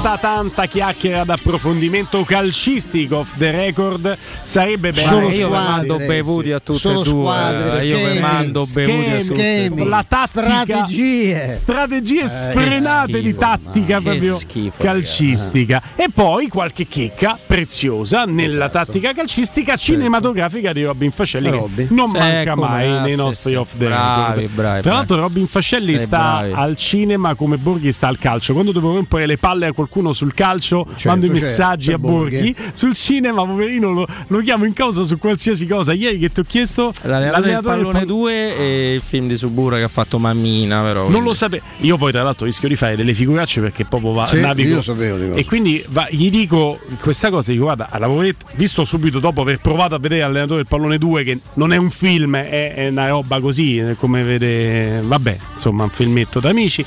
Tanta, 0.00 0.16
tanta 0.16 0.66
chiacchiera 0.66 1.24
d'approfondimento 1.24 2.22
calcistico 2.22 3.16
off 3.18 3.36
the 3.36 3.50
record 3.50 4.16
sarebbe 4.42 4.92
bello. 4.92 5.08
Solo 5.08 5.28
io 5.30 5.48
vi 5.48 5.52
mando 5.52 5.96
bevuti 5.96 6.52
a 6.52 6.60
tutte 6.60 6.88
e 6.88 7.02
due. 7.02 7.80
eh, 7.80 7.86
io 7.86 8.12
vi 8.12 8.18
mando 8.20 8.64
bevuti 8.72 9.10
a 9.10 9.18
tutte 9.24 9.64
e 9.64 9.68
due. 9.70 9.84
la 9.86 10.04
tattica, 10.06 10.44
strategie. 10.54 11.42
strategie 11.44 12.22
Eh, 12.22 12.28
sprenate 12.28 13.12
che 13.12 13.20
di 13.22 13.30
schifo, 13.30 13.38
tattica 13.40 14.00
proprio 14.00 14.36
schifo, 14.38 14.76
calcistica 14.82 15.82
e 15.96 16.06
poi 16.14 16.46
qualche 16.46 16.86
checca 16.86 17.36
preziosa 17.44 18.24
nella 18.24 18.66
Esatto. 18.66 18.70
tattica 18.84 19.12
calcistica 19.12 19.74
cinematografica 19.76 20.72
di 20.72 20.84
Robin 20.84 21.10
Fascelli 21.10 21.50
che 21.50 21.86
non 21.90 22.08
Sì, 22.10 22.16
manca 22.18 22.54
come 22.54 22.68
mai 22.68 22.88
nei 23.00 23.10
sì, 23.10 23.16
nostri 23.16 23.50
sì. 23.52 23.56
off 23.56 23.72
the 23.76 23.86
Bravi, 23.86 24.40
record 24.42 24.54
bravi, 24.54 24.82
tra 24.82 24.92
l'altro 24.92 25.16
Robin 25.16 25.46
Fascelli 25.48 25.98
sta 25.98 26.36
bravi. 26.38 26.52
al 26.54 26.76
cinema 26.76 27.34
come 27.34 27.56
Borghi 27.58 27.90
sta 27.90 28.06
al 28.06 28.18
calcio 28.18 28.52
quando 28.52 28.70
devo 28.70 28.94
rompere 28.94 29.26
le 29.26 29.36
palle 29.38 29.66
a 29.66 29.72
qualcuno 29.72 29.86
sul 30.12 30.32
calcio 30.34 30.84
mando 31.04 31.26
i 31.26 31.28
certo, 31.30 31.44
messaggi 31.44 31.86
per 31.86 31.94
a 31.94 31.98
Borghi. 31.98 32.36
Borghi. 32.36 32.56
sul 32.72 32.94
cinema 32.94 33.44
poverino 33.44 33.90
lo, 33.92 34.06
lo 34.28 34.38
chiamo 34.40 34.64
in 34.64 34.72
causa 34.72 35.02
su 35.02 35.18
qualsiasi 35.18 35.66
cosa 35.66 35.92
ieri 35.92 36.18
che 36.18 36.30
ti 36.30 36.40
ho 36.40 36.44
chiesto 36.44 36.92
L'allenatore 37.02 37.50
del 37.52 37.62
pallone 37.62 37.98
pal- 37.98 38.06
2 38.06 38.56
e 38.56 38.92
il 38.94 39.00
film 39.00 39.26
di 39.26 39.36
Subura 39.36 39.76
che 39.76 39.82
ha 39.82 39.88
fatto 39.88 40.18
Mammina, 40.18 40.82
però. 40.82 41.08
non 41.08 41.22
lo 41.22 41.34
sapevo. 41.34 41.62
Io 41.80 41.96
poi, 41.96 42.12
tra 42.12 42.22
l'altro, 42.22 42.44
rischio 42.46 42.68
di 42.68 42.76
fare 42.76 42.96
delle 42.96 43.14
figuracce 43.14 43.60
perché 43.60 43.84
proprio 43.84 44.12
va, 44.12 44.26
Sì, 44.26 44.40
navigo. 44.40 44.68
io 44.74 44.82
sapevo 44.82 45.34
e 45.34 45.44
quindi 45.44 45.82
va- 45.88 46.06
gli 46.10 46.30
dico 46.30 46.78
questa 47.00 47.30
cosa: 47.30 47.50
dico, 47.52 47.64
guarda, 47.64 47.88
a 47.90 47.98
lavoretto, 47.98 48.46
visto 48.54 48.84
subito 48.84 49.18
dopo 49.18 49.40
aver 49.40 49.60
provato 49.60 49.94
a 49.94 49.98
vedere 49.98 50.22
Allenatore 50.22 50.58
del 50.58 50.66
pallone 50.68 50.98
2, 50.98 51.24
che 51.24 51.38
non 51.54 51.72
è 51.72 51.76
un 51.76 51.90
film, 51.90 52.36
è, 52.36 52.74
è 52.74 52.88
una 52.88 53.08
roba 53.08 53.40
così, 53.40 53.82
come 53.98 54.22
vede, 54.22 55.00
vabbè, 55.02 55.38
insomma, 55.52 55.84
un 55.84 55.90
filmetto 55.90 56.40
da 56.40 56.50
amici. 56.50 56.84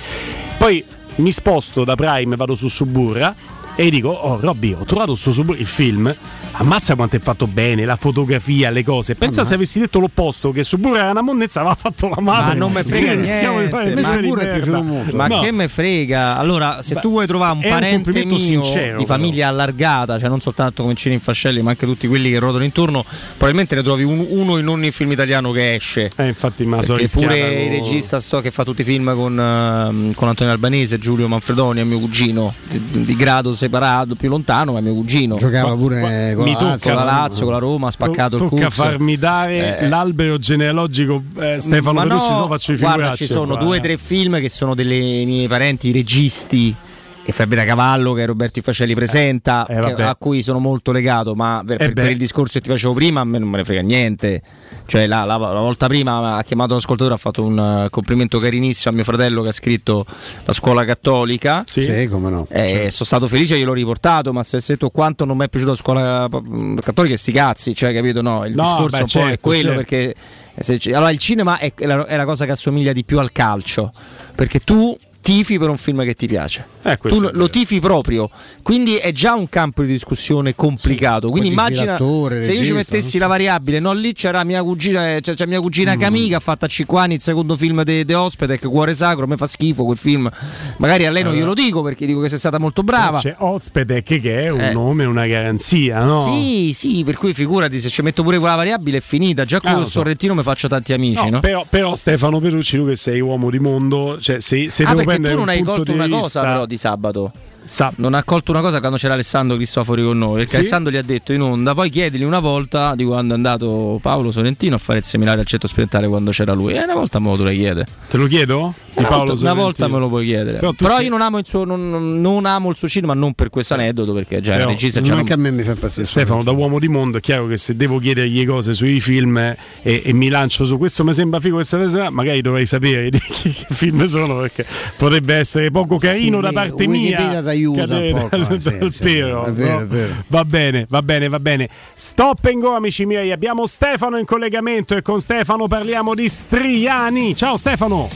Poi 0.58 0.84
mi 1.18 1.32
sposto 1.32 1.84
da 1.84 1.96
Prime, 1.96 2.36
vado 2.36 2.56
su 2.56 2.70
Suburra. 2.70 3.36
E 3.76 3.86
gli 3.86 3.90
dico, 3.90 4.10
oh 4.10 4.40
Robby, 4.40 4.74
ho 4.74 4.84
trovato 4.86 5.16
sto 5.16 5.32
super- 5.32 5.60
il 5.60 5.66
film, 5.68 6.14
ammazza 6.54 6.96
quanto 6.96 7.16
è 7.16 7.20
fatto 7.20 7.48
bene, 7.48 7.86
la 7.86 7.96
fotografia, 7.96 8.70
le 8.70 8.84
cose. 8.84 9.16
Pensa 9.16 9.44
se 9.44 9.54
avessi 9.54 9.80
detto 9.80 10.00
l'opposto, 10.00 10.52
che 10.52 10.64
Suburra 10.64 11.00
era 11.00 11.12
una 11.12 11.22
monnezza, 11.22 11.62
aveva 11.62 11.76
fatto 11.76 12.08
la 12.10 12.22
madre. 12.22 12.46
Ma 12.48 12.54
non 12.54 12.72
me 12.72 12.84
frega 12.84 13.14
niente. 13.14 13.70
Ma 13.72 14.16
piaciuto. 14.36 15.16
Ma 15.16 15.28
No. 15.28 15.40
che 15.42 15.52
me 15.52 15.68
frega? 15.68 16.38
Allora, 16.38 16.82
se 16.82 16.96
Beh, 16.96 17.00
tu 17.02 17.10
vuoi 17.10 17.28
trovare 17.28 17.54
un 17.58 17.64
un 17.64 17.70
parente 17.70 18.26
mio 18.26 18.38
sincero, 18.38 18.98
di 18.98 19.06
famiglia 19.06 19.48
allargata, 19.48 20.20
cioè 20.20 20.28
non 20.30 20.40
soltanto 20.42 20.82
come 20.84 20.96
Cini 20.96 21.20
Fascelli, 21.20 21.62
ma 21.62 21.72
anche 21.72 21.86
tutti 21.86 22.08
quelli 22.08 22.30
che 22.30 22.40
ruotano 22.40 22.64
intorno, 22.64 23.04
probabilmente 23.32 23.76
ne 23.76 23.84
trovi 23.84 24.04
un- 24.04 24.26
uno 24.30 24.58
in 24.58 24.68
ogni 24.68 24.92
film 24.92 25.12
italiano 25.12 25.52
che 25.52 25.76
esce. 25.76 26.12
Eh, 26.16 26.28
infatti, 26.28 26.66
ma 26.66 26.82
so 26.82 26.94
pure 26.94 27.04
il 27.04 27.10
con- 27.12 27.70
regista 27.70 28.20
sto 28.20 28.42
che 28.42 28.52
fa 28.52 28.64
tutti 28.64 28.82
i 28.82 28.84
film 28.84 29.14
con, 29.16 29.40
ehm, 29.40 30.14
con 30.14 30.28
Antonio 30.28 30.52
Albanese, 30.54 30.98
Giulio 31.00 31.28
Manfredoni, 31.28 31.80
è 31.82 31.84
mio 31.84 32.00
cugino, 32.00 32.54
di, 32.70 32.82
di 33.06 33.16
grado 33.16 33.54
separato, 33.66 34.16
più 34.16 34.30
lontano, 34.30 34.74
ma 34.74 34.80
è 34.80 34.82
mio 34.82 34.94
cugino. 34.94 35.36
Giocava 35.36 35.76
pure 35.76 36.34
con 36.36 36.46
la 36.46 36.52
tocca- 36.54 36.66
Lazio. 36.66 36.94
con 36.94 36.96
la 37.06 37.12
Lazio, 37.12 37.44
con 37.46 37.54
la 37.54 37.60
Roma, 37.60 37.88
ha 37.88 37.92
spaccato 37.92 38.36
il 38.38 38.42
Tocca 38.44 38.56
Curs. 38.66 38.76
farmi 38.76 39.18
dare 39.18 39.80
Eh, 39.80 39.88
l'albero 39.88 40.38
genealogico 40.38 41.22
eh, 41.40 41.60
Stefano 41.60 41.94
ma 41.94 42.04
Petrucci, 42.04 42.32
no, 42.32 42.48
faccio 42.48 42.72
i 42.74 42.78
guarda, 42.78 43.16
ci 43.16 43.26
sono 43.26 43.56
qua, 43.56 43.64
due 43.64 43.76
o 43.76 43.80
eh. 43.80 43.82
tre 43.82 43.98
film 43.98 44.40
che 44.40 44.50
sono 44.50 44.74
delle 44.76 44.98
miei 45.26 45.48
parenti 45.48 45.92
registi 45.92 46.76
e 47.24 47.32
Fabio 47.34 47.56
da 47.56 47.66
Cavallo 47.66 48.14
che 48.14 48.26
Roberto 48.26 48.60
Facelli 48.62 48.96
presenta 48.96 49.66
eh, 49.68 49.76
che- 49.76 49.80
vabbè. 49.80 50.04
a 50.04 50.16
cui 50.16 50.42
sono 50.42 50.60
molto 50.60 50.92
legato 50.92 51.36
ma 51.36 51.62
per, 51.66 51.82
Eh 51.82 51.94
per- 51.94 52.10
il 52.10 52.18
discorso 52.18 52.54
che 52.54 52.62
ti 52.66 52.70
facevo 52.70 52.94
prima 52.94 53.22
a 53.22 53.24
me 53.24 53.38
non 53.38 53.48
me 53.50 53.58
ne 53.58 53.64
frega 53.64 53.82
niente 53.82 54.42
cioè 54.88 55.06
la, 55.06 55.24
la- 55.24 55.38
la 55.38 55.60
volta 55.60 55.88
prima 55.88 56.36
ha 56.38 56.44
chiamato 56.44 56.74
l'ascoltatore 56.74 57.14
ha 57.16 57.18
fatto 57.18 57.44
un 57.44 57.84
eh, 57.86 57.90
complimento 57.90 58.40
carinissimo 58.40 58.92
a 58.92 58.96
mio 58.96 59.04
fratello 59.04 59.44
che 59.44 59.50
ha 59.50 59.54
scritto 59.54 60.06
la 60.46 60.54
scuola 60.54 60.84
cattolica 60.84 61.64
Sì, 61.68 62.08
come 62.10 62.30
no. 62.30 62.48
eh, 62.50 62.90
sono 62.90 63.06
stato 63.06 63.28
felice 63.28 63.58
gliel'ho 63.58 63.74
riportato 63.74 64.34
ma 64.34 64.42
se 64.44 64.56
avessi 64.56 64.72
detto 64.74 64.90
quanto 64.90 65.24
non 65.24 65.38
mi 65.38 65.46
è 65.46 65.50
piaciuta 65.50 65.72
la 65.72 65.78
scuola 65.78 66.28
mm, 66.30 66.78
cattolica 66.78 67.16
sti 67.16 67.32
cazzi 67.32 67.76
cioè 67.76 67.94
capito 67.94 68.22
no 68.22 68.46
il 68.46 68.56
No, 68.56 68.64
discorso 68.64 68.98
beh, 68.98 69.04
un 69.04 69.10
po' 69.12 69.20
è 69.20 69.24
certo, 69.30 69.48
quello 69.48 69.62
certo. 69.62 69.76
perché 69.78 70.16
se 70.60 70.80
allora 70.94 71.12
il 71.12 71.18
cinema 71.20 71.60
è 71.60 71.72
la, 71.78 72.06
è 72.06 72.16
la 72.18 72.26
cosa 72.26 72.46
che 72.46 72.52
assomiglia 72.52 72.92
di 72.94 73.04
più 73.06 73.20
al 73.20 73.32
calcio 73.32 73.92
perché 74.36 74.60
tu 74.60 74.98
tifi 75.22 75.58
per 75.60 75.70
un 75.70 75.78
film 75.78 76.04
che 76.04 76.16
ti 76.16 76.28
piace 76.28 76.66
Eh, 76.84 76.98
tu 76.98 77.20
lo, 77.32 77.50
tifi 77.50 77.80
proprio 77.80 78.30
quindi 78.64 78.96
è 78.96 79.12
già 79.12 79.34
un 79.36 79.48
campo 79.50 79.84
di 79.84 79.88
discussione 79.90 80.56
complicato 80.56 81.30
quindi 81.30 81.52
Poi 81.52 81.68
tifi 81.70 81.82
immagina 81.84 82.40
se 82.42 82.54
io 82.54 82.64
ci 82.64 82.72
mettessi 82.72 83.18
la 83.18 83.28
variabile 83.28 83.80
no 83.80 83.94
lì 83.94 84.14
c'era 84.14 84.44
mia 84.44 84.64
cugina 84.64 85.20
c'è, 85.20 85.34
c'è 85.36 85.46
mia 85.46 85.60
cugina 85.62 85.96
che 85.96 86.06
ha 86.36 86.40
fatto 86.40 86.66
a 86.66 86.68
5 86.68 87.00
anni 87.00 87.14
il 87.16 87.22
secondo 87.22 87.56
film 87.56 87.84
di 87.84 88.04
De 88.04 88.16
Ospedec 88.16 88.68
Cuore 88.68 88.94
Sacro 88.94 89.26
a 89.26 89.28
me 89.28 89.38
fa 89.38 89.46
schifo 89.48 89.84
quel 89.86 89.98
film 89.98 90.30
magari 90.78 91.06
a 91.06 91.12
lei 91.12 91.24
non 91.24 91.34
Allora. 91.34 91.52
glielo 91.52 91.54
dico 91.54 91.82
perché 91.82 92.06
dico 92.06 92.20
che 92.22 92.30
sei 92.30 92.40
stata 92.40 92.58
molto 92.58 92.82
brava 92.84 93.20
C'è 93.20 93.36
Ozpedek 93.38 94.20
che 94.20 94.44
è 94.44 94.50
un 94.50 94.60
Eh. 94.62 94.72
nome, 94.74 95.06
una 95.06 95.26
garanzia, 95.28 96.04
no? 96.04 96.24
Sì, 96.24 96.72
sì, 96.74 97.04
per 97.04 97.16
cui 97.16 97.34
figurati 97.34 97.80
se 97.80 97.90
ci 97.90 98.02
metto 98.02 98.24
pure 98.24 98.38
quella 98.40 98.56
variabile 98.56 98.98
è 98.98 99.02
finita. 99.02 99.46
Già 99.46 99.60
con 99.60 99.70
Ah, 99.70 99.74
lo 99.76 99.80
il 99.82 99.86
so. 99.86 99.92
Sorrentino 99.92 100.34
mi 100.34 100.44
faccio 100.44 100.68
tanti 100.68 100.94
amici, 100.94 101.24
No, 101.24 101.30
no? 101.30 101.40
Però, 101.40 101.66
però 101.70 101.96
Stefano 101.96 102.40
Petrucci, 102.40 102.78
tu 102.78 102.88
che 102.88 102.96
sei 102.96 103.20
uomo 103.20 103.50
di 103.50 103.60
mondo, 103.60 104.18
cioè 104.20 104.40
se, 104.40 104.70
se 104.70 104.84
ah, 104.84 104.94
devo 104.94 105.11
tu 105.20 105.36
non 105.36 105.50
hai 105.50 105.64
colto 105.64 105.92
una 105.92 106.08
cosa 106.08 106.42
però 106.42 106.66
di 106.66 106.78
sabato. 106.78 107.32
Sa- 107.64 107.94
Non 107.98 108.14
ha 108.16 108.24
colto 108.24 108.52
una 108.52 108.62
cosa 108.62 108.80
quando 108.80 108.98
c'era 108.98 109.14
Alessandro 109.14 109.56
Cristofori 109.56 110.04
con 110.04 110.18
noi. 110.18 110.36
Perché 110.38 110.50
Sì? 110.50 110.56
Alessandro 110.58 110.92
gli 110.92 110.98
ha 110.98 111.02
detto 111.04 111.32
in 111.34 111.42
onda, 111.42 111.74
poi 111.74 111.90
chiedigli 111.90 112.24
una 112.24 112.40
volta 112.40 112.96
di 112.96 113.04
quando 113.04 113.34
è 113.34 113.38
andato 113.38 114.00
Paolo 114.02 114.32
Sorrentino 114.32 114.76
a 114.76 114.80
fare 114.80 115.00
il 115.00 115.06
seminario 115.06 115.42
al 115.42 115.46
centro 115.48 115.68
sperimentale 115.68 116.08
quando 116.08 116.32
c'era 116.32 116.54
lui. 116.54 116.74
E 116.74 116.82
una 116.84 116.96
volta 116.96 117.20
me 117.20 117.30
lo 117.30 117.38
dovrei 117.38 117.58
chiedere. 117.58 117.86
Te 118.10 118.18
lo 118.18 118.26
chiedo? 118.28 118.74
Di 118.94 118.98
Una, 119.06 119.10
volta, 119.10 119.34
una 119.42 119.54
volta 119.54 119.88
me 119.88 120.00
lo 120.00 120.10
puoi 120.10 120.26
chiedere. 120.26 120.58
Però 120.58 120.74
Però, 120.74 120.90
tu 120.90 120.96
sei- 120.98 121.06
io 121.06 121.12
non 121.12 121.22
amo, 121.22 121.38
il 121.38 121.46
suo, 121.48 121.64
non, 121.64 122.20
non 122.20 122.46
amo 122.46 122.70
il 122.72 122.76
suo 122.76 122.90
cinema, 122.90 123.14
non 123.14 123.34
per 123.34 123.50
questo 123.50 123.74
aneddoto, 123.76 124.12
perché 124.14 124.42
già 124.42 124.52
era 124.52 124.60
Però 124.64 124.72
regista. 124.72 125.00
Non 125.00 125.10
già 125.10 125.16
anche 125.16 125.36
non- 125.36 125.46
a 125.46 125.50
me 125.50 125.56
mi 125.58 125.64
fa 125.64 125.72
impazzire. 125.72 126.06
Stefano, 126.06 126.44
da 126.44 126.52
uomo 126.52 126.78
di 126.78 126.90
mondo, 126.90 127.18
è 127.18 127.22
chiaro 127.22 127.48
che 127.48 127.56
se 127.56 127.76
devo 127.78 128.00
chiedergli 128.00 128.46
cose 128.46 128.74
sui 128.74 129.00
film 129.00 129.38
eh, 129.38 129.56
e, 129.82 130.02
e 130.06 130.14
mi 130.14 130.28
lancio 130.28 130.66
su 130.66 130.78
questo 130.78 131.04
mi 131.06 131.14
sembra 131.14 131.40
figo 131.40 131.56
questa 131.56 131.78
cosa, 131.78 132.10
magari 132.10 132.42
dovrei 132.42 132.66
sapere 132.66 133.10
di 133.12 133.20
che 133.20 133.66
film 133.70 134.04
sono 134.06 134.40
perché 134.40 134.66
potrebbe 134.98 135.36
essere 135.36 135.72
poco 135.72 135.98
carino 135.98 136.38
Sì, 136.38 136.44
da 136.44 136.52
parte 136.52 136.88
mia. 136.88 137.18
T'aiuta 137.52 137.82
cadere 137.82 138.12
un 138.12 138.20
po' 138.20 138.28
qua, 138.30 138.38
dal- 138.38 138.60
sì, 138.62 138.78
dal 138.78 138.92
sì, 138.94 139.04
pero, 139.04 139.46
è 139.46 139.52
vero, 139.52 139.78
no? 139.78 139.82
è 139.82 139.88
vero. 139.88 140.14
Va 140.28 140.46
bene, 140.46 140.86
va 140.90 141.02
bene, 141.02 141.30
va 141.30 141.40
bene. 141.40 141.70
Stop 141.94 142.46
and 142.46 142.62
go, 142.62 142.76
amici 142.76 143.06
miei. 143.06 143.32
Abbiamo 143.32 143.66
Stefano 143.66 144.18
in 144.18 144.26
collegamento 144.26 144.96
e 144.96 145.02
con 145.02 145.20
Stefano 145.20 145.68
parliamo 145.68 146.16
di 146.16 146.28
Striani. 146.28 147.36
Ciao 147.36 147.58
Stefano. 147.58 148.10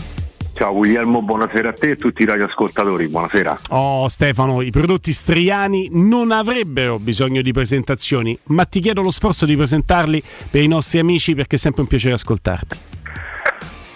Ciao 0.53 0.71
Guglielmo, 0.71 1.21
buonasera 1.21 1.69
a 1.69 1.73
te 1.73 1.89
e 1.89 1.91
a 1.91 1.95
tutti 1.97 2.21
i 2.21 2.25
radioascoltatori, 2.25 3.09
buonasera. 3.09 3.59
Oh 3.71 4.07
Stefano, 4.07 4.61
i 4.61 4.71
prodotti 4.71 5.11
striani 5.11 5.89
non 5.91 6.31
avrebbero 6.31 6.97
bisogno 6.97 7.41
di 7.41 7.51
presentazioni, 7.51 8.37
ma 8.45 8.63
ti 8.63 8.79
chiedo 8.79 9.01
lo 9.01 9.11
sforzo 9.11 9.45
di 9.45 9.57
presentarli 9.57 10.23
per 10.49 10.63
i 10.63 10.67
nostri 10.67 10.99
amici 10.99 11.35
perché 11.35 11.57
è 11.57 11.59
sempre 11.59 11.81
un 11.81 11.87
piacere 11.89 12.13
ascoltarti. 12.13 12.77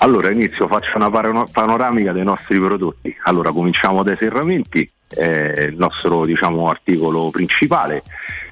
Allora 0.01 0.29
inizio, 0.29 0.67
faccio 0.67 0.95
una 0.95 1.09
pano- 1.09 1.47
panoramica 1.51 2.13
dei 2.13 2.23
nostri 2.23 2.57
prodotti. 2.57 3.13
Allora 3.23 3.51
cominciamo 3.51 4.01
dai 4.01 4.15
serramenti, 4.17 4.89
è 5.07 5.65
il 5.67 5.75
nostro 5.75 6.25
diciamo, 6.25 6.69
articolo 6.69 7.29
principale, 7.31 8.03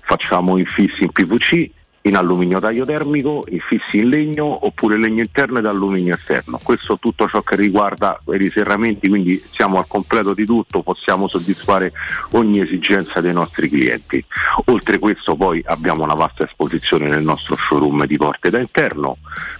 facciamo 0.01 0.57
infissi 0.57 1.03
in 1.03 1.11
PVC, 1.11 1.69
in 2.07 2.15
alluminio 2.15 2.59
tagliotermico, 2.59 3.45
infissi 3.49 3.97
in 3.99 4.09
legno 4.09 4.65
oppure 4.65 4.97
legno 4.97 5.21
interno 5.21 5.59
ed 5.59 5.65
alluminio 5.65 6.15
esterno. 6.15 6.59
Questo 6.63 6.97
tutto 6.97 7.27
ciò 7.27 7.41
che 7.41 7.55
riguarda 7.55 8.17
i 8.39 8.49
serramenti, 8.49 9.09
quindi 9.09 9.41
siamo 9.51 9.77
al 9.77 9.87
completo 9.87 10.33
di 10.33 10.45
tutto, 10.45 10.81
possiamo 10.81 11.27
soddisfare 11.27 11.91
ogni 12.31 12.61
esigenza 12.61 13.19
dei 13.19 13.33
nostri 13.33 13.69
clienti. 13.69 14.23
Oltre 14.65 14.99
questo 14.99 15.35
poi 15.35 15.61
abbiamo 15.65 16.03
una 16.03 16.13
vasta 16.13 16.45
esposizione 16.45 17.07
nel 17.07 17.23
nostro 17.23 17.55
showroom 17.55 18.05
di 18.05 18.17
porte 18.17 18.49
da 18.49 18.59
interno, 18.59 19.17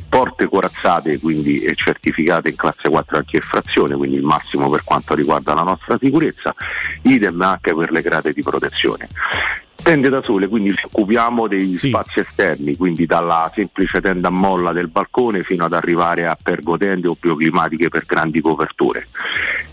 porte 0.08 0.48
corazzate 0.48 1.20
quindi 1.20 1.60
e 1.60 1.76
certificate 1.76 2.50
in 2.50 2.56
classe 2.56 2.88
4 2.90 3.18
anti-effrazione, 3.18 3.96
quindi 3.96 4.16
il 4.16 4.24
massimo 4.24 4.70
per 4.70 4.84
quanto 4.84 5.14
riguarda 5.16 5.54
la 5.54 5.64
nostra 5.64 5.98
sicurezza, 6.00 6.56
idem 7.04 7.42
anche 7.42 7.74
per 7.74 7.92
le 7.92 8.02
grate 8.02 8.32
di 8.32 8.42
protezione. 8.42 9.10
Tende 9.88 10.10
da 10.10 10.22
sole, 10.22 10.50
quindi 10.50 10.74
ci 10.74 10.84
occupiamo 10.84 11.48
degli 11.48 11.78
spazi 11.78 12.20
esterni, 12.20 12.76
quindi 12.76 13.06
dalla 13.06 13.50
semplice 13.54 14.02
tenda 14.02 14.28
a 14.28 14.32
molla 14.32 14.74
del 14.74 14.90
balcone 14.90 15.44
fino 15.44 15.64
ad 15.64 15.72
arrivare 15.72 16.28
a 16.28 16.38
pergotende 16.42 17.08
o 17.08 17.16
bioclimatiche 17.18 17.88
per 17.88 18.04
grandi 18.06 18.42
coperture. 18.42 19.08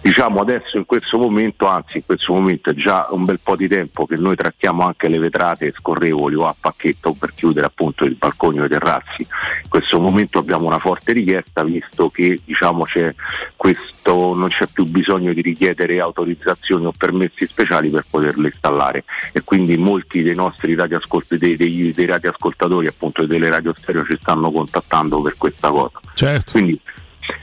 Diciamo 0.01 0.41
adesso 0.41 0.76
in 0.76 0.84
questo 0.84 1.18
momento, 1.18 1.67
anzi 1.67 1.97
in 1.97 2.05
questo 2.07 2.33
momento 2.33 2.70
è 2.70 2.75
già 2.75 3.09
un 3.10 3.25
bel 3.25 3.41
po' 3.43 3.57
di 3.57 3.67
tempo 3.67 4.07
che 4.07 4.15
noi 4.15 4.36
trattiamo 4.36 4.84
anche 4.84 5.09
le 5.09 5.18
vetrate 5.18 5.73
scorrevoli 5.73 6.36
o 6.36 6.47
a 6.47 6.55
pacchetto 6.60 7.15
per 7.15 7.34
chiudere 7.34 7.67
appunto 7.67 8.05
il 8.05 8.15
balcone 8.15 8.60
o 8.60 8.67
i 8.67 8.68
terrazzi. 8.68 9.23
In 9.23 9.68
questo 9.68 9.99
momento 9.99 10.39
abbiamo 10.39 10.67
una 10.67 10.78
forte 10.78 11.12
richiesta 11.12 11.65
visto 11.65 12.09
che 12.10 12.39
diciamo 12.44 12.84
c'è 12.84 13.12
questo, 13.57 14.34
non 14.34 14.51
c'è 14.51 14.67
più 14.73 14.84
bisogno 14.84 15.33
di 15.33 15.41
richiedere 15.41 15.99
autorizzazioni 15.99 16.84
o 16.86 16.93
permessi 16.97 17.47
speciali 17.47 17.89
per 17.89 18.05
poterle 18.09 18.47
installare 18.47 19.05
e 19.33 19.43
quindi 19.43 19.76
molti 19.76 20.03
dei 20.08 20.34
nostri 20.34 20.74
radioascolt- 20.74 21.36
dei, 21.36 21.57
dei, 21.57 21.92
dei 21.92 22.07
radioascoltatori 22.07 22.86
appunto 22.86 23.23
e 23.23 23.26
delle 23.26 23.50
radio 23.50 23.73
stereo 23.76 24.05
ci 24.05 24.16
stanno 24.20 24.50
contattando 24.50 25.20
per 25.20 25.36
questa 25.36 25.70
cosa. 25.70 26.00
Certo. 26.15 26.52
Quindi 26.52 26.81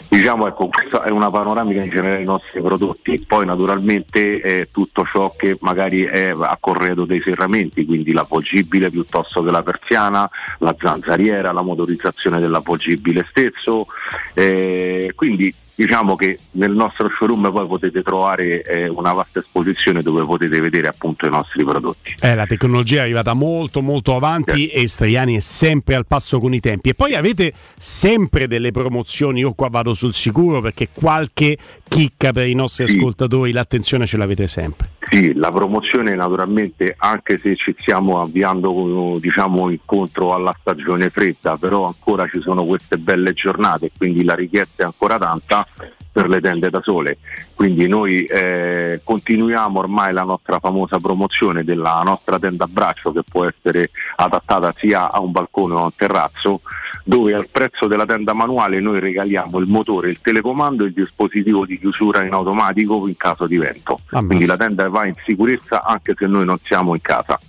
diciamo 0.07 0.47
ecco 0.47 0.67
questa 0.67 1.03
è 1.03 1.09
una 1.09 1.31
panoramica 1.31 1.81
in 1.81 1.89
generale 1.89 2.17
dei 2.17 2.25
nostri 2.25 2.61
prodotti 2.61 3.23
poi 3.25 3.45
naturalmente 3.45 4.39
è 4.39 4.67
tutto 4.71 5.05
ciò 5.11 5.33
che 5.35 5.57
magari 5.61 6.03
è 6.03 6.33
a 6.37 6.57
corredo 6.59 7.05
dei 7.05 7.21
serramenti 7.21 7.85
quindi 7.85 8.11
l'avvolgibile 8.11 8.91
piuttosto 8.91 9.41
che 9.41 9.51
la 9.51 9.63
persiana 9.63 10.29
la 10.59 10.75
zanzariera 10.79 11.51
la 11.51 11.63
motorizzazione 11.63 12.39
dell'avvolgibile 12.39 13.25
stesso 13.29 13.87
eh, 14.35 15.13
quindi 15.15 15.53
diciamo 15.75 16.15
che 16.15 16.37
nel 16.51 16.71
nostro 16.71 17.09
showroom 17.09 17.51
poi 17.51 17.67
potete 17.67 18.01
trovare 18.01 18.63
eh, 18.63 18.87
una 18.87 19.13
vasta 19.13 19.39
esposizione 19.39 20.01
dove 20.01 20.23
potete 20.23 20.59
vedere 20.59 20.87
appunto 20.87 21.25
i 21.25 21.29
nostri 21.29 21.63
prodotti 21.63 22.15
Eh, 22.19 22.35
la 22.35 22.45
tecnologia 22.45 22.99
è 22.99 23.03
arrivata 23.03 23.33
molto 23.33 23.81
molto 23.81 24.15
avanti 24.15 24.67
e 24.67 24.87
Striani 24.87 25.35
è 25.35 25.39
sempre 25.39 25.95
al 25.95 26.05
passo 26.05 26.39
con 26.39 26.53
i 26.53 26.59
tempi. 26.59 26.89
E 26.89 26.93
poi 26.93 27.15
avete 27.15 27.53
sempre 27.77 28.47
delle 28.47 28.71
promozioni, 28.71 29.39
io 29.41 29.53
qua 29.53 29.69
vado 29.69 29.93
sul 29.93 30.13
sicuro 30.13 30.61
perché 30.61 30.89
qualche 30.91 31.57
chicca 31.87 32.31
per 32.31 32.47
i 32.47 32.53
nostri 32.53 32.83
ascoltatori, 32.85 33.51
l'attenzione 33.51 34.05
ce 34.05 34.17
l'avete 34.17 34.47
sempre. 34.47 34.89
Sì, 35.13 35.33
la 35.33 35.51
promozione 35.51 36.15
naturalmente 36.15 36.95
anche 36.97 37.37
se 37.37 37.57
ci 37.57 37.75
stiamo 37.77 38.21
avviando 38.21 39.17
diciamo, 39.19 39.69
incontro 39.69 40.33
alla 40.33 40.55
stagione 40.57 41.09
fredda, 41.09 41.57
però 41.57 41.85
ancora 41.85 42.25
ci 42.29 42.39
sono 42.39 42.63
queste 42.63 42.97
belle 42.97 43.33
giornate, 43.33 43.91
quindi 43.97 44.23
la 44.23 44.35
richiesta 44.35 44.83
è 44.83 44.85
ancora 44.85 45.17
tanta 45.17 45.67
per 46.09 46.29
le 46.29 46.39
tende 46.39 46.69
da 46.69 46.79
sole. 46.81 47.17
Quindi 47.53 47.89
noi 47.89 48.23
eh, 48.23 49.01
continuiamo 49.03 49.79
ormai 49.79 50.13
la 50.13 50.23
nostra 50.23 50.59
famosa 50.59 50.97
promozione 50.97 51.65
della 51.65 52.01
nostra 52.05 52.39
tenda 52.39 52.63
a 52.63 52.69
braccio 52.71 53.11
che 53.11 53.23
può 53.29 53.43
essere 53.43 53.89
adattata 54.15 54.71
sia 54.71 55.11
a 55.11 55.19
un 55.19 55.31
balcone 55.31 55.73
o 55.73 55.79
a 55.79 55.83
un 55.83 55.95
terrazzo 55.95 56.61
dove 57.03 57.33
al 57.33 57.47
prezzo 57.49 57.87
della 57.87 58.05
tenda 58.05 58.33
manuale 58.33 58.79
noi 58.79 58.99
regaliamo 58.99 59.57
il 59.59 59.69
motore, 59.69 60.09
il 60.09 60.21
telecomando 60.21 60.83
e 60.83 60.87
il 60.87 60.93
dispositivo 60.93 61.65
di 61.65 61.79
chiusura 61.79 62.25
in 62.25 62.33
automatico 62.33 63.07
in 63.07 63.17
caso 63.17 63.47
di 63.47 63.57
vento. 63.57 63.99
Ammazza. 64.09 64.25
Quindi 64.27 64.45
la 64.45 64.57
tenda 64.57 64.89
va 64.89 65.05
in 65.05 65.15
sicurezza 65.25 65.83
anche 65.83 66.13
se 66.17 66.27
noi 66.27 66.45
non 66.45 66.57
siamo 66.63 66.93
in 66.93 67.01
casa. 67.01 67.39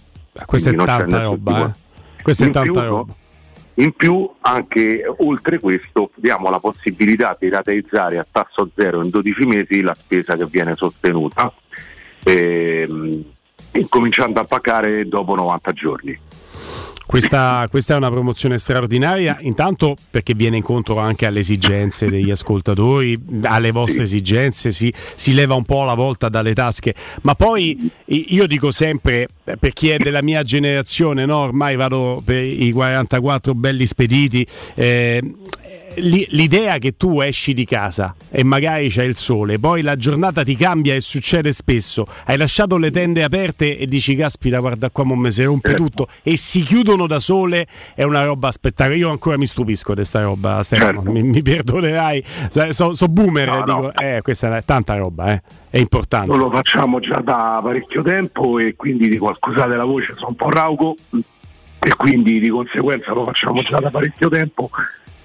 Questa 0.46 0.70
è 0.70 0.74
Quindi 0.74 0.90
c'è 0.90 0.98
tanta 0.98 1.22
roba, 1.22 1.66
eh. 1.66 2.22
Questa 2.22 2.44
è 2.44 2.46
In 2.46 2.52
tanta 2.52 2.70
più, 2.70 2.80
roba. 2.80 3.14
In 3.74 3.92
più, 3.92 4.30
anche 4.40 5.02
oltre 5.18 5.58
questo, 5.58 6.10
diamo 6.16 6.50
la 6.50 6.60
possibilità 6.60 7.36
di 7.38 7.48
rateizzare 7.48 8.18
a 8.18 8.26
tasso 8.30 8.70
zero 8.74 9.02
in 9.02 9.10
12 9.10 9.46
mesi 9.46 9.80
la 9.80 9.94
spesa 9.94 10.36
che 10.36 10.46
viene 10.46 10.76
sostenuta, 10.76 11.52
ehm, 12.22 13.24
incominciando 13.72 14.40
a 14.40 14.44
pagare 14.44 15.08
dopo 15.08 15.34
90 15.34 15.72
giorni. 15.72 16.18
Questa, 17.06 17.66
questa 17.70 17.94
è 17.94 17.96
una 17.96 18.10
promozione 18.10 18.58
straordinaria, 18.58 19.36
intanto 19.40 19.96
perché 20.10 20.34
viene 20.34 20.56
incontro 20.56 20.98
anche 20.98 21.26
alle 21.26 21.40
esigenze 21.40 22.08
degli 22.08 22.30
ascoltatori, 22.30 23.20
alle 23.42 23.70
vostre 23.70 24.04
esigenze, 24.04 24.70
si, 24.70 24.92
si 25.14 25.34
leva 25.34 25.54
un 25.54 25.64
po' 25.64 25.84
la 25.84 25.94
volta 25.94 26.28
dalle 26.28 26.54
tasche, 26.54 26.94
ma 27.22 27.34
poi 27.34 27.90
io 28.06 28.46
dico 28.46 28.70
sempre, 28.70 29.28
eh, 29.44 29.56
per 29.56 29.72
chi 29.72 29.90
è 29.90 29.98
della 29.98 30.22
mia 30.22 30.42
generazione, 30.42 31.26
no? 31.26 31.38
ormai 31.38 31.76
vado 31.76 32.22
per 32.24 32.42
i 32.42 32.70
44 32.70 33.54
belli 33.54 33.86
spediti, 33.86 34.46
eh, 34.74 35.22
l'idea 35.96 36.78
che 36.78 36.96
tu 36.96 37.20
esci 37.20 37.52
di 37.52 37.64
casa 37.64 38.14
e 38.30 38.44
magari 38.44 38.88
c'è 38.88 39.04
il 39.04 39.16
sole, 39.16 39.58
poi 39.58 39.82
la 39.82 39.96
giornata 39.96 40.42
ti 40.42 40.56
cambia 40.56 40.94
e 40.94 41.00
succede 41.00 41.52
spesso, 41.52 42.06
hai 42.26 42.36
lasciato 42.36 42.76
le 42.76 42.90
tende 42.90 43.22
aperte 43.22 43.78
e 43.78 43.86
dici 43.86 44.14
caspita 44.14 44.58
guarda 44.58 44.90
qua 44.90 45.04
me 45.04 45.30
si 45.30 45.44
rompe 45.44 45.74
tutto. 45.74 46.08
E 46.22 46.36
si 46.36 46.62
chiudono 46.62 47.06
da 47.06 47.18
sole, 47.18 47.66
è 47.94 48.02
una 48.02 48.24
roba 48.24 48.50
spettacolare, 48.50 48.98
io 48.98 49.10
ancora 49.10 49.36
mi 49.36 49.46
stupisco 49.46 49.94
di 49.94 50.04
sta 50.04 50.22
roba 50.22 50.62
Stefano, 50.62 51.02
mi, 51.02 51.22
mi 51.22 51.42
perdonerai, 51.42 52.24
Sai, 52.48 52.72
so, 52.72 52.94
so 52.94 53.06
boomer, 53.08 53.48
No, 53.48 53.62
dico, 53.64 53.80
no. 53.80 53.92
eh, 53.94 54.20
questa 54.22 54.56
è 54.56 54.64
tanta 54.64 54.96
roba, 54.96 55.32
eh, 55.32 55.42
è 55.70 55.78
importante. 55.78 56.28
Noi 56.28 56.38
lo 56.38 56.50
facciamo 56.50 57.00
già 57.00 57.20
da 57.20 57.60
parecchio 57.62 58.02
tempo 58.02 58.58
e 58.58 58.74
quindi 58.76 59.08
dico 59.08 59.32
scusate 59.34 59.76
la 59.76 59.84
voce, 59.84 60.14
sono 60.16 60.28
un 60.28 60.36
po' 60.36 60.50
rauco 60.50 60.96
e 61.84 61.94
quindi 61.96 62.38
di 62.38 62.48
conseguenza 62.48 63.12
lo 63.12 63.24
facciamo 63.24 63.60
già 63.62 63.80
da 63.80 63.90
parecchio 63.90 64.28
tempo 64.28 64.70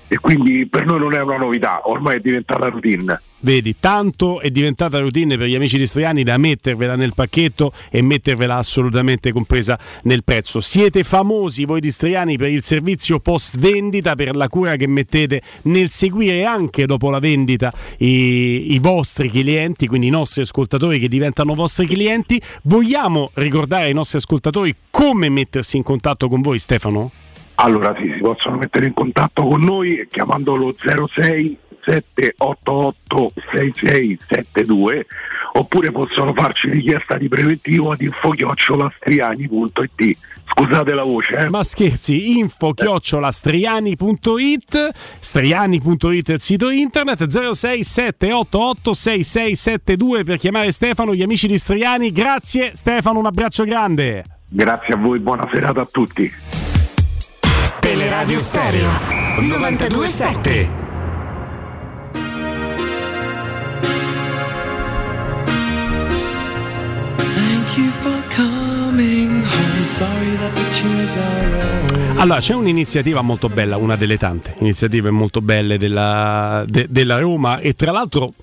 e 0.07 0.17
quindi 0.17 0.65
per 0.67 0.85
noi 0.85 0.99
non 0.99 1.13
è 1.13 1.21
una 1.21 1.37
novità, 1.37 1.81
ormai 1.85 2.17
è 2.17 2.19
diventata 2.19 2.69
routine. 2.69 3.21
Vedi, 3.39 3.75
tanto 3.79 4.41
è 4.41 4.49
diventata 4.49 4.99
routine 4.99 5.37
per 5.37 5.47
gli 5.47 5.53
amici 5.53 5.77
di 5.77 5.85
Striani 5.85 6.23
da 6.23 6.37
mettervela 6.37 6.95
nel 6.95 7.13
pacchetto 7.13 7.71
e 7.91 8.01
mettervela 8.01 8.55
assolutamente 8.55 9.31
compresa 9.31 9.77
nel 10.03 10.23
prezzo. 10.23 10.59
Siete 10.59 11.03
famosi 11.03 11.65
voi 11.65 11.79
di 11.79 11.91
Striani 11.91 12.35
per 12.35 12.49
il 12.49 12.63
servizio 12.63 13.19
post 13.19 13.59
vendita, 13.59 14.15
per 14.15 14.35
la 14.35 14.47
cura 14.47 14.75
che 14.75 14.87
mettete 14.87 15.41
nel 15.63 15.91
seguire 15.91 16.45
anche 16.45 16.87
dopo 16.87 17.11
la 17.11 17.19
vendita 17.19 17.71
i, 17.99 18.73
i 18.73 18.79
vostri 18.79 19.29
clienti, 19.29 19.87
quindi 19.87 20.07
i 20.07 20.11
nostri 20.11 20.41
ascoltatori 20.41 20.97
che 20.97 21.07
diventano 21.07 21.53
vostri 21.53 21.85
clienti. 21.85 22.41
Vogliamo 22.63 23.29
ricordare 23.35 23.83
ai 23.83 23.93
nostri 23.93 24.17
ascoltatori 24.17 24.75
come 24.89 25.29
mettersi 25.29 25.77
in 25.77 25.83
contatto 25.83 26.27
con 26.27 26.41
voi, 26.41 26.57
Stefano? 26.57 27.11
Allora 27.59 27.95
sì, 27.97 28.11
si 28.13 28.19
possono 28.19 28.57
mettere 28.57 28.85
in 28.85 28.93
contatto 28.93 29.41
con 29.43 29.63
noi 29.63 30.07
chiamando 30.09 30.55
lo 30.55 30.75
06 30.77 31.57
788 31.83 33.31
6672 33.51 35.07
oppure 35.53 35.91
possono 35.91 36.33
farci 36.33 36.69
richiesta 36.69 37.17
di 37.17 37.27
preventivo 37.27 37.91
ad 37.91 38.01
infochiocciolastriani.it 38.01 40.17
Scusate 40.49 40.93
la 40.93 41.03
voce, 41.03 41.35
eh. 41.35 41.49
Ma 41.49 41.61
scherzi, 41.63 42.37
info 42.37 42.73
chiocciolastriani.it 42.73 44.91
striani.it 45.19 46.29
è 46.29 46.33
il 46.33 46.41
sito 46.41 46.69
internet 46.69 47.27
06788 47.27 48.93
6672 48.93 50.23
per 50.23 50.37
chiamare 50.37 50.71
Stefano, 50.71 51.13
gli 51.13 51.23
amici 51.23 51.47
di 51.47 51.57
Striani. 51.57 52.11
Grazie 52.11 52.71
Stefano, 52.75 53.19
un 53.19 53.25
abbraccio 53.25 53.65
grande. 53.65 54.23
Grazie 54.49 54.93
a 54.93 54.97
voi, 54.97 55.19
buona 55.19 55.49
serata 55.51 55.81
a 55.81 55.87
tutti. 55.91 56.31
Teleradio 57.97 58.37
Stereo 58.37 58.91
927 59.39 60.69
Thank 67.17 67.77
you 67.77 67.89
for 68.01 68.21
coming 68.29 69.43
home. 69.43 69.85
Sorry 69.85 70.35
that 70.37 70.53
the 70.53 70.65
chairs 70.71 71.15
are 71.17 72.11
all. 72.11 72.19
Allora, 72.19 72.39
c'è 72.39 72.53
un'iniziativa 72.53 73.21
molto 73.21 73.47
bella, 73.49 73.77
una 73.77 73.95
delle 73.95 74.17
tante 74.17 74.55
iniziative 74.59 75.11
molto 75.11 75.41
belle 75.41 75.77
della, 75.77 76.63
de- 76.67 76.87
della 76.89 77.19
Roma 77.19 77.59
e 77.59 77.73
tra 77.73 77.91
l'altro 77.91 78.33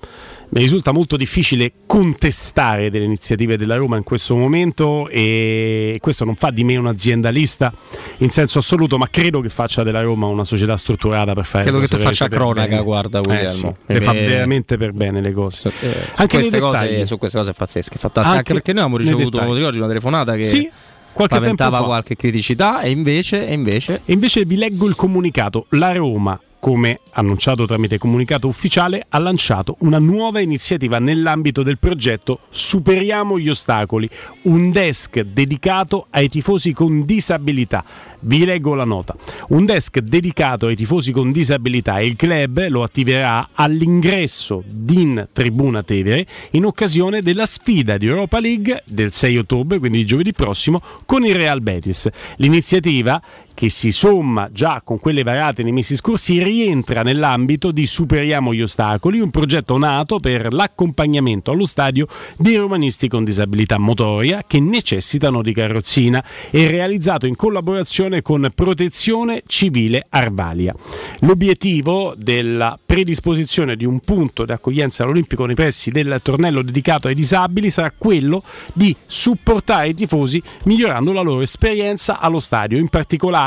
mi 0.55 0.61
risulta 0.61 0.93
molto 0.93 1.17
difficile 1.17 1.73
contestare 1.85 2.89
delle 2.89 3.03
iniziative 3.03 3.57
della 3.57 3.75
Roma 3.75 3.97
in 3.97 4.03
questo 4.03 4.35
momento 4.37 5.09
e 5.09 5.97
questo 5.99 6.23
non 6.23 6.35
fa 6.35 6.49
di 6.49 6.63
me 6.63 6.77
un 6.77 6.87
aziendalista 6.87 7.73
in 8.19 8.29
senso 8.29 8.59
assoluto, 8.59 8.97
ma 8.97 9.07
credo 9.09 9.41
che 9.41 9.49
faccia 9.49 9.83
della 9.83 10.01
Roma 10.01 10.27
una 10.27 10.45
società 10.45 10.77
strutturata 10.77 11.33
per 11.33 11.43
fare 11.43 11.65
Credo 11.65 11.79
che 11.79 11.89
tu 11.89 11.97
faccia 11.97 12.29
cronaca, 12.29 12.69
bene. 12.69 12.83
guarda, 12.83 13.19
Eh 13.19 13.21
Guglielmo. 13.23 13.75
sì, 13.77 13.91
E 13.91 13.93
le 13.95 14.01
fa 14.01 14.13
me- 14.13 14.25
veramente 14.25 14.77
per 14.77 14.93
bene 14.93 15.19
le 15.19 15.33
cose. 15.33 15.73
Eh, 15.81 15.93
Anche 16.15 16.37
queste, 16.37 16.59
cose, 16.59 17.05
su 17.05 17.17
queste 17.17 17.37
cose 17.37 17.51
pazzesche, 17.51 17.97
fantastiche. 17.97 18.37
Anche 18.37 18.37
Anche, 18.37 18.53
perché 18.53 18.71
noi 18.71 18.83
abbiamo 18.83 18.97
ricevuto 18.97 19.53
ricordi, 19.53 19.77
una 19.77 19.87
telefonata 19.87 20.35
che 20.37 20.45
Sì, 20.45 20.69
qualche 21.11 21.35
paventava 21.35 21.69
tempo 21.71 21.83
fa. 21.83 21.89
qualche 21.89 22.15
criticità 22.15 22.79
e 22.79 22.91
invece, 22.91 23.45
e 23.45 23.51
invece 23.53 23.99
E 24.05 24.13
invece 24.13 24.45
vi 24.45 24.55
leggo 24.55 24.87
il 24.87 24.95
comunicato. 24.95 25.65
La 25.71 25.91
Roma, 25.91 26.39
come 26.65 26.97
annunciato 27.11 27.67
tramite 27.67 27.99
comunicato 27.99 28.47
ufficiale, 28.47 29.05
ha 29.09 29.19
lanciato 29.19 29.75
una 29.81 29.99
nuova 29.99 30.39
iniziativa 30.39 30.97
nell'ambito 30.97 31.61
del 31.61 31.77
progetto 31.77 32.39
Superiamo 32.49 33.37
gli 33.37 33.49
ostacoli, 33.49 34.09
un 34.43 34.71
desk 34.71 35.19
dedicato 35.19 36.07
ai 36.09 36.27
tifosi 36.27 36.73
con 36.73 37.05
disabilità. 37.05 37.85
Vi 38.21 38.43
leggo 38.43 38.73
la 38.73 38.83
nota. 38.83 39.15
Un 39.49 39.65
desk 39.65 39.99
dedicato 39.99 40.65
ai 40.65 40.75
tifosi 40.75 41.11
con 41.11 41.31
disabilità 41.31 41.99
e 41.99 42.07
il 42.07 42.15
club 42.15 42.67
lo 42.69 42.81
attiverà 42.81 43.49
all'ingresso 43.53 44.63
in 44.89 45.27
Tribuna 45.31 45.83
Tevere 45.83 46.25
in 46.51 46.65
occasione 46.65 47.21
della 47.21 47.45
sfida 47.45 47.97
di 47.97 48.07
Europa 48.07 48.39
League 48.39 48.81
del 48.87 49.11
6 49.11 49.37
ottobre, 49.37 49.77
quindi 49.77 49.99
di 49.99 50.05
giovedì 50.05 50.31
prossimo, 50.31 50.81
con 51.05 51.23
il 51.23 51.35
Real 51.35 51.61
Betis. 51.61 52.09
L'iniziativa 52.37 53.21
che 53.55 53.69
si 53.69 53.91
somma 53.91 54.49
già 54.51 54.81
con 54.83 54.99
quelle 54.99 55.23
varate 55.23 55.63
nei 55.63 55.71
mesi 55.71 55.95
scorsi, 55.95 56.43
rientra 56.43 57.01
nell'ambito 57.01 57.71
di 57.71 57.87
Superiamo 57.87 58.53
gli 58.53 58.61
ostacoli, 58.61 59.19
un 59.19 59.31
progetto 59.31 59.77
nato 59.77 60.19
per 60.19 60.53
l'accompagnamento 60.53 61.51
allo 61.51 61.65
stadio 61.65 62.05
di 62.37 62.55
romanisti 62.57 63.07
con 63.07 63.23
disabilità 63.23 63.79
motoria 63.79 64.43
che 64.45 64.59
necessitano 64.59 65.41
di 65.41 65.53
carrozzina 65.53 66.23
e 66.51 66.69
realizzato 66.69 67.25
in 67.25 67.35
collaborazione 67.35 68.21
con 68.21 68.51
Protezione 68.53 69.41
Civile 69.47 70.05
Arvalia. 70.09 70.75
L'obiettivo 71.21 72.13
della 72.17 72.77
predisposizione 72.85 73.77
di 73.77 73.85
un 73.85 74.01
punto 74.01 74.43
di 74.43 74.51
accoglienza 74.51 75.03
all'Olimpico 75.03 75.45
nei 75.45 75.55
pressi 75.55 75.91
del 75.91 76.19
tornello 76.21 76.61
dedicato 76.61 77.07
ai 77.07 77.15
disabili 77.15 77.69
sarà 77.69 77.93
quello 77.97 78.43
di 78.73 78.93
supportare 79.05 79.87
i 79.89 79.93
tifosi 79.93 80.43
migliorando 80.65 81.13
la 81.13 81.21
loro 81.21 81.39
esperienza 81.39 82.19
allo 82.19 82.41
stadio. 82.41 82.77
In 82.77 82.89
particolare 82.89 83.44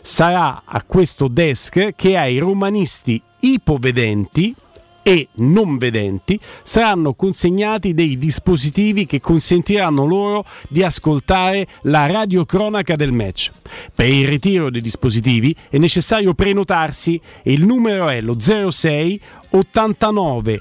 sarà 0.00 0.62
a 0.64 0.82
questo 0.82 1.28
desk 1.28 1.94
che 1.94 2.16
ai 2.16 2.38
romanisti 2.38 3.20
ipovedenti 3.40 4.54
e 5.06 5.28
non 5.34 5.78
vedenti 5.78 6.36
saranno 6.64 7.14
consegnati 7.14 7.94
dei 7.94 8.18
dispositivi 8.18 9.06
che 9.06 9.20
consentiranno 9.20 10.04
loro 10.04 10.44
di 10.68 10.82
ascoltare 10.82 11.68
la 11.82 12.06
radiocronaca 12.06 12.96
del 12.96 13.12
match. 13.12 13.52
Per 13.94 14.08
il 14.08 14.26
ritiro 14.26 14.68
dei 14.68 14.80
dispositivi 14.80 15.54
è 15.70 15.78
necessario 15.78 16.34
prenotarsi 16.34 17.20
il 17.44 17.64
numero 17.64 18.08
è 18.08 18.20
lo 18.20 18.36
06 18.40 19.20
89 19.50 20.58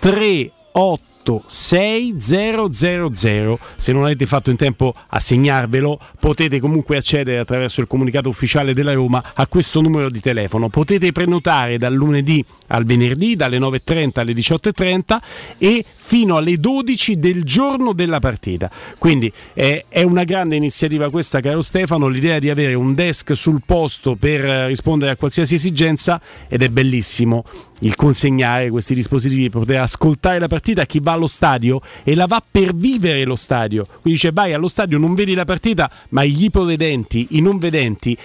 38 0.00 1.07
6000 1.46 3.66
se 3.76 3.92
non 3.92 4.04
avete 4.04 4.26
fatto 4.26 4.50
in 4.50 4.56
tempo 4.56 4.92
a 5.08 5.20
segnarvelo 5.20 5.98
potete 6.18 6.60
comunque 6.60 6.96
accedere 6.96 7.38
attraverso 7.38 7.80
il 7.80 7.86
comunicato 7.86 8.28
ufficiale 8.28 8.74
della 8.74 8.92
Roma 8.92 9.22
a 9.34 9.46
questo 9.46 9.80
numero 9.80 10.10
di 10.10 10.20
telefono. 10.20 10.68
Potete 10.68 11.12
prenotare 11.12 11.78
dal 11.78 11.92
lunedì 11.92 12.44
al 12.68 12.84
venerdì 12.84 13.36
dalle 13.36 13.58
9.30 13.58 14.20
alle 14.20 14.32
18.30 14.32 15.18
e 15.58 15.84
fino 16.08 16.38
alle 16.38 16.56
12 16.56 17.18
del 17.18 17.44
giorno 17.44 17.92
della 17.92 18.18
partita 18.18 18.70
quindi 18.96 19.30
eh, 19.52 19.84
è 19.90 20.02
una 20.02 20.24
grande 20.24 20.56
iniziativa 20.56 21.10
questa 21.10 21.40
caro 21.40 21.60
Stefano 21.60 22.08
l'idea 22.08 22.38
di 22.38 22.48
avere 22.48 22.72
un 22.72 22.94
desk 22.94 23.36
sul 23.36 23.60
posto 23.66 24.16
per 24.16 24.42
eh, 24.42 24.66
rispondere 24.68 25.10
a 25.10 25.16
qualsiasi 25.16 25.56
esigenza 25.56 26.18
ed 26.48 26.62
è 26.62 26.70
bellissimo 26.70 27.44
il 27.80 27.94
consegnare 27.94 28.70
questi 28.70 28.94
dispositivi 28.94 29.50
per 29.50 29.60
poter 29.60 29.80
ascoltare 29.80 30.38
la 30.38 30.48
partita 30.48 30.82
a 30.82 30.86
chi 30.86 31.00
va 31.00 31.12
allo 31.12 31.26
stadio 31.26 31.80
e 32.02 32.14
la 32.14 32.26
va 32.26 32.42
per 32.48 32.74
vivere 32.74 33.24
lo 33.24 33.36
stadio. 33.36 33.84
Quindi 33.84 34.12
dice 34.12 34.32
vai 34.32 34.52
allo 34.52 34.68
stadio, 34.68 34.98
non 34.98 35.14
vedi 35.14 35.34
la 35.34 35.44
partita, 35.44 35.90
ma 36.10 36.24
gli 36.24 36.44
ipovedenti, 36.44 37.28
i 37.30 37.40
non 37.40 37.58
vedenti 37.58 38.16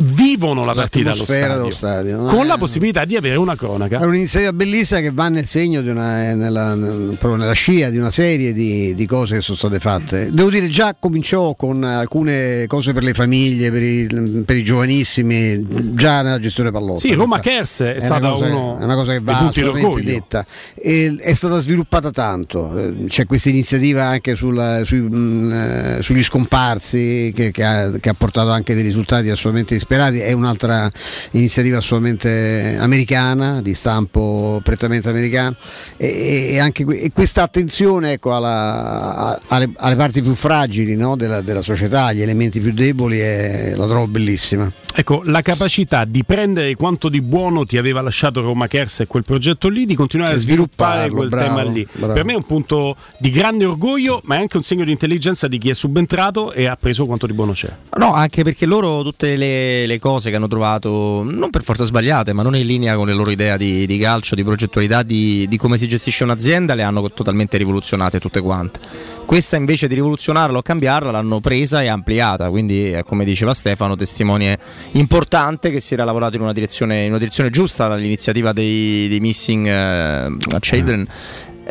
vivono 0.00 0.64
la 0.64 0.74
partita 0.74 1.12
allo 1.12 1.24
stadio, 1.24 1.70
stadio, 1.70 2.24
con 2.24 2.44
Eh. 2.44 2.46
la 2.46 2.58
possibilità 2.58 3.04
di 3.04 3.16
avere 3.16 3.36
una 3.36 3.54
cronaca. 3.56 3.98
È 4.00 4.04
un'iniziativa 4.04 4.52
bellissima 4.52 5.00
che 5.00 5.10
va 5.12 5.28
nel 5.28 5.46
segno 5.46 5.80
di 5.80 5.88
una, 5.88 6.30
eh, 6.30 6.34
nella, 6.34 6.74
nel- 6.74 7.16
proprio 7.18 7.36
nella 7.36 7.52
scia 7.52 7.88
di 7.90 7.98
una 7.98 8.10
serie 8.10 8.52
di, 8.52 8.94
di 8.94 9.06
cose 9.06 9.36
che 9.36 9.40
sono 9.42 9.56
state 9.56 9.78
fatte. 9.78 10.30
Devo 10.30 10.50
dire, 10.50 10.68
già 10.68 10.94
cominciò 10.98 11.54
con 11.54 11.84
alcune 11.84 12.66
cose 12.66 12.92
per 12.92 13.02
le 13.02 13.12
famiglie, 13.14 13.70
per 13.70 13.82
i, 13.82 14.42
per 14.44 14.56
i 14.56 14.64
giovanissimi, 14.64 15.66
già 15.94 16.22
nella 16.22 16.40
gestione 16.40 16.70
pallotta. 16.70 17.00
Sì, 17.00 17.12
Roma 17.12 17.38
Kers 17.40 17.80
è 17.80 17.90
una 17.92 18.00
stata 18.00 18.30
cosa- 18.30 18.46
uno 18.46 18.78
è 18.80 18.84
una 18.84 18.94
cosa 18.94 19.12
che 19.12 19.20
va 19.20 19.38
assolutamente 19.48 20.02
detta. 20.02 20.44
E 20.74 21.16
è 21.20 21.34
stata 21.34 21.60
sviluppata 21.60 22.10
tanto. 22.10 22.72
C'è 23.08 23.24
questa 23.26 23.48
iniziativa 23.48 24.04
anche 24.04 24.34
sulla- 24.34 24.84
sui, 24.84 25.00
mh, 25.00 25.52
eh, 25.52 26.02
sugli 26.02 26.22
scomparsi 26.22 27.32
che, 27.34 27.50
che 27.50 27.64
ha, 27.64 27.90
che 28.00 28.08
ha 28.08 28.14
portato 28.14 28.50
anche 28.50 28.74
dei 28.74 28.82
risultati 28.82 29.28
assolutamente 29.28 29.58
disperati. 29.64 30.18
È 30.18 30.32
un'altra 30.32 30.90
iniziativa 31.32 31.78
assolutamente 31.78 32.76
americana, 32.78 33.60
di 33.62 33.74
stampo 33.74 34.60
prettamente 34.64 35.08
americano. 35.08 35.56
E, 35.96 36.50
e 36.52 36.58
anche 36.58 36.84
e 36.88 37.10
questa 37.12 37.42
attenzione 37.42 38.12
ecco, 38.12 38.34
alla- 38.34 39.14
a- 39.14 39.40
alle, 39.48 39.72
alle 39.76 39.96
parti 39.96 40.22
più 40.22 40.34
fragili 40.34 40.96
no, 40.96 41.16
della, 41.16 41.40
della 41.40 41.62
società, 41.62 42.04
agli 42.06 42.22
elementi 42.22 42.60
più 42.60 42.72
deboli, 42.72 43.18
è- 43.18 43.74
la 43.76 43.86
trovo 43.86 44.06
bellissima. 44.06 44.70
Ecco, 44.92 45.22
la 45.24 45.40
capacità 45.40 46.04
di 46.04 46.24
prendere 46.24 46.74
quanto 46.74 47.08
di 47.08 47.22
buono 47.22 47.64
ti 47.64 47.78
aveva 47.78 48.00
lasciato 48.00 48.40
Roma 48.40 48.66
Kers 48.66 49.00
e 49.00 49.06
quel 49.06 49.22
progetto 49.24 49.68
lì, 49.68 49.86
di 49.86 49.94
continuare 49.94 50.34
a 50.34 50.36
sviluppare 50.36 51.08
quel 51.10 51.28
bravo, 51.28 51.46
tema 51.56 51.70
lì. 51.70 51.86
bravo. 51.92 52.12
Per 52.12 52.24
me 52.24 52.32
è 52.32 52.36
un 52.36 52.44
punto 52.44 52.96
di 53.18 53.30
grande 53.30 53.64
orgoglio, 53.64 54.20
ma 54.24 54.36
è 54.36 54.40
anche 54.40 54.56
un 54.56 54.64
segno 54.64 54.84
di 54.84 54.90
intelligenza 54.90 55.46
di 55.46 55.58
chi 55.58 55.70
è 55.70 55.74
subentrato 55.74 56.52
e 56.52 56.66
ha 56.66 56.76
preso 56.76 57.06
quanto 57.06 57.26
di 57.26 57.32
buono 57.34 57.52
c'è. 57.52 57.72
No, 57.98 58.14
anche 58.14 58.42
perché 58.42 58.66
loro 58.66 59.02
tutte 59.02 59.36
le, 59.36 59.49
le 59.86 59.98
cose 59.98 60.30
che 60.30 60.36
hanno 60.36 60.48
trovato, 60.48 61.22
non 61.24 61.50
per 61.50 61.62
forza 61.62 61.84
sbagliate, 61.84 62.32
ma 62.32 62.42
non 62.42 62.56
in 62.56 62.66
linea 62.66 62.96
con 62.96 63.06
le 63.06 63.14
loro 63.14 63.30
idee 63.30 63.56
di, 63.56 63.86
di 63.86 63.98
calcio, 63.98 64.34
di 64.34 64.44
progettualità, 64.44 65.02
di, 65.02 65.46
di 65.48 65.56
come 65.56 65.78
si 65.78 65.86
gestisce 65.86 66.24
un'azienda, 66.24 66.74
le 66.74 66.82
hanno 66.82 67.10
totalmente 67.10 67.56
rivoluzionate 67.56 68.18
tutte 68.18 68.40
quante. 68.40 68.80
Questa 69.26 69.56
invece 69.56 69.86
di 69.86 69.94
rivoluzionarla 69.94 70.58
o 70.58 70.62
cambiarla 70.62 71.10
l'hanno 71.10 71.40
presa 71.40 71.82
e 71.82 71.88
ampliata, 71.88 72.50
quindi 72.50 72.92
eh, 72.92 73.04
come 73.04 73.24
diceva 73.24 73.54
Stefano, 73.54 73.94
testimone 73.94 74.58
importante 74.92 75.70
che 75.70 75.80
si 75.80 75.94
era 75.94 76.04
lavorato 76.04 76.36
in 76.36 76.42
una 76.42 76.52
direzione, 76.52 77.02
in 77.02 77.10
una 77.10 77.18
direzione 77.18 77.50
giusta, 77.50 77.94
l'iniziativa 77.94 78.52
dei, 78.52 79.08
dei 79.08 79.20
Missing 79.20 79.66
eh, 79.66 80.58
Children. 80.58 81.06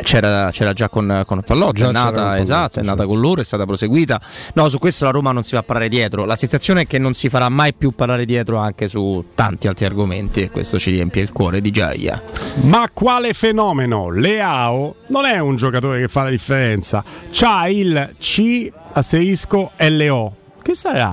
C'era, 0.02 0.50
c'era 0.50 0.72
già 0.72 0.88
con, 0.88 1.22
con 1.26 1.42
Pallotta, 1.42 1.72
Già 1.72 1.88
è 1.88 1.92
nata, 1.92 2.24
con 2.30 2.34
esatto, 2.36 2.80
è 2.80 2.82
nata 2.82 3.06
con 3.06 3.20
loro, 3.20 3.40
è 3.40 3.44
stata 3.44 3.64
proseguita. 3.64 4.20
No, 4.54 4.68
su 4.68 4.78
questo 4.78 5.04
la 5.04 5.10
Roma 5.10 5.32
non 5.32 5.42
si 5.42 5.52
va 5.52 5.60
a 5.60 5.62
parlare 5.62 5.88
dietro. 5.88 6.24
La 6.24 6.36
sensazione 6.36 6.82
è 6.82 6.86
che 6.86 6.98
non 6.98 7.14
si 7.14 7.28
farà 7.28 7.48
mai 7.48 7.74
più 7.74 7.92
parlare 7.92 8.24
dietro 8.24 8.58
anche 8.58 8.88
su 8.88 9.24
tanti 9.34 9.68
altri 9.68 9.84
argomenti 9.84 10.42
e 10.42 10.50
questo 10.50 10.78
ci 10.78 10.90
riempie 10.90 11.22
il 11.22 11.32
cuore 11.32 11.60
di 11.60 11.70
gioia. 11.70 12.22
Ma 12.62 12.88
quale 12.92 13.32
fenomeno? 13.32 14.10
Leao 14.10 14.96
non 15.08 15.24
è 15.24 15.38
un 15.38 15.56
giocatore 15.56 16.00
che 16.00 16.08
fa 16.08 16.24
la 16.24 16.30
differenza. 16.30 17.04
C'ha 17.30 17.68
il 17.68 18.10
C 18.18 18.70
asterisco 18.92 19.72
LO. 19.76 20.39
Che 20.62 20.74
sarà? 20.74 21.12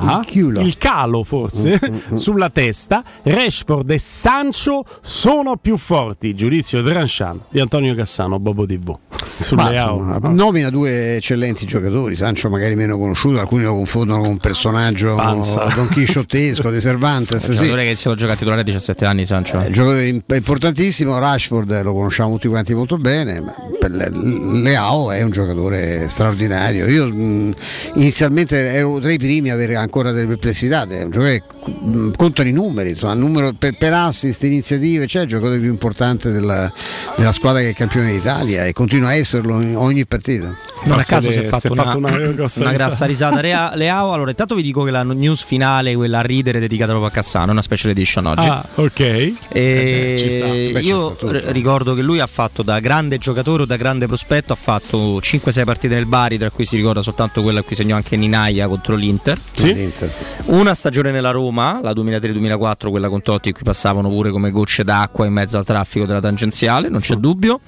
Il 0.61 0.77
calo 0.77 1.23
forse 1.23 1.79
sulla 2.13 2.49
testa. 2.49 3.03
Rashford 3.23 3.89
e 3.91 3.97
Sancho 3.99 4.83
sono 5.01 5.57
più 5.57 5.77
forti. 5.77 6.35
Giudizio 6.35 6.83
tranchant 6.83 7.43
di 7.49 7.59
Antonio 7.59 7.95
Cassano, 7.95 8.39
Bobo 8.39 8.65
TV. 8.65 8.95
Insomma, 9.37 10.17
nomina 10.29 10.69
due 10.69 11.17
eccellenti 11.17 11.65
giocatori, 11.67 12.15
Sancho 12.15 12.49
magari 12.49 12.75
meno 12.75 12.97
conosciuto, 12.97 13.39
alcuni 13.39 13.63
lo 13.63 13.73
confondono 13.73 14.21
con 14.21 14.29
un 14.29 14.37
personaggio 14.37 15.13
Panza. 15.15 15.65
Don 15.75 15.87
Chisciottesco 15.89 16.69
di 16.71 16.81
Cervantes. 16.81 17.43
Un 17.47 17.53
sì. 17.53 17.59
giocatore 17.61 17.85
che 17.85 17.95
si 17.95 18.09
è 18.09 18.15
giocato 18.15 18.37
titolare 18.39 18.61
a 18.61 18.63
17 18.63 19.05
anni, 19.05 19.25
Sancio. 19.25 19.59
Eh, 19.61 19.69
giocatore 19.69 20.07
im- 20.07 20.23
importantissimo, 20.33 21.17
Rashford 21.19 21.69
eh, 21.71 21.83
lo 21.83 21.93
conosciamo 21.93 22.31
tutti 22.33 22.47
quanti 22.47 22.73
molto 22.73 22.97
bene, 22.97 23.39
ma 23.41 23.53
per 23.79 23.91
le- 23.91 24.09
Leao 24.11 25.11
è 25.11 25.21
un 25.21 25.29
giocatore 25.31 26.07
straordinario. 26.09 26.87
Io 26.87 27.07
mh, 27.07 27.53
inizialmente 27.95 28.73
ero 28.73 28.99
tra 28.99 29.11
i 29.11 29.17
primi 29.17 29.36
a 29.45 29.53
avere 29.53 29.75
ancora 29.75 30.11
delle 30.11 30.27
perplessità, 30.27 30.85
è 30.87 31.03
un 31.03 31.11
giocatore 31.11 31.43
contano 32.15 32.49
i 32.49 32.51
numeri, 32.51 32.89
insomma, 32.89 33.13
numero, 33.13 33.53
per, 33.53 33.75
per 33.77 33.93
assist, 33.93 34.43
iniziative, 34.43 35.05
c'è 35.05 35.21
il 35.21 35.27
giocatore 35.27 35.59
più 35.59 35.69
importante 35.69 36.31
della, 36.31 36.71
della 37.15 37.31
squadra 37.31 37.61
che 37.61 37.69
è 37.69 37.73
campione 37.73 38.11
d'Italia 38.11 38.65
e 38.65 38.73
continua 38.73 39.09
a 39.09 39.15
esserlo 39.15 39.61
in 39.61 39.75
ogni 39.75 40.05
partita. 40.05 40.55
Non 40.85 40.99
a 40.99 41.03
caso 41.03 41.31
si 41.31 41.39
è 41.39 41.43
fatto, 41.45 41.71
una, 41.73 41.95
una 41.95 42.71
grassa 42.71 43.05
risata 43.05 43.39
Rea- 43.39 43.75
Leao. 43.75 44.11
Allora, 44.13 44.29
intanto 44.29 44.55
vi 44.55 44.61
dico 44.61 44.83
che 44.83 44.91
la 44.91 45.03
news 45.03 45.43
finale, 45.43 45.95
quella 45.95 46.19
a 46.19 46.21
ridere, 46.21 46.59
dedicata 46.59 46.91
proprio 46.91 47.09
a 47.09 47.13
Cassano, 47.13 47.47
è 47.47 47.51
una 47.51 47.61
special 47.61 47.91
edition 47.91 48.25
oggi. 48.27 48.47
Ah, 48.47 48.65
ok. 48.75 48.99
E 48.99 49.33
Eh. 49.49 50.69
Beh, 50.73 50.79
io 50.81 51.17
r- 51.19 51.43
ricordo 51.47 51.93
che 51.93 52.01
lui 52.01 52.19
ha 52.19 52.27
fatto 52.27 52.63
da 52.63 52.79
grande 52.79 53.17
giocatore 53.17 53.63
o 53.63 53.65
da 53.65 53.75
grande 53.75 54.07
prospetto, 54.07 54.53
ha 54.53 54.55
fatto 54.55 55.19
5-6 55.19 55.63
partite 55.63 55.95
nel 55.95 56.05
Bari, 56.05 56.37
tra 56.37 56.49
cui 56.49 56.65
si 56.65 56.75
ricorda 56.75 57.01
soltanto 57.01 57.41
quella 57.41 57.59
a 57.59 57.63
cui 57.63 57.75
segnò 57.75 57.95
anche 57.95 58.15
Ninaia 58.15 58.67
contro 58.67 58.95
l'Inter. 58.95 59.39
L'Inter. 59.55 60.11
Una 60.45 60.73
stagione 60.73 61.11
nella 61.11 61.31
Roma, 61.31 61.56
la 61.81 61.91
2003-2004, 61.91 62.89
quella 62.89 63.09
con 63.09 63.21
Totti, 63.21 63.51
cui 63.51 63.63
passavano 63.63 64.09
pure 64.09 64.31
come 64.31 64.51
gocce 64.51 64.83
d'acqua 64.83 65.25
in 65.25 65.33
mezzo 65.33 65.57
al 65.57 65.65
traffico 65.65 66.05
della 66.05 66.19
tangenziale, 66.19 66.89
non 66.89 67.01
c'è 67.01 67.15
dubbio. 67.15 67.59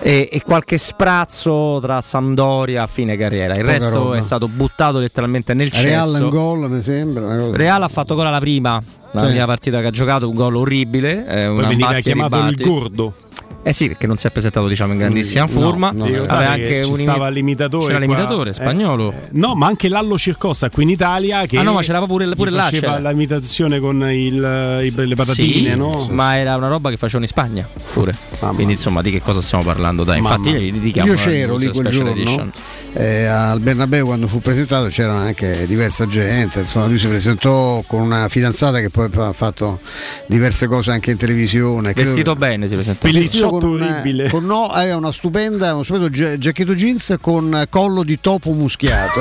E, 0.00 0.28
e 0.30 0.42
qualche 0.42 0.78
sprazzo 0.78 1.78
tra 1.82 2.00
Sampdoria 2.00 2.84
a 2.84 2.86
fine 2.86 3.16
carriera. 3.16 3.54
Il 3.54 3.60
Poca 3.62 3.72
resto 3.72 3.94
roba. 3.94 4.16
è 4.16 4.20
stato 4.20 4.46
buttato 4.48 4.98
letteralmente 4.98 5.54
nel 5.54 5.70
Real 5.70 6.08
cesso. 6.08 6.22
in 6.24 6.28
gol 6.30 6.70
mi 6.70 6.82
sembra. 6.82 7.50
Real 7.52 7.82
ha 7.82 7.88
fatto 7.88 8.14
gol 8.14 8.26
alla 8.26 8.38
prima, 8.38 8.80
la 9.12 9.24
Sì. 9.24 9.30
prima 9.30 9.46
partita 9.46 9.80
che 9.80 9.86
ha 9.86 9.90
giocato, 9.90 10.28
un 10.28 10.34
gol 10.36 10.54
orribile. 10.56 11.26
eh, 11.26 11.46
Poi 11.46 11.56
una 11.58 11.66
veniva 11.68 11.94
chiamato 11.94 12.36
il 12.36 12.42
ribatti. 12.44 12.62
gordo. 12.64 13.12
Eh 13.60 13.72
sì, 13.74 13.88
perché 13.88 14.06
non 14.06 14.16
si 14.16 14.26
è 14.26 14.30
presentato 14.30 14.66
diciamo 14.66 14.92
in 14.92 14.98
grandissima 14.98 15.42
No, 15.42 15.48
forma. 15.48 15.90
no, 15.92 16.04
Aveva 16.04 16.50
anche 16.50 16.80
un 16.86 16.96
stava 16.96 17.26
imi- 17.26 17.34
l'imitatore 17.34 17.86
C'era 17.92 17.98
qua. 17.98 18.06
l'imitatore 18.14 18.50
Eh, 18.50 18.54
spagnolo. 18.54 19.12
No, 19.32 19.54
ma 19.56 19.66
anche 19.66 19.88
Lallo 19.88 20.16
Circossa 20.16 20.70
qui 20.70 20.84
in 20.84 20.90
Italia 20.90 21.44
che 21.44 21.58
Ah, 21.58 21.62
no, 21.62 21.72
ma 21.74 21.82
c'era 21.82 22.00
pure- 22.06 22.28
pure 22.34 22.50
gli 22.50 22.54
là 22.54 22.62
faceva 22.64 22.96
c'era. 22.96 23.10
l'imitazione 23.10 23.78
con 23.80 24.08
il- 24.10 24.80
i- 24.84 25.06
le 25.06 25.14
patatine, 25.14 25.72
Sì, 25.72 25.76
no? 25.76 26.06
Ma 26.10 26.38
era 26.38 26.56
una 26.56 26.68
roba 26.68 26.88
che 26.88 26.96
facevano 26.96 27.24
in 27.24 27.30
Spagna 27.30 27.68
pure. 27.92 28.14
Quindi 28.54 28.74
insomma 28.74 29.02
di 29.02 29.10
che 29.10 29.20
cosa 29.20 29.42
stiamo 29.42 29.64
parlando? 29.64 30.02
Dai, 30.04 30.20
Mamma. 30.20 30.36
infatti 30.36 30.58
li 30.58 30.70
dedichiamo 30.72 31.08
Io 31.08 31.14
una 31.14 31.22
c'ero 31.22 31.56
lì 31.56 31.68
quel 31.68 31.88
giorno 31.88 32.50
eh, 32.94 33.24
al 33.26 33.60
Bernabeu 33.60 34.06
quando 34.06 34.26
fu 34.28 34.40
presentato 34.40 34.86
c'era 34.88 35.12
anche 35.14 35.66
diversa 35.66 36.06
gente, 36.06 36.60
insomma 36.60 36.86
lui 36.86 36.98
si 36.98 37.06
presentò 37.08 37.82
con 37.86 38.00
una 38.00 38.28
fidanzata 38.28 38.80
che 38.80 38.88
poi 38.88 39.08
ha 39.14 39.32
fatto 39.32 39.78
diverse 40.26 40.66
cose 40.68 40.90
anche 40.92 41.10
in 41.10 41.16
televisione. 41.18 41.92
credo- 41.92 42.08
Vestito 42.08 42.34
bene 42.36 42.66
si 42.68 42.74
presentò. 42.74 43.00
Vestito 43.40 43.48
con, 43.58 43.64
una- 43.72 44.28
con 44.30 44.44
no, 44.46 44.66
aveva 44.68 44.96
una 44.96 45.12
stupenda, 45.12 45.72
uno 45.74 45.82
stupendo 45.82 46.10
gia- 46.10 46.36
giacchetto 46.38 46.74
jeans 46.74 47.16
con 47.20 47.64
collo 47.68 48.02
di 48.02 48.18
topo 48.20 48.50
muschiato, 48.52 49.20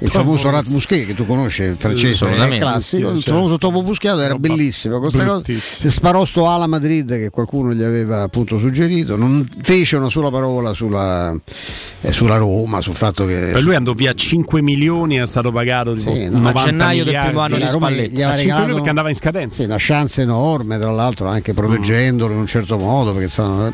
il 0.00 0.10
famoso 0.10 0.48
Rat 0.50 0.66
Musquet 0.68 1.06
che 1.06 1.14
tu 1.14 1.26
conosci, 1.26 1.62
il 1.62 1.76
francese, 1.76 2.26
è 2.26 2.58
classico, 2.58 3.10
il 3.10 3.16
Certo. 3.16 3.32
famoso 3.34 3.58
topo 3.58 3.82
muschiato 3.82 4.20
era 4.20 4.34
bellissimo. 4.36 4.98
Questa 4.98 5.24
cosa, 5.24 5.42
sparò 5.90 6.24
sto 6.24 6.48
ala 6.48 6.66
Madrid 6.66 7.08
che 7.10 7.30
qualcuno 7.30 7.74
gli 7.74 7.82
aveva 7.82 8.22
appunto 8.22 8.58
suggerito, 8.58 9.16
non 9.16 9.46
fece 9.62 9.96
una 9.96 10.08
sola 10.08 10.30
parola 10.30 10.72
sulla, 10.72 11.34
eh, 12.00 12.12
sulla 12.12 12.36
Roma, 12.36 12.80
sul 12.80 12.94
fatto 12.94 13.26
che... 13.26 13.50
Per 13.52 13.62
lui 13.62 13.74
andò 13.74 13.92
via 13.92 14.14
5 14.14 14.62
milioni, 14.62 15.16
è 15.16 15.26
stato 15.26 15.52
pagato 15.52 15.94
tipo 15.94 16.14
Sì, 16.14 16.28
no. 16.28 16.38
90 16.38 16.60
A 16.60 16.64
gennaio 16.64 17.04
del 17.04 17.20
primo 17.24 17.40
anno 17.40 17.56
di 17.56 17.62
gli- 17.62 17.66
Spalletti. 17.68 18.10
gli 18.16 18.22
aveva 18.22 18.30
A 18.32 18.36
5 18.36 18.36
milioni 18.36 18.42
regalato- 18.46 18.74
perché 18.74 18.88
andava 18.88 19.08
in 19.08 19.14
scadenza. 19.14 19.56
Sì, 19.56 19.64
una 19.64 19.76
chance 19.78 20.22
enorme, 20.22 20.78
tra 20.78 20.90
l'altro 20.90 21.28
anche 21.28 21.52
proteggendolo 21.52 22.32
in 22.32 22.38
un 22.38 22.46
certo 22.46 22.78
modo, 22.78 23.12
perché 23.12 23.28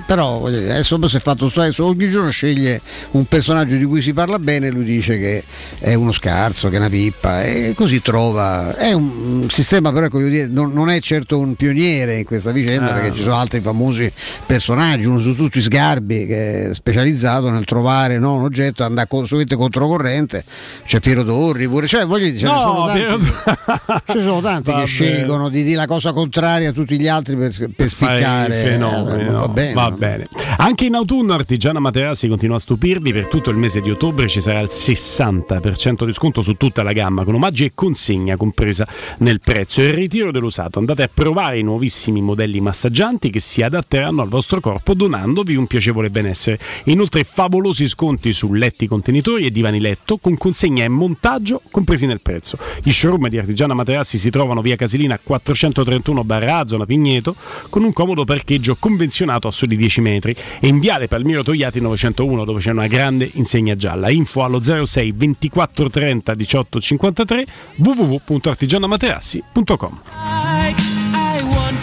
però 0.07 0.47
adesso 0.47 1.09
si 1.09 1.17
è 1.17 1.21
fatto 1.21 1.51
adesso 1.55 1.85
ogni 1.85 2.09
giorno 2.09 2.31
sceglie 2.31 2.81
un 3.13 3.25
personaggio 3.27 3.77
di 3.77 3.85
cui 3.85 4.01
si 4.01 4.13
parla 4.13 4.39
bene 4.39 4.69
e 4.69 4.71
lui 4.71 4.85
dice 4.85 5.19
che 5.19 5.45
è 5.79 5.95
uno 5.95 6.13
scarso, 6.13 6.69
che 6.69 6.77
è 6.77 6.79
una 6.79 6.89
pippa 6.89 7.43
e 7.43 7.73
così 7.77 8.01
trova. 8.03 8.77
È 8.77 8.93
un 8.93 9.45
un 9.47 9.51
sistema 9.51 9.93
però 9.93 10.07
ecco, 10.07 10.21
dire, 10.21 10.47
non, 10.47 10.73
non 10.73 10.91
è 10.91 11.01
certo 11.01 11.39
un 11.39 11.55
pioniere 11.55 12.17
in 12.19 12.25
questa 12.25 12.51
vicenda 12.51 12.91
Ah. 12.91 12.93
perché 12.93 13.13
ci 13.15 13.23
sono 13.23 13.37
altri 13.37 13.61
famosi 13.61 14.13
personaggi, 14.45 15.07
uno 15.07 15.19
su 15.19 15.35
tutti 15.35 15.61
Sgarbi 15.61 16.27
che 16.27 16.71
è 16.71 16.75
specializzato 16.75 17.51
nel 17.51 17.65
trovare 17.65 18.19
no, 18.19 18.35
un 18.35 18.43
oggetto, 18.43 18.85
andare 18.85 19.09
solamente 19.25 19.57
controcorrente, 19.57 20.45
c'è 20.85 21.01
Piero 21.01 21.25
Torri 21.25 21.69
pure, 21.69 21.87
cioè 21.87 22.05
voglio 22.05 22.31
dire, 22.31 22.47
No, 22.47 22.59
sono 22.59 22.87
tanti, 22.87 23.01
Piero- 23.01 23.19
ci 24.07 24.21
sono 24.21 24.41
tanti 24.41 24.73
che 24.73 24.85
scelgono 24.85 25.49
di 25.49 25.63
dire 25.63 25.77
la 25.77 25.87
cosa 25.87 26.13
contraria 26.13 26.71
a 26.71 26.73
tutti 26.73 26.99
gli 26.99 27.09
altri 27.09 27.37
per, 27.37 27.71
per 27.75 27.89
spiccare. 27.89 28.63
fenomeni, 28.63 29.23
Eh, 29.25 29.31
va 29.31 29.49
bene. 29.49 29.73
Va 29.73 29.91
bene. 29.91 30.27
Anche 30.59 30.87
in 30.87 30.95
autunno 30.95 31.35
Artigiana 31.35 31.81
Materassi 31.81 32.29
continua 32.29 32.57
a 32.57 32.59
stupirvi. 32.61 33.13
Per 33.13 33.29
tutto 33.29 33.51
il 33.51 33.57
mese 33.57 33.81
di 33.81 33.91
ottobre 33.91 34.29
ci 34.29 34.41
sarà 34.41 34.61
il 34.61 34.69
60% 34.71 36.05
di 36.05 36.13
sconto 36.13 36.43
su 36.43 36.55
tutta 36.55 36.83
la 36.83 36.93
gamma, 36.93 37.25
con 37.25 37.35
omaggi 37.35 37.65
e 37.65 37.73
consegna 37.75 38.37
compresa 38.37 38.87
nel 39.19 39.41
prezzo. 39.41 39.81
E 39.81 39.87
il 39.87 39.93
ritiro 39.95 40.31
dell'usato. 40.31 40.79
Andate 40.79 41.03
a 41.03 41.11
provare 41.13 41.59
i 41.59 41.63
nuovissimi 41.63 42.21
modelli 42.23 42.61
massaggianti 42.61 43.31
che 43.31 43.41
si 43.41 43.63
adatteranno 43.63 44.23
al 44.23 44.29
vostro 44.29 44.61
corpo, 44.61 44.95
donandovi 44.95 45.57
un 45.57 45.67
piacevole 45.67 46.11
benessere. 46.11 46.59
Inoltre, 46.85 47.25
favolosi 47.25 47.87
sconti 47.89 48.33
su 48.33 48.53
letti 48.53 48.87
contenitori 48.87 49.47
e 49.47 49.51
divani 49.51 49.81
letto 49.81 50.19
con 50.19 50.37
consegna 50.37 50.85
e 50.85 50.89
montaggio 50.89 51.61
compresi 51.71 52.07
nel 52.07 52.21
prezzo. 52.21 52.57
Gli 52.83 52.93
showroom 52.93 53.29
di 53.29 53.39
Artigiana 53.39 53.56
Artigiana 53.57 53.73
Materassi 53.73 54.19
si 54.19 54.29
trovano 54.29 54.61
via 54.61 54.77
Casilina 54.77 55.19
431 55.19 56.25
barra 56.25 56.67
zona 56.67 56.85
Pigneto, 56.85 57.35
con 57.71 57.85
un 57.85 57.93
comodo 57.95 58.27
parcheggio 58.27 58.77
convenzionato 58.79 59.49
a 59.49 59.51
soli 59.51 59.77
10 59.77 60.03
metri 60.03 60.37
e 60.61 60.67
in 60.67 60.79
viale 60.79 61.09
Palmiro 61.09 61.43
Togliati 61.43 61.81
901 61.81 62.45
dove 62.45 62.61
c'è 62.61 62.73
una 62.73 62.87
grande 62.87 63.31
insegna 63.33 63.75
gialla. 63.75 64.11
Info 64.11 64.45
allo 64.45 64.61
06 64.61 65.13
24 65.13 65.89
30 65.89 66.35
18 66.35 66.81
53 66.81 67.47
www.artigianamaterassi.com 67.77 70.56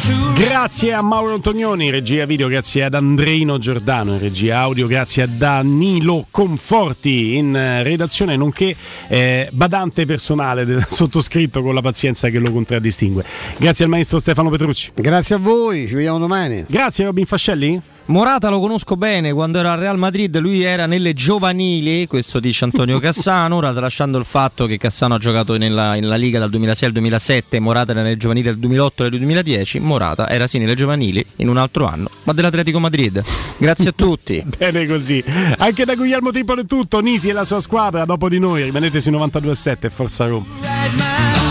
Grazie 0.05 0.91
a 0.91 1.01
Mauro 1.01 1.33
Antonioni 1.33 1.85
in 1.85 1.91
regia 1.91 2.25
video, 2.25 2.49
grazie 2.49 2.83
ad 2.83 2.93
Andreino 2.93 3.57
Giordano 3.57 4.13
in 4.13 4.19
regia 4.19 4.59
audio, 4.59 4.85
grazie 4.85 5.23
a 5.23 5.27
Danilo 5.27 6.27
Conforti 6.29 7.37
in 7.37 7.55
eh, 7.55 7.83
redazione, 7.83 8.35
nonché 8.35 8.75
eh, 9.07 9.47
badante 9.53 10.05
personale 10.05 10.65
del 10.65 10.85
sottoscritto 10.89 11.61
con 11.61 11.73
la 11.73 11.81
pazienza 11.81 12.27
che 12.27 12.39
lo 12.39 12.51
contraddistingue. 12.51 13.23
Grazie 13.57 13.85
al 13.85 13.91
maestro 13.91 14.19
Stefano 14.19 14.49
Petrucci. 14.49 14.91
Grazie 14.93 15.35
a 15.35 15.39
voi, 15.39 15.87
ci 15.87 15.93
vediamo 15.93 16.19
domani. 16.19 16.65
Grazie 16.67 17.05
Robin 17.05 17.25
Fascelli. 17.25 17.81
Morata 18.05 18.49
lo 18.49 18.59
conosco 18.59 18.97
bene, 18.97 19.31
quando 19.31 19.59
era 19.59 19.71
al 19.71 19.79
Real 19.79 19.97
Madrid 19.97 20.37
lui 20.39 20.61
era 20.61 20.85
nelle 20.85 21.13
giovanili, 21.13 22.05
questo 22.05 22.41
dice 22.41 22.65
Antonio 22.65 22.99
Cassano, 23.03 23.55
ora 23.55 23.71
tralasciando 23.71 24.17
il 24.17 24.25
fatto 24.25 24.65
che 24.65 24.77
Cassano 24.77 25.13
ha 25.15 25.17
giocato 25.17 25.55
nella, 25.57 25.93
nella 25.93 26.17
Liga 26.17 26.37
dal 26.37 26.49
2006 26.49 26.87
al 26.87 26.93
2007, 26.93 27.59
Morata 27.61 27.91
era 27.93 28.01
nelle 28.01 28.17
giovanili 28.17 28.45
dal 28.45 28.57
2008 28.57 29.03
al 29.03 29.09
2010, 29.09 29.79
Morata 29.79 30.27
era 30.27 30.47
sì 30.47 30.57
nelle 30.57 30.75
giovanili 30.75 31.25
in 31.37 31.47
un 31.47 31.55
altro 31.55 31.85
anno, 31.85 32.09
ma 32.23 32.33
dell'Atletico 32.33 32.79
Madrid. 32.79 33.23
Grazie 33.57 33.89
a 33.89 33.93
tutti. 33.95 34.43
Bene 34.57 34.85
così. 34.85 35.23
Anche 35.57 35.85
da 35.85 35.95
Guglielmo 35.95 36.31
Timpolo 36.31 36.61
è 36.61 36.65
tutto, 36.65 36.99
Nisi 36.99 37.29
e 37.29 37.33
la 37.33 37.45
sua 37.45 37.61
squadra, 37.61 38.03
dopo 38.03 38.27
di 38.27 38.37
noi, 38.37 38.63
rimanete 38.63 38.99
sui 38.99 39.13
92.7 39.13 39.89
Forza 39.89 40.27
Roma. 40.27 41.42